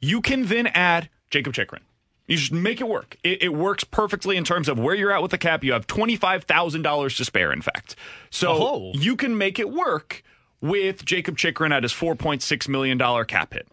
You 0.00 0.20
can 0.20 0.46
then 0.46 0.66
add 0.68 1.08
Jacob 1.30 1.54
Chychrun. 1.54 1.82
You 2.26 2.36
just 2.36 2.52
make 2.52 2.80
it 2.80 2.88
work. 2.88 3.16
It, 3.22 3.42
it 3.42 3.54
works 3.54 3.84
perfectly 3.84 4.36
in 4.36 4.44
terms 4.44 4.68
of 4.68 4.78
where 4.78 4.94
you're 4.94 5.12
at 5.12 5.22
with 5.22 5.30
the 5.32 5.38
cap. 5.38 5.62
You 5.62 5.72
have 5.74 5.86
$25,000 5.86 7.16
to 7.16 7.24
spare, 7.24 7.52
in 7.52 7.62
fact. 7.62 7.96
So 8.30 8.52
Oh. 8.52 8.92
you 8.94 9.16
can 9.16 9.36
make 9.36 9.58
it 9.58 9.70
work 9.70 10.22
with 10.62 11.04
Jacob 11.04 11.36
Chychrun 11.36 11.72
at 11.72 11.82
his 11.82 11.92
$4.6 11.92 12.68
million 12.68 12.98
cap 13.26 13.52
hit. 13.52 13.68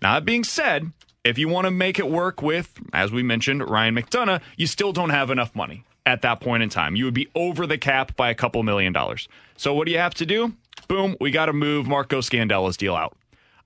Now, 0.00 0.14
that 0.14 0.24
being 0.24 0.44
said, 0.44 0.92
if 1.24 1.36
you 1.36 1.48
want 1.48 1.66
to 1.66 1.70
make 1.70 1.98
it 1.98 2.08
work 2.08 2.40
with, 2.40 2.72
as 2.92 3.10
we 3.10 3.22
mentioned, 3.22 3.68
Ryan 3.68 3.96
McDonagh, 3.96 4.40
you 4.56 4.66
still 4.66 4.92
don't 4.92 5.10
have 5.10 5.30
enough 5.30 5.54
money 5.54 5.84
at 6.06 6.22
that 6.22 6.40
point 6.40 6.62
in 6.62 6.68
time. 6.68 6.96
You 6.96 7.04
would 7.06 7.14
be 7.14 7.28
over 7.34 7.66
the 7.66 7.76
cap 7.76 8.16
by 8.16 8.30
a 8.30 8.34
couple 8.34 8.62
million 8.62 8.92
dollars. 8.92 9.28
So, 9.56 9.74
what 9.74 9.86
do 9.86 9.92
you 9.92 9.98
have 9.98 10.14
to 10.14 10.26
do? 10.26 10.54
Boom, 10.88 11.16
we 11.20 11.32
got 11.32 11.46
to 11.46 11.52
move 11.52 11.88
Marco 11.88 12.20
Scandella's 12.20 12.76
deal 12.76 12.94
out. 12.94 13.16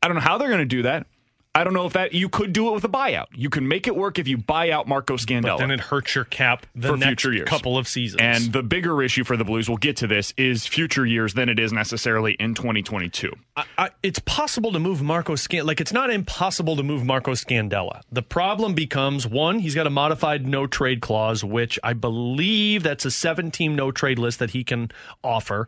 I 0.02 0.08
don't 0.08 0.14
know 0.14 0.22
how 0.22 0.38
they're 0.38 0.48
going 0.48 0.60
to 0.60 0.64
do 0.64 0.82
that. 0.82 1.06
I 1.52 1.64
don't 1.64 1.74
know 1.74 1.84
if 1.84 1.94
that 1.94 2.12
you 2.12 2.28
could 2.28 2.52
do 2.52 2.68
it 2.68 2.74
with 2.74 2.84
a 2.84 2.88
buyout. 2.88 3.26
You 3.34 3.50
can 3.50 3.66
make 3.66 3.88
it 3.88 3.96
work 3.96 4.20
if 4.20 4.28
you 4.28 4.38
buy 4.38 4.70
out 4.70 4.86
Marco 4.86 5.16
Scandella 5.16 5.58
Then 5.58 5.72
it 5.72 5.80
hurts 5.80 6.14
your 6.14 6.24
cap 6.24 6.64
the 6.76 6.88
for 6.88 6.96
next 6.96 7.08
future 7.08 7.32
years. 7.32 7.48
couple 7.48 7.76
of 7.76 7.88
seasons. 7.88 8.20
And 8.22 8.52
the 8.52 8.62
bigger 8.62 9.02
issue 9.02 9.24
for 9.24 9.36
the 9.36 9.44
Blues, 9.44 9.68
we'll 9.68 9.76
get 9.76 9.96
to 9.96 10.06
this, 10.06 10.32
is 10.36 10.68
future 10.68 11.04
years 11.04 11.34
than 11.34 11.48
it 11.48 11.58
is 11.58 11.72
necessarily 11.72 12.34
in 12.34 12.54
2022. 12.54 13.32
I, 13.56 13.64
I, 13.76 13.90
it's 14.04 14.20
possible 14.20 14.70
to 14.70 14.78
move 14.78 15.02
Marco 15.02 15.34
Scan. 15.34 15.66
Like 15.66 15.80
it's 15.80 15.92
not 15.92 16.10
impossible 16.10 16.76
to 16.76 16.84
move 16.84 17.04
Marco 17.04 17.32
Scandella. 17.32 18.02
The 18.12 18.22
problem 18.22 18.74
becomes 18.74 19.26
one, 19.26 19.58
he's 19.58 19.74
got 19.74 19.88
a 19.88 19.90
modified 19.90 20.46
no 20.46 20.68
trade 20.68 21.00
clause, 21.00 21.42
which 21.42 21.80
I 21.82 21.94
believe 21.94 22.84
that's 22.84 23.04
a 23.04 23.10
seven 23.10 23.50
team 23.50 23.74
no 23.74 23.90
trade 23.90 24.20
list 24.20 24.38
that 24.38 24.50
he 24.50 24.62
can 24.62 24.92
offer. 25.24 25.66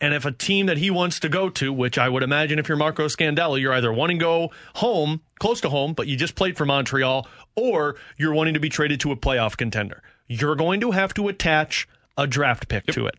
And 0.00 0.12
if 0.12 0.24
a 0.24 0.32
team 0.32 0.66
that 0.66 0.78
he 0.78 0.90
wants 0.90 1.20
to 1.20 1.28
go 1.28 1.48
to, 1.50 1.72
which 1.72 1.98
I 1.98 2.08
would 2.08 2.22
imagine 2.22 2.58
if 2.58 2.68
you're 2.68 2.76
Marco 2.76 3.06
Scandella, 3.06 3.60
you're 3.60 3.72
either 3.72 3.92
wanting 3.92 4.18
to 4.18 4.24
go 4.24 4.50
home, 4.74 5.22
close 5.38 5.60
to 5.62 5.70
home, 5.70 5.94
but 5.94 6.08
you 6.08 6.16
just 6.16 6.34
played 6.34 6.56
for 6.56 6.66
Montreal, 6.66 7.28
or 7.56 7.96
you're 8.18 8.34
wanting 8.34 8.54
to 8.54 8.60
be 8.60 8.68
traded 8.68 9.00
to 9.00 9.12
a 9.12 9.16
playoff 9.16 9.56
contender. 9.56 10.02
You're 10.26 10.56
going 10.56 10.80
to 10.80 10.90
have 10.90 11.14
to 11.14 11.28
attach 11.28 11.88
a 12.16 12.26
draft 12.26 12.68
pick 12.68 12.86
to 12.86 13.06
it. 13.06 13.14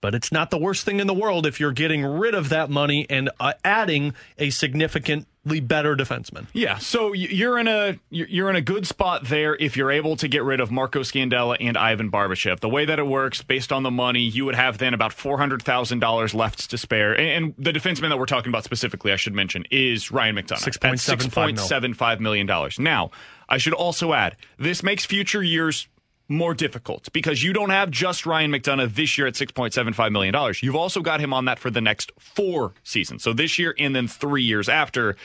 But 0.00 0.14
it's 0.14 0.30
not 0.30 0.50
the 0.50 0.58
worst 0.58 0.84
thing 0.84 1.00
in 1.00 1.06
the 1.06 1.14
world 1.14 1.46
if 1.46 1.58
you're 1.58 1.72
getting 1.72 2.04
rid 2.04 2.34
of 2.34 2.48
that 2.50 2.70
money 2.70 3.06
and 3.08 3.30
uh, 3.40 3.54
adding 3.64 4.14
a 4.38 4.50
significant 4.50 5.26
better 5.46 5.96
defenseman. 5.96 6.46
Yeah, 6.52 6.78
so 6.78 7.12
you're 7.12 7.58
in 7.58 7.68
a 7.68 7.98
you're 8.10 8.50
in 8.50 8.56
a 8.56 8.60
good 8.60 8.86
spot 8.86 9.24
there 9.24 9.56
if 9.56 9.76
you're 9.76 9.90
able 9.90 10.16
to 10.16 10.28
get 10.28 10.42
rid 10.42 10.60
of 10.60 10.70
Marco 10.70 11.00
Scandella 11.00 11.56
and 11.60 11.76
Ivan 11.76 12.10
Barbashev. 12.10 12.60
The 12.60 12.68
way 12.68 12.84
that 12.84 12.98
it 12.98 13.06
works, 13.06 13.42
based 13.42 13.72
on 13.72 13.82
the 13.82 13.90
money, 13.90 14.22
you 14.22 14.44
would 14.44 14.56
have 14.56 14.78
then 14.78 14.92
about 14.94 15.12
four 15.12 15.38
hundred 15.38 15.62
thousand 15.62 16.00
dollars 16.00 16.34
left 16.34 16.70
to 16.70 16.78
spare. 16.78 17.18
And, 17.18 17.54
the 17.58 17.72
defenseman 17.72 18.08
that 18.08 18.18
we're 18.18 18.26
talking 18.26 18.50
about 18.50 18.64
specifically, 18.64 19.12
I 19.12 19.16
should 19.16 19.34
mention, 19.34 19.64
is 19.70 20.10
Ryan 20.10 20.36
McDonagh. 20.36 20.58
Six 20.58 20.76
point 20.76 21.00
seven 21.00 21.30
five 21.30 21.54
mil. 21.54 21.64
seven 21.64 21.94
five 21.94 22.20
million 22.20 22.46
dollars. 22.46 22.78
Now, 22.78 23.10
I 23.48 23.58
should 23.58 23.74
also 23.74 24.12
add 24.12 24.36
this 24.58 24.82
makes 24.82 25.04
future 25.04 25.42
years 25.42 25.88
more 26.28 26.54
difficult 26.54 27.12
because 27.12 27.42
you 27.42 27.52
don't 27.52 27.70
have 27.70 27.90
just 27.90 28.26
Ryan 28.26 28.52
McDonagh 28.52 28.94
this 28.94 29.16
year 29.16 29.26
at 29.26 29.34
$6.75 29.34 30.12
million. 30.12 30.54
You've 30.60 30.76
also 30.76 31.00
got 31.00 31.20
him 31.20 31.32
on 31.32 31.44
that 31.44 31.58
for 31.58 31.70
the 31.70 31.80
next 31.80 32.12
four 32.18 32.74
seasons. 32.82 33.22
So 33.22 33.32
this 33.32 33.58
year 33.58 33.74
and 33.78 33.94
then 33.94 34.08
three 34.08 34.42
years 34.42 34.68
after. 34.68 35.16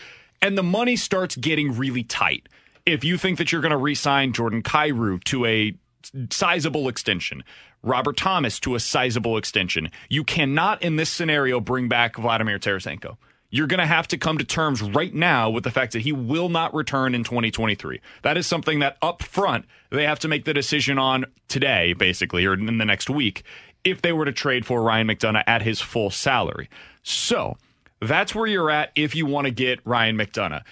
And 0.41 0.57
the 0.57 0.63
money 0.63 0.95
starts 0.95 1.35
getting 1.35 1.77
really 1.77 2.03
tight. 2.03 2.47
If 2.85 3.03
you 3.03 3.17
think 3.17 3.37
that 3.37 3.51
you're 3.51 3.61
going 3.61 3.71
to 3.71 3.77
re 3.77 3.95
sign 3.95 4.33
Jordan 4.33 4.63
Kyrou 4.63 5.23
to 5.25 5.45
a 5.45 5.75
sizable 6.31 6.87
extension, 6.87 7.43
Robert 7.83 8.17
Thomas 8.17 8.59
to 8.61 8.75
a 8.75 8.79
sizable 8.79 9.37
extension, 9.37 9.89
you 10.09 10.23
cannot 10.23 10.81
in 10.81 10.95
this 10.95 11.09
scenario 11.09 11.59
bring 11.59 11.87
back 11.87 12.15
Vladimir 12.15 12.59
Tarasenko 12.59 13.17
you're 13.51 13.67
going 13.67 13.79
to 13.79 13.85
have 13.85 14.07
to 14.07 14.17
come 14.17 14.37
to 14.37 14.45
terms 14.45 14.81
right 14.81 15.13
now 15.13 15.49
with 15.49 15.63
the 15.63 15.71
fact 15.71 15.91
that 15.91 16.01
he 16.01 16.11
will 16.11 16.49
not 16.49 16.73
return 16.73 17.13
in 17.13 17.23
2023. 17.23 18.01
That 18.23 18.37
is 18.37 18.47
something 18.47 18.79
that 18.79 18.97
up 19.01 19.21
front 19.21 19.65
they 19.91 20.05
have 20.05 20.19
to 20.19 20.27
make 20.27 20.45
the 20.45 20.53
decision 20.53 20.97
on 20.97 21.25
today, 21.49 21.93
basically, 21.93 22.45
or 22.45 22.53
in 22.53 22.77
the 22.77 22.85
next 22.85 23.09
week, 23.09 23.43
if 23.83 24.01
they 24.01 24.13
were 24.13 24.25
to 24.25 24.31
trade 24.31 24.65
for 24.65 24.81
Ryan 24.81 25.07
McDonagh 25.07 25.43
at 25.45 25.61
his 25.61 25.81
full 25.81 26.09
salary. 26.09 26.69
So 27.03 27.57
that's 27.99 28.33
where 28.33 28.47
you're 28.47 28.71
at 28.71 28.91
if 28.95 29.15
you 29.15 29.25
want 29.25 29.45
to 29.45 29.51
get 29.51 29.79
Ryan 29.85 30.17
McDonagh. 30.17 30.63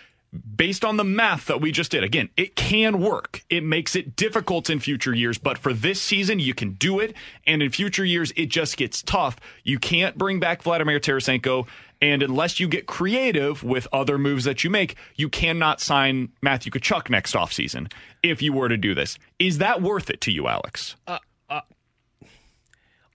Based 0.56 0.85
on 0.85 0.97
the 0.97 1.03
math 1.03 1.47
that 1.47 1.60
we 1.60 1.72
just 1.72 1.89
did, 1.89 2.03
again, 2.03 2.30
it 2.38 2.56
can 2.56 3.01
work. 3.01 3.43
It 3.49 3.64
makes 3.64 3.95
it 3.95 4.15
difficult 4.15 4.69
in 4.69 4.80
future 4.80 5.14
years, 5.14 5.39
but 5.39 5.57
for 5.57 5.73
this 5.73 5.99
season, 5.99 6.38
you 6.38 6.53
can 6.53 6.73
do 6.73 6.99
it. 6.99 7.15
And 7.47 7.64
in 7.64 7.72
future 7.72 8.06
years, 8.06 8.31
it 8.35 8.45
just 8.45 8.77
gets 8.77 9.01
tough. 9.01 9.38
You 9.64 9.80
can't 9.80 10.19
bring 10.19 10.39
back 10.39 10.61
Vladimir 10.61 10.99
Tarasenko. 10.99 11.65
And 12.01 12.23
unless 12.23 12.59
you 12.59 12.67
get 12.67 12.85
creative 12.85 13.63
with 13.63 13.88
other 13.91 14.17
moves 14.17 14.45
that 14.45 14.63
you 14.63 14.69
make, 14.69 14.95
you 15.15 15.27
cannot 15.27 15.81
sign 15.81 16.31
Matthew 16.41 16.71
Tkachuk 16.71 17.09
next 17.09 17.35
offseason 17.35 17.91
if 18.23 18.41
you 18.41 18.53
were 18.53 18.69
to 18.69 18.77
do 18.77 18.95
this. 18.95 19.17
Is 19.38 19.57
that 19.57 19.81
worth 19.81 20.09
it 20.09 20.21
to 20.21 20.31
you, 20.31 20.47
Alex? 20.47 20.95
Uh, 21.05 21.19
uh, 21.49 21.61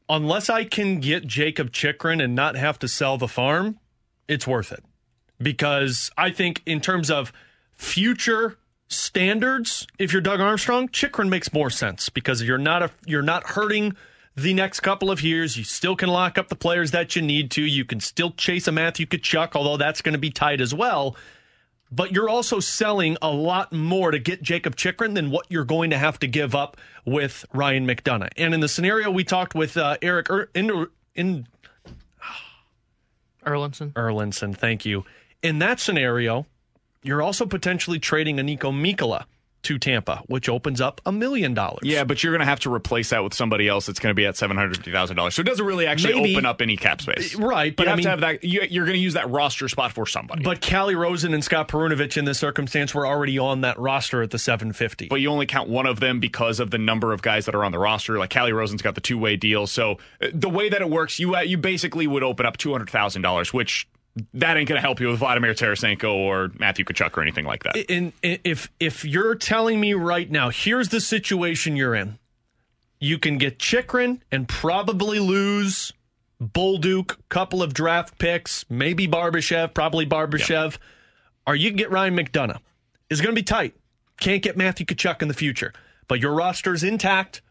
unless 0.08 0.50
I 0.50 0.64
can 0.64 1.00
get 1.00 1.26
Jacob 1.26 1.72
Chychrun 1.72 2.20
and 2.20 2.34
not 2.34 2.56
have 2.56 2.78
to 2.80 2.88
sell 2.88 3.16
the 3.16 3.28
farm, 3.28 3.78
it's 4.28 4.46
worth 4.46 4.70
it. 4.70 4.84
Because 5.38 6.10
I 6.18 6.30
think 6.30 6.62
in 6.66 6.80
terms 6.80 7.10
of 7.10 7.32
future 7.72 8.58
standards, 8.88 9.86
if 9.98 10.12
you're 10.12 10.22
Doug 10.22 10.40
Armstrong, 10.40 10.88
Chychrun 10.88 11.30
makes 11.30 11.52
more 11.54 11.70
sense 11.70 12.10
because 12.10 12.42
you're 12.42 12.58
not 12.58 12.82
a, 12.82 12.90
you're 13.06 13.22
not 13.22 13.44
hurting– 13.50 13.96
the 14.36 14.54
next 14.54 14.80
couple 14.80 15.10
of 15.10 15.22
years. 15.22 15.56
You 15.56 15.64
still 15.64 15.96
can 15.96 16.08
lock 16.08 16.38
up 16.38 16.48
the 16.48 16.56
players 16.56 16.90
that 16.90 17.16
you 17.16 17.22
need 17.22 17.50
to. 17.52 17.62
You 17.62 17.84
can 17.84 18.00
still 18.00 18.32
chase 18.32 18.66
a 18.66 18.72
Matthew 18.72 19.06
Tkachuk, 19.06 19.54
although 19.54 19.76
that's 19.76 20.02
going 20.02 20.14
to 20.14 20.18
be 20.18 20.30
tight 20.30 20.60
as 20.60 20.74
well. 20.74 21.16
But 21.90 22.12
you're 22.12 22.28
also 22.28 22.58
selling 22.60 23.16
a 23.22 23.30
lot 23.30 23.72
more 23.72 24.10
to 24.10 24.18
get 24.18 24.42
Jacob 24.42 24.74
Chychrun 24.74 25.14
than 25.14 25.30
what 25.30 25.46
you're 25.48 25.64
going 25.64 25.90
to 25.90 25.98
have 25.98 26.18
to 26.20 26.26
give 26.26 26.54
up 26.54 26.76
with 27.04 27.44
Ryan 27.52 27.86
McDonagh. 27.86 28.32
And 28.36 28.52
in 28.52 28.60
the 28.60 28.68
scenario 28.68 29.10
we 29.10 29.22
talked 29.22 29.54
with 29.54 29.76
uh, 29.76 29.96
Erik 30.02 30.28
er- 30.28 30.50
in, 30.54 30.88
in 31.14 31.46
Erlendsson. 33.46 33.92
Erlendsson, 33.92 34.56
thank 34.56 34.84
you. 34.84 35.04
In 35.42 35.60
that 35.60 35.78
scenario, 35.78 36.46
you're 37.02 37.22
also 37.22 37.46
potentially 37.46 38.00
trading 38.00 38.40
a 38.40 38.42
Niko 38.42 38.72
Mikkola 38.72 39.26
to 39.64 39.78
Tampa, 39.78 40.22
which 40.26 40.48
opens 40.48 40.80
up 40.80 41.00
a 41.04 41.12
million 41.12 41.54
dollars. 41.54 41.80
Yeah, 41.82 42.04
but 42.04 42.22
you're 42.22 42.32
going 42.32 42.40
to 42.40 42.46
have 42.46 42.60
to 42.60 42.72
replace 42.72 43.10
that 43.10 43.24
with 43.24 43.34
somebody 43.34 43.68
else 43.68 43.86
that's 43.86 43.98
going 43.98 44.10
to 44.10 44.14
be 44.14 44.26
at 44.26 44.36
seven 44.36 44.56
hundred 44.56 44.76
fifty 44.76 44.92
thousand 44.92 45.16
dollars. 45.16 45.34
So 45.34 45.40
it 45.40 45.46
doesn't 45.46 45.64
really 45.64 45.86
actually 45.86 46.14
Maybe. 46.14 46.34
open 46.34 46.46
up 46.46 46.62
any 46.62 46.76
cap 46.76 47.00
space, 47.00 47.34
right? 47.34 47.74
But 47.74 47.84
you 47.84 47.88
I 47.88 47.90
have 47.90 47.96
mean, 47.98 48.04
to 48.04 48.10
have 48.10 48.20
that. 48.20 48.44
You, 48.44 48.62
you're 48.68 48.84
going 48.84 48.96
to 48.96 49.02
use 49.02 49.14
that 49.14 49.28
roster 49.30 49.68
spot 49.68 49.92
for 49.92 50.06
somebody. 50.06 50.44
But 50.44 50.60
Calle 50.60 50.94
Rosen 50.94 51.34
and 51.34 51.42
Scott 51.42 51.68
Perunovich 51.68 52.16
in 52.16 52.24
this 52.24 52.38
circumstance 52.38 52.94
were 52.94 53.06
already 53.06 53.38
on 53.38 53.62
that 53.62 53.78
roster 53.78 54.22
at 54.22 54.30
the 54.30 54.38
750. 54.38 55.08
But 55.08 55.20
you 55.20 55.28
only 55.28 55.46
count 55.46 55.68
one 55.68 55.86
of 55.86 56.00
them 56.00 56.20
because 56.20 56.60
of 56.60 56.70
the 56.70 56.78
number 56.78 57.12
of 57.12 57.22
guys 57.22 57.46
that 57.46 57.54
are 57.54 57.64
on 57.64 57.72
the 57.72 57.78
roster. 57.78 58.18
Like 58.18 58.30
Calle 58.30 58.52
Rosen's 58.52 58.82
got 58.82 58.94
the 58.94 59.00
two 59.00 59.18
way 59.18 59.36
deal. 59.36 59.66
So 59.66 59.98
uh, 60.20 60.28
the 60.32 60.48
way 60.48 60.68
that 60.68 60.80
it 60.80 60.90
works, 60.90 61.18
you 61.18 61.36
uh, 61.36 61.40
you 61.40 61.58
basically 61.58 62.06
would 62.06 62.22
open 62.22 62.46
up 62.46 62.56
two 62.56 62.72
hundred 62.72 62.90
thousand 62.90 63.22
dollars, 63.22 63.52
which 63.52 63.86
that 64.34 64.56
ain't 64.56 64.68
going 64.68 64.76
to 64.76 64.86
help 64.86 65.00
you 65.00 65.08
with 65.08 65.18
Vladimir 65.18 65.54
Tarasenko 65.54 66.14
or 66.14 66.50
Matthew 66.58 66.84
Tkachuk 66.84 67.16
or 67.16 67.22
anything 67.22 67.44
like 67.44 67.64
that. 67.64 67.76
In, 67.76 68.12
in, 68.22 68.38
if 68.44 68.70
if 68.78 69.04
you're 69.04 69.34
telling 69.34 69.80
me 69.80 69.94
right 69.94 70.30
now, 70.30 70.50
here's 70.50 70.90
the 70.90 71.00
situation 71.00 71.76
you're 71.76 71.94
in. 71.94 72.18
You 73.00 73.18
can 73.18 73.38
get 73.38 73.58
Chychrun 73.58 74.22
and 74.30 74.48
probably 74.48 75.18
lose 75.18 75.92
Bolduc, 76.42 77.16
couple 77.28 77.62
of 77.62 77.74
draft 77.74 78.18
picks, 78.18 78.64
maybe 78.70 79.06
Barbashev, 79.08 79.74
probably 79.74 80.06
Barbashev. 80.06 80.78
Or 81.46 81.54
you 81.54 81.70
can 81.70 81.76
get 81.76 81.90
Ryan 81.90 82.16
McDonagh. 82.16 82.60
It's 83.10 83.20
going 83.20 83.34
to 83.34 83.38
be 83.38 83.44
tight. 83.44 83.74
Can't 84.20 84.42
get 84.42 84.56
Matthew 84.56 84.86
Tkachuk 84.86 85.22
in 85.22 85.28
the 85.28 85.34
future. 85.34 85.72
But 86.08 86.20
your 86.20 86.34
roster's 86.34 86.82
intact, 86.82 87.42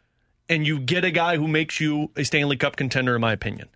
and 0.50 0.66
you 0.66 0.80
get 0.80 1.04
a 1.04 1.12
guy 1.12 1.38
who 1.38 1.48
makes 1.48 1.80
you 1.80 2.10
a 2.16 2.24
Stanley 2.24 2.58
Cup 2.58 2.76
contender, 2.76 3.16
in 3.16 3.22
my 3.22 3.34
opinion. 3.34 3.70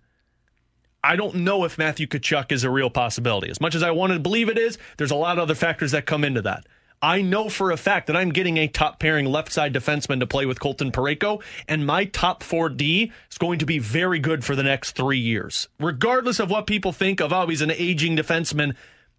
I 1.08 1.16
don't 1.16 1.36
know 1.36 1.64
if 1.64 1.78
Matthew 1.78 2.06
Tkachuk 2.06 2.52
is 2.52 2.64
a 2.64 2.70
real 2.70 2.90
possibility. 2.90 3.48
As 3.48 3.62
much 3.62 3.74
as 3.74 3.82
I 3.82 3.92
want 3.92 4.12
to 4.12 4.18
believe 4.18 4.50
it 4.50 4.58
is, 4.58 4.76
there's 4.98 5.10
a 5.10 5.16
lot 5.16 5.38
of 5.38 5.42
other 5.44 5.54
factors 5.54 5.92
that 5.92 6.04
come 6.04 6.22
into 6.22 6.42
that. 6.42 6.66
I 7.00 7.22
know 7.22 7.48
for 7.48 7.70
a 7.70 7.78
fact 7.78 8.08
that 8.08 8.16
I'm 8.16 8.28
getting 8.28 8.58
a 8.58 8.68
top 8.68 9.00
pairing 9.00 9.24
left 9.24 9.50
side 9.50 9.72
defenseman 9.72 10.20
to 10.20 10.26
play 10.26 10.44
with 10.44 10.60
Colton 10.60 10.92
Parayko, 10.92 11.42
and 11.66 11.86
my 11.86 12.04
top 12.04 12.42
4D 12.42 13.10
is 13.30 13.38
going 13.38 13.58
to 13.60 13.64
be 13.64 13.78
very 13.78 14.18
good 14.18 14.44
for 14.44 14.54
the 14.54 14.62
next 14.62 14.92
three 14.92 15.18
years. 15.18 15.68
Regardless 15.80 16.40
of 16.40 16.50
what 16.50 16.66
people 16.66 16.92
think 16.92 17.22
of, 17.22 17.32
oh, 17.32 17.46
he's 17.46 17.62
an 17.62 17.70
aging 17.70 18.14
defenseman, 18.14 18.76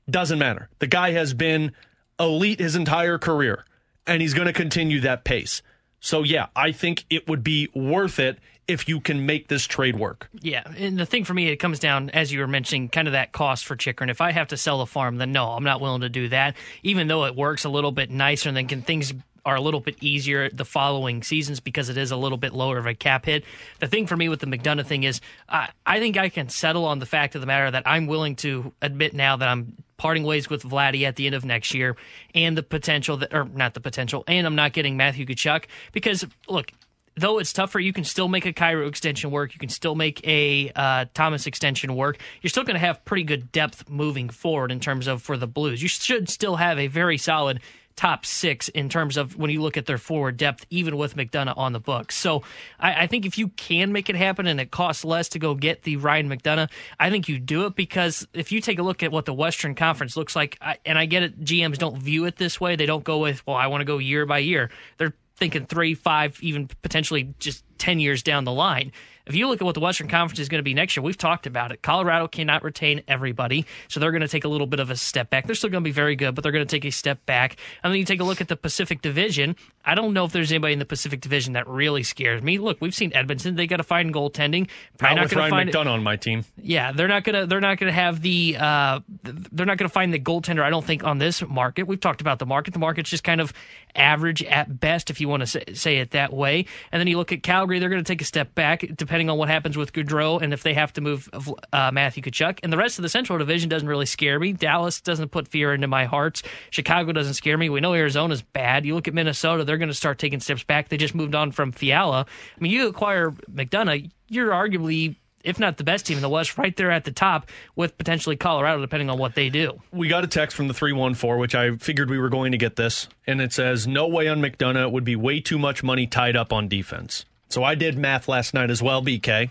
doesn't 0.08 0.38
matter. 0.38 0.70
The 0.78 0.88
guy 0.88 1.14
has 1.14 1.34
been 1.34 1.72
elite 2.20 2.60
his 2.60 2.76
entire 2.76 3.18
career, 3.18 3.66
and 4.06 4.22
he's 4.22 4.36
going 4.36 4.46
to 4.46 4.54
continue 4.54 5.00
that 5.00 5.24
pace. 5.24 5.64
So, 6.00 6.22
yeah, 6.22 6.48
I 6.56 6.72
think 6.72 7.06
it 7.10 7.28
would 7.28 7.44
be 7.44 7.68
worth 7.74 8.20
it 8.20 8.38
if 8.70 8.88
you 8.88 9.00
can 9.00 9.26
make 9.26 9.48
this 9.48 9.66
trade 9.66 9.98
work. 9.98 10.30
Yeah, 10.42 10.64
and 10.78 10.98
the 10.98 11.06
thing 11.06 11.24
for 11.26 11.34
me, 11.34 11.48
it 11.48 11.58
comes 11.58 11.80
down, 11.80 12.10
as 12.12 12.32
you 12.32 12.40
were 12.40 12.48
mentioning, 12.48 12.90
kind 12.90 13.08
of 13.08 13.14
that 13.14 13.32
cost 13.32 13.66
for 13.66 13.76
Chychrun. 13.76 14.10
If 14.10 14.22
I 14.22 14.32
have 14.32 14.50
to 14.50 14.58
sell 14.58 14.78
the 14.78 14.86
farm, 14.86 15.18
then 15.18 15.32
no, 15.32 15.50
I'm 15.50 15.64
not 15.64 15.82
willing 15.82 16.02
to 16.02 16.10
do 16.10 16.30
that. 16.30 16.56
Even 16.84 17.08
though 17.08 17.26
it 17.26 17.36
works 17.36 17.66
a 17.66 17.70
little 17.70 17.92
bit 17.92 18.12
nicer, 18.12 18.48
and 18.48 18.56
then 18.56 18.68
can 18.68 18.82
things 18.82 19.14
are 19.46 19.56
a 19.56 19.62
little 19.62 19.80
bit 19.80 19.96
easier 20.02 20.50
the 20.50 20.66
following 20.66 21.24
seasons 21.24 21.60
because 21.60 21.90
it 21.90 21.98
is 21.98 22.12
a 22.12 22.18
little 22.18 22.38
bit 22.38 22.54
lower 22.54 22.78
of 22.78 22.86
a 22.86 22.94
cap 22.94 23.26
hit. 23.26 23.44
The 23.80 23.88
thing 23.88 24.06
for 24.06 24.16
me 24.16 24.30
with 24.30 24.40
the 24.40 24.48
McDonagh 24.48 24.86
thing 24.86 25.04
is, 25.04 25.22
I, 25.48 25.70
I 25.86 26.00
think 26.00 26.18
I 26.18 26.30
can 26.30 26.50
settle 26.50 26.86
on 26.86 27.00
the 27.00 27.06
fact 27.06 27.36
of 27.36 27.42
the 27.42 27.48
matter 27.48 27.72
that 27.72 27.84
I'm 27.86 28.06
willing 28.06 28.36
to 28.38 28.74
admit 28.82 29.14
now 29.14 29.38
that 29.38 29.48
I'm 29.48 29.76
parting 29.98 30.24
ways 30.24 30.50
with 30.50 30.64
Vladdy 30.64 31.04
at 31.04 31.16
the 31.16 31.26
end 31.26 31.36
of 31.36 31.46
next 31.46 31.74
year, 31.74 31.96
and 32.36 32.58
the 32.58 32.64
potential 32.64 33.18
that, 33.18 33.34
or 33.34 33.46
not 33.46 33.74
the 33.74 33.80
potential, 33.80 34.24
and 34.28 34.46
I'm 34.46 34.56
not 34.56 34.74
getting 34.74 34.98
Matthew 34.98 35.26
Tkachuk 35.26 35.66
because 35.92 36.26
look, 36.48 36.72
though 37.16 37.40
it's 37.40 37.54
tougher, 37.54 37.80
you 37.80 37.94
can 37.94 38.04
still 38.04 38.28
make 38.28 38.46
a 38.46 38.54
Kyrou 38.54 38.88
extension 38.88 39.32
work. 39.32 39.54
You 39.54 39.60
can 39.60 39.70
still 39.70 39.96
make 39.96 40.26
a 40.28 40.72
uh, 40.76 41.06
Thomas 41.14 41.48
extension 41.48 41.96
work. 41.96 42.20
You're 42.42 42.50
still 42.50 42.64
going 42.64 42.76
to 42.76 42.80
have 42.80 43.04
pretty 43.06 43.24
good 43.24 43.52
depth 43.52 43.90
moving 43.90 44.30
forward 44.30 44.72
in 44.72 44.80
terms 44.80 45.08
of 45.08 45.22
for 45.22 45.38
the 45.38 45.48
Blues. 45.48 45.82
You 45.82 45.88
should 45.88 46.30
still 46.30 46.56
have 46.58 46.80
a 46.80 46.88
very 46.88 47.18
solid 47.18 47.62
top 48.00 48.26
six 48.26 48.70
in 48.70 48.88
terms 48.88 49.18
of 49.18 49.36
when 49.36 49.52
you 49.52 49.62
look 49.62 49.76
at 49.76 49.86
their 49.86 49.98
forward 49.98 50.38
depth, 50.38 50.66
even 50.70 50.96
with 50.96 51.18
McDonagh 51.18 51.58
on 51.58 51.74
the 51.74 51.82
books. 51.82 52.16
So 52.16 52.44
I, 52.80 53.04
I, 53.04 53.08
think 53.08 53.26
if 53.26 53.38
you 53.38 53.50
can 53.50 53.92
make 53.92 54.10
it 54.10 54.16
happen 54.16 54.48
and 54.48 54.58
it 54.58 54.72
costs 54.72 55.04
less 55.04 55.28
to 55.30 55.40
go 55.40 55.54
get 55.54 55.84
the 55.84 55.98
Ryan 55.98 56.30
McDonagh, 56.30 56.72
I 56.98 57.10
think 57.10 57.28
you 57.28 57.40
do 57.40 57.66
it 57.66 57.76
because 57.76 58.26
if 58.34 58.54
you 58.54 58.62
take 58.62 58.80
a 58.80 58.84
look 58.84 59.04
at 59.04 59.12
what 59.12 59.26
the 59.26 59.34
Western 59.34 59.76
Conference 59.76 60.16
looks 60.16 60.34
like, 60.34 60.58
I, 60.62 60.78
and 60.86 60.98
I 60.98 61.08
get 61.08 61.24
it, 61.24 61.44
GMs 61.44 61.78
don't 61.78 62.02
view 62.02 62.24
it 62.24 62.38
this 62.38 62.62
way. 62.62 62.78
They 62.78 62.86
don't 62.86 63.04
go 63.04 63.18
with, 63.18 63.46
well, 63.46 63.58
I 63.58 63.68
want 63.68 63.82
to 63.82 63.86
go 63.86 63.98
year 63.98 64.26
by 64.26 64.38
year. 64.38 64.72
They're 64.98 65.14
thinking 65.40 65.66
three, 65.66 65.96
five, 65.96 66.38
even 66.42 66.70
potentially 66.82 67.34
just 67.40 67.64
10 67.80 68.00
years 68.00 68.22
down 68.22 68.44
the 68.44 68.52
line. 68.52 68.92
If 69.30 69.36
you 69.36 69.48
look 69.48 69.62
at 69.62 69.64
what 69.64 69.76
the 69.76 69.80
Western 69.80 70.08
Conference 70.08 70.40
is 70.40 70.50
going 70.50 70.58
to 70.58 70.64
be 70.64 70.74
next 70.74 70.98
year, 70.98 71.04
we've 71.04 71.16
talked 71.16 71.46
about 71.46 71.72
it. 71.72 71.84
Colorado 71.84 72.28
cannot 72.28 72.64
retain 72.64 73.04
everybody, 73.08 73.68
so 73.88 74.00
they're 74.00 74.10
going 74.10 74.22
to 74.22 74.28
take 74.28 74.44
a 74.44 74.48
little 74.48 74.66
bit 74.66 74.80
of 74.80 74.90
a 74.90 74.96
step 74.96 75.30
back. 75.30 75.46
They're 75.46 75.54
still 75.54 75.70
going 75.70 75.84
to 75.84 75.88
be 75.88 75.94
very 75.94 76.16
good, 76.16 76.34
but 76.34 76.42
they're 76.42 76.52
going 76.52 76.66
to 76.66 76.76
take 76.76 76.84
a 76.84 76.90
step 76.90 77.24
back. 77.28 77.56
And 77.84 77.94
then 77.94 78.00
you 78.00 78.06
take 78.06 78.22
a 78.22 78.24
look 78.24 78.42
at 78.42 78.48
the 78.48 78.58
Pacific 78.58 79.04
Division. 79.04 79.56
I 79.86 79.94
don't 79.94 80.14
know 80.14 80.26
if 80.26 80.32
there's 80.32 80.52
anybody 80.52 80.74
in 80.74 80.80
the 80.80 80.86
Pacific 80.86 81.22
Division 81.22 81.54
that 81.54 81.68
really 81.68 82.02
scares 82.02 82.42
me. 82.42 82.58
Look, 82.58 82.82
we've 82.82 82.96
seen 82.96 83.14
Edmonton; 83.14 83.56
they 83.56 83.68
got 83.68 83.78
to 83.78 83.84
find 83.84 84.12
goaltending. 84.12 84.68
Probably 84.98 85.16
not, 85.16 85.22
not 85.22 85.30
going 85.30 85.44
to 85.44 85.50
find 85.50 85.70
McDonagh 85.70 85.94
on 85.94 86.04
my 86.04 86.16
team. 86.16 86.44
Yeah, 86.58 86.92
they're 86.92 87.08
not 87.08 87.24
gonna 87.24 87.46
they're 87.46 87.62
not 87.62 87.78
gonna 87.78 87.92
have 87.92 88.24
the 88.24 88.58
uh, 88.60 89.00
they're 89.24 89.68
not 89.68 89.78
gonna 89.78 89.90
find 89.90 90.12
the 90.12 90.20
goaltender. 90.20 90.64
I 90.64 90.72
don't 90.72 90.86
think 90.86 91.04
on 91.04 91.20
this 91.20 91.44
market. 91.48 91.84
We've 91.84 92.00
talked 92.00 92.22
about 92.22 92.40
the 92.40 92.48
market. 92.48 92.74
The 92.74 92.80
market's 92.80 93.12
just 93.12 93.24
kind 93.24 93.42
of 93.42 93.54
average 93.96 94.44
at 94.44 94.80
best, 94.80 95.10
if 95.10 95.20
you 95.22 95.28
want 95.28 95.42
to 95.42 95.48
say, 95.48 95.64
say 95.74 95.98
it 95.98 96.12
that 96.12 96.34
way. 96.34 96.66
And 96.92 97.00
then 97.00 97.08
you 97.08 97.18
look 97.18 97.32
at 97.32 97.44
Calgary; 97.44 97.80
they're 97.80 97.90
going 97.90 98.04
to 98.04 98.08
take 98.08 98.22
a 98.22 98.26
step 98.26 98.56
back, 98.56 98.86
depending 98.96 99.19
depending 99.20 99.32
on 99.32 99.38
what 99.38 99.50
happens 99.50 99.76
with 99.76 99.92
Gaudreau 99.92 100.42
and 100.42 100.54
if 100.54 100.64
they 100.64 100.74
have 100.74 100.94
to 100.94 101.02
move 101.02 101.30
uh, 101.74 101.92
Matthew 101.92 102.24
Tkachuk. 102.24 102.60
And 102.64 102.72
the 102.72 102.78
rest 102.78 102.98
of 102.98 103.02
the 103.02 103.10
Central 103.10 103.38
Division 103.38 103.68
doesn't 103.68 103.88
really 103.88 104.06
scare 104.06 104.40
me. 104.40 104.54
Dallas 104.54 105.02
doesn't 105.02 105.30
put 105.30 105.50
fear 105.50 105.74
into 105.74 105.88
my 105.88 106.06
heart. 106.06 106.42
Chicago 106.70 107.12
doesn't 107.12 107.34
scare 107.34 107.58
me. 107.58 107.68
We 107.70 107.82
know 107.82 107.94
Arizona's 107.94 108.42
bad. 108.42 108.86
You 108.86 108.96
look 108.96 109.10
at 109.10 109.14
Minnesota, 109.14 109.66
they're 109.66 109.78
going 109.78 109.90
to 109.90 109.94
start 109.94 110.20
taking 110.20 110.40
steps 110.40 110.64
back. 110.64 110.88
They 110.88 110.96
just 110.96 111.14
moved 111.14 111.36
on 111.36 111.52
from 111.52 111.74
Fiala. 111.74 112.26
I 112.30 112.64
mean, 112.64 112.72
you 112.72 112.88
acquire 112.88 113.32
McDonagh, 113.52 114.10
you're 114.30 114.52
arguably 114.52 115.18
if 115.44 115.60
not 115.60 115.78
the 115.78 115.84
best 115.84 116.06
team 116.06 116.18
in 116.18 116.22
the 116.22 116.30
West, 116.30 116.58
right 116.58 116.76
there 116.76 116.92
at 116.92 117.06
the 117.06 117.12
top 117.12 117.50
with 117.76 117.98
potentially 117.98 118.36
Colorado, 118.36 118.82
depending 118.82 119.10
on 119.10 119.18
what 119.18 119.36
they 119.36 119.50
do. 119.50 119.82
We 119.92 120.10
got 120.10 120.26
a 120.26 120.28
text 120.28 120.56
from 120.56 120.68
the 120.68 120.74
314, 120.74 121.40
which 121.40 121.56
I 121.56 121.78
figured 121.78 122.10
we 122.10 122.20
were 122.20 122.28
going 122.28 122.52
to 122.52 122.58
get 122.58 122.76
this, 122.76 123.08
and 123.26 123.42
it 123.42 123.54
says, 123.54 123.88
No 123.88 124.06
way 124.08 124.28
on 124.28 124.42
McDonagh. 124.42 124.84
It 124.84 124.92
would 124.92 125.06
be 125.06 125.16
way 125.16 125.40
too 125.40 125.58
much 125.58 125.82
money 125.82 126.08
tied 126.08 126.36
up 126.36 126.52
on 126.52 126.68
defense. 126.68 127.26
So 127.50 127.64
I 127.64 127.76
did 127.76 127.98
math 127.98 128.28
last 128.28 128.54
night 128.54 128.70
as 128.70 128.82
well, 128.82 129.02
BK. 129.02 129.50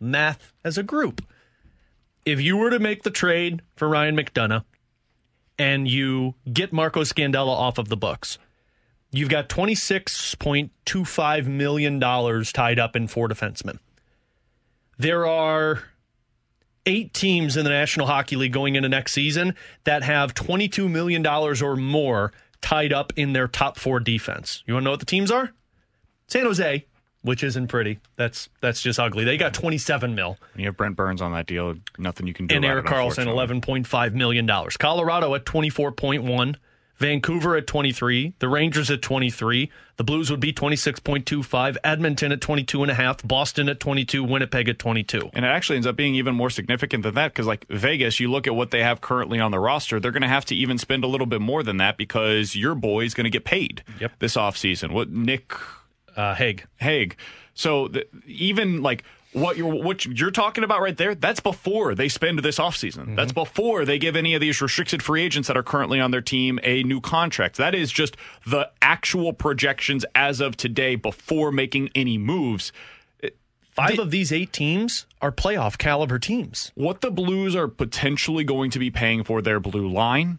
Math 0.00 0.52
as 0.64 0.76
a 0.76 0.82
group. 0.82 1.24
If 2.24 2.40
you 2.40 2.56
were 2.56 2.70
to 2.70 2.80
make 2.80 3.04
the 3.04 3.10
trade 3.10 3.62
for 3.76 3.88
Ryan 3.88 4.16
McDonagh 4.16 4.64
and 5.58 5.88
you 5.88 6.34
get 6.52 6.72
Marco 6.72 7.02
Scandella 7.02 7.54
off 7.54 7.78
of 7.78 7.88
the 7.88 7.96
books, 7.96 8.38
you've 9.12 9.28
got 9.28 9.48
$26.25 9.48 11.46
million 11.46 12.00
tied 12.00 12.78
up 12.80 12.96
in 12.96 13.06
four 13.06 13.28
defensemen. 13.28 13.78
There 14.98 15.24
are 15.26 15.84
eight 16.84 17.14
teams 17.14 17.56
in 17.56 17.64
the 17.64 17.70
National 17.70 18.06
Hockey 18.06 18.36
League 18.36 18.52
going 18.52 18.74
into 18.74 18.88
next 18.88 19.12
season 19.12 19.54
that 19.84 20.02
have 20.02 20.34
$22 20.34 20.90
million 20.90 21.24
or 21.26 21.76
more 21.76 22.32
tied 22.60 22.92
up 22.92 23.12
in 23.16 23.32
their 23.32 23.46
top 23.46 23.78
four 23.78 24.00
defense. 24.00 24.64
You 24.66 24.74
want 24.74 24.82
to 24.82 24.84
know 24.86 24.90
what 24.92 25.00
the 25.00 25.06
teams 25.06 25.30
are? 25.30 25.52
San 26.28 26.44
Jose, 26.44 26.86
which 27.26 27.42
isn't 27.42 27.66
pretty. 27.66 27.98
That's 28.14 28.48
that's 28.60 28.80
just 28.80 28.98
ugly. 29.00 29.24
They 29.24 29.36
got 29.36 29.52
27 29.52 30.14
mil. 30.14 30.38
And 30.52 30.62
you 30.62 30.68
have 30.68 30.76
Brent 30.76 30.96
Burns 30.96 31.20
on 31.20 31.32
that 31.32 31.46
deal. 31.46 31.74
Nothing 31.98 32.26
you 32.26 32.32
can 32.32 32.46
do. 32.46 32.54
And 32.54 32.64
Erik 32.64 32.86
Karlsson, 32.86 33.26
11.5 33.26 34.12
million 34.14 34.46
dollars. 34.46 34.76
Colorado 34.76 35.34
at 35.34 35.44
24.1. 35.44 36.56
Vancouver 36.98 37.56
at 37.56 37.66
23, 37.66 38.32
the 38.38 38.48
Rangers 38.48 38.90
at 38.90 39.02
23, 39.02 39.70
the 39.98 40.04
Blues 40.04 40.30
would 40.30 40.40
be 40.40 40.50
26.25, 40.50 41.76
Edmonton 41.84 42.32
at 42.32 42.40
22.5, 42.40 43.28
Boston 43.28 43.68
at 43.68 43.78
22, 43.80 44.24
Winnipeg 44.24 44.70
at 44.70 44.78
22. 44.78 45.28
And 45.34 45.44
it 45.44 45.48
actually 45.48 45.76
ends 45.76 45.86
up 45.86 45.94
being 45.94 46.14
even 46.14 46.34
more 46.34 46.48
significant 46.48 47.02
than 47.02 47.14
that 47.14 47.34
because, 47.34 47.46
like 47.46 47.66
Vegas, 47.68 48.18
you 48.18 48.30
look 48.30 48.46
at 48.46 48.54
what 48.54 48.70
they 48.70 48.82
have 48.82 49.02
currently 49.02 49.38
on 49.38 49.50
the 49.50 49.58
roster, 49.58 50.00
they're 50.00 50.10
going 50.10 50.22
to 50.22 50.28
have 50.28 50.46
to 50.46 50.54
even 50.54 50.78
spend 50.78 51.04
a 51.04 51.06
little 51.06 51.26
bit 51.26 51.42
more 51.42 51.62
than 51.62 51.76
that 51.76 51.98
because 51.98 52.56
your 52.56 52.74
boy 52.74 53.04
is 53.04 53.12
going 53.12 53.24
to 53.24 53.30
get 53.30 53.44
paid 53.44 53.84
yep. 54.00 54.12
this 54.18 54.34
offseason. 54.34 54.92
What, 54.92 55.10
Nick 55.10 55.52
uh, 56.16 56.34
Hague. 56.34 56.66
Hague. 56.76 57.16
So 57.54 57.88
the, 57.88 58.06
even 58.26 58.82
like 58.82 59.04
what 59.32 59.56
you're 59.56 59.74
what 59.74 60.04
you're 60.06 60.30
talking 60.30 60.64
about 60.64 60.80
right 60.80 60.96
there, 60.96 61.14
that's 61.14 61.40
before 61.40 61.94
they 61.94 62.08
spend 62.08 62.38
this 62.38 62.58
offseason. 62.58 63.00
Mm-hmm. 63.00 63.14
That's 63.16 63.32
before 63.32 63.84
they 63.84 63.98
give 63.98 64.16
any 64.16 64.34
of 64.34 64.40
these 64.40 64.60
restricted 64.60 65.02
free 65.02 65.22
agents 65.22 65.48
that 65.48 65.56
are 65.56 65.62
currently 65.62 66.00
on 66.00 66.10
their 66.10 66.22
team 66.22 66.58
a 66.62 66.82
new 66.84 67.00
contract. 67.00 67.56
That 67.56 67.74
is 67.74 67.92
just 67.92 68.16
the 68.46 68.70
actual 68.80 69.32
projections 69.32 70.04
as 70.14 70.40
of 70.40 70.56
today 70.56 70.96
before 70.96 71.52
making 71.52 71.90
any 71.94 72.18
moves. 72.18 72.72
Five 73.72 73.96
the, 73.96 74.02
of 74.02 74.10
these 74.10 74.32
eight 74.32 74.54
teams 74.54 75.04
are 75.20 75.30
playoff 75.30 75.76
caliber 75.76 76.18
teams. 76.18 76.72
What 76.74 77.02
the 77.02 77.10
Blues 77.10 77.54
are 77.54 77.68
potentially 77.68 78.42
going 78.42 78.70
to 78.70 78.78
be 78.78 78.90
paying 78.90 79.22
for 79.22 79.42
their 79.42 79.60
blue 79.60 79.86
line 79.86 80.38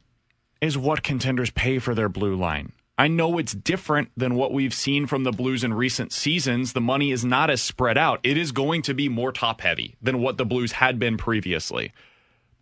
is 0.59 0.75
what 0.75 1.03
contenders 1.03 1.51
pay 1.51 1.77
for 1.77 1.93
their 1.93 2.09
blue 2.09 2.35
line. 2.35 2.71
I 2.97 3.07
know 3.07 3.37
it's 3.37 3.53
different 3.53 4.09
than 4.17 4.35
what 4.35 4.51
we've 4.51 4.73
seen 4.73 5.05
from 5.05 5.23
the 5.23 5.31
Blues 5.31 5.63
in 5.63 5.73
recent 5.73 6.11
seasons. 6.11 6.73
The 6.73 6.81
money 6.81 7.11
is 7.11 7.23
not 7.23 7.51
as 7.51 7.61
spread 7.61 7.97
out. 7.97 8.19
It 8.23 8.37
is 8.37 8.51
going 8.51 8.81
to 8.83 8.93
be 8.95 9.07
more 9.07 9.31
top 9.31 9.61
heavy 9.61 9.95
than 10.01 10.19
what 10.19 10.37
the 10.37 10.45
Blues 10.45 10.73
had 10.73 10.97
been 10.97 11.15
previously. 11.15 11.91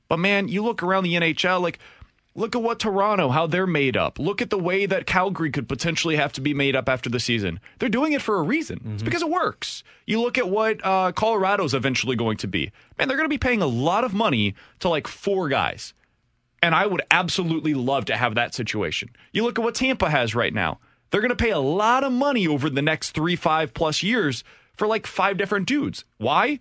But 0.10 0.18
man, 0.18 0.50
you 0.50 0.62
look 0.62 0.84
around 0.84 1.04
the 1.04 1.14
NHL, 1.14 1.62
like, 1.62 1.80
look 2.36 2.54
at 2.54 2.62
what 2.62 2.80
Toronto, 2.80 3.30
how 3.30 3.48
they're 3.48 3.66
made 3.66 3.96
up. 3.96 4.20
Look 4.20 4.42
at 4.42 4.50
the 4.50 4.60
way 4.60 4.86
that 4.86 5.06
Calgary 5.06 5.52
could 5.52 5.70
potentially 5.70 6.18
have 6.18 6.34
to 6.34 6.42
be 6.42 6.54
made 6.54 6.76
up 6.76 6.90
after 6.90 7.10
the 7.10 7.20
season. 7.20 7.62
They're 7.80 7.88
doing 7.88 8.12
it 8.12 8.22
for 8.22 8.38
a 8.38 8.44
reason. 8.44 8.80
Mm-hmm. 8.80 8.94
It's 8.96 9.04
because 9.04 9.22
it 9.22 9.30
works. 9.30 9.84
You 10.06 10.22
look 10.22 10.38
at 10.38 10.50
what 10.50 10.86
uh, 10.86 11.14
Colorado's 11.14 11.74
eventually 11.74 12.18
going 12.18 12.38
to 12.38 12.48
be. 12.48 12.72
Man, 13.00 13.08
they're 13.08 13.18
going 13.18 13.30
to 13.30 13.34
be 13.34 13.38
paying 13.38 13.62
a 13.62 13.68
lot 13.68 14.04
of 14.04 14.14
money 14.14 14.54
to 14.80 14.90
like 14.90 15.08
four 15.08 15.48
guys. 15.48 15.94
And 16.62 16.74
I 16.74 16.86
would 16.86 17.04
absolutely 17.12 17.74
love 17.74 18.06
to 18.06 18.18
have 18.18 18.36
that 18.36 18.56
situation. 18.56 19.10
You 19.32 19.44
look 19.44 19.60
at 19.60 19.64
what 19.64 19.76
Tampa 19.76 20.10
has 20.10 20.34
right 20.34 20.54
now. 20.54 20.80
They're 21.12 21.22
going 21.22 21.30
to 21.30 21.36
pay 21.36 21.52
a 21.52 21.60
lot 21.60 22.04
of 22.04 22.12
money 22.12 22.48
over 22.48 22.70
the 22.70 22.82
next 22.82 23.12
three, 23.12 23.36
five 23.36 23.74
plus 23.74 24.04
years 24.04 24.44
for 24.76 24.88
like 24.88 25.08
five 25.08 25.38
different 25.38 25.68
dudes. 25.68 26.04
Why? 26.18 26.60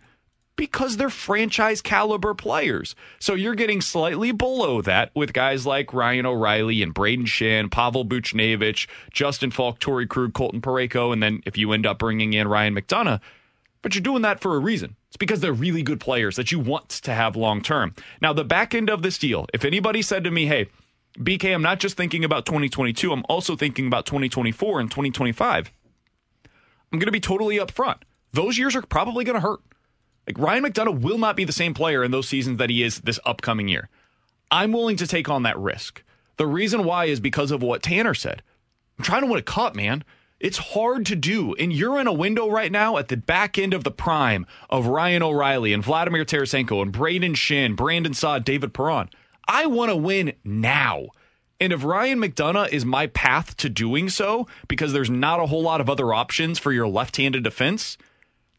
Because 0.56 0.96
they're 0.96 1.10
franchise 1.10 1.80
caliber 1.80 2.34
players. 2.34 2.94
So 3.18 3.34
you're 3.34 3.56
getting 3.56 3.80
slightly 3.80 4.30
below 4.30 4.82
that 4.82 5.10
with 5.14 5.32
guys 5.32 5.66
like 5.66 5.92
Ryan 5.92 6.26
O'Reilly 6.26 6.82
and 6.82 6.94
Braden 6.94 7.24
Schenn, 7.24 7.70
Pavel 7.70 8.04
Buchnevich, 8.04 8.86
Justin 9.10 9.50
Faulk, 9.50 9.80
Torey 9.80 10.08
Krug, 10.08 10.32
Colton 10.32 10.60
Parayko, 10.60 11.12
and 11.12 11.22
then 11.22 11.42
if 11.44 11.58
you 11.58 11.72
end 11.72 11.86
up 11.86 11.98
bringing 11.98 12.34
in 12.34 12.46
Ryan 12.46 12.76
McDonagh, 12.76 13.20
but 13.84 13.94
you're 13.94 14.02
doing 14.02 14.22
that 14.22 14.40
for 14.40 14.56
a 14.56 14.58
reason. 14.58 14.96
It's 15.08 15.18
because 15.18 15.40
they're 15.40 15.52
really 15.52 15.82
good 15.82 16.00
players 16.00 16.36
that 16.36 16.50
you 16.50 16.58
want 16.58 16.88
to 16.88 17.12
have 17.12 17.36
long 17.36 17.60
term. 17.60 17.94
Now, 18.22 18.32
the 18.32 18.42
back 18.42 18.74
end 18.74 18.88
of 18.88 19.02
this 19.02 19.18
deal, 19.18 19.46
if 19.52 19.62
anybody 19.62 20.00
said 20.00 20.24
to 20.24 20.30
me, 20.30 20.46
hey, 20.46 20.68
BK, 21.18 21.54
I'm 21.54 21.60
not 21.60 21.80
just 21.80 21.94
thinking 21.94 22.24
about 22.24 22.46
2022, 22.46 23.12
I'm 23.12 23.26
also 23.28 23.56
thinking 23.56 23.86
about 23.86 24.06
2024 24.06 24.80
and 24.80 24.90
2025, 24.90 25.70
I'm 26.90 26.98
going 26.98 27.06
to 27.06 27.12
be 27.12 27.20
totally 27.20 27.58
upfront. 27.58 27.98
Those 28.32 28.56
years 28.56 28.74
are 28.74 28.80
probably 28.80 29.22
going 29.22 29.34
to 29.34 29.46
hurt. 29.46 29.60
Like 30.26 30.38
Ryan 30.38 30.64
McDonagh 30.64 31.02
will 31.02 31.18
not 31.18 31.36
be 31.36 31.44
the 31.44 31.52
same 31.52 31.74
player 31.74 32.02
in 32.02 32.10
those 32.10 32.26
seasons 32.26 32.56
that 32.56 32.70
he 32.70 32.82
is 32.82 33.00
this 33.00 33.20
upcoming 33.26 33.68
year. 33.68 33.90
I'm 34.50 34.72
willing 34.72 34.96
to 34.96 35.06
take 35.06 35.28
on 35.28 35.42
that 35.42 35.58
risk. 35.58 36.02
The 36.38 36.46
reason 36.46 36.84
why 36.84 37.04
is 37.04 37.20
because 37.20 37.50
of 37.50 37.62
what 37.62 37.82
Tanner 37.82 38.14
said. 38.14 38.42
I'm 38.98 39.04
trying 39.04 39.20
to 39.20 39.26
win 39.26 39.38
a 39.38 39.42
cup, 39.42 39.76
man. 39.76 40.04
It's 40.40 40.58
hard 40.58 41.06
to 41.06 41.16
do. 41.16 41.54
And 41.54 41.72
you're 41.72 42.00
in 42.00 42.06
a 42.06 42.12
window 42.12 42.50
right 42.50 42.72
now 42.72 42.96
at 42.98 43.08
the 43.08 43.16
back 43.16 43.58
end 43.58 43.72
of 43.72 43.84
the 43.84 43.90
prime 43.90 44.46
of 44.68 44.86
Ryan 44.86 45.22
O'Reilly 45.22 45.72
and 45.72 45.82
Vladimir 45.82 46.24
Tarasenko 46.24 46.82
and 46.82 46.92
Braden 46.92 47.34
Schenn, 47.34 47.76
Brandon 47.76 48.14
Saad, 48.14 48.44
David 48.44 48.74
Perron. 48.74 49.08
I 49.46 49.66
want 49.66 49.90
to 49.90 49.96
win 49.96 50.34
now. 50.44 51.06
And 51.60 51.72
if 51.72 51.84
Ryan 51.84 52.20
McDonagh 52.20 52.70
is 52.70 52.84
my 52.84 53.06
path 53.06 53.56
to 53.58 53.68
doing 53.68 54.08
so, 54.08 54.46
because 54.68 54.92
there's 54.92 55.10
not 55.10 55.40
a 55.40 55.46
whole 55.46 55.62
lot 55.62 55.80
of 55.80 55.88
other 55.88 56.12
options 56.12 56.58
for 56.58 56.72
your 56.72 56.88
left 56.88 57.16
handed 57.16 57.44
defense, 57.44 57.96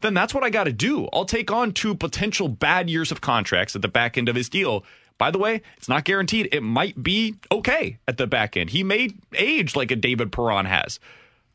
then 0.00 0.14
that's 0.14 0.34
what 0.34 0.44
I 0.44 0.50
got 0.50 0.64
to 0.64 0.72
do. 0.72 1.08
I'll 1.12 1.24
take 1.24 1.50
on 1.50 1.72
two 1.72 1.94
potential 1.94 2.48
bad 2.48 2.88
years 2.88 3.12
of 3.12 3.20
contracts 3.20 3.76
at 3.76 3.82
the 3.82 3.88
back 3.88 4.16
end 4.16 4.28
of 4.28 4.36
his 4.36 4.48
deal. 4.48 4.84
By 5.18 5.30
the 5.30 5.38
way, 5.38 5.62
it's 5.76 5.88
not 5.88 6.04
guaranteed. 6.04 6.48
It 6.52 6.62
might 6.62 7.02
be 7.02 7.36
okay 7.50 7.98
at 8.08 8.16
the 8.16 8.26
back 8.26 8.56
end. 8.56 8.70
He 8.70 8.82
may 8.82 9.10
age 9.34 9.76
like 9.76 9.90
a 9.90 9.96
David 9.96 10.32
Perron 10.32 10.66
has 10.66 10.98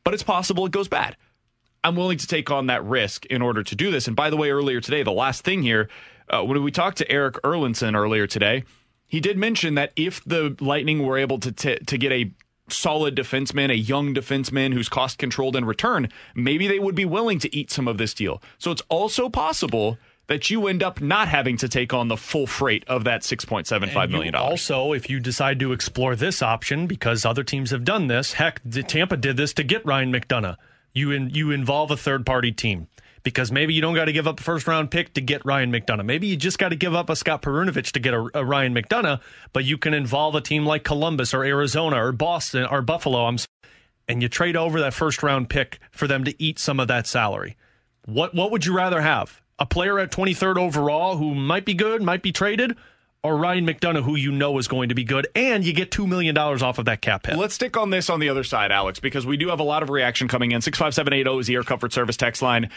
but 0.04 0.14
it's 0.14 0.24
possible 0.24 0.66
it 0.66 0.72
goes 0.72 0.88
bad. 0.88 1.16
I'm 1.84 1.96
willing 1.96 2.18
to 2.20 2.28
take 2.28 2.52
on 2.52 2.68
that 2.68 2.84
risk 2.86 3.26
in 3.28 3.42
order 3.42 3.64
to 3.64 3.76
do 3.76 3.90
this. 3.90 4.08
And 4.08 4.16
by 4.16 4.30
the 4.30 4.38
way, 4.38 4.52
earlier 4.52 4.80
today, 4.82 5.04
the 5.04 5.12
last 5.12 5.44
thing 5.44 5.64
here, 5.64 5.90
uh, 6.30 6.44
when 6.44 6.62
we 6.64 6.72
talked 6.72 6.98
to 7.00 7.12
Erik 7.12 7.36
Erlendsson 7.44 7.96
earlier 7.96 8.28
today, 8.28 8.64
he 9.08 9.20
did 9.20 9.38
mention 9.38 9.76
that 9.76 9.92
if 9.96 10.24
the 10.24 10.56
Lightning 10.60 11.06
were 11.06 11.18
able 11.18 11.40
to 11.40 11.52
t- 11.52 11.80
to 11.80 11.98
get 11.98 12.12
a 12.12 12.32
solid 12.70 13.16
defenseman, 13.16 13.70
a 13.70 13.76
young 13.76 14.14
defenseman 14.14 14.74
who's 14.74 14.88
cost 14.88 15.18
controlled 15.18 15.56
in 15.56 15.66
return, 15.66 16.08
maybe 16.36 16.68
they 16.68 16.80
would 16.80 16.96
be 16.96 17.04
willing 17.04 17.40
to 17.40 17.54
eat 17.54 17.72
some 17.72 17.88
of 17.88 17.98
this 17.98 18.14
deal. 18.14 18.42
So 18.58 18.72
it's 18.72 18.84
also 18.88 19.28
possible 19.28 19.98
that 20.32 20.50
you 20.50 20.68
end 20.68 20.82
up 20.82 21.02
not 21.02 21.28
having 21.28 21.58
to 21.58 21.68
take 21.68 21.94
on 21.94 22.08
the 22.08 22.16
full 22.16 22.48
freight 22.48 22.86
of 22.88 23.04
that 23.04 23.20
$6.75 23.22 24.10
million. 24.10 24.34
Also, 24.34 24.94
if 24.94 25.10
you 25.10 25.20
decide 25.20 25.60
to 25.60 25.74
explore 25.74 26.16
this 26.16 26.42
option, 26.42 26.88
because 26.88 27.26
other 27.26 27.44
teams 27.44 27.72
have 27.72 27.84
done 27.84 28.08
this, 28.08 28.32
heck, 28.32 28.62
Tampa 28.88 29.18
did 29.18 29.36
this 29.36 29.52
to 29.52 29.64
get 29.66 29.86
Ryan 29.86 30.10
McDonagh. 30.10 30.56
You, 30.94 31.12
in, 31.12 31.32
you 31.32 31.52
involve 31.52 31.92
a 31.92 31.98
third 31.98 32.26
party 32.26 32.54
team 32.54 32.88
because 33.24 33.52
maybe 33.52 33.74
you 33.74 33.82
don't 33.82 33.94
got 33.94 34.06
to 34.06 34.14
give 34.14 34.26
up 34.26 34.40
a 34.40 34.44
first 34.44 34.68
round 34.68 34.90
pick 34.90 35.14
to 35.16 35.22
get 35.22 35.46
Ryan 35.46 35.70
McDonagh. 35.70 36.06
Maybe 36.06 36.28
you 36.28 36.38
just 36.38 36.58
got 36.58 36.70
to 36.70 36.78
give 36.78 36.96
up 36.96 37.10
a 37.10 37.16
Scott 37.18 37.42
Perunovich 37.42 37.92
to 37.92 38.00
get 38.00 38.14
a, 38.14 38.30
a, 38.34 38.46
Ryan 38.46 38.74
McDonagh, 38.74 39.20
but 39.52 39.66
you 39.66 39.78
can 39.78 39.94
involve 39.94 40.36
a 40.36 40.42
team 40.42 40.66
like 40.66 40.86
Columbus 40.86 41.34
or 41.34 41.44
Arizona 41.44 42.02
or 42.02 42.14
Boston 42.14 42.66
or 42.72 42.82
Buffalo. 42.82 43.26
I'm, 43.26 43.38
and 44.08 44.22
you 44.22 44.30
trade 44.30 44.56
over 44.56 44.80
that 44.80 44.94
first 44.94 45.24
round 45.24 45.50
pick 45.50 45.80
for 45.92 46.08
them 46.08 46.24
to 46.24 46.42
eat 46.42 46.58
some 46.58 46.80
of 46.80 46.88
that 46.88 47.06
salary. 47.06 47.58
What 48.06 48.34
what 48.34 48.50
would 48.52 48.66
you 48.66 48.74
rather 48.74 49.02
have? 49.02 49.41
A 49.62 49.66
player 49.68 50.00
at 50.00 50.10
23rd 50.10 50.58
overall 50.58 51.18
who 51.18 51.36
might 51.36 51.66
be 51.66 51.76
good, 51.76 52.02
might 52.02 52.24
be 52.24 52.32
traded, 52.32 52.76
or 53.22 53.38
Ryan 53.38 53.68
McDonagh, 53.68 54.02
who 54.02 54.16
you 54.16 54.32
know 54.32 54.58
is 54.58 54.68
going 54.68 54.90
to 54.90 54.96
be 54.96 55.04
good, 55.04 55.28
and 55.36 55.64
you 55.64 55.72
get 55.72 55.92
$2 55.92 56.08
million 56.08 56.36
off 56.36 56.80
of 56.80 56.86
that 56.86 57.02
cap 57.02 57.28
hit. 57.28 57.38
Let's 57.38 57.54
stick 57.54 57.78
on 57.78 57.92
this 57.92 58.10
on 58.10 58.20
the 58.20 58.28
other 58.28 58.44
side, 58.44 58.72
Alex, 58.72 59.00
because 59.00 59.24
we 59.24 59.38
do 59.38 59.50
have 59.50 59.60
a 59.60 59.64
lot 59.64 59.84
of 59.84 59.92
reaction 59.92 60.28
coming 60.28 60.52
in. 60.52 60.62
65780 60.62 61.40
is 61.42 61.46
the 61.46 61.54
Air 61.54 61.62
Comfort 61.62 61.94
Service 61.94 62.18
text 62.18 62.42
line. 62.42 62.72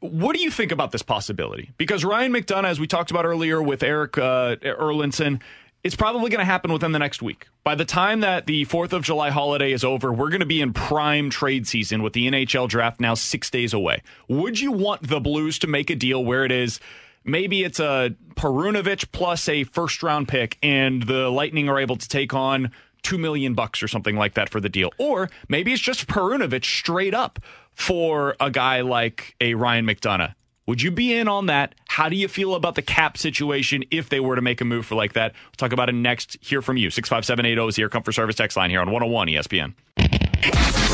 What 0.00 0.36
do 0.36 0.42
you 0.42 0.50
think 0.50 0.72
about 0.72 0.92
this 0.92 1.00
possibility? 1.00 1.70
Because 1.78 2.04
Ryan 2.04 2.34
McDonagh, 2.34 2.68
as 2.68 2.78
we 2.78 2.86
talked 2.86 3.10
about 3.10 3.24
earlier 3.24 3.62
with 3.62 3.82
Erik 3.82 4.18
uh, 4.18 4.56
Erlendsson, 4.56 5.40
It's 5.86 5.94
probably 5.94 6.30
going 6.30 6.40
to 6.40 6.44
happen 6.44 6.72
within 6.72 6.90
the 6.90 6.98
next 6.98 7.22
week. 7.22 7.46
By 7.62 7.76
the 7.76 7.84
time 7.84 8.18
that 8.22 8.46
the 8.46 8.66
4th 8.66 8.92
of 8.92 9.04
July 9.04 9.30
holiday 9.30 9.70
is 9.70 9.84
over, 9.84 10.12
we're 10.12 10.30
going 10.30 10.40
to 10.40 10.44
be 10.44 10.60
in 10.60 10.72
prime 10.72 11.30
trade 11.30 11.68
season 11.68 12.02
with 12.02 12.12
the 12.12 12.28
NHL 12.28 12.68
draft 12.68 12.98
now 12.98 13.14
six 13.14 13.50
days 13.50 13.72
away. 13.72 14.02
Would 14.26 14.58
you 14.58 14.72
want 14.72 15.06
the 15.06 15.20
Blues 15.20 15.60
to 15.60 15.68
make 15.68 15.88
a 15.88 15.94
deal 15.94 16.24
where 16.24 16.44
it 16.44 16.50
is 16.50 16.80
maybe 17.22 17.62
it's 17.62 17.78
a 17.78 18.16
Perunovich 18.34 19.12
plus 19.12 19.48
a 19.48 19.62
first 19.62 20.02
round 20.02 20.26
pick 20.26 20.58
and 20.60 21.04
the 21.04 21.30
Lightning 21.30 21.68
are 21.68 21.78
able 21.78 21.94
to 21.94 22.08
take 22.08 22.34
on 22.34 22.72
two 23.02 23.16
million 23.16 23.54
bucks 23.54 23.80
or 23.80 23.86
something 23.86 24.16
like 24.16 24.34
that 24.34 24.48
for 24.48 24.60
the 24.60 24.68
deal. 24.68 24.90
Or 24.98 25.30
maybe 25.48 25.72
it's 25.72 25.80
just 25.80 26.08
Perunovich 26.08 26.64
straight 26.64 27.14
up 27.14 27.38
for 27.70 28.34
a 28.40 28.50
guy 28.50 28.80
like 28.80 29.36
a 29.40 29.54
Ryan 29.54 29.86
McDonagh. 29.86 30.34
Would 30.66 30.82
you 30.82 30.90
be 30.90 31.14
in 31.14 31.28
on 31.28 31.46
that? 31.46 31.74
How 31.88 32.08
do 32.08 32.16
you 32.16 32.26
feel 32.26 32.54
about 32.54 32.74
the 32.74 32.82
cap 32.82 33.16
situation 33.16 33.84
if 33.90 34.08
they 34.08 34.18
were 34.20 34.34
to 34.34 34.42
make 34.42 34.60
a 34.60 34.64
move 34.64 34.84
for 34.84 34.96
like 34.96 35.12
that? 35.12 35.32
We'll 35.32 35.52
talk 35.56 35.72
about 35.72 35.88
it 35.88 35.94
next. 35.94 36.36
Hear 36.40 36.60
from 36.60 36.76
you. 36.76 36.90
65780 36.90 37.68
is 37.68 37.76
here. 37.76 37.88
Comfort 37.88 38.12
Service 38.12 38.36
text 38.36 38.56
line 38.56 38.70
here 38.70 38.80
on 38.80 38.90
101 38.90 39.28
ESPN. 39.28 39.74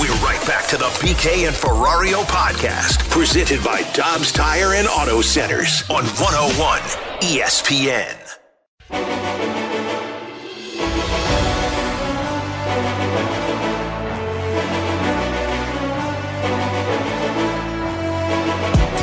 We're 0.01 0.15
right 0.25 0.43
back 0.47 0.67
to 0.69 0.77
the 0.77 0.85
BK 1.01 1.47
and 1.47 1.55
Ferrario 1.57 2.23
podcast, 2.25 3.09
presented 3.11 3.63
by 3.65 3.83
Dobbs 3.93 4.33
Tire 4.33 4.75
and 4.75 4.89
Auto 4.89 5.21
Centers 5.21 5.83
on 5.91 6.05
101 6.05 6.81
ESPN. 7.21 8.22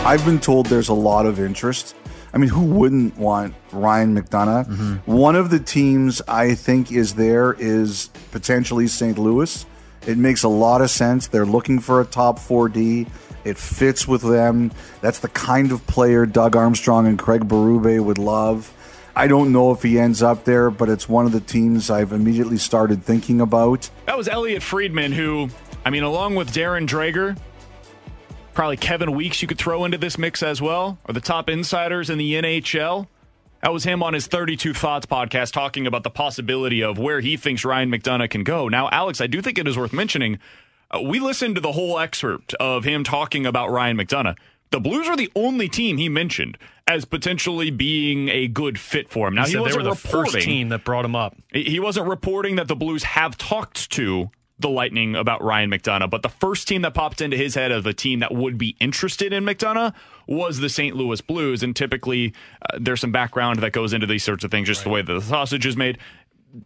I've 0.09 0.25
been 0.25 0.39
told 0.39 0.65
there's 0.65 0.89
a 0.89 0.93
lot 0.95 1.27
of 1.27 1.39
interest. 1.39 1.95
I 2.33 2.39
mean, 2.39 2.49
who 2.49 2.63
wouldn't 2.63 3.15
want 3.19 3.53
Ryan 3.71 4.19
McDonagh? 4.19 4.65
Mm-hmm. 4.65 5.11
One 5.11 5.35
of 5.35 5.51
the 5.51 5.59
teams 5.59 6.19
I 6.27 6.55
think 6.55 6.91
is 6.91 7.13
there 7.13 7.53
is 7.59 8.09
potentially 8.31 8.87
St. 8.87 9.19
Louis. 9.19 9.67
It 10.07 10.17
makes 10.17 10.41
a 10.41 10.47
lot 10.47 10.81
of 10.81 10.89
sense. 10.89 11.27
They're 11.27 11.45
looking 11.45 11.77
for 11.77 12.01
a 12.01 12.05
top 12.05 12.39
4D. 12.39 13.07
It 13.43 13.59
fits 13.59 14.07
with 14.07 14.23
them. 14.23 14.71
That's 15.01 15.19
the 15.19 15.27
kind 15.27 15.71
of 15.71 15.85
player 15.85 16.25
Doug 16.25 16.55
Armstrong 16.55 17.05
and 17.05 17.19
Craig 17.19 17.47
Berube 17.47 18.03
would 18.03 18.17
love. 18.17 18.73
I 19.15 19.27
don't 19.27 19.51
know 19.51 19.71
if 19.73 19.83
he 19.83 19.99
ends 19.99 20.23
up 20.23 20.43
there, 20.43 20.71
but 20.71 20.89
it's 20.89 21.07
one 21.07 21.27
of 21.27 21.33
the 21.33 21.39
teams 21.39 21.91
I've 21.91 22.13
immediately 22.13 22.57
started 22.57 23.03
thinking 23.03 23.41
about. 23.41 23.87
That 24.07 24.17
was 24.17 24.27
Elliotte 24.27 24.63
Friedman, 24.63 25.11
who, 25.11 25.49
I 25.85 25.91
mean, 25.91 26.01
along 26.01 26.33
with 26.33 26.51
Darren 26.51 26.87
Dreger, 26.87 27.37
probably 28.59 28.75
Kevin 28.75 29.13
Weeks, 29.13 29.41
you 29.41 29.47
could 29.47 29.57
throw 29.57 29.85
into 29.85 29.97
this 29.97 30.17
mix 30.17 30.43
as 30.43 30.61
well, 30.61 30.97
are 31.05 31.13
the 31.13 31.21
top 31.21 31.49
insiders 31.49 32.09
in 32.09 32.17
the 32.17 32.33
NHL. 32.33 33.07
That 33.63 33.71
was 33.71 33.85
him 33.85 34.03
on 34.03 34.13
his 34.13 34.27
32 34.27 34.73
Thoughts 34.73 35.05
podcast 35.05 35.53
talking 35.53 35.87
about 35.87 36.03
the 36.03 36.09
possibility 36.09 36.83
of 36.83 36.97
where 36.99 37.21
he 37.21 37.37
thinks 37.37 37.63
Ryan 37.63 37.89
McDonagh 37.89 38.29
can 38.29 38.43
go. 38.43 38.67
Now, 38.67 38.89
Alex, 38.89 39.21
I 39.21 39.27
do 39.27 39.41
think 39.41 39.57
it 39.57 39.65
is 39.65 39.77
worth 39.77 39.93
mentioning. 39.93 40.39
Uh, 40.91 40.99
we 41.03 41.21
listened 41.21 41.55
to 41.55 41.61
the 41.61 41.71
whole 41.71 41.97
excerpt 41.99 42.53
of 42.55 42.83
him 42.83 43.05
talking 43.05 43.45
about 43.45 43.71
Ryan 43.71 43.95
McDonagh. 43.95 44.35
The 44.71 44.81
Blues 44.81 45.07
are 45.07 45.15
the 45.15 45.31
only 45.37 45.69
team 45.69 45.95
he 45.95 46.09
mentioned 46.09 46.57
as 46.85 47.05
potentially 47.05 47.71
being 47.71 48.27
a 48.27 48.49
good 48.49 48.77
fit 48.77 49.09
for 49.09 49.29
him. 49.29 49.35
Now 49.35 49.45
He 49.45 49.51
he, 49.51 49.53
said 49.53 49.59
they 49.59 49.63
wasn't 49.63 49.77
were 49.77 49.83
the 49.83 49.89
reporting, 49.91 50.33
first 50.33 50.45
team 50.45 50.69
that 50.69 50.83
brought 50.83 51.05
him 51.05 51.15
up. 51.15 51.37
He 51.53 51.79
wasn't 51.79 52.09
reporting 52.09 52.57
that 52.57 52.67
the 52.67 52.75
Blues 52.75 53.03
have 53.03 53.37
talked 53.37 53.89
to 53.91 54.31
the 54.59 54.69
Lightning 54.69 55.15
about 55.15 55.43
Ryan 55.43 55.71
McDonagh, 55.71 56.09
but 56.09 56.21
the 56.21 56.29
first 56.29 56.67
team 56.67 56.81
that 56.81 56.93
popped 56.93 57.21
into 57.21 57.37
his 57.37 57.55
head 57.55 57.71
of 57.71 57.85
a 57.85 57.93
team 57.93 58.19
that 58.19 58.33
would 58.33 58.57
be 58.57 58.75
interested 58.79 59.31
in 59.31 59.45
McDonagh 59.45 59.93
was 60.27 60.59
the 60.59 60.69
St. 60.69 60.95
Louis 60.95 61.21
Blues. 61.21 61.63
And 61.63 61.75
typically, 61.75 62.33
uh, 62.61 62.77
there's 62.79 62.99
some 62.99 63.11
background 63.11 63.59
that 63.59 63.71
goes 63.71 63.93
into 63.93 64.05
these 64.05 64.23
sorts 64.23 64.43
of 64.43 64.51
things, 64.51 64.67
just 64.67 64.83
the 64.83 64.89
way 64.89 65.01
that 65.01 65.13
the 65.13 65.21
sausage 65.21 65.65
is 65.65 65.77
made. 65.77 65.97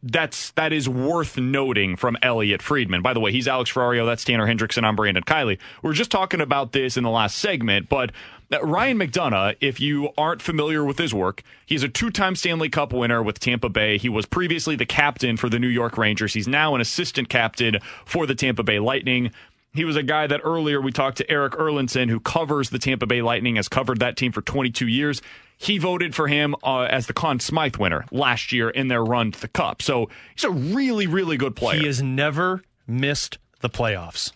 That's 0.01 0.51
that 0.51 0.71
is 0.71 0.87
worth 0.87 1.37
noting 1.37 1.97
from 1.97 2.17
Elliotte 2.21 2.61
Friedman. 2.61 3.01
By 3.01 3.13
the 3.13 3.19
way, 3.19 3.33
he's 3.33 3.49
Alex 3.49 3.71
Ferrario. 3.71 4.05
That's 4.05 4.23
Tanner 4.23 4.47
Hendrickson. 4.47 4.85
I'm 4.85 4.95
Brandon 4.95 5.23
Kiley. 5.23 5.59
We 5.81 5.89
are 5.89 5.93
just 5.93 6.09
talking 6.09 6.39
about 6.39 6.71
this 6.71 6.95
in 6.95 7.03
the 7.03 7.09
last 7.09 7.37
segment, 7.37 7.89
but 7.89 8.13
Ryan 8.61 8.99
McDonagh, 8.99 9.55
if 9.61 9.79
you 9.79 10.09
aren't 10.17 10.41
familiar 10.41 10.83
with 10.83 10.97
his 10.97 11.13
work, 11.13 11.43
he's 11.65 11.83
a 11.83 11.89
two-time 11.89 12.35
Stanley 12.35 12.69
Cup 12.69 12.93
winner 12.93 13.23
with 13.23 13.39
Tampa 13.39 13.69
Bay. 13.69 13.97
He 13.97 14.09
was 14.09 14.25
previously 14.25 14.75
the 14.75 14.85
captain 14.85 15.37
for 15.37 15.49
the 15.49 15.59
New 15.59 15.67
York 15.67 15.97
Rangers. 15.97 16.33
He's 16.33 16.47
now 16.47 16.75
an 16.75 16.81
assistant 16.81 17.29
captain 17.29 17.79
for 18.05 18.27
the 18.27 18.35
Tampa 18.35 18.63
Bay 18.63 18.79
Lightning. 18.79 19.31
He 19.73 19.85
was 19.85 19.95
a 19.95 20.03
guy 20.03 20.27
that 20.27 20.41
earlier 20.43 20.79
we 20.79 20.91
talked 20.91 21.17
to 21.17 21.31
Erik 21.31 21.53
Erlendsson, 21.53 22.09
who 22.09 22.19
covers 22.19 22.69
the 22.69 22.77
Tampa 22.77 23.07
Bay 23.07 23.21
Lightning, 23.23 23.55
has 23.55 23.67
covered 23.67 23.99
that 24.01 24.17
team 24.17 24.31
for 24.31 24.41
22 24.41 24.87
years. 24.87 25.21
He 25.57 25.77
voted 25.79 26.13
for 26.13 26.27
him 26.27 26.55
uh, 26.63 26.81
as 26.81 27.07
the 27.07 27.13
Conn 27.13 27.39
Smythe 27.39 27.77
winner 27.77 28.05
last 28.11 28.51
year 28.51 28.69
in 28.69 28.87
their 28.87 29.03
run 29.03 29.31
to 29.31 29.39
the 29.39 29.47
Cup. 29.47 29.81
So 29.81 30.09
he's 30.35 30.43
a 30.43 30.51
really, 30.51 31.07
really 31.07 31.37
good 31.37 31.55
player. 31.55 31.79
He 31.79 31.87
has 31.87 32.03
never 32.03 32.61
missed 32.85 33.39
the 33.61 33.69
playoffs. 33.69 34.31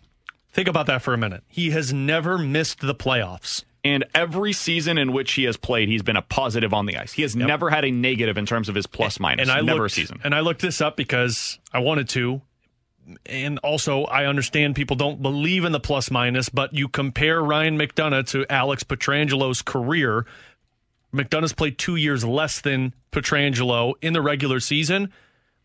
Think 0.54 0.68
about 0.68 0.88
that 0.88 1.04
for 1.04 1.14
a 1.14 1.18
minute. 1.18 1.44
He 1.48 1.70
has 1.72 1.94
never 1.94 2.40
missed 2.40 2.80
the 2.80 2.96
playoffs. 2.96 3.64
And 3.88 4.04
every 4.14 4.54
season 4.54 4.98
in 4.98 5.14
which 5.14 5.34
he 5.34 5.44
has 5.46 5.56
played, 5.56 5.88
he's 5.88 6.02
been 6.02 6.18
a 6.18 6.22
positive 6.22 6.74
on 6.74 6.86
the 6.88 6.98
ice. 6.98 7.14
He 7.14 7.22
has 7.22 7.36
Yep. 7.36 7.48
never 7.48 7.70
had 7.70 7.86
a 7.86 7.92
negative 7.92 8.38
in 8.38 8.46
terms 8.46 8.68
of 8.70 8.76
his 8.76 8.86
plus 8.88 9.20
minus. 9.20 9.48
And 9.48 9.52
I 9.52 9.62
never 9.62 9.84
looked, 9.84 9.94
a 9.94 9.96
season. 9.96 10.20
And 10.24 10.36
I 10.36 10.42
looked 10.42 10.62
this 10.62 10.82
up 10.82 10.98
because 10.98 11.60
I 11.74 11.80
wanted 11.80 12.10
to. 12.10 12.42
And 13.26 13.58
also, 13.60 14.04
I 14.06 14.26
understand 14.26 14.76
people 14.76 14.98
don't 14.98 15.22
believe 15.22 15.64
in 15.64 15.72
the 15.72 15.80
plus 15.80 16.12
minus, 16.12 16.50
but 16.50 16.74
you 16.74 16.90
compare 16.90 17.42
Ryan 17.42 17.78
McDonagh 17.78 18.28
to 18.32 18.46
Alex 18.52 18.84
Pietrangelo's 18.84 19.62
career. 19.62 20.26
McDonagh's 21.14 21.54
played 21.54 21.78
two 21.78 21.96
years 21.96 22.26
less 22.26 22.60
than 22.60 22.94
Pietrangelo 23.14 23.94
in 24.02 24.12
the 24.14 24.22
regular 24.22 24.60
season. 24.60 25.14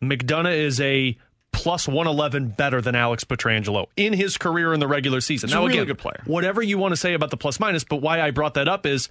McDonagh 0.01 0.57
is 0.57 0.81
a 0.81 1.17
plus 1.53 1.87
111 1.87 2.49
better 2.49 2.81
than 2.81 2.95
Alex 2.95 3.25
Pietrangelo 3.25 3.87
in 3.97 4.13
his 4.13 4.37
career 4.39 4.73
in 4.75 4.81
the 4.81 4.89
regular 4.89 5.21
season. 5.21 5.49
He's 5.49 5.55
a 5.55 5.57
now, 5.57 5.63
really 5.67 5.75
again, 5.79 5.87
good 5.87 5.99
player. 5.99 6.23
whatever 6.27 6.63
you 6.63 6.79
want 6.79 6.93
to 6.93 6.97
say 6.97 7.15
about 7.15 7.31
the 7.31 7.37
plus 7.37 7.61
minus, 7.61 7.85
but 7.85 7.97
why 7.97 8.21
I 8.21 8.31
brought 8.31 8.55
that 8.55 8.69
up 8.69 8.87
is 8.87 9.09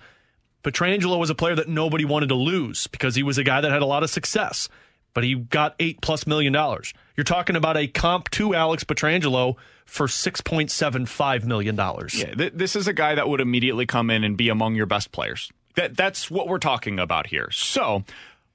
Pietrangelo 0.64 1.18
was 1.20 1.30
a 1.30 1.36
player 1.36 1.56
that 1.56 1.68
nobody 1.70 2.06
wanted 2.06 2.30
to 2.30 2.36
lose 2.36 2.88
because 2.88 3.16
he 3.16 3.24
was 3.24 3.38
a 3.38 3.44
guy 3.44 3.62
that 3.62 3.72
had 3.72 3.82
a 3.82 3.86
lot 3.86 4.04
of 4.04 4.10
success, 4.10 4.70
but 5.14 5.24
he 5.24 5.36
got 5.36 5.76
eight 5.80 6.02
plus 6.02 6.28
million 6.28 6.52
dollars. 6.54 6.94
You're 7.16 7.24
talking 7.24 7.56
about 7.56 7.78
a 7.78 7.88
comp 7.88 8.30
to 8.32 8.54
Alex 8.56 8.84
Pietrangelo 8.84 9.56
for 9.86 10.08
$6.75 10.08 11.44
million. 11.46 11.76
Yeah, 11.76 12.34
th- 12.34 12.54
this 12.56 12.76
is 12.76 12.88
a 12.88 12.94
guy 12.94 13.16
that 13.16 13.28
would 13.28 13.42
immediately 13.42 13.86
come 13.86 14.10
in 14.10 14.24
and 14.24 14.38
be 14.38 14.50
among 14.50 14.76
your 14.76 14.86
best 14.86 15.12
players. 15.12 15.52
That 15.76 15.96
that's 15.96 16.30
what 16.32 16.48
we're 16.48 16.60
talking 16.60 17.00
about 17.00 17.28
here. 17.28 17.50
So, 17.52 18.04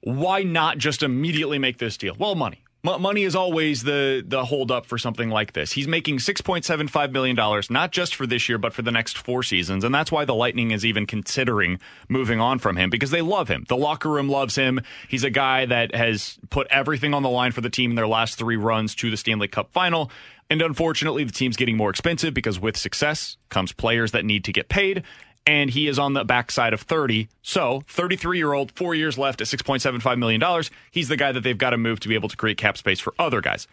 why 0.01 0.43
not 0.43 0.77
just 0.77 1.01
immediately 1.03 1.57
make 1.59 1.77
this 1.79 1.97
deal? 1.97 2.15
Well, 2.17 2.35
money. 2.35 2.63
M- 2.87 3.01
money 3.01 3.23
is 3.23 3.35
always 3.35 3.83
the 3.83 4.23
the 4.25 4.45
hold 4.45 4.71
up 4.71 4.85
for 4.85 4.97
something 4.97 5.29
like 5.29 5.53
this. 5.53 5.71
He's 5.73 5.87
making 5.87 6.17
6.75 6.17 7.11
million 7.11 7.35
dollars 7.35 7.69
not 7.69 7.91
just 7.91 8.15
for 8.15 8.25
this 8.25 8.47
year 8.47 8.57
but 8.57 8.73
for 8.73 8.81
the 8.81 8.91
next 8.91 9.17
4 9.17 9.43
seasons, 9.43 9.83
and 9.83 9.93
that's 9.93 10.11
why 10.11 10.25
the 10.25 10.35
Lightning 10.35 10.71
is 10.71 10.85
even 10.85 11.05
considering 11.05 11.79
moving 12.07 12.39
on 12.39 12.59
from 12.59 12.77
him 12.77 12.89
because 12.89 13.11
they 13.11 13.21
love 13.21 13.47
him. 13.47 13.65
The 13.67 13.77
locker 13.77 14.09
room 14.09 14.29
loves 14.29 14.55
him. 14.55 14.81
He's 15.07 15.23
a 15.23 15.29
guy 15.29 15.65
that 15.65 15.93
has 15.93 16.37
put 16.49 16.67
everything 16.69 17.13
on 17.13 17.23
the 17.23 17.29
line 17.29 17.51
for 17.51 17.61
the 17.61 17.69
team 17.69 17.91
in 17.91 17.95
their 17.95 18.07
last 18.07 18.37
3 18.37 18.55
runs 18.55 18.95
to 18.95 19.09
the 19.09 19.17
Stanley 19.17 19.47
Cup 19.47 19.71
final. 19.71 20.11
And 20.49 20.61
unfortunately, 20.61 21.25
the 21.25 21.33
team's 21.33 21.57
getting 21.57 21.75
more 21.75 21.89
expensive 21.89 22.33
because 22.33 22.59
with 22.59 22.77
success 22.77 23.37
comes 23.49 23.73
players 23.73 24.11
that 24.11 24.23
need 24.23 24.45
to 24.45 24.53
get 24.53 24.69
paid. 24.69 25.03
And 25.47 25.69
he 25.69 25.87
is 25.87 25.97
on 25.97 26.13
the 26.13 26.25
backside 26.25 26.73
of 26.73 26.81
30. 26.81 27.29
So, 27.41 27.81
33 27.87 28.37
year 28.37 28.53
old, 28.53 28.71
four 28.73 28.93
years 28.93 29.17
left 29.17 29.41
at 29.41 29.47
$6.75 29.47 30.19
million. 30.19 30.43
He's 30.91 31.07
the 31.07 31.17
guy 31.17 31.31
that 31.31 31.41
they've 31.41 31.57
got 31.57 31.71
to 31.71 31.77
move 31.77 32.01
to 32.01 32.09
be 32.09 32.15
able 32.15 32.29
to 32.29 32.37
create 32.37 32.57
cap 32.57 32.77
space 32.77 32.99
for 32.99 33.13
other 33.17 33.41
guys. 33.41 33.65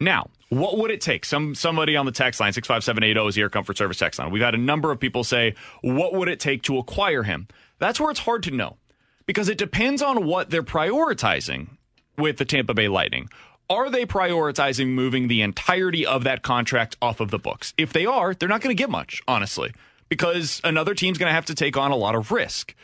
Now, 0.00 0.30
what 0.48 0.78
would 0.78 0.90
it 0.90 1.02
take? 1.02 1.26
Some 1.26 1.54
somebody 1.54 1.94
on 1.94 2.06
the 2.06 2.12
text 2.12 2.40
line, 2.40 2.54
65780 2.54 3.28
is 3.28 3.34
the 3.34 3.42
Air 3.42 3.50
Comfort 3.50 3.76
Service 3.76 3.98
text 3.98 4.18
line. 4.18 4.30
We've 4.30 4.42
had 4.42 4.54
a 4.54 4.58
number 4.58 4.90
of 4.90 4.98
people 4.98 5.22
say, 5.24 5.54
what 5.82 6.14
would 6.14 6.28
it 6.28 6.40
take 6.40 6.62
to 6.62 6.78
acquire 6.78 7.22
him? 7.22 7.48
That's 7.78 8.00
where 8.00 8.10
it's 8.10 8.20
hard 8.20 8.42
to 8.44 8.50
know 8.50 8.78
because 9.26 9.50
it 9.50 9.58
depends 9.58 10.00
on 10.00 10.24
what 10.26 10.48
they're 10.48 10.62
prioritizing 10.62 11.68
with 12.16 12.38
the 12.38 12.46
Tampa 12.46 12.72
Bay 12.72 12.88
Lightning. 12.88 13.28
Are 13.68 13.90
they 13.90 14.04
prioritizing 14.04 14.88
moving 14.88 15.28
the 15.28 15.42
entirety 15.42 16.04
of 16.04 16.24
that 16.24 16.42
contract 16.42 16.96
off 17.00 17.20
of 17.20 17.30
the 17.30 17.38
books? 17.38 17.72
If 17.78 17.92
they 17.92 18.06
are, 18.06 18.34
they're 18.34 18.48
not 18.48 18.62
going 18.62 18.74
to 18.74 18.82
get 18.82 18.90
much, 18.90 19.22
honestly, 19.28 19.72
because 20.10 20.60
another 20.62 20.94
team's 20.94 21.16
going 21.16 21.30
to 21.30 21.34
have 21.34 21.46
to 21.46 21.54
take 21.54 21.78
on 21.78 21.90
a 21.90 21.96
lot 21.96 22.14
of 22.14 22.30
risk. 22.30 22.74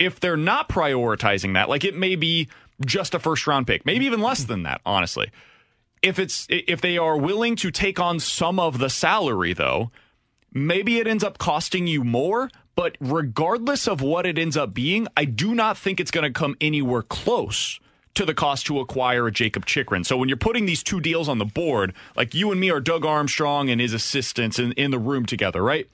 If 0.00 0.18
they're 0.18 0.36
not 0.36 0.68
prioritizing 0.68 1.54
that, 1.54 1.68
like 1.68 1.84
it 1.84 1.94
may 1.94 2.16
be 2.16 2.48
just 2.84 3.14
a 3.14 3.20
first 3.20 3.46
round 3.46 3.68
pick, 3.68 3.86
maybe 3.86 4.06
even 4.06 4.20
less 4.20 4.42
than 4.42 4.64
that, 4.64 4.80
honestly. 4.84 5.30
If 6.02 6.18
it's 6.18 6.46
if 6.48 6.80
they 6.80 6.96
are 6.98 7.16
willing 7.16 7.54
to 7.56 7.70
take 7.70 8.00
on 8.00 8.18
some 8.18 8.58
of 8.58 8.78
the 8.78 8.88
salary 8.88 9.52
though, 9.52 9.90
maybe 10.52 10.98
it 10.98 11.06
ends 11.06 11.22
up 11.22 11.36
costing 11.36 11.86
you 11.86 12.02
more, 12.02 12.50
but 12.74 12.96
regardless 12.98 13.86
of 13.86 14.00
what 14.00 14.24
it 14.24 14.38
ends 14.38 14.56
up 14.56 14.72
being, 14.72 15.06
I 15.14 15.26
do 15.26 15.54
not 15.54 15.76
think 15.76 16.00
it's 16.00 16.10
going 16.10 16.24
to 16.24 16.36
come 16.36 16.56
anywhere 16.60 17.02
close 17.02 17.78
to 18.14 18.24
the 18.24 18.34
cost 18.34 18.66
to 18.66 18.80
acquire 18.80 19.26
a 19.26 19.30
Jacob 19.30 19.66
Chychrun. 19.66 20.04
So 20.04 20.16
when 20.16 20.28
you're 20.28 20.38
putting 20.38 20.64
these 20.64 20.82
two 20.82 21.00
deals 21.00 21.28
on 21.28 21.36
the 21.36 21.44
board, 21.44 21.92
like 22.16 22.34
you 22.34 22.50
and 22.50 22.58
me 22.58 22.70
are 22.70 22.80
Doug 22.80 23.04
Armstrong 23.04 23.68
and 23.68 23.80
his 23.80 23.92
assistants 23.92 24.58
in, 24.58 24.72
in 24.72 24.90
the 24.90 24.98
room 24.98 25.26
together, 25.26 25.62
right? 25.62 25.86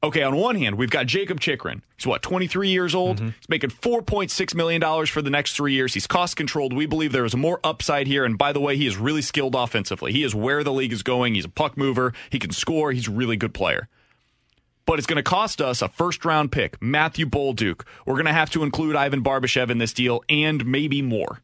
Okay, 0.00 0.22
on 0.22 0.36
one 0.36 0.54
hand, 0.54 0.76
we've 0.76 0.90
got 0.90 1.06
Jacob 1.06 1.40
Chychrun. 1.40 1.82
He's 1.96 2.06
what, 2.06 2.22
23 2.22 2.68
years 2.68 2.94
old? 2.94 3.16
Mm-hmm. 3.16 3.26
He's 3.26 3.48
making 3.48 3.70
$4.6 3.70 4.54
million 4.54 5.06
for 5.06 5.22
the 5.22 5.30
next 5.30 5.54
three 5.54 5.72
years. 5.72 5.92
He's 5.92 6.06
cost 6.06 6.36
controlled. 6.36 6.72
We 6.72 6.86
believe 6.86 7.10
there 7.10 7.24
is 7.24 7.34
more 7.34 7.58
upside 7.64 8.06
here. 8.06 8.24
And 8.24 8.38
by 8.38 8.52
the 8.52 8.60
way, 8.60 8.76
he 8.76 8.86
is 8.86 8.96
really 8.96 9.22
skilled 9.22 9.56
offensively. 9.56 10.12
He 10.12 10.22
is 10.22 10.36
where 10.36 10.62
the 10.62 10.72
league 10.72 10.92
is 10.92 11.02
going. 11.02 11.34
He's 11.34 11.44
a 11.44 11.48
puck 11.48 11.76
mover. 11.76 12.12
He 12.30 12.38
can 12.38 12.52
score. 12.52 12.92
He's 12.92 13.08
a 13.08 13.12
really 13.12 13.36
good 13.36 13.52
player. 13.52 13.88
But 14.86 14.98
it's 14.98 15.06
going 15.06 15.16
to 15.16 15.22
cost 15.22 15.60
us 15.60 15.82
a 15.82 15.88
first 15.88 16.24
round 16.24 16.52
pick, 16.52 16.80
Matthew 16.80 17.26
Bolduc. 17.26 17.82
We're 18.06 18.14
going 18.14 18.26
to 18.26 18.32
have 18.32 18.50
to 18.50 18.62
include 18.62 18.94
Ivan 18.94 19.24
Barbashev 19.24 19.68
in 19.68 19.78
this 19.78 19.92
deal 19.92 20.22
and 20.28 20.64
maybe 20.64 21.02
more. 21.02 21.42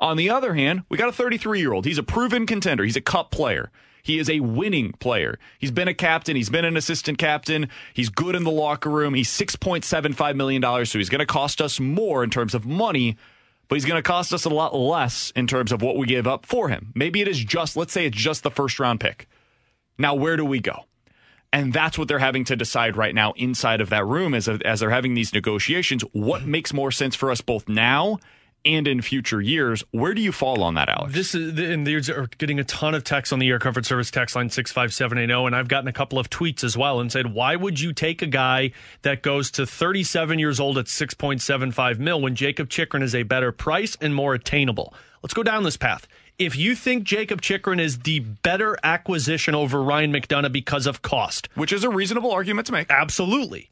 On 0.00 0.16
the 0.16 0.30
other 0.30 0.54
hand, 0.54 0.82
we 0.88 0.96
got 0.96 1.10
a 1.10 1.12
33 1.12 1.60
year 1.60 1.72
old. 1.72 1.84
He's 1.84 1.98
a 1.98 2.02
proven 2.02 2.46
contender. 2.46 2.84
He's 2.84 2.96
a 2.96 3.02
cup 3.02 3.30
player. 3.30 3.70
He 4.02 4.18
is 4.18 4.28
a 4.28 4.40
winning 4.40 4.92
player. 4.92 5.38
He's 5.58 5.70
been 5.70 5.88
a 5.88 5.94
captain. 5.94 6.34
He's 6.34 6.50
been 6.50 6.64
an 6.64 6.76
assistant 6.76 7.18
captain. 7.18 7.68
He's 7.94 8.08
good 8.08 8.34
in 8.34 8.42
the 8.42 8.50
locker 8.50 8.90
room. 8.90 9.14
He's 9.14 9.30
$6.75 9.30 10.34
million, 10.34 10.62
so 10.84 10.98
he's 10.98 11.08
going 11.08 11.20
to 11.20 11.26
cost 11.26 11.62
us 11.62 11.78
more 11.78 12.24
in 12.24 12.30
terms 12.30 12.54
of 12.54 12.66
money, 12.66 13.16
but 13.68 13.76
he's 13.76 13.84
going 13.84 13.98
to 13.98 14.06
cost 14.06 14.32
us 14.32 14.44
a 14.44 14.50
lot 14.50 14.74
less 14.74 15.32
in 15.36 15.46
terms 15.46 15.70
of 15.70 15.82
what 15.82 15.96
we 15.96 16.06
give 16.06 16.26
up 16.26 16.44
for 16.44 16.68
him. 16.68 16.92
Maybe 16.94 17.20
it 17.20 17.28
is 17.28 17.38
just, 17.38 17.76
let's 17.76 17.92
say 17.92 18.06
it's 18.06 18.16
just 18.16 18.42
the 18.42 18.50
first 18.50 18.80
round 18.80 19.00
pick. 19.00 19.28
Now, 19.98 20.14
where 20.14 20.36
do 20.36 20.44
we 20.44 20.58
go? 20.58 20.84
And 21.52 21.72
that's 21.72 21.98
what 21.98 22.08
they're 22.08 22.18
having 22.18 22.44
to 22.46 22.56
decide 22.56 22.96
right 22.96 23.14
now 23.14 23.32
inside 23.32 23.80
of 23.80 23.90
that 23.90 24.06
room 24.06 24.34
as, 24.34 24.48
as 24.48 24.80
they're 24.80 24.90
having 24.90 25.14
these 25.14 25.34
negotiations. 25.34 26.02
What 26.12 26.44
makes 26.44 26.72
more 26.72 26.90
sense 26.90 27.14
for 27.14 27.30
us 27.30 27.40
both 27.40 27.68
now 27.68 28.18
and 28.64 28.86
in 28.86 29.02
future 29.02 29.40
years. 29.40 29.82
Where 29.90 30.14
do 30.14 30.22
you 30.22 30.32
fall 30.32 30.62
on 30.62 30.74
that, 30.74 30.88
Alex? 30.88 31.14
This 31.14 31.34
is 31.34 31.58
and 31.58 31.86
these 31.86 32.08
are 32.08 32.28
getting 32.38 32.58
a 32.60 32.64
ton 32.64 32.94
of 32.94 33.04
texts 33.04 33.32
on 33.32 33.38
the 33.38 33.48
Air 33.48 33.58
Comfort 33.58 33.86
Service 33.86 34.10
text 34.10 34.36
line 34.36 34.50
six 34.50 34.70
five 34.70 34.92
seven 34.92 35.18
eight 35.18 35.28
zero, 35.28 35.46
and 35.46 35.54
I've 35.54 35.68
gotten 35.68 35.88
a 35.88 35.92
couple 35.92 36.18
of 36.18 36.30
tweets 36.30 36.64
as 36.64 36.76
well 36.76 37.00
and 37.00 37.10
said, 37.10 37.34
why 37.34 37.56
would 37.56 37.80
you 37.80 37.92
take 37.92 38.22
a 38.22 38.26
guy 38.26 38.72
that 39.02 39.22
goes 39.22 39.50
to 39.52 39.66
thirty 39.66 40.04
seven 40.04 40.38
years 40.38 40.60
old 40.60 40.78
at 40.78 40.88
six 40.88 41.14
point 41.14 41.42
seven 41.42 41.72
five 41.72 41.98
mil 41.98 42.20
when 42.20 42.34
Jacob 42.34 42.68
Chychrun 42.68 43.02
is 43.02 43.14
a 43.14 43.22
better 43.22 43.52
price 43.52 43.96
and 44.00 44.14
more 44.14 44.34
attainable? 44.34 44.94
Let's 45.22 45.34
go 45.34 45.42
down 45.42 45.62
this 45.62 45.76
path. 45.76 46.08
If 46.38 46.56
you 46.56 46.74
think 46.74 47.04
Jacob 47.04 47.40
Chychrun 47.42 47.78
is 47.78 48.00
the 48.00 48.20
better 48.20 48.76
acquisition 48.82 49.54
over 49.54 49.82
Ryan 49.82 50.12
McDonagh 50.12 50.50
because 50.50 50.86
of 50.86 51.02
cost, 51.02 51.48
which 51.54 51.72
is 51.72 51.84
a 51.84 51.90
reasonable 51.90 52.32
argument 52.32 52.66
to 52.68 52.72
make, 52.72 52.90
absolutely, 52.90 53.70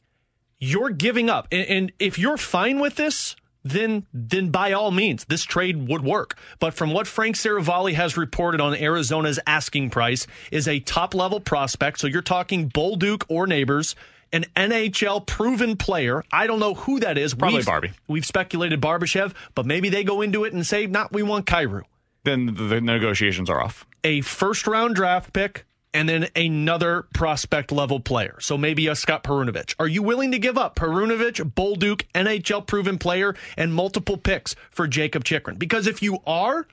you're 0.59 0.91
giving 0.91 1.29
up. 1.29 1.47
And, 1.51 1.67
and 1.67 1.91
if 1.99 2.17
you're 2.19 2.37
fine 2.37 2.79
with 2.79 2.95
this, 2.95 3.35
then 3.63 4.05
then 4.13 4.49
by 4.49 4.71
all 4.71 4.91
means, 4.91 5.25
this 5.25 5.43
trade 5.43 5.87
would 5.87 6.03
work. 6.03 6.37
But 6.59 6.73
from 6.73 6.91
what 6.91 7.07
Frank 7.07 7.35
Seravalli 7.35 7.93
has 7.93 8.17
reported 8.17 8.61
on 8.61 8.75
Arizona's 8.75 9.39
asking 9.45 9.89
price 9.89 10.27
is 10.51 10.67
a 10.67 10.79
top 10.79 11.13
level 11.13 11.39
prospect. 11.39 11.99
So 11.99 12.07
you're 12.07 12.21
talking 12.21 12.69
Bolduc 12.69 13.23
or 13.27 13.47
neighbors. 13.47 13.95
An 14.33 14.45
NHL 14.55 15.25
proven 15.25 15.75
player. 15.75 16.23
I 16.31 16.47
don't 16.47 16.59
know 16.59 16.73
who 16.73 17.01
that 17.01 17.17
is. 17.17 17.33
Probably 17.33 17.57
we've, 17.57 17.65
Barbie. 17.65 17.91
We've 18.07 18.25
speculated 18.25 18.79
Barbashev, 18.79 19.33
but 19.55 19.65
maybe 19.65 19.89
they 19.89 20.05
go 20.05 20.21
into 20.21 20.45
it 20.45 20.53
and 20.53 20.65
say, 20.65 20.87
not, 20.87 21.11
we 21.11 21.21
want 21.21 21.45
Kyrou. 21.45 21.81
Then 22.23 22.45
the, 22.45 22.51
the 22.53 22.81
negotiations 22.81 23.49
are 23.49 23.61
off. 23.61 23.85
A 24.05 24.21
first 24.21 24.67
round 24.67 24.95
draft 24.95 25.33
pick, 25.33 25.65
and 25.93 26.07
then 26.07 26.27
another 26.35 27.03
prospect 27.13 27.71
level 27.71 27.99
player. 27.99 28.37
So 28.39 28.57
maybe 28.57 28.87
a 28.87 28.95
Scott 28.95 29.23
Perunovich. 29.23 29.75
Are 29.79 29.87
you 29.87 30.03
willing 30.03 30.31
to 30.31 30.39
give 30.39 30.57
up 30.57 30.75
Perunovich, 30.75 31.41
Bolduc, 31.53 32.03
NHL 32.15 32.65
proven 32.65 32.97
player, 32.97 33.35
and 33.57 33.73
multiple 33.73 34.17
picks 34.17 34.55
for 34.69 34.87
Jacob 34.87 35.23
Chychrun? 35.23 35.57
Because 35.57 35.87
if 35.87 36.01
you 36.01 36.19
are, 36.25 36.67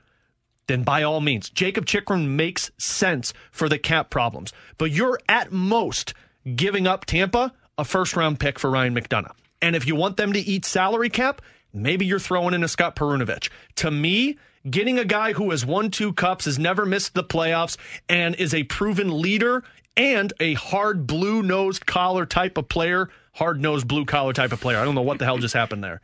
then 0.67 0.83
by 0.83 1.03
all 1.03 1.19
means, 1.19 1.49
Jacob 1.49 1.85
Chychrun 1.85 2.35
makes 2.35 2.71
sense 2.77 3.33
for 3.51 3.67
the 3.67 3.79
cap 3.79 4.09
problems. 4.09 4.53
But 4.77 4.91
you're 4.91 5.19
at 5.27 5.51
most 5.51 6.13
giving 6.55 6.87
up 6.87 7.05
Tampa 7.05 7.53
a 7.77 7.83
first 7.83 8.15
round 8.15 8.39
pick 8.39 8.59
for 8.59 8.69
Ryan 8.69 8.95
McDonagh. 8.95 9.33
And 9.61 9.75
if 9.75 9.85
you 9.85 9.95
want 9.95 10.17
them 10.17 10.33
to 10.33 10.39
eat 10.39 10.63
salary 10.65 11.09
cap, 11.09 11.41
maybe 11.73 12.05
you're 12.05 12.19
throwing 12.19 12.53
in 12.53 12.63
a 12.63 12.67
Scott 12.67 12.95
Perunovich. 12.95 13.49
To 13.75 13.91
me, 13.91 14.37
getting 14.67 14.97
a 14.97 15.05
guy 15.05 15.33
who 15.33 15.51
has 15.51 15.65
won 15.65 15.91
two 15.91 16.13
cups, 16.13 16.45
has 16.45 16.57
never 16.57 16.85
missed 16.85 17.13
the 17.13 17.23
playoffs, 17.23 17.77
and 18.07 18.35
is 18.35 18.53
a 18.53 18.63
proven 18.63 19.21
leader 19.21 19.63
and 19.95 20.31
a 20.39 20.53
hard 20.53 21.05
blue 21.05 21.43
nosed 21.43 21.85
collar 21.85 22.25
type 22.25 22.57
of 22.57 22.69
player, 22.69 23.09
hard 23.33 23.61
nosed 23.61 23.87
blue 23.87 24.05
collar 24.05 24.33
type 24.33 24.51
of 24.51 24.61
player. 24.61 24.77
I 24.77 24.85
don't 24.85 24.95
know 24.95 25.01
what 25.01 25.19
the 25.19 25.25
hell 25.25 25.37
just 25.37 25.53
happened 25.53 25.83
there. 25.83 26.01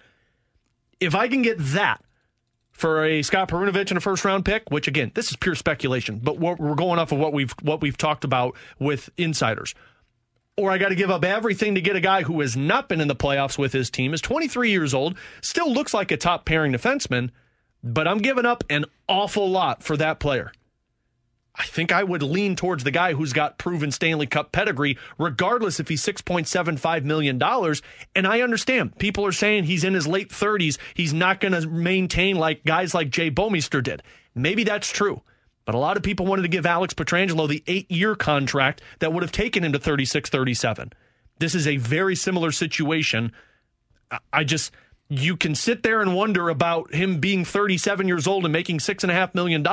If 0.99 1.15
I 1.15 1.27
can 1.27 1.41
get 1.41 1.57
that 1.59 2.03
for 2.71 3.05
a 3.05 3.21
Scott 3.21 3.47
Perunovich 3.47 3.89
and 3.89 3.97
a 3.97 4.01
first 4.01 4.25
round 4.25 4.43
pick, 4.43 4.69
which 4.69 4.87
again, 4.87 5.11
this 5.15 5.29
is 5.29 5.37
pure 5.37 5.55
speculation, 5.55 6.19
but 6.21 6.39
we're 6.39 6.75
going 6.75 6.99
off 6.99 7.11
of 7.11 7.19
what 7.19 7.31
we've 7.31 7.53
what 7.61 7.81
we've 7.81 7.97
talked 7.97 8.23
about 8.23 8.55
with 8.79 9.09
insiders. 9.17 9.73
Or 10.57 10.71
I 10.71 10.77
got 10.77 10.89
to 10.89 10.95
give 10.95 11.11
up 11.11 11.25
everything 11.25 11.75
to 11.75 11.81
get 11.81 11.97
a 11.97 12.01
guy 12.01 12.23
who 12.23 12.39
has 12.39 12.55
not 12.55 12.87
been 12.87 13.01
in 13.01 13.09
the 13.09 13.15
playoffs 13.15 13.57
with 13.57 13.73
his 13.73 13.89
team, 13.89 14.13
is 14.13 14.21
23 14.21 14.71
years 14.71 14.93
old, 14.93 15.17
still 15.41 15.71
looks 15.71 15.93
like 15.93 16.11
a 16.11 16.17
top 16.17 16.45
pairing 16.45 16.71
defenseman, 16.71 17.31
but 17.85 18.07
I'm 18.07 18.17
giving 18.17 18.45
up 18.45 18.63
an 18.69 18.85
awful 19.07 19.49
lot 19.49 19.83
for 19.83 19.95
that 19.97 20.19
player. 20.19 20.51
I 21.57 21.63
think 21.63 21.93
I 21.93 22.03
would 22.03 22.21
lean 22.21 22.55
towards 22.57 22.83
the 22.83 22.91
guy 22.91 23.13
who's 23.13 23.31
got 23.31 23.57
proven 23.57 23.91
Stanley 23.91 24.27
Cup 24.27 24.51
pedigree, 24.51 24.97
regardless 25.17 25.79
if 25.79 25.87
he's 25.87 26.03
$6.75 26.03 27.03
million. 27.05 27.41
And 28.13 28.27
I 28.27 28.41
understand 28.41 28.97
people 28.97 29.25
are 29.25 29.31
saying 29.31 29.63
he's 29.63 29.85
in 29.85 29.93
his 29.93 30.05
late 30.05 30.29
30s. 30.29 30.77
He's 30.95 31.13
not 31.13 31.39
going 31.39 31.53
to 31.53 31.65
maintain 31.69 32.35
like 32.35 32.65
guys 32.65 32.93
like 32.93 33.09
Jay 33.09 33.31
Bouwmeester 33.31 33.81
did. 33.81 34.03
Maybe 34.33 34.65
that's 34.65 34.91
true. 34.91 35.21
But 35.63 35.75
a 35.75 35.79
lot 35.79 35.95
of 35.95 36.03
people 36.03 36.25
wanted 36.25 36.41
to 36.41 36.49
give 36.49 36.65
Alex 36.65 36.93
Pietrangelo 36.93 37.47
the 37.47 37.63
eight 37.67 37.89
year 37.89 38.15
contract 38.15 38.81
that 38.99 39.13
would 39.13 39.23
have 39.23 39.31
taken 39.31 39.63
him 39.63 39.71
to 39.71 39.79
36 39.79 40.29
37. 40.29 40.91
This 41.39 41.55
is 41.55 41.67
a 41.67 41.77
very 41.77 42.15
similar 42.15 42.51
situation. 42.51 43.31
I 44.31 44.43
just, 44.43 44.71
you 45.07 45.37
can 45.37 45.55
sit 45.55 45.83
there 45.83 46.01
and 46.01 46.15
wonder 46.15 46.49
about 46.49 46.93
him 46.93 47.19
being 47.19 47.45
37 47.45 48.07
years 48.07 48.25
old 48.27 48.43
and 48.43 48.53
making 48.53 48.79
$6.5 48.79 49.35
million 49.35 49.63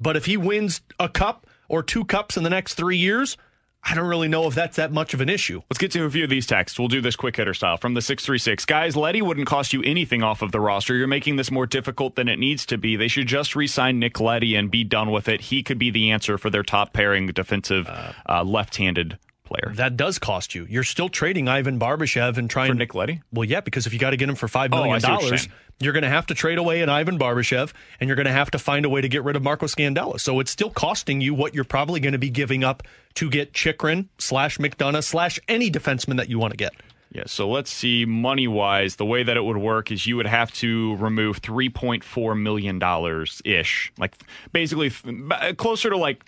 but 0.00 0.16
if 0.16 0.26
he 0.26 0.36
wins 0.36 0.82
a 0.98 1.08
cup 1.08 1.46
or 1.68 1.82
two 1.82 2.04
cups 2.04 2.36
in 2.36 2.42
the 2.42 2.50
next 2.50 2.74
three 2.74 2.96
years, 2.96 3.36
I 3.82 3.94
don't 3.94 4.06
really 4.06 4.28
know 4.28 4.46
if 4.46 4.54
that's 4.54 4.76
that 4.76 4.92
much 4.92 5.12
of 5.14 5.20
an 5.20 5.28
issue. 5.28 5.62
Let's 5.70 5.78
get 5.78 5.92
to 5.92 6.04
a 6.04 6.10
few 6.10 6.24
of 6.24 6.30
these 6.30 6.46
texts. 6.46 6.78
We'll 6.78 6.88
do 6.88 7.00
this 7.00 7.16
quick 7.16 7.36
hitter 7.36 7.54
style 7.54 7.76
from 7.76 7.94
the 7.94 8.00
636. 8.00 8.64
Guys, 8.64 8.96
Leddy 8.96 9.20
wouldn't 9.20 9.46
cost 9.46 9.72
you 9.72 9.82
anything 9.82 10.22
off 10.22 10.42
of 10.42 10.52
the 10.52 10.60
roster. 10.60 10.94
You're 10.94 11.06
making 11.06 11.36
this 11.36 11.50
more 11.50 11.66
difficult 11.66 12.16
than 12.16 12.28
it 12.28 12.38
needs 12.38 12.64
to 12.66 12.78
be. 12.78 12.96
They 12.96 13.08
should 13.08 13.26
just 13.26 13.54
re 13.54 13.66
sign 13.66 13.98
Nick 13.98 14.20
Leddy 14.20 14.54
and 14.54 14.70
be 14.70 14.84
done 14.84 15.10
with 15.10 15.28
it. 15.28 15.42
He 15.42 15.62
could 15.62 15.78
be 15.78 15.90
the 15.90 16.10
answer 16.10 16.38
for 16.38 16.50
their 16.50 16.62
top 16.62 16.92
pairing 16.92 17.26
defensive 17.26 17.88
uh, 18.26 18.42
left 18.42 18.76
handed 18.76 19.18
player. 19.44 19.72
That 19.76 19.96
does 19.96 20.18
cost 20.18 20.54
you. 20.54 20.66
You're 20.68 20.84
still 20.84 21.08
trading 21.08 21.48
Ivan 21.48 21.78
Barbashev 21.78 22.36
and 22.38 22.50
trying 22.50 22.72
for 22.72 22.74
Nick 22.74 22.94
Leddy. 22.94 23.20
Well, 23.32 23.44
yeah, 23.44 23.60
because 23.60 23.86
if 23.86 23.92
you 23.92 23.98
got 23.98 24.10
to 24.10 24.16
get 24.16 24.28
him 24.28 24.34
for 24.34 24.48
five 24.48 24.70
million 24.70 24.96
oh, 24.96 24.98
dollars, 24.98 25.48
oh, 25.50 25.54
you're 25.80 25.92
going 25.92 26.02
to 26.02 26.08
have 26.08 26.26
to 26.26 26.34
trade 26.34 26.58
away 26.58 26.82
an 26.82 26.88
Ivan 26.88 27.18
Barbashev, 27.18 27.72
and 28.00 28.08
you're 28.08 28.16
going 28.16 28.26
to 28.26 28.32
have 28.32 28.50
to 28.52 28.58
find 28.58 28.84
a 28.84 28.88
way 28.88 29.00
to 29.00 29.08
get 29.08 29.24
rid 29.24 29.36
of 29.36 29.42
Marco 29.42 29.66
Scandella. 29.66 30.18
So 30.20 30.40
it's 30.40 30.50
still 30.50 30.70
costing 30.70 31.20
you 31.20 31.34
what 31.34 31.54
you're 31.54 31.64
probably 31.64 32.00
going 32.00 32.12
to 32.12 32.18
be 32.18 32.30
giving 32.30 32.64
up 32.64 32.82
to 33.14 33.30
get 33.30 33.52
Chychrun 33.52 34.08
slash 34.18 34.58
McDonagh 34.58 35.04
slash 35.04 35.38
any 35.48 35.70
defenseman 35.70 36.16
that 36.16 36.28
you 36.28 36.38
want 36.38 36.52
to 36.52 36.56
get. 36.56 36.72
Yeah, 37.14 37.24
so 37.26 37.48
let's 37.48 37.70
see 37.70 38.04
money 38.04 38.48
wise. 38.48 38.96
The 38.96 39.06
way 39.06 39.22
that 39.22 39.36
it 39.36 39.44
would 39.44 39.56
work 39.56 39.92
is 39.92 40.04
you 40.04 40.16
would 40.16 40.26
have 40.26 40.52
to 40.54 40.96
remove 40.96 41.36
three 41.38 41.68
point 41.68 42.02
four 42.02 42.34
million 42.34 42.80
dollars 42.80 43.40
ish, 43.44 43.92
like 43.98 44.16
basically 44.52 44.90
closer 45.56 45.90
to 45.90 45.96
like 45.96 46.24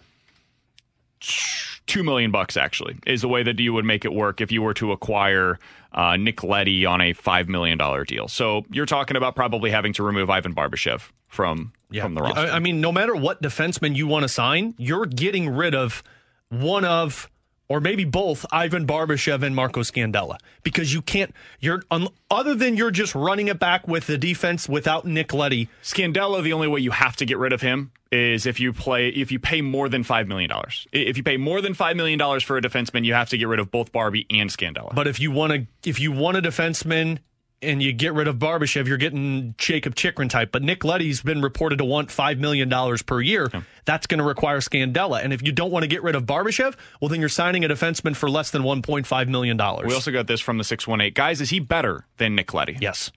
two 1.87 2.03
million 2.03 2.31
bucks 2.31 2.57
actually 2.57 2.97
is 3.07 3.23
the 3.23 3.29
way 3.29 3.43
that 3.43 3.59
you 3.59 3.73
would 3.73 3.85
make 3.85 4.05
it 4.05 4.13
work 4.13 4.41
if 4.41 4.51
you 4.53 4.63
were 4.63 4.75
to 4.75 4.93
acquire 4.93 5.59
uh, 5.93 6.17
Nick 6.17 6.43
Leddy 6.43 6.85
on 6.85 7.01
a 7.01 7.13
five 7.13 7.49
million 7.49 7.79
dollar 7.79 8.05
deal. 8.05 8.29
So 8.29 8.65
you're 8.71 8.87
talking 8.87 9.17
about 9.17 9.35
probably 9.35 9.71
having 9.71 9.93
to 9.95 10.03
remove 10.03 10.31
Ivan 10.31 10.55
Barbashev 10.55 11.11
from 11.29 11.73
yeah. 11.91 12.03
from 12.03 12.15
the 12.15 12.23
roster. 12.23 12.41
I, 12.41 12.57
I 12.57 12.59
mean, 12.59 12.81
no 12.81 12.93
matter 12.93 13.15
what 13.15 13.43
defenseman 13.43 13.97
you 13.97 14.07
want 14.07 14.25
to 14.25 14.29
sign, 14.29 14.75
you're 14.79 15.07
getting 15.07 15.49
rid 15.49 15.75
of 15.75 16.03
one 16.49 16.85
of 16.85 17.31
or 17.69 17.81
maybe 17.81 18.05
both 18.05 18.47
Ivan 18.53 18.87
Barbashev 18.87 19.43
and 19.43 19.55
Marco 19.55 19.81
Scandella 19.81 20.39
because 20.63 20.93
you 20.93 21.03
can't 21.03 21.35
you're 21.61 21.83
um, 21.91 22.09
other 22.31 22.55
than 22.55 22.77
you're 22.77 22.91
just 22.91 23.15
running 23.15 23.49
it 23.49 23.59
back 23.59 23.87
with 23.89 24.07
the 24.07 24.19
defense 24.19 24.69
without 24.69 25.05
Nick 25.05 25.33
Leddy. 25.33 25.69
Scandella 25.83 26.43
the 26.43 26.53
only 26.53 26.69
way 26.69 26.81
you 26.81 26.91
have 26.91 27.17
to 27.17 27.27
get 27.27 27.39
rid 27.39 27.53
of 27.53 27.61
him 27.61 27.93
is 28.13 28.47
if 28.47 28.61
you 28.61 28.73
play 28.73 29.09
if 29.09 29.33
you 29.33 29.39
pay 29.39 29.61
more 29.63 29.89
than 29.89 30.03
5 30.03 30.29
million 30.29 30.51
dollars. 30.51 30.87
If 30.93 31.17
you 31.17 31.23
pay 31.23 31.37
more 31.37 31.61
than 31.61 31.75
5 31.75 31.97
million 31.97 32.19
dollars 32.19 32.43
for 32.43 32.57
a 32.57 32.63
defenseman, 32.63 33.05
you 33.05 33.15
have 33.15 33.29
to 33.31 33.39
get 33.39 33.49
rid 33.49 33.61
of 33.61 33.71
both 33.71 33.93
Barbie 33.93 34.27
and 34.31 34.51
Scandella. 34.51 34.95
But 34.95 35.07
if 35.07 35.21
you 35.21 35.31
want 35.31 35.53
to 35.53 35.67
if 35.89 36.01
you 36.01 36.13
want 36.13 36.37
a 36.37 36.43
defenseman 36.43 37.19
and 37.67 37.83
you 37.83 37.93
get 37.93 38.15
rid 38.15 38.29
of 38.29 38.37
Barbashev, 38.37 38.87
you're 38.87 38.97
getting 38.97 39.55
Jacob 39.59 39.95
Chychrun 39.95 40.29
type. 40.29 40.53
But 40.53 40.63
Nick 40.63 40.85
Leddy's 40.85 41.23
been 41.23 41.43
reported 41.43 41.77
to 41.79 41.85
want 41.85 42.09
$5 42.09 42.39
million 42.39 42.71
per 43.05 43.21
year. 43.21 43.51
Yeah. 43.53 43.63
That's 43.85 44.07
going 44.07 44.19
to 44.19 44.25
require 44.25 44.59
Scandella. 44.59 45.23
And 45.23 45.33
if 45.33 45.43
you 45.43 45.53
don't 45.53 45.71
want 45.71 45.83
to 45.83 45.89
get 45.89 46.03
rid 46.03 46.15
of 46.15 46.25
Barbashev, 46.25 46.75
well, 47.01 47.09
then 47.09 47.21
you're 47.21 47.29
signing 47.29 47.65
a 47.65 47.69
defenseman 47.69 48.17
for 48.17 48.31
less 48.31 48.51
than 48.51 48.63
$1.5 48.63 49.29
million. 49.29 49.57
We 49.57 49.95
also 49.95 50.11
got 50.11 50.27
this 50.27 50.41
from 50.41 50.59
the 50.59 50.65
618. 50.65 51.13
Guys, 51.15 51.41
is 51.41 51.51
he 51.51 51.61
better 51.61 52.07
than 52.17 52.35
Nick 52.35 52.55
Leddy? 52.55 52.79
Yes. 52.81 53.13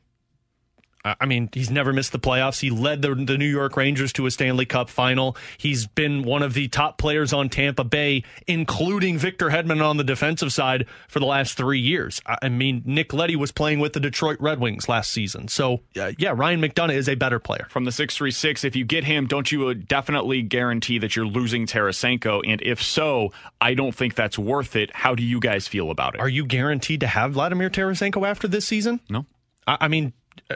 I 1.05 1.25
mean, 1.25 1.49
he's 1.53 1.69
never 1.69 1.93
missed 1.93 2.11
the 2.11 2.19
playoffs. 2.19 2.59
He 2.59 2.69
led 2.69 3.01
the, 3.01 3.15
the 3.15 3.37
New 3.37 3.47
York 3.47 3.77
Rangers 3.77 4.11
to 4.13 4.25
a 4.25 4.31
Stanley 4.31 4.65
Cup 4.65 4.89
final. 4.89 5.37
He's 5.57 5.87
been 5.87 6.23
one 6.23 6.43
of 6.43 6.53
the 6.53 6.67
top 6.67 6.97
players 6.97 7.31
on 7.31 7.49
Tampa 7.49 7.83
Bay, 7.83 8.23
including 8.47 9.17
Victor 9.17 9.49
Hedman 9.49 9.83
on 9.83 9.97
the 9.97 10.03
defensive 10.03 10.51
side 10.51 10.85
for 11.07 11.19
the 11.19 11.25
last 11.25 11.55
three 11.55 11.79
years. 11.79 12.21
I 12.25 12.49
mean, 12.49 12.81
Nick 12.85 13.13
Leddy 13.13 13.35
was 13.35 13.51
playing 13.51 13.79
with 13.79 13.93
the 13.93 13.99
Detroit 13.99 14.37
Red 14.41 14.59
Wings 14.59 14.89
last 14.89 15.11
season. 15.11 15.47
So, 15.47 15.81
uh, 15.99 16.11
yeah, 16.17 16.33
Ryan 16.35 16.61
McDonagh 16.61 16.95
is 16.95 17.07
a 17.07 17.15
better 17.15 17.39
player. 17.39 17.67
From 17.69 17.85
the 17.85 17.91
636, 17.91 18.65
if 18.65 18.75
you 18.75 18.83
get 18.83 19.05
him, 19.05 19.25
don't 19.25 19.51
you 19.51 19.69
uh, 19.69 19.75
definitely 19.87 20.41
guarantee 20.41 20.99
that 20.99 21.15
you're 21.15 21.25
losing 21.25 21.65
Tarasenko? 21.65 22.41
And 22.45 22.61
if 22.61 22.83
so, 22.83 23.31
I 23.61 23.73
don't 23.73 23.95
think 23.95 24.15
that's 24.15 24.37
worth 24.37 24.75
it. 24.75 24.93
How 24.93 25.15
do 25.15 25.23
you 25.23 25.39
guys 25.39 25.67
feel 25.67 25.91
about 25.91 26.15
it? 26.15 26.21
Are 26.21 26.29
you 26.29 26.45
guaranteed 26.45 26.99
to 26.99 27.07
have 27.07 27.33
Vladimir 27.33 27.69
Tarasenko 27.69 28.27
after 28.27 28.47
this 28.47 28.65
season? 28.65 28.99
No. 29.09 29.25
I 29.67 29.87
mean, 29.87 30.13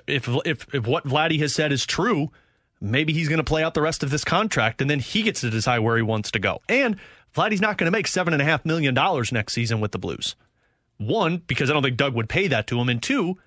if, 0.07 0.27
if 0.45 0.73
if 0.73 0.87
what 0.87 1.05
Vladdy 1.05 1.39
has 1.39 1.53
said 1.53 1.71
is 1.71 1.85
true, 1.85 2.31
maybe 2.81 3.13
he's 3.13 3.29
going 3.29 3.37
to 3.37 3.43
play 3.43 3.63
out 3.63 3.73
the 3.73 3.81
rest 3.81 4.03
of 4.03 4.09
this 4.09 4.23
contract, 4.23 4.81
and 4.81 4.89
then 4.89 4.99
he 4.99 5.23
gets 5.23 5.41
to 5.41 5.49
decide 5.49 5.79
where 5.79 5.97
he 5.97 6.03
wants 6.03 6.31
to 6.31 6.39
go. 6.39 6.61
And 6.69 6.97
Vladdy's 7.35 7.61
not 7.61 7.77
going 7.77 7.85
to 7.85 7.91
make 7.91 8.07
seven 8.07 8.33
and 8.33 8.41
a 8.41 8.45
half 8.45 8.65
million 8.65 8.93
dollars 8.93 9.31
next 9.31 9.53
season 9.53 9.79
with 9.79 9.91
the 9.91 9.99
Blues. 9.99 10.35
One, 10.97 11.37
because 11.47 11.69
I 11.69 11.73
don't 11.73 11.83
think 11.83 11.97
Doug 11.97 12.13
would 12.13 12.29
pay 12.29 12.47
that 12.47 12.67
to 12.67 12.79
him, 12.79 12.89
and 12.89 13.01
two, 13.01 13.37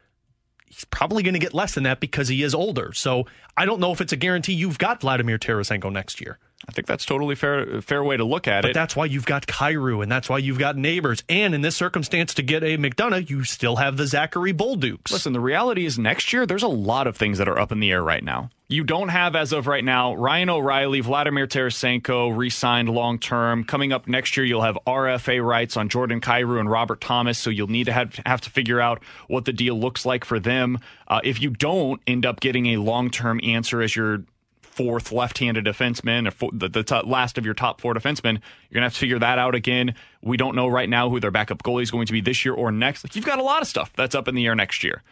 he's 0.67 0.85
probably 0.87 1.23
going 1.23 1.35
to 1.35 1.41
get 1.41 1.55
less 1.55 1.75
than 1.75 1.85
that 1.85 2.01
because 2.01 2.29
he 2.29 2.43
is 2.43 2.55
older. 2.55 2.93
So 2.93 3.27
I 3.57 3.65
don't 3.65 3.81
know 3.81 3.93
if 3.93 4.01
it's 4.01 4.13
a 4.13 4.17
guarantee 4.17 4.53
you've 4.53 4.79
got 4.79 5.01
Vladimir 5.01 5.39
Tarasenko 5.39 5.93
next 5.93 6.21
year. 6.21 6.39
I 6.69 6.73
think 6.73 6.87
that's 6.87 7.05
totally 7.05 7.35
fair 7.35 7.83
fair 7.83 8.03
way 8.03 8.17
to 8.17 8.25
look 8.25 8.49
at 8.49 8.61
it. 8.61 8.63
But 8.63 8.71
it. 8.71 8.75
that's 8.75 8.97
why 8.97 9.05
you've 9.05 9.27
got 9.27 9.47
Kyrou, 9.47 10.03
and 10.03 10.11
that's 10.11 10.29
why 10.29 10.39
you've 10.39 10.59
got 10.59 10.77
neighbors. 10.77 11.23
And 11.29 11.55
in 11.55 11.61
this 11.61 11.77
circumstance, 11.77 12.33
to 12.35 12.43
get 12.43 12.63
a 12.63 12.79
McDonagh, 12.79 13.29
you 13.29 13.45
still 13.45 13.77
have 13.77 13.99
the 13.99 14.07
Zachary 14.07 14.55
Bolducs. 14.55 15.13
Listen, 15.13 15.35
the 15.35 15.41
reality 15.41 15.85
is 15.85 15.99
next 15.99 16.33
year, 16.33 16.47
there's 16.47 16.63
a 16.63 16.69
lot 16.69 17.07
of 17.07 17.17
things 17.17 17.39
that 17.39 17.49
are 17.49 17.59
up 17.59 17.73
in 17.73 17.81
the 17.81 17.91
air 17.91 18.03
right 18.03 18.25
now. 18.25 18.51
You 18.69 18.83
don't 18.83 19.11
have, 19.11 19.37
as 19.37 19.53
of 19.53 19.69
right 19.69 19.85
now, 19.85 20.15
Ryan 20.15 20.51
O'Reilly, 20.51 21.01
Vladimir 21.01 21.47
Tarasenko 21.47 22.37
re 22.37 22.51
signed 22.51 22.89
long 22.89 23.19
term. 23.19 23.63
Coming 23.63 23.93
up 23.93 24.09
next 24.09 24.37
year, 24.37 24.45
you'll 24.45 24.63
have 24.63 24.79
RFA 24.87 25.45
rights 25.45 25.77
on 25.77 25.89
Jordan 25.89 26.21
Kyrou 26.21 26.59
and 26.59 26.71
Robert 26.71 27.01
Thomas, 27.01 27.39
so 27.39 27.51
you'll 27.51 27.69
need 27.69 27.85
to 27.85 27.93
have, 27.93 28.19
have 28.25 28.41
to 28.41 28.51
figure 28.51 28.81
out 28.81 29.03
what 29.29 29.45
the 29.45 29.53
deal 29.53 29.79
looks 29.79 30.07
like 30.07 30.25
for 30.25 30.41
them. 30.41 30.79
Uh, 31.07 31.21
if 31.23 31.41
you 31.41 31.51
don't 31.51 32.01
end 32.07 32.27
up 32.27 32.41
getting 32.41 32.67
a 32.69 32.79
long 32.79 33.11
term 33.11 33.41
answer 33.45 33.83
as 33.83 33.95
your 33.95 34.25
fourth 34.77 35.11
left-handed 35.11 35.65
defenseman, 35.65 36.29
or 36.29 36.31
fo- 36.31 36.51
the, 36.53 36.69
the 36.69 36.83
t- 36.83 37.01
last 37.05 37.39
of 37.39 37.45
your 37.45 37.55
top 37.55 37.81
four 37.81 37.95
defensemen. 37.95 38.35
You're 38.69 38.75
gonna 38.75 38.87
have 38.87 38.95
to 38.95 38.99
figure 38.99 39.19
that 39.19 39.39
out 39.39 39.55
again. 39.55 39.95
We 40.23 40.37
don't 40.37 40.55
know 40.55 40.69
right 40.69 40.89
now 40.89 41.09
who 41.09 41.19
their 41.19 41.31
backup 41.31 41.63
goalie 41.63 41.83
is 41.83 41.91
going 41.91 42.07
to 42.07 42.13
be 42.13 42.21
this 42.21 42.45
year 42.45 42.55
or 42.55 42.71
next. 42.71 43.05
Like 43.05 43.17
you've 43.17 43.25
got 43.25 43.39
a 43.39 43.43
lot 43.43 43.63
of 43.63 43.69
stuff 43.69 43.93
that's 43.97 44.15
up 44.15 44.29
in 44.29 44.35
the 44.35 44.47
air 44.47 44.55
next 44.55 44.85
year. 44.85 45.03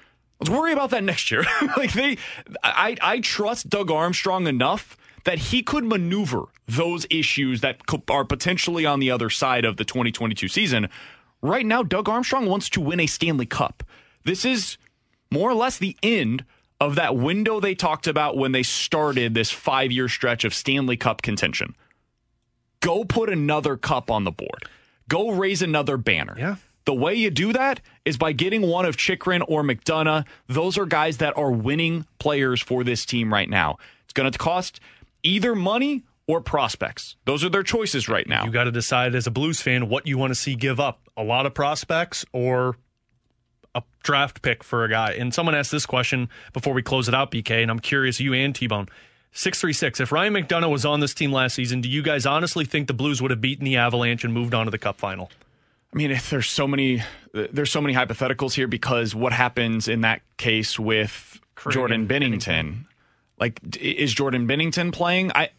Let's 0.40 0.50
worry 0.50 0.72
about 0.72 0.90
that 0.90 1.04
next 1.04 1.30
year. 1.30 1.44
like 1.76 1.92
they, 1.92 2.18
I, 2.62 2.96
I 3.00 3.20
trust 3.20 3.70
Doug 3.70 3.90
Armstrong 3.90 4.46
enough 4.46 4.96
that 5.24 5.38
he 5.38 5.62
could 5.62 5.84
maneuver 5.84 6.44
those 6.66 7.06
issues 7.08 7.60
that 7.62 7.80
are 8.10 8.24
potentially 8.24 8.84
on 8.84 9.00
the 9.00 9.10
other 9.10 9.30
side 9.30 9.64
of 9.64 9.76
the 9.76 9.84
2022 9.84 10.48
season. 10.48 10.88
Right 11.40 11.64
now, 11.64 11.82
Doug 11.82 12.08
Armstrong 12.08 12.46
wants 12.46 12.68
to 12.70 12.80
win 12.80 13.00
a 13.00 13.06
Stanley 13.06 13.46
Cup. 13.46 13.82
This 14.24 14.44
is 14.44 14.76
more 15.30 15.50
or 15.50 15.54
less 15.54 15.78
the 15.78 15.96
end 16.02 16.44
of 16.84 16.96
that 16.96 17.16
window 17.16 17.60
they 17.60 17.74
talked 17.74 18.06
about 18.06 18.36
when 18.36 18.52
they 18.52 18.62
started 18.62 19.34
this 19.34 19.50
five 19.50 19.90
year 19.90 20.08
stretch 20.08 20.44
of 20.44 20.54
Stanley 20.54 20.96
Cup 20.96 21.22
contention. 21.22 21.74
Go 22.80 23.04
put 23.04 23.30
another 23.30 23.76
cup 23.76 24.10
on 24.10 24.24
the 24.24 24.30
board. 24.30 24.64
Go 25.08 25.30
raise 25.30 25.62
another 25.62 25.96
banner. 25.96 26.36
Yeah. 26.38 26.56
The 26.84 26.94
way 26.94 27.14
you 27.14 27.30
do 27.30 27.54
that 27.54 27.80
is 28.04 28.18
by 28.18 28.32
getting 28.32 28.60
one 28.60 28.84
of 28.84 28.96
Chychrun 28.96 29.40
or 29.42 29.62
McDonagh. 29.62 30.26
Those 30.48 30.76
are 30.76 30.84
guys 30.84 31.16
that 31.16 31.36
are 31.38 31.50
winning 31.50 32.06
players 32.18 32.60
for 32.60 32.84
this 32.84 33.06
team 33.06 33.32
right 33.32 33.48
now. 33.48 33.78
It's 34.04 34.12
going 34.12 34.30
to 34.30 34.38
cost 34.38 34.80
either 35.22 35.54
money 35.54 36.04
or 36.26 36.42
prospects. 36.42 37.16
Those 37.24 37.42
are 37.42 37.48
their 37.48 37.62
choices 37.62 38.08
right 38.08 38.28
now. 38.28 38.44
You 38.44 38.50
got 38.50 38.64
to 38.64 38.70
decide 38.70 39.14
as 39.14 39.26
a 39.26 39.30
Blues 39.30 39.62
fan 39.62 39.88
what 39.88 40.06
you 40.06 40.18
want 40.18 40.32
to 40.32 40.34
see 40.34 40.54
give 40.54 40.78
up 40.78 41.00
a 41.16 41.24
lot 41.24 41.46
of 41.46 41.54
prospects 41.54 42.26
or 42.32 42.76
a 43.74 43.82
draft 44.02 44.42
pick 44.42 44.62
for 44.62 44.84
a 44.84 44.88
guy. 44.88 45.12
And 45.12 45.34
someone 45.34 45.54
asked 45.54 45.70
this 45.70 45.86
question 45.86 46.28
before 46.52 46.74
we 46.74 46.82
close 46.82 47.08
it 47.08 47.14
out, 47.14 47.30
BK, 47.30 47.62
and 47.62 47.70
I'm 47.70 47.80
curious, 47.80 48.20
you 48.20 48.34
and 48.34 48.54
T 48.54 48.66
Bone. 48.66 48.88
636. 49.32 50.00
If 50.00 50.12
Ryan 50.12 50.32
McDonagh 50.32 50.70
was 50.70 50.84
on 50.84 51.00
this 51.00 51.12
team 51.12 51.32
last 51.32 51.54
season, 51.54 51.80
do 51.80 51.88
you 51.88 52.02
guys 52.02 52.24
honestly 52.24 52.64
think 52.64 52.86
the 52.86 52.94
Blues 52.94 53.20
would 53.20 53.32
have 53.32 53.40
beaten 53.40 53.64
the 53.64 53.76
Avalanche 53.76 54.22
and 54.22 54.32
moved 54.32 54.54
on 54.54 54.66
to 54.66 54.70
the 54.70 54.78
Cup 54.78 54.96
final? 54.96 55.30
I 55.92 55.96
mean, 55.96 56.10
if 56.10 56.30
there's 56.30 56.48
so 56.48 56.68
many, 56.68 57.02
there's 57.32 57.70
so 57.70 57.80
many 57.80 57.94
hypotheticals 57.94 58.52
here 58.52 58.68
because 58.68 59.14
what 59.14 59.32
happens 59.32 59.88
in 59.88 60.02
that 60.02 60.22
case 60.36 60.78
with 60.78 61.40
Jordan 61.70 62.06
Binnington? 62.06 62.86
Like, 63.38 63.60
is 63.80 64.14
Jordan 64.14 64.46
Binnington 64.46 64.92
playing? 64.92 65.32
I, 65.34 65.50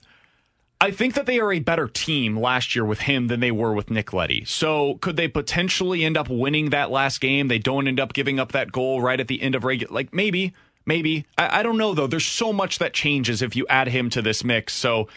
I 0.86 0.92
think 0.92 1.16
that 1.16 1.26
they 1.26 1.40
are 1.40 1.52
a 1.52 1.60
better 1.60 1.88
team 1.88 2.38
last 2.38 2.76
year 2.76 2.86
with 2.86 3.00
him 3.00 3.28
than 3.28 3.40
they 3.40 3.50
were 3.50 3.74
with 3.74 3.90
Nick 3.90 4.14
Leddy. 4.14 4.46
So 4.46 5.00
could 5.02 5.18
they 5.18 5.28
potentially 5.28 6.06
end 6.06 6.16
up 6.16 6.30
winning 6.30 6.70
that 6.70 6.92
last 6.92 7.20
game? 7.22 7.48
They 7.48 7.58
don't 7.58 7.88
end 7.88 8.00
up 8.00 8.14
giving 8.14 8.40
up 8.40 8.52
that 8.52 8.72
goal 8.72 9.02
right 9.02 9.20
at 9.20 9.28
the 9.28 9.42
end 9.42 9.56
of 9.56 9.64
regular. 9.64 9.92
Like 9.92 10.14
maybe, 10.14 10.54
maybe. 10.86 11.26
I, 11.40 11.60
I 11.60 11.64
don't 11.64 11.80
know 11.80 11.96
though. 11.96 12.06
There's 12.06 12.26
so 12.26 12.54
much 12.54 12.78
that 12.78 12.94
changes 12.94 13.42
if 13.42 13.56
you 13.56 13.66
add 13.68 13.88
him 13.88 14.12
to 14.12 14.22
this 14.22 14.44
mix. 14.44 14.74
So 14.74 15.08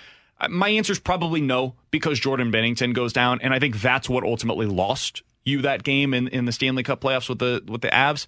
uh, 0.40 0.48
my 0.48 0.70
answer 0.70 0.92
is 0.92 0.98
probably 0.98 1.42
no 1.42 1.74
because 1.90 2.18
Jordan 2.18 2.50
Binnington 2.50 2.94
goes 2.94 3.12
down, 3.12 3.40
and 3.42 3.52
I 3.52 3.58
think 3.58 3.78
that's 3.80 4.08
what 4.08 4.24
ultimately 4.24 4.66
lost 4.66 5.22
you 5.44 5.60
that 5.62 5.82
game 5.82 6.14
in, 6.14 6.28
in 6.28 6.46
the 6.46 6.52
Stanley 6.52 6.82
Cup 6.82 7.02
playoffs 7.02 7.28
with 7.28 7.40
the 7.40 7.62
with 7.66 7.82
the 7.82 7.88
Avs. 7.88 8.26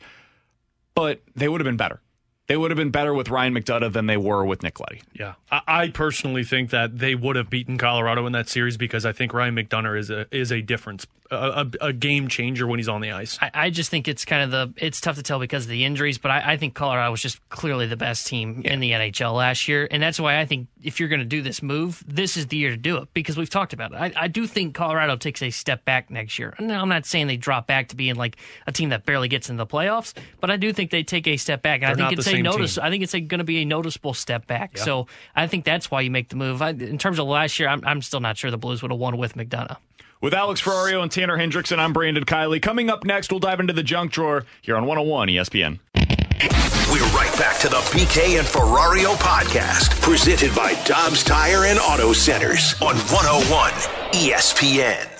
But 0.94 1.22
they 1.34 1.48
would 1.48 1.62
have 1.62 1.66
been 1.66 1.78
better. 1.78 2.02
They 2.50 2.56
would 2.56 2.72
have 2.72 2.76
been 2.76 2.90
better 2.90 3.14
with 3.14 3.28
Ryan 3.28 3.54
McDonagh 3.54 3.92
than 3.92 4.06
they 4.06 4.16
were 4.16 4.44
with 4.44 4.64
Nick 4.64 4.80
Leddy. 4.80 5.02
Yeah, 5.12 5.34
I, 5.52 5.60
I 5.68 5.88
personally 5.90 6.42
think 6.42 6.70
that 6.70 6.98
they 6.98 7.14
would 7.14 7.36
have 7.36 7.48
beaten 7.48 7.78
Colorado 7.78 8.26
in 8.26 8.32
that 8.32 8.48
series 8.48 8.76
because 8.76 9.06
I 9.06 9.12
think 9.12 9.32
Ryan 9.32 9.54
McDonagh 9.54 9.96
is 9.96 10.10
a 10.10 10.26
is 10.34 10.50
a 10.50 10.60
difference, 10.60 11.06
a, 11.30 11.36
a, 11.80 11.86
a 11.86 11.92
game 11.92 12.26
changer 12.26 12.66
when 12.66 12.80
he's 12.80 12.88
on 12.88 13.02
the 13.02 13.12
ice. 13.12 13.38
I, 13.40 13.50
I 13.54 13.70
just 13.70 13.88
think 13.88 14.08
it's 14.08 14.24
kind 14.24 14.42
of 14.42 14.50
the 14.50 14.84
it's 14.84 15.00
tough 15.00 15.14
to 15.14 15.22
tell 15.22 15.38
because 15.38 15.66
of 15.66 15.70
the 15.70 15.84
injuries, 15.84 16.18
but 16.18 16.32
I, 16.32 16.54
I 16.54 16.56
think 16.56 16.74
Colorado 16.74 17.12
was 17.12 17.22
just 17.22 17.38
clearly 17.50 17.86
the 17.86 17.96
best 17.96 18.26
team 18.26 18.62
in 18.64 18.80
the 18.80 18.90
NHL 18.90 19.32
last 19.32 19.68
year, 19.68 19.86
and 19.88 20.02
that's 20.02 20.18
why 20.18 20.40
I 20.40 20.44
think 20.44 20.66
if 20.82 20.98
you're 20.98 21.08
going 21.08 21.20
to 21.20 21.26
do 21.26 21.42
this 21.42 21.62
move, 21.62 22.02
this 22.04 22.36
is 22.36 22.48
the 22.48 22.56
year 22.56 22.70
to 22.70 22.76
do 22.76 22.96
it 22.96 23.14
because 23.14 23.36
we've 23.36 23.48
talked 23.48 23.74
about 23.74 23.92
it. 23.92 23.96
I, 23.96 24.12
I 24.22 24.26
do 24.26 24.48
think 24.48 24.74
Colorado 24.74 25.14
takes 25.14 25.40
a 25.40 25.50
step 25.50 25.84
back 25.84 26.10
next 26.10 26.36
year. 26.36 26.56
Now, 26.58 26.82
I'm 26.82 26.88
not 26.88 27.06
saying 27.06 27.28
they 27.28 27.36
drop 27.36 27.68
back 27.68 27.88
to 27.88 27.96
being 27.96 28.16
like 28.16 28.38
a 28.66 28.72
team 28.72 28.88
that 28.88 29.06
barely 29.06 29.28
gets 29.28 29.50
in 29.50 29.56
the 29.56 29.66
playoffs, 29.68 30.14
but 30.40 30.50
I 30.50 30.56
do 30.56 30.72
think 30.72 30.90
they 30.90 31.04
take 31.04 31.28
a 31.28 31.36
step 31.36 31.62
back, 31.62 31.82
and 31.82 31.96
They're 31.96 32.06
I 32.06 32.08
not 32.08 32.08
think 32.08 32.18
it's 32.18 32.28
the 32.28 32.39
a 32.46 32.52
same 32.52 32.58
notice. 32.58 32.74
team. 32.76 32.84
I 32.84 32.90
think 32.90 33.02
it's 33.02 33.12
going 33.12 33.38
to 33.38 33.44
be 33.44 33.58
a 33.58 33.64
noticeable 33.64 34.14
step 34.14 34.46
back. 34.46 34.72
Yeah. 34.76 34.84
So 34.84 35.06
I 35.34 35.46
think 35.46 35.64
that's 35.64 35.90
why 35.90 36.00
you 36.02 36.10
make 36.10 36.28
the 36.28 36.36
move. 36.36 36.62
I, 36.62 36.70
in 36.70 36.98
terms 36.98 37.18
of 37.18 37.26
last 37.26 37.58
year, 37.58 37.68
I'm, 37.68 37.82
I'm 37.84 38.02
still 38.02 38.20
not 38.20 38.36
sure 38.36 38.50
the 38.50 38.58
Blues 38.58 38.82
would 38.82 38.90
have 38.90 39.00
won 39.00 39.16
with 39.16 39.34
McDonagh. 39.34 39.76
With 40.20 40.34
Alex 40.34 40.60
Ferrario 40.60 41.02
and 41.02 41.10
Tanner 41.10 41.38
Hendrickson, 41.38 41.78
I'm 41.78 41.94
Brandon 41.94 42.24
Kiley. 42.24 42.60
Coming 42.60 42.90
up 42.90 43.04
next, 43.04 43.30
we'll 43.30 43.40
dive 43.40 43.58
into 43.58 43.72
the 43.72 43.82
junk 43.82 44.12
drawer 44.12 44.44
here 44.60 44.76
on 44.76 44.84
101 44.84 45.28
ESPN. 45.28 45.78
We're 46.92 47.06
right 47.14 47.32
back 47.38 47.58
to 47.60 47.68
the 47.68 47.76
BK 47.76 48.38
and 48.38 48.46
Ferrario 48.46 49.14
podcast, 49.14 50.00
presented 50.02 50.54
by 50.54 50.74
Dobbs 50.84 51.22
Tire 51.22 51.66
and 51.66 51.78
Auto 51.78 52.12
Centers 52.12 52.74
on 52.82 52.96
101 52.96 53.70
ESPN. 54.12 55.19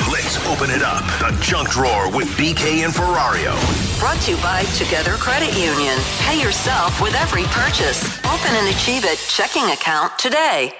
Let's 0.00 0.44
open 0.48 0.70
it 0.70 0.82
up. 0.82 1.04
The 1.20 1.38
junk 1.40 1.70
drawer 1.70 2.10
with 2.10 2.26
BK 2.36 2.84
and 2.84 2.92
Ferrario. 2.92 3.54
Brought 4.00 4.20
to 4.22 4.32
you 4.32 4.36
by 4.38 4.64
Together 4.76 5.12
Credit 5.12 5.54
Union. 5.56 5.96
Pay 6.18 6.42
yourself 6.42 7.00
with 7.00 7.14
every 7.14 7.44
purchase. 7.44 8.02
Open 8.26 8.50
an 8.56 8.66
Achieve 8.74 9.04
It 9.04 9.18
checking 9.18 9.62
account 9.70 10.18
today. 10.18 10.74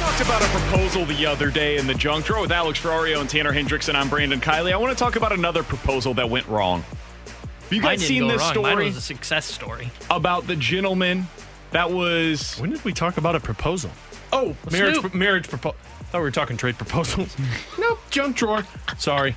Talked 0.00 0.20
about 0.22 0.40
a 0.40 0.46
proposal 0.46 1.04
the 1.04 1.26
other 1.26 1.50
day 1.50 1.76
in 1.76 1.86
the 1.86 1.92
junk 1.94 2.24
drawer 2.24 2.40
with 2.40 2.50
Alex 2.50 2.80
Ferrario 2.80 3.20
and 3.20 3.28
Tanner 3.28 3.52
Hendrickson. 3.52 3.94
I'm 3.94 4.08
Brandon 4.08 4.40
Kiley. 4.40 4.72
I 4.72 4.76
want 4.78 4.96
to 4.96 4.98
talk 4.98 5.16
about 5.16 5.32
another 5.32 5.62
proposal 5.62 6.14
that 6.14 6.30
went 6.30 6.48
wrong. 6.48 6.82
Have 7.72 7.76
you 7.76 7.82
Mine 7.82 7.92
guys 7.92 8.00
didn't 8.00 8.08
seen 8.08 8.22
go 8.22 8.28
this 8.28 8.40
wrong. 8.40 8.62
Mine 8.62 8.72
story 8.72 8.84
was 8.86 8.96
a 8.96 9.00
success 9.00 9.46
story. 9.46 9.90
about 10.10 10.46
the 10.46 10.56
gentleman 10.56 11.26
that 11.70 11.90
was 11.90 12.58
When 12.58 12.70
did 12.70 12.84
we 12.84 12.92
talk 12.92 13.16
about 13.16 13.34
a 13.34 13.40
proposal? 13.40 13.90
oh 14.32 14.54
Marriage, 14.70 14.96
Snoop. 14.98 15.14
marriage 15.14 15.48
proposal. 15.48 15.78
Thought 16.10 16.18
we 16.18 16.24
were 16.24 16.30
talking 16.30 16.56
trade 16.58 16.76
proposals. 16.76 17.34
nope, 17.78 17.98
junk 18.10 18.36
drawer. 18.36 18.64
Sorry. 18.98 19.34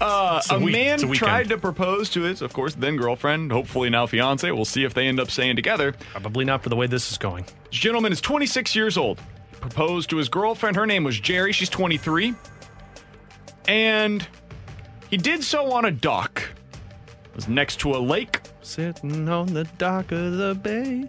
Uh, 0.00 0.40
a 0.50 0.54
a 0.54 0.58
week- 0.60 0.72
man 0.72 0.94
it's 0.94 1.02
a 1.02 1.06
weekend. 1.08 1.18
tried 1.28 1.48
to 1.48 1.58
propose 1.58 2.08
to 2.10 2.22
his, 2.22 2.40
of 2.40 2.52
course, 2.52 2.74
then 2.74 2.96
girlfriend, 2.96 3.50
hopefully 3.52 3.90
now 3.90 4.06
fiance. 4.06 4.48
We'll 4.50 4.64
see 4.64 4.84
if 4.84 4.94
they 4.94 5.08
end 5.08 5.18
up 5.20 5.30
staying 5.30 5.56
together. 5.56 5.92
Probably 6.12 6.44
not 6.44 6.62
for 6.62 6.68
the 6.68 6.76
way 6.76 6.86
this 6.86 7.10
is 7.10 7.18
going. 7.18 7.44
This 7.70 7.80
gentleman 7.80 8.12
is 8.12 8.20
26 8.20 8.74
years 8.76 8.96
old. 8.96 9.20
Proposed 9.60 10.08
to 10.10 10.16
his 10.16 10.28
girlfriend. 10.28 10.76
Her 10.76 10.86
name 10.86 11.04
was 11.04 11.18
Jerry. 11.20 11.52
She's 11.52 11.68
23. 11.68 12.34
And 13.68 14.26
he 15.10 15.16
did 15.16 15.44
so 15.44 15.72
on 15.72 15.84
a 15.84 15.90
dock. 15.90 16.42
Was 17.34 17.48
next 17.48 17.80
to 17.80 17.92
a 17.92 17.98
lake. 17.98 18.40
Sitting 18.60 19.28
on 19.28 19.54
the 19.54 19.64
dock 19.78 20.12
of 20.12 20.36
the 20.36 20.54
bay. 20.54 21.08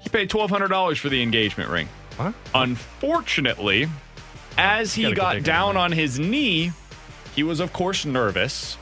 He 0.00 0.08
paid 0.08 0.30
twelve 0.30 0.50
hundred 0.50 0.68
dollars 0.68 0.98
for 0.98 1.08
the 1.08 1.22
engagement 1.22 1.70
ring. 1.70 1.88
What? 2.16 2.34
Unfortunately, 2.54 3.88
as 4.56 4.94
he 4.94 5.02
Gotta 5.02 5.14
go 5.14 5.22
got 5.22 5.42
down 5.42 5.76
on 5.76 5.92
his 5.92 6.18
knee, 6.18 6.72
he 7.34 7.42
was 7.42 7.60
of 7.60 7.72
course 7.72 8.04
nervous, 8.04 8.76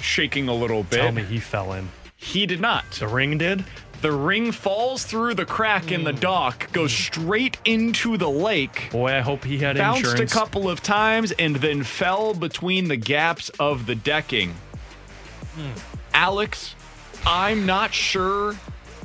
shaking 0.00 0.48
a 0.48 0.54
little 0.54 0.82
bit. 0.82 1.02
Tell 1.02 1.12
me 1.12 1.22
he 1.22 1.38
fell 1.38 1.72
in. 1.72 1.88
He 2.16 2.46
did 2.46 2.60
not. 2.60 2.90
The 2.92 3.08
ring 3.08 3.38
did? 3.38 3.64
The 4.00 4.12
ring 4.12 4.52
falls 4.52 5.04
through 5.04 5.34
the 5.34 5.44
crack 5.44 5.90
in 5.90 6.04
the 6.04 6.12
hmm. 6.12 6.20
dock, 6.20 6.72
goes 6.72 6.92
straight 6.92 7.58
into 7.64 8.16
the 8.16 8.30
lake. 8.30 8.88
Boy, 8.92 9.12
I 9.12 9.20
hope 9.20 9.44
he 9.44 9.58
had 9.58 9.76
bounced 9.76 10.04
insurance. 10.04 10.32
a 10.32 10.34
couple 10.34 10.70
of 10.70 10.82
times 10.82 11.32
and 11.32 11.56
then 11.56 11.82
fell 11.82 12.32
between 12.32 12.86
the 12.88 12.96
gaps 12.96 13.48
of 13.58 13.86
the 13.86 13.96
decking. 13.96 14.54
Hmm. 15.54 15.87
Alex, 16.18 16.74
I'm 17.24 17.64
not 17.64 17.94
sure 17.94 18.56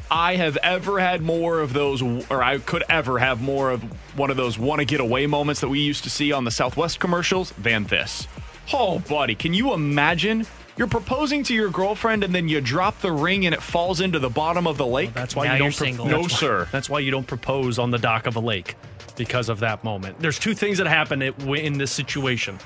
I 0.10 0.36
have 0.36 0.58
ever 0.58 1.00
had 1.00 1.22
more 1.22 1.60
of 1.60 1.72
those, 1.72 2.02
or 2.02 2.42
I 2.42 2.58
could 2.58 2.84
ever 2.90 3.20
have 3.20 3.40
more 3.40 3.70
of 3.70 3.84
one 4.18 4.32
of 4.32 4.36
those 4.38 4.58
want 4.58 4.80
to 4.80 4.86
get 4.86 5.00
away 5.00 5.28
moments 5.28 5.62
that 5.62 5.70
we 5.70 5.80
used 5.80 6.04
to 6.06 6.10
see 6.10 6.32
on 6.32 6.44
the 6.44 6.50
Southwest 6.50 7.00
commercials 7.00 7.52
than 7.60 7.84
this. 7.84 8.28
Oh, 8.74 8.98
buddy, 8.98 9.36
can 9.36 9.54
you 9.54 9.74
imagine? 9.74 10.48
You're 10.76 10.88
proposing 10.88 11.44
to 11.44 11.54
your 11.54 11.70
girlfriend 11.70 12.24
and 12.24 12.34
then 12.34 12.48
you 12.50 12.60
drop 12.62 13.00
the 13.02 13.12
ring 13.12 13.46
and 13.46 13.54
it 13.54 13.62
falls 13.62 14.02
into 14.02 14.18
the 14.18 14.30
bottom 14.32 14.66
of 14.66 14.78
the 14.80 14.88
lake. 14.88 15.14
That's 15.14 15.36
why 15.36 15.46
Now 15.46 15.54
you 15.54 15.58
you're 15.66 15.70
don't. 15.70 15.78
pro- 15.78 15.86
single. 15.86 16.06
no, 16.08 16.22
that's 16.24 16.34
why- 16.34 16.40
sir. 16.40 16.68
That's 16.72 16.90
why 16.90 16.98
you 17.00 17.12
don't 17.12 17.28
propose 17.28 17.78
on 17.78 17.92
the 17.92 18.00
dock 18.00 18.26
of 18.26 18.38
a 18.38 18.40
lake 18.40 18.76
because 19.16 19.50
of 19.50 19.60
that 19.60 19.84
moment. 19.84 20.20
There's 20.20 20.40
two 20.40 20.56
things 20.56 20.80
that 20.80 20.88
happen 20.88 21.22
in 21.22 21.78
this 21.78 21.92
situation. 21.92 22.58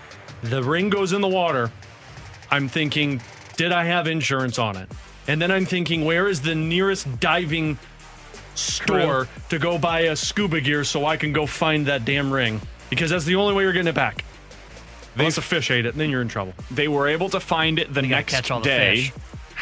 The 0.44 0.64
ring 0.64 0.90
goes 0.90 1.12
in 1.12 1.20
the 1.20 1.28
water. 1.28 1.70
I'm 2.50 2.70
thinking, 2.70 3.22
did 3.58 3.74
I 3.74 3.84
have 3.84 4.08
insurance 4.08 4.58
on 4.58 4.78
it? 4.78 4.90
And 5.28 5.42
then 5.42 5.52
I'm 5.52 5.66
thinking, 5.66 6.06
where 6.06 6.30
is 6.30 6.42
the 6.42 6.56
nearest 6.56 7.20
diving 7.20 7.78
store 8.56 9.28
to 9.50 9.60
go 9.60 9.78
buy 9.78 10.02
a 10.02 10.16
scuba 10.16 10.62
gear 10.62 10.84
so 10.86 11.06
I 11.06 11.18
can 11.18 11.34
go 11.34 11.46
find 11.46 11.86
that 11.88 12.06
damn 12.06 12.32
ring? 12.32 12.62
Because 12.90 13.10
that's 13.10 13.26
the 13.26 13.36
only 13.36 13.54
way 13.54 13.64
you're 13.64 13.74
getting 13.74 13.90
it 13.90 13.96
back. 13.96 14.24
They, 15.16 15.24
Unless 15.24 15.38
a 15.40 15.42
fish 15.42 15.72
ate 15.72 15.86
it, 15.86 15.90
and 15.90 16.00
then 16.00 16.10
you're 16.10 16.22
in 16.22 16.28
trouble. 16.30 16.54
They 16.72 16.88
were 16.88 17.08
able 17.08 17.30
to 17.30 17.40
find 17.40 17.80
it 17.80 17.94
the 17.94 18.04
next 18.04 18.32
catch 18.32 18.52
all 18.52 18.60
the 18.60 18.70
day 18.70 18.96
fish. 19.06 19.14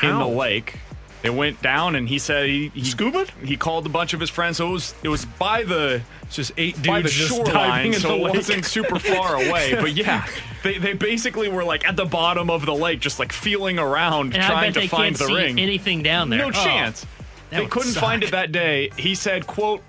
in 0.04 0.10
How? 0.10 0.20
the 0.28 0.36
lake. 0.36 0.78
They 1.22 1.30
went 1.32 1.62
down 1.62 1.96
and 1.96 2.08
he 2.08 2.20
said 2.20 2.46
he, 2.48 2.70
he 2.76 2.84
Scuba? 2.84 3.26
He 3.44 3.58
called 3.58 3.86
a 3.88 3.90
bunch 3.90 4.14
of 4.14 4.20
his 4.20 4.30
friends. 4.30 4.58
So 4.58 4.68
it 4.68 4.72
was 4.72 4.96
it 5.04 5.08
was 5.10 5.26
by 5.26 5.64
the 5.64 6.02
It's 6.24 6.36
just 6.36 6.52
eight 6.58 6.76
by 6.86 7.02
the 7.02 7.10
just 7.10 7.30
shoreline, 7.30 7.54
diving 7.54 7.94
so 7.94 8.10
the 8.10 8.26
it 8.26 8.36
wasn't 8.36 8.66
super 8.66 9.00
far 9.00 9.36
away. 9.48 9.74
But 9.80 9.94
yeah, 9.94 10.28
they 10.62 10.78
they 10.78 10.94
basically 10.94 11.50
were 11.50 11.64
like 11.64 11.88
at 11.88 11.96
the 11.96 12.06
bottom 12.06 12.50
of 12.52 12.66
the 12.66 12.76
lake, 12.76 13.00
just 13.00 13.18
like 13.18 13.32
feeling 13.34 13.80
around, 13.80 14.36
And 14.36 14.44
I 14.44 14.48
trying 14.48 14.68
bet 14.68 14.74
to 14.76 14.80
they 14.82 14.88
find 14.88 15.16
can't 15.16 15.18
the 15.18 15.26
see 15.26 15.34
ring. 15.46 15.60
anything 15.60 16.04
down 16.04 16.30
there. 16.30 16.40
No 16.40 16.48
Oh, 16.50 16.52
chance. 16.52 17.06
They 17.50 17.66
couldn't 17.66 17.94
suck. 17.94 18.04
find 18.04 18.24
it 18.24 18.32
that 18.32 18.52
day. 18.52 18.90
He 18.98 19.16
said, 19.16 19.48
"quote 19.48 19.82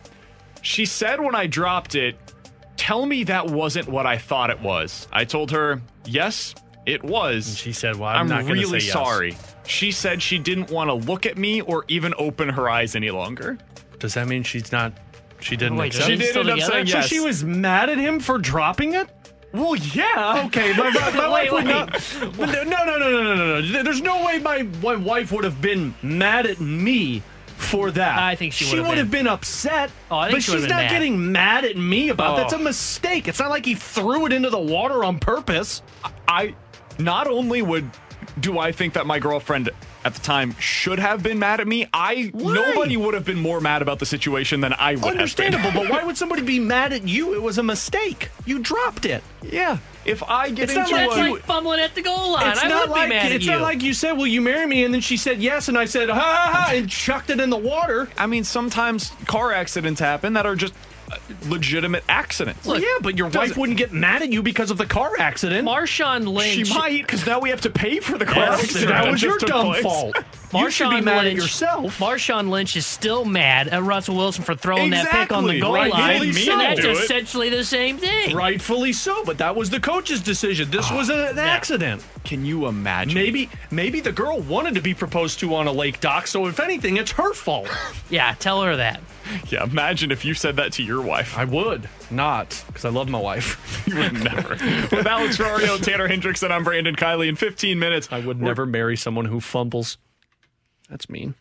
She 0.62 0.86
said 0.86 1.20
when 1.20 1.34
I 1.34 1.46
dropped 1.46 1.94
it, 1.96 2.16
tell 2.76 3.04
me 3.04 3.24
that 3.24 3.46
wasn't 3.50 3.88
what 3.88 4.06
I 4.06 4.16
thought 4.16 4.48
it 4.50 4.60
was." 4.60 5.06
I 5.12 5.24
told 5.24 5.50
her, 5.50 5.82
"Yes, 6.06 6.54
it 6.86 7.02
was." 7.04 7.58
She 7.58 7.72
said, 7.72 7.96
"Well, 7.96 8.08
I'm, 8.08 8.28
not 8.28 8.42
gonna 8.42 8.54
really 8.54 8.80
say 8.80 8.86
yes." 8.86 8.92
sorry." 8.94 9.36
She 9.66 9.90
said 9.92 10.22
she 10.22 10.38
didn't 10.38 10.70
want 10.70 10.88
to 10.88 10.94
look 10.94 11.26
at 11.26 11.36
me 11.36 11.60
or 11.60 11.84
even 11.88 12.14
open 12.18 12.48
her 12.50 12.68
eyes 12.68 12.94
any 12.94 13.10
longer. 13.10 13.58
Does 13.98 14.14
that 14.14 14.28
mean 14.28 14.42
she's 14.42 14.70
not? 14.72 14.92
She 15.40 15.56
didn't 15.56 15.76
Wait, 15.76 15.88
accept. 15.88 16.06
She 16.06 16.12
She 16.12 16.18
did 16.18 16.36
end 16.36 16.48
up 16.48 16.54
together? 16.54 16.72
saying 16.72 16.86
So 16.86 17.00
she 17.02 17.20
was 17.20 17.44
mad 17.44 17.90
at 17.90 17.98
him 17.98 18.20
for 18.20 18.38
dropping 18.38 18.94
it. 18.94 19.08
well, 19.52 19.76
yeah. 19.76 20.44
Okay, 20.46 20.72
my, 20.76 20.90
my, 20.90 21.10
my 21.12 21.32
Wait, 21.34 21.50
wife 21.50 21.52
would 21.52 21.64
wait. 21.64 22.38
not. 22.38 22.66
No, 22.68 22.84
no, 22.84 22.84
no, 22.84 22.98
no, 22.98 23.22
no, 23.22 23.34
no, 23.34 23.60
no. 23.60 23.82
There's 23.82 24.02
no 24.02 24.24
way 24.24 24.38
my, 24.38 24.62
my 24.82 24.96
wife 24.96 25.32
would 25.32 25.44
have 25.44 25.60
been 25.60 25.94
mad 26.02 26.46
at 26.46 26.60
me 26.60 27.22
for 27.56 27.90
that. 27.90 28.18
I 28.18 28.34
think 28.34 28.52
she 28.52 28.64
she 28.66 28.70
would 28.72 28.78
have 28.80 28.88
would 28.88 28.98
have 28.98 29.10
been 29.10 29.26
upset. 29.26 29.90
Oh, 30.10 30.16
I 30.18 30.26
think 30.26 30.36
but 30.36 30.42
she 30.42 30.50
would 30.52 30.60
she's 30.60 30.62
have 30.64 30.70
not 30.70 30.76
been 30.78 30.86
mad. 30.86 30.90
getting 30.92 31.32
mad 31.32 31.64
at 31.64 31.76
me 31.76 32.10
about 32.10 32.34
Oh. 32.34 32.36
that's 32.36 32.52
a 32.52 32.56
oh. 32.58 32.62
mistake. 32.62 33.28
It's 33.28 33.38
not 33.40 33.48
like 33.50 33.64
he 33.64 33.74
threw 33.74 34.26
it 34.26 34.32
into 34.32 34.50
the 34.50 34.58
water 34.58 35.04
on 35.04 35.18
purpose. 35.18 35.82
I 36.28 36.54
not 36.98 37.26
only 37.26 37.62
would 37.62 37.90
do 38.38 38.58
I 38.58 38.72
think 38.72 38.94
that 38.94 39.06
my 39.06 39.18
girlfriend 39.18 39.70
at 40.04 40.14
the 40.14 40.20
time 40.20 40.54
should 40.60 40.98
have 40.98 41.22
been 41.22 41.38
mad 41.38 41.58
at 41.60 41.66
me. 41.66 41.88
I 41.92 42.30
Why? 42.32 42.52
nobody 42.54 42.96
would 42.96 43.14
have 43.14 43.24
been 43.24 43.40
more 43.40 43.60
mad 43.60 43.82
about 43.82 43.98
the 43.98 44.06
situation 44.06 44.60
than 44.60 44.72
I 44.74 44.94
would 44.94 45.04
Understandable, 45.04 45.70
have 45.70 45.74
but 45.82 45.90
why 45.90 46.04
would 46.04 46.16
somebody 46.16 46.42
be 46.42 46.60
mad 46.60 46.92
at 46.92 47.08
you? 47.08 47.34
It 47.34 47.42
was 47.42 47.58
a 47.58 47.62
mistake. 47.62 48.28
You 48.44 48.58
dropped 48.60 49.04
it. 49.06 49.22
yeah. 49.42 49.78
If 50.04 50.22
I 50.22 50.50
get 50.50 50.64
It's 50.70 50.74
not 50.76 50.88
into 50.88 50.94
like 51.00 51.08
That's 51.10 51.28
a 51.28 51.32
like 51.32 51.42
fumbling 51.42 51.80
at 51.80 51.94
the 51.96 52.02
goal 52.02 52.30
line. 52.32 52.48
It's 52.52 52.62
I 52.62 52.68
not 52.68 52.88
would 52.88 52.94
like 52.94 53.08
be 53.10 53.16
mad 53.16 53.32
it's 53.32 53.34
at 53.34 53.42
you. 53.42 53.50
not 53.58 53.62
like 53.62 53.82
you 53.82 53.92
said, 53.92 54.12
"Will 54.12 54.28
you 54.28 54.40
marry 54.40 54.64
me?" 54.64 54.84
And 54.84 54.94
then 54.94 55.00
she 55.00 55.16
said 55.16 55.42
yes, 55.42 55.66
and 55.66 55.76
I 55.76 55.86
said, 55.86 56.08
"Ha 56.08 56.14
ha 56.14 56.50
ha," 56.52 56.70
and 56.72 56.88
chucked 56.88 57.28
it 57.30 57.40
in 57.40 57.50
the 57.50 57.56
water. 57.56 58.08
I 58.16 58.28
mean, 58.28 58.44
sometimes 58.44 59.10
car 59.26 59.50
accidents 59.52 59.98
happen 60.00 60.34
that 60.34 60.46
are 60.46 60.54
just 60.54 60.74
legitimate 61.46 62.04
accidents. 62.08 62.66
Well, 62.66 62.80
yeah, 62.80 62.86
but 63.00 63.16
your 63.18 63.28
wife 63.28 63.56
wouldn't 63.56 63.78
get 63.78 63.92
mad 63.92 64.22
at 64.22 64.30
you 64.32 64.42
because 64.42 64.70
of 64.70 64.78
the 64.78 64.86
car 64.86 65.12
accident. 65.18 65.66
Marshawn 65.66 66.26
Lynch. 66.26 66.66
She 66.68 66.74
might, 66.74 67.02
because 67.02 67.26
now 67.26 67.38
we 67.40 67.50
have 67.50 67.60
to 67.62 67.70
pay 67.70 68.00
for 68.00 68.18
the 68.18 68.24
car 68.26 68.44
Yes, 68.44 68.64
accident. 68.64 68.88
that 68.90 69.10
was 69.10 69.20
just 69.20 69.22
your 69.22 69.38
took 69.38 69.48
dumb 69.48 69.66
place. 69.66 69.82
fault. 69.82 70.16
You 70.54 70.70
should 70.70 70.88
be 70.90 70.96
Marshawn 70.98 71.04
mad 71.04 71.18
at 71.18 71.24
Lynch- 71.24 71.42
yourself. 71.42 71.98
Marshawn 71.98 72.50
Lynch 72.50 72.76
is 72.76 72.86
still 72.86 73.24
mad 73.24 73.66
at 73.68 73.82
Russell 73.82 74.14
Wilson 74.16 74.44
for 74.44 74.54
throwing 74.54 74.90
that 74.90 75.10
pick 75.10 75.32
on 75.32 75.42
the 75.44 75.54
Exactly. 75.54 75.60
goal 75.60 75.74
Right. 75.74 75.90
line. 75.90 76.22
He 76.22 76.32
didn't 76.32 76.60
and 76.60 76.76
to 76.76 76.82
that's 76.82 76.96
do 76.96 77.02
it. 77.02 77.04
essentially 77.04 77.50
the 77.50 77.64
same 77.64 77.98
thing. 77.98 78.34
Rightfully 78.34 78.92
so, 78.92 79.24
but 79.24 79.38
that 79.38 79.56
was 79.56 79.70
the 79.70 79.80
coach's 79.80 80.20
decision. 80.22 80.70
This 80.70 80.88
was 80.90 81.10
a- 81.10 81.30
an 81.30 81.38
accident. 81.40 82.02
Can 82.24 82.46
you 82.46 82.68
imagine? 82.68 83.14
Maybe, 83.14 83.50
maybe 83.72 84.00
the 84.00 84.12
girl 84.12 84.38
wanted 84.38 84.76
to 84.76 84.80
be 84.80 84.94
proposed 84.94 85.40
to 85.40 85.52
on 85.56 85.66
a 85.66 85.72
lake 85.72 86.00
dock. 86.00 86.28
So 86.28 86.46
if 86.46 86.60
anything, 86.60 86.96
it's 86.96 87.10
her 87.12 87.34
fault. 87.34 87.68
Yeah, 88.08 88.34
tell 88.38 88.62
her 88.62 88.76
that. 88.76 89.00
Yeah, 89.50 89.64
imagine 89.64 90.10
if 90.10 90.24
you 90.24 90.34
said 90.34 90.56
that 90.56 90.72
to 90.72 90.82
your 90.82 91.00
wife. 91.00 91.36
I 91.38 91.44
would 91.44 91.88
not, 92.10 92.62
because 92.66 92.84
I 92.84 92.88
love 92.88 93.08
my 93.08 93.20
wife. 93.20 93.62
You 93.86 93.96
would 93.98 94.14
never. 94.14 94.50
With 94.50 95.06
Alex 95.06 95.36
Ferrario, 95.36 95.80
Tanner 95.80 96.08
Hendrickson, 96.08 96.50
I'm 96.50 96.64
Brandon 96.64 96.96
Kiley. 96.96 97.28
In 97.28 97.36
15 97.36 97.78
minutes, 97.78 98.08
I 98.10 98.18
would 98.18 98.42
never 98.42 98.66
marry 98.66 98.96
someone 98.96 99.26
who 99.26 99.38
fumbles. 99.40 99.98
That's 100.90 101.08
mean. 101.08 101.34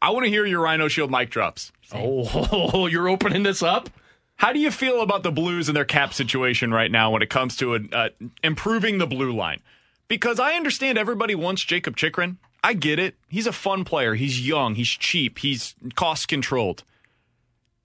I 0.00 0.10
want 0.10 0.24
to 0.24 0.30
hear 0.30 0.44
your 0.44 0.60
Rhino 0.60 0.88
Shield 0.88 1.10
mic 1.10 1.30
drops. 1.30 1.70
Oh, 1.92 2.86
you're 2.90 3.08
opening 3.08 3.44
this 3.44 3.62
up? 3.62 3.88
How 4.36 4.52
do 4.52 4.58
you 4.58 4.72
feel 4.72 5.02
about 5.02 5.22
the 5.22 5.30
Blues 5.30 5.68
and 5.68 5.76
their 5.76 5.84
cap 5.84 6.12
situation 6.12 6.72
right 6.72 6.90
now 6.90 7.12
when 7.12 7.22
it 7.22 7.30
comes 7.30 7.56
to 7.58 7.76
uh, 7.92 8.08
improving 8.42 8.98
the 8.98 9.06
blue 9.06 9.32
line? 9.32 9.60
Because 10.08 10.40
I 10.40 10.54
understand 10.54 10.98
everybody 10.98 11.36
wants 11.36 11.62
Jakob 11.62 11.96
Chychrun. 11.96 12.38
I 12.64 12.74
get 12.74 12.98
it. 12.98 13.14
He's 13.28 13.46
a 13.46 13.52
fun 13.52 13.84
player. 13.84 14.14
He's 14.14 14.46
young. 14.46 14.74
He's 14.74 14.88
cheap. 14.88 15.38
He's 15.38 15.74
cost 15.94 16.26
controlled. 16.26 16.82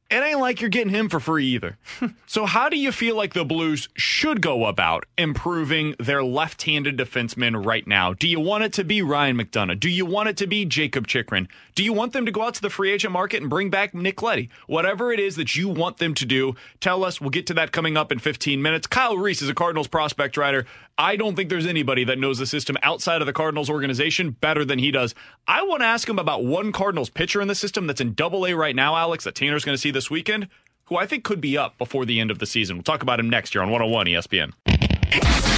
It 0.10 0.24
ain't 0.24 0.40
like 0.40 0.62
you're 0.62 0.70
getting 0.70 0.94
him 0.94 1.10
for 1.10 1.20
free 1.20 1.48
either. 1.48 1.78
so, 2.28 2.46
how 2.46 2.70
do 2.70 2.78
you 2.78 2.94
feel 2.94 3.18
like 3.18 3.34
the 3.34 3.44
Blues 3.44 3.90
should 3.96 4.42
go 4.42 4.66
about 4.66 5.06
improving 5.18 5.96
their 6.00 6.24
left 6.24 6.64
handed 6.64 6.98
defensemen 6.98 7.66
right 7.66 7.86
now? 7.86 8.14
Do 8.14 8.26
you 8.26 8.40
want 8.40 8.64
it 8.64 8.72
to 8.74 8.86
be 8.86 9.02
Ryan 9.02 9.38
McDonagh? 9.38 9.82
Do 9.82 9.90
you 9.90 10.06
want 10.06 10.30
it 10.30 10.38
to 10.38 10.48
be 10.48 10.64
Jakob 10.64 11.08
Chychrun? 11.08 11.50
Do 11.76 11.84
you 11.84 11.92
want 11.92 12.14
them 12.14 12.26
to 12.26 12.32
go 12.32 12.44
out 12.44 12.54
to 12.54 12.62
the 12.62 12.70
free 12.70 12.92
agent 12.92 13.12
market 13.12 13.42
and 13.42 13.50
bring 13.50 13.70
back 13.70 13.94
Nick 13.94 14.22
Leddy? 14.22 14.50
Whatever 14.68 15.12
it 15.12 15.20
is 15.20 15.36
that 15.36 15.58
you 15.58 15.68
want 15.68 15.98
them 15.98 16.14
to 16.14 16.26
do, 16.26 16.56
tell 16.80 17.04
us. 17.04 17.20
We'll 17.20 17.30
get 17.30 17.46
to 17.48 17.54
that 17.56 17.74
coming 17.74 17.98
up 17.98 18.10
in 18.10 18.20
15 18.20 18.62
minutes. 18.62 18.88
Kyle 18.88 19.18
Reese 19.18 19.42
is 19.42 19.50
a 19.50 19.54
Cardinals 19.54 19.88
prospect 19.88 20.38
writer. 20.38 20.66
I 20.99 21.15
don't 21.15 21.36
think 21.36 21.49
there's 21.49 21.68
anybody 21.68 22.03
that 22.06 22.18
knows 22.18 22.40
the 22.40 22.48
system 22.48 22.76
outside 22.82 23.22
of 23.22 23.28
the 23.28 23.34
Cardinals 23.34 23.69
organization 23.69 24.32
better 24.32 24.65
than 24.65 24.80
he 24.80 24.90
does. 24.90 25.14
I 25.48 25.61
want 25.61 25.82
to 25.82 25.86
ask 25.86 26.10
him 26.10 26.18
about 26.18 26.44
one 26.44 26.72
Cardinals 26.72 27.11
pitcher 27.11 27.40
in 27.40 27.48
the 27.48 27.53
system 27.53 27.86
that's 27.86 28.02
in 28.02 28.15
double 28.15 28.48
A 28.48 28.56
right 28.56 28.76
now, 28.76 28.95
Alex, 28.95 29.24
that 29.26 29.36
Tanner's 29.36 29.64
going 29.64 29.76
to 29.76 29.82
see 29.82 29.91
this 29.91 30.10
weekend, 30.10 30.48
who 30.86 30.95
I 30.95 31.06
think 31.06 31.24
could 31.24 31.40
be 31.40 31.56
up 31.56 31.78
before 31.78 32.06
the 32.06 32.19
end 32.19 32.32
of 32.32 32.40
the 32.40 32.48
season. 32.48 32.78
We'll 32.78 32.84
talk 32.84 33.03
about 33.03 33.19
him 33.19 33.30
next 33.30 33.53
year 33.53 33.61
on 33.61 33.69
101 33.69 34.07
ESPN. 34.07 34.53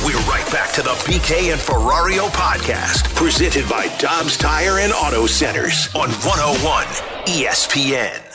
We're 0.05 0.19
right 0.29 0.51
back 0.51 0.73
to 0.73 0.81
the 0.81 0.89
BK 0.89 1.53
and 1.53 1.61
Ferrario 1.61 2.27
podcast, 2.29 3.15
presented 3.15 3.67
by 3.69 3.87
Dobbs 3.97 4.35
Tire 4.35 4.79
and 4.79 4.91
Auto 4.91 5.25
Centers 5.25 5.87
on 5.95 6.09
101 6.09 6.85
ESPN. 7.27 8.28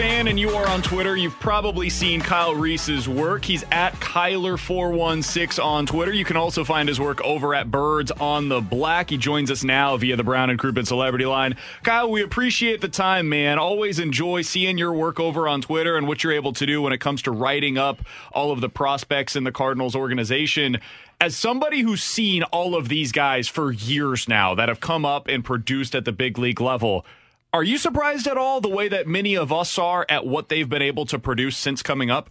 Fan 0.00 0.28
and 0.28 0.40
you 0.40 0.48
are 0.48 0.66
on 0.66 0.80
Twitter, 0.80 1.14
you've 1.14 1.38
probably 1.40 1.90
seen 1.90 2.22
Kyle 2.22 2.54
Reese's 2.54 3.06
work. 3.06 3.44
He's 3.44 3.64
at 3.70 3.92
Kyler416 3.96 5.62
on 5.62 5.84
Twitter. 5.84 6.10
You 6.10 6.24
can 6.24 6.38
also 6.38 6.64
find 6.64 6.88
his 6.88 6.98
work 6.98 7.20
over 7.20 7.54
at 7.54 7.70
Birds 7.70 8.10
on 8.12 8.48
the 8.48 8.62
Black. 8.62 9.10
He 9.10 9.18
joins 9.18 9.50
us 9.50 9.62
now 9.62 9.98
via 9.98 10.16
the 10.16 10.24
Brown 10.24 10.48
and 10.48 10.58
Crouppen 10.58 10.86
Celebrity 10.86 11.26
Line. 11.26 11.54
Kyle, 11.82 12.10
we 12.10 12.22
appreciate 12.22 12.80
the 12.80 12.88
time, 12.88 13.28
man. 13.28 13.58
Always 13.58 13.98
enjoy 13.98 14.40
seeing 14.40 14.78
your 14.78 14.94
work 14.94 15.20
over 15.20 15.46
on 15.46 15.60
Twitter 15.60 15.98
and 15.98 16.08
what 16.08 16.24
you're 16.24 16.32
able 16.32 16.54
to 16.54 16.64
do 16.64 16.80
when 16.80 16.94
it 16.94 16.98
comes 16.98 17.20
to 17.22 17.30
writing 17.30 17.76
up 17.76 18.00
all 18.32 18.52
of 18.52 18.62
the 18.62 18.70
prospects 18.70 19.36
in 19.36 19.44
the 19.44 19.52
Cardinals 19.52 19.94
organization. 19.94 20.78
As 21.20 21.36
somebody 21.36 21.82
who's 21.82 22.02
seen 22.02 22.42
all 22.44 22.74
of 22.74 22.88
these 22.88 23.12
guys 23.12 23.48
for 23.48 23.70
years 23.70 24.26
now 24.26 24.54
that 24.54 24.70
have 24.70 24.80
come 24.80 25.04
up 25.04 25.28
and 25.28 25.44
produced 25.44 25.94
at 25.94 26.06
the 26.06 26.12
big 26.12 26.38
league 26.38 26.62
level, 26.62 27.04
Are 27.52 27.64
you 27.64 27.78
surprised 27.78 28.28
at 28.28 28.36
all 28.36 28.60
the 28.60 28.68
way 28.68 28.86
that 28.88 29.08
many 29.08 29.36
of 29.36 29.52
us 29.52 29.76
are 29.76 30.06
at 30.08 30.24
what 30.24 30.48
they've 30.48 30.68
been 30.68 30.82
able 30.82 31.04
to 31.06 31.18
produce 31.18 31.56
since 31.56 31.82
coming 31.82 32.10
up? 32.10 32.30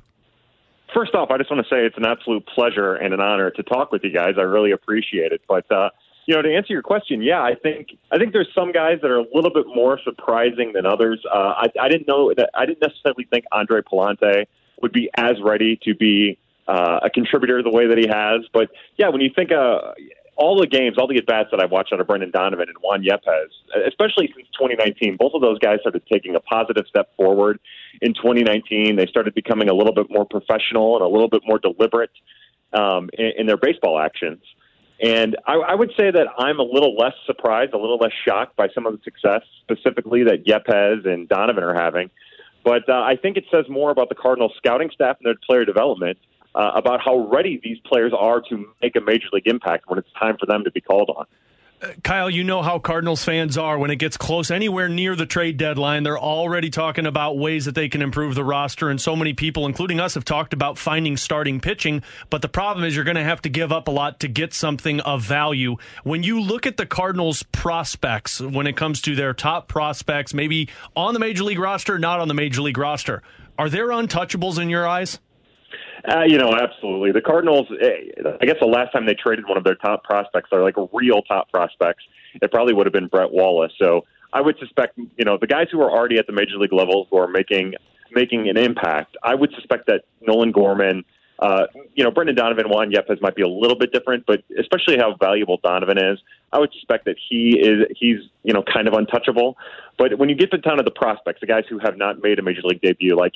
First 0.93 1.13
off, 1.13 1.29
I 1.29 1.37
just 1.37 1.51
want 1.51 1.65
to 1.65 1.69
say 1.69 1.85
it's 1.85 1.97
an 1.97 2.05
absolute 2.05 2.45
pleasure 2.47 2.95
and 2.95 3.13
an 3.13 3.19
honor 3.19 3.51
to 3.51 3.63
talk 3.63 3.91
with 3.91 4.03
you 4.03 4.11
guys. 4.11 4.35
I 4.37 4.43
really 4.43 4.71
appreciate 4.71 5.33
it. 5.33 5.41
But 5.47 5.69
uh, 5.71 5.89
you 6.25 6.35
know, 6.35 6.41
to 6.41 6.55
answer 6.55 6.71
your 6.73 6.81
question, 6.81 7.21
yeah, 7.21 7.41
I 7.41 7.53
think 7.55 7.89
I 8.11 8.17
think 8.17 8.31
there's 8.31 8.47
some 8.55 8.71
guys 8.71 8.99
that 9.01 9.11
are 9.11 9.17
a 9.17 9.25
little 9.33 9.51
bit 9.53 9.65
more 9.67 9.99
surprising 10.03 10.71
than 10.73 10.85
others. 10.85 11.23
Uh, 11.29 11.53
I, 11.57 11.65
I 11.79 11.89
didn't 11.89 12.07
know 12.07 12.33
that 12.35 12.49
I 12.55 12.65
didn't 12.65 12.81
necessarily 12.81 13.25
think 13.25 13.45
Andre 13.51 13.81
Pallante 13.81 14.45
would 14.81 14.93
be 14.93 15.09
as 15.17 15.33
ready 15.43 15.77
to 15.83 15.93
be 15.93 16.39
uh, 16.67 17.01
a 17.03 17.09
contributor 17.09 17.61
the 17.61 17.71
way 17.71 17.87
that 17.87 17.97
he 17.97 18.07
has. 18.07 18.41
But 18.53 18.69
yeah, 18.97 19.09
when 19.09 19.21
you 19.21 19.31
think 19.35 19.51
uh, 19.51 19.93
all 20.39 20.57
the 20.57 20.67
games, 20.67 20.95
all 20.97 21.05
the 21.05 21.17
at 21.17 21.25
bats 21.25 21.49
that 21.51 21.61
I've 21.61 21.69
watched 21.69 21.91
under 21.91 22.05
Brendan 22.05 22.31
Donovan 22.31 22.69
and 22.69 22.77
Juan 22.81 23.03
Yepez, 23.03 23.49
especially 23.85 24.31
since 24.33 24.47
2019, 24.57 25.17
both 25.19 25.33
of 25.35 25.41
those 25.41 25.59
guys 25.59 25.79
started 25.81 26.01
taking 26.11 26.33
a 26.33 26.39
positive 26.39 26.85
step 26.87 27.13
forward. 27.17 27.59
In 28.01 28.13
2019, 28.13 28.95
they 28.95 29.05
started 29.05 29.35
becoming 29.35 29.67
a 29.67 29.73
little 29.73 29.93
bit 29.93 30.07
more 30.09 30.25
professional 30.25 30.95
and 30.95 31.03
a 31.03 31.09
little 31.09 31.27
bit 31.27 31.41
more 31.45 31.59
deliberate 31.59 32.11
um, 32.71 33.09
in, 33.13 33.31
in 33.39 33.45
their 33.47 33.57
baseball 33.57 33.99
actions. 33.99 34.41
And 35.03 35.35
I, 35.45 35.55
I 35.55 35.75
would 35.75 35.91
say 35.97 36.09
that 36.09 36.27
I'm 36.37 36.59
a 36.59 36.63
little 36.63 36.95
less 36.95 37.13
surprised, 37.25 37.73
a 37.73 37.77
little 37.77 37.97
less 37.97 38.13
shocked 38.25 38.55
by 38.55 38.69
some 38.73 38.85
of 38.85 38.93
the 38.93 38.99
success, 39.03 39.41
specifically 39.63 40.23
that 40.23 40.45
Yepez 40.45 41.05
and 41.05 41.27
Donovan 41.27 41.65
are 41.65 41.75
having. 41.75 42.09
But 42.63 42.87
uh, 42.87 42.93
I 42.93 43.17
think 43.21 43.35
it 43.35 43.43
says 43.51 43.65
more 43.69 43.91
about 43.91 44.07
the 44.07 44.15
Cardinals 44.15 44.53
scouting 44.55 44.89
staff 44.93 45.17
and 45.19 45.25
their 45.25 45.35
player 45.45 45.65
development 45.65 46.17
uh, 46.55 46.71
about 46.75 47.01
how 47.01 47.27
ready 47.27 47.59
these 47.63 47.77
players 47.85 48.13
are 48.17 48.41
to 48.41 48.73
make 48.81 48.95
a 48.95 49.01
major 49.01 49.27
league 49.31 49.47
impact 49.47 49.85
when 49.87 49.99
it's 49.99 50.11
time 50.19 50.37
for 50.37 50.45
them 50.45 50.63
to 50.63 50.71
be 50.71 50.81
called 50.81 51.09
on. 51.15 51.25
Kyle, 52.03 52.29
you 52.29 52.43
know 52.43 52.61
how 52.61 52.77
Cardinals 52.77 53.23
fans 53.23 53.57
are 53.57 53.77
when 53.77 53.89
it 53.89 53.95
gets 53.95 54.17
close 54.17 54.51
anywhere 54.51 54.89
near 54.89 55.15
the 55.15 55.25
trade 55.25 55.55
deadline. 55.55 56.03
They're 56.03 56.19
already 56.19 56.69
talking 56.69 57.05
about 57.05 57.37
ways 57.37 57.65
that 57.65 57.75
they 57.75 57.87
can 57.87 58.01
improve 58.01 58.35
the 58.35 58.43
roster, 58.43 58.89
and 58.89 58.99
so 58.99 59.15
many 59.15 59.31
people, 59.31 59.65
including 59.65 59.99
us, 59.99 60.15
have 60.15 60.25
talked 60.25 60.51
about 60.51 60.77
finding 60.77 61.15
starting 61.15 61.61
pitching. 61.61 62.03
But 62.29 62.41
the 62.41 62.49
problem 62.49 62.85
is 62.85 62.95
you're 62.95 63.05
going 63.05 63.15
to 63.15 63.23
have 63.23 63.41
to 63.43 63.49
give 63.49 63.71
up 63.71 63.87
a 63.87 63.91
lot 63.91 64.19
to 64.19 64.27
get 64.27 64.53
something 64.53 64.99
of 65.01 65.21
value. 65.21 65.77
When 66.03 66.21
you 66.21 66.41
look 66.41 66.67
at 66.67 66.75
the 66.75 66.85
Cardinals' 66.85 67.43
prospects, 67.43 68.41
when 68.41 68.67
it 68.67 68.75
comes 68.75 69.01
to 69.03 69.15
their 69.15 69.33
top 69.33 69.69
prospects, 69.69 70.33
maybe 70.33 70.67
on 70.97 71.13
the 71.13 71.19
major 71.19 71.45
league 71.45 71.59
roster, 71.59 71.97
not 71.97 72.19
on 72.19 72.27
the 72.27 72.33
major 72.33 72.61
league 72.61 72.77
roster, 72.77 73.23
are 73.57 73.69
there 73.69 73.87
untouchables 73.87 74.59
in 74.59 74.69
your 74.69 74.85
eyes? 74.85 75.19
Uh, 76.07 76.23
you 76.25 76.37
know, 76.37 76.53
absolutely. 76.53 77.11
The 77.11 77.21
Cardinals, 77.21 77.67
eh, 77.81 78.11
I 78.41 78.45
guess 78.45 78.55
the 78.59 78.67
last 78.67 78.91
time 78.91 79.05
they 79.05 79.15
traded 79.15 79.47
one 79.47 79.57
of 79.57 79.63
their 79.63 79.75
top 79.75 80.03
prospects, 80.03 80.49
they're 80.51 80.63
like 80.63 80.75
real 80.93 81.21
top 81.23 81.49
prospects, 81.49 82.03
it 82.41 82.51
probably 82.51 82.73
would 82.73 82.85
have 82.85 82.93
been 82.93 83.07
Brett 83.07 83.31
Wallace. 83.31 83.73
So 83.77 84.05
I 84.33 84.41
would 84.41 84.57
suspect, 84.59 84.97
you 84.97 85.25
know, 85.25 85.37
the 85.39 85.47
guys 85.47 85.67
who 85.71 85.81
are 85.81 85.91
already 85.91 86.17
at 86.17 86.27
the 86.27 86.33
major 86.33 86.57
league 86.57 86.73
level 86.73 87.07
who 87.09 87.17
are 87.17 87.27
making 87.27 87.73
making 88.11 88.49
an 88.49 88.57
impact, 88.57 89.17
I 89.23 89.35
would 89.35 89.51
suspect 89.53 89.85
that 89.85 90.03
Nolan 90.21 90.51
Gorman, 90.51 91.05
uh, 91.37 91.67
you 91.93 92.03
know, 92.03 92.09
Brendan 92.09 92.35
Donovan, 92.35 92.67
Juan 92.67 92.91
Yepez 92.91 93.21
might 93.21 93.35
be 93.35 93.43
a 93.43 93.47
little 93.47 93.77
bit 93.77 93.93
different, 93.93 94.25
but 94.25 94.43
especially 94.59 94.97
how 94.97 95.15
valuable 95.19 95.59
Donovan 95.63 95.97
is, 95.99 96.19
I 96.51 96.59
would 96.59 96.73
suspect 96.73 97.05
that 97.05 97.17
he 97.29 97.59
is 97.59 97.85
he's 97.95 98.17
you 98.43 98.53
know 98.53 98.63
kind 98.63 98.87
of 98.87 98.93
untouchable. 98.93 99.57
But 99.97 100.17
when 100.17 100.29
you 100.29 100.35
get 100.35 100.49
down 100.63 100.77
to 100.77 100.83
the 100.83 100.91
prospects, 100.91 101.41
the 101.41 101.47
guys 101.47 101.65
who 101.69 101.79
have 101.79 101.97
not 101.97 102.21
made 102.21 102.39
a 102.39 102.41
major 102.41 102.61
league 102.63 102.81
debut, 102.81 103.15
like 103.15 103.33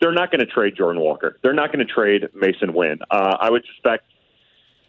they're 0.00 0.12
not 0.12 0.30
going 0.30 0.40
to 0.40 0.46
trade 0.46 0.74
Jordan 0.76 1.02
Walker. 1.02 1.38
They're 1.42 1.54
not 1.54 1.72
going 1.72 1.86
to 1.86 1.92
trade 1.92 2.28
Masyn 2.34 2.74
Winn. 2.74 2.98
Uh, 3.10 3.36
I 3.40 3.50
would 3.50 3.64
suspect, 3.74 4.04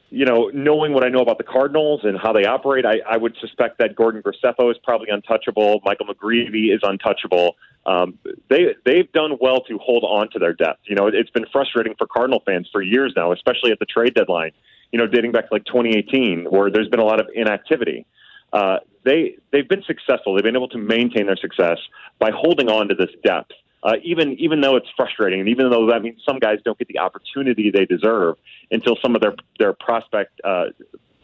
you 0.09 0.25
know, 0.25 0.51
knowing 0.53 0.93
what 0.93 1.05
I 1.05 1.09
know 1.09 1.19
about 1.19 1.37
the 1.37 1.43
Cardinals 1.43 2.01
and 2.03 2.17
how 2.17 2.33
they 2.33 2.45
operate, 2.45 2.85
I, 2.85 2.99
I 3.09 3.17
would 3.17 3.35
suspect 3.39 3.79
that 3.79 3.95
Gordon 3.95 4.21
Graceffo 4.21 4.71
is 4.71 4.77
probably 4.83 5.09
untouchable. 5.09 5.81
Michael 5.83 6.07
McGreevy 6.07 6.73
is 6.73 6.81
untouchable. 6.83 7.55
Um, 7.85 8.19
they 8.49 8.75
they've 8.85 9.11
done 9.11 9.37
well 9.39 9.61
to 9.61 9.77
hold 9.77 10.03
on 10.03 10.29
to 10.31 10.39
their 10.39 10.53
depth. 10.53 10.81
You 10.85 10.95
know, 10.95 11.07
it, 11.07 11.15
it's 11.15 11.29
been 11.29 11.45
frustrating 11.51 11.95
for 11.97 12.07
Cardinal 12.07 12.41
fans 12.45 12.67
for 12.71 12.81
years 12.81 13.13
now, 13.15 13.31
especially 13.31 13.71
at 13.71 13.79
the 13.79 13.85
trade 13.85 14.13
deadline. 14.13 14.51
You 14.91 14.99
know, 14.99 15.07
dating 15.07 15.31
back 15.31 15.49
to 15.49 15.53
like 15.53 15.65
2018, 15.65 16.45
where 16.49 16.71
there's 16.71 16.89
been 16.89 16.99
a 16.99 17.05
lot 17.05 17.19
of 17.19 17.27
inactivity. 17.33 18.05
Uh, 18.51 18.77
they 19.05 19.37
they've 19.51 19.69
been 19.69 19.83
successful. 19.83 20.33
They've 20.33 20.43
been 20.43 20.55
able 20.55 20.69
to 20.69 20.77
maintain 20.77 21.27
their 21.27 21.37
success 21.37 21.77
by 22.19 22.31
holding 22.31 22.69
on 22.69 22.87
to 22.89 22.95
this 22.95 23.11
depth 23.23 23.51
uh, 23.83 23.93
even 24.03 24.33
even 24.39 24.61
though 24.61 24.75
it's 24.75 24.89
frustrating, 24.95 25.39
and 25.39 25.49
even 25.49 25.69
though 25.69 25.87
that 25.87 26.01
means 26.01 26.21
some 26.27 26.39
guys 26.39 26.59
don't 26.65 26.77
get 26.77 26.87
the 26.87 26.99
opportunity 26.99 27.71
they 27.71 27.85
deserve 27.85 28.35
until 28.71 28.97
some 29.01 29.15
of 29.15 29.21
their 29.21 29.35
their 29.57 29.73
prospect 29.73 30.39
uh, 30.43 30.65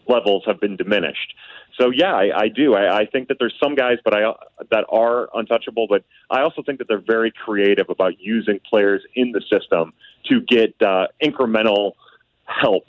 levels 0.07 0.43
have 0.45 0.59
been 0.59 0.75
diminished. 0.75 1.33
So 1.79 1.91
yeah, 1.93 2.13
I, 2.13 2.31
I 2.43 2.47
do. 2.47 2.73
I, 2.73 2.99
I 2.99 3.05
think 3.05 3.27
that 3.27 3.37
there's 3.39 3.55
some 3.61 3.75
guys, 3.75 3.97
but 4.03 4.13
I 4.13 4.33
that 4.71 4.85
are 4.89 5.29
untouchable. 5.33 5.87
But 5.89 6.05
I 6.29 6.41
also 6.41 6.63
think 6.63 6.79
that 6.79 6.87
they're 6.87 7.03
very 7.05 7.31
creative 7.31 7.89
about 7.89 8.19
using 8.19 8.59
players 8.69 9.01
in 9.15 9.31
the 9.31 9.41
system 9.51 9.93
to 10.29 10.41
get 10.41 10.75
uh, 10.81 11.07
incremental 11.21 11.93
help 12.45 12.85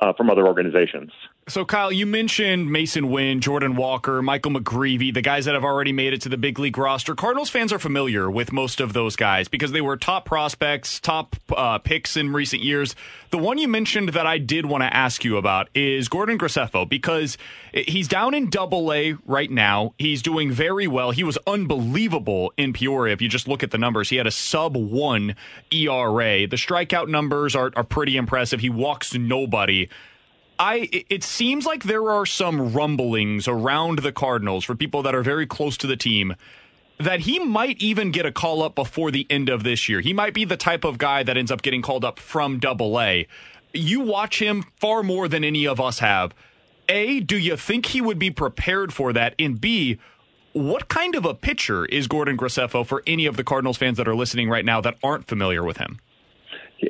uh, 0.00 0.12
from 0.14 0.30
other 0.30 0.46
organizations. 0.46 1.12
So, 1.46 1.66
Kyle, 1.66 1.92
you 1.92 2.06
mentioned 2.06 2.70
Masyn 2.70 3.10
Winn, 3.10 3.42
Jordan 3.42 3.76
Walker, 3.76 4.22
Michael 4.22 4.52
McGreevy, 4.52 5.12
the 5.12 5.20
guys 5.20 5.44
that 5.44 5.52
have 5.52 5.62
already 5.62 5.92
made 5.92 6.14
it 6.14 6.22
to 6.22 6.30
the 6.30 6.38
big 6.38 6.58
league 6.58 6.78
roster. 6.78 7.14
Cardinals 7.14 7.50
fans 7.50 7.70
are 7.70 7.78
familiar 7.78 8.30
with 8.30 8.50
most 8.50 8.80
of 8.80 8.94
those 8.94 9.14
guys 9.14 9.46
because 9.46 9.70
they 9.70 9.82
were 9.82 9.98
top 9.98 10.24
prospects, 10.24 10.98
top 11.00 11.36
uh, 11.54 11.76
picks 11.76 12.16
in 12.16 12.32
recent 12.32 12.62
years. 12.62 12.96
The 13.28 13.36
one 13.36 13.58
you 13.58 13.68
mentioned 13.68 14.10
that 14.10 14.26
I 14.26 14.38
did 14.38 14.64
want 14.64 14.84
to 14.84 14.96
ask 14.96 15.22
you 15.22 15.36
about 15.36 15.68
is 15.74 16.08
Gordon 16.08 16.38
Graceffo 16.38 16.88
because 16.88 17.36
he's 17.74 18.08
down 18.08 18.32
in 18.32 18.48
double 18.48 18.90
A 18.90 19.14
right 19.26 19.50
now. 19.50 19.92
He's 19.98 20.22
doing 20.22 20.50
very 20.50 20.86
well. 20.86 21.10
He 21.10 21.24
was 21.24 21.36
unbelievable 21.46 22.54
in 22.56 22.72
Peoria. 22.72 23.12
If 23.12 23.20
you 23.20 23.28
just 23.28 23.48
look 23.48 23.62
at 23.62 23.70
the 23.70 23.76
numbers, 23.78 24.08
he 24.08 24.16
had 24.16 24.26
a 24.26 24.30
sub 24.30 24.78
one 24.78 25.36
ERA. 25.70 26.46
The 26.46 26.56
strikeout 26.56 27.08
numbers 27.08 27.54
are, 27.54 27.70
are 27.76 27.84
pretty 27.84 28.16
impressive. 28.16 28.60
He 28.60 28.70
walks 28.70 29.12
nobody. 29.12 29.90
I 30.64 30.88
it 31.10 31.22
seems 31.22 31.66
like 31.66 31.82
there 31.82 32.10
are 32.10 32.24
some 32.24 32.72
rumblings 32.72 33.46
around 33.46 33.98
the 33.98 34.12
Cardinals 34.12 34.64
for 34.64 34.74
people 34.74 35.02
that 35.02 35.14
are 35.14 35.22
very 35.22 35.46
close 35.46 35.76
to 35.76 35.86
the 35.86 35.94
team 35.96 36.36
that 36.98 37.20
he 37.20 37.38
might 37.38 37.82
even 37.82 38.10
get 38.10 38.24
a 38.24 38.32
call 38.32 38.62
up 38.62 38.74
before 38.74 39.10
the 39.10 39.26
end 39.28 39.50
of 39.50 39.62
this 39.62 39.90
year. 39.90 40.00
He 40.00 40.14
might 40.14 40.32
be 40.32 40.46
the 40.46 40.56
type 40.56 40.84
of 40.84 40.96
guy 40.96 41.22
that 41.22 41.36
ends 41.36 41.50
up 41.50 41.60
getting 41.60 41.82
called 41.82 42.02
up 42.02 42.18
from 42.18 42.60
Double 42.60 42.98
A. 42.98 43.26
You 43.74 44.00
watch 44.00 44.40
him 44.40 44.64
far 44.80 45.02
more 45.02 45.28
than 45.28 45.44
any 45.44 45.66
of 45.66 45.82
us 45.82 45.98
have. 45.98 46.32
A, 46.88 47.20
do 47.20 47.36
you 47.36 47.58
think 47.58 47.86
he 47.86 48.00
would 48.00 48.18
be 48.18 48.30
prepared 48.30 48.90
for 48.90 49.12
that? 49.12 49.34
And 49.38 49.60
B, 49.60 49.98
what 50.54 50.88
kind 50.88 51.14
of 51.14 51.26
a 51.26 51.34
pitcher 51.34 51.84
is 51.84 52.06
Gordon 52.06 52.38
Graceffo 52.38 52.86
for 52.86 53.02
any 53.06 53.26
of 53.26 53.36
the 53.36 53.44
Cardinals 53.44 53.76
fans 53.76 53.98
that 53.98 54.08
are 54.08 54.14
listening 54.14 54.48
right 54.48 54.64
now 54.64 54.80
that 54.80 54.96
aren't 55.02 55.26
familiar 55.26 55.62
with 55.62 55.76
him? 55.76 55.98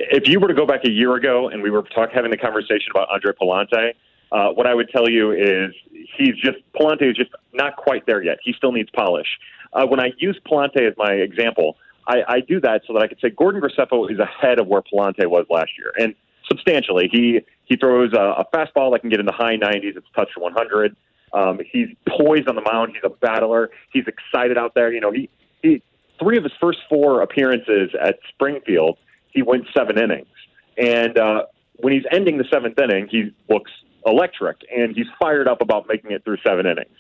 If 0.01 0.29
you 0.29 0.41
were 0.41 0.49
to 0.49 0.55
go 0.55 0.67
back 0.67 0.85
a 0.85 0.91
year 0.91 1.15
ago 1.15 1.49
and 1.49 1.63
we 1.63 1.71
were 1.71 1.83
talk, 1.83 2.11
having 2.13 2.31
the 2.31 2.37
conversation 2.37 2.91
about 2.91 3.09
Andre 3.11 3.33
Pallante, 3.33 3.95
uh, 4.33 4.51
what 4.51 4.67
I 4.67 4.75
would 4.75 4.89
tell 4.91 5.09
you 5.09 5.33
is 5.33 5.75
he's 6.17 6.35
just 6.37 6.59
Pallante 6.75 7.11
is 7.11 7.17
just 7.17 7.31
not 7.53 7.77
quite 7.77 8.07
there 8.07 8.23
yet. 8.23 8.39
He 8.43 8.53
still 8.53 8.73
needs 8.73 8.91
polish. 8.91 9.29
Uh, 9.73 9.87
when 9.87 10.01
I 10.01 10.13
use 10.19 10.39
Pallante 10.47 10.81
as 10.89 10.95
my 10.97 11.13
example, 11.13 11.77
I, 12.07 12.23
I 12.29 12.41
do 12.41 12.61
that 12.61 12.83
so 12.87 12.93
that 12.95 13.03
I 13.03 13.09
could 13.09 13.19
say 13.21 13.31
Gordon 13.31 13.61
Graceffo 13.61 14.11
is 14.11 14.19
ahead 14.19 14.59
of 14.59 14.67
where 14.67 14.83
Pallante 14.83 15.27
was 15.27 15.47
last 15.51 15.71
year, 15.79 15.93
and 15.99 16.15
substantially. 16.49 17.09
He 17.11 17.41
he 17.65 17.77
throws 17.77 18.13
a, 18.13 18.21
a 18.21 18.45
fastball 18.53 18.93
that 18.93 19.01
can 19.01 19.11
get 19.11 19.21
in 19.21 19.27
the 19.27 19.33
high 19.33 19.57
90s. 19.57 19.97
It's 19.97 20.07
touched 20.15 20.37
100. 20.37 20.97
Um, 21.33 21.61
he's 21.73 21.89
poised 22.07 22.49
on 22.49 22.55
the 22.55 22.61
mound. 22.61 22.93
He's 22.93 23.03
a 23.05 23.09
battler. 23.09 23.71
He's 23.93 24.05
excited 24.07 24.59
out 24.59 24.75
there. 24.75 24.93
You 24.93 25.01
know, 25.01 25.11
he 25.11 25.29
he 25.63 25.83
three 26.21 26.37
of 26.37 26.45
his 26.45 26.53
first 26.61 26.79
four 26.89 27.23
appearances 27.23 27.91
at 28.01 28.19
Springfield 28.29 28.99
he 29.35 29.43
went 29.43 29.67
seven 29.77 29.99
innings. 29.99 30.27
And 30.79 31.19
uh, 31.19 31.43
when 31.77 31.93
he's 31.93 32.05
ending 32.11 32.39
the 32.39 32.45
seventh 32.51 32.79
inning, 32.79 33.09
he 33.11 33.35
looks 33.49 33.71
electric 34.07 34.59
and 34.75 34.95
he's 34.95 35.07
fired 35.21 35.49
up 35.49 35.61
about 35.61 35.87
making 35.89 36.13
it 36.13 36.25
through 36.25 36.39
seven 36.47 36.67
innings. 36.67 36.91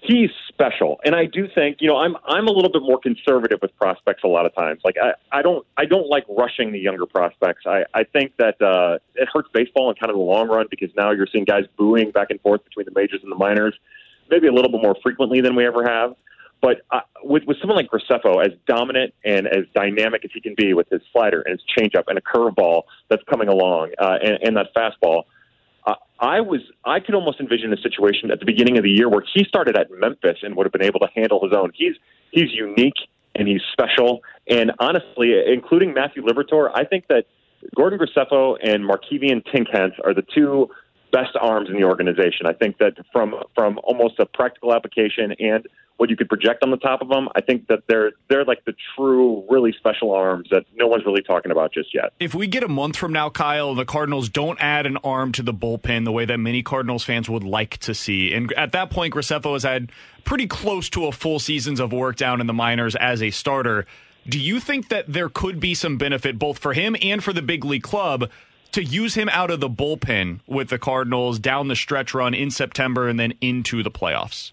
He's 0.00 0.30
special, 0.46 1.00
and 1.04 1.16
I 1.16 1.24
do 1.24 1.48
think 1.52 1.78
you 1.80 1.88
know 1.88 1.96
I'm 1.96 2.16
I'm 2.24 2.46
a 2.46 2.52
little 2.52 2.70
bit 2.70 2.82
more 2.82 3.00
conservative 3.00 3.58
with 3.60 3.76
prospects 3.76 4.22
a 4.22 4.28
lot 4.28 4.46
of 4.46 4.54
times. 4.54 4.80
Like 4.84 4.94
I, 5.02 5.14
I 5.36 5.42
don't 5.42 5.66
I 5.76 5.86
don't 5.86 6.08
like 6.08 6.24
rushing 6.28 6.70
the 6.70 6.78
younger 6.78 7.04
prospects. 7.04 7.62
I 7.66 7.82
I 7.92 8.04
think 8.04 8.36
that 8.36 8.62
uh, 8.62 8.98
it 9.16 9.28
hurts 9.32 9.48
baseball 9.52 9.90
in 9.90 9.96
kind 9.96 10.08
of 10.08 10.16
the 10.16 10.22
long 10.22 10.46
run 10.46 10.66
because 10.70 10.90
now 10.96 11.10
you're 11.10 11.26
seeing 11.26 11.44
guys 11.44 11.64
booing 11.76 12.12
back 12.12 12.28
and 12.30 12.40
forth 12.42 12.64
between 12.64 12.86
the 12.86 12.92
majors 12.94 13.22
and 13.24 13.32
the 13.32 13.36
minors, 13.36 13.74
maybe 14.30 14.46
a 14.46 14.52
little 14.52 14.70
bit 14.70 14.80
more 14.80 14.96
frequently 15.02 15.40
than 15.40 15.56
we 15.56 15.66
ever 15.66 15.84
have. 15.84 16.14
But 16.60 16.82
uh, 16.90 17.00
with 17.22 17.44
with 17.46 17.58
someone 17.60 17.76
like 17.76 17.88
Graceffo, 17.90 18.44
as 18.44 18.52
dominant 18.66 19.14
and 19.24 19.46
as 19.46 19.64
dynamic 19.74 20.24
as 20.24 20.30
he 20.34 20.40
can 20.40 20.54
be 20.56 20.74
with 20.74 20.88
his 20.88 21.00
slider 21.12 21.42
and 21.42 21.58
his 21.58 21.62
changeup 21.76 22.04
and 22.08 22.18
a 22.18 22.20
curveball 22.20 22.82
that's 23.08 23.22
coming 23.30 23.48
along 23.48 23.92
uh, 23.98 24.16
and, 24.22 24.38
and 24.42 24.56
that 24.56 24.74
fastball, 24.76 25.24
uh, 25.86 25.94
I 26.18 26.40
was 26.40 26.60
I 26.84 27.00
could 27.00 27.14
almost 27.14 27.38
envision 27.38 27.72
a 27.72 27.76
situation 27.76 28.30
at 28.30 28.40
the 28.40 28.46
beginning 28.46 28.76
of 28.76 28.82
the 28.82 28.90
year 28.90 29.08
where 29.08 29.22
he 29.32 29.44
started 29.44 29.76
at 29.76 29.90
Memphis 29.90 30.38
and 30.42 30.56
would 30.56 30.66
have 30.66 30.72
been 30.72 30.82
able 30.82 31.00
to 31.00 31.08
handle 31.14 31.40
his 31.42 31.52
own. 31.56 31.70
He's 31.74 31.94
he's 32.32 32.52
unique 32.52 32.98
and 33.34 33.46
he's 33.46 33.62
special. 33.72 34.22
And 34.48 34.72
honestly, 34.80 35.34
including 35.46 35.94
Matthew 35.94 36.22
Liberatore, 36.22 36.70
I 36.74 36.84
think 36.84 37.06
that 37.08 37.26
Gordon 37.76 37.98
Graceffo 37.98 38.56
and 38.62 38.84
Markevian 38.84 39.44
Tink 39.46 39.66
Hence 39.72 39.94
are 40.04 40.14
the 40.14 40.24
two 40.34 40.70
best 41.12 41.36
arms 41.40 41.68
in 41.68 41.76
the 41.76 41.84
organization. 41.84 42.46
I 42.46 42.52
think 42.52 42.78
that 42.78 42.94
from 43.12 43.34
from 43.54 43.78
almost 43.84 44.18
a 44.18 44.26
practical 44.26 44.74
application 44.74 45.32
and 45.38 45.66
what 45.98 46.10
you 46.10 46.16
could 46.16 46.28
project 46.28 46.62
on 46.62 46.70
the 46.70 46.76
top 46.76 47.02
of 47.02 47.08
them. 47.08 47.28
I 47.34 47.40
think 47.40 47.66
that 47.66 47.80
they're 47.88 48.12
they're 48.28 48.44
like 48.44 48.64
the 48.64 48.74
true, 48.96 49.44
really 49.50 49.72
special 49.72 50.12
arms 50.12 50.48
that 50.50 50.64
no 50.74 50.86
one's 50.86 51.04
really 51.04 51.22
talking 51.22 51.50
about 51.50 51.74
just 51.74 51.92
yet. 51.92 52.12
If 52.18 52.34
we 52.34 52.46
get 52.46 52.62
a 52.62 52.68
month 52.68 52.96
from 52.96 53.12
now, 53.12 53.28
Kyle, 53.28 53.74
the 53.74 53.84
Cardinals 53.84 54.28
don't 54.28 54.58
add 54.60 54.86
an 54.86 54.96
arm 54.98 55.32
to 55.32 55.42
the 55.42 55.52
bullpen 55.52 56.04
the 56.04 56.12
way 56.12 56.24
that 56.24 56.38
many 56.38 56.62
Cardinals 56.62 57.04
fans 57.04 57.28
would 57.28 57.44
like 57.44 57.76
to 57.78 57.94
see, 57.94 58.32
and 58.32 58.52
at 58.52 58.72
that 58.72 58.90
point, 58.90 59.12
Graceffo 59.12 59.52
has 59.52 59.64
had 59.64 59.90
pretty 60.24 60.46
close 60.46 60.88
to 60.90 61.06
a 61.06 61.12
full 61.12 61.38
seasons 61.38 61.80
of 61.80 61.92
work 61.92 62.16
down 62.16 62.40
in 62.40 62.46
the 62.46 62.54
minors 62.54 62.94
as 62.96 63.22
a 63.22 63.30
starter. 63.30 63.84
Do 64.28 64.38
you 64.38 64.60
think 64.60 64.88
that 64.90 65.06
there 65.12 65.28
could 65.28 65.58
be 65.58 65.74
some 65.74 65.96
benefit 65.96 66.38
both 66.38 66.58
for 66.58 66.74
him 66.74 66.96
and 67.02 67.24
for 67.24 67.32
the 67.32 67.42
big 67.42 67.64
league 67.64 67.82
club 67.82 68.30
to 68.72 68.82
use 68.82 69.14
him 69.14 69.28
out 69.30 69.50
of 69.50 69.60
the 69.60 69.68
bullpen 69.68 70.40
with 70.46 70.68
the 70.68 70.78
Cardinals 70.78 71.38
down 71.38 71.68
the 71.68 71.76
stretch 71.76 72.14
run 72.14 72.34
in 72.34 72.50
September 72.50 73.08
and 73.08 73.18
then 73.18 73.34
into 73.40 73.82
the 73.82 73.90
playoffs? 73.90 74.52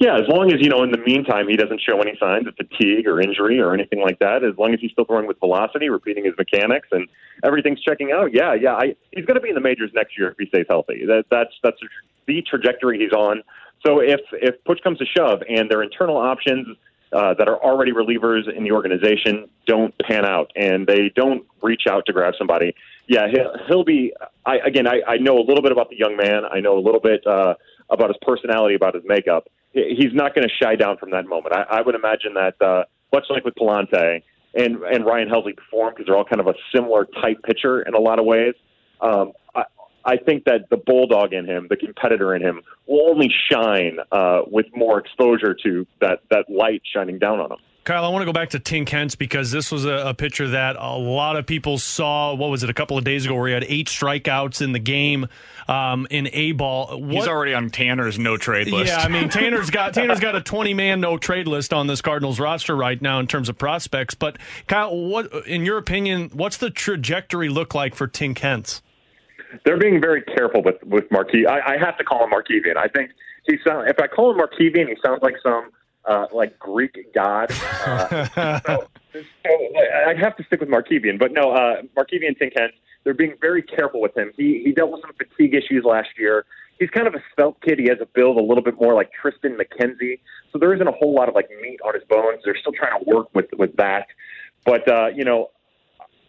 Yeah, 0.00 0.16
as 0.16 0.28
long 0.28 0.52
as 0.52 0.60
you 0.60 0.68
know 0.68 0.82
in 0.84 0.92
the 0.92 0.98
meantime 0.98 1.48
he 1.48 1.56
doesn't 1.56 1.80
show 1.80 2.00
any 2.00 2.16
signs 2.20 2.46
of 2.46 2.54
fatigue 2.54 3.06
or 3.06 3.20
injury 3.20 3.60
or 3.60 3.74
anything 3.74 4.00
like 4.00 4.18
that. 4.20 4.44
As 4.44 4.56
long 4.56 4.72
as 4.72 4.80
he's 4.80 4.92
still 4.92 5.04
throwing 5.04 5.26
with 5.26 5.40
velocity, 5.40 5.88
repeating 5.88 6.24
his 6.24 6.34
mechanics, 6.38 6.88
and 6.92 7.08
everything's 7.44 7.80
checking 7.80 8.12
out. 8.12 8.32
Yeah, 8.32 8.54
yeah, 8.54 8.74
I, 8.74 8.94
he's 9.10 9.24
going 9.24 9.34
to 9.34 9.40
be 9.40 9.48
in 9.48 9.54
the 9.54 9.60
majors 9.60 9.90
next 9.94 10.16
year 10.16 10.30
if 10.30 10.36
he 10.38 10.46
stays 10.46 10.66
healthy. 10.68 11.04
That, 11.06 11.24
that's 11.30 11.50
that's 11.62 11.78
the 12.26 12.42
trajectory 12.42 12.98
he's 12.98 13.12
on. 13.12 13.42
So 13.84 14.00
if 14.00 14.20
if 14.32 14.62
push 14.64 14.78
comes 14.80 14.98
to 14.98 15.06
shove 15.06 15.42
and 15.48 15.70
their 15.70 15.82
internal 15.82 16.16
options 16.16 16.76
uh, 17.12 17.34
that 17.34 17.48
are 17.48 17.56
already 17.56 17.92
relievers 17.92 18.42
in 18.54 18.64
the 18.64 18.72
organization 18.72 19.48
don't 19.66 19.94
pan 19.98 20.24
out 20.24 20.52
and 20.54 20.86
they 20.86 21.10
don't 21.14 21.44
reach 21.62 21.82
out 21.90 22.04
to 22.06 22.12
grab 22.12 22.34
somebody, 22.38 22.74
yeah, 23.08 23.26
he'll, 23.32 23.52
he'll 23.66 23.84
be. 23.84 24.12
I, 24.44 24.58
again, 24.58 24.86
I, 24.86 25.00
I 25.06 25.16
know 25.16 25.38
a 25.38 25.44
little 25.44 25.62
bit 25.62 25.72
about 25.72 25.88
the 25.88 25.96
young 25.96 26.16
man. 26.16 26.44
I 26.44 26.60
know 26.60 26.78
a 26.78 26.84
little 26.84 27.00
bit 27.00 27.26
uh, 27.26 27.54
about 27.90 28.10
his 28.10 28.18
personality, 28.22 28.74
about 28.74 28.94
his 28.94 29.02
makeup. 29.06 29.48
He's 29.72 30.12
not 30.12 30.34
going 30.34 30.46
to 30.46 30.54
shy 30.62 30.76
down 30.76 30.98
from 30.98 31.10
that 31.10 31.26
moment. 31.26 31.54
I, 31.54 31.78
I 31.78 31.80
would 31.80 31.94
imagine 31.94 32.34
that 32.34 32.60
uh, 32.60 32.84
much 33.12 33.24
like 33.30 33.44
with 33.44 33.54
Pallante 33.54 34.22
and 34.54 34.76
and 34.82 35.06
Ryan 35.06 35.28
Helsley 35.28 35.56
performed 35.56 35.96
because 35.96 36.06
they're 36.06 36.16
all 36.16 36.24
kind 36.24 36.40
of 36.40 36.48
a 36.48 36.54
similar 36.74 37.06
type 37.22 37.42
pitcher 37.44 37.82
in 37.82 37.94
a 37.94 37.98
lot 37.98 38.18
of 38.18 38.26
ways. 38.26 38.54
Um, 39.00 39.32
I, 39.54 39.64
I 40.04 40.16
think 40.16 40.44
that 40.44 40.68
the 40.70 40.76
bulldog 40.76 41.32
in 41.32 41.46
him, 41.46 41.66
the 41.70 41.76
competitor 41.76 42.34
in 42.34 42.42
him, 42.42 42.62
will 42.86 43.08
only 43.10 43.32
shine 43.50 43.98
uh, 44.12 44.42
with 44.46 44.66
more 44.74 44.98
exposure 44.98 45.54
to 45.64 45.86
that 46.00 46.20
that 46.30 46.50
light 46.50 46.82
shining 46.94 47.18
down 47.18 47.40
on 47.40 47.52
him. 47.52 47.58
Kyle, 47.88 48.04
I 48.04 48.08
want 48.08 48.20
to 48.20 48.26
go 48.26 48.34
back 48.34 48.50
to 48.50 48.58
Tink 48.58 48.86
Hence 48.90 49.14
because 49.14 49.50
this 49.50 49.72
was 49.72 49.86
a, 49.86 50.08
a 50.08 50.12
pitcher 50.12 50.48
that 50.48 50.76
a 50.76 50.98
lot 50.98 51.36
of 51.36 51.46
people 51.46 51.78
saw. 51.78 52.34
What 52.34 52.50
was 52.50 52.62
it, 52.62 52.68
a 52.68 52.74
couple 52.74 52.98
of 52.98 53.04
days 53.04 53.24
ago, 53.24 53.34
where 53.34 53.48
he 53.48 53.54
had 53.54 53.64
eight 53.64 53.86
strikeouts 53.86 54.60
in 54.60 54.72
the 54.72 54.78
game 54.78 55.26
um, 55.68 56.06
in 56.10 56.28
A 56.34 56.52
ball. 56.52 57.02
He's 57.08 57.26
already 57.26 57.54
on 57.54 57.70
Tanner's 57.70 58.18
no 58.18 58.36
trade 58.36 58.66
list. 58.66 58.92
Yeah, 58.92 58.98
I 58.98 59.08
mean 59.08 59.30
Tanner's 59.30 59.70
got 59.70 59.94
Tanner's 59.94 60.20
got 60.20 60.36
a 60.36 60.42
twenty 60.42 60.74
man 60.74 61.00
no 61.00 61.16
trade 61.16 61.46
list 61.46 61.72
on 61.72 61.86
this 61.86 62.02
Cardinals 62.02 62.38
roster 62.38 62.76
right 62.76 63.00
now 63.00 63.20
in 63.20 63.26
terms 63.26 63.48
of 63.48 63.56
prospects. 63.56 64.12
But 64.12 64.36
Kyle, 64.66 64.94
what 64.94 65.32
in 65.46 65.64
your 65.64 65.78
opinion, 65.78 66.28
what's 66.34 66.58
the 66.58 66.68
trajectory 66.68 67.48
look 67.48 67.74
like 67.74 67.94
for 67.94 68.06
Tink 68.06 68.38
Hence? 68.40 68.82
They're 69.64 69.78
being 69.78 69.98
very 69.98 70.20
careful 70.20 70.62
with 70.62 70.76
with 70.84 71.10
Marquis. 71.10 71.46
I, 71.46 71.76
I 71.76 71.78
have 71.78 71.96
to 71.96 72.04
call 72.04 72.22
him 72.22 72.32
Markevian. 72.32 72.76
I 72.76 72.88
think 72.88 73.12
he 73.46 73.56
sound, 73.66 73.88
if 73.88 73.98
I 73.98 74.08
call 74.08 74.32
him 74.32 74.38
Markevian, 74.38 74.90
he 74.90 74.96
sounds 75.02 75.22
like 75.22 75.36
some 75.42 75.70
uh, 76.08 76.26
like 76.32 76.58
Greek 76.58 77.12
god. 77.14 77.50
Uh, 77.50 78.26
so, 78.34 78.88
so 79.12 79.20
I 80.06 80.14
have 80.18 80.36
to 80.36 80.44
stick 80.44 80.60
with 80.60 80.68
Markevian, 80.68 81.18
but 81.18 81.32
no, 81.32 81.52
uh, 81.52 81.82
Markevian 81.96 82.38
Tink 82.40 82.52
Hence, 82.56 82.72
they're 83.04 83.14
being 83.14 83.34
very 83.40 83.62
careful 83.62 84.00
with 84.00 84.16
him. 84.16 84.32
He 84.36 84.62
he 84.64 84.72
dealt 84.72 84.90
with 84.90 85.02
some 85.02 85.12
fatigue 85.16 85.54
issues 85.54 85.84
last 85.84 86.08
year. 86.18 86.44
He's 86.78 86.90
kind 86.90 87.06
of 87.06 87.14
a 87.14 87.22
svelte 87.34 87.60
kid. 87.60 87.78
He 87.78 87.88
has 87.88 87.98
a 88.00 88.06
build 88.06 88.38
a 88.38 88.42
little 88.42 88.62
bit 88.62 88.80
more 88.80 88.94
like 88.94 89.10
Triston 89.22 89.56
McKenzie, 89.56 90.20
so 90.52 90.58
there 90.58 90.72
isn't 90.74 90.86
a 90.86 90.92
whole 90.92 91.14
lot 91.14 91.28
of 91.28 91.34
like 91.34 91.48
meat 91.62 91.80
on 91.84 91.94
his 91.94 92.04
bones. 92.08 92.40
They're 92.44 92.56
still 92.58 92.72
trying 92.72 92.98
to 92.98 93.10
work 93.10 93.28
with 93.34 93.46
with 93.56 93.76
that, 93.76 94.06
but 94.64 94.88
uh, 94.90 95.08
you 95.14 95.24
know. 95.24 95.50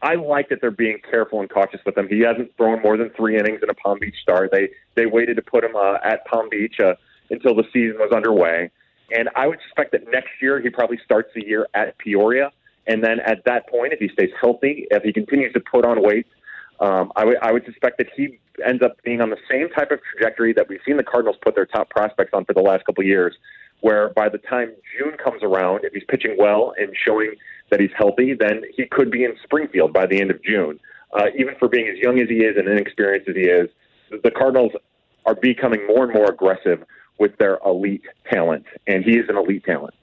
I 0.02 0.16
like 0.16 0.48
that 0.48 0.62
they're 0.62 0.72
being 0.72 1.00
careful 1.12 1.42
and 1.42 1.50
cautious 1.50 1.82
with 1.86 1.98
him. 1.98 2.08
He 2.08 2.22
hasn't 2.22 2.56
thrown 2.56 2.82
more 2.82 2.96
than 2.96 3.10
three 3.18 3.38
innings 3.38 3.60
in 3.62 3.70
a 3.70 3.74
Palm 3.74 4.00
Beach 4.00 4.16
start. 4.22 4.50
They 4.50 4.70
they 4.96 5.08
waited 5.08 5.36
to 5.36 5.42
put 5.42 5.62
him 5.62 5.76
uh, 5.76 5.98
at 6.02 6.26
Palm 6.26 6.48
Beach 6.50 6.80
uh, 6.80 6.94
until 7.30 7.54
the 7.54 7.66
season 7.74 7.98
was 8.00 8.14
underway. 8.14 8.72
And 9.12 9.30
I 9.36 9.48
would 9.48 9.60
suspect 9.68 9.92
that 9.94 10.10
next 10.12 10.30
year 10.42 10.62
he 10.62 10.70
probably 10.70 11.00
starts 11.04 11.30
the 11.34 11.46
year 11.46 11.68
at 11.74 11.98
Peoria. 11.98 12.52
And 12.88 13.04
then 13.04 13.20
at 13.20 13.44
that 13.46 13.70
point, 13.70 13.94
if 13.94 14.00
he 14.00 14.10
stays 14.10 14.32
healthy, 14.40 14.88
if 14.90 15.04
he 15.04 15.14
continues 15.14 15.54
to 15.54 15.60
put 15.60 15.86
on 15.86 16.02
weight, 16.02 16.28
um, 16.80 17.12
I, 17.16 17.22
w- 17.22 17.38
I 17.42 17.52
would 17.52 17.66
suspect 17.66 17.98
that 17.98 18.08
he 18.16 18.40
ends 18.66 18.82
up 18.82 19.02
being 19.04 19.22
on 19.22 19.30
the 19.30 19.38
same 19.50 19.70
type 19.70 19.92
of 19.92 20.00
trajectory 20.12 20.54
that 20.54 20.70
we've 20.70 20.80
seen 20.86 20.98
the 20.98 21.04
Cardinals 21.04 21.38
put 21.44 21.56
their 21.56 21.66
top 21.66 21.90
prospects 21.90 22.32
on 22.34 22.46
for 22.46 22.54
the 22.54 22.62
last 22.62 22.86
couple 22.86 23.02
of 23.02 23.08
years, 23.08 23.36
where 23.82 24.10
by 24.10 24.30
the 24.30 24.38
time 24.38 24.72
June 24.98 25.18
comes 25.18 25.44
around, 25.44 25.84
if 25.84 25.94
he's 25.94 26.04
pitching 26.08 26.36
well 26.40 26.74
and 26.80 26.96
showing 27.06 27.34
that 27.70 27.80
he's 27.80 27.92
healthy, 27.96 28.34
then 28.34 28.64
he 28.76 28.86
could 28.86 29.12
be 29.12 29.24
in 29.24 29.36
Springfield 29.44 29.94
by 29.94 30.06
the 30.06 30.20
end 30.20 30.32
of 30.32 30.42
June. 30.44 30.80
Uh, 31.14 31.26
even 31.38 31.56
for 31.60 31.68
being 31.68 31.88
as 31.88 31.98
young 31.98 32.20
as 32.20 32.30
he 32.30 32.38
is 32.38 32.56
and 32.58 32.68
inexperienced 32.68 33.28
as 33.28 33.36
he 33.36 33.44
is, 33.44 33.70
the 34.24 34.32
Cardinals 34.32 34.72
are 35.26 35.36
becoming 35.36 35.86
more 35.86 36.06
and 36.06 36.14
more 36.14 36.30
aggressive 36.30 36.84
with 37.20 37.38
their 37.38 37.60
elite 37.66 38.04
talent, 38.32 38.66
and 38.88 39.04
he 39.04 39.18
is 39.18 39.30
an 39.30 39.38
elite 39.38 39.66
talent. 39.66 39.94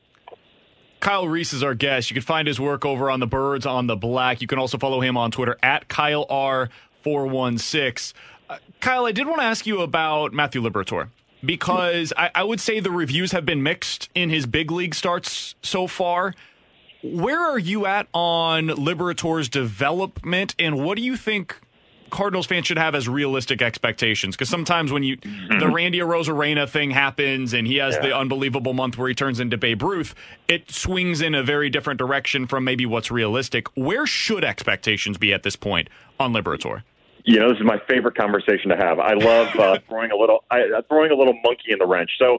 Kyle 1.00 1.28
Reese 1.28 1.52
is 1.52 1.62
our 1.62 1.74
guest. 1.74 2.10
You 2.10 2.14
can 2.14 2.22
find 2.22 2.48
his 2.48 2.58
work 2.58 2.84
over 2.84 3.10
on 3.10 3.20
the 3.20 3.26
Birds 3.26 3.66
on 3.66 3.86
the 3.86 3.96
Black. 3.96 4.40
You 4.40 4.46
can 4.46 4.58
also 4.58 4.78
follow 4.78 5.00
him 5.00 5.16
on 5.16 5.30
Twitter 5.30 5.56
at 5.62 5.88
Kyle 5.88 6.26
R416. 6.26 8.12
Uh, 8.48 8.58
Kyle, 8.80 9.06
I 9.06 9.12
did 9.12 9.26
want 9.26 9.40
to 9.40 9.44
ask 9.44 9.66
you 9.66 9.82
about 9.82 10.32
Matthew 10.32 10.60
Liberatore 10.60 11.08
because 11.44 12.12
I, 12.16 12.30
I 12.34 12.44
would 12.44 12.60
say 12.60 12.80
the 12.80 12.90
reviews 12.90 13.32
have 13.32 13.46
been 13.46 13.62
mixed 13.62 14.08
in 14.14 14.30
his 14.30 14.46
big 14.46 14.70
league 14.70 14.94
starts 14.94 15.54
so 15.62 15.86
far. 15.86 16.34
Where 17.02 17.40
are 17.40 17.58
you 17.58 17.86
at 17.86 18.08
on 18.12 18.68
Liberatore's 18.68 19.48
development, 19.48 20.54
and 20.58 20.84
what 20.84 20.96
do 20.96 21.02
you 21.02 21.16
think 21.16 21.60
Cardinals 22.10 22.46
fans 22.46 22.66
should 22.66 22.78
have 22.78 22.94
as 22.94 23.08
realistic 23.08 23.62
expectations 23.62 24.36
because 24.36 24.48
sometimes 24.48 24.92
when 24.92 25.02
you 25.02 25.16
mm-hmm. 25.16 25.58
the 25.58 25.68
Randy 25.68 25.98
Arozarena 25.98 26.68
thing 26.68 26.90
happens 26.90 27.52
and 27.52 27.66
he 27.66 27.76
has 27.76 27.94
yeah. 27.94 28.02
the 28.02 28.16
unbelievable 28.16 28.72
month 28.74 28.98
where 28.98 29.08
he 29.08 29.14
turns 29.14 29.40
into 29.40 29.56
Babe 29.56 29.82
Ruth, 29.82 30.14
it 30.48 30.70
swings 30.70 31.20
in 31.20 31.34
a 31.34 31.42
very 31.42 31.70
different 31.70 31.98
direction 31.98 32.46
from 32.46 32.64
maybe 32.64 32.86
what's 32.86 33.10
realistic. 33.10 33.68
Where 33.76 34.06
should 34.06 34.44
expectations 34.44 35.18
be 35.18 35.32
at 35.32 35.42
this 35.42 35.56
point 35.56 35.88
on 36.18 36.32
Liberatore? 36.32 36.82
You 37.24 37.40
know, 37.40 37.48
this 37.48 37.58
is 37.58 37.64
my 37.64 37.78
favorite 37.88 38.16
conversation 38.16 38.70
to 38.70 38.76
have. 38.76 39.00
I 39.00 39.14
love 39.14 39.48
uh, 39.56 39.78
throwing 39.88 40.12
a 40.12 40.16
little 40.16 40.44
I, 40.50 40.62
uh, 40.62 40.82
throwing 40.88 41.10
a 41.10 41.16
little 41.16 41.34
monkey 41.42 41.72
in 41.72 41.78
the 41.78 41.86
wrench. 41.86 42.10
So, 42.18 42.38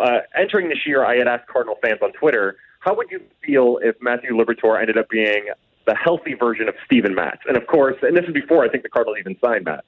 uh, 0.00 0.20
entering 0.36 0.68
this 0.68 0.86
year, 0.86 1.04
I 1.04 1.16
had 1.16 1.26
asked 1.26 1.48
Cardinal 1.48 1.76
fans 1.82 1.98
on 2.02 2.12
Twitter, 2.12 2.56
how 2.80 2.94
would 2.94 3.10
you 3.10 3.20
feel 3.44 3.78
if 3.82 3.96
Matthew 4.00 4.30
Liberatore 4.30 4.80
ended 4.80 4.96
up 4.96 5.08
being 5.08 5.48
the 5.88 5.94
healthy 5.96 6.34
version 6.34 6.68
of 6.68 6.74
Steven 6.84 7.14
Matz. 7.14 7.40
And 7.48 7.56
of 7.56 7.66
course, 7.66 7.96
and 8.02 8.14
this 8.14 8.26
is 8.26 8.34
before 8.34 8.62
I 8.62 8.68
think 8.68 8.82
the 8.82 8.90
Cardinals 8.90 9.18
even 9.18 9.36
signed 9.42 9.64
Matz. 9.64 9.86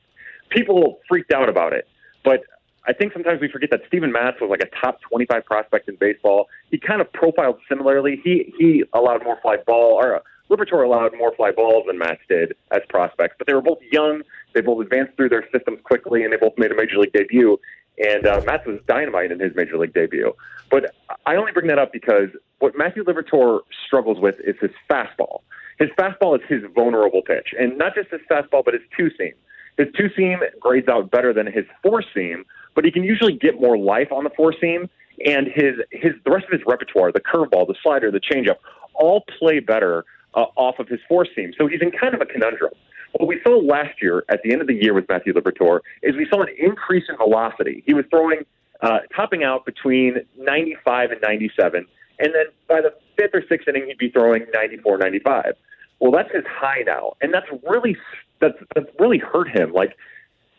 People 0.48 0.98
freaked 1.06 1.30
out 1.30 1.48
about 1.48 1.74
it, 1.74 1.86
but 2.24 2.42
I 2.88 2.94
think 2.94 3.12
sometimes 3.12 3.40
we 3.40 3.48
forget 3.48 3.70
that 3.70 3.82
Steven 3.86 4.10
Matz 4.10 4.40
was 4.40 4.48
like 4.50 4.62
a 4.62 4.70
top 4.80 5.00
25 5.02 5.44
prospect 5.44 5.88
in 5.90 5.96
baseball. 5.96 6.48
He 6.70 6.78
kind 6.78 7.02
of 7.02 7.12
profiled 7.12 7.58
similarly. 7.68 8.18
He 8.24 8.52
he 8.58 8.82
allowed 8.94 9.22
more 9.22 9.38
fly 9.42 9.58
ball, 9.66 9.92
or 9.92 10.16
uh, 10.16 10.20
Liberatore 10.50 10.84
allowed 10.84 11.12
more 11.16 11.34
fly 11.36 11.52
balls 11.52 11.84
than 11.86 11.98
Matz 11.98 12.22
did 12.28 12.54
as 12.70 12.80
prospects. 12.88 13.34
But 13.36 13.46
they 13.46 13.52
were 13.52 13.62
both 13.62 13.78
young. 13.92 14.22
They 14.54 14.62
both 14.62 14.82
advanced 14.82 15.16
through 15.16 15.28
their 15.28 15.46
systems 15.52 15.80
quickly, 15.84 16.24
and 16.24 16.32
they 16.32 16.38
both 16.38 16.54
made 16.56 16.72
a 16.72 16.74
major 16.74 16.98
league 16.98 17.12
debut. 17.12 17.60
And 18.02 18.26
uh, 18.26 18.40
Matz 18.46 18.66
was 18.66 18.80
dynamite 18.88 19.30
in 19.30 19.38
his 19.38 19.54
major 19.54 19.76
league 19.76 19.92
debut. 19.92 20.32
But 20.70 20.94
I 21.26 21.36
only 21.36 21.52
bring 21.52 21.66
that 21.66 21.78
up 21.78 21.92
because 21.92 22.30
what 22.58 22.76
Matthew 22.76 23.04
Liberatore 23.04 23.60
struggles 23.86 24.18
with 24.18 24.36
is 24.40 24.56
his 24.60 24.70
fastball. 24.88 25.42
His 25.80 25.88
fastball 25.98 26.36
is 26.36 26.42
his 26.46 26.62
vulnerable 26.74 27.22
pitch, 27.22 27.54
and 27.58 27.78
not 27.78 27.94
just 27.94 28.10
his 28.10 28.20
fastball, 28.30 28.62
but 28.62 28.74
his 28.74 28.82
two 28.96 29.08
seam. 29.16 29.32
His 29.78 29.88
two 29.96 30.10
seam 30.14 30.40
grades 30.60 30.88
out 30.88 31.10
better 31.10 31.32
than 31.32 31.46
his 31.46 31.64
four 31.82 32.04
seam, 32.14 32.44
but 32.74 32.84
he 32.84 32.92
can 32.92 33.02
usually 33.02 33.32
get 33.32 33.58
more 33.58 33.78
life 33.78 34.12
on 34.12 34.24
the 34.24 34.30
four 34.36 34.54
seam. 34.60 34.90
And 35.26 35.46
his 35.46 35.76
his 35.90 36.12
the 36.24 36.30
rest 36.30 36.44
of 36.44 36.52
his 36.52 36.60
repertoire, 36.66 37.12
the 37.12 37.20
curveball, 37.20 37.66
the 37.66 37.74
slider, 37.82 38.10
the 38.10 38.20
changeup, 38.20 38.56
all 38.94 39.24
play 39.38 39.58
better 39.60 40.04
uh, 40.34 40.46
off 40.56 40.78
of 40.78 40.88
his 40.88 41.00
four 41.08 41.26
seam. 41.34 41.52
So 41.56 41.66
he's 41.66 41.80
in 41.80 41.90
kind 41.92 42.14
of 42.14 42.20
a 42.20 42.26
conundrum. 42.26 42.72
What 43.12 43.26
we 43.26 43.40
saw 43.42 43.56
last 43.56 44.02
year 44.02 44.24
at 44.28 44.42
the 44.44 44.52
end 44.52 44.60
of 44.60 44.66
the 44.66 44.74
year 44.74 44.92
with 44.92 45.08
Matthew 45.08 45.32
Liberatore 45.32 45.80
is 46.02 46.14
we 46.14 46.26
saw 46.30 46.42
an 46.42 46.48
increase 46.58 47.04
in 47.08 47.16
velocity. 47.16 47.82
He 47.86 47.94
was 47.94 48.04
throwing, 48.10 48.42
uh, 48.82 49.00
topping 49.14 49.44
out 49.44 49.64
between 49.64 50.18
95 50.38 51.10
and 51.10 51.20
97, 51.20 51.86
and 52.20 52.34
then 52.34 52.44
by 52.68 52.82
the 52.82 52.94
fifth 53.16 53.34
or 53.34 53.42
sixth 53.48 53.66
inning, 53.66 53.86
he'd 53.86 53.98
be 53.98 54.10
throwing 54.10 54.46
94, 54.54 54.98
95. 54.98 55.54
Well, 56.00 56.12
that's 56.12 56.32
his 56.34 56.44
high 56.48 56.82
now, 56.86 57.12
and 57.20 57.32
that's 57.32 57.46
really 57.68 57.96
that's 58.40 58.56
that's 58.74 58.88
really 58.98 59.18
hurt 59.18 59.48
him. 59.48 59.72
Like 59.72 59.96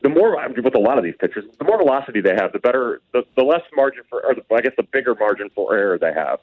the 0.02 0.10
more 0.10 0.38
with 0.64 0.76
a 0.76 0.80
lot 0.80 0.98
of 0.98 1.04
these 1.04 1.16
pitchers, 1.20 1.46
the 1.58 1.66
more 1.66 1.78
velocity 1.78 2.22
they 2.22 2.36
have, 2.36 2.54
the 2.54 2.60
better, 2.60 3.02
the, 3.14 3.24
the 3.36 3.44
less 3.44 3.62
margin 3.76 4.04
for, 4.10 4.26
or 4.26 4.36
the, 4.36 4.42
I 4.54 4.62
guess 4.62 4.74
the 4.78 4.84
bigger 4.84 5.16
margin 5.16 5.50
for 5.54 5.76
error 5.76 5.98
they 5.98 6.14
have. 6.14 6.40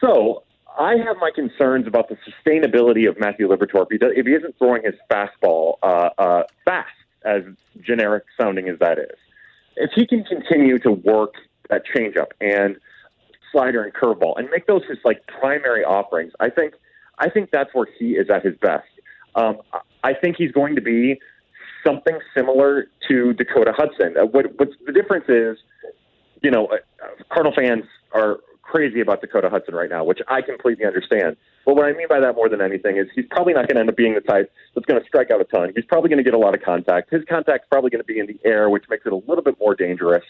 So 0.00 0.42
I 0.78 0.96
have 0.96 1.16
my 1.20 1.30
concerns 1.34 1.86
about 1.86 2.08
the 2.08 2.16
sustainability 2.28 3.08
of 3.08 3.18
Matthew 3.20 3.48
Liberatore 3.48 3.86
if 3.90 4.00
he, 4.00 4.20
if 4.20 4.26
he 4.26 4.32
isn't 4.32 4.58
throwing 4.58 4.82
his 4.84 4.94
fastball 5.10 5.74
uh, 5.82 6.10
uh, 6.18 6.42
fast, 6.64 6.90
as 7.24 7.42
generic 7.80 8.24
sounding 8.36 8.68
as 8.68 8.78
that 8.80 8.98
is. 8.98 9.16
If 9.76 9.92
he 9.94 10.06
can 10.06 10.24
continue 10.24 10.78
to 10.80 10.90
work 10.90 11.34
that 11.70 11.82
changeup 11.86 12.32
and 12.40 12.76
slider 13.50 13.82
and 13.84 13.94
curveball 13.94 14.38
and 14.38 14.48
make 14.50 14.66
those 14.66 14.82
his 14.88 14.98
like 15.04 15.24
primary 15.26 15.84
offerings, 15.84 16.32
I 16.40 16.50
think 16.50 16.74
I 17.22 17.30
think 17.30 17.50
that's 17.52 17.70
where 17.72 17.86
he 17.98 18.12
is 18.12 18.28
at 18.30 18.44
his 18.44 18.56
best. 18.60 18.88
Um, 19.36 19.58
I 20.02 20.12
think 20.12 20.36
he's 20.36 20.50
going 20.50 20.74
to 20.74 20.82
be 20.82 21.20
something 21.86 22.18
similar 22.36 22.86
to 23.08 23.32
Dakota 23.34 23.72
Hudson. 23.74 24.16
Uh, 24.20 24.26
what, 24.26 24.46
what's 24.58 24.72
the 24.84 24.92
difference 24.92 25.26
is, 25.28 25.56
you 26.42 26.50
know, 26.50 26.66
uh, 26.66 26.76
Cardinal 27.32 27.54
fans 27.54 27.84
are 28.12 28.40
crazy 28.62 29.00
about 29.00 29.20
Dakota 29.20 29.48
Hudson 29.48 29.74
right 29.74 29.88
now, 29.88 30.02
which 30.02 30.18
I 30.26 30.42
completely 30.42 30.84
understand. 30.84 31.36
But 31.64 31.76
what 31.76 31.84
I 31.84 31.92
mean 31.92 32.08
by 32.08 32.18
that 32.18 32.34
more 32.34 32.48
than 32.48 32.60
anything 32.60 32.96
is 32.96 33.06
he's 33.14 33.26
probably 33.30 33.52
not 33.52 33.68
going 33.68 33.76
to 33.76 33.80
end 33.80 33.88
up 33.88 33.96
being 33.96 34.14
the 34.14 34.20
type 34.20 34.50
that's 34.74 34.86
going 34.86 35.00
to 35.00 35.06
strike 35.06 35.30
out 35.30 35.40
a 35.40 35.44
ton. 35.44 35.72
He's 35.76 35.84
probably 35.84 36.08
going 36.08 36.18
to 36.18 36.24
get 36.24 36.34
a 36.34 36.38
lot 36.38 36.56
of 36.56 36.62
contact. 36.62 37.12
His 37.12 37.22
contact's 37.28 37.68
probably 37.70 37.90
going 37.90 38.02
to 38.02 38.06
be 38.06 38.18
in 38.18 38.26
the 38.26 38.38
air, 38.44 38.68
which 38.68 38.84
makes 38.90 39.06
it 39.06 39.12
a 39.12 39.16
little 39.28 39.44
bit 39.44 39.56
more 39.60 39.76
dangerous. 39.76 40.24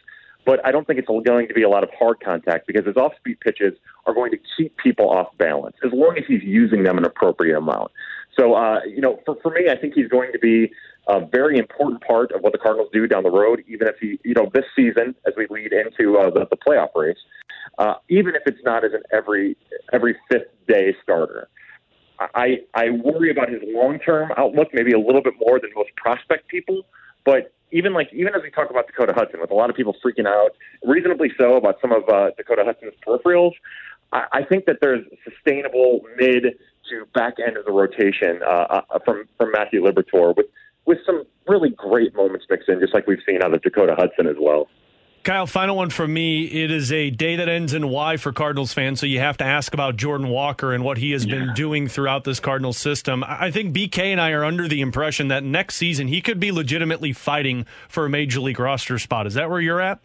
But 0.44 0.64
I 0.66 0.73
don't 0.73 0.86
think 0.86 0.98
it's 0.98 1.09
going 1.09 1.47
to 1.48 1.55
be 1.55 1.62
a 1.62 1.69
lot 1.69 1.85
of 1.85 1.90
hard 1.97 2.20
contact 2.20 2.66
because 2.66 2.85
his 2.85 2.97
off 2.97 3.12
speed 3.16 3.39
pitches 3.40 3.74
are 4.06 4.14
going 4.14 4.32
to 4.32 4.39
keep 4.56 4.77
people 4.77 5.09
off 5.09 5.28
balance 5.39 5.77
as 5.85 5.93
long 5.93 6.16
as 6.19 6.24
he's 6.27 6.43
using 6.43 6.82
them 6.82 6.98
an 6.98 7.05
appropriate 7.05 7.56
amount. 7.56 7.93
So, 8.39 8.55
uh, 8.55 8.81
you 8.85 9.01
know, 9.01 9.20
for, 9.24 9.36
for 9.43 9.52
me, 9.52 9.69
I 9.70 9.77
think 9.77 9.94
he's 9.94 10.09
going 10.09 10.32
to 10.32 10.39
be 10.39 10.73
a 11.06 11.24
very 11.24 11.59
important 11.59 12.01
part 12.02 12.32
of 12.32 12.43
what 12.43 12.52
the 12.52 12.59
Cardinals 12.59 12.89
do 12.93 13.06
down 13.06 13.23
the 13.23 13.31
road, 13.31 13.62
even 13.66 13.89
if 13.89 13.97
he, 14.01 14.19
you 14.24 14.35
know, 14.35 14.51
this 14.52 14.64
season 14.74 15.14
as 15.27 15.35
we 15.36 15.47
lead 15.51 15.73
into 15.73 16.19
uh, 16.19 16.31
the, 16.31 16.47
the 16.51 16.56
playoff 16.56 16.89
race, 16.94 17.16
uh, 17.78 17.94
even 18.09 18.35
if 18.35 18.43
it's 18.47 18.62
not 18.64 18.85
as 18.85 18.93
an 18.93 19.02
every 19.12 19.56
every 19.93 20.16
fifth 20.31 20.48
day 20.69 20.94
starter. 21.02 21.48
I 22.35 22.59
I 22.74 22.90
worry 22.90 23.31
about 23.31 23.48
his 23.48 23.62
long 23.64 23.98
term 23.98 24.31
outlook 24.36 24.69
maybe 24.73 24.93
a 24.93 24.98
little 24.98 25.23
bit 25.23 25.35
more 25.40 25.59
than 25.59 25.70
most 25.74 25.90
prospect 25.97 26.47
people, 26.48 26.82
but 27.24 27.52
even 27.72 27.94
like 27.94 28.08
even 28.12 28.34
as 28.34 28.42
we 28.42 28.50
talk 28.50 28.70
about 28.70 28.86
Dakota 28.86 29.12
Hudson, 29.14 29.40
with 29.40 29.50
a 29.50 29.54
lot 29.54 29.70
of 29.70 29.76
people 29.76 29.96
freaking 30.04 30.26
out, 30.26 30.50
reasonably 30.84 31.32
so, 31.36 31.56
about 31.56 31.80
some 31.80 31.90
of 31.90 32.08
uh, 32.08 32.30
Dakota 32.36 32.62
Hudson's 32.64 32.94
peripherals, 33.06 33.52
I, 34.12 34.26
I 34.32 34.44
think 34.44 34.66
that 34.66 34.78
there's 34.80 35.04
sustainable 35.24 36.02
mid 36.16 36.58
to 36.90 37.06
back 37.14 37.34
end 37.44 37.56
of 37.56 37.64
the 37.64 37.72
rotation 37.72 38.40
uh, 38.46 38.82
uh, 38.90 38.98
from 39.04 39.24
from 39.38 39.50
Matthew 39.52 39.82
Liberatore 39.82 40.36
with 40.36 40.46
with 40.84 40.98
some 41.06 41.24
really 41.48 41.70
great 41.70 42.14
moments 42.14 42.46
mixed 42.48 42.68
in, 42.68 42.78
just 42.78 42.94
like 42.94 43.06
we've 43.06 43.22
seen 43.26 43.42
out 43.42 43.54
of 43.54 43.62
Dakota 43.62 43.94
Hudson 43.96 44.26
as 44.26 44.36
well. 44.38 44.68
Kyle, 45.24 45.46
final 45.46 45.76
one 45.76 45.90
from 45.90 46.12
me. 46.12 46.46
It 46.46 46.72
is 46.72 46.90
a 46.90 47.10
day 47.10 47.36
that 47.36 47.48
ends 47.48 47.74
in 47.74 47.88
Y 47.88 48.16
for 48.16 48.32
Cardinals 48.32 48.72
fans, 48.72 48.98
so 48.98 49.06
you 49.06 49.20
have 49.20 49.36
to 49.36 49.44
ask 49.44 49.72
about 49.72 49.94
Jordan 49.96 50.28
Walker 50.28 50.72
and 50.72 50.82
what 50.82 50.98
he 50.98 51.12
has 51.12 51.24
yeah. 51.24 51.36
been 51.36 51.54
doing 51.54 51.86
throughout 51.86 52.24
this 52.24 52.40
Cardinals 52.40 52.76
system. 52.76 53.22
I 53.24 53.52
think 53.52 53.72
BK 53.72 53.98
and 54.06 54.20
I 54.20 54.32
are 54.32 54.44
under 54.44 54.66
the 54.66 54.80
impression 54.80 55.28
that 55.28 55.44
next 55.44 55.76
season 55.76 56.08
he 56.08 56.20
could 56.20 56.40
be 56.40 56.50
legitimately 56.50 57.12
fighting 57.12 57.66
for 57.88 58.04
a 58.04 58.10
major 58.10 58.40
league 58.40 58.58
roster 58.58 58.98
spot. 58.98 59.28
Is 59.28 59.34
that 59.34 59.48
where 59.48 59.60
you're 59.60 59.80
at? 59.80 60.00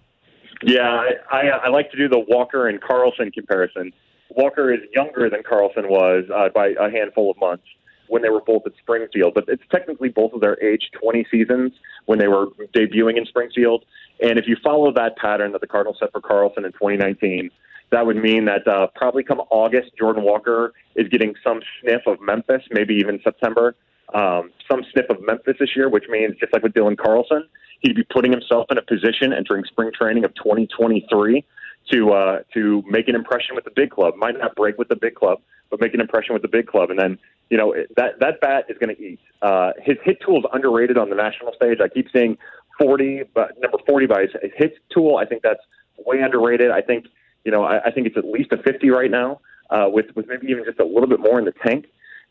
Yeah, 0.62 0.88
I, 0.88 1.12
I, 1.32 1.48
I 1.66 1.70
like 1.70 1.90
to 1.92 1.98
do 1.98 2.08
the 2.08 2.20
Walker 2.20 2.68
and 2.68 2.80
Carlson 2.80 3.32
comparison. 3.32 3.94
Walker 4.30 4.72
is 4.72 4.82
younger 4.94 5.32
than 5.32 5.42
Carlson 5.42 5.90
was 5.90 6.26
uh, 6.32 6.50
by 6.50 6.76
a 6.80 6.92
handful 6.92 7.32
of 7.32 7.38
months 7.38 7.66
when 8.10 8.22
they 8.22 8.30
were 8.30 8.42
both 8.42 8.64
at 8.66 8.74
Springfield, 8.80 9.34
but 9.34 9.46
it's 9.48 9.64
technically 9.72 10.10
both 10.10 10.34
of 10.34 10.42
their 10.42 10.62
age 10.64 10.90
20 11.02 11.26
seasons 11.30 11.74
when 12.06 12.20
they 12.20 12.28
were 12.28 12.48
debuting 12.74 13.18
in 13.18 13.26
Springfield. 13.26 13.86
And 14.22 14.40
if 14.40 14.48
you 14.48 14.56
follow 14.64 14.92
that 14.94 15.18
pattern 15.18 15.52
that 15.52 15.62
the 15.62 15.68
Cardinals 15.68 15.98
set 16.00 16.12
for 16.12 16.22
Carlson 16.22 16.66
in 16.66 16.72
2019, 16.74 17.50
that 17.92 18.06
would 18.06 18.18
mean 18.18 18.46
that 18.46 18.68
uh, 18.68 18.88
probably 18.96 19.24
come 19.24 19.42
August, 19.50 19.92
Jordan 19.98 20.24
Walker 20.24 20.74
is 20.96 21.08
getting 21.08 21.34
some 21.44 21.62
sniff 21.82 22.02
of 22.06 22.20
Memphis, 22.20 22.64
maybe 22.72 22.96
even 22.96 23.20
September, 23.24 23.76
um, 24.14 24.52
some 24.70 24.84
sniff 24.92 25.06
of 25.10 25.22
Memphis 25.22 25.56
this 25.60 25.76
year, 25.76 25.90
which 25.90 26.06
means 26.10 26.36
just 26.40 26.52
like 26.54 26.64
with 26.64 26.74
Dylan 26.74 26.98
Carlson, 26.98 27.48
he'd 27.82 27.96
be 27.96 28.04
putting 28.04 28.32
himself 28.32 28.66
in 28.70 28.78
a 28.78 28.82
position 28.82 29.34
entering 29.34 29.64
spring 29.66 29.92
training 29.94 30.26
of 30.26 30.34
2023 30.36 31.46
to 31.92 32.12
uh, 32.12 32.40
to 32.54 32.84
make 32.88 33.08
an 33.08 33.16
impression 33.16 33.56
with 33.56 33.66
the 33.66 33.72
big 33.76 33.92
club. 33.92 34.16
Might 34.16 34.38
not 34.38 34.56
break 34.56 34.78
with 34.78 34.90
the 34.90 34.96
big 34.96 35.16
club, 35.16 35.40
but 35.70 35.80
make 35.80 35.94
an 35.94 36.02
impression 36.02 36.34
with 36.34 36.42
the 36.42 36.48
big 36.48 36.68
club. 36.68 36.90
And 36.90 37.00
then 37.00 37.18
you 37.50 37.58
know 37.58 37.74
that 37.96 38.20
that 38.20 38.42
bat 38.42 38.66
is 38.70 38.78
going 38.78 38.96
to 38.96 39.02
eat. 39.02 39.20
Uh, 39.42 39.72
his 39.82 39.98
hit 40.04 40.18
tool 40.26 40.40
is 40.40 40.46
underrated 40.54 40.98
on 40.98 41.10
the 41.10 41.16
national 41.16 41.54
stage. 41.54 41.80
I 41.84 41.88
keep 41.88 42.08
seeing 42.12 42.38
40, 42.80 43.24
but 43.34 43.60
number 43.62 43.78
40 43.88 44.06
by 44.06 44.22
his, 44.22 44.52
hit 44.56 44.76
tool. 44.94 45.18
I 45.18 45.26
think 45.26 45.42
that's 45.42 45.62
way 45.98 46.22
underrated. 46.22 46.72
I 46.72 46.82
think 46.82 47.06
you 47.46 47.52
know 47.52 47.64
I, 47.64 47.86
I 47.86 47.92
think 47.92 48.08
it's 48.08 48.18
at 48.18 48.26
least 48.26 48.52
a 48.52 48.58
50 48.58 48.90
right 48.90 49.12
now, 49.12 49.40
uh, 49.70 49.86
with 49.88 50.08
with 50.16 50.28
maybe 50.28 50.48
even 50.48 50.66
just 50.66 50.80
a 50.80 50.86
little 50.86 51.08
bit 51.08 51.20
more 51.20 51.40
in 51.40 51.46
the 51.46 51.54
tank. 51.66 51.86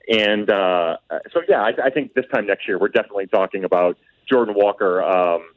And 0.09 0.51
uh, 0.51 0.99
so 1.33 1.41
yeah, 1.49 1.63
I, 1.63 1.73
I 1.87 1.91
think 1.91 2.15
this 2.15 2.27
time 2.33 2.47
next 2.47 2.69
year 2.69 2.79
we're 2.79 2.89
definitely 2.89 3.27
talking 3.27 3.65
about 3.65 3.97
Jordan 4.31 4.55
Walker. 4.57 5.03
Um, 5.03 5.49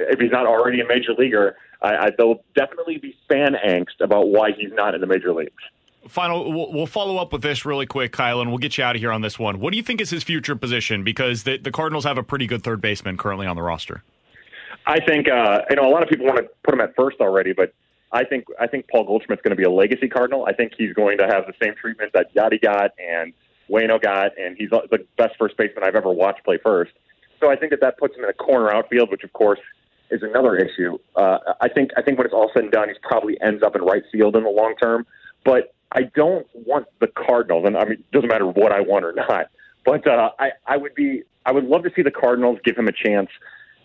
if 0.00 0.20
he's 0.20 0.30
not 0.30 0.46
already 0.46 0.80
a 0.80 0.86
major 0.86 1.12
leaguer, 1.16 1.56
I, 1.84 2.06
I, 2.06 2.10
there'll 2.16 2.42
definitely 2.54 2.96
be 2.96 3.14
fan 3.28 3.54
angst 3.54 4.00
about 4.00 4.28
why 4.28 4.52
he's 4.52 4.72
not 4.72 4.94
in 4.94 5.00
the 5.00 5.06
major 5.06 5.34
leagues. 5.34 5.52
Final, 6.08 6.50
we'll, 6.52 6.72
we'll, 6.72 6.86
follow 6.86 7.16
up 7.16 7.32
with 7.32 7.42
this 7.42 7.64
really 7.64 7.86
quick, 7.86 8.12
Kyle, 8.12 8.40
and 8.40 8.50
we'll 8.50 8.58
get 8.58 8.76
you 8.76 8.84
out 8.84 8.94
of 8.96 9.00
here 9.00 9.12
on 9.12 9.22
this 9.22 9.38
one. 9.38 9.60
What 9.60 9.70
do 9.70 9.76
you 9.76 9.82
think 9.82 10.00
is 10.00 10.10
his 10.10 10.22
future 10.22 10.56
position? 10.56 11.02
Because 11.02 11.44
the, 11.44 11.56
the 11.56 11.70
Cardinals 11.70 12.04
have 12.04 12.18
a 12.18 12.22
pretty 12.22 12.46
good 12.46 12.62
third 12.62 12.80
baseman 12.80 13.16
currently 13.16 13.46
on 13.46 13.56
the 13.56 13.62
roster. 13.62 14.02
I 14.86 15.00
think 15.00 15.28
uh, 15.28 15.62
you 15.70 15.76
know 15.76 15.88
a 15.88 15.92
lot 15.92 16.02
of 16.02 16.08
people 16.08 16.26
want 16.26 16.38
to 16.38 16.48
put 16.62 16.74
him 16.74 16.80
at 16.80 16.94
first 16.94 17.20
already, 17.20 17.54
but 17.54 17.72
I 18.12 18.24
think 18.24 18.44
I 18.60 18.66
think 18.66 18.86
Paul 18.88 19.04
Goldschmidt's 19.04 19.40
going 19.40 19.50
to 19.50 19.56
be 19.56 19.62
a 19.62 19.70
legacy 19.70 20.08
Cardinal. 20.08 20.44
I 20.46 20.52
think 20.52 20.72
he's 20.76 20.92
going 20.92 21.16
to 21.18 21.26
have 21.26 21.46
the 21.46 21.54
same 21.62 21.74
treatment 21.74 22.12
that 22.12 22.34
Yadi 22.34 22.60
got 22.60 22.90
and 22.98 23.32
Wayno 23.70 24.00
got, 24.00 24.38
and 24.38 24.56
he's 24.58 24.68
the 24.70 25.06
best 25.16 25.36
first 25.38 25.56
baseman 25.56 25.84
I've 25.84 25.94
ever 25.94 26.12
watched 26.12 26.44
play 26.44 26.58
first. 26.62 26.92
So 27.40 27.50
I 27.50 27.56
think 27.56 27.70
that 27.70 27.80
that 27.80 27.96
puts 27.98 28.14
him 28.16 28.24
in 28.24 28.30
a 28.30 28.34
corner 28.34 28.70
outfield, 28.70 29.10
which 29.10 29.24
of 29.24 29.32
course 29.32 29.58
is 30.10 30.22
another 30.22 30.56
issue. 30.56 30.98
Uh, 31.16 31.38
I 31.60 31.68
think 31.68 31.90
I 31.96 32.02
think 32.02 32.18
when 32.18 32.26
it's 32.26 32.34
all 32.34 32.50
said 32.54 32.64
and 32.64 32.72
done, 32.72 32.88
he 32.88 32.94
probably 33.02 33.40
ends 33.40 33.62
up 33.62 33.74
in 33.76 33.82
right 33.82 34.02
field 34.12 34.36
in 34.36 34.44
the 34.44 34.50
long 34.50 34.74
term. 34.80 35.06
But 35.44 35.74
I 35.92 36.02
don't 36.14 36.46
want 36.54 36.86
the 37.00 37.06
Cardinals, 37.06 37.64
and 37.66 37.76
I 37.76 37.84
mean, 37.84 37.92
it 37.92 38.10
doesn't 38.12 38.28
matter 38.28 38.46
what 38.46 38.72
I 38.72 38.80
want 38.80 39.04
or 39.04 39.12
not. 39.12 39.46
But 39.84 40.06
uh, 40.06 40.30
I 40.38 40.50
I 40.66 40.76
would 40.76 40.94
be 40.94 41.22
I 41.46 41.52
would 41.52 41.64
love 41.64 41.82
to 41.84 41.90
see 41.94 42.02
the 42.02 42.10
Cardinals 42.10 42.58
give 42.64 42.76
him 42.76 42.88
a 42.88 42.92
chance, 42.92 43.30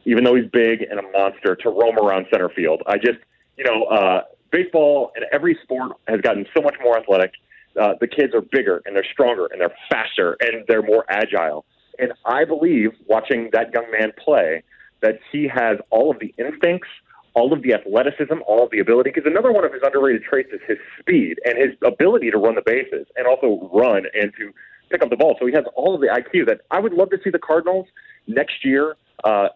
even 0.06 0.24
though 0.24 0.36
he's 0.36 0.50
big 0.52 0.82
and 0.82 1.00
a 1.00 1.04
monster, 1.04 1.56
to 1.56 1.70
roam 1.70 1.98
around 1.98 2.28
center 2.32 2.50
field. 2.50 2.82
I 2.88 2.98
just 2.98 3.20
you 3.58 3.64
know 3.64 3.84
uh, 3.86 4.22
baseball 4.52 5.12
and 5.16 5.26
every 5.32 5.58
sport 5.64 5.94
has 6.08 6.22
gotten 6.22 6.46
so 6.56 6.62
much 6.62 6.76
more 6.82 6.98
athletic. 6.98 7.34
Uh, 7.80 7.94
the 8.02 8.08
kids 8.08 8.34
are 8.34 8.42
bigger 8.42 8.82
and 8.86 8.96
they're 8.96 9.06
stronger 9.12 9.48
and 9.52 9.62
they're 9.62 9.76
faster 9.90 10.36
and 10.42 10.66
they're 10.68 10.82
more 10.82 11.06
agile. 11.08 11.66
And 12.00 12.14
I 12.26 12.46
believe 12.46 12.92
watching 13.08 13.50
that 13.54 13.72
young 13.74 13.92
man 13.92 14.12
play 14.18 14.64
that 15.02 15.20
he 15.32 15.48
has 15.48 15.78
all 15.90 16.12
of 16.12 16.20
the 16.20 16.34
instincts, 16.38 16.88
all 17.34 17.54
of 17.54 17.62
the 17.62 17.74
athleticism, 17.74 18.36
all 18.48 18.64
of 18.64 18.72
the 18.72 18.80
ability. 18.80 19.12
Because 19.14 19.30
another 19.30 19.52
one 19.52 19.64
of 19.64 19.74
his 19.74 19.82
underrated 19.84 20.24
traits 20.24 20.50
is 20.52 20.60
his 20.68 20.78
speed 21.00 21.40
and 21.46 21.58
his 21.58 21.76
ability 21.86 22.32
to 22.32 22.38
run 22.38 22.56
the 22.56 22.62
bases 22.66 23.08
and 23.16 23.28
also 23.28 23.70
run 23.74 24.06
and 24.14 24.34
to 24.38 24.52
pick 24.90 25.04
up 25.04 25.10
the 25.10 25.16
ball. 25.16 25.38
So 25.40 25.46
he 25.46 25.54
has 25.54 25.66
all 25.76 25.96
of 25.96 26.02
the 26.02 26.08
IQ 26.08 26.48
that 26.48 26.62
I 26.72 26.80
would 26.80 26.94
love 26.94 27.10
to 27.12 27.18
see 27.24 27.30
the 27.30 27.40
Cardinals 27.40 27.88
next 28.28 28.66
year. 28.66 28.96
Uh, 29.24 29.50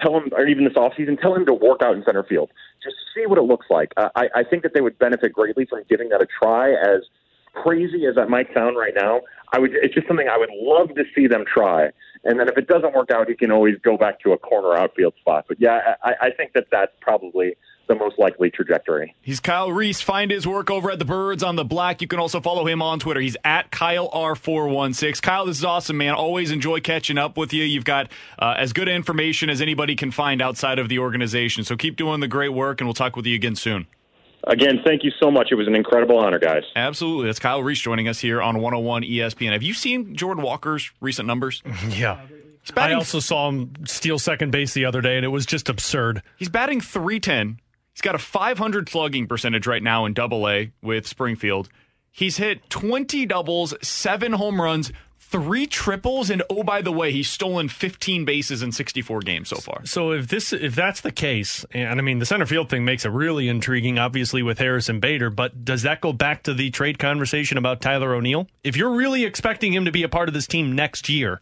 tell 0.00 0.16
him, 0.16 0.30
or 0.32 0.46
even 0.46 0.64
this 0.64 0.74
offseason, 0.74 1.20
tell 1.20 1.34
him 1.34 1.46
to 1.46 1.54
work 1.54 1.82
out 1.82 1.94
in 1.94 2.04
center 2.04 2.22
field. 2.22 2.50
Just 2.82 2.96
see 3.14 3.26
what 3.26 3.38
it 3.38 3.42
looks 3.42 3.66
like. 3.70 3.92
I, 3.96 4.28
I 4.34 4.44
think 4.44 4.62
that 4.62 4.74
they 4.74 4.80
would 4.80 4.98
benefit 4.98 5.32
greatly 5.32 5.66
from 5.66 5.82
giving 5.88 6.08
that 6.10 6.20
a 6.20 6.26
try. 6.26 6.72
As 6.72 7.02
crazy 7.52 8.06
as 8.06 8.14
that 8.14 8.28
might 8.28 8.48
sound 8.54 8.76
right 8.76 8.94
now, 8.94 9.20
I 9.52 9.58
would. 9.58 9.72
It's 9.74 9.94
just 9.94 10.06
something 10.06 10.28
I 10.28 10.38
would 10.38 10.50
love 10.52 10.94
to 10.94 11.04
see 11.14 11.26
them 11.26 11.44
try. 11.46 11.90
And 12.24 12.38
then 12.38 12.48
if 12.48 12.58
it 12.58 12.66
doesn't 12.66 12.94
work 12.94 13.10
out, 13.10 13.28
he 13.28 13.34
can 13.34 13.50
always 13.50 13.76
go 13.82 13.96
back 13.96 14.20
to 14.20 14.32
a 14.32 14.38
corner 14.38 14.76
outfield 14.76 15.14
spot. 15.20 15.46
But 15.48 15.60
yeah, 15.60 15.94
I, 16.02 16.12
I 16.20 16.30
think 16.30 16.52
that 16.52 16.66
that's 16.70 16.92
probably 17.00 17.56
the 17.90 17.94
most 17.96 18.18
likely 18.20 18.50
trajectory. 18.50 19.16
He's 19.20 19.40
Kyle 19.40 19.72
Reese. 19.72 20.00
Find 20.00 20.30
his 20.30 20.46
work 20.46 20.70
over 20.70 20.92
at 20.92 21.00
the 21.00 21.04
Birds 21.04 21.42
on 21.42 21.56
the 21.56 21.64
Black. 21.64 22.00
You 22.00 22.06
can 22.06 22.20
also 22.20 22.40
follow 22.40 22.66
him 22.66 22.80
on 22.82 23.00
Twitter. 23.00 23.20
He's 23.20 23.36
at 23.44 23.72
Kyle 23.72 24.08
R416. 24.10 25.20
Kyle, 25.20 25.46
this 25.46 25.58
is 25.58 25.64
awesome, 25.64 25.96
man. 25.96 26.14
Always 26.14 26.52
enjoy 26.52 26.80
catching 26.80 27.18
up 27.18 27.36
with 27.36 27.52
you. 27.52 27.64
You've 27.64 27.84
got 27.84 28.08
uh, 28.38 28.54
as 28.56 28.72
good 28.72 28.88
information 28.88 29.50
as 29.50 29.60
anybody 29.60 29.96
can 29.96 30.12
find 30.12 30.40
outside 30.40 30.78
of 30.78 30.88
the 30.88 31.00
organization. 31.00 31.64
So 31.64 31.76
keep 31.76 31.96
doing 31.96 32.20
the 32.20 32.28
great 32.28 32.50
work, 32.50 32.80
and 32.80 32.86
we'll 32.86 32.94
talk 32.94 33.16
with 33.16 33.26
you 33.26 33.34
again 33.34 33.56
soon. 33.56 33.88
Again, 34.46 34.80
thank 34.84 35.04
you 35.04 35.10
so 35.20 35.30
much. 35.30 35.48
It 35.50 35.56
was 35.56 35.66
an 35.66 35.74
incredible 35.74 36.18
honor, 36.18 36.38
guys. 36.38 36.62
Absolutely. 36.74 37.26
That's 37.26 37.38
Kyle 37.38 37.62
Reese 37.62 37.80
joining 37.80 38.08
us 38.08 38.18
here 38.18 38.40
on 38.40 38.56
101 38.56 39.02
ESPN. 39.02 39.52
Have 39.52 39.62
you 39.62 39.74
seen 39.74 40.14
Jordan 40.16 40.42
Walker's 40.42 40.90
recent 41.00 41.26
numbers? 41.26 41.62
yeah. 41.88 42.20
I 42.76 42.92
also 42.92 43.20
saw 43.20 43.48
him 43.48 43.72
steal 43.86 44.18
second 44.18 44.50
base 44.50 44.74
the 44.74 44.84
other 44.84 45.00
day, 45.00 45.16
and 45.16 45.24
it 45.24 45.28
was 45.28 45.46
just 45.46 45.68
absurd. 45.68 46.22
He's 46.36 46.48
batting 46.48 46.80
310. 46.80 47.58
He's 47.92 48.02
got 48.02 48.14
a 48.14 48.18
500 48.18 48.88
slugging 48.88 49.26
percentage 49.26 49.66
right 49.66 49.82
now 49.82 50.04
in 50.06 50.12
double 50.14 50.48
A 50.48 50.70
with 50.82 51.06
Springfield. 51.06 51.68
He's 52.10 52.36
hit 52.36 52.68
20 52.70 53.26
doubles, 53.26 53.74
seven 53.82 54.32
home 54.32 54.60
runs, 54.60 54.92
three 55.30 55.66
triples, 55.66 56.28
and 56.28 56.42
oh 56.50 56.62
by 56.62 56.82
the 56.82 56.90
way, 56.90 57.12
he's 57.12 57.28
stolen 57.28 57.68
15 57.68 58.24
bases 58.24 58.62
in 58.62 58.72
64 58.72 59.20
games 59.20 59.48
so 59.48 59.56
far. 59.56 59.86
So 59.86 60.12
if 60.12 60.28
this 60.28 60.52
if 60.52 60.74
that's 60.74 61.00
the 61.00 61.12
case, 61.12 61.64
and 61.70 62.00
I 62.00 62.02
mean 62.02 62.18
the 62.18 62.26
center 62.26 62.46
field 62.46 62.68
thing 62.68 62.84
makes 62.84 63.04
it 63.04 63.10
really 63.10 63.48
intriguing, 63.48 63.98
obviously 63.98 64.42
with 64.42 64.58
Harrison 64.58 64.98
Bader, 64.98 65.30
but 65.30 65.64
does 65.64 65.82
that 65.82 66.00
go 66.00 66.12
back 66.12 66.42
to 66.44 66.54
the 66.54 66.70
trade 66.70 66.98
conversation 66.98 67.56
about 67.56 67.80
Tyler 67.80 68.14
O'Neill? 68.14 68.48
If 68.64 68.76
you're 68.76 68.94
really 68.94 69.24
expecting 69.24 69.72
him 69.72 69.84
to 69.84 69.92
be 69.92 70.02
a 70.02 70.08
part 70.08 70.28
of 70.28 70.34
this 70.34 70.46
team 70.46 70.72
next 70.72 71.08
year, 71.08 71.40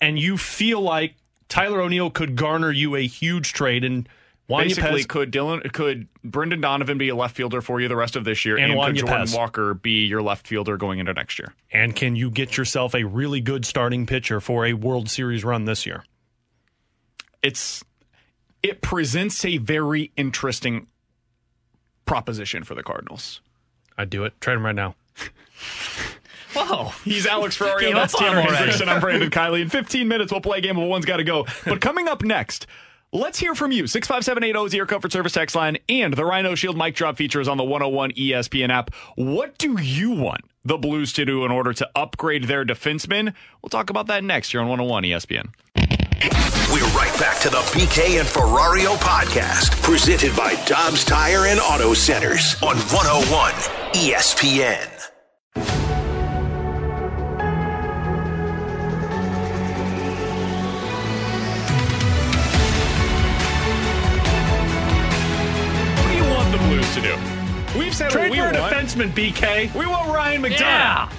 and 0.00 0.18
you 0.18 0.36
feel 0.36 0.80
like 0.80 1.14
Tyler 1.48 1.80
O'Neill 1.80 2.10
could 2.10 2.36
garner 2.36 2.70
you 2.70 2.96
a 2.96 3.06
huge 3.06 3.52
trade 3.52 3.84
and 3.84 4.08
Juan 4.48 4.64
Basically, 4.64 5.04
could 5.04 5.30
Dylan 5.30 5.70
could 5.74 6.08
Brendan 6.24 6.62
Donovan 6.62 6.96
be 6.96 7.10
a 7.10 7.14
left 7.14 7.36
fielder 7.36 7.60
for 7.60 7.80
you 7.82 7.88
the 7.88 7.96
rest 7.96 8.16
of 8.16 8.24
this 8.24 8.46
year, 8.46 8.56
And 8.56 8.70
and, 8.70 8.76
Juan 8.78 8.94
could 8.96 9.06
Jordan. 9.06 9.32
Walker 9.32 9.74
be 9.74 10.06
your 10.06 10.22
left 10.22 10.46
fielder 10.46 10.78
going 10.78 10.98
into 11.00 11.12
next 11.12 11.38
year? 11.38 11.54
And 11.70 11.94
can 11.94 12.16
you 12.16 12.30
get 12.30 12.56
yourself 12.56 12.94
a 12.94 13.04
really 13.04 13.42
good 13.42 13.66
starting 13.66 14.06
pitcher 14.06 14.40
for 14.40 14.64
a 14.64 14.72
World 14.72 15.10
Series 15.10 15.44
run 15.44 15.66
this 15.66 15.84
year? 15.84 16.02
It's 17.42 17.84
it 18.62 18.80
presents 18.80 19.44
a 19.44 19.58
very 19.58 20.12
interesting 20.16 20.86
proposition 22.06 22.64
for 22.64 22.74
the 22.74 22.82
Cardinals. 22.82 23.42
I'd 23.98 24.08
do 24.08 24.24
it. 24.24 24.40
Trade 24.40 24.54
him 24.54 24.64
right 24.64 24.74
now. 24.74 24.94
Whoa. 26.54 26.92
He's 27.04 27.26
Alex 27.26 27.56
Ferrario. 27.58 27.94
That's 27.94 28.16
Tanner. 28.18 28.40
Hendrickson. 28.48 28.88
I'm 28.88 29.00
Brandon 29.00 29.30
Kiley. 29.30 29.60
In 29.60 29.68
15 29.68 30.08
minutes, 30.08 30.32
we'll 30.32 30.40
play 30.40 30.58
a 30.58 30.60
game 30.62 30.78
of 30.78 30.88
One's 30.88 31.04
Got 31.04 31.18
to 31.18 31.24
Go. 31.24 31.46
But 31.64 31.80
coming 31.80 32.08
up 32.08 32.22
next, 32.24 32.66
let's 33.12 33.38
hear 33.38 33.54
from 33.54 33.72
you. 33.72 33.86
65780 33.86 34.66
is 34.66 34.74
Air 34.74 34.86
Comfort 34.86 35.12
Service 35.12 35.32
text 35.32 35.56
line, 35.56 35.78
and 35.88 36.14
the 36.14 36.24
Rhino 36.24 36.54
Shield 36.54 36.76
mic 36.76 36.94
drop 36.94 37.16
feature 37.16 37.40
is 37.40 37.48
on 37.48 37.56
the 37.56 37.64
101 37.64 38.12
ESPN 38.12 38.70
app. 38.70 38.94
What 39.16 39.58
do 39.58 39.80
you 39.80 40.10
want 40.12 40.42
the 40.64 40.78
Blues 40.78 41.12
to 41.14 41.24
do 41.24 41.44
in 41.44 41.50
order 41.50 41.72
to 41.72 41.88
upgrade 41.94 42.44
their 42.44 42.64
defensemen? 42.64 43.34
We'll 43.62 43.70
talk 43.70 43.90
about 43.90 44.06
that 44.08 44.24
next 44.24 44.50
here 44.50 44.60
on 44.60 44.68
101 44.68 45.04
ESPN. 45.04 45.48
We're 46.70 46.84
right 46.88 47.18
back 47.18 47.40
to 47.40 47.48
the 47.48 47.58
BK 47.72 48.20
and 48.20 48.28
Ferrario 48.28 48.96
podcast, 48.96 49.82
presented 49.82 50.36
by 50.36 50.54
Dobbs 50.66 51.04
Tire 51.04 51.46
and 51.46 51.58
Auto 51.60 51.94
Centers 51.94 52.56
on 52.62 52.76
101 52.76 53.52
ESPN. 53.94 54.97
To 66.98 67.04
do? 67.04 67.78
We've 67.78 67.94
said 67.94 68.10
Trade 68.10 68.30
we 68.32 68.38
for 68.38 68.48
a 68.48 68.52
want. 68.58 68.74
defenseman, 68.74 69.10
BK. 69.10 69.72
We 69.74 69.86
want 69.86 70.12
Ryan 70.12 70.42
McDonagh. 70.42 70.60
Yeah. 70.60 71.12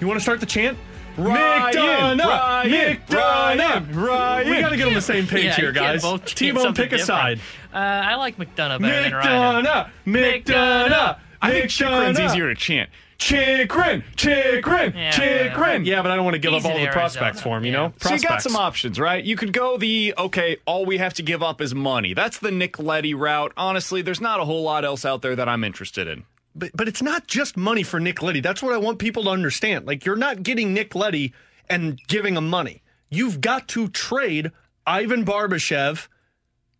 You 0.00 0.06
want 0.08 0.18
to 0.18 0.22
start 0.22 0.40
the 0.40 0.46
chant? 0.46 0.76
Ryan, 1.16 1.72
McDonagh, 1.72 2.18
Ryan, 2.24 2.96
McDonagh. 2.96 3.14
Ryan, 3.16 3.94
Ryan. 3.94 4.50
We 4.50 4.60
got 4.60 4.68
to 4.70 4.76
get 4.76 4.88
on 4.88 4.94
the 4.94 5.00
same 5.00 5.26
page 5.26 5.44
Yeah, 5.44 5.54
here, 5.56 5.72
guys. 5.72 6.02
both 6.02 6.24
chant 6.26 6.36
T-Bone, 6.36 6.74
pick 6.74 6.86
a 6.92 6.96
different. 6.96 7.06
side. 7.06 7.40
Uh, 7.72 7.76
I 7.78 8.16
like 8.16 8.38
McDonagh 8.38 8.80
better 8.82 9.02
than 9.02 9.12
Rhino. 9.14 9.62
McDonagh, 9.62 10.44
McDonagh, 10.44 11.18
I 11.40 11.50
think 11.52 11.66
Chychrun's 11.66 12.18
McDonagh. 12.18 12.24
easier 12.26 12.48
to 12.48 12.54
chant. 12.54 12.90
Chychrun, 13.18 14.04
Chychrun, 14.16 14.92
Yeah, 14.94 15.10
Chychrun. 15.10 15.84
Yeah, 15.86 16.02
but 16.02 16.10
I 16.10 16.16
don't 16.16 16.24
want 16.24 16.34
to 16.34 16.38
give 16.38 16.52
up 16.52 16.64
all 16.64 16.76
the 16.78 16.84
to 16.84 16.92
prospects 16.92 17.40
for 17.40 17.56
him, 17.56 17.64
you 17.64 17.72
Yeah. 17.72 17.78
know? 17.78 17.92
So 18.00 18.14
you 18.14 18.20
got 18.20 18.42
some 18.42 18.56
options, 18.56 19.00
right? 19.00 19.24
You 19.24 19.36
could 19.36 19.52
go 19.52 19.78
the 19.78 20.14
okay, 20.18 20.58
all 20.66 20.84
we 20.84 20.98
have 20.98 21.14
to 21.14 21.22
give 21.22 21.42
up 21.42 21.60
is 21.60 21.74
money. 21.74 22.12
That's 22.14 22.38
the 22.38 22.50
Nick 22.50 22.78
Leddy 22.78 23.14
route. 23.14 23.52
Honestly, 23.56 24.02
there's 24.02 24.20
not 24.20 24.40
a 24.40 24.44
whole 24.44 24.62
lot 24.62 24.84
else 24.84 25.04
out 25.04 25.22
there 25.22 25.34
that 25.34 25.48
I'm 25.48 25.64
interested 25.64 26.06
in. 26.06 26.24
But, 26.54 26.70
but 26.74 26.88
it's 26.88 27.02
not 27.02 27.26
just 27.26 27.56
money 27.56 27.82
for 27.82 28.00
Nick 28.00 28.22
Leddy. 28.22 28.40
That's 28.40 28.62
what 28.62 28.72
I 28.74 28.78
want 28.78 28.98
people 28.98 29.24
to 29.24 29.30
understand. 29.30 29.86
Like, 29.86 30.04
you're 30.04 30.16
not 30.16 30.42
getting 30.42 30.72
Nick 30.74 30.94
Leddy 30.94 31.32
and 31.68 31.98
giving 32.08 32.36
him 32.36 32.48
money. 32.48 32.82
You've 33.10 33.40
got 33.40 33.68
to 33.68 33.88
trade 33.88 34.52
Ivan 34.86 35.24
Barbashev 35.24 36.08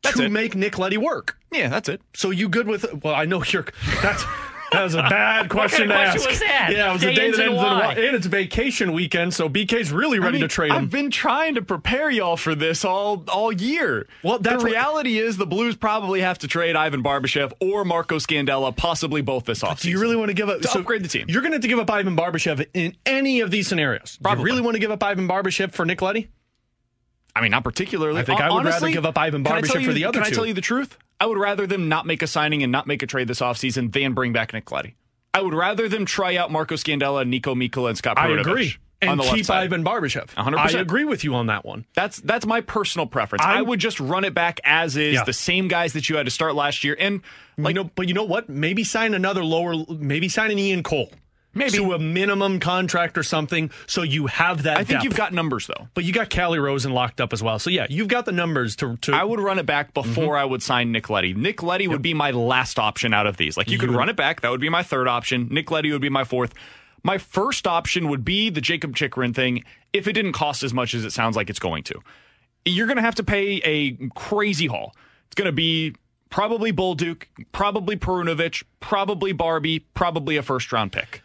That's 0.03 0.17
to 0.17 0.25
it. 0.25 0.31
make 0.31 0.55
Nick 0.55 0.79
Leddy 0.79 0.97
work. 0.97 1.39
Yeah, 1.53 1.69
that's 1.69 1.89
it. 1.89 2.01
So 2.15 2.31
you 2.31 2.49
good 2.49 2.67
with? 2.67 2.87
Well, 3.05 3.15
I 3.15 3.25
know 3.25 3.43
you're. 3.45 3.67
That's 4.03 4.25
that 4.73 4.83
was 4.83 4.95
a 4.95 4.99
bad 5.03 5.49
question 5.49 5.89
kind 5.89 6.09
of 6.09 6.15
to 6.15 6.21
question 6.21 6.29
ask. 6.29 6.29
was 6.29 6.41
that? 6.41 6.69
Yeah, 6.73 6.91
it 6.91 6.93
was 6.93 7.03
a 7.03 7.07
Day 7.07 7.15
day 7.15 7.31
that 7.31 7.41
ends 7.41 7.51
in 7.51 7.55
Y. 7.57 7.93
And 7.93 8.17
it's 8.17 8.27
vacation 8.27 8.93
weekend, 8.93 9.35
so 9.35 9.49
BK's 9.49 9.93
really 9.93 10.19
ready 10.19 10.39
I 10.39 10.41
mean, 10.41 10.41
to 10.43 10.49
trade 10.49 10.71
him. 10.71 10.77
I've 10.77 10.91
been 10.91 11.11
trying 11.11 11.55
to 11.55 11.63
prepare 11.63 12.11
y'all 12.11 12.37
for 12.37 12.55
this 12.55 12.85
all 12.85 13.25
all 13.29 13.53
year. 13.53 14.07
Well, 14.23 14.39
that's 14.39 14.63
the 14.63 14.71
reality 14.71 15.19
is 15.19 15.37
the 15.37 15.47
Blues 15.47 15.77
probably 15.77 16.21
have 16.21 16.39
to 16.39 16.49
trade 16.49 16.77
Ivan 16.77 17.03
Barbashev 17.03 17.53
or 17.61 17.85
Marco 17.85 18.17
Scandella, 18.19 18.77
possibly 18.77 19.23
both 19.23 19.45
this 19.45 19.63
offseason. 19.63 19.83
Do 19.83 19.91
you 19.91 20.01
really 20.01 20.17
want 20.17 20.29
to 20.29 20.35
give 20.35 20.49
up 20.49 20.61
to 20.61 20.79
upgrade 20.79 21.03
the 21.03 21.09
team? 21.09 21.27
You're 21.29 21.43
going 21.43 21.53
to 21.53 21.57
have 21.57 21.63
to 21.63 21.69
give 21.69 21.79
up 21.79 21.91
Ivan 21.91 22.17
Barbashev 22.17 22.67
in 22.75 22.97
any 23.05 23.41
of 23.41 23.51
these 23.51 23.69
scenarios. 23.69 24.19
Probably. 24.23 24.43
You 24.43 24.47
really 24.47 24.63
want 24.63 24.75
to 24.75 24.81
give 24.81 24.91
up 24.91 25.03
Ivan 25.03 25.29
Barbashev 25.29 25.73
for 25.73 25.85
Nick 25.85 26.03
Leddy? 26.03 26.29
I 27.35 27.43
mean, 27.43 27.51
not 27.51 27.65
particularly. 27.65 28.21
I 28.21 28.25
think 28.25 28.41
I 28.41 28.51
would 28.51 28.65
rather 28.65 28.91
give 28.91 29.05
up 29.05 29.19
Ivan 29.19 29.45
Barbashev 29.45 29.85
for 29.85 29.93
the 29.93 30.07
other 30.07 30.21
Can 30.21 30.27
I 30.27 30.31
tell 30.31 30.47
you 30.47 30.55
the 30.55 30.63
truth? 30.63 30.97
I 31.21 31.27
would 31.27 31.39
rather 31.39 31.67
them 31.67 31.89
not 31.89 32.07
make 32.07 32.23
a 32.23 32.27
signing 32.27 32.63
and 32.63 32.71
not 32.71 32.87
make 32.87 33.03
a 33.03 33.07
trade 33.07 33.29
this 33.29 33.41
offseason 33.41 33.93
than 33.93 34.13
bring 34.15 34.33
back 34.33 34.53
Nick 34.53 34.71
Leddy. 34.71 34.97
I 35.33 35.43
would 35.43 35.55
rather 35.55 35.89
them 35.89 36.07
try 36.07 36.37
out 36.37 36.51
Marco 36.51 36.77
Scandella, 36.77 37.25
Niko 37.29 37.55
Mikkola, 37.55 37.91
and 37.91 37.99
Scott 37.99 38.19
I 38.19 38.29
agree. 38.29 38.75
And 39.03 39.21
keep. 39.21 39.51
Ivan 39.51 39.85
Barbashev. 39.85 40.29
100%. 40.35 40.57
I 40.57 40.81
agree 40.81 41.05
with 41.05 41.23
you 41.23 41.35
on 41.35 41.49
that 41.49 41.67
one. 41.67 41.85
That's 41.95 42.17
that's 42.19 42.47
my 42.47 42.63
personal 42.63 43.07
preference. 43.07 43.45
i 43.45 43.57
I'm- 43.57 43.67
would 43.67 43.79
just 43.79 44.01
run 44.01 44.25
it 44.25 44.33
back 44.33 44.59
as 44.65 44.97
is, 44.97 45.15
Yeah. 45.15 45.25
the 45.25 45.35
same 45.35 45.69
guys 45.69 45.93
that 45.93 46.09
you 46.09 46.17
had 46.17 46.25
to 46.25 46.31
start 46.31 46.55
last 46.55 46.83
year, 46.83 46.97
and 46.99 47.21
like 47.59 47.77
you 47.77 47.83
know, 47.83 47.91
but 47.95 48.09
you 48.09 48.15
know 48.15 48.25
what? 48.25 48.49
Maybe 48.49 48.85
sign 48.85 49.13
another 49.13 49.45
lower. 49.45 49.75
Maybe 49.91 50.31
sign 50.31 50.51
an 50.51 50.59
Ian 50.59 50.83
Cole. 50.83 51.11
Maybe. 51.57 51.79
to 51.79 51.93
a 51.95 51.99
minimum 51.99 52.61
contract 52.61 53.17
or 53.19 53.23
something, 53.23 53.71
so 53.87 54.03
you 54.03 54.27
have 54.27 54.65
that. 54.65 54.75
I 54.77 54.85
think 54.85 54.89
depth. 54.89 55.05
you've 55.05 55.17
got 55.17 55.33
numbers 55.33 55.67
though. 55.67 55.89
But 55.95 56.05
you 56.05 56.13
got 56.13 56.29
Calle 56.31 56.59
Rosen 56.59 56.93
locked 56.93 57.21
up 57.21 57.33
as 57.33 57.43
well. 57.43 57.59
So 57.59 57.71
yeah, 57.71 57.87
you've 57.91 58.09
got 58.09 58.27
the 58.27 58.33
numbers 58.33 58.77
to. 58.77 58.97
to 58.99 59.13
I 59.15 59.25
would 59.25 59.41
run 59.41 59.59
it 59.59 59.67
back 59.67 59.95
before 59.95 60.35
Mm-hmm. 60.35 60.43
I 60.43 60.45
would 60.45 60.63
sign 60.63 60.93
Nick 60.93 61.11
Leddy. 61.11 61.35
Nick 61.35 61.63
Leddy 61.63 61.89
would 61.89 62.03
be 62.03 62.15
my 62.15 62.31
last 62.31 62.79
option 62.79 63.13
out 63.15 63.27
of 63.27 63.37
these. 63.37 63.57
Like 63.57 63.71
you 63.71 63.79
could 63.79 63.91
run 63.91 64.09
it 64.09 64.17
back, 64.17 64.43
that 64.43 64.51
would 64.51 64.61
be 64.61 64.69
my 64.69 64.83
third 64.83 65.09
option. 65.09 65.49
Nick 65.51 65.71
Leddy 65.71 65.91
would 65.93 66.03
be 66.03 66.09
my 66.11 66.25
fourth. 66.25 66.53
My 67.03 67.19
first 67.19 67.67
option 67.67 68.09
would 68.09 68.25
be 68.25 68.51
the 68.51 68.61
Jakob 68.61 68.97
Chychrun 68.97 69.33
thing 69.33 69.63
if 69.93 70.09
it 70.09 70.13
didn't 70.15 70.33
cost 70.33 70.63
as 70.63 70.75
much 70.75 70.93
as 70.95 71.05
it 71.05 71.13
sounds 71.13 71.37
like 71.37 71.49
it's 71.49 71.59
going 71.61 71.85
to. 71.85 72.01
You're 72.65 72.87
going 72.89 72.97
to 72.97 73.03
have 73.03 73.15
to 73.17 73.25
pay 73.25 73.61
a 73.65 73.93
crazy 74.17 74.67
haul. 74.67 74.93
It's 75.27 75.37
going 75.37 75.47
to 75.47 75.53
be 75.53 75.95
probably 76.31 76.73
Bolduc, 76.73 77.25
probably 77.53 77.97
Perunovich, 77.97 78.65
probably 78.81 79.33
Barbie, 79.33 79.81
probably 79.95 80.37
a 80.37 80.43
first 80.43 80.73
round 80.73 80.91
pick. 80.93 81.23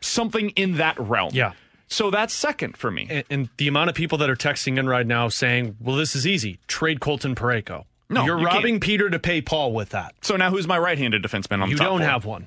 Something 0.00 0.50
in 0.50 0.76
that 0.76 0.98
realm. 0.98 1.30
Yeah. 1.32 1.52
So 1.88 2.10
that's 2.10 2.32
second 2.32 2.76
for 2.76 2.90
me. 2.90 3.06
and, 3.10 3.24
and 3.30 3.48
the 3.56 3.66
amount 3.68 3.90
of 3.90 3.96
people 3.96 4.18
that 4.18 4.30
are 4.30 4.36
texting 4.36 4.78
in 4.78 4.88
right 4.88 5.06
now 5.06 5.28
saying, 5.28 5.76
"Well, 5.80 5.96
this 5.96 6.14
is 6.14 6.26
easy. 6.26 6.58
Trade 6.68 7.00
Colton 7.00 7.34
Parayko." 7.34 7.84
No, 8.08 8.24
you're 8.24 8.38
you 8.38 8.46
robbing 8.46 8.74
can't. 8.74 8.82
Peter 8.82 9.10
to 9.10 9.18
pay 9.18 9.40
Paul 9.40 9.72
with 9.72 9.90
that. 9.90 10.14
So 10.22 10.36
now 10.36 10.50
who's 10.50 10.66
my 10.66 10.78
right-handed 10.78 11.22
defenseman 11.22 11.62
on 11.62 11.68
You 11.70 11.76
the 11.76 11.82
top 11.84 11.92
don't 11.92 11.98
four? 12.00 12.08
have 12.08 12.24
one. 12.24 12.46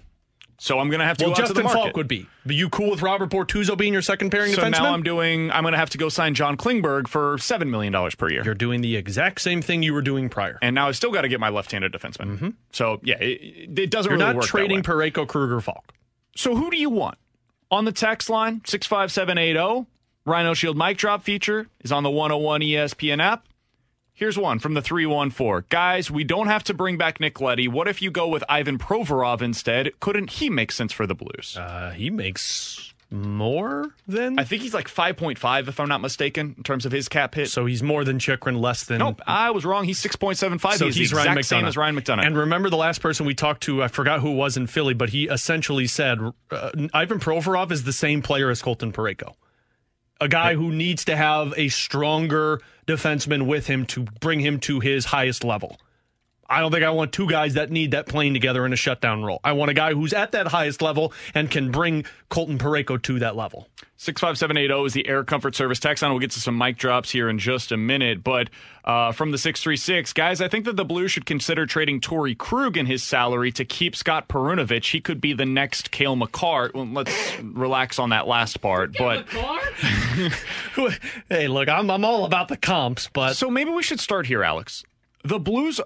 So 0.60 0.80
I'm 0.80 0.88
going 0.90 1.00
to 1.00 1.06
have 1.06 1.18
to 1.18 1.26
Well, 1.26 1.34
go 1.36 1.42
out 1.42 1.48
to 1.48 1.54
the 1.54 1.62
Justin 1.62 1.64
market. 1.66 1.80
Faulk 1.90 1.98
would 1.98 2.08
be. 2.08 2.26
But 2.46 2.56
you 2.56 2.70
cool 2.70 2.92
with 2.92 3.02
Robert 3.02 3.30
Bortuzzo 3.30 3.78
being 3.78 3.92
your 3.92 4.02
second 4.02 4.30
pairing 4.30 4.54
So 4.54 4.62
defenseman? 4.62 4.72
now 4.72 4.94
I'm 4.94 5.04
doing. 5.04 5.52
I'm 5.52 5.64
going 5.64 5.72
to 5.74 5.78
have 5.78 5.90
to 5.92 5.98
go 5.98 6.08
sign 6.10 6.36
John 6.36 6.56
Klingberg 6.58 7.08
for 7.10 7.38
seven 7.38 7.70
million 7.72 7.92
dollars 7.92 8.16
per 8.16 8.30
year. 8.30 8.44
You're 8.46 8.54
doing 8.56 8.80
the 8.82 8.96
exact 8.96 9.42
same 9.42 9.62
thing 9.62 9.84
you 9.84 9.94
were 9.94 10.02
doing 10.02 10.30
prior. 10.30 10.60
and 10.62 10.74
now 10.74 10.88
I've 10.88 10.96
still 10.96 11.12
got 11.12 11.22
to 11.22 11.28
get 11.30 11.40
my 11.42 11.50
left-handed 11.50 11.92
defenseman. 11.92 12.36
Mm-hmm. 12.36 12.50
So 12.72 13.00
yeah, 13.04 13.16
it, 13.20 13.78
it 13.80 13.90
doesn't 13.92 14.10
You're 14.10 14.20
really 14.20 14.34
not 14.36 14.44
trading. 14.44 14.84
Parayko, 14.84 15.28
Kruger, 15.28 15.60
Faulk. 15.60 15.94
So 16.36 16.56
who 16.56 16.70
do 16.72 16.78
you 16.78 16.90
want 16.90 17.18
on 17.74 17.86
the 17.86 17.92
text 17.92 18.30
line 18.30 18.62
six 18.66 18.86
five 18.86 19.12
seven 19.12 19.38
eight 19.38 19.54
zero? 19.54 19.88
Rhino 20.26 20.54
Shield 20.54 20.78
mic 20.78 20.98
drop 20.98 21.24
feature 21.24 21.68
is 21.82 21.92
on 21.92 22.04
the 22.04 22.10
101 22.10 22.62
ESPN 22.62 23.22
app. 23.22 23.46
Here's 24.14 24.38
one 24.38 24.60
from 24.60 24.74
the 24.74 24.82
314. 24.82 25.66
Guys, 25.70 26.10
we 26.10 26.24
don't 26.24 26.48
have 26.48 26.64
to 26.66 26.74
bring 26.74 26.98
back 26.98 27.20
Nick 27.20 27.42
Leddy. 27.42 27.68
What 27.68 27.88
if 27.88 28.02
you 28.02 28.10
go 28.12 28.28
with 28.28 28.44
Ivan 28.48 28.78
Provorov 28.78 29.42
instead? 29.42 30.00
Couldn't 30.00 30.30
he 30.30 30.50
make 30.50 30.72
sense 30.72 30.94
for 30.94 31.06
the 31.08 31.16
Blues? 31.16 31.58
Uh, 31.58 31.92
he 31.92 32.10
makes 32.10 32.93
more 33.14 33.94
than. 34.08 34.40
I 34.40 34.44
think 34.44 34.64
he's 34.64 34.74
like 34.74 34.88
5.5, 34.88 35.68
if 35.68 35.80
I'm 35.80 35.88
not 35.88 36.02
mistaken, 36.02 36.56
in 36.58 36.64
terms 36.64 36.86
of 36.86 36.92
his 36.92 37.08
cap 37.08 37.36
hit. 37.36 37.50
so 37.50 37.66
he's 37.66 37.84
more 37.84 38.04
than 38.04 38.18
Chychrun, 38.18 38.60
less 38.60 38.84
than. 38.84 39.00
Nope, 39.00 39.22
I 39.28 39.52
was 39.52 39.66
wrong. 39.66 39.84
He's 39.84 40.02
6.75. 40.02 40.74
So 40.74 40.86
he's, 40.86 40.96
he's 40.96 41.12
the 41.12 41.18
Ryan 41.18 41.38
exact 41.38 41.48
same 41.48 41.66
as 41.66 41.78
Ryan 41.78 41.96
McDonagh. 41.96 42.26
And 42.26 42.36
remember 42.36 42.70
the 42.70 42.78
last 42.78 43.02
person 43.02 43.26
we 43.26 43.36
talked 43.36 43.64
to, 43.64 43.84
I 43.84 43.88
forgot 43.88 44.20
who 44.20 44.32
it 44.32 44.36
was 44.36 44.58
in 44.58 44.68
Philly, 44.68 44.96
but 44.96 45.10
he 45.10 45.26
essentially 45.28 45.86
said 45.88 46.20
uh, 46.52 46.72
Ivan 46.94 47.20
Provorov 47.20 47.72
is 47.72 47.84
the 47.84 47.94
same 47.94 48.22
player 48.22 48.50
as 48.50 48.62
Colton 48.62 48.92
Parayko. 48.92 49.36
A 50.20 50.28
guy 50.28 50.56
who 50.56 50.72
needs 50.72 51.06
to 51.06 51.16
have 51.16 51.54
a 51.58 51.70
stronger 51.70 52.62
defenseman 52.88 53.46
with 53.46 53.68
him 53.68 53.86
to 53.88 54.02
bring 54.04 54.40
him 54.40 54.60
to 54.62 54.80
his 54.80 55.06
highest 55.06 55.44
level. 55.44 55.78
I 56.50 56.60
don't 56.60 56.72
think 56.72 56.84
I 56.84 56.90
want 56.90 57.12
two 57.12 57.30
guys 57.30 57.56
that 57.56 57.72
need 57.72 57.92
that 57.92 58.08
playing 58.08 58.34
together 58.34 58.66
in 58.66 58.74
a 58.74 58.78
shutdown 58.78 59.24
role. 59.24 59.40
I 59.44 59.54
want 59.54 59.72
a 59.72 59.74
guy 59.74 59.94
who's 59.94 60.14
at 60.14 60.32
that 60.34 60.48
highest 60.48 60.82
level 60.82 61.14
and 61.34 61.50
can 61.50 61.72
bring 61.72 62.06
Colton 62.30 62.58
Parayko 62.58 63.02
to 63.04 63.20
that 63.20 63.36
level. 63.36 63.70
65780 63.98 64.86
is 64.86 64.94
the 64.94 65.08
Air 65.08 65.24
Comfort 65.24 65.56
Service 65.56 65.80
text 65.80 66.04
on. 66.04 66.12
We'll 66.12 66.20
get 66.20 66.32
to 66.32 66.42
some 66.42 66.58
mic 66.58 66.78
drops 66.78 67.12
here 67.12 67.30
in 67.30 67.40
just 67.40 67.72
a 67.72 67.78
minute. 67.78 68.24
But 68.24 68.50
uh, 68.84 69.14
from 69.14 69.32
the 69.32 69.38
636, 69.38 70.12
guys, 70.12 70.42
I 70.42 70.50
think 70.50 70.66
that 70.66 70.76
the 70.76 70.84
Blues 70.84 71.12
should 71.12 71.26
consider 71.26 71.66
trading 71.66 72.02
Torey 72.02 72.38
Krug 72.38 72.76
in 72.76 72.86
his 72.86 73.02
salary 73.02 73.52
to 73.54 73.64
keep 73.64 73.96
Scott 73.96 74.28
Perunovich. 74.28 74.92
He 74.92 75.00
could 75.00 75.22
be 75.22 75.32
the 75.32 75.46
next 75.46 75.92
Cale 75.92 76.18
Makar. 76.18 76.72
Well, 76.74 76.86
let's 76.86 77.40
relax 77.42 77.98
on 77.98 78.10
that 78.10 78.28
last 78.28 78.60
part. 78.60 78.98
But 78.98 79.26
hey, 81.30 81.48
look, 81.48 81.70
I'm, 81.70 81.90
I'm 81.90 82.04
all 82.04 82.26
about 82.26 82.50
the 82.50 82.58
comps, 82.58 83.10
but 83.14 83.36
so 83.36 83.50
maybe 83.50 83.72
we 83.72 83.84
should 83.84 84.02
start 84.02 84.28
here, 84.28 84.44
Alex. 84.44 84.84
The 85.24 85.40
Blues, 85.40 85.80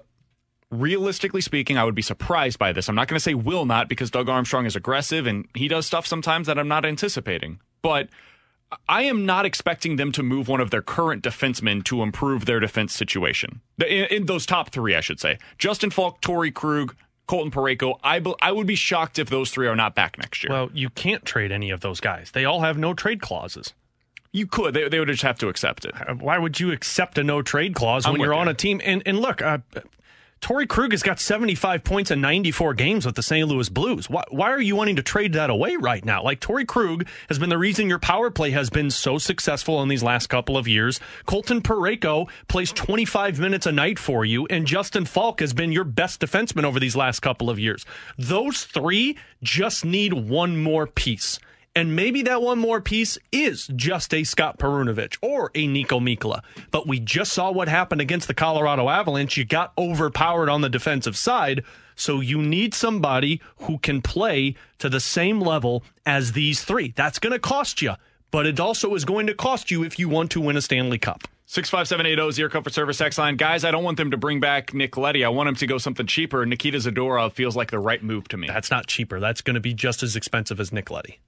realistically 0.70 1.40
speaking, 1.40 1.78
I 1.78 1.84
would 1.84 1.94
be 1.94 2.02
surprised 2.02 2.58
by 2.58 2.72
this. 2.72 2.88
I'm 2.88 2.94
not 2.94 3.08
going 3.08 3.16
to 3.16 3.20
say 3.20 3.34
will 3.34 3.64
not 3.64 3.88
because 3.88 4.10
Doug 4.10 4.28
Armstrong 4.28 4.66
is 4.66 4.76
aggressive 4.76 5.26
and 5.26 5.46
he 5.54 5.68
does 5.68 5.86
stuff 5.86 6.06
sometimes 6.06 6.46
that 6.46 6.58
I'm 6.58 6.68
not 6.68 6.84
anticipating. 6.84 7.60
But 7.82 8.08
I 8.88 9.02
am 9.02 9.24
not 9.24 9.46
expecting 9.46 9.96
them 9.96 10.12
to 10.12 10.22
move 10.22 10.48
one 10.48 10.60
of 10.60 10.70
their 10.70 10.82
current 10.82 11.22
defensemen 11.22 11.84
to 11.84 12.02
improve 12.02 12.44
their 12.44 12.60
defense 12.60 12.92
situation. 12.92 13.60
In, 13.78 14.04
in 14.06 14.26
those 14.26 14.44
top 14.44 14.70
three, 14.70 14.94
I 14.94 15.00
should 15.00 15.20
say. 15.20 15.38
Justin 15.56 15.90
Faulk, 15.90 16.20
Torey 16.20 16.52
Krug, 16.52 16.94
Colton 17.26 17.50
Parayko. 17.50 17.98
I, 18.02 18.18
be, 18.18 18.34
I 18.42 18.52
would 18.52 18.66
be 18.66 18.74
shocked 18.74 19.18
if 19.18 19.30
those 19.30 19.50
three 19.50 19.66
are 19.68 19.76
not 19.76 19.94
back 19.94 20.18
next 20.18 20.42
year. 20.42 20.52
Well, 20.52 20.70
you 20.74 20.90
can't 20.90 21.24
trade 21.24 21.52
any 21.52 21.70
of 21.70 21.80
those 21.80 22.00
guys. 22.00 22.30
They 22.32 22.44
all 22.44 22.60
have 22.60 22.76
no 22.76 22.94
trade 22.94 23.20
clauses. 23.22 23.72
You 24.32 24.46
could. 24.46 24.74
They, 24.74 24.88
they 24.88 24.98
would 24.98 25.08
just 25.08 25.22
have 25.22 25.38
to 25.38 25.48
accept 25.48 25.86
it. 25.86 25.94
Why 26.18 26.36
would 26.38 26.60
you 26.60 26.70
accept 26.72 27.16
a 27.16 27.24
no 27.24 27.40
trade 27.40 27.74
clause 27.74 28.06
when 28.06 28.16
I'm 28.16 28.20
you're 28.20 28.34
on 28.34 28.48
a 28.48 28.54
team? 28.54 28.80
And, 28.84 29.02
and 29.06 29.18
look, 29.18 29.40
uh, 29.40 29.58
Torey 30.40 30.68
Krug 30.68 30.92
has 30.92 31.02
got 31.02 31.18
75 31.18 31.82
points 31.82 32.10
in 32.10 32.20
94 32.20 32.74
games 32.74 33.04
with 33.04 33.16
the 33.16 33.22
St. 33.22 33.46
Louis 33.48 33.68
Blues. 33.68 34.08
Why, 34.08 34.22
why 34.30 34.50
are 34.50 34.60
you 34.60 34.76
wanting 34.76 34.96
to 34.96 35.02
trade 35.02 35.32
that 35.32 35.50
away 35.50 35.76
right 35.76 36.04
now? 36.04 36.22
Like, 36.22 36.40
Torey 36.40 36.66
Krug 36.66 37.06
has 37.28 37.38
been 37.38 37.50
the 37.50 37.58
reason 37.58 37.88
your 37.88 37.98
power 37.98 38.30
play 38.30 38.50
has 38.52 38.70
been 38.70 38.90
so 38.90 39.18
successful 39.18 39.82
in 39.82 39.88
these 39.88 40.02
last 40.02 40.28
couple 40.28 40.56
of 40.56 40.68
years. 40.68 41.00
Colton 41.26 41.60
Parayko 41.60 42.28
plays 42.46 42.72
25 42.72 43.40
minutes 43.40 43.66
a 43.66 43.72
night 43.72 43.98
for 43.98 44.24
you, 44.24 44.46
and 44.46 44.66
Justin 44.66 45.04
Faulk 45.04 45.40
has 45.40 45.52
been 45.52 45.72
your 45.72 45.84
best 45.84 46.20
defenseman 46.20 46.64
over 46.64 46.78
these 46.78 46.96
last 46.96 47.20
couple 47.20 47.50
of 47.50 47.58
years. 47.58 47.84
Those 48.16 48.64
three 48.64 49.16
just 49.42 49.84
need 49.84 50.12
one 50.12 50.62
more 50.62 50.86
piece. 50.86 51.40
And 51.78 51.94
maybe 51.94 52.22
that 52.22 52.42
one 52.42 52.58
more 52.58 52.80
piece 52.80 53.18
is 53.30 53.68
just 53.76 54.12
a 54.12 54.24
Scott 54.24 54.58
Perunovich 54.58 55.16
or 55.22 55.52
a 55.54 55.68
Niko 55.68 56.02
Mikkola. 56.02 56.40
But 56.72 56.88
we 56.88 56.98
just 56.98 57.32
saw 57.32 57.52
what 57.52 57.68
happened 57.68 58.00
against 58.00 58.26
the 58.26 58.34
Colorado 58.34 58.88
Avalanche. 58.88 59.36
You 59.36 59.44
got 59.44 59.74
overpowered 59.78 60.48
on 60.48 60.60
the 60.60 60.68
defensive 60.68 61.16
side. 61.16 61.62
So 61.94 62.18
you 62.18 62.42
need 62.42 62.74
somebody 62.74 63.40
who 63.58 63.78
can 63.78 64.02
play 64.02 64.56
to 64.80 64.88
the 64.88 64.98
same 64.98 65.40
level 65.40 65.84
as 66.04 66.32
these 66.32 66.64
three. 66.64 66.94
That's 66.96 67.20
going 67.20 67.32
to 67.32 67.38
cost 67.38 67.80
you, 67.80 67.92
but 68.32 68.44
it 68.44 68.58
also 68.58 68.96
is 68.96 69.04
going 69.04 69.28
to 69.28 69.34
cost 69.34 69.70
you 69.70 69.84
if 69.84 70.00
you 70.00 70.08
want 70.08 70.32
to 70.32 70.40
win 70.40 70.56
a 70.56 70.60
Stanley 70.60 70.98
Cup. 70.98 71.28
65780 71.46 72.28
is 72.28 72.38
your 72.40 72.48
comfort 72.48 72.74
service 72.74 73.00
X 73.00 73.18
line. 73.18 73.36
Guys, 73.36 73.62
I 73.62 73.70
don't 73.70 73.84
want 73.84 73.98
them 73.98 74.10
to 74.10 74.16
bring 74.16 74.40
back 74.40 74.74
Nick 74.74 74.96
Leddy. 74.96 75.24
I 75.24 75.28
want 75.28 75.48
him 75.48 75.54
to 75.54 75.66
go 75.68 75.78
something 75.78 76.08
cheaper. 76.08 76.44
Nikita 76.44 76.78
Zadorov 76.78 77.34
feels 77.34 77.54
like 77.54 77.70
the 77.70 77.78
right 77.78 78.02
move 78.02 78.26
to 78.28 78.36
me. 78.36 78.48
That's 78.48 78.72
not 78.72 78.88
cheaper. 78.88 79.20
That's 79.20 79.42
going 79.42 79.54
to 79.54 79.60
be 79.60 79.74
just 79.74 80.02
as 80.02 80.16
expensive 80.16 80.58
as 80.58 80.72
Nick 80.72 80.90
Leddy. 80.90 81.20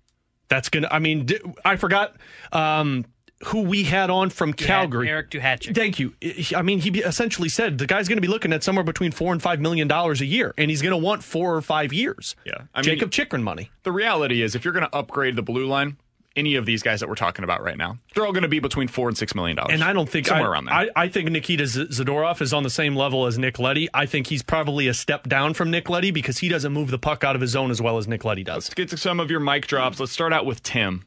That's 0.50 0.68
going 0.68 0.82
to, 0.82 0.92
I 0.92 0.98
mean, 0.98 1.26
I 1.64 1.76
forgot 1.76 2.16
um, 2.52 3.06
who 3.46 3.62
we 3.62 3.84
had 3.84 4.10
on 4.10 4.28
from 4.28 4.52
Calgary. 4.52 5.08
Eric 5.08 5.30
Duhatschek. 5.30 5.74
Thank 5.74 5.98
you. 5.98 6.14
I 6.54 6.60
mean, 6.60 6.80
he 6.80 6.90
essentially 7.00 7.48
said 7.48 7.78
the 7.78 7.86
guy's 7.86 8.08
going 8.08 8.18
to 8.18 8.22
be 8.22 8.28
looking 8.28 8.52
at 8.52 8.62
somewhere 8.62 8.84
between 8.84 9.12
four 9.12 9.32
and 9.32 9.40
five 9.40 9.60
million 9.60 9.88
dollars 9.88 10.20
a 10.20 10.26
year, 10.26 10.52
and 10.58 10.68
he's 10.70 10.82
going 10.82 10.90
to 10.90 10.98
want 10.98 11.24
four 11.24 11.54
or 11.54 11.62
five 11.62 11.92
years. 11.92 12.36
Yeah. 12.44 12.52
I 12.74 12.80
mean, 12.80 12.84
Jakob 12.84 13.10
Chychrun 13.10 13.42
money. 13.42 13.70
The 13.84 13.92
reality 13.92 14.42
is, 14.42 14.54
if 14.54 14.64
you're 14.64 14.74
going 14.74 14.86
to 14.86 14.94
upgrade 14.94 15.36
the 15.36 15.42
blue 15.42 15.66
line, 15.66 15.96
any 16.36 16.54
of 16.54 16.66
these 16.66 16.82
guys 16.82 17.00
that 17.00 17.08
we're 17.08 17.14
talking 17.14 17.44
about 17.44 17.62
right 17.62 17.76
now, 17.76 17.98
they're 18.14 18.24
all 18.24 18.32
going 18.32 18.42
to 18.42 18.48
be 18.48 18.60
between 18.60 18.88
four 18.88 19.08
and 19.08 19.18
six 19.18 19.34
million 19.34 19.56
dollars. 19.56 19.74
And 19.74 19.82
I 19.82 19.92
don't 19.92 20.08
think 20.08 20.26
somewhere 20.26 20.48
I, 20.48 20.52
around 20.52 20.64
there. 20.66 20.74
I, 20.74 20.88
I 20.96 21.08
think 21.08 21.30
Nikita 21.30 21.64
Zadorov 21.64 22.40
is 22.40 22.52
on 22.52 22.62
the 22.62 22.70
same 22.70 22.94
level 22.96 23.26
as 23.26 23.38
Nick 23.38 23.58
Leddy. 23.58 23.88
I 23.92 24.06
think 24.06 24.28
he's 24.28 24.42
probably 24.42 24.88
a 24.88 24.94
step 24.94 25.28
down 25.28 25.54
from 25.54 25.70
Nick 25.70 25.90
Leddy 25.90 26.10
because 26.10 26.38
he 26.38 26.48
doesn't 26.48 26.72
move 26.72 26.90
the 26.90 26.98
puck 26.98 27.24
out 27.24 27.34
of 27.34 27.40
his 27.40 27.50
zone 27.50 27.70
as 27.70 27.82
well 27.82 27.98
as 27.98 28.06
Nick 28.06 28.24
Leddy 28.24 28.44
does. 28.44 28.66
Let's 28.66 28.74
get 28.74 28.88
to 28.90 28.96
some 28.96 29.20
of 29.20 29.30
your 29.30 29.40
mic 29.40 29.66
drops. 29.66 29.98
Let's 29.98 30.12
start 30.12 30.32
out 30.32 30.46
with 30.46 30.62
Tim. 30.62 31.04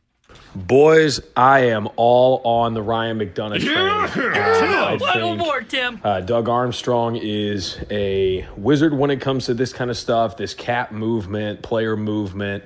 Boys, 0.56 1.20
I 1.36 1.68
am 1.68 1.88
all 1.96 2.42
on 2.44 2.74
the 2.74 2.82
Ryan 2.82 3.20
McDonagh 3.20 3.60
train. 3.60 3.78
Uh, 3.78 4.76
I 4.76 4.98
Welcome 5.00 5.22
think, 5.22 5.42
aboard, 5.42 5.70
Tim. 5.70 6.02
uh, 6.04 6.22
Doug 6.22 6.50
Armstrong 6.50 7.16
is 7.16 7.78
a 7.90 8.48
wizard 8.58 8.96
when 8.96 9.10
it 9.10 9.22
comes 9.22 9.46
to 9.46 9.54
this 9.54 9.74
kind 9.74 9.90
of 9.90 9.98
stuff, 9.98 10.38
this 10.38 10.54
cap 10.54 10.92
movement, 10.92 11.62
player 11.62 11.96
movement. 11.96 12.64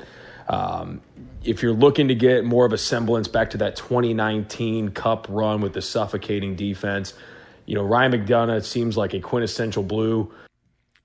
Um, 0.49 1.01
if 1.47 1.63
you're 1.63 1.73
looking 1.73 2.09
to 2.09 2.15
get 2.15 2.43
more 2.43 2.65
of 2.65 2.73
a 2.73 2.77
semblance 2.77 3.27
back 3.27 3.51
to 3.51 3.57
that 3.57 3.75
2019 3.77 4.89
Cup 4.89 5.27
run 5.29 5.61
with 5.61 5.73
the 5.73 5.81
suffocating 5.81 6.55
defense, 6.55 7.13
you 7.65 7.75
know 7.75 7.83
Ryan 7.83 8.11
McDonagh 8.11 8.63
seems 8.63 8.97
like 8.97 9.13
a 9.13 9.19
quintessential 9.19 9.83
blue. 9.83 10.31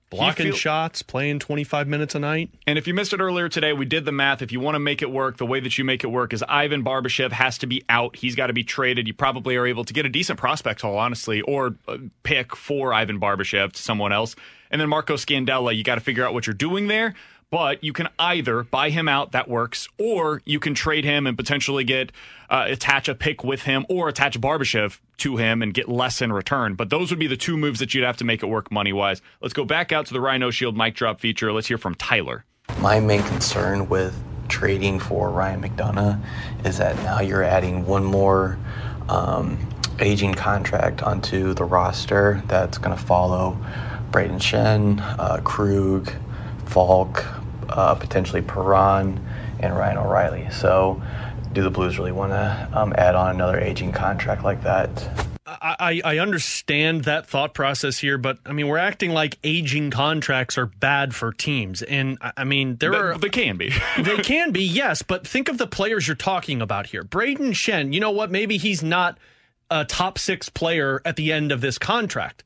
Blocking 0.09 0.47
feel- 0.47 0.55
shots, 0.55 1.01
playing 1.01 1.39
25 1.39 1.87
minutes 1.87 2.13
a 2.13 2.19
night. 2.19 2.51
And 2.67 2.77
if 2.77 2.87
you 2.87 2.93
missed 2.93 3.13
it 3.13 3.19
earlier 3.19 3.49
today, 3.49 3.73
we 3.73 3.85
did 3.85 4.05
the 4.05 4.11
math. 4.11 4.43
If 4.43 4.51
you 4.51 4.59
want 4.59 4.75
to 4.75 4.79
make 4.79 5.01
it 5.01 5.09
work, 5.09 5.37
the 5.37 5.45
way 5.45 5.59
that 5.59 5.75
you 5.79 5.83
make 5.83 6.03
it 6.03 6.07
work 6.07 6.33
is 6.33 6.43
Ivan 6.47 6.83
Barbashev 6.83 7.31
has 7.31 7.57
to 7.59 7.65
be 7.65 7.83
out. 7.89 8.15
He's 8.15 8.35
got 8.35 8.47
to 8.47 8.53
be 8.53 8.63
traded. 8.63 9.07
You 9.07 9.15
probably 9.15 9.55
are 9.55 9.65
able 9.65 9.83
to 9.85 9.93
get 9.93 10.05
a 10.05 10.09
decent 10.09 10.37
prospect 10.37 10.81
haul, 10.81 10.99
honestly, 10.99 11.41
or 11.41 11.75
uh, 11.87 11.97
pick 12.21 12.55
for 12.55 12.93
Ivan 12.93 13.19
Barbashev 13.19 13.71
to 13.71 13.81
someone 13.81 14.13
else. 14.13 14.35
And 14.69 14.79
then 14.79 14.87
Marco 14.87 15.15
Scandella, 15.15 15.75
you 15.75 15.83
got 15.83 15.95
to 15.95 16.01
figure 16.01 16.23
out 16.23 16.33
what 16.35 16.45
you're 16.45 16.53
doing 16.53 16.87
there. 16.87 17.15
But 17.53 17.83
you 17.83 17.93
can 17.93 18.09
either 18.17 18.63
buy 18.63 18.89
him 18.89 19.07
out, 19.07 19.31
that 19.33 19.47
works, 19.47 19.87
or 19.99 20.41
you 20.43 20.59
can 20.59 20.73
trade 20.73 21.05
him 21.05 21.27
and 21.27 21.37
potentially 21.37 21.83
get 21.83 22.11
uh, 22.49 22.65
attach 22.67 23.07
a 23.07 23.13
pick 23.13 23.43
with 23.43 23.61
him, 23.61 23.85
or 23.89 24.09
attach 24.09 24.41
Barbashev 24.41 24.99
to 25.17 25.37
him 25.37 25.61
and 25.61 25.71
get 25.71 25.87
less 25.87 26.19
in 26.19 26.33
return. 26.33 26.73
But 26.73 26.89
those 26.89 27.11
would 27.11 27.19
be 27.19 27.27
the 27.27 27.37
two 27.37 27.55
moves 27.55 27.77
that 27.77 27.93
you'd 27.93 28.05
have 28.05 28.17
to 28.17 28.23
make 28.23 28.41
it 28.41 28.47
work 28.47 28.71
money 28.71 28.91
wise. 28.91 29.21
Let's 29.39 29.53
go 29.53 29.65
back 29.65 29.91
out 29.91 30.07
to 30.07 30.13
the 30.13 30.19
Rhino 30.19 30.49
Shield 30.49 30.75
mic 30.75 30.95
drop 30.95 31.19
feature. 31.19 31.53
Let's 31.53 31.67
hear 31.67 31.77
from 31.77 31.93
Tyler. 31.93 32.43
My 32.79 32.99
main 32.99 33.21
concern 33.21 33.87
with 33.87 34.19
trading 34.47 34.97
for 34.97 35.29
Ryan 35.29 35.61
McDonagh 35.61 36.19
is 36.65 36.79
that 36.79 36.95
now 37.03 37.21
you're 37.21 37.43
adding 37.43 37.85
one 37.85 38.03
more 38.03 38.57
um, 39.09 39.59
aging 39.99 40.33
contract 40.33 41.03
onto 41.03 41.53
the 41.53 41.65
roster 41.65 42.41
that's 42.47 42.79
going 42.79 42.97
to 42.97 43.03
follow 43.03 43.63
Brayden 44.09 44.39
Schenn, 44.39 44.99
uh, 45.19 45.39
Krug, 45.41 46.11
Faulk, 46.65 47.23
uh, 47.73 47.95
potentially 47.95 48.41
Perron, 48.41 49.25
and 49.59 49.75
Ryan 49.75 49.97
O'Reilly. 49.97 50.47
So, 50.51 51.01
do 51.53 51.61
the 51.61 51.69
Blues 51.69 51.97
really 51.97 52.11
want 52.11 52.31
to 52.31 52.69
um, 52.73 52.93
add 52.97 53.15
on 53.15 53.29
another 53.35 53.59
aging 53.59 53.91
contract 53.91 54.43
like 54.43 54.63
that? 54.63 55.29
I, 55.45 55.75
I 55.79 56.01
I 56.15 56.17
understand 56.19 57.03
that 57.03 57.27
thought 57.27 57.53
process 57.53 57.97
here, 57.99 58.17
but 58.17 58.39
I 58.45 58.53
mean, 58.53 58.67
we're 58.67 58.77
acting 58.77 59.11
like 59.11 59.37
aging 59.43 59.91
contracts 59.91 60.57
are 60.57 60.65
bad 60.65 61.13
for 61.13 61.31
teams. 61.33 61.81
And 61.81 62.17
I 62.21 62.31
I 62.37 62.43
mean, 62.45 62.77
there 62.77 62.91
They- 62.91 62.97
are. 62.97 63.17
they 63.17 63.29
can 63.29 63.57
be. 63.57 63.71
they 63.99 64.17
can 64.17 64.51
be, 64.51 64.63
yes, 64.63 65.01
but 65.01 65.27
think 65.27 65.49
of 65.49 65.57
the 65.57 65.67
players 65.67 66.07
you're 66.07 66.15
talking 66.15 66.61
about 66.61 66.87
here. 66.87 67.03
Brayden 67.03 67.51
Schenn, 67.51 67.93
you 67.93 67.99
know 67.99 68.11
what? 68.11 68.31
Maybe 68.31 68.57
he's 68.57 68.81
not 68.81 69.17
a 69.69 69.85
top 69.85 70.17
six 70.17 70.49
player 70.49 71.01
at 71.05 71.15
the 71.17 71.31
end 71.31 71.51
of 71.51 71.61
this 71.61 71.77
contract. 71.77 72.43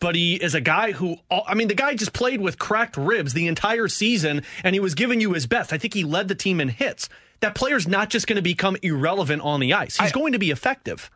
But 0.00 0.14
he 0.14 0.36
is 0.36 0.54
a 0.54 0.60
guy 0.60 0.92
who, 0.92 1.16
I 1.30 1.54
mean, 1.54 1.66
the 1.68 1.74
guy 1.74 1.94
just 1.94 2.12
played 2.12 2.40
with 2.40 2.58
cracked 2.58 2.96
ribs 2.96 3.32
the 3.32 3.48
entire 3.48 3.88
season 3.88 4.42
and 4.62 4.74
he 4.74 4.80
was 4.80 4.94
giving 4.94 5.20
you 5.20 5.32
his 5.32 5.46
best. 5.46 5.72
I 5.72 5.78
think 5.78 5.94
he 5.94 6.04
led 6.04 6.28
the 6.28 6.36
team 6.36 6.60
in 6.60 6.68
hits. 6.68 7.08
That 7.40 7.56
player's 7.56 7.88
not 7.88 8.08
just 8.08 8.26
going 8.26 8.36
to 8.36 8.42
become 8.42 8.76
irrelevant 8.82 9.42
on 9.42 9.60
the 9.60 9.72
ice. 9.74 9.96
He's 9.98 10.12
going 10.12 10.32
to 10.32 10.38
be 10.38 10.50
effective. 10.50 11.10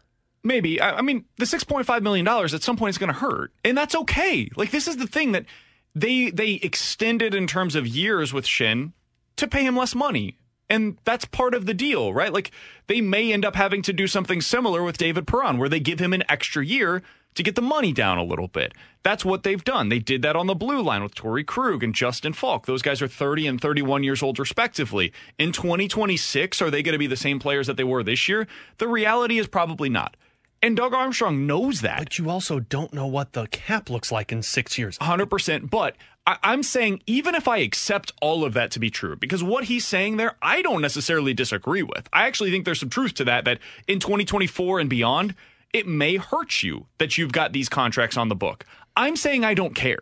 Maybe. 0.44 0.80
I, 0.80 0.98
I 0.98 1.02
mean, 1.02 1.24
the 1.38 1.46
six 1.46 1.64
point 1.64 1.86
five 1.86 2.02
million 2.02 2.24
dollars 2.24 2.54
at 2.54 2.62
some 2.62 2.76
point 2.76 2.90
is 2.90 2.98
going 2.98 3.12
to 3.12 3.18
hurt, 3.18 3.52
and 3.64 3.78
that's 3.78 3.94
okay. 3.94 4.50
Like 4.56 4.70
this 4.70 4.88
is 4.88 4.96
the 4.96 5.06
thing 5.06 5.32
that 5.32 5.46
they 5.94 6.30
they 6.30 6.54
extended 6.54 7.34
in 7.34 7.46
terms 7.46 7.76
of 7.76 7.86
years 7.86 8.32
with 8.32 8.44
Schenn 8.44 8.92
to 9.36 9.46
pay 9.46 9.64
him 9.64 9.76
less 9.76 9.94
money, 9.94 10.38
and 10.68 10.98
that's 11.04 11.24
part 11.24 11.54
of 11.54 11.66
the 11.66 11.74
deal, 11.74 12.12
right? 12.12 12.32
Like 12.32 12.50
they 12.88 13.00
may 13.00 13.32
end 13.32 13.44
up 13.44 13.54
having 13.54 13.82
to 13.82 13.92
do 13.92 14.06
something 14.06 14.40
similar 14.40 14.82
with 14.82 14.98
David 14.98 15.26
Perron, 15.26 15.58
where 15.58 15.68
they 15.68 15.80
give 15.80 16.00
him 16.00 16.12
an 16.12 16.24
extra 16.28 16.64
year 16.64 17.02
to 17.34 17.42
get 17.42 17.54
the 17.54 17.62
money 17.62 17.92
down 17.92 18.18
a 18.18 18.24
little 18.24 18.48
bit. 18.48 18.72
That's 19.02 19.24
what 19.24 19.42
they've 19.42 19.62
done. 19.64 19.88
They 19.88 19.98
did 19.98 20.22
that 20.22 20.36
on 20.36 20.46
the 20.46 20.54
blue 20.54 20.80
line 20.82 21.02
with 21.02 21.14
Torey 21.14 21.44
Krug 21.44 21.82
and 21.82 21.94
Justin 21.94 22.32
Faulk. 22.32 22.66
Those 22.66 22.82
guys 22.82 23.02
are 23.02 23.08
30 23.08 23.46
and 23.46 23.60
31 23.60 24.04
years 24.04 24.22
old, 24.22 24.38
respectively. 24.38 25.12
In 25.38 25.52
2026, 25.52 26.62
are 26.62 26.70
they 26.70 26.82
going 26.82 26.92
to 26.92 26.98
be 26.98 27.06
the 27.06 27.16
same 27.16 27.38
players 27.38 27.66
that 27.66 27.76
they 27.76 27.84
were 27.84 28.02
this 28.02 28.28
year? 28.28 28.46
The 28.78 28.88
reality 28.88 29.38
is 29.38 29.46
probably 29.48 29.88
not. 29.88 30.16
And 30.64 30.76
Doug 30.76 30.94
Armstrong 30.94 31.44
knows 31.46 31.80
that. 31.80 31.98
But 31.98 32.18
you 32.18 32.30
also 32.30 32.60
don't 32.60 32.92
know 32.94 33.06
what 33.08 33.32
the 33.32 33.48
cap 33.48 33.90
looks 33.90 34.12
like 34.12 34.30
in 34.30 34.42
six 34.42 34.78
years. 34.78 34.96
100%. 34.98 35.68
But 35.70 35.96
I- 36.24 36.38
I'm 36.44 36.62
saying, 36.62 37.02
even 37.04 37.34
if 37.34 37.48
I 37.48 37.56
accept 37.58 38.12
all 38.22 38.44
of 38.44 38.54
that 38.54 38.70
to 38.72 38.78
be 38.78 38.88
true, 38.88 39.16
because 39.16 39.42
what 39.42 39.64
he's 39.64 39.84
saying 39.84 40.18
there, 40.18 40.36
I 40.40 40.62
don't 40.62 40.80
necessarily 40.80 41.34
disagree 41.34 41.82
with. 41.82 42.08
I 42.12 42.28
actually 42.28 42.52
think 42.52 42.64
there's 42.64 42.78
some 42.78 42.90
truth 42.90 43.14
to 43.14 43.24
that, 43.24 43.44
that 43.44 43.58
in 43.88 43.98
2024 43.98 44.78
and 44.78 44.88
beyond, 44.88 45.34
it 45.72 45.86
may 45.86 46.16
hurt 46.16 46.62
you 46.62 46.86
that 46.98 47.16
you've 47.16 47.32
got 47.32 47.52
these 47.52 47.68
contracts 47.68 48.16
on 48.16 48.28
the 48.28 48.34
book. 48.34 48.64
I'm 48.96 49.16
saying 49.16 49.44
I 49.44 49.54
don't 49.54 49.74
care. 49.74 50.00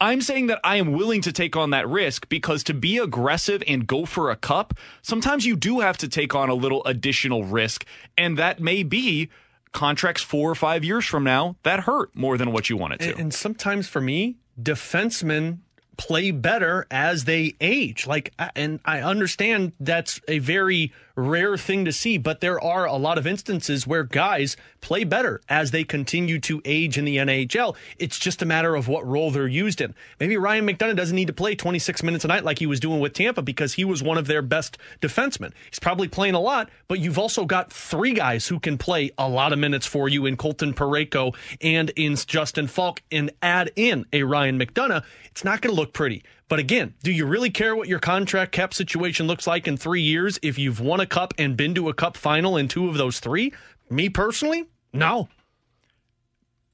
I'm 0.00 0.20
saying 0.20 0.46
that 0.46 0.60
I 0.62 0.76
am 0.76 0.92
willing 0.92 1.22
to 1.22 1.32
take 1.32 1.56
on 1.56 1.70
that 1.70 1.88
risk 1.88 2.28
because 2.28 2.62
to 2.64 2.74
be 2.74 2.98
aggressive 2.98 3.62
and 3.66 3.86
go 3.86 4.04
for 4.04 4.30
a 4.30 4.36
cup, 4.36 4.74
sometimes 5.02 5.44
you 5.44 5.56
do 5.56 5.80
have 5.80 5.98
to 5.98 6.08
take 6.08 6.34
on 6.34 6.48
a 6.48 6.54
little 6.54 6.84
additional 6.84 7.44
risk. 7.44 7.84
And 8.16 8.36
that 8.38 8.60
may 8.60 8.84
be 8.84 9.28
contracts 9.72 10.22
four 10.22 10.50
or 10.50 10.54
five 10.54 10.84
years 10.84 11.04
from 11.04 11.24
now 11.24 11.56
that 11.64 11.80
hurt 11.80 12.14
more 12.14 12.38
than 12.38 12.52
what 12.52 12.70
you 12.70 12.76
want 12.76 12.94
it 12.94 13.00
to. 13.00 13.10
And, 13.10 13.20
and 13.20 13.34
sometimes 13.34 13.88
for 13.88 14.00
me, 14.00 14.36
defensemen 14.60 15.58
play 15.96 16.30
better 16.30 16.86
as 16.90 17.24
they 17.24 17.54
age. 17.60 18.06
Like, 18.06 18.32
and 18.54 18.78
I 18.84 19.00
understand 19.00 19.72
that's 19.80 20.20
a 20.28 20.38
very 20.38 20.92
rare 21.18 21.56
thing 21.56 21.84
to 21.84 21.92
see, 21.92 22.16
but 22.16 22.40
there 22.40 22.62
are 22.62 22.86
a 22.86 22.96
lot 22.96 23.18
of 23.18 23.26
instances 23.26 23.86
where 23.86 24.04
guys 24.04 24.56
play 24.80 25.02
better 25.02 25.40
as 25.48 25.72
they 25.72 25.82
continue 25.82 26.38
to 26.38 26.62
age 26.64 26.96
in 26.96 27.04
the 27.04 27.16
NHL. 27.16 27.74
It's 27.98 28.18
just 28.18 28.40
a 28.40 28.46
matter 28.46 28.76
of 28.76 28.86
what 28.86 29.06
role 29.06 29.30
they're 29.30 29.48
used 29.48 29.80
in. 29.80 29.94
Maybe 30.20 30.36
Ryan 30.36 30.66
McDonagh 30.66 30.96
doesn't 30.96 31.16
need 31.16 31.26
to 31.26 31.32
play 31.32 31.56
26 31.56 32.02
minutes 32.02 32.24
a 32.24 32.28
night 32.28 32.44
like 32.44 32.60
he 32.60 32.66
was 32.66 32.78
doing 32.78 33.00
with 33.00 33.14
Tampa 33.14 33.42
because 33.42 33.74
he 33.74 33.84
was 33.84 34.02
one 34.02 34.16
of 34.16 34.26
their 34.26 34.42
best 34.42 34.78
defensemen. 35.00 35.52
He's 35.68 35.80
probably 35.80 36.08
playing 36.08 36.34
a 36.34 36.40
lot, 36.40 36.70
but 36.86 37.00
you've 37.00 37.18
also 37.18 37.44
got 37.44 37.72
three 37.72 38.12
guys 38.12 38.46
who 38.46 38.60
can 38.60 38.78
play 38.78 39.10
a 39.18 39.28
lot 39.28 39.52
of 39.52 39.58
minutes 39.58 39.86
for 39.86 40.08
you 40.08 40.24
in 40.24 40.36
Colton 40.36 40.72
Parayko 40.72 41.34
and 41.60 41.90
in 41.96 42.14
Justin 42.14 42.68
Faulk 42.68 43.02
and 43.10 43.32
add 43.42 43.72
in 43.74 44.06
a 44.12 44.22
Ryan 44.22 44.58
McDonagh. 44.58 45.02
It's 45.26 45.44
not 45.44 45.60
going 45.60 45.74
to 45.74 45.80
look 45.80 45.92
pretty. 45.92 46.22
But 46.48 46.58
again, 46.58 46.94
do 47.02 47.12
you 47.12 47.26
really 47.26 47.50
care 47.50 47.76
what 47.76 47.88
your 47.88 47.98
contract 47.98 48.52
cap 48.52 48.72
situation 48.72 49.26
looks 49.26 49.46
like 49.46 49.68
in 49.68 49.76
three 49.76 50.00
years 50.00 50.38
if 50.42 50.58
you've 50.58 50.80
won 50.80 50.98
a 50.98 51.06
cup 51.06 51.34
and 51.36 51.56
been 51.56 51.74
to 51.74 51.88
a 51.88 51.94
cup 51.94 52.16
final 52.16 52.56
in 52.56 52.68
two 52.68 52.88
of 52.88 52.96
those 52.96 53.20
three? 53.20 53.52
Me 53.90 54.08
personally, 54.08 54.66
no. 54.92 55.28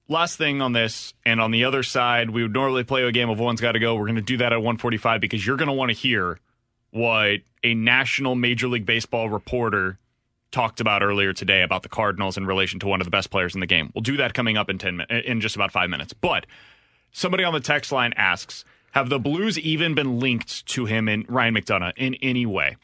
Last 0.08 0.36
thing 0.36 0.60
on 0.60 0.72
this, 0.72 1.14
and 1.24 1.40
on 1.40 1.50
the 1.50 1.64
other 1.64 1.82
side, 1.82 2.30
we 2.30 2.42
would 2.42 2.52
normally 2.52 2.84
play 2.84 3.02
a 3.02 3.10
game 3.10 3.30
of 3.30 3.38
one's 3.38 3.60
got 3.60 3.72
to 3.72 3.78
go. 3.78 3.94
We're 3.94 4.04
going 4.04 4.16
to 4.16 4.22
do 4.22 4.36
that 4.36 4.52
at 4.52 4.56
145 4.56 5.20
because 5.20 5.44
you're 5.44 5.56
going 5.56 5.68
to 5.68 5.74
want 5.74 5.90
to 5.90 5.96
hear 5.96 6.38
what 6.90 7.40
a 7.64 7.74
national 7.74 8.34
Major 8.34 8.68
League 8.68 8.86
Baseball 8.86 9.28
reporter 9.28 9.98
talked 10.52 10.80
about 10.80 11.02
earlier 11.02 11.32
today 11.32 11.62
about 11.62 11.82
the 11.82 11.88
Cardinals 11.88 12.36
in 12.36 12.46
relation 12.46 12.78
to 12.80 12.86
one 12.86 13.00
of 13.00 13.06
the 13.06 13.10
best 13.10 13.30
players 13.30 13.54
in 13.54 13.60
the 13.60 13.66
game. 13.66 13.90
We'll 13.94 14.02
do 14.02 14.18
that 14.18 14.34
coming 14.34 14.56
up 14.56 14.70
in 14.70 14.78
10 14.78 15.00
in 15.10 15.40
just 15.40 15.56
about 15.56 15.72
5 15.72 15.90
minutes. 15.90 16.12
But 16.12 16.46
somebody 17.10 17.42
on 17.42 17.54
the 17.54 17.60
text 17.60 17.90
line 17.90 18.12
asks, 18.16 18.64
have 18.94 19.08
the 19.08 19.18
Blues 19.18 19.58
even 19.58 19.94
been 19.94 20.20
linked 20.20 20.64
to 20.66 20.86
him 20.86 21.08
and 21.08 21.28
Ryan 21.28 21.56
McDonagh 21.56 21.94
in 21.96 22.14
any 22.22 22.46
way? 22.46 22.76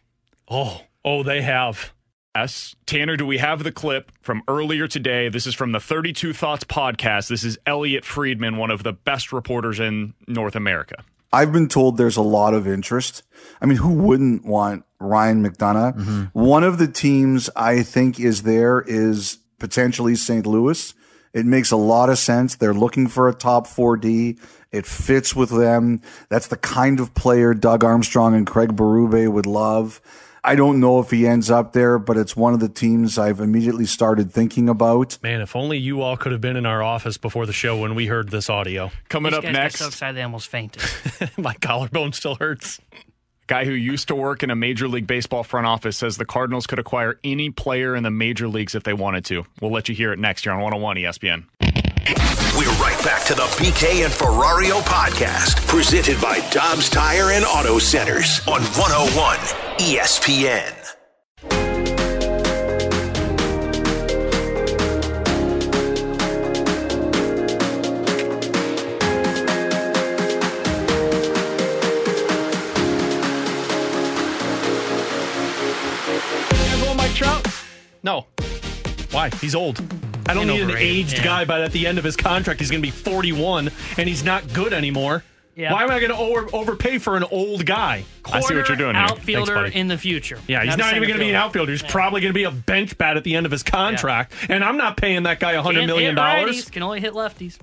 Oh, 0.49 0.83
oh, 1.05 1.23
they 1.23 1.41
have. 1.43 1.93
Yes. 2.35 2.75
Tanner, 2.85 3.17
do 3.17 3.25
we 3.25 3.39
have 3.39 3.63
the 3.63 3.71
clip 3.71 4.11
from 4.21 4.43
earlier 4.49 4.89
today? 4.89 5.29
This 5.29 5.47
is 5.47 5.55
from 5.55 5.71
the 5.71 5.79
32 5.79 6.33
Thoughts 6.33 6.65
podcast. 6.65 7.29
This 7.29 7.45
is 7.45 7.59
Elliotte 7.65 8.05
Friedman, 8.05 8.57
one 8.57 8.73
of 8.73 8.83
the 8.83 8.93
best 8.93 9.33
reporters 9.33 9.79
in 9.79 10.15
North 10.27 10.57
America. 10.57 11.05
I've 11.33 11.53
been 11.53 11.69
told 11.69 11.97
there's 11.97 12.17
a 12.17 12.23
lot 12.23 12.55
of 12.55 12.67
interest. 12.67 13.23
I 13.61 13.67
mean, 13.67 13.79
who 13.79 13.95
wouldn't 13.95 14.45
want 14.45 14.85
Ryan 14.99 15.45
McDonagh? 15.47 15.97
Mm-hmm. 15.97 16.25
One 16.33 16.65
of 16.65 16.79
the 16.79 16.89
teams 16.89 17.51
I 17.55 17.85
think 17.85 18.19
is 18.19 18.43
there 18.43 18.83
is 18.85 19.39
potentially 19.61 20.17
St. 20.17 20.45
Louis. 20.45 20.93
It 21.33 21.47
makes 21.47 21.71
a 21.71 21.77
lot 21.77 22.11
of 22.11 22.19
sense. 22.19 22.57
They're 22.57 22.75
looking 22.75 23.07
for 23.07 23.29
a 23.29 23.35
top 23.35 23.67
4D. 23.67 24.39
It 24.73 24.87
fits 24.87 25.35
with 25.35 25.51
them. 25.51 26.01
That's 26.29 26.49
the 26.49 26.57
kind 26.57 27.01
of 27.01 27.15
player 27.15 27.55
Doug 27.55 27.85
Armstrong 27.85 28.35
and 28.35 28.47
Craig 28.47 28.77
Berube 28.77 29.31
would 29.33 29.47
love. 29.47 30.01
I 30.43 30.55
don't 30.55 30.81
know 30.81 31.01
if 31.01 31.11
he 31.11 31.27
ends 31.27 31.51
up 31.51 31.75
there, 31.75 31.99
but 31.99 32.17
it's 32.17 32.35
one 32.35 32.55
of 32.55 32.61
the 32.61 32.69
teams 32.69 33.19
I've 33.19 33.41
immediately 33.41 33.85
started 33.85 34.33
thinking 34.33 34.69
about. 34.71 35.19
Man, 35.23 35.43
if 35.43 35.55
only 35.55 35.77
you 35.77 36.01
all 36.01 36.17
could 36.17 36.33
have 36.33 36.41
been 36.41 36.57
in 36.57 36.65
our 36.65 36.83
office 36.83 37.19
before 37.19 37.45
the 37.45 37.53
show 37.53 37.77
when 37.77 37.95
we 37.95 38.07
heard 38.07 38.31
this 38.31 38.49
audio. 38.49 38.91
Coming 39.09 39.33
These 39.33 39.39
up 39.39 39.45
guys 39.45 39.53
next, 39.53 39.75
got 39.75 39.85
so 39.85 39.89
excited 39.89 40.17
they 40.17 40.23
almost 40.23 40.49
fainted. 40.49 40.83
My 41.37 41.55
collarbone 41.55 42.13
still 42.15 42.37
hurts. 42.37 42.81
Guy 43.51 43.65
who 43.65 43.73
used 43.73 44.07
to 44.07 44.15
work 44.15 44.45
in 44.45 44.51
a 44.51 44.55
Major 44.55 44.87
League 44.87 45.09
Baseball 45.09 45.43
front 45.43 45.67
office 45.67 45.97
says 45.97 46.17
the 46.17 46.25
Cardinals 46.25 46.69
could 46.69 46.79
acquire 46.79 47.19
any 47.25 47.51
player 47.51 47.97
in 47.97 48.05
the 48.05 48.11
major 48.11 48.47
leagues 48.47 48.77
if 48.77 48.85
they 48.85 48.93
wanted 48.93 49.25
to. 49.25 49.45
We'll 49.61 49.73
let 49.73 49.89
you 49.89 49.95
hear 49.97 50.13
it 50.13 50.21
next 50.21 50.47
year 50.47 50.55
on 50.55 50.61
101 50.61 50.97
ESPN. 50.99 51.47
We're 52.57 52.71
right 52.81 53.05
back 53.05 53.25
to 53.25 53.35
the 53.35 53.43
BK 53.59 54.05
and 54.05 54.13
Ferrario 54.13 54.81
podcast, 54.83 55.67
presented 55.67 56.21
by 56.21 56.39
Dobbs 56.51 56.89
Tire 56.89 57.33
and 57.33 57.45
Auto 57.45 57.81
Centers 57.81 58.39
on 58.47 58.63
101 58.63 59.39
ESPN. 59.79 60.80
No. 78.03 78.27
Why? 79.11 79.31
He's 79.41 79.55
old. 79.55 79.81
I 80.29 80.35
don't 80.35 80.49
And 80.49 80.59
need 80.69 80.75
an 80.75 80.77
aged 80.77 81.19
yeah. 81.19 81.25
guy, 81.25 81.45
but 81.45 81.61
at 81.61 81.73
the 81.73 81.87
end 81.87 81.99
of 81.99 82.05
his 82.05 82.17
contract, 82.17 82.61
he's 82.61 82.71
going 82.71 82.83
to 82.83 82.87
be 82.87 82.93
41 82.93 83.71
and 83.99 84.09
he's 84.09 84.23
not 84.23 84.53
good 84.53 84.73
anymore. 84.73 85.25
Yeah. 85.57 85.73
Why 85.73 85.83
am 85.83 85.91
I 85.91 85.99
going 85.99 86.13
to 86.13 86.17
over, 86.17 86.47
overpay 86.55 86.99
for 86.99 87.17
an 87.17 87.25
old 87.25 87.67
guy? 87.67 88.05
I 88.25 88.41
see 88.41 88.55
what 88.55 88.69
you're 88.69 88.77
doing 88.77 88.95
here. 88.95 89.05
Outfielder 89.05 89.53
Thanks, 89.55 89.71
buddy. 89.71 89.81
in 89.81 89.89
the 89.89 89.99
future. 89.99 90.39
Yeah, 90.47 90.63
he's 90.65 90.75
a 90.75 90.77
not, 90.77 90.95
even 90.95 91.09
going 91.09 91.19
to 91.19 91.25
be 91.25 91.31
an 91.31 91.35
outfielder. 91.35 91.73
He's 91.73 91.83
Yeah. 91.83 91.91
probably 91.91 92.21
going 92.21 92.33
to 92.33 92.39
be 92.39 92.45
a 92.45 92.51
bench 92.53 92.97
bat 92.97 93.17
at 93.17 93.25
the 93.25 93.35
end 93.35 93.45
of 93.47 93.53
his 93.53 93.63
contract. 93.65 94.33
And 94.49 94.63
I'm 94.65 94.77
not 94.77 94.97
paying 94.97 95.25
that 95.25 95.41
guy 95.41 95.53
a 95.53 95.57
100 95.57 95.81
Can't 95.81 95.87
million. 95.89 96.15
dollars. 96.15 96.71
Can 96.71 96.83
only 96.85 97.01
hit 97.01 97.13
lefties. 97.13 97.59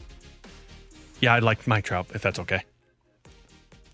Yeah, 1.21 1.33
I'd 1.33 1.43
like 1.43 1.65
Mike 1.65 1.85
Trout 1.85 2.07
if 2.13 2.21
that's 2.21 2.37
okay. 2.39 2.61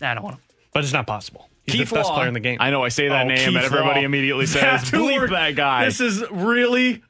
Nah, 0.00 0.10
I 0.10 0.14
don't 0.14 0.24
want 0.24 0.36
him. 0.36 0.42
But 0.74 0.82
it's 0.84 0.92
not 0.92 1.06
possible. 1.06 1.48
He's 1.66 1.76
Keith 1.76 1.88
the 1.90 1.94
best 1.96 2.10
Law. 2.10 2.16
player 2.16 2.28
in 2.28 2.34
the 2.34 2.40
game. 2.40 2.58
I 2.60 2.70
know 2.70 2.82
I 2.84 2.88
say 2.88 3.08
that 3.08 3.24
Oh, 3.24 3.28
name, 3.28 3.38
Keith 3.38 3.46
and 3.48 3.56
everybody 3.56 4.00
Law. 4.00 4.06
immediately 4.06 4.46
says, 4.46 4.60
That's 4.62 4.90
who 4.90 4.98
"Bleep 5.08 5.18
we're- 5.18 5.30
that 5.30 5.54
guy." 5.56 5.84
This 5.86 6.00
is 6.00 6.22
really. 6.30 7.02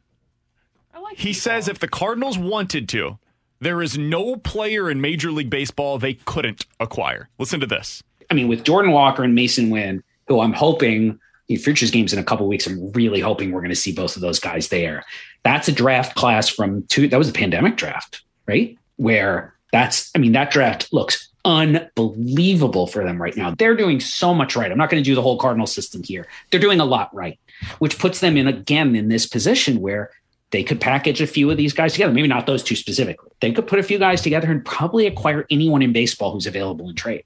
I 0.94 1.00
like 1.00 1.18
He 1.18 1.32
says 1.32 1.68
if 1.68 1.78
the 1.80 1.88
Cardinals 1.88 2.38
wanted 2.38 2.88
to, 2.90 3.18
there 3.60 3.82
is 3.82 3.98
no 3.98 4.36
player 4.36 4.90
in 4.90 5.00
Major 5.00 5.30
League 5.32 5.50
Baseball 5.50 5.98
they 5.98 6.14
couldn't 6.14 6.66
acquire. 6.78 7.28
Listen 7.38 7.60
to 7.60 7.66
this. 7.66 8.02
I 8.30 8.34
mean, 8.34 8.48
with 8.48 8.64
Jordan 8.64 8.92
Walker 8.92 9.22
and 9.24 9.36
Masyn 9.36 9.70
Winn, 9.70 10.02
who 10.28 10.40
I'm 10.40 10.52
hoping 10.52 11.18
in 11.48 11.58
futures 11.58 11.90
games 11.90 12.12
in 12.12 12.18
a 12.18 12.24
couple 12.24 12.46
weeks, 12.48 12.66
I'm 12.66 12.90
really 12.92 13.20
hoping 13.20 13.52
we're 13.52 13.60
going 13.60 13.68
to 13.70 13.76
see 13.76 13.92
both 13.92 14.16
of 14.16 14.22
those 14.22 14.38
guys 14.38 14.68
there. 14.68 15.04
That's 15.42 15.68
a 15.68 15.72
draft 15.72 16.14
class 16.14 16.48
from 16.48 16.84
two. 16.88 17.06
That 17.08 17.18
was 17.18 17.28
a 17.28 17.32
pandemic 17.32 17.76
draft, 17.76 18.22
right? 18.46 18.78
Where 18.96 19.54
that's, 19.72 20.10
I 20.14 20.18
mean, 20.20 20.32
that 20.32 20.50
draft 20.50 20.90
looks 20.92 21.28
unbelievable 21.44 22.86
for 22.86 23.04
them 23.04 23.20
right 23.20 23.36
now. 23.36 23.54
They're 23.54 23.76
doing 23.76 24.00
so 24.00 24.34
much 24.34 24.56
right. 24.56 24.70
I'm 24.70 24.78
not 24.78 24.90
going 24.90 25.02
to 25.02 25.08
do 25.08 25.14
the 25.14 25.22
whole 25.22 25.38
Cardinal 25.38 25.66
system 25.66 26.02
here. 26.02 26.26
They're 26.50 26.60
doing 26.60 26.80
a 26.80 26.84
lot 26.84 27.14
right, 27.14 27.38
which 27.78 27.98
puts 27.98 28.20
them 28.20 28.36
in 28.36 28.46
again 28.46 28.96
in 28.96 29.08
this 29.08 29.26
position 29.26 29.80
where 29.80 30.10
they 30.50 30.62
could 30.62 30.80
package 30.80 31.20
a 31.20 31.26
few 31.26 31.50
of 31.50 31.56
these 31.56 31.72
guys 31.72 31.92
together. 31.92 32.12
Maybe 32.12 32.28
not 32.28 32.46
those 32.46 32.62
two 32.62 32.76
specifically. 32.76 33.30
They 33.40 33.52
could 33.52 33.66
put 33.66 33.78
a 33.78 33.82
few 33.82 33.98
guys 33.98 34.22
together 34.22 34.50
and 34.50 34.64
probably 34.64 35.06
acquire 35.06 35.46
anyone 35.50 35.82
in 35.82 35.92
baseball 35.92 36.32
who's 36.32 36.46
available 36.46 36.88
in 36.88 36.94
trade. 36.94 37.24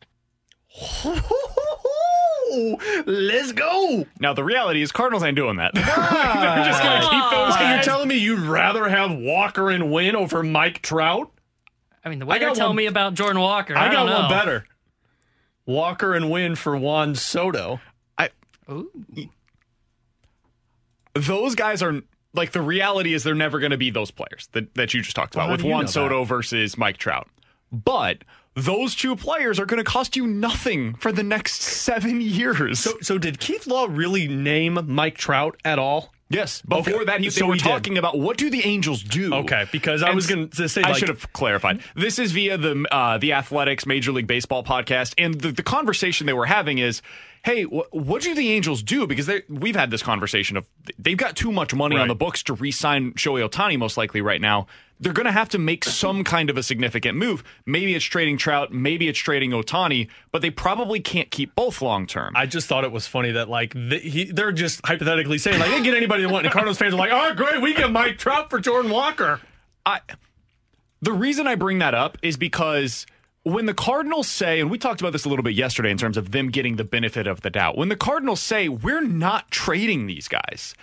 Let's 3.07 3.53
go. 3.53 4.07
Now 4.20 4.32
the 4.32 4.43
reality 4.43 4.81
is 4.81 4.90
Cardinals 4.90 5.23
ain't 5.23 5.36
doing 5.36 5.57
that. 5.57 5.74
They're 5.74 5.85
just 6.65 6.82
going 6.82 7.03
to 7.03 7.09
keep 7.09 7.31
those 7.31 7.55
So 7.55 7.61
you're 7.69 7.82
telling 7.82 8.09
me 8.09 8.16
you'd 8.16 8.40
rather 8.40 8.89
have 8.89 9.12
Walker 9.12 9.70
and 9.70 9.93
Winn 9.93 10.16
over 10.16 10.43
Mike 10.43 10.81
Trout? 10.82 11.31
I 12.04 12.08
mean, 12.08 12.18
the 12.18 12.26
way 12.26 12.36
I 12.36 12.38
they're 12.38 12.54
telling 12.54 12.76
me 12.76 12.86
about 12.86 13.14
Jordan 13.14 13.40
Walker, 13.40 13.76
I, 13.76 13.86
I 13.88 13.92
got 13.92 14.04
don't 14.04 14.06
know. 14.06 14.20
one 14.20 14.30
better. 14.30 14.66
Walker 15.66 16.14
and 16.14 16.30
Winn 16.30 16.54
for 16.56 16.76
Juan 16.76 17.14
Soto. 17.14 17.80
I, 18.16 18.30
those 21.14 21.54
guys 21.54 21.82
are 21.82 22.00
like 22.34 22.52
the 22.52 22.62
reality 22.62 23.12
is 23.14 23.24
they're 23.24 23.34
never 23.34 23.58
going 23.58 23.72
to 23.72 23.76
be 23.78 23.90
those 23.90 24.10
players 24.10 24.48
that, 24.52 24.74
that 24.74 24.94
you 24.94 25.02
just 25.02 25.16
talked 25.16 25.34
Well, 25.34 25.46
about 25.46 25.60
how 25.60 25.64
with 25.64 25.70
Juan 25.70 25.84
know 25.84 25.90
Soto 25.90 26.24
versus 26.24 26.78
Mike 26.78 26.96
Trout. 26.98 27.28
But 27.72 28.18
those 28.54 28.94
two 28.94 29.14
players 29.14 29.60
are 29.60 29.66
going 29.66 29.78
to 29.82 29.88
cost 29.90 30.16
you 30.16 30.26
nothing 30.26 30.94
for 30.94 31.12
the 31.12 31.22
next 31.22 31.62
seven 31.62 32.20
years. 32.20 32.80
So, 32.80 32.92
so 33.02 33.18
did 33.18 33.38
Keith 33.40 33.66
Law 33.66 33.86
really 33.90 34.26
name 34.26 34.78
Mike 34.86 35.16
Trout 35.16 35.56
at 35.64 35.78
all? 35.78 36.12
Yes. 36.30 36.60
Before 36.62 36.94
Okay, 36.94 37.05
that, 37.06 37.20
he, 37.20 37.30
so 37.30 37.46
were 37.46 37.55
he 37.55 37.59
did. 37.60 37.66
talking 37.68 37.96
about 37.98 38.18
what 38.18 38.36
do 38.36 38.50
the 38.50 38.62
Angels 38.64 39.02
do? 39.02 39.32
Okay, 39.32 39.64
because 39.72 40.02
I 40.02 40.09
And 40.09 40.16
was 40.16 40.26
going 40.26 40.48
to 40.50 40.68
say 40.68 40.82
I 40.82 40.90
like, 40.90 40.98
should 40.98 41.09
have 41.09 41.32
clarified. 41.32 41.80
This 41.96 42.18
is 42.18 42.32
via 42.32 42.59
the 42.59 42.84
uh, 42.90 43.16
the 43.18 43.32
Athletics 43.32 43.86
Major 43.86 44.12
League 44.12 44.26
Baseball 44.26 44.62
podcast, 44.62 45.14
and 45.16 45.34
the, 45.40 45.52
the 45.52 45.62
conversation 45.62 46.26
they 46.26 46.34
were 46.34 46.44
having 46.46 46.78
is, 46.78 47.00
"Hey, 47.44 47.62
wh- 47.65 47.93
what 47.93 48.23
do 48.23 48.35
the 48.35 48.51
Angels 48.51 48.82
do?" 48.82 49.06
Because 49.06 49.27
they, 49.27 49.43
we've 49.48 49.77
had 49.77 49.90
this 49.90 50.02
conversation 50.02 50.56
of 50.56 50.66
they've 50.98 51.16
got 51.16 51.36
too 51.36 51.52
much 51.52 51.74
money 51.74 51.97
on 51.97 52.09
the 52.09 52.15
books 52.15 52.43
to 52.44 52.55
re-sign 52.55 53.12
Shohei 53.12 53.48
Ohtani 53.48 53.78
most 53.78 53.97
likely 53.97 54.20
right 54.20 54.40
now. 54.40 54.66
They're 55.01 55.12
going 55.12 55.27
to 55.27 55.32
have 55.32 55.48
to 55.51 55.59
make 55.59 55.85
some 55.85 56.24
kind 56.24 56.51
of 56.51 56.56
a 56.56 56.62
significant 56.62 57.16
move. 57.16 57.44
Maybe 57.65 57.94
it's 57.94 58.05
trading 58.05 58.36
Trout, 58.36 58.73
maybe 58.73 59.06
it's 59.06 59.19
trading 59.19 59.52
Ohtani, 59.52 60.09
but 60.32 60.43
they 60.43 60.51
probably 60.51 60.98
can't 60.98 61.31
keep 61.31 61.55
both 61.55 61.81
long 61.81 62.06
term. 62.06 62.32
I 62.35 62.47
just 62.47 62.66
thought 62.66 62.82
it 62.82 62.90
was 62.90 63.06
funny 63.06 63.31
that 63.32 63.48
like 63.48 63.74
the, 63.74 63.98
he, 63.98 64.24
they're 64.24 64.51
just 64.51 64.85
hypothetically 64.85 65.39
saying 65.39 65.60
like 65.60 65.70
they 65.70 65.82
get 65.82 65.97
anybody 65.97 66.23
they 66.23 66.27
want. 66.27 66.44
And 66.44 66.51
the 66.51 66.52
Cardinals 66.52 66.78
fans 66.78 66.94
are 66.94 66.97
like, 66.97 67.12
oh 67.12 67.32
great, 67.35 67.62
we 67.62 67.74
get 67.74 67.93
Mike 67.93 68.19
Trout 68.19 68.51
for 68.51 68.59
Jordan 68.59 68.90
Walker. 68.90 69.40
I 69.86 70.01
the 71.01 71.12
reason 71.12 71.47
I 71.47 71.55
bring 71.55 71.78
that 71.78 71.94
up 71.94 72.19
is 72.23 72.36
because 72.36 73.06
when 73.52 73.66
the 73.66 73.74
Cardinals 73.74 74.28
say, 74.28 74.60
and 74.60 74.70
we 74.70 74.78
talked 74.78 75.00
about 75.00 75.12
this 75.12 75.24
a 75.24 75.28
little 75.28 75.42
bit 75.42 75.54
yesterday 75.54 75.90
in 75.90 75.98
terms 75.98 76.16
of 76.16 76.32
them 76.32 76.50
getting 76.50 76.76
the 76.76 76.84
benefit 76.84 77.26
of 77.26 77.42
the 77.42 77.50
doubt, 77.50 77.76
when 77.76 77.88
the 77.88 77.96
Cardinals 77.96 78.40
say 78.40 78.68
we're 78.68 79.02
not 79.02 79.50
trading 79.50 80.06
these 80.06 80.28
guys, 80.28 80.74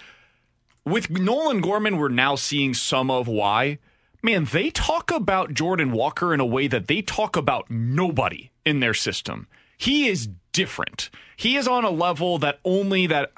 with 0.85 1.09
Nolan 1.09 1.61
Gorman, 1.61 1.97
we're 1.97 2.09
now 2.09 2.35
seeing 2.35 2.73
some 2.73 3.09
of 3.09 3.27
why. 3.27 3.79
man, 4.21 4.45
they 4.45 4.71
talk 4.71 5.11
about 5.11 5.53
Jordan 5.53 5.91
Walker 5.91 6.33
in 6.33 6.39
a 6.39 6.45
way 6.45 6.67
that 6.67 6.87
they 6.87 7.01
talk 7.01 7.35
about 7.35 7.69
nobody 7.69 8.49
in 8.65 8.79
their 8.79 8.93
system. 8.93 9.47
He 9.77 10.07
is 10.07 10.29
different. 10.51 11.09
He 11.35 11.57
is 11.57 11.67
on 11.67 11.83
a 11.83 11.89
level 11.89 12.39
that 12.39 12.59
only 12.63 13.07
that 13.07 13.31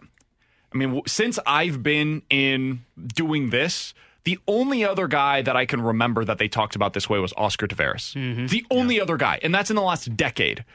I 0.74 0.78
mean, 0.78 1.02
since 1.08 1.40
I've 1.46 1.82
been 1.82 2.22
in 2.30 2.84
doing 3.16 3.50
this, 3.50 3.94
the 4.28 4.38
only 4.46 4.84
other 4.84 5.08
guy 5.08 5.42
that 5.42 5.56
I 5.56 5.66
can 5.66 5.80
remember 5.80 6.26
that 6.26 6.38
they 6.38 6.50
talked 6.50 6.76
about 6.76 6.92
this 6.92 7.10
way 7.10 7.18
was 7.18 7.32
Oscar 7.38 7.66
Taveras. 7.66 8.12
The 8.50 8.66
only 8.70 9.00
other 9.00 9.16
guy, 9.16 9.40
and 9.42 9.56
that's 9.56 9.70
in 9.70 9.78
the 9.78 9.82
last 9.82 10.18
decade. 10.18 10.66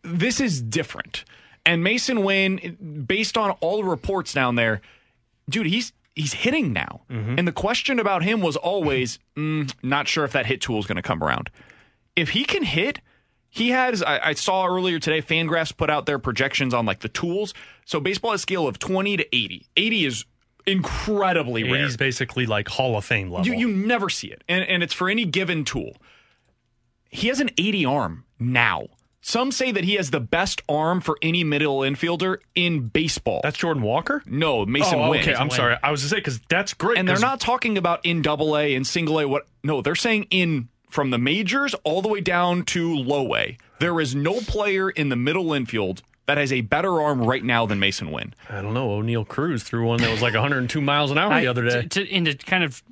This 0.00 0.40
is 0.40 0.62
different. 0.62 1.26
And 1.66 1.84
Masyn 1.84 2.24
Winn, 2.24 3.04
based 3.06 3.36
on 3.36 3.50
all 3.60 3.82
the 3.82 3.84
reports 3.84 4.32
down 4.32 4.54
there, 4.54 4.80
dude, 5.46 5.66
he's 5.66 5.92
he's 6.14 6.32
hitting 6.32 6.72
now. 6.72 7.02
And 7.38 7.46
the 7.46 7.52
question 7.52 7.98
about 7.98 8.22
him 8.22 8.40
was 8.40 8.56
always, 8.56 9.18
mm, 9.36 9.70
not 9.82 10.08
sure 10.08 10.24
if 10.24 10.32
that 10.32 10.46
hit 10.46 10.62
tool 10.62 10.78
is 10.78 10.86
going 10.86 10.96
to 10.96 11.02
come 11.02 11.22
around. 11.22 11.50
If 12.16 12.30
he 12.30 12.46
can 12.46 12.62
hit, 12.62 13.02
he 13.50 13.72
has. 13.72 14.02
I, 14.02 14.28
I 14.28 14.32
saw 14.32 14.66
earlier 14.66 14.98
today, 14.98 15.20
Fangraphs 15.20 15.76
put 15.76 15.90
out 15.90 16.06
their 16.06 16.18
projections 16.18 16.72
on 16.72 16.86
like 16.86 17.00
the 17.00 17.10
tools. 17.10 17.52
So 17.84 18.00
baseball 18.00 18.30
has 18.30 18.40
a 18.40 18.42
scale 18.42 18.66
of 18.66 18.78
twenty 18.78 19.18
to 19.18 19.36
eighty. 19.36 19.66
Eighty 19.76 20.06
is 20.06 20.24
incredibly 20.66 21.64
rare. 21.64 21.84
He's 21.84 21.96
basically 21.96 22.46
like 22.46 22.68
Hall 22.68 22.96
of 22.96 23.04
Fame 23.04 23.30
level. 23.30 23.46
You 23.46 23.54
you 23.54 23.68
never 23.68 24.08
see 24.08 24.28
it, 24.28 24.42
and 24.48 24.64
and 24.64 24.82
it's 24.82 24.94
for 24.94 25.08
any 25.08 25.24
given 25.24 25.64
tool. 25.64 25.96
He 27.08 27.28
has 27.28 27.40
an 27.40 27.50
80 27.58 27.84
arm 27.84 28.24
now. 28.38 28.86
Some 29.22 29.52
say 29.52 29.70
that 29.72 29.84
he 29.84 29.94
has 29.94 30.10
the 30.10 30.20
best 30.20 30.62
arm 30.68 31.00
for 31.00 31.18
any 31.20 31.44
middle 31.44 31.80
infielder 31.80 32.38
in 32.54 32.88
baseball. 32.88 33.40
That's 33.42 33.58
Jordan 33.58 33.82
Walker. 33.82 34.22
No, 34.24 34.64
Masyn 34.64 34.94
oh, 34.94 35.10
Winn. 35.10 35.20
okay. 35.20 35.34
I'm 35.34 35.50
sorry. 35.50 35.76
I 35.82 35.90
was 35.90 36.02
to 36.02 36.08
say 36.08 36.16
because 36.16 36.40
that's 36.48 36.72
great. 36.72 36.96
And 36.96 37.06
they're 37.06 37.18
not 37.18 37.38
talking 37.38 37.76
about 37.76 38.04
in 38.04 38.22
double 38.22 38.56
A 38.56 38.74
and 38.74 38.86
single 38.86 39.20
A. 39.20 39.28
What? 39.28 39.46
No, 39.62 39.82
they're 39.82 39.94
saying 39.94 40.26
in 40.30 40.68
from 40.88 41.10
the 41.10 41.18
majors 41.18 41.74
all 41.84 42.00
the 42.00 42.08
way 42.08 42.20
down 42.20 42.64
to 42.64 42.94
low 42.94 43.34
A. 43.36 43.58
There 43.78 44.00
is 44.00 44.14
no 44.14 44.40
player 44.40 44.88
in 44.88 45.10
the 45.10 45.16
middle 45.16 45.52
infield 45.52 46.02
that 46.30 46.38
has 46.38 46.52
a 46.52 46.60
better 46.60 47.00
arm 47.02 47.20
right 47.24 47.42
now 47.42 47.66
than 47.66 47.80
Masyn 47.80 48.12
Winn. 48.12 48.32
I 48.48 48.62
don't 48.62 48.72
know. 48.72 48.88
Oneil 48.88 49.26
Cruz 49.26 49.64
threw 49.64 49.86
one 49.86 50.00
that 50.00 50.10
was 50.10 50.22
like 50.22 50.34
102 50.34 50.80
miles 50.80 51.10
an 51.10 51.18
hour 51.18 51.28
the 51.40 51.46
I- 51.46 51.50
other 51.50 51.64
day. 51.68 51.82
To, 51.82 51.88
to, 52.04 52.12
and 52.12 52.26
to 52.26 52.34
kind 52.36 52.62
of 52.62 52.82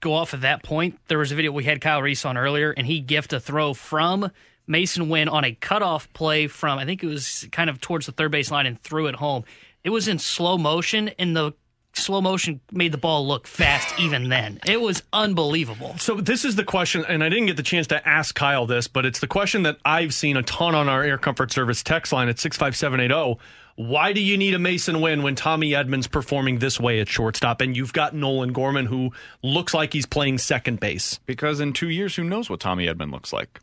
go 0.00 0.12
off 0.12 0.34
of 0.34 0.42
that 0.42 0.62
point, 0.62 0.98
there 1.08 1.16
was 1.18 1.32
a 1.32 1.34
video 1.34 1.52
we 1.52 1.64
had 1.64 1.80
Kyle 1.80 2.02
Reese 2.02 2.24
on 2.26 2.36
earlier, 2.36 2.70
and 2.70 2.86
he 2.86 3.00
gifted 3.00 3.38
a 3.38 3.40
throw 3.40 3.72
from 3.72 4.30
Masyn 4.68 5.08
Winn 5.08 5.28
on 5.28 5.44
a 5.44 5.52
cutoff 5.52 6.12
play 6.12 6.46
from, 6.48 6.78
I 6.78 6.84
think 6.84 7.02
it 7.02 7.06
was 7.06 7.48
kind 7.50 7.70
of 7.70 7.80
towards 7.80 8.06
the 8.06 8.12
third 8.12 8.30
base 8.30 8.50
line 8.50 8.66
and 8.66 8.80
threw 8.82 9.06
it 9.06 9.14
home. 9.16 9.44
It 9.84 9.90
was 9.90 10.06
in 10.08 10.18
slow 10.18 10.58
motion, 10.58 11.08
and 11.18 11.34
the 11.34 11.52
slow 11.94 12.20
motion 12.20 12.60
made 12.70 12.92
the 12.92 12.98
ball 12.98 13.26
look 13.26 13.46
fast 13.46 13.98
even 13.98 14.28
then. 14.28 14.60
It 14.66 14.80
was 14.80 15.02
unbelievable. 15.12 15.96
So 15.98 16.16
this 16.16 16.44
is 16.44 16.56
the 16.56 16.64
question, 16.64 17.04
and 17.08 17.22
I 17.22 17.28
didn't 17.28 17.46
get 17.46 17.56
the 17.56 17.62
chance 17.62 17.86
to 17.88 18.08
ask 18.08 18.34
Kyle 18.34 18.66
this, 18.66 18.88
but 18.88 19.04
it's 19.06 19.20
the 19.20 19.26
question 19.26 19.62
that 19.64 19.78
I've 19.84 20.14
seen 20.14 20.36
a 20.36 20.42
ton 20.42 20.74
on 20.74 20.88
our 20.88 21.02
Air 21.02 21.18
Comfort 21.18 21.52
Service 21.52 21.82
text 21.82 22.12
line 22.12 22.28
at 22.28 22.38
six 22.38 22.56
five 22.56 22.76
seven 22.76 23.00
eight 23.00 23.08
zero. 23.08 23.38
Why 23.76 24.12
do 24.12 24.20
you 24.20 24.36
need 24.36 24.52
a 24.52 24.58
Masyn 24.58 25.00
Winn 25.00 25.22
when 25.22 25.34
Tommy 25.34 25.70
Edman's 25.70 26.06
performing 26.06 26.58
this 26.58 26.78
way 26.78 27.00
at 27.00 27.08
shortstop, 27.08 27.62
and 27.62 27.74
you've 27.74 27.94
got 27.94 28.14
Nolan 28.14 28.52
Gorman 28.52 28.84
who 28.84 29.12
looks 29.42 29.72
like 29.72 29.94
he's 29.94 30.04
playing 30.04 30.38
second 30.38 30.78
base? 30.78 31.20
Because 31.24 31.58
in 31.58 31.72
two 31.72 31.88
years, 31.88 32.14
who 32.14 32.24
knows 32.24 32.50
what 32.50 32.60
Tommy 32.60 32.86
Edman 32.86 33.10
looks 33.10 33.32
like? 33.32 33.60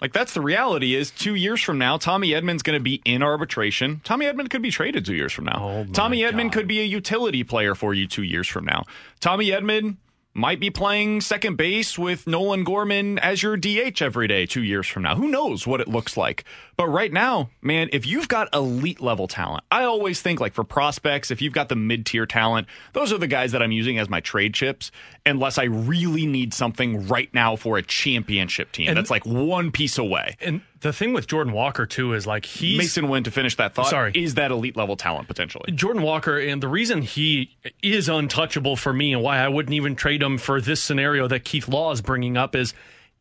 Like 0.00 0.12
that's 0.12 0.34
the 0.34 0.40
reality. 0.40 0.94
Is 0.94 1.10
two 1.10 1.34
years 1.34 1.62
from 1.62 1.78
now, 1.78 1.96
Tommy 1.96 2.30
Edman's 2.30 2.62
going 2.62 2.78
to 2.78 2.82
be 2.82 3.00
in 3.04 3.22
arbitration. 3.22 4.00
Tommy 4.04 4.26
Edman 4.26 4.50
could 4.50 4.62
be 4.62 4.70
traded 4.70 5.06
two 5.06 5.14
years 5.14 5.32
from 5.32 5.46
now. 5.46 5.58
Oh 5.60 5.92
Tommy 5.92 6.20
Edman 6.20 6.52
could 6.52 6.68
be 6.68 6.80
a 6.80 6.84
utility 6.84 7.44
player 7.44 7.74
for 7.74 7.94
you 7.94 8.06
two 8.06 8.22
years 8.22 8.46
from 8.46 8.64
now. 8.64 8.84
Tommy 9.20 9.46
Edman 9.48 9.96
might 10.36 10.60
be 10.60 10.68
playing 10.68 11.22
second 11.22 11.56
base 11.56 11.98
with 11.98 12.26
Nolan 12.26 12.62
Gorman 12.62 13.18
as 13.20 13.42
your 13.42 13.56
DH 13.56 14.02
every 14.02 14.28
day 14.28 14.44
two 14.44 14.62
years 14.62 14.86
from 14.86 15.02
now. 15.02 15.16
Who 15.16 15.28
knows 15.28 15.66
what 15.66 15.80
it 15.80 15.88
looks 15.88 16.14
like? 16.14 16.44
But 16.76 16.88
right 16.88 17.10
now, 17.10 17.48
man, 17.62 17.88
if 17.90 18.06
you've 18.06 18.28
got 18.28 18.54
elite 18.54 19.00
level 19.00 19.28
talent, 19.28 19.64
I 19.70 19.84
always 19.84 20.20
think 20.20 20.38
like 20.38 20.52
for 20.52 20.62
prospects, 20.62 21.30
if 21.30 21.40
you've 21.40 21.54
got 21.54 21.70
the 21.70 21.76
mid 21.76 22.04
tier 22.04 22.26
talent, 22.26 22.66
those 22.92 23.14
are 23.14 23.18
the 23.18 23.26
guys 23.26 23.52
that 23.52 23.62
I'm 23.62 23.72
using 23.72 23.98
as 23.98 24.10
my 24.10 24.20
trade 24.20 24.52
chips, 24.52 24.92
unless 25.26 25.58
I 25.58 25.64
really 25.64 26.24
need 26.24 26.54
something 26.54 27.06
right 27.08 27.28
now 27.34 27.56
for 27.56 27.76
a 27.76 27.82
championship 27.82 28.72
team 28.72 28.88
And- 28.88 28.96
that's 28.96 29.10
like 29.10 29.26
one 29.26 29.70
piece 29.72 29.98
away. 29.98 30.36
And 30.40 30.60
the 30.80 30.92
thing 30.92 31.12
with 31.12 31.26
Jordan 31.26 31.52
Walker 31.52 31.84
too 31.84 32.12
is 32.14 32.26
like 32.26 32.44
he 32.46 32.78
Masyn 32.78 33.08
Winn 33.08 33.24
to 33.24 33.30
finish 33.30 33.56
that 33.56 33.74
thought. 33.74 33.88
Sorry. 33.88 34.12
is 34.14 34.34
that 34.34 34.50
elite 34.50 34.76
level 34.76 34.96
talent 34.96 35.26
potentially? 35.28 35.72
Jordan 35.72 36.02
Walker, 36.02 36.38
and 36.38 36.62
the 36.62 36.68
reason 36.68 37.02
he 37.02 37.56
is 37.82 38.08
untouchable 38.08 38.76
for 38.76 38.92
me 38.92 39.12
and 39.12 39.22
why 39.22 39.38
I 39.38 39.48
wouldn't 39.48 39.74
even 39.74 39.96
trade 39.96 40.22
him 40.22 40.38
for 40.38 40.60
this 40.60 40.80
scenario 40.82 41.26
that 41.28 41.44
Keith 41.44 41.66
Law 41.68 41.90
is 41.92 42.00
bringing 42.00 42.36
up 42.36 42.54
is 42.54 42.72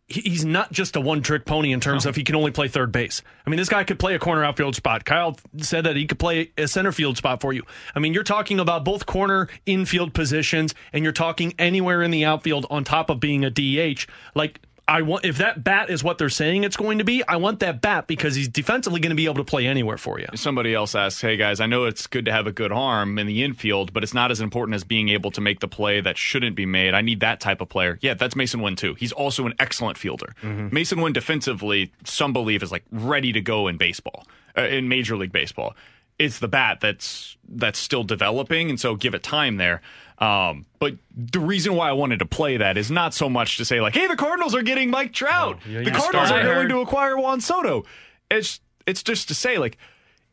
he's 0.08 0.46
not 0.46 0.72
just 0.72 0.96
a 0.96 1.02
one 1.02 1.22
trick 1.22 1.46
pony 1.46 1.72
in 1.72 1.80
terms 1.80 2.06
of 2.06 2.16
he 2.16 2.24
can 2.24 2.36
only 2.36 2.52
play 2.52 2.68
third 2.68 2.92
base. 2.92 3.22
I 3.46 3.50
mean, 3.50 3.58
this 3.58 3.70
guy 3.70 3.84
could 3.84 3.98
play 3.98 4.14
a 4.14 4.20
corner 4.20 4.44
outfield 4.44 4.76
spot. 4.76 5.04
Kyle 5.04 5.38
said 5.58 5.86
that 5.86 5.96
he 5.96 6.06
could 6.06 6.20
play 6.20 6.52
a 6.58 6.68
center 6.68 6.92
field 6.92 7.18
spot 7.18 7.42
for 7.42 7.54
you. 7.54 7.64
I 7.96 8.00
mean, 8.00 8.14
you're 8.14 8.24
talking 8.24 8.60
about 8.60 8.86
both 8.86 9.06
corner 9.06 9.48
infield 9.66 10.14
positions, 10.14 10.76
and 10.94 11.04
you're 11.04 11.14
talking 11.14 11.54
anywhere 11.58 12.04
in 12.04 12.12
the 12.12 12.24
outfield 12.26 12.68
on 12.70 12.84
top 12.84 13.10
of 13.10 13.20
being 13.20 13.44
a 13.44 13.50
DH. 13.50 14.06
Like, 14.36 14.60
I 14.88 15.02
want 15.02 15.26
if 15.26 15.40
that 15.40 15.64
bat 15.64 15.90
is 15.90 16.04
what 16.04 16.18
they're 16.20 16.30
saying 16.30 16.64
it's 16.64 16.78
going 16.78 17.00
to 17.00 17.04
be, 17.04 17.24
I 17.28 17.38
want 17.38 17.60
that 17.62 17.82
bat 17.82 18.06
because 18.06 18.36
he's 18.36 18.48
defensively 18.48 19.00
going 19.00 19.10
to 19.10 19.16
be 19.16 19.26
able 19.26 19.36
to 19.36 19.44
play 19.44 19.66
anywhere 19.66 19.98
for 19.98 20.20
you. 20.20 20.28
Somebody 20.36 20.76
else 20.76 20.94
asks, 20.94 21.22
"Hey 21.22 21.38
guys, 21.38 21.60
I 21.60 21.66
know 21.66 21.86
it's 21.86 22.06
good 22.06 22.26
to 22.26 22.32
have 22.32 22.46
a 22.46 22.52
good 22.52 22.72
arm 22.72 23.18
in 23.18 23.26
the 23.26 23.44
infield, 23.44 23.94
but 23.94 24.04
it's 24.04 24.14
not 24.14 24.30
as 24.30 24.42
important 24.42 24.76
as 24.76 24.84
being 24.84 25.10
able 25.10 25.32
to 25.32 25.42
make 25.42 25.60
the 25.60 25.68
play 25.68 26.02
that 26.02 26.18
shouldn't 26.18 26.56
be 26.56 26.66
made. 26.68 26.94
I 26.94 27.02
need 27.02 27.20
that 27.22 27.40
type 27.40 27.62
of 27.62 27.70
player." 27.70 27.98
Yeah, 28.02 28.14
that's 28.14 28.36
Masyn 28.36 28.62
Winn 28.62 28.76
too. 28.76 28.94
He's 28.96 29.12
also 29.12 29.48
an 29.48 29.56
excellent 29.60 29.98
fielder. 29.98 30.34
Masyn 30.44 31.02
Winn 31.02 31.14
defensively, 31.14 31.92
some 32.04 32.32
believe 32.34 32.62
is 32.62 32.72
like 32.72 32.84
ready 32.92 33.32
to 33.34 33.42
go 33.42 33.68
in 33.68 33.78
baseball, 33.78 34.28
uh, 34.56 34.62
in 34.62 34.88
Major 34.88 35.18
League 35.18 35.32
Baseball. 35.32 35.76
It's 36.20 36.40
the 36.40 36.48
bat 36.48 36.80
that's 36.80 37.38
that's 37.50 37.80
still 37.80 38.04
developing, 38.04 38.70
and 38.70 38.80
so 38.80 38.96
give 38.96 39.14
it 39.16 39.24
time 39.24 39.58
there. 39.58 39.82
Um, 40.18 40.66
but 40.80 40.96
the 41.16 41.40
reason 41.40 41.76
why 41.76 41.90
I 41.90 41.94
wanted 41.94 42.20
to 42.20 42.26
play 42.26 42.58
that 42.58 42.78
is 42.78 42.90
not 42.90 43.14
so 43.14 43.30
much 43.30 43.58
to 43.58 43.66
say 43.66 43.82
like, 43.82 43.94
"Hey, 43.94 44.08
the 44.08 44.16
Cardinals 44.16 44.56
are 44.56 44.62
getting 44.62 44.90
Mike 44.90 45.14
Trout. 45.14 45.60
yeah, 45.68 45.82
the 45.82 45.92
Cardinals 45.92 46.32
are 46.32 46.42
going 46.42 46.70
to 46.70 46.80
acquire 46.80 47.18
Juan 47.18 47.42
Soto." 47.42 47.84
It's 48.32 48.60
it's 48.88 49.04
just 49.04 49.28
to 49.28 49.36
say 49.36 49.58
like 49.58 49.78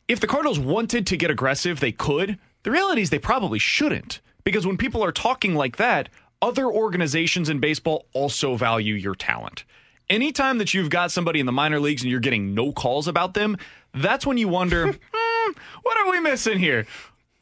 if 0.07 0.19
the 0.19 0.27
Cardinals 0.27 0.59
wanted 0.59 1.07
to 1.07 1.17
get 1.17 1.31
aggressive, 1.31 1.79
they 1.79 1.91
could. 1.91 2.37
The 2.63 2.71
reality 2.71 3.01
is 3.01 3.09
they 3.09 3.19
probably 3.19 3.59
shouldn't 3.59 4.21
because 4.43 4.65
when 4.65 4.77
people 4.77 5.03
are 5.03 5.11
talking 5.11 5.55
like 5.55 5.77
that, 5.77 6.09
other 6.41 6.65
organizations 6.65 7.49
in 7.49 7.59
baseball 7.59 8.05
also 8.13 8.55
value 8.55 8.95
your 8.95 9.15
talent. 9.15 9.63
Anytime 10.09 10.57
that 10.57 10.73
you've 10.73 10.89
got 10.89 11.11
somebody 11.11 11.39
in 11.39 11.45
the 11.45 11.51
minor 11.51 11.79
leagues 11.79 12.01
and 12.01 12.11
you're 12.11 12.19
getting 12.19 12.53
no 12.53 12.73
calls 12.73 13.07
about 13.07 13.33
them, 13.33 13.57
that's 13.93 14.25
when 14.25 14.37
you 14.37 14.49
wonder, 14.49 14.91
hmm, 15.13 15.51
what 15.83 15.97
are 15.97 16.11
we 16.11 16.19
missing 16.19 16.59
here? 16.59 16.85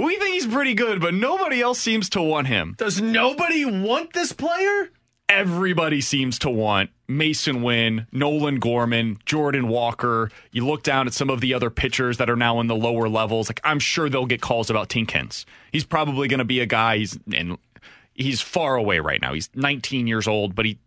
We 0.02 0.18
think 0.18 0.34
he's 0.34 0.48
pretty 0.48 0.74
good, 0.74 1.00
but 1.00 1.14
nobody 1.14 1.62
else 1.62 1.80
seems 1.80 2.10
to 2.10 2.22
want 2.24 2.48
him. 2.48 2.74
Does 2.80 3.00
nobody 3.00 3.66
want 3.66 4.14
this 4.14 4.34
player? 4.34 4.90
Everybody 5.30 6.02
seems 6.02 6.40
to 6.40 6.50
want 6.50 6.90
Masyn 7.08 7.62
Winn, 7.62 8.08
Nolan 8.12 8.58
Gorman, 8.58 9.20
Jordan 9.28 9.68
Walker. 9.68 10.32
You 10.52 10.66
look 10.66 10.82
down 10.82 11.06
at 11.06 11.14
some 11.14 11.30
of 11.30 11.40
the 11.40 11.54
other 11.54 11.70
pitchers 11.70 12.18
that 12.18 12.32
are 12.32 12.36
now 12.36 12.60
in 12.60 12.66
the 12.66 12.76
lower 12.76 13.08
levels. 13.08 13.48
Like 13.48 13.62
I'm 13.64 13.78
sure 13.78 14.10
they'll 14.10 14.26
get 14.26 14.42
calls 14.42 14.72
about 14.72 14.90
Tink 14.90 15.12
Hence. 15.12 15.46
He's 15.72 15.86
probably 15.86 16.28
going 16.28 16.40
to 16.40 16.46
be 16.46 16.62
a 16.62 16.66
guy. 16.66 16.98
He's 16.98 17.20
and 17.32 17.60
he's 18.16 18.42
far 18.42 18.78
away 18.78 19.00
right 19.00 19.22
now. 19.22 19.34
He's 19.34 19.52
19 19.54 20.08
years 20.08 20.28
old, 20.28 20.56
but 20.56 20.66
he 20.66 20.80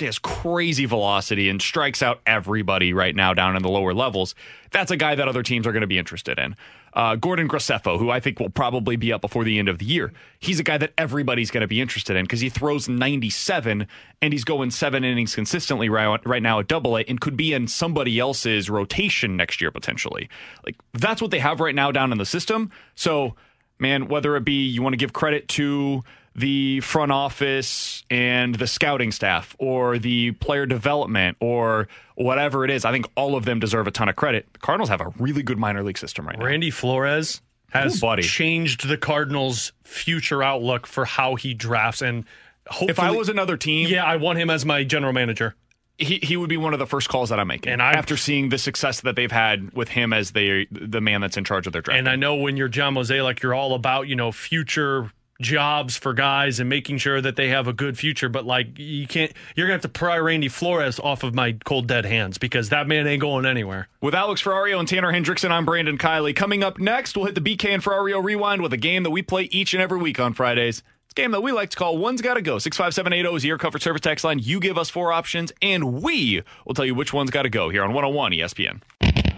has 0.00 0.18
crazy 0.18 0.86
velocity 0.86 1.50
and 1.50 1.60
strikes 1.60 2.02
out 2.02 2.22
everybody 2.26 2.94
right 2.94 3.14
now 3.14 3.34
down 3.34 3.54
in 3.54 3.62
the 3.62 3.68
lower 3.68 3.92
levels. 3.92 4.34
That's 4.70 4.90
a 4.90 4.96
guy 4.96 5.14
that 5.14 5.28
other 5.28 5.42
teams 5.42 5.66
are 5.66 5.72
going 5.72 5.82
to 5.82 5.86
be 5.86 5.98
interested 5.98 6.38
in. 6.38 6.56
Uh, 6.94 7.16
Gordon 7.16 7.48
Graceffo, 7.48 7.98
who 7.98 8.10
I 8.10 8.20
think 8.20 8.38
will 8.38 8.50
probably 8.50 8.96
be 8.96 9.12
up 9.12 9.20
before 9.22 9.44
the 9.44 9.58
end 9.58 9.68
of 9.68 9.78
the 9.78 9.84
year. 9.84 10.12
He's 10.38 10.60
a 10.60 10.62
guy 10.62 10.78
that 10.78 10.92
everybody's 10.98 11.50
going 11.50 11.62
to 11.62 11.68
be 11.68 11.80
interested 11.80 12.16
in 12.16 12.24
because 12.24 12.40
he 12.40 12.48
throws 12.48 12.88
97 12.88 13.86
and 14.20 14.32
he's 14.32 14.44
going 14.44 14.70
seven 14.70 15.02
innings 15.02 15.34
consistently 15.34 15.88
right, 15.88 16.20
right 16.26 16.42
now 16.42 16.60
at 16.60 16.68
double 16.68 16.96
A 16.96 17.02
and 17.02 17.20
could 17.20 17.36
be 17.36 17.54
in 17.54 17.66
somebody 17.66 18.18
else's 18.18 18.68
rotation 18.68 19.36
next 19.36 19.60
year 19.60 19.70
potentially. 19.70 20.28
Like 20.66 20.76
that's 20.92 21.22
what 21.22 21.30
they 21.30 21.38
have 21.38 21.60
right 21.60 21.74
now 21.74 21.92
down 21.92 22.12
in 22.12 22.18
the 22.18 22.26
system. 22.26 22.70
So, 22.94 23.36
man, 23.78 24.08
whether 24.08 24.36
it 24.36 24.44
be 24.44 24.66
you 24.66 24.82
want 24.82 24.92
to 24.92 24.98
give 24.98 25.12
credit 25.12 25.48
to 25.48 26.02
the 26.34 26.80
front 26.80 27.12
office 27.12 28.02
and 28.10 28.54
the 28.54 28.66
scouting 28.66 29.12
staff 29.12 29.54
or 29.58 29.98
the 29.98 30.32
player 30.32 30.66
development 30.66 31.36
or 31.40 31.88
whatever 32.14 32.64
it 32.64 32.70
is, 32.70 32.84
I 32.84 32.92
think 32.92 33.06
all 33.16 33.36
of 33.36 33.44
them 33.44 33.60
deserve 33.60 33.86
a 33.86 33.90
ton 33.90 34.08
of 34.08 34.16
credit. 34.16 34.46
The 34.52 34.58
Cardinals 34.60 34.88
have 34.88 35.00
a 35.00 35.08
really 35.18 35.42
good 35.42 35.58
minor 35.58 35.82
league 35.82 35.98
system 35.98 36.26
right 36.26 36.38
now. 36.38 36.44
Randy 36.44 36.70
Flores 36.70 37.42
has 37.70 38.02
Ooh, 38.02 38.16
changed 38.18 38.88
the 38.88 38.96
Cardinals' 38.96 39.72
future 39.84 40.42
outlook 40.42 40.86
for 40.86 41.04
how 41.04 41.34
he 41.36 41.54
drafts. 41.54 42.02
And 42.02 42.24
hopefully, 42.66 42.90
If 42.90 42.98
I 43.00 43.10
was 43.10 43.28
another 43.28 43.56
team, 43.56 43.88
yeah, 43.88 44.04
I 44.04 44.16
want 44.16 44.38
him 44.38 44.50
as 44.50 44.64
my 44.66 44.84
general 44.84 45.12
manager. 45.12 45.54
he, 45.98 46.18
he 46.22 46.36
would 46.36 46.48
be 46.50 46.56
one 46.56 46.72
of 46.72 46.78
the 46.78 46.86
first 46.86 47.08
calls 47.08 47.28
that 47.30 47.38
I'm 47.40 47.46
making. 47.48 47.72
And 47.72 47.82
I- 47.82 47.92
after 47.92 48.16
seeing 48.16 48.48
the 48.48 48.58
success 48.58 49.00
that 49.02 49.16
they've 49.16 49.30
had 49.32 49.72
with 49.74 49.88
him 49.88 50.12
as 50.12 50.32
the 50.32 50.66
the 50.70 51.00
man 51.00 51.20
that's 51.20 51.36
in 51.36 51.44
charge 51.44 51.66
of 51.66 51.72
their 51.72 51.82
draft. 51.82 51.98
And 51.98 52.08
I 52.08 52.16
know 52.16 52.34
when 52.36 52.56
you're 52.56 52.68
John 52.68 52.94
Mozeliak, 52.94 53.42
you're 53.42 53.54
all 53.54 53.74
about 53.74 54.08
you 54.08 54.16
know 54.16 54.32
future 54.32 55.10
jobs 55.42 55.96
for 55.96 56.14
guys 56.14 56.60
and 56.60 56.68
making 56.68 56.98
sure 56.98 57.20
that 57.20 57.36
they 57.36 57.48
have 57.48 57.68
a 57.68 57.72
good 57.72 57.98
future. 57.98 58.28
But 58.28 58.46
like, 58.46 58.78
you 58.78 59.06
can't. 59.06 59.32
You're 59.54 59.66
gonna 59.66 59.74
have 59.74 59.82
to 59.82 59.88
pry 59.88 60.18
Randy 60.18 60.48
Flores 60.48 60.98
off 60.98 61.22
of 61.22 61.34
my 61.34 61.52
cold 61.64 61.86
dead 61.86 62.04
hands 62.04 62.38
because 62.38 62.70
that 62.70 62.86
man 62.86 63.06
ain't 63.06 63.20
going 63.20 63.44
anywhere. 63.44 63.88
With 64.00 64.14
Alex 64.14 64.42
Ferrario 64.42 64.78
and 64.78 64.88
Tanner 64.88 65.12
Hendrickson, 65.12 65.50
I'm 65.50 65.64
Brandon 65.64 65.98
Kiley. 65.98 66.34
Coming 66.34 66.62
up 66.64 66.78
next, 66.78 67.16
we'll 67.16 67.26
hit 67.26 67.34
the 67.34 67.40
BK 67.40 67.70
and 67.70 67.82
Ferrario 67.82 68.22
rewind 68.22 68.62
with 68.62 68.72
a 68.72 68.78
game 68.78 69.02
that 69.02 69.10
we 69.10 69.22
play 69.22 69.44
each 69.44 69.74
and 69.74 69.82
every 69.82 69.98
week 69.98 70.18
on 70.18 70.32
Fridays. 70.32 70.82
It's 71.04 71.12
a 71.12 71.20
game 71.20 71.32
that 71.32 71.42
we 71.42 71.52
like 71.52 71.70
to 71.70 71.76
call 71.76 71.98
One's 71.98 72.22
Gotta 72.22 72.40
Go. 72.40 72.58
65780 72.58 73.36
is 73.36 73.44
your 73.44 73.58
covered 73.58 73.82
service 73.82 74.00
text 74.00 74.24
line. 74.24 74.38
You 74.38 74.60
give 74.60 74.78
us 74.78 74.88
four 74.88 75.12
options, 75.12 75.52
and 75.60 76.02
we 76.02 76.42
will 76.64 76.74
tell 76.74 76.86
you 76.86 76.94
which 76.94 77.12
one's 77.12 77.30
gotta 77.30 77.50
go 77.50 77.68
here 77.68 77.82
on 77.82 77.92
101 77.92 78.32
ESPN. 78.32 78.80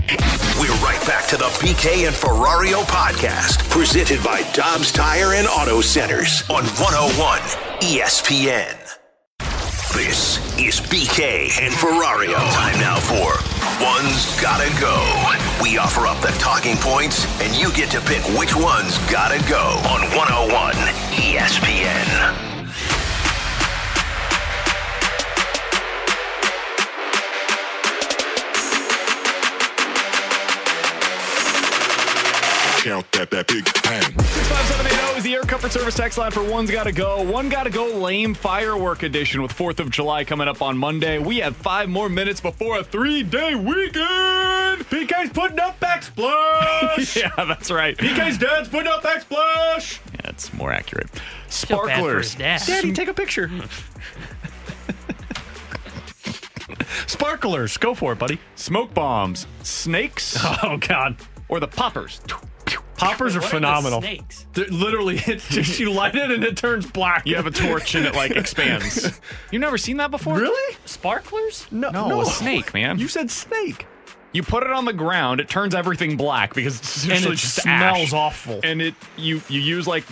We're 0.08 0.74
right 0.84 1.00
back 1.06 1.26
to 1.28 1.36
the 1.36 1.46
BK 1.60 2.06
and 2.06 2.14
Ferrario 2.14 2.82
podcast, 2.84 3.68
presented 3.70 4.22
by 4.22 4.42
Dobbs 4.52 4.92
Tire 4.92 5.32
and 5.32 5.46
Auto 5.46 5.80
Centers 5.80 6.42
on 6.50 6.64
101 6.64 7.38
ESPN. 7.80 8.76
This 9.94 10.38
is 10.58 10.80
BK 10.80 11.58
and 11.58 11.72
Ferrario. 11.72 12.36
Time 12.52 12.78
now 12.80 12.98
for 13.00 13.32
One's 13.82 14.40
Gotta 14.40 14.68
Go. 14.78 15.00
We 15.62 15.78
offer 15.78 16.06
up 16.06 16.20
the 16.20 16.36
talking 16.38 16.76
points, 16.76 17.24
and 17.40 17.54
you 17.54 17.72
get 17.72 17.90
to 17.92 18.00
pick 18.02 18.22
which 18.38 18.54
one's 18.54 18.98
gotta 19.10 19.38
go 19.48 19.80
on 19.88 20.02
101 20.14 20.74
ESPN. 21.14 22.53
Count 32.84 33.10
that, 33.12 33.30
that 33.30 33.46
big 33.48 33.64
bang. 33.82 34.02
65780 34.02 35.16
is 35.16 35.24
the 35.24 35.32
Air 35.32 35.40
Comfort 35.44 35.72
Service 35.72 35.94
text 35.94 36.18
line 36.18 36.30
for 36.30 36.42
One's 36.42 36.70
Gotta 36.70 36.92
Go. 36.92 37.22
One 37.22 37.48
Gotta 37.48 37.70
Go 37.70 37.86
lame 37.86 38.34
firework 38.34 39.02
edition 39.02 39.40
with 39.40 39.54
4th 39.56 39.80
of 39.80 39.88
July 39.88 40.22
coming 40.24 40.48
up 40.48 40.60
on 40.60 40.76
Monday. 40.76 41.18
We 41.18 41.38
have 41.38 41.56
five 41.56 41.88
more 41.88 42.10
minutes 42.10 42.42
before 42.42 42.80
a 42.80 42.84
three 42.84 43.22
day 43.22 43.54
weekend. 43.54 44.84
PK's 44.90 45.30
putting 45.30 45.58
up 45.60 45.80
backsplash. 45.80 47.16
yeah, 47.22 47.44
that's 47.46 47.70
right. 47.70 47.96
PK's 47.96 48.36
dad's 48.36 48.68
putting 48.68 48.92
up 48.92 49.02
backsplash. 49.02 50.00
Yeah, 50.12 50.20
that's 50.22 50.52
more 50.52 50.70
accurate. 50.70 51.08
Feel 51.08 51.86
bad 51.86 51.96
Sparklers. 51.96 52.34
dad. 52.34 52.60
Daddy, 52.66 52.92
take 52.92 53.08
a 53.08 53.14
picture. 53.14 53.50
Sparklers, 57.06 57.78
go 57.78 57.94
for 57.94 58.12
it, 58.12 58.18
buddy. 58.18 58.38
Smoke 58.56 58.92
bombs. 58.92 59.46
Snakes. 59.62 60.36
Oh 60.62 60.76
God, 60.76 61.16
or 61.48 61.60
the 61.60 61.68
poppers. 61.68 62.20
Poppers 62.96 63.36
are 63.36 63.40
What 63.40 63.46
are 63.46 63.48
the 63.48 63.56
phenomenal. 63.56 64.00
snakes? 64.02 64.46
They're 64.52 64.66
literally, 64.66 65.16
it's 65.26 65.48
just 65.48 65.78
you 65.80 65.90
light 65.92 66.14
it 66.14 66.30
and 66.30 66.44
it 66.44 66.56
turns 66.56 66.86
black. 66.86 67.26
You 67.26 67.36
have 67.36 67.46
a 67.46 67.50
torch 67.50 67.94
and 67.94 68.06
it 68.06 68.14
like 68.14 68.30
expands. 68.36 69.20
You've 69.50 69.60
never 69.60 69.78
seen 69.78 69.96
that 69.98 70.10
before? 70.10 70.36
Really? 70.38 70.76
Sparklers? 70.84 71.66
No, 71.70 71.90
No, 71.90 72.20
a 72.20 72.26
snake, 72.26 72.72
man. 72.74 72.98
You 72.98 73.08
said 73.08 73.30
snake. 73.30 73.86
You 74.32 74.42
put 74.42 74.64
it 74.64 74.70
on 74.70 74.84
the 74.84 74.92
ground, 74.92 75.38
it 75.40 75.48
turns 75.48 75.76
everything 75.76 76.16
black 76.16 76.54
because 76.54 76.80
it's 76.80 77.04
And 77.04 77.12
it 77.24 77.36
just 77.36 77.62
smells 77.62 78.08
ash. 78.08 78.12
awful. 78.12 78.58
And 78.64 78.82
it 78.82 78.94
you 79.16 79.40
you 79.48 79.60
use 79.60 79.86
like 79.86 80.04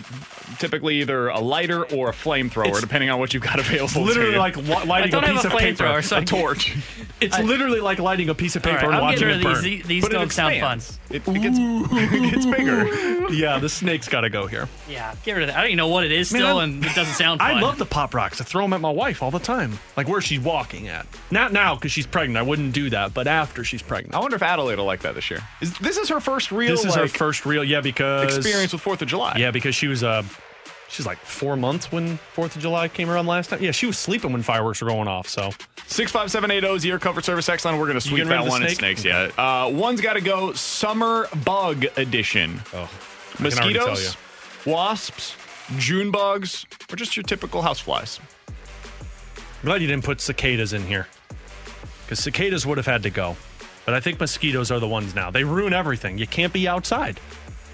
typically 0.58 1.00
either 1.00 1.28
a 1.28 1.40
lighter 1.40 1.84
or 1.84 2.10
a 2.10 2.12
flamethrower, 2.12 2.66
It's- 2.66 2.80
depending 2.80 3.10
on 3.10 3.18
what 3.18 3.34
you've 3.34 3.42
got 3.42 3.58
available. 3.58 3.84
It's 3.84 3.92
to 3.94 4.00
literally 4.00 4.32
you. 4.32 4.38
like 4.38 4.56
li- 4.56 4.72
I 4.72 4.84
lighting 4.84 5.08
a 5.08 5.10
don't 5.12 5.24
have 5.24 5.34
piece 5.36 5.44
a 5.44 5.46
of 5.48 5.58
paper. 5.58 5.84
flamethrower, 5.84 6.04
so 6.04 6.16
I 6.16 6.18
a 6.18 6.22
can't- 6.24 6.28
torch. 6.28 6.76
It's 7.20 7.36
I- 7.36 7.42
literally 7.42 7.78
like 7.78 8.00
lighting 8.00 8.28
a 8.30 8.34
piece 8.34 8.56
of 8.56 8.64
paper 8.64 8.78
right, 8.78 8.84
and 8.86 8.94
I'm 8.96 9.02
watching 9.02 9.28
it 9.28 9.42
burn. 9.44 9.62
these. 9.62 9.84
These 9.84 10.02
But 10.02 10.10
don't 10.10 10.32
sound 10.32 10.58
fun. 10.58 10.80
It, 11.08 11.22
it 11.28 11.40
gets 11.40 11.56
it 11.60 12.30
gets 12.32 12.46
bigger. 12.46 13.28
yeah, 13.32 13.58
the 13.60 13.68
snake's 13.68 14.08
got 14.08 14.22
to 14.22 14.30
go 14.30 14.48
here. 14.48 14.68
Yeah, 14.88 15.14
get 15.24 15.34
rid 15.34 15.42
of 15.44 15.46
that. 15.48 15.56
I 15.56 15.60
don't 15.60 15.68
even 15.68 15.76
know 15.76 15.86
what 15.86 16.02
it 16.02 16.10
is 16.10 16.28
still, 16.30 16.56
Man, 16.58 16.70
and 16.74 16.84
it 16.84 16.94
doesn't 16.96 17.14
sound 17.14 17.40
fun. 17.40 17.48
I 17.56 17.60
love 17.60 17.78
the 17.78 17.86
pop 17.86 18.12
rocks. 18.14 18.40
I 18.40 18.44
throw 18.44 18.64
them 18.64 18.72
at 18.72 18.80
my 18.80 18.90
wife 18.90 19.22
all 19.22 19.30
the 19.30 19.38
time, 19.38 19.78
like 19.96 20.08
where 20.08 20.20
she's 20.20 20.40
walking 20.40 20.88
at. 20.88 21.06
Not 21.30 21.52
now 21.52 21.76
because 21.76 21.92
she's 21.92 22.06
pregnant. 22.08 22.38
I 22.38 22.42
wouldn't 22.42 22.72
do 22.72 22.90
that, 22.90 23.14
but 23.14 23.28
after 23.28 23.62
she's 23.62 23.82
pregnant. 23.82 24.16
I 24.16 24.18
wonder 24.18 24.34
if 24.34 24.42
Adelaide 24.42 24.78
will 24.78 24.84
like 24.84 25.02
that 25.02 25.14
this 25.14 25.30
year. 25.30 25.40
Is, 25.60 25.78
this 25.78 25.98
is 25.98 26.08
her 26.08 26.18
first 26.18 26.50
real 26.50 26.72
This 26.72 26.84
is 26.84 26.96
her 26.96 27.06
first 27.06 27.46
real, 27.46 27.62
yeah, 27.62 27.80
because 27.82 28.36
experience 28.36 28.72
with 28.72 28.82
Fourth 28.82 29.00
of 29.00 29.06
July. 29.06 29.36
Yeah, 29.38 29.52
because 29.52 29.76
she 29.76 29.86
was 29.86 30.02
uh, 30.02 30.24
she's 30.92 31.06
like 31.06 31.18
four 31.18 31.56
months 31.56 31.90
when 31.90 32.18
Fourth 32.34 32.54
of 32.54 32.62
July 32.62 32.88
came 32.88 33.10
around 33.10 33.26
last 33.26 33.50
time. 33.50 33.62
Yeah, 33.62 33.72
she 33.72 33.86
was 33.86 33.98
sleeping 33.98 34.32
when 34.32 34.42
fireworks 34.42 34.82
were 34.82 34.88
going 34.88 35.08
off. 35.08 35.28
So 35.28 35.50
Six 35.86 36.12
five 36.12 36.30
seven 36.30 36.50
eight 36.50 36.60
zero 36.62 36.74
your 36.76 36.98
comfort 36.98 37.24
service 37.24 37.48
X 37.48 37.64
line. 37.64 37.78
We're 37.78 37.86
gonna 37.86 38.00
sweep 38.00 38.26
that 38.26 38.46
one 38.46 38.62
in 38.62 38.68
snake? 38.68 39.00
snakes. 39.00 39.04
Yeah, 39.04 39.30
uh, 39.36 39.68
one's 39.70 40.00
got 40.00 40.14
to 40.14 40.20
go. 40.20 40.52
Summer 40.52 41.28
bug 41.44 41.86
edition. 41.96 42.60
oh, 42.72 42.90
I 43.34 43.36
can 43.36 43.58
already 43.58 43.74
tell 43.74 43.88
Mosquitoes, 43.88 44.16
wasps, 44.66 45.36
June 45.78 46.10
bugs, 46.10 46.66
or 46.90 46.96
just 46.96 47.16
your 47.16 47.24
typical 47.24 47.62
houseflies. 47.62 48.20
I'm 48.48 49.66
glad 49.66 49.80
you 49.82 49.88
didn't 49.88 50.04
put 50.04 50.20
cicadas 50.20 50.72
in 50.72 50.82
here 50.82 51.08
because 52.04 52.20
cicadas 52.20 52.66
would 52.66 52.78
have 52.78 52.86
had 52.86 53.02
to 53.04 53.10
go. 53.10 53.36
But 53.84 53.94
I 53.94 54.00
think 54.00 54.20
mosquitoes 54.20 54.70
are 54.70 54.78
the 54.78 54.88
ones 54.88 55.14
now. 55.14 55.30
They 55.30 55.44
ruin 55.44 55.72
everything. 55.72 56.16
You 56.16 56.26
can't 56.26 56.52
be 56.52 56.68
outside. 56.68 57.18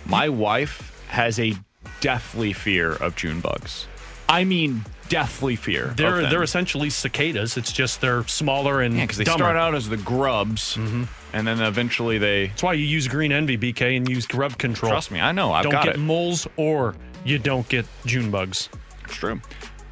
My 0.07 0.29
wife 0.29 1.05
has 1.09 1.39
a 1.39 1.55
deathly 2.01 2.53
fear 2.53 2.93
of 2.93 3.17
June 3.17 3.41
bugs. 3.41 3.87
I 4.29 4.45
mean, 4.45 4.85
deathly 5.09 5.57
fear. 5.57 5.95
They're 5.97 6.29
they're 6.29 6.43
essentially 6.43 6.91
cicadas. 6.91 7.57
It's 7.57 7.73
just 7.73 8.01
they're 8.03 8.27
smaller 8.27 8.83
and 8.83 8.95
yeah, 8.97 9.05
because 9.05 9.17
they 9.17 9.25
dumber. 9.25 9.45
start 9.45 9.57
out 9.57 9.75
as 9.75 9.89
the 9.89 9.97
grubs, 9.97 10.77
Mm-hmm. 10.77 11.05
and 11.33 11.47
then 11.47 11.61
eventually 11.63 12.19
they. 12.19 12.49
That's 12.49 12.63
why 12.63 12.75
you 12.75 12.85
use 12.85 13.09
green 13.09 13.33
envy, 13.33 13.57
BK, 13.57 13.97
and 13.97 14.09
use 14.09 14.27
grub 14.27 14.59
control. 14.59 14.93
Trust 14.93 15.11
me, 15.11 15.19
I 15.21 15.33
know. 15.33 15.53
I've 15.53 15.63
don't 15.63 15.73
got 15.73 15.85
get 15.85 15.95
it. 15.95 15.99
moles 15.99 16.47
or 16.59 16.95
you 17.25 17.39
don't 17.39 17.67
get 17.69 17.87
June 18.05 18.31
bugs. 18.31 18.69
It's 19.05 19.15
true. 19.15 19.41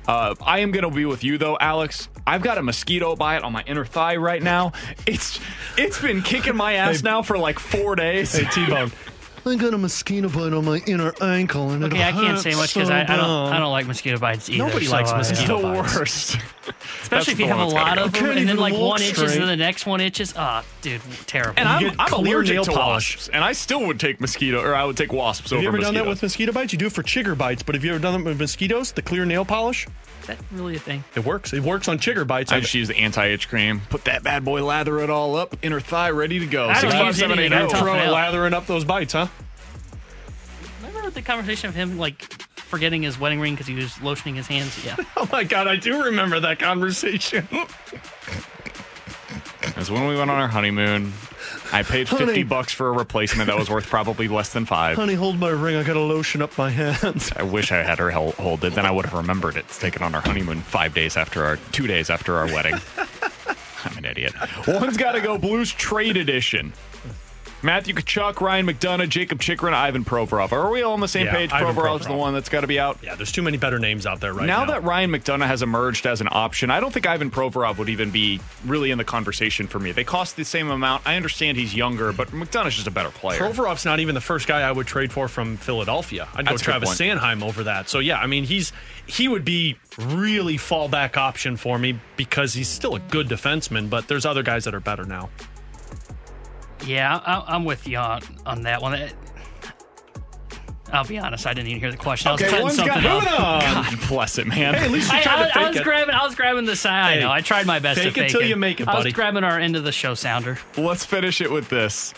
Uh, 0.06 0.34
I 0.44 0.60
am 0.60 0.70
to 0.72 0.90
be 0.90 1.04
with 1.06 1.24
you 1.24 1.38
though, 1.38 1.56
Alex. 1.58 2.08
I've 2.26 2.42
got 2.42 2.58
a 2.58 2.62
mosquito 2.62 3.16
bite 3.16 3.42
on 3.42 3.52
my 3.52 3.62
inner 3.66 3.84
thigh 3.86 4.16
right 4.16 4.42
now. 4.42 4.72
It's 5.06 5.40
it's 5.78 6.00
been 6.00 6.20
kicking 6.22 6.56
my 6.56 6.74
ass 6.74 7.02
now 7.02 7.22
for 7.22 7.38
like 7.38 7.58
four 7.58 7.96
days. 7.96 8.36
Hey, 8.36 8.46
T-Bone. 8.52 8.92
I 9.46 9.54
got 9.54 9.72
a 9.74 9.78
mosquito 9.78 10.28
bite 10.28 10.52
on 10.52 10.64
my 10.64 10.78
inner 10.88 11.14
ankle, 11.20 11.70
and 11.70 11.84
Okay, 11.84 12.02
I 12.02 12.10
can't 12.10 12.36
say 12.38 12.56
much 12.56 12.74
because 12.74 12.90
I, 12.90 13.02
I 13.02 13.04
don't 13.04 13.52
I 13.52 13.58
don't 13.60 13.70
like 13.70 13.86
mosquito 13.86 14.18
bites 14.18 14.48
either. 14.50 14.64
Nobody 14.66 14.86
so 14.86 14.92
likes 14.92 15.10
I- 15.12 15.18
mosquito 15.18 15.58
the 15.58 15.62
bites. 15.62 15.96
worst. 15.96 16.36
Especially 17.02 17.34
if 17.34 17.38
you 17.38 17.46
have 17.46 17.58
a 17.60 17.66
one 17.66 17.74
that's 17.74 17.84
gotta 17.84 18.00
lot 18.00 18.06
of 18.08 18.12
them, 18.12 18.36
and 18.38 18.48
then 18.48 18.56
like 18.56 18.72
walk 18.72 18.80
one 18.98 19.02
itches, 19.02 19.18
straight. 19.30 19.40
and 19.40 19.48
the 19.48 19.56
next 19.56 19.86
one 19.86 20.00
itches. 20.00 20.34
Ah, 20.36 20.64
dude, 20.82 21.00
terrible. 21.26 21.54
And 21.58 21.68
I'm, 21.68 21.80
get 21.80 21.94
I'm 22.00 22.12
allergic 22.12 22.54
nail 22.56 22.64
to 22.64 22.72
polish. 22.72 23.16
wasps, 23.16 23.28
and 23.28 23.44
I 23.44 23.52
still 23.52 23.86
would 23.86 24.00
take 24.00 24.20
mosquito, 24.20 24.60
or 24.60 24.74
I 24.74 24.84
would 24.84 24.96
take 24.96 25.12
wasps 25.12 25.50
Have 25.50 25.58
over 25.58 25.62
you 25.62 25.68
ever 25.68 25.78
done 25.78 25.94
that 25.94 26.06
with 26.06 26.20
mosquito 26.22 26.50
bites? 26.50 26.72
You 26.72 26.78
do 26.80 26.86
it 26.86 26.92
for 26.92 27.04
chigger 27.04 27.38
bites, 27.38 27.62
but 27.62 27.76
have 27.76 27.84
you 27.84 27.90
ever 27.90 28.00
done 28.00 28.18
that 28.18 28.28
with 28.28 28.40
mosquitoes? 28.40 28.90
The 28.90 29.02
clear 29.02 29.24
nail 29.24 29.44
polish? 29.44 29.86
Is 30.28 30.36
that 30.36 30.38
really 30.50 30.74
a 30.74 30.78
thing? 30.80 31.04
It 31.14 31.24
works. 31.24 31.52
It 31.52 31.62
works 31.62 31.86
on 31.86 31.98
chigger 31.98 32.26
bites. 32.26 32.50
I 32.50 32.58
just 32.58 32.74
use 32.74 32.88
the 32.88 32.96
anti-itch 32.96 33.48
cream. 33.48 33.80
Put 33.90 34.06
that 34.06 34.24
bad 34.24 34.44
boy, 34.44 34.64
lather 34.64 34.98
it 34.98 35.08
all 35.08 35.36
up, 35.36 35.54
inner 35.62 35.78
thigh 35.78 36.10
ready 36.10 36.40
to 36.40 36.46
go. 36.46 36.64
I 36.68 36.80
don't 36.80 36.90
Six 36.90 36.94
use 36.94 37.02
five 37.02 37.16
seven 37.16 37.38
eight 37.38 37.52
anything. 37.52 37.58
I 37.58 37.58
zero. 37.60 37.70
tough 37.70 37.80
throw 37.82 37.94
it 37.94 37.98
it 37.98 38.06
out. 38.08 38.12
lathering 38.12 38.52
up 38.52 38.66
those 38.66 38.84
bites, 38.84 39.12
huh? 39.12 39.28
Remember 40.84 41.10
the 41.10 41.22
conversation 41.22 41.68
of 41.68 41.76
him 41.76 41.96
like 41.96 42.22
forgetting 42.56 43.02
his 43.04 43.20
wedding 43.20 43.38
ring 43.38 43.54
because 43.54 43.68
he 43.68 43.74
was 43.76 43.92
lotioning 43.98 44.34
his 44.34 44.48
hands? 44.48 44.84
Yeah. 44.84 44.96
Oh 45.16 45.28
my 45.32 45.44
god, 45.44 45.68
I 45.68 45.76
do 45.76 46.02
remember 46.04 46.40
that 46.40 46.58
conversation. 46.58 47.46
That's 49.76 49.90
when 49.90 50.06
we 50.08 50.16
went 50.16 50.30
on 50.30 50.38
our 50.40 50.48
honeymoon. 50.48 51.12
I 51.72 51.82
paid 51.82 52.08
Honey. 52.08 52.26
fifty 52.26 52.42
bucks 52.42 52.72
for 52.72 52.88
a 52.88 52.92
replacement 52.92 53.48
that 53.48 53.58
was 53.58 53.68
worth 53.68 53.86
probably 53.88 54.28
less 54.28 54.52
than 54.52 54.64
five. 54.66 54.96
Honey, 54.96 55.14
hold 55.14 55.38
my 55.38 55.48
ring. 55.48 55.76
I 55.76 55.82
gotta 55.82 56.00
lotion 56.00 56.42
up 56.42 56.56
my 56.56 56.70
hands. 56.70 57.32
I 57.36 57.42
wish 57.42 57.72
I 57.72 57.82
had 57.82 57.98
her 57.98 58.10
hold 58.10 58.64
it. 58.64 58.74
Then 58.74 58.86
I 58.86 58.90
would 58.90 59.04
have 59.04 59.14
remembered 59.14 59.56
it. 59.56 59.68
Taken 59.68 60.02
on 60.02 60.14
our 60.14 60.20
honeymoon 60.20 60.60
five 60.60 60.94
days 60.94 61.16
after 61.16 61.44
our 61.44 61.56
two 61.72 61.86
days 61.86 62.10
after 62.10 62.36
our 62.36 62.46
wedding. 62.46 62.76
I'm 63.84 63.98
an 63.98 64.04
idiot. 64.04 64.34
One's 64.66 64.96
got 64.96 65.12
to 65.12 65.20
go 65.20 65.38
Blues 65.38 65.70
Trade 65.72 66.16
Edition. 66.16 66.72
Matthew 67.62 67.94
Tkachuk, 67.94 68.40
Ryan 68.40 68.66
McDonagh, 68.66 69.08
Jakob 69.08 69.40
Chychrun, 69.40 69.74
Ivan 69.74 70.04
Provorov. 70.04 70.52
Are 70.52 70.70
we 70.70 70.82
all 70.82 70.92
on 70.92 71.00
the 71.00 71.08
same 71.08 71.26
Yeah, 71.26 71.32
page? 71.34 71.52
Ivan 71.52 71.74
Provorov's 71.74 72.06
the 72.06 72.12
one 72.12 72.34
that's 72.34 72.48
got 72.48 72.60
to 72.60 72.66
be 72.66 72.78
out. 72.78 72.98
Yeah, 73.02 73.14
there's 73.14 73.32
too 73.32 73.42
many 73.42 73.56
better 73.56 73.78
names 73.78 74.06
out 74.06 74.20
there 74.20 74.32
right 74.32 74.46
now, 74.46 74.64
now. 74.64 74.72
that 74.72 74.84
Ryan 74.84 75.10
McDonagh 75.10 75.46
has 75.46 75.62
emerged 75.62 76.06
as 76.06 76.20
an 76.20 76.28
option, 76.30 76.70
I 76.70 76.80
don't 76.80 76.92
think 76.92 77.06
Ivan 77.06 77.30
Provorov 77.30 77.78
would 77.78 77.88
even 77.88 78.10
be 78.10 78.40
really 78.64 78.90
in 78.90 78.98
the 78.98 79.04
conversation 79.04 79.66
for 79.66 79.78
me. 79.78 79.92
They 79.92 80.04
cost 80.04 80.36
the 80.36 80.44
same 80.44 80.70
amount. 80.70 81.06
I 81.06 81.16
understand 81.16 81.56
he's 81.56 81.74
younger, 81.74 82.12
but 82.12 82.28
McDonagh's 82.28 82.74
just 82.74 82.86
a 82.86 82.90
better 82.90 83.10
player. 83.10 83.40
Provorov's 83.40 83.84
not 83.84 84.00
even 84.00 84.14
the 84.14 84.20
first 84.20 84.46
guy 84.46 84.60
I 84.60 84.70
would 84.70 84.86
trade 84.86 85.10
for 85.10 85.26
from 85.26 85.56
Philadelphia. 85.56 86.28
I'd 86.34 86.46
go 86.46 86.52
That's 86.52 86.62
Travis. 86.62 86.98
Sanheim 87.00 87.42
over 87.42 87.64
that. 87.64 87.88
So 87.88 87.98
yeah, 88.00 88.18
I 88.18 88.26
mean 88.26 88.44
he's 88.44 88.72
he 89.06 89.28
would 89.28 89.44
be 89.44 89.76
really 89.98 90.56
fallback 90.56 91.16
option 91.16 91.56
for 91.56 91.78
me 91.78 91.98
because 92.16 92.52
he's 92.52 92.68
still 92.68 92.94
a 92.96 93.00
good 93.00 93.28
defenseman, 93.28 93.88
but 93.88 94.08
there's 94.08 94.26
other 94.26 94.42
guys 94.42 94.64
that 94.64 94.74
are 94.74 94.80
better 94.80 95.04
now. 95.04 95.30
Yeah, 96.84 97.16
I, 97.24 97.54
I'm 97.54 97.64
with 97.64 97.86
you 97.88 97.98
on, 97.98 98.20
on 98.44 98.62
that 98.62 98.82
one. 98.82 98.94
It- 98.94 99.14
I'll 100.92 101.04
be 101.04 101.18
honest, 101.18 101.46
I 101.48 101.52
didn't 101.52 101.66
even 101.68 101.80
hear 101.80 101.90
the 101.90 101.96
question. 101.96 102.28
I 102.28 102.32
was 102.32 102.40
Okay, 102.42 102.50
cutting 102.50 102.64
one's 102.64 102.76
something 102.76 103.02
got- 103.02 103.26
up. 103.26 103.62
God 103.90 104.08
bless 104.08 104.38
it, 104.38 104.46
man. 104.46 104.74
Hey, 104.74 104.84
at 104.84 104.90
least 104.92 105.10
you 105.12 105.18
I, 105.18 105.22
tried 105.22 105.42
I- 105.42 105.48
to 105.50 105.58
I 105.58 105.68
was 105.68 105.76
it. 105.78 105.82
grabbing. 105.84 106.14
I 106.14 106.24
was 106.24 106.34
grabbing 106.36 106.64
the 106.64 106.76
sound. 106.76 107.06
I 107.08 107.18
know. 107.18 107.30
I 107.30 107.40
tried 107.40 107.66
my 107.66 107.80
best 107.80 107.98
fake 108.00 108.14
to 108.14 108.20
it 108.20 108.22
fake 108.24 108.30
till 108.32 108.42
you 108.42 108.54
make 108.54 108.80
it, 108.80 108.86
buddy. 108.86 108.98
I 108.98 109.04
was 109.04 109.12
grabbing 109.12 109.42
our 109.42 109.58
end 109.58 109.74
of 109.74 109.82
the 109.82 109.90
show 109.90 110.14
sounder. 110.14 110.58
Let's 110.76 111.04
finish 111.04 111.40
it 111.40 111.50
with 111.50 111.68
this. 111.70 112.14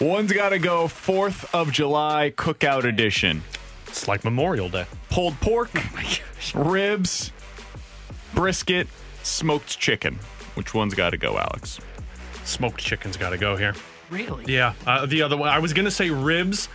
One's 0.00 0.32
got 0.32 0.48
to 0.50 0.58
go 0.58 0.84
4th 0.86 1.44
of 1.54 1.72
July 1.72 2.32
Cookout 2.36 2.84
Edition. 2.84 3.42
It's 3.86 4.08
like 4.08 4.24
Memorial 4.24 4.68
Day. 4.70 4.86
Pulled 5.10 5.38
pork, 5.40 5.70
Oh 5.74 6.18
ribs, 6.54 7.32
brisket, 8.34 8.88
smoked 9.22 9.78
chicken. 9.78 10.18
Which 10.54 10.72
one's 10.74 10.94
got 10.94 11.10
to 11.10 11.16
go, 11.18 11.36
Alex? 11.38 11.80
Smoked 12.44 12.80
chicken's 12.80 13.16
got 13.18 13.30
to 13.30 13.38
go 13.38 13.56
here. 13.56 13.74
Really? 14.10 14.44
Yeah, 14.52 14.74
uh, 14.86 15.06
the 15.06 15.22
other 15.22 15.36
one. 15.36 15.48
I 15.48 15.58
was 15.58 15.72
gonna 15.72 15.90
say 15.90 16.10
ribs, 16.10 16.68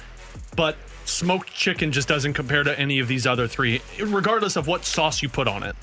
but 0.55 0.77
smoked 1.05 1.53
chicken 1.53 1.91
just 1.91 2.07
doesn't 2.07 2.33
compare 2.33 2.63
to 2.63 2.77
any 2.79 2.99
of 2.99 3.07
these 3.07 3.25
other 3.27 3.47
three, 3.47 3.81
regardless 4.01 4.55
of 4.55 4.67
what 4.67 4.85
sauce 4.85 5.21
you 5.21 5.29
put 5.29 5.47
on 5.47 5.63
it. 5.63 5.75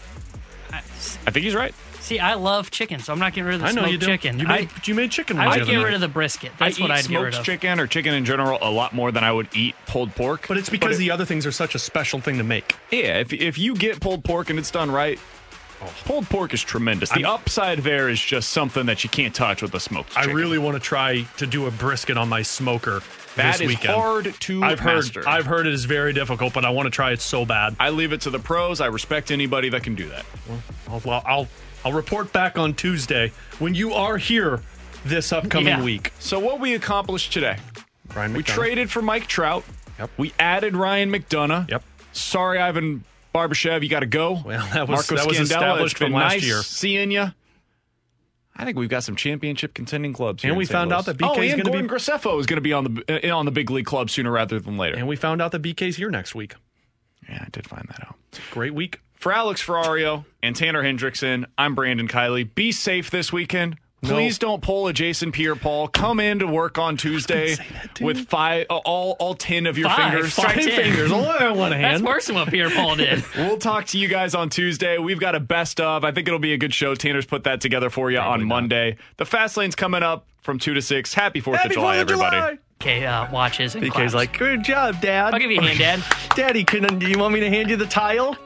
I 0.72 1.30
think 1.30 1.44
he's 1.44 1.54
right. 1.54 1.74
See, 2.00 2.18
I 2.18 2.34
love 2.34 2.70
chicken, 2.70 3.00
so 3.00 3.12
I'm 3.12 3.18
not 3.18 3.34
getting 3.34 3.44
rid 3.46 3.56
of 3.56 3.60
the 3.60 3.66
I 3.66 3.72
know 3.72 3.82
smoked 3.82 3.92
you 3.92 3.98
do. 3.98 4.06
chicken. 4.06 4.38
You 4.38 4.46
made, 4.46 4.70
you 4.84 4.94
made 4.94 5.10
chicken. 5.10 5.38
I, 5.38 5.44
I 5.44 5.48
wings 5.56 5.66
would 5.66 5.72
get 5.72 5.82
rid 5.84 5.94
of 5.94 6.00
the 6.00 6.08
brisket. 6.08 6.52
That's 6.58 6.78
I 6.78 6.82
what 6.82 6.90
I'd 6.90 7.06
get 7.06 7.16
rid 7.18 7.28
of. 7.28 7.34
smoked 7.34 7.46
chicken 7.46 7.80
or 7.80 7.86
chicken 7.86 8.14
in 8.14 8.24
general 8.24 8.58
a 8.62 8.70
lot 8.70 8.94
more 8.94 9.12
than 9.12 9.24
I 9.24 9.30
would 9.32 9.48
eat 9.54 9.74
pulled 9.86 10.14
pork. 10.14 10.46
But 10.48 10.56
it's 10.56 10.70
because 10.70 10.96
it- 10.96 11.00
the 11.00 11.10
other 11.10 11.26
things 11.26 11.44
are 11.44 11.52
such 11.52 11.74
a 11.74 11.78
special 11.78 12.20
thing 12.20 12.38
to 12.38 12.44
make. 12.44 12.76
Yeah, 12.90 13.18
if, 13.18 13.32
if 13.34 13.58
you 13.58 13.74
get 13.74 14.00
pulled 14.00 14.24
pork 14.24 14.48
and 14.48 14.58
it's 14.58 14.70
done 14.70 14.90
right, 14.90 15.18
pulled 16.05 16.26
pork 16.28 16.52
is 16.55 16.62
tremendous. 16.62 17.10
The 17.10 17.24
I'm- 17.24 17.34
upside 17.34 17.78
there 17.81 18.08
is 18.08 18.20
just 18.20 18.50
something 18.50 18.86
that 18.86 19.05
you 19.05 19.10
can't 19.10 19.34
touch 19.34 19.62
with 19.62 19.74
a 19.74 19.81
smoked 19.81 20.16
I 20.16 20.24
really 20.24 20.58
want 20.58 20.74
to 20.76 20.81
try 20.81 21.23
to 21.36 21.47
do 21.47 21.66
a 21.66 21.70
brisket 21.70 22.16
on 22.16 22.28
my 22.28 22.42
smoker. 22.42 23.02
That 23.36 23.52
this 23.52 23.60
is 23.60 23.68
weekend. 23.68 23.94
hard 23.94 24.34
to 24.40 24.62
I've 24.65 24.81
heard. 24.81 24.94
master. 24.97 25.28
I've 25.28 25.47
heard 25.47 25.66
it 25.68 25.73
is 25.73 25.84
very 25.84 26.12
difficult, 26.12 26.52
but 26.55 26.65
I 26.65 26.70
want 26.70 26.86
to 26.86 26.90
try 26.90 27.12
it 27.12 27.20
so 27.20 27.44
bad. 27.44 27.76
I 27.78 27.90
leave 27.90 28.12
it 28.12 28.23
to 28.23 28.31
the 28.31 28.39
pros. 28.40 28.81
I 28.81 28.86
respect 28.86 29.31
anybody 29.31 29.68
that 29.68 29.84
can 29.84 29.94
do 29.94 30.08
that. 30.08 30.26
I'll, 30.89 31.00
well, 31.05 31.23
I'll 31.24 31.48
I'll 31.84 31.92
report 31.92 32.32
back 32.32 32.58
on 32.58 32.74
Tuesday 32.74 33.31
when 33.60 33.74
you 33.76 33.92
are 33.92 34.16
here 34.16 34.60
this 35.05 35.32
upcoming 35.32 35.68
Yeah. 35.68 35.82
week. 35.84 36.12
So 36.18 36.40
what 36.40 36.58
we 36.58 36.74
accomplished 36.74 37.32
today? 37.32 37.58
We 38.34 38.42
traded 38.42 38.90
for 38.90 39.02
Mike 39.02 39.28
Trout. 39.28 39.62
Yep. 40.00 40.10
We 40.16 40.32
added 40.40 40.74
Ryan 40.74 41.12
McDonagh. 41.12 41.70
Yep. 41.70 41.84
Sorry, 42.12 42.58
Ivan 42.58 43.05
Barbashev, 43.39 43.83
you 43.83 43.89
got 43.89 44.00
to 44.00 44.07
go. 44.07 44.41
Well, 44.44 44.67
that 44.73 44.89
was- 44.89 45.08
Marco 45.08 45.17
that 45.17 45.28
was 45.28 45.39
established 45.39 45.99
from 45.99 46.12
last 46.12 46.34
nice 46.34 46.44
year. 46.44 46.62
Seeing 46.62 47.10
you. 47.10 47.26
I 48.60 48.65
think 48.65 48.76
we've 48.76 48.89
got 48.89 49.05
some 49.05 49.15
championship 49.15 49.73
contending 49.73 50.12
clubs. 50.12 50.42
Here 50.42 50.50
And 50.50 50.58
we 50.58 50.65
found 50.67 50.91
Louis. 50.91 50.99
out 50.99 51.05
that 51.07 51.17
BK 51.17 51.28
oh, 51.28 51.41
is 51.42 51.52
and 51.52 51.62
gonna 51.65 51.83
be- 51.83 51.89
Graceffo 51.89 52.41
is 52.41 52.47
going 52.47 52.57
to 52.57 52.60
be 52.60 52.73
on 52.73 52.84
the 53.07 53.31
uh, 53.31 53.36
on 53.36 53.44
the 53.44 53.52
big 53.52 53.70
league 53.70 53.86
club 53.86 54.10
sooner 54.10 54.33
rather 54.33 54.58
than 54.58 54.76
later. 54.76 54.97
And 54.97 55.07
we 55.07 55.15
found 55.15 55.41
out 55.41 55.52
that 55.52 55.62
BK's 55.62 55.97
here 55.97 56.10
next 56.10 56.34
week. 56.34 56.55
Yeah, 57.28 57.44
I 57.47 57.49
did 57.50 57.68
find 57.68 57.86
that 57.89 58.02
out. 58.05 58.17
Great 58.50 58.75
week. 58.75 59.00
For 59.15 59.33
Alex 59.33 59.65
Ferrario 59.65 60.25
and 60.42 60.57
Tanner 60.57 60.83
Hendrickson, 60.83 61.44
I'm 61.57 61.75
Brandon 61.76 62.08
Kiley. 62.08 62.52
Be 62.52 62.73
safe 62.73 63.10
this 63.10 63.33
weekend. 63.33 63.76
No. 64.00 64.10
Please 64.10 64.38
don't 64.38 64.62
pull 64.62 64.86
a 64.86 64.92
Jason 64.92 65.32
Pierre-Paul. 65.32 65.88
Come 65.88 66.20
in 66.20 66.38
to 66.38 66.46
work 66.46 66.78
on 66.78 66.96
Tuesday 66.96 67.56
with 68.00 68.28
five, 68.28 68.66
uh, 68.70 68.76
all 68.76 69.16
all 69.18 69.34
ten 69.34 69.66
of 69.66 69.76
your 69.76 69.88
Five, 69.88 70.12
fingers. 70.12 70.34
five, 70.34 70.54
Ten 70.54 70.64
ten. 70.68 70.82
fingers. 70.84 71.10
Oh, 71.12 71.18
I 71.20 71.50
want 71.50 71.74
a 71.74 71.78
That's 71.78 71.92
hand. 71.94 72.04
worse 72.04 72.26
than 72.26 72.36
what 72.36 72.48
Pierre 72.48 72.70
Paul 72.70 72.94
did. 72.96 73.24
We'll 73.36 73.58
talk 73.58 73.86
to 73.86 73.98
you 73.98 74.06
guys 74.06 74.36
on 74.36 74.50
Tuesday. 74.50 74.98
We've 74.98 75.18
got 75.18 75.34
a 75.34 75.40
best 75.40 75.80
of. 75.80 76.04
I 76.04 76.12
think 76.12 76.28
it'll 76.28 76.38
be 76.38 76.52
a 76.52 76.58
good 76.58 76.72
show. 76.72 76.94
Tanner's 76.94 77.26
put 77.26 77.42
that 77.44 77.60
together 77.60 77.90
for 77.90 78.08
you 78.10 78.18
on 78.20 78.44
Monday. 78.46 78.98
The 79.16 79.24
fast 79.26 79.56
lane's 79.56 79.74
coming 79.74 80.04
up 80.04 80.26
from 80.42 80.60
two 80.60 80.74
to 80.74 80.80
six. 80.82 81.12
Happy 81.12 81.40
Fourth 81.40 81.56
Happy 81.58 81.70
of 81.70 81.74
July, 81.74 81.96
4th 81.96 82.02
of 82.02 82.10
everybody. 82.10 82.36
July. 82.36 82.58
Okay, 82.80 83.04
uh, 83.04 83.28
watches 83.32 83.74
and 83.74 83.82
BK's 83.84 83.90
claps. 83.92 84.14
like, 84.14 84.38
good 84.38 84.62
job, 84.62 85.00
Dad. 85.00 85.34
I'll 85.34 85.40
give 85.40 85.50
you 85.50 85.58
a 85.58 85.64
hand, 85.64 85.78
Dad. 86.04 86.16
Daddy, 86.36 86.62
can 86.62 87.00
do 87.00 87.08
you 87.08 87.18
want 87.18 87.34
me 87.34 87.40
to 87.40 87.48
hand 87.50 87.68
you 87.68 87.76
the 87.76 87.86
tile? 87.86 88.36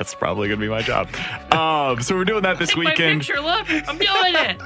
That's 0.00 0.14
probably 0.14 0.48
gonna 0.48 0.58
be 0.62 0.68
my 0.68 0.80
job. 0.80 1.08
Um, 1.52 2.00
so 2.00 2.16
we're 2.16 2.24
doing 2.24 2.44
that 2.44 2.58
this 2.58 2.70
Take 2.70 2.78
my 2.84 2.84
weekend. 2.92 3.20
picture. 3.20 3.38
Look, 3.38 3.66
I'm 3.86 3.98
doing 3.98 4.34
it. 4.34 4.56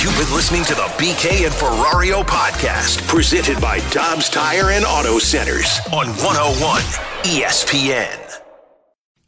You've 0.00 0.16
been 0.16 0.32
listening 0.32 0.62
to 0.66 0.76
the 0.76 0.82
BK 0.96 1.44
and 1.44 1.52
Ferrario 1.52 2.22
podcast, 2.22 3.04
presented 3.08 3.60
by 3.60 3.80
Dobbs 3.90 4.28
Tire 4.30 4.70
and 4.70 4.84
Auto 4.84 5.18
Centers 5.18 5.80
on 5.92 6.06
101 6.06 6.82
ESPN. 7.24 8.40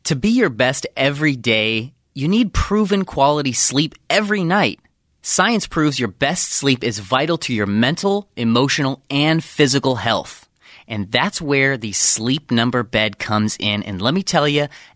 To 0.04 0.14
be 0.14 0.28
your 0.28 0.48
best 0.48 0.86
every 0.96 1.34
day, 1.34 1.92
you 2.14 2.28
need 2.28 2.52
proven 2.54 3.04
quality 3.04 3.52
sleep 3.52 3.96
every 4.08 4.44
night. 4.44 4.78
Science 5.22 5.66
proves 5.66 5.98
your 5.98 6.06
best 6.06 6.52
sleep 6.52 6.84
is 6.84 7.00
vital 7.00 7.36
to 7.38 7.52
your 7.52 7.66
mental, 7.66 8.28
emotional, 8.36 9.02
and 9.10 9.42
physical 9.42 9.96
health. 9.96 10.48
And 10.86 11.10
that's 11.10 11.42
where 11.42 11.76
the 11.76 11.90
sleep 11.90 12.52
number 12.52 12.84
bed 12.84 13.18
comes 13.18 13.56
in. 13.58 13.82
And 13.82 14.00
let 14.00 14.14
me 14.14 14.22
tell 14.22 14.46
you, 14.46 14.68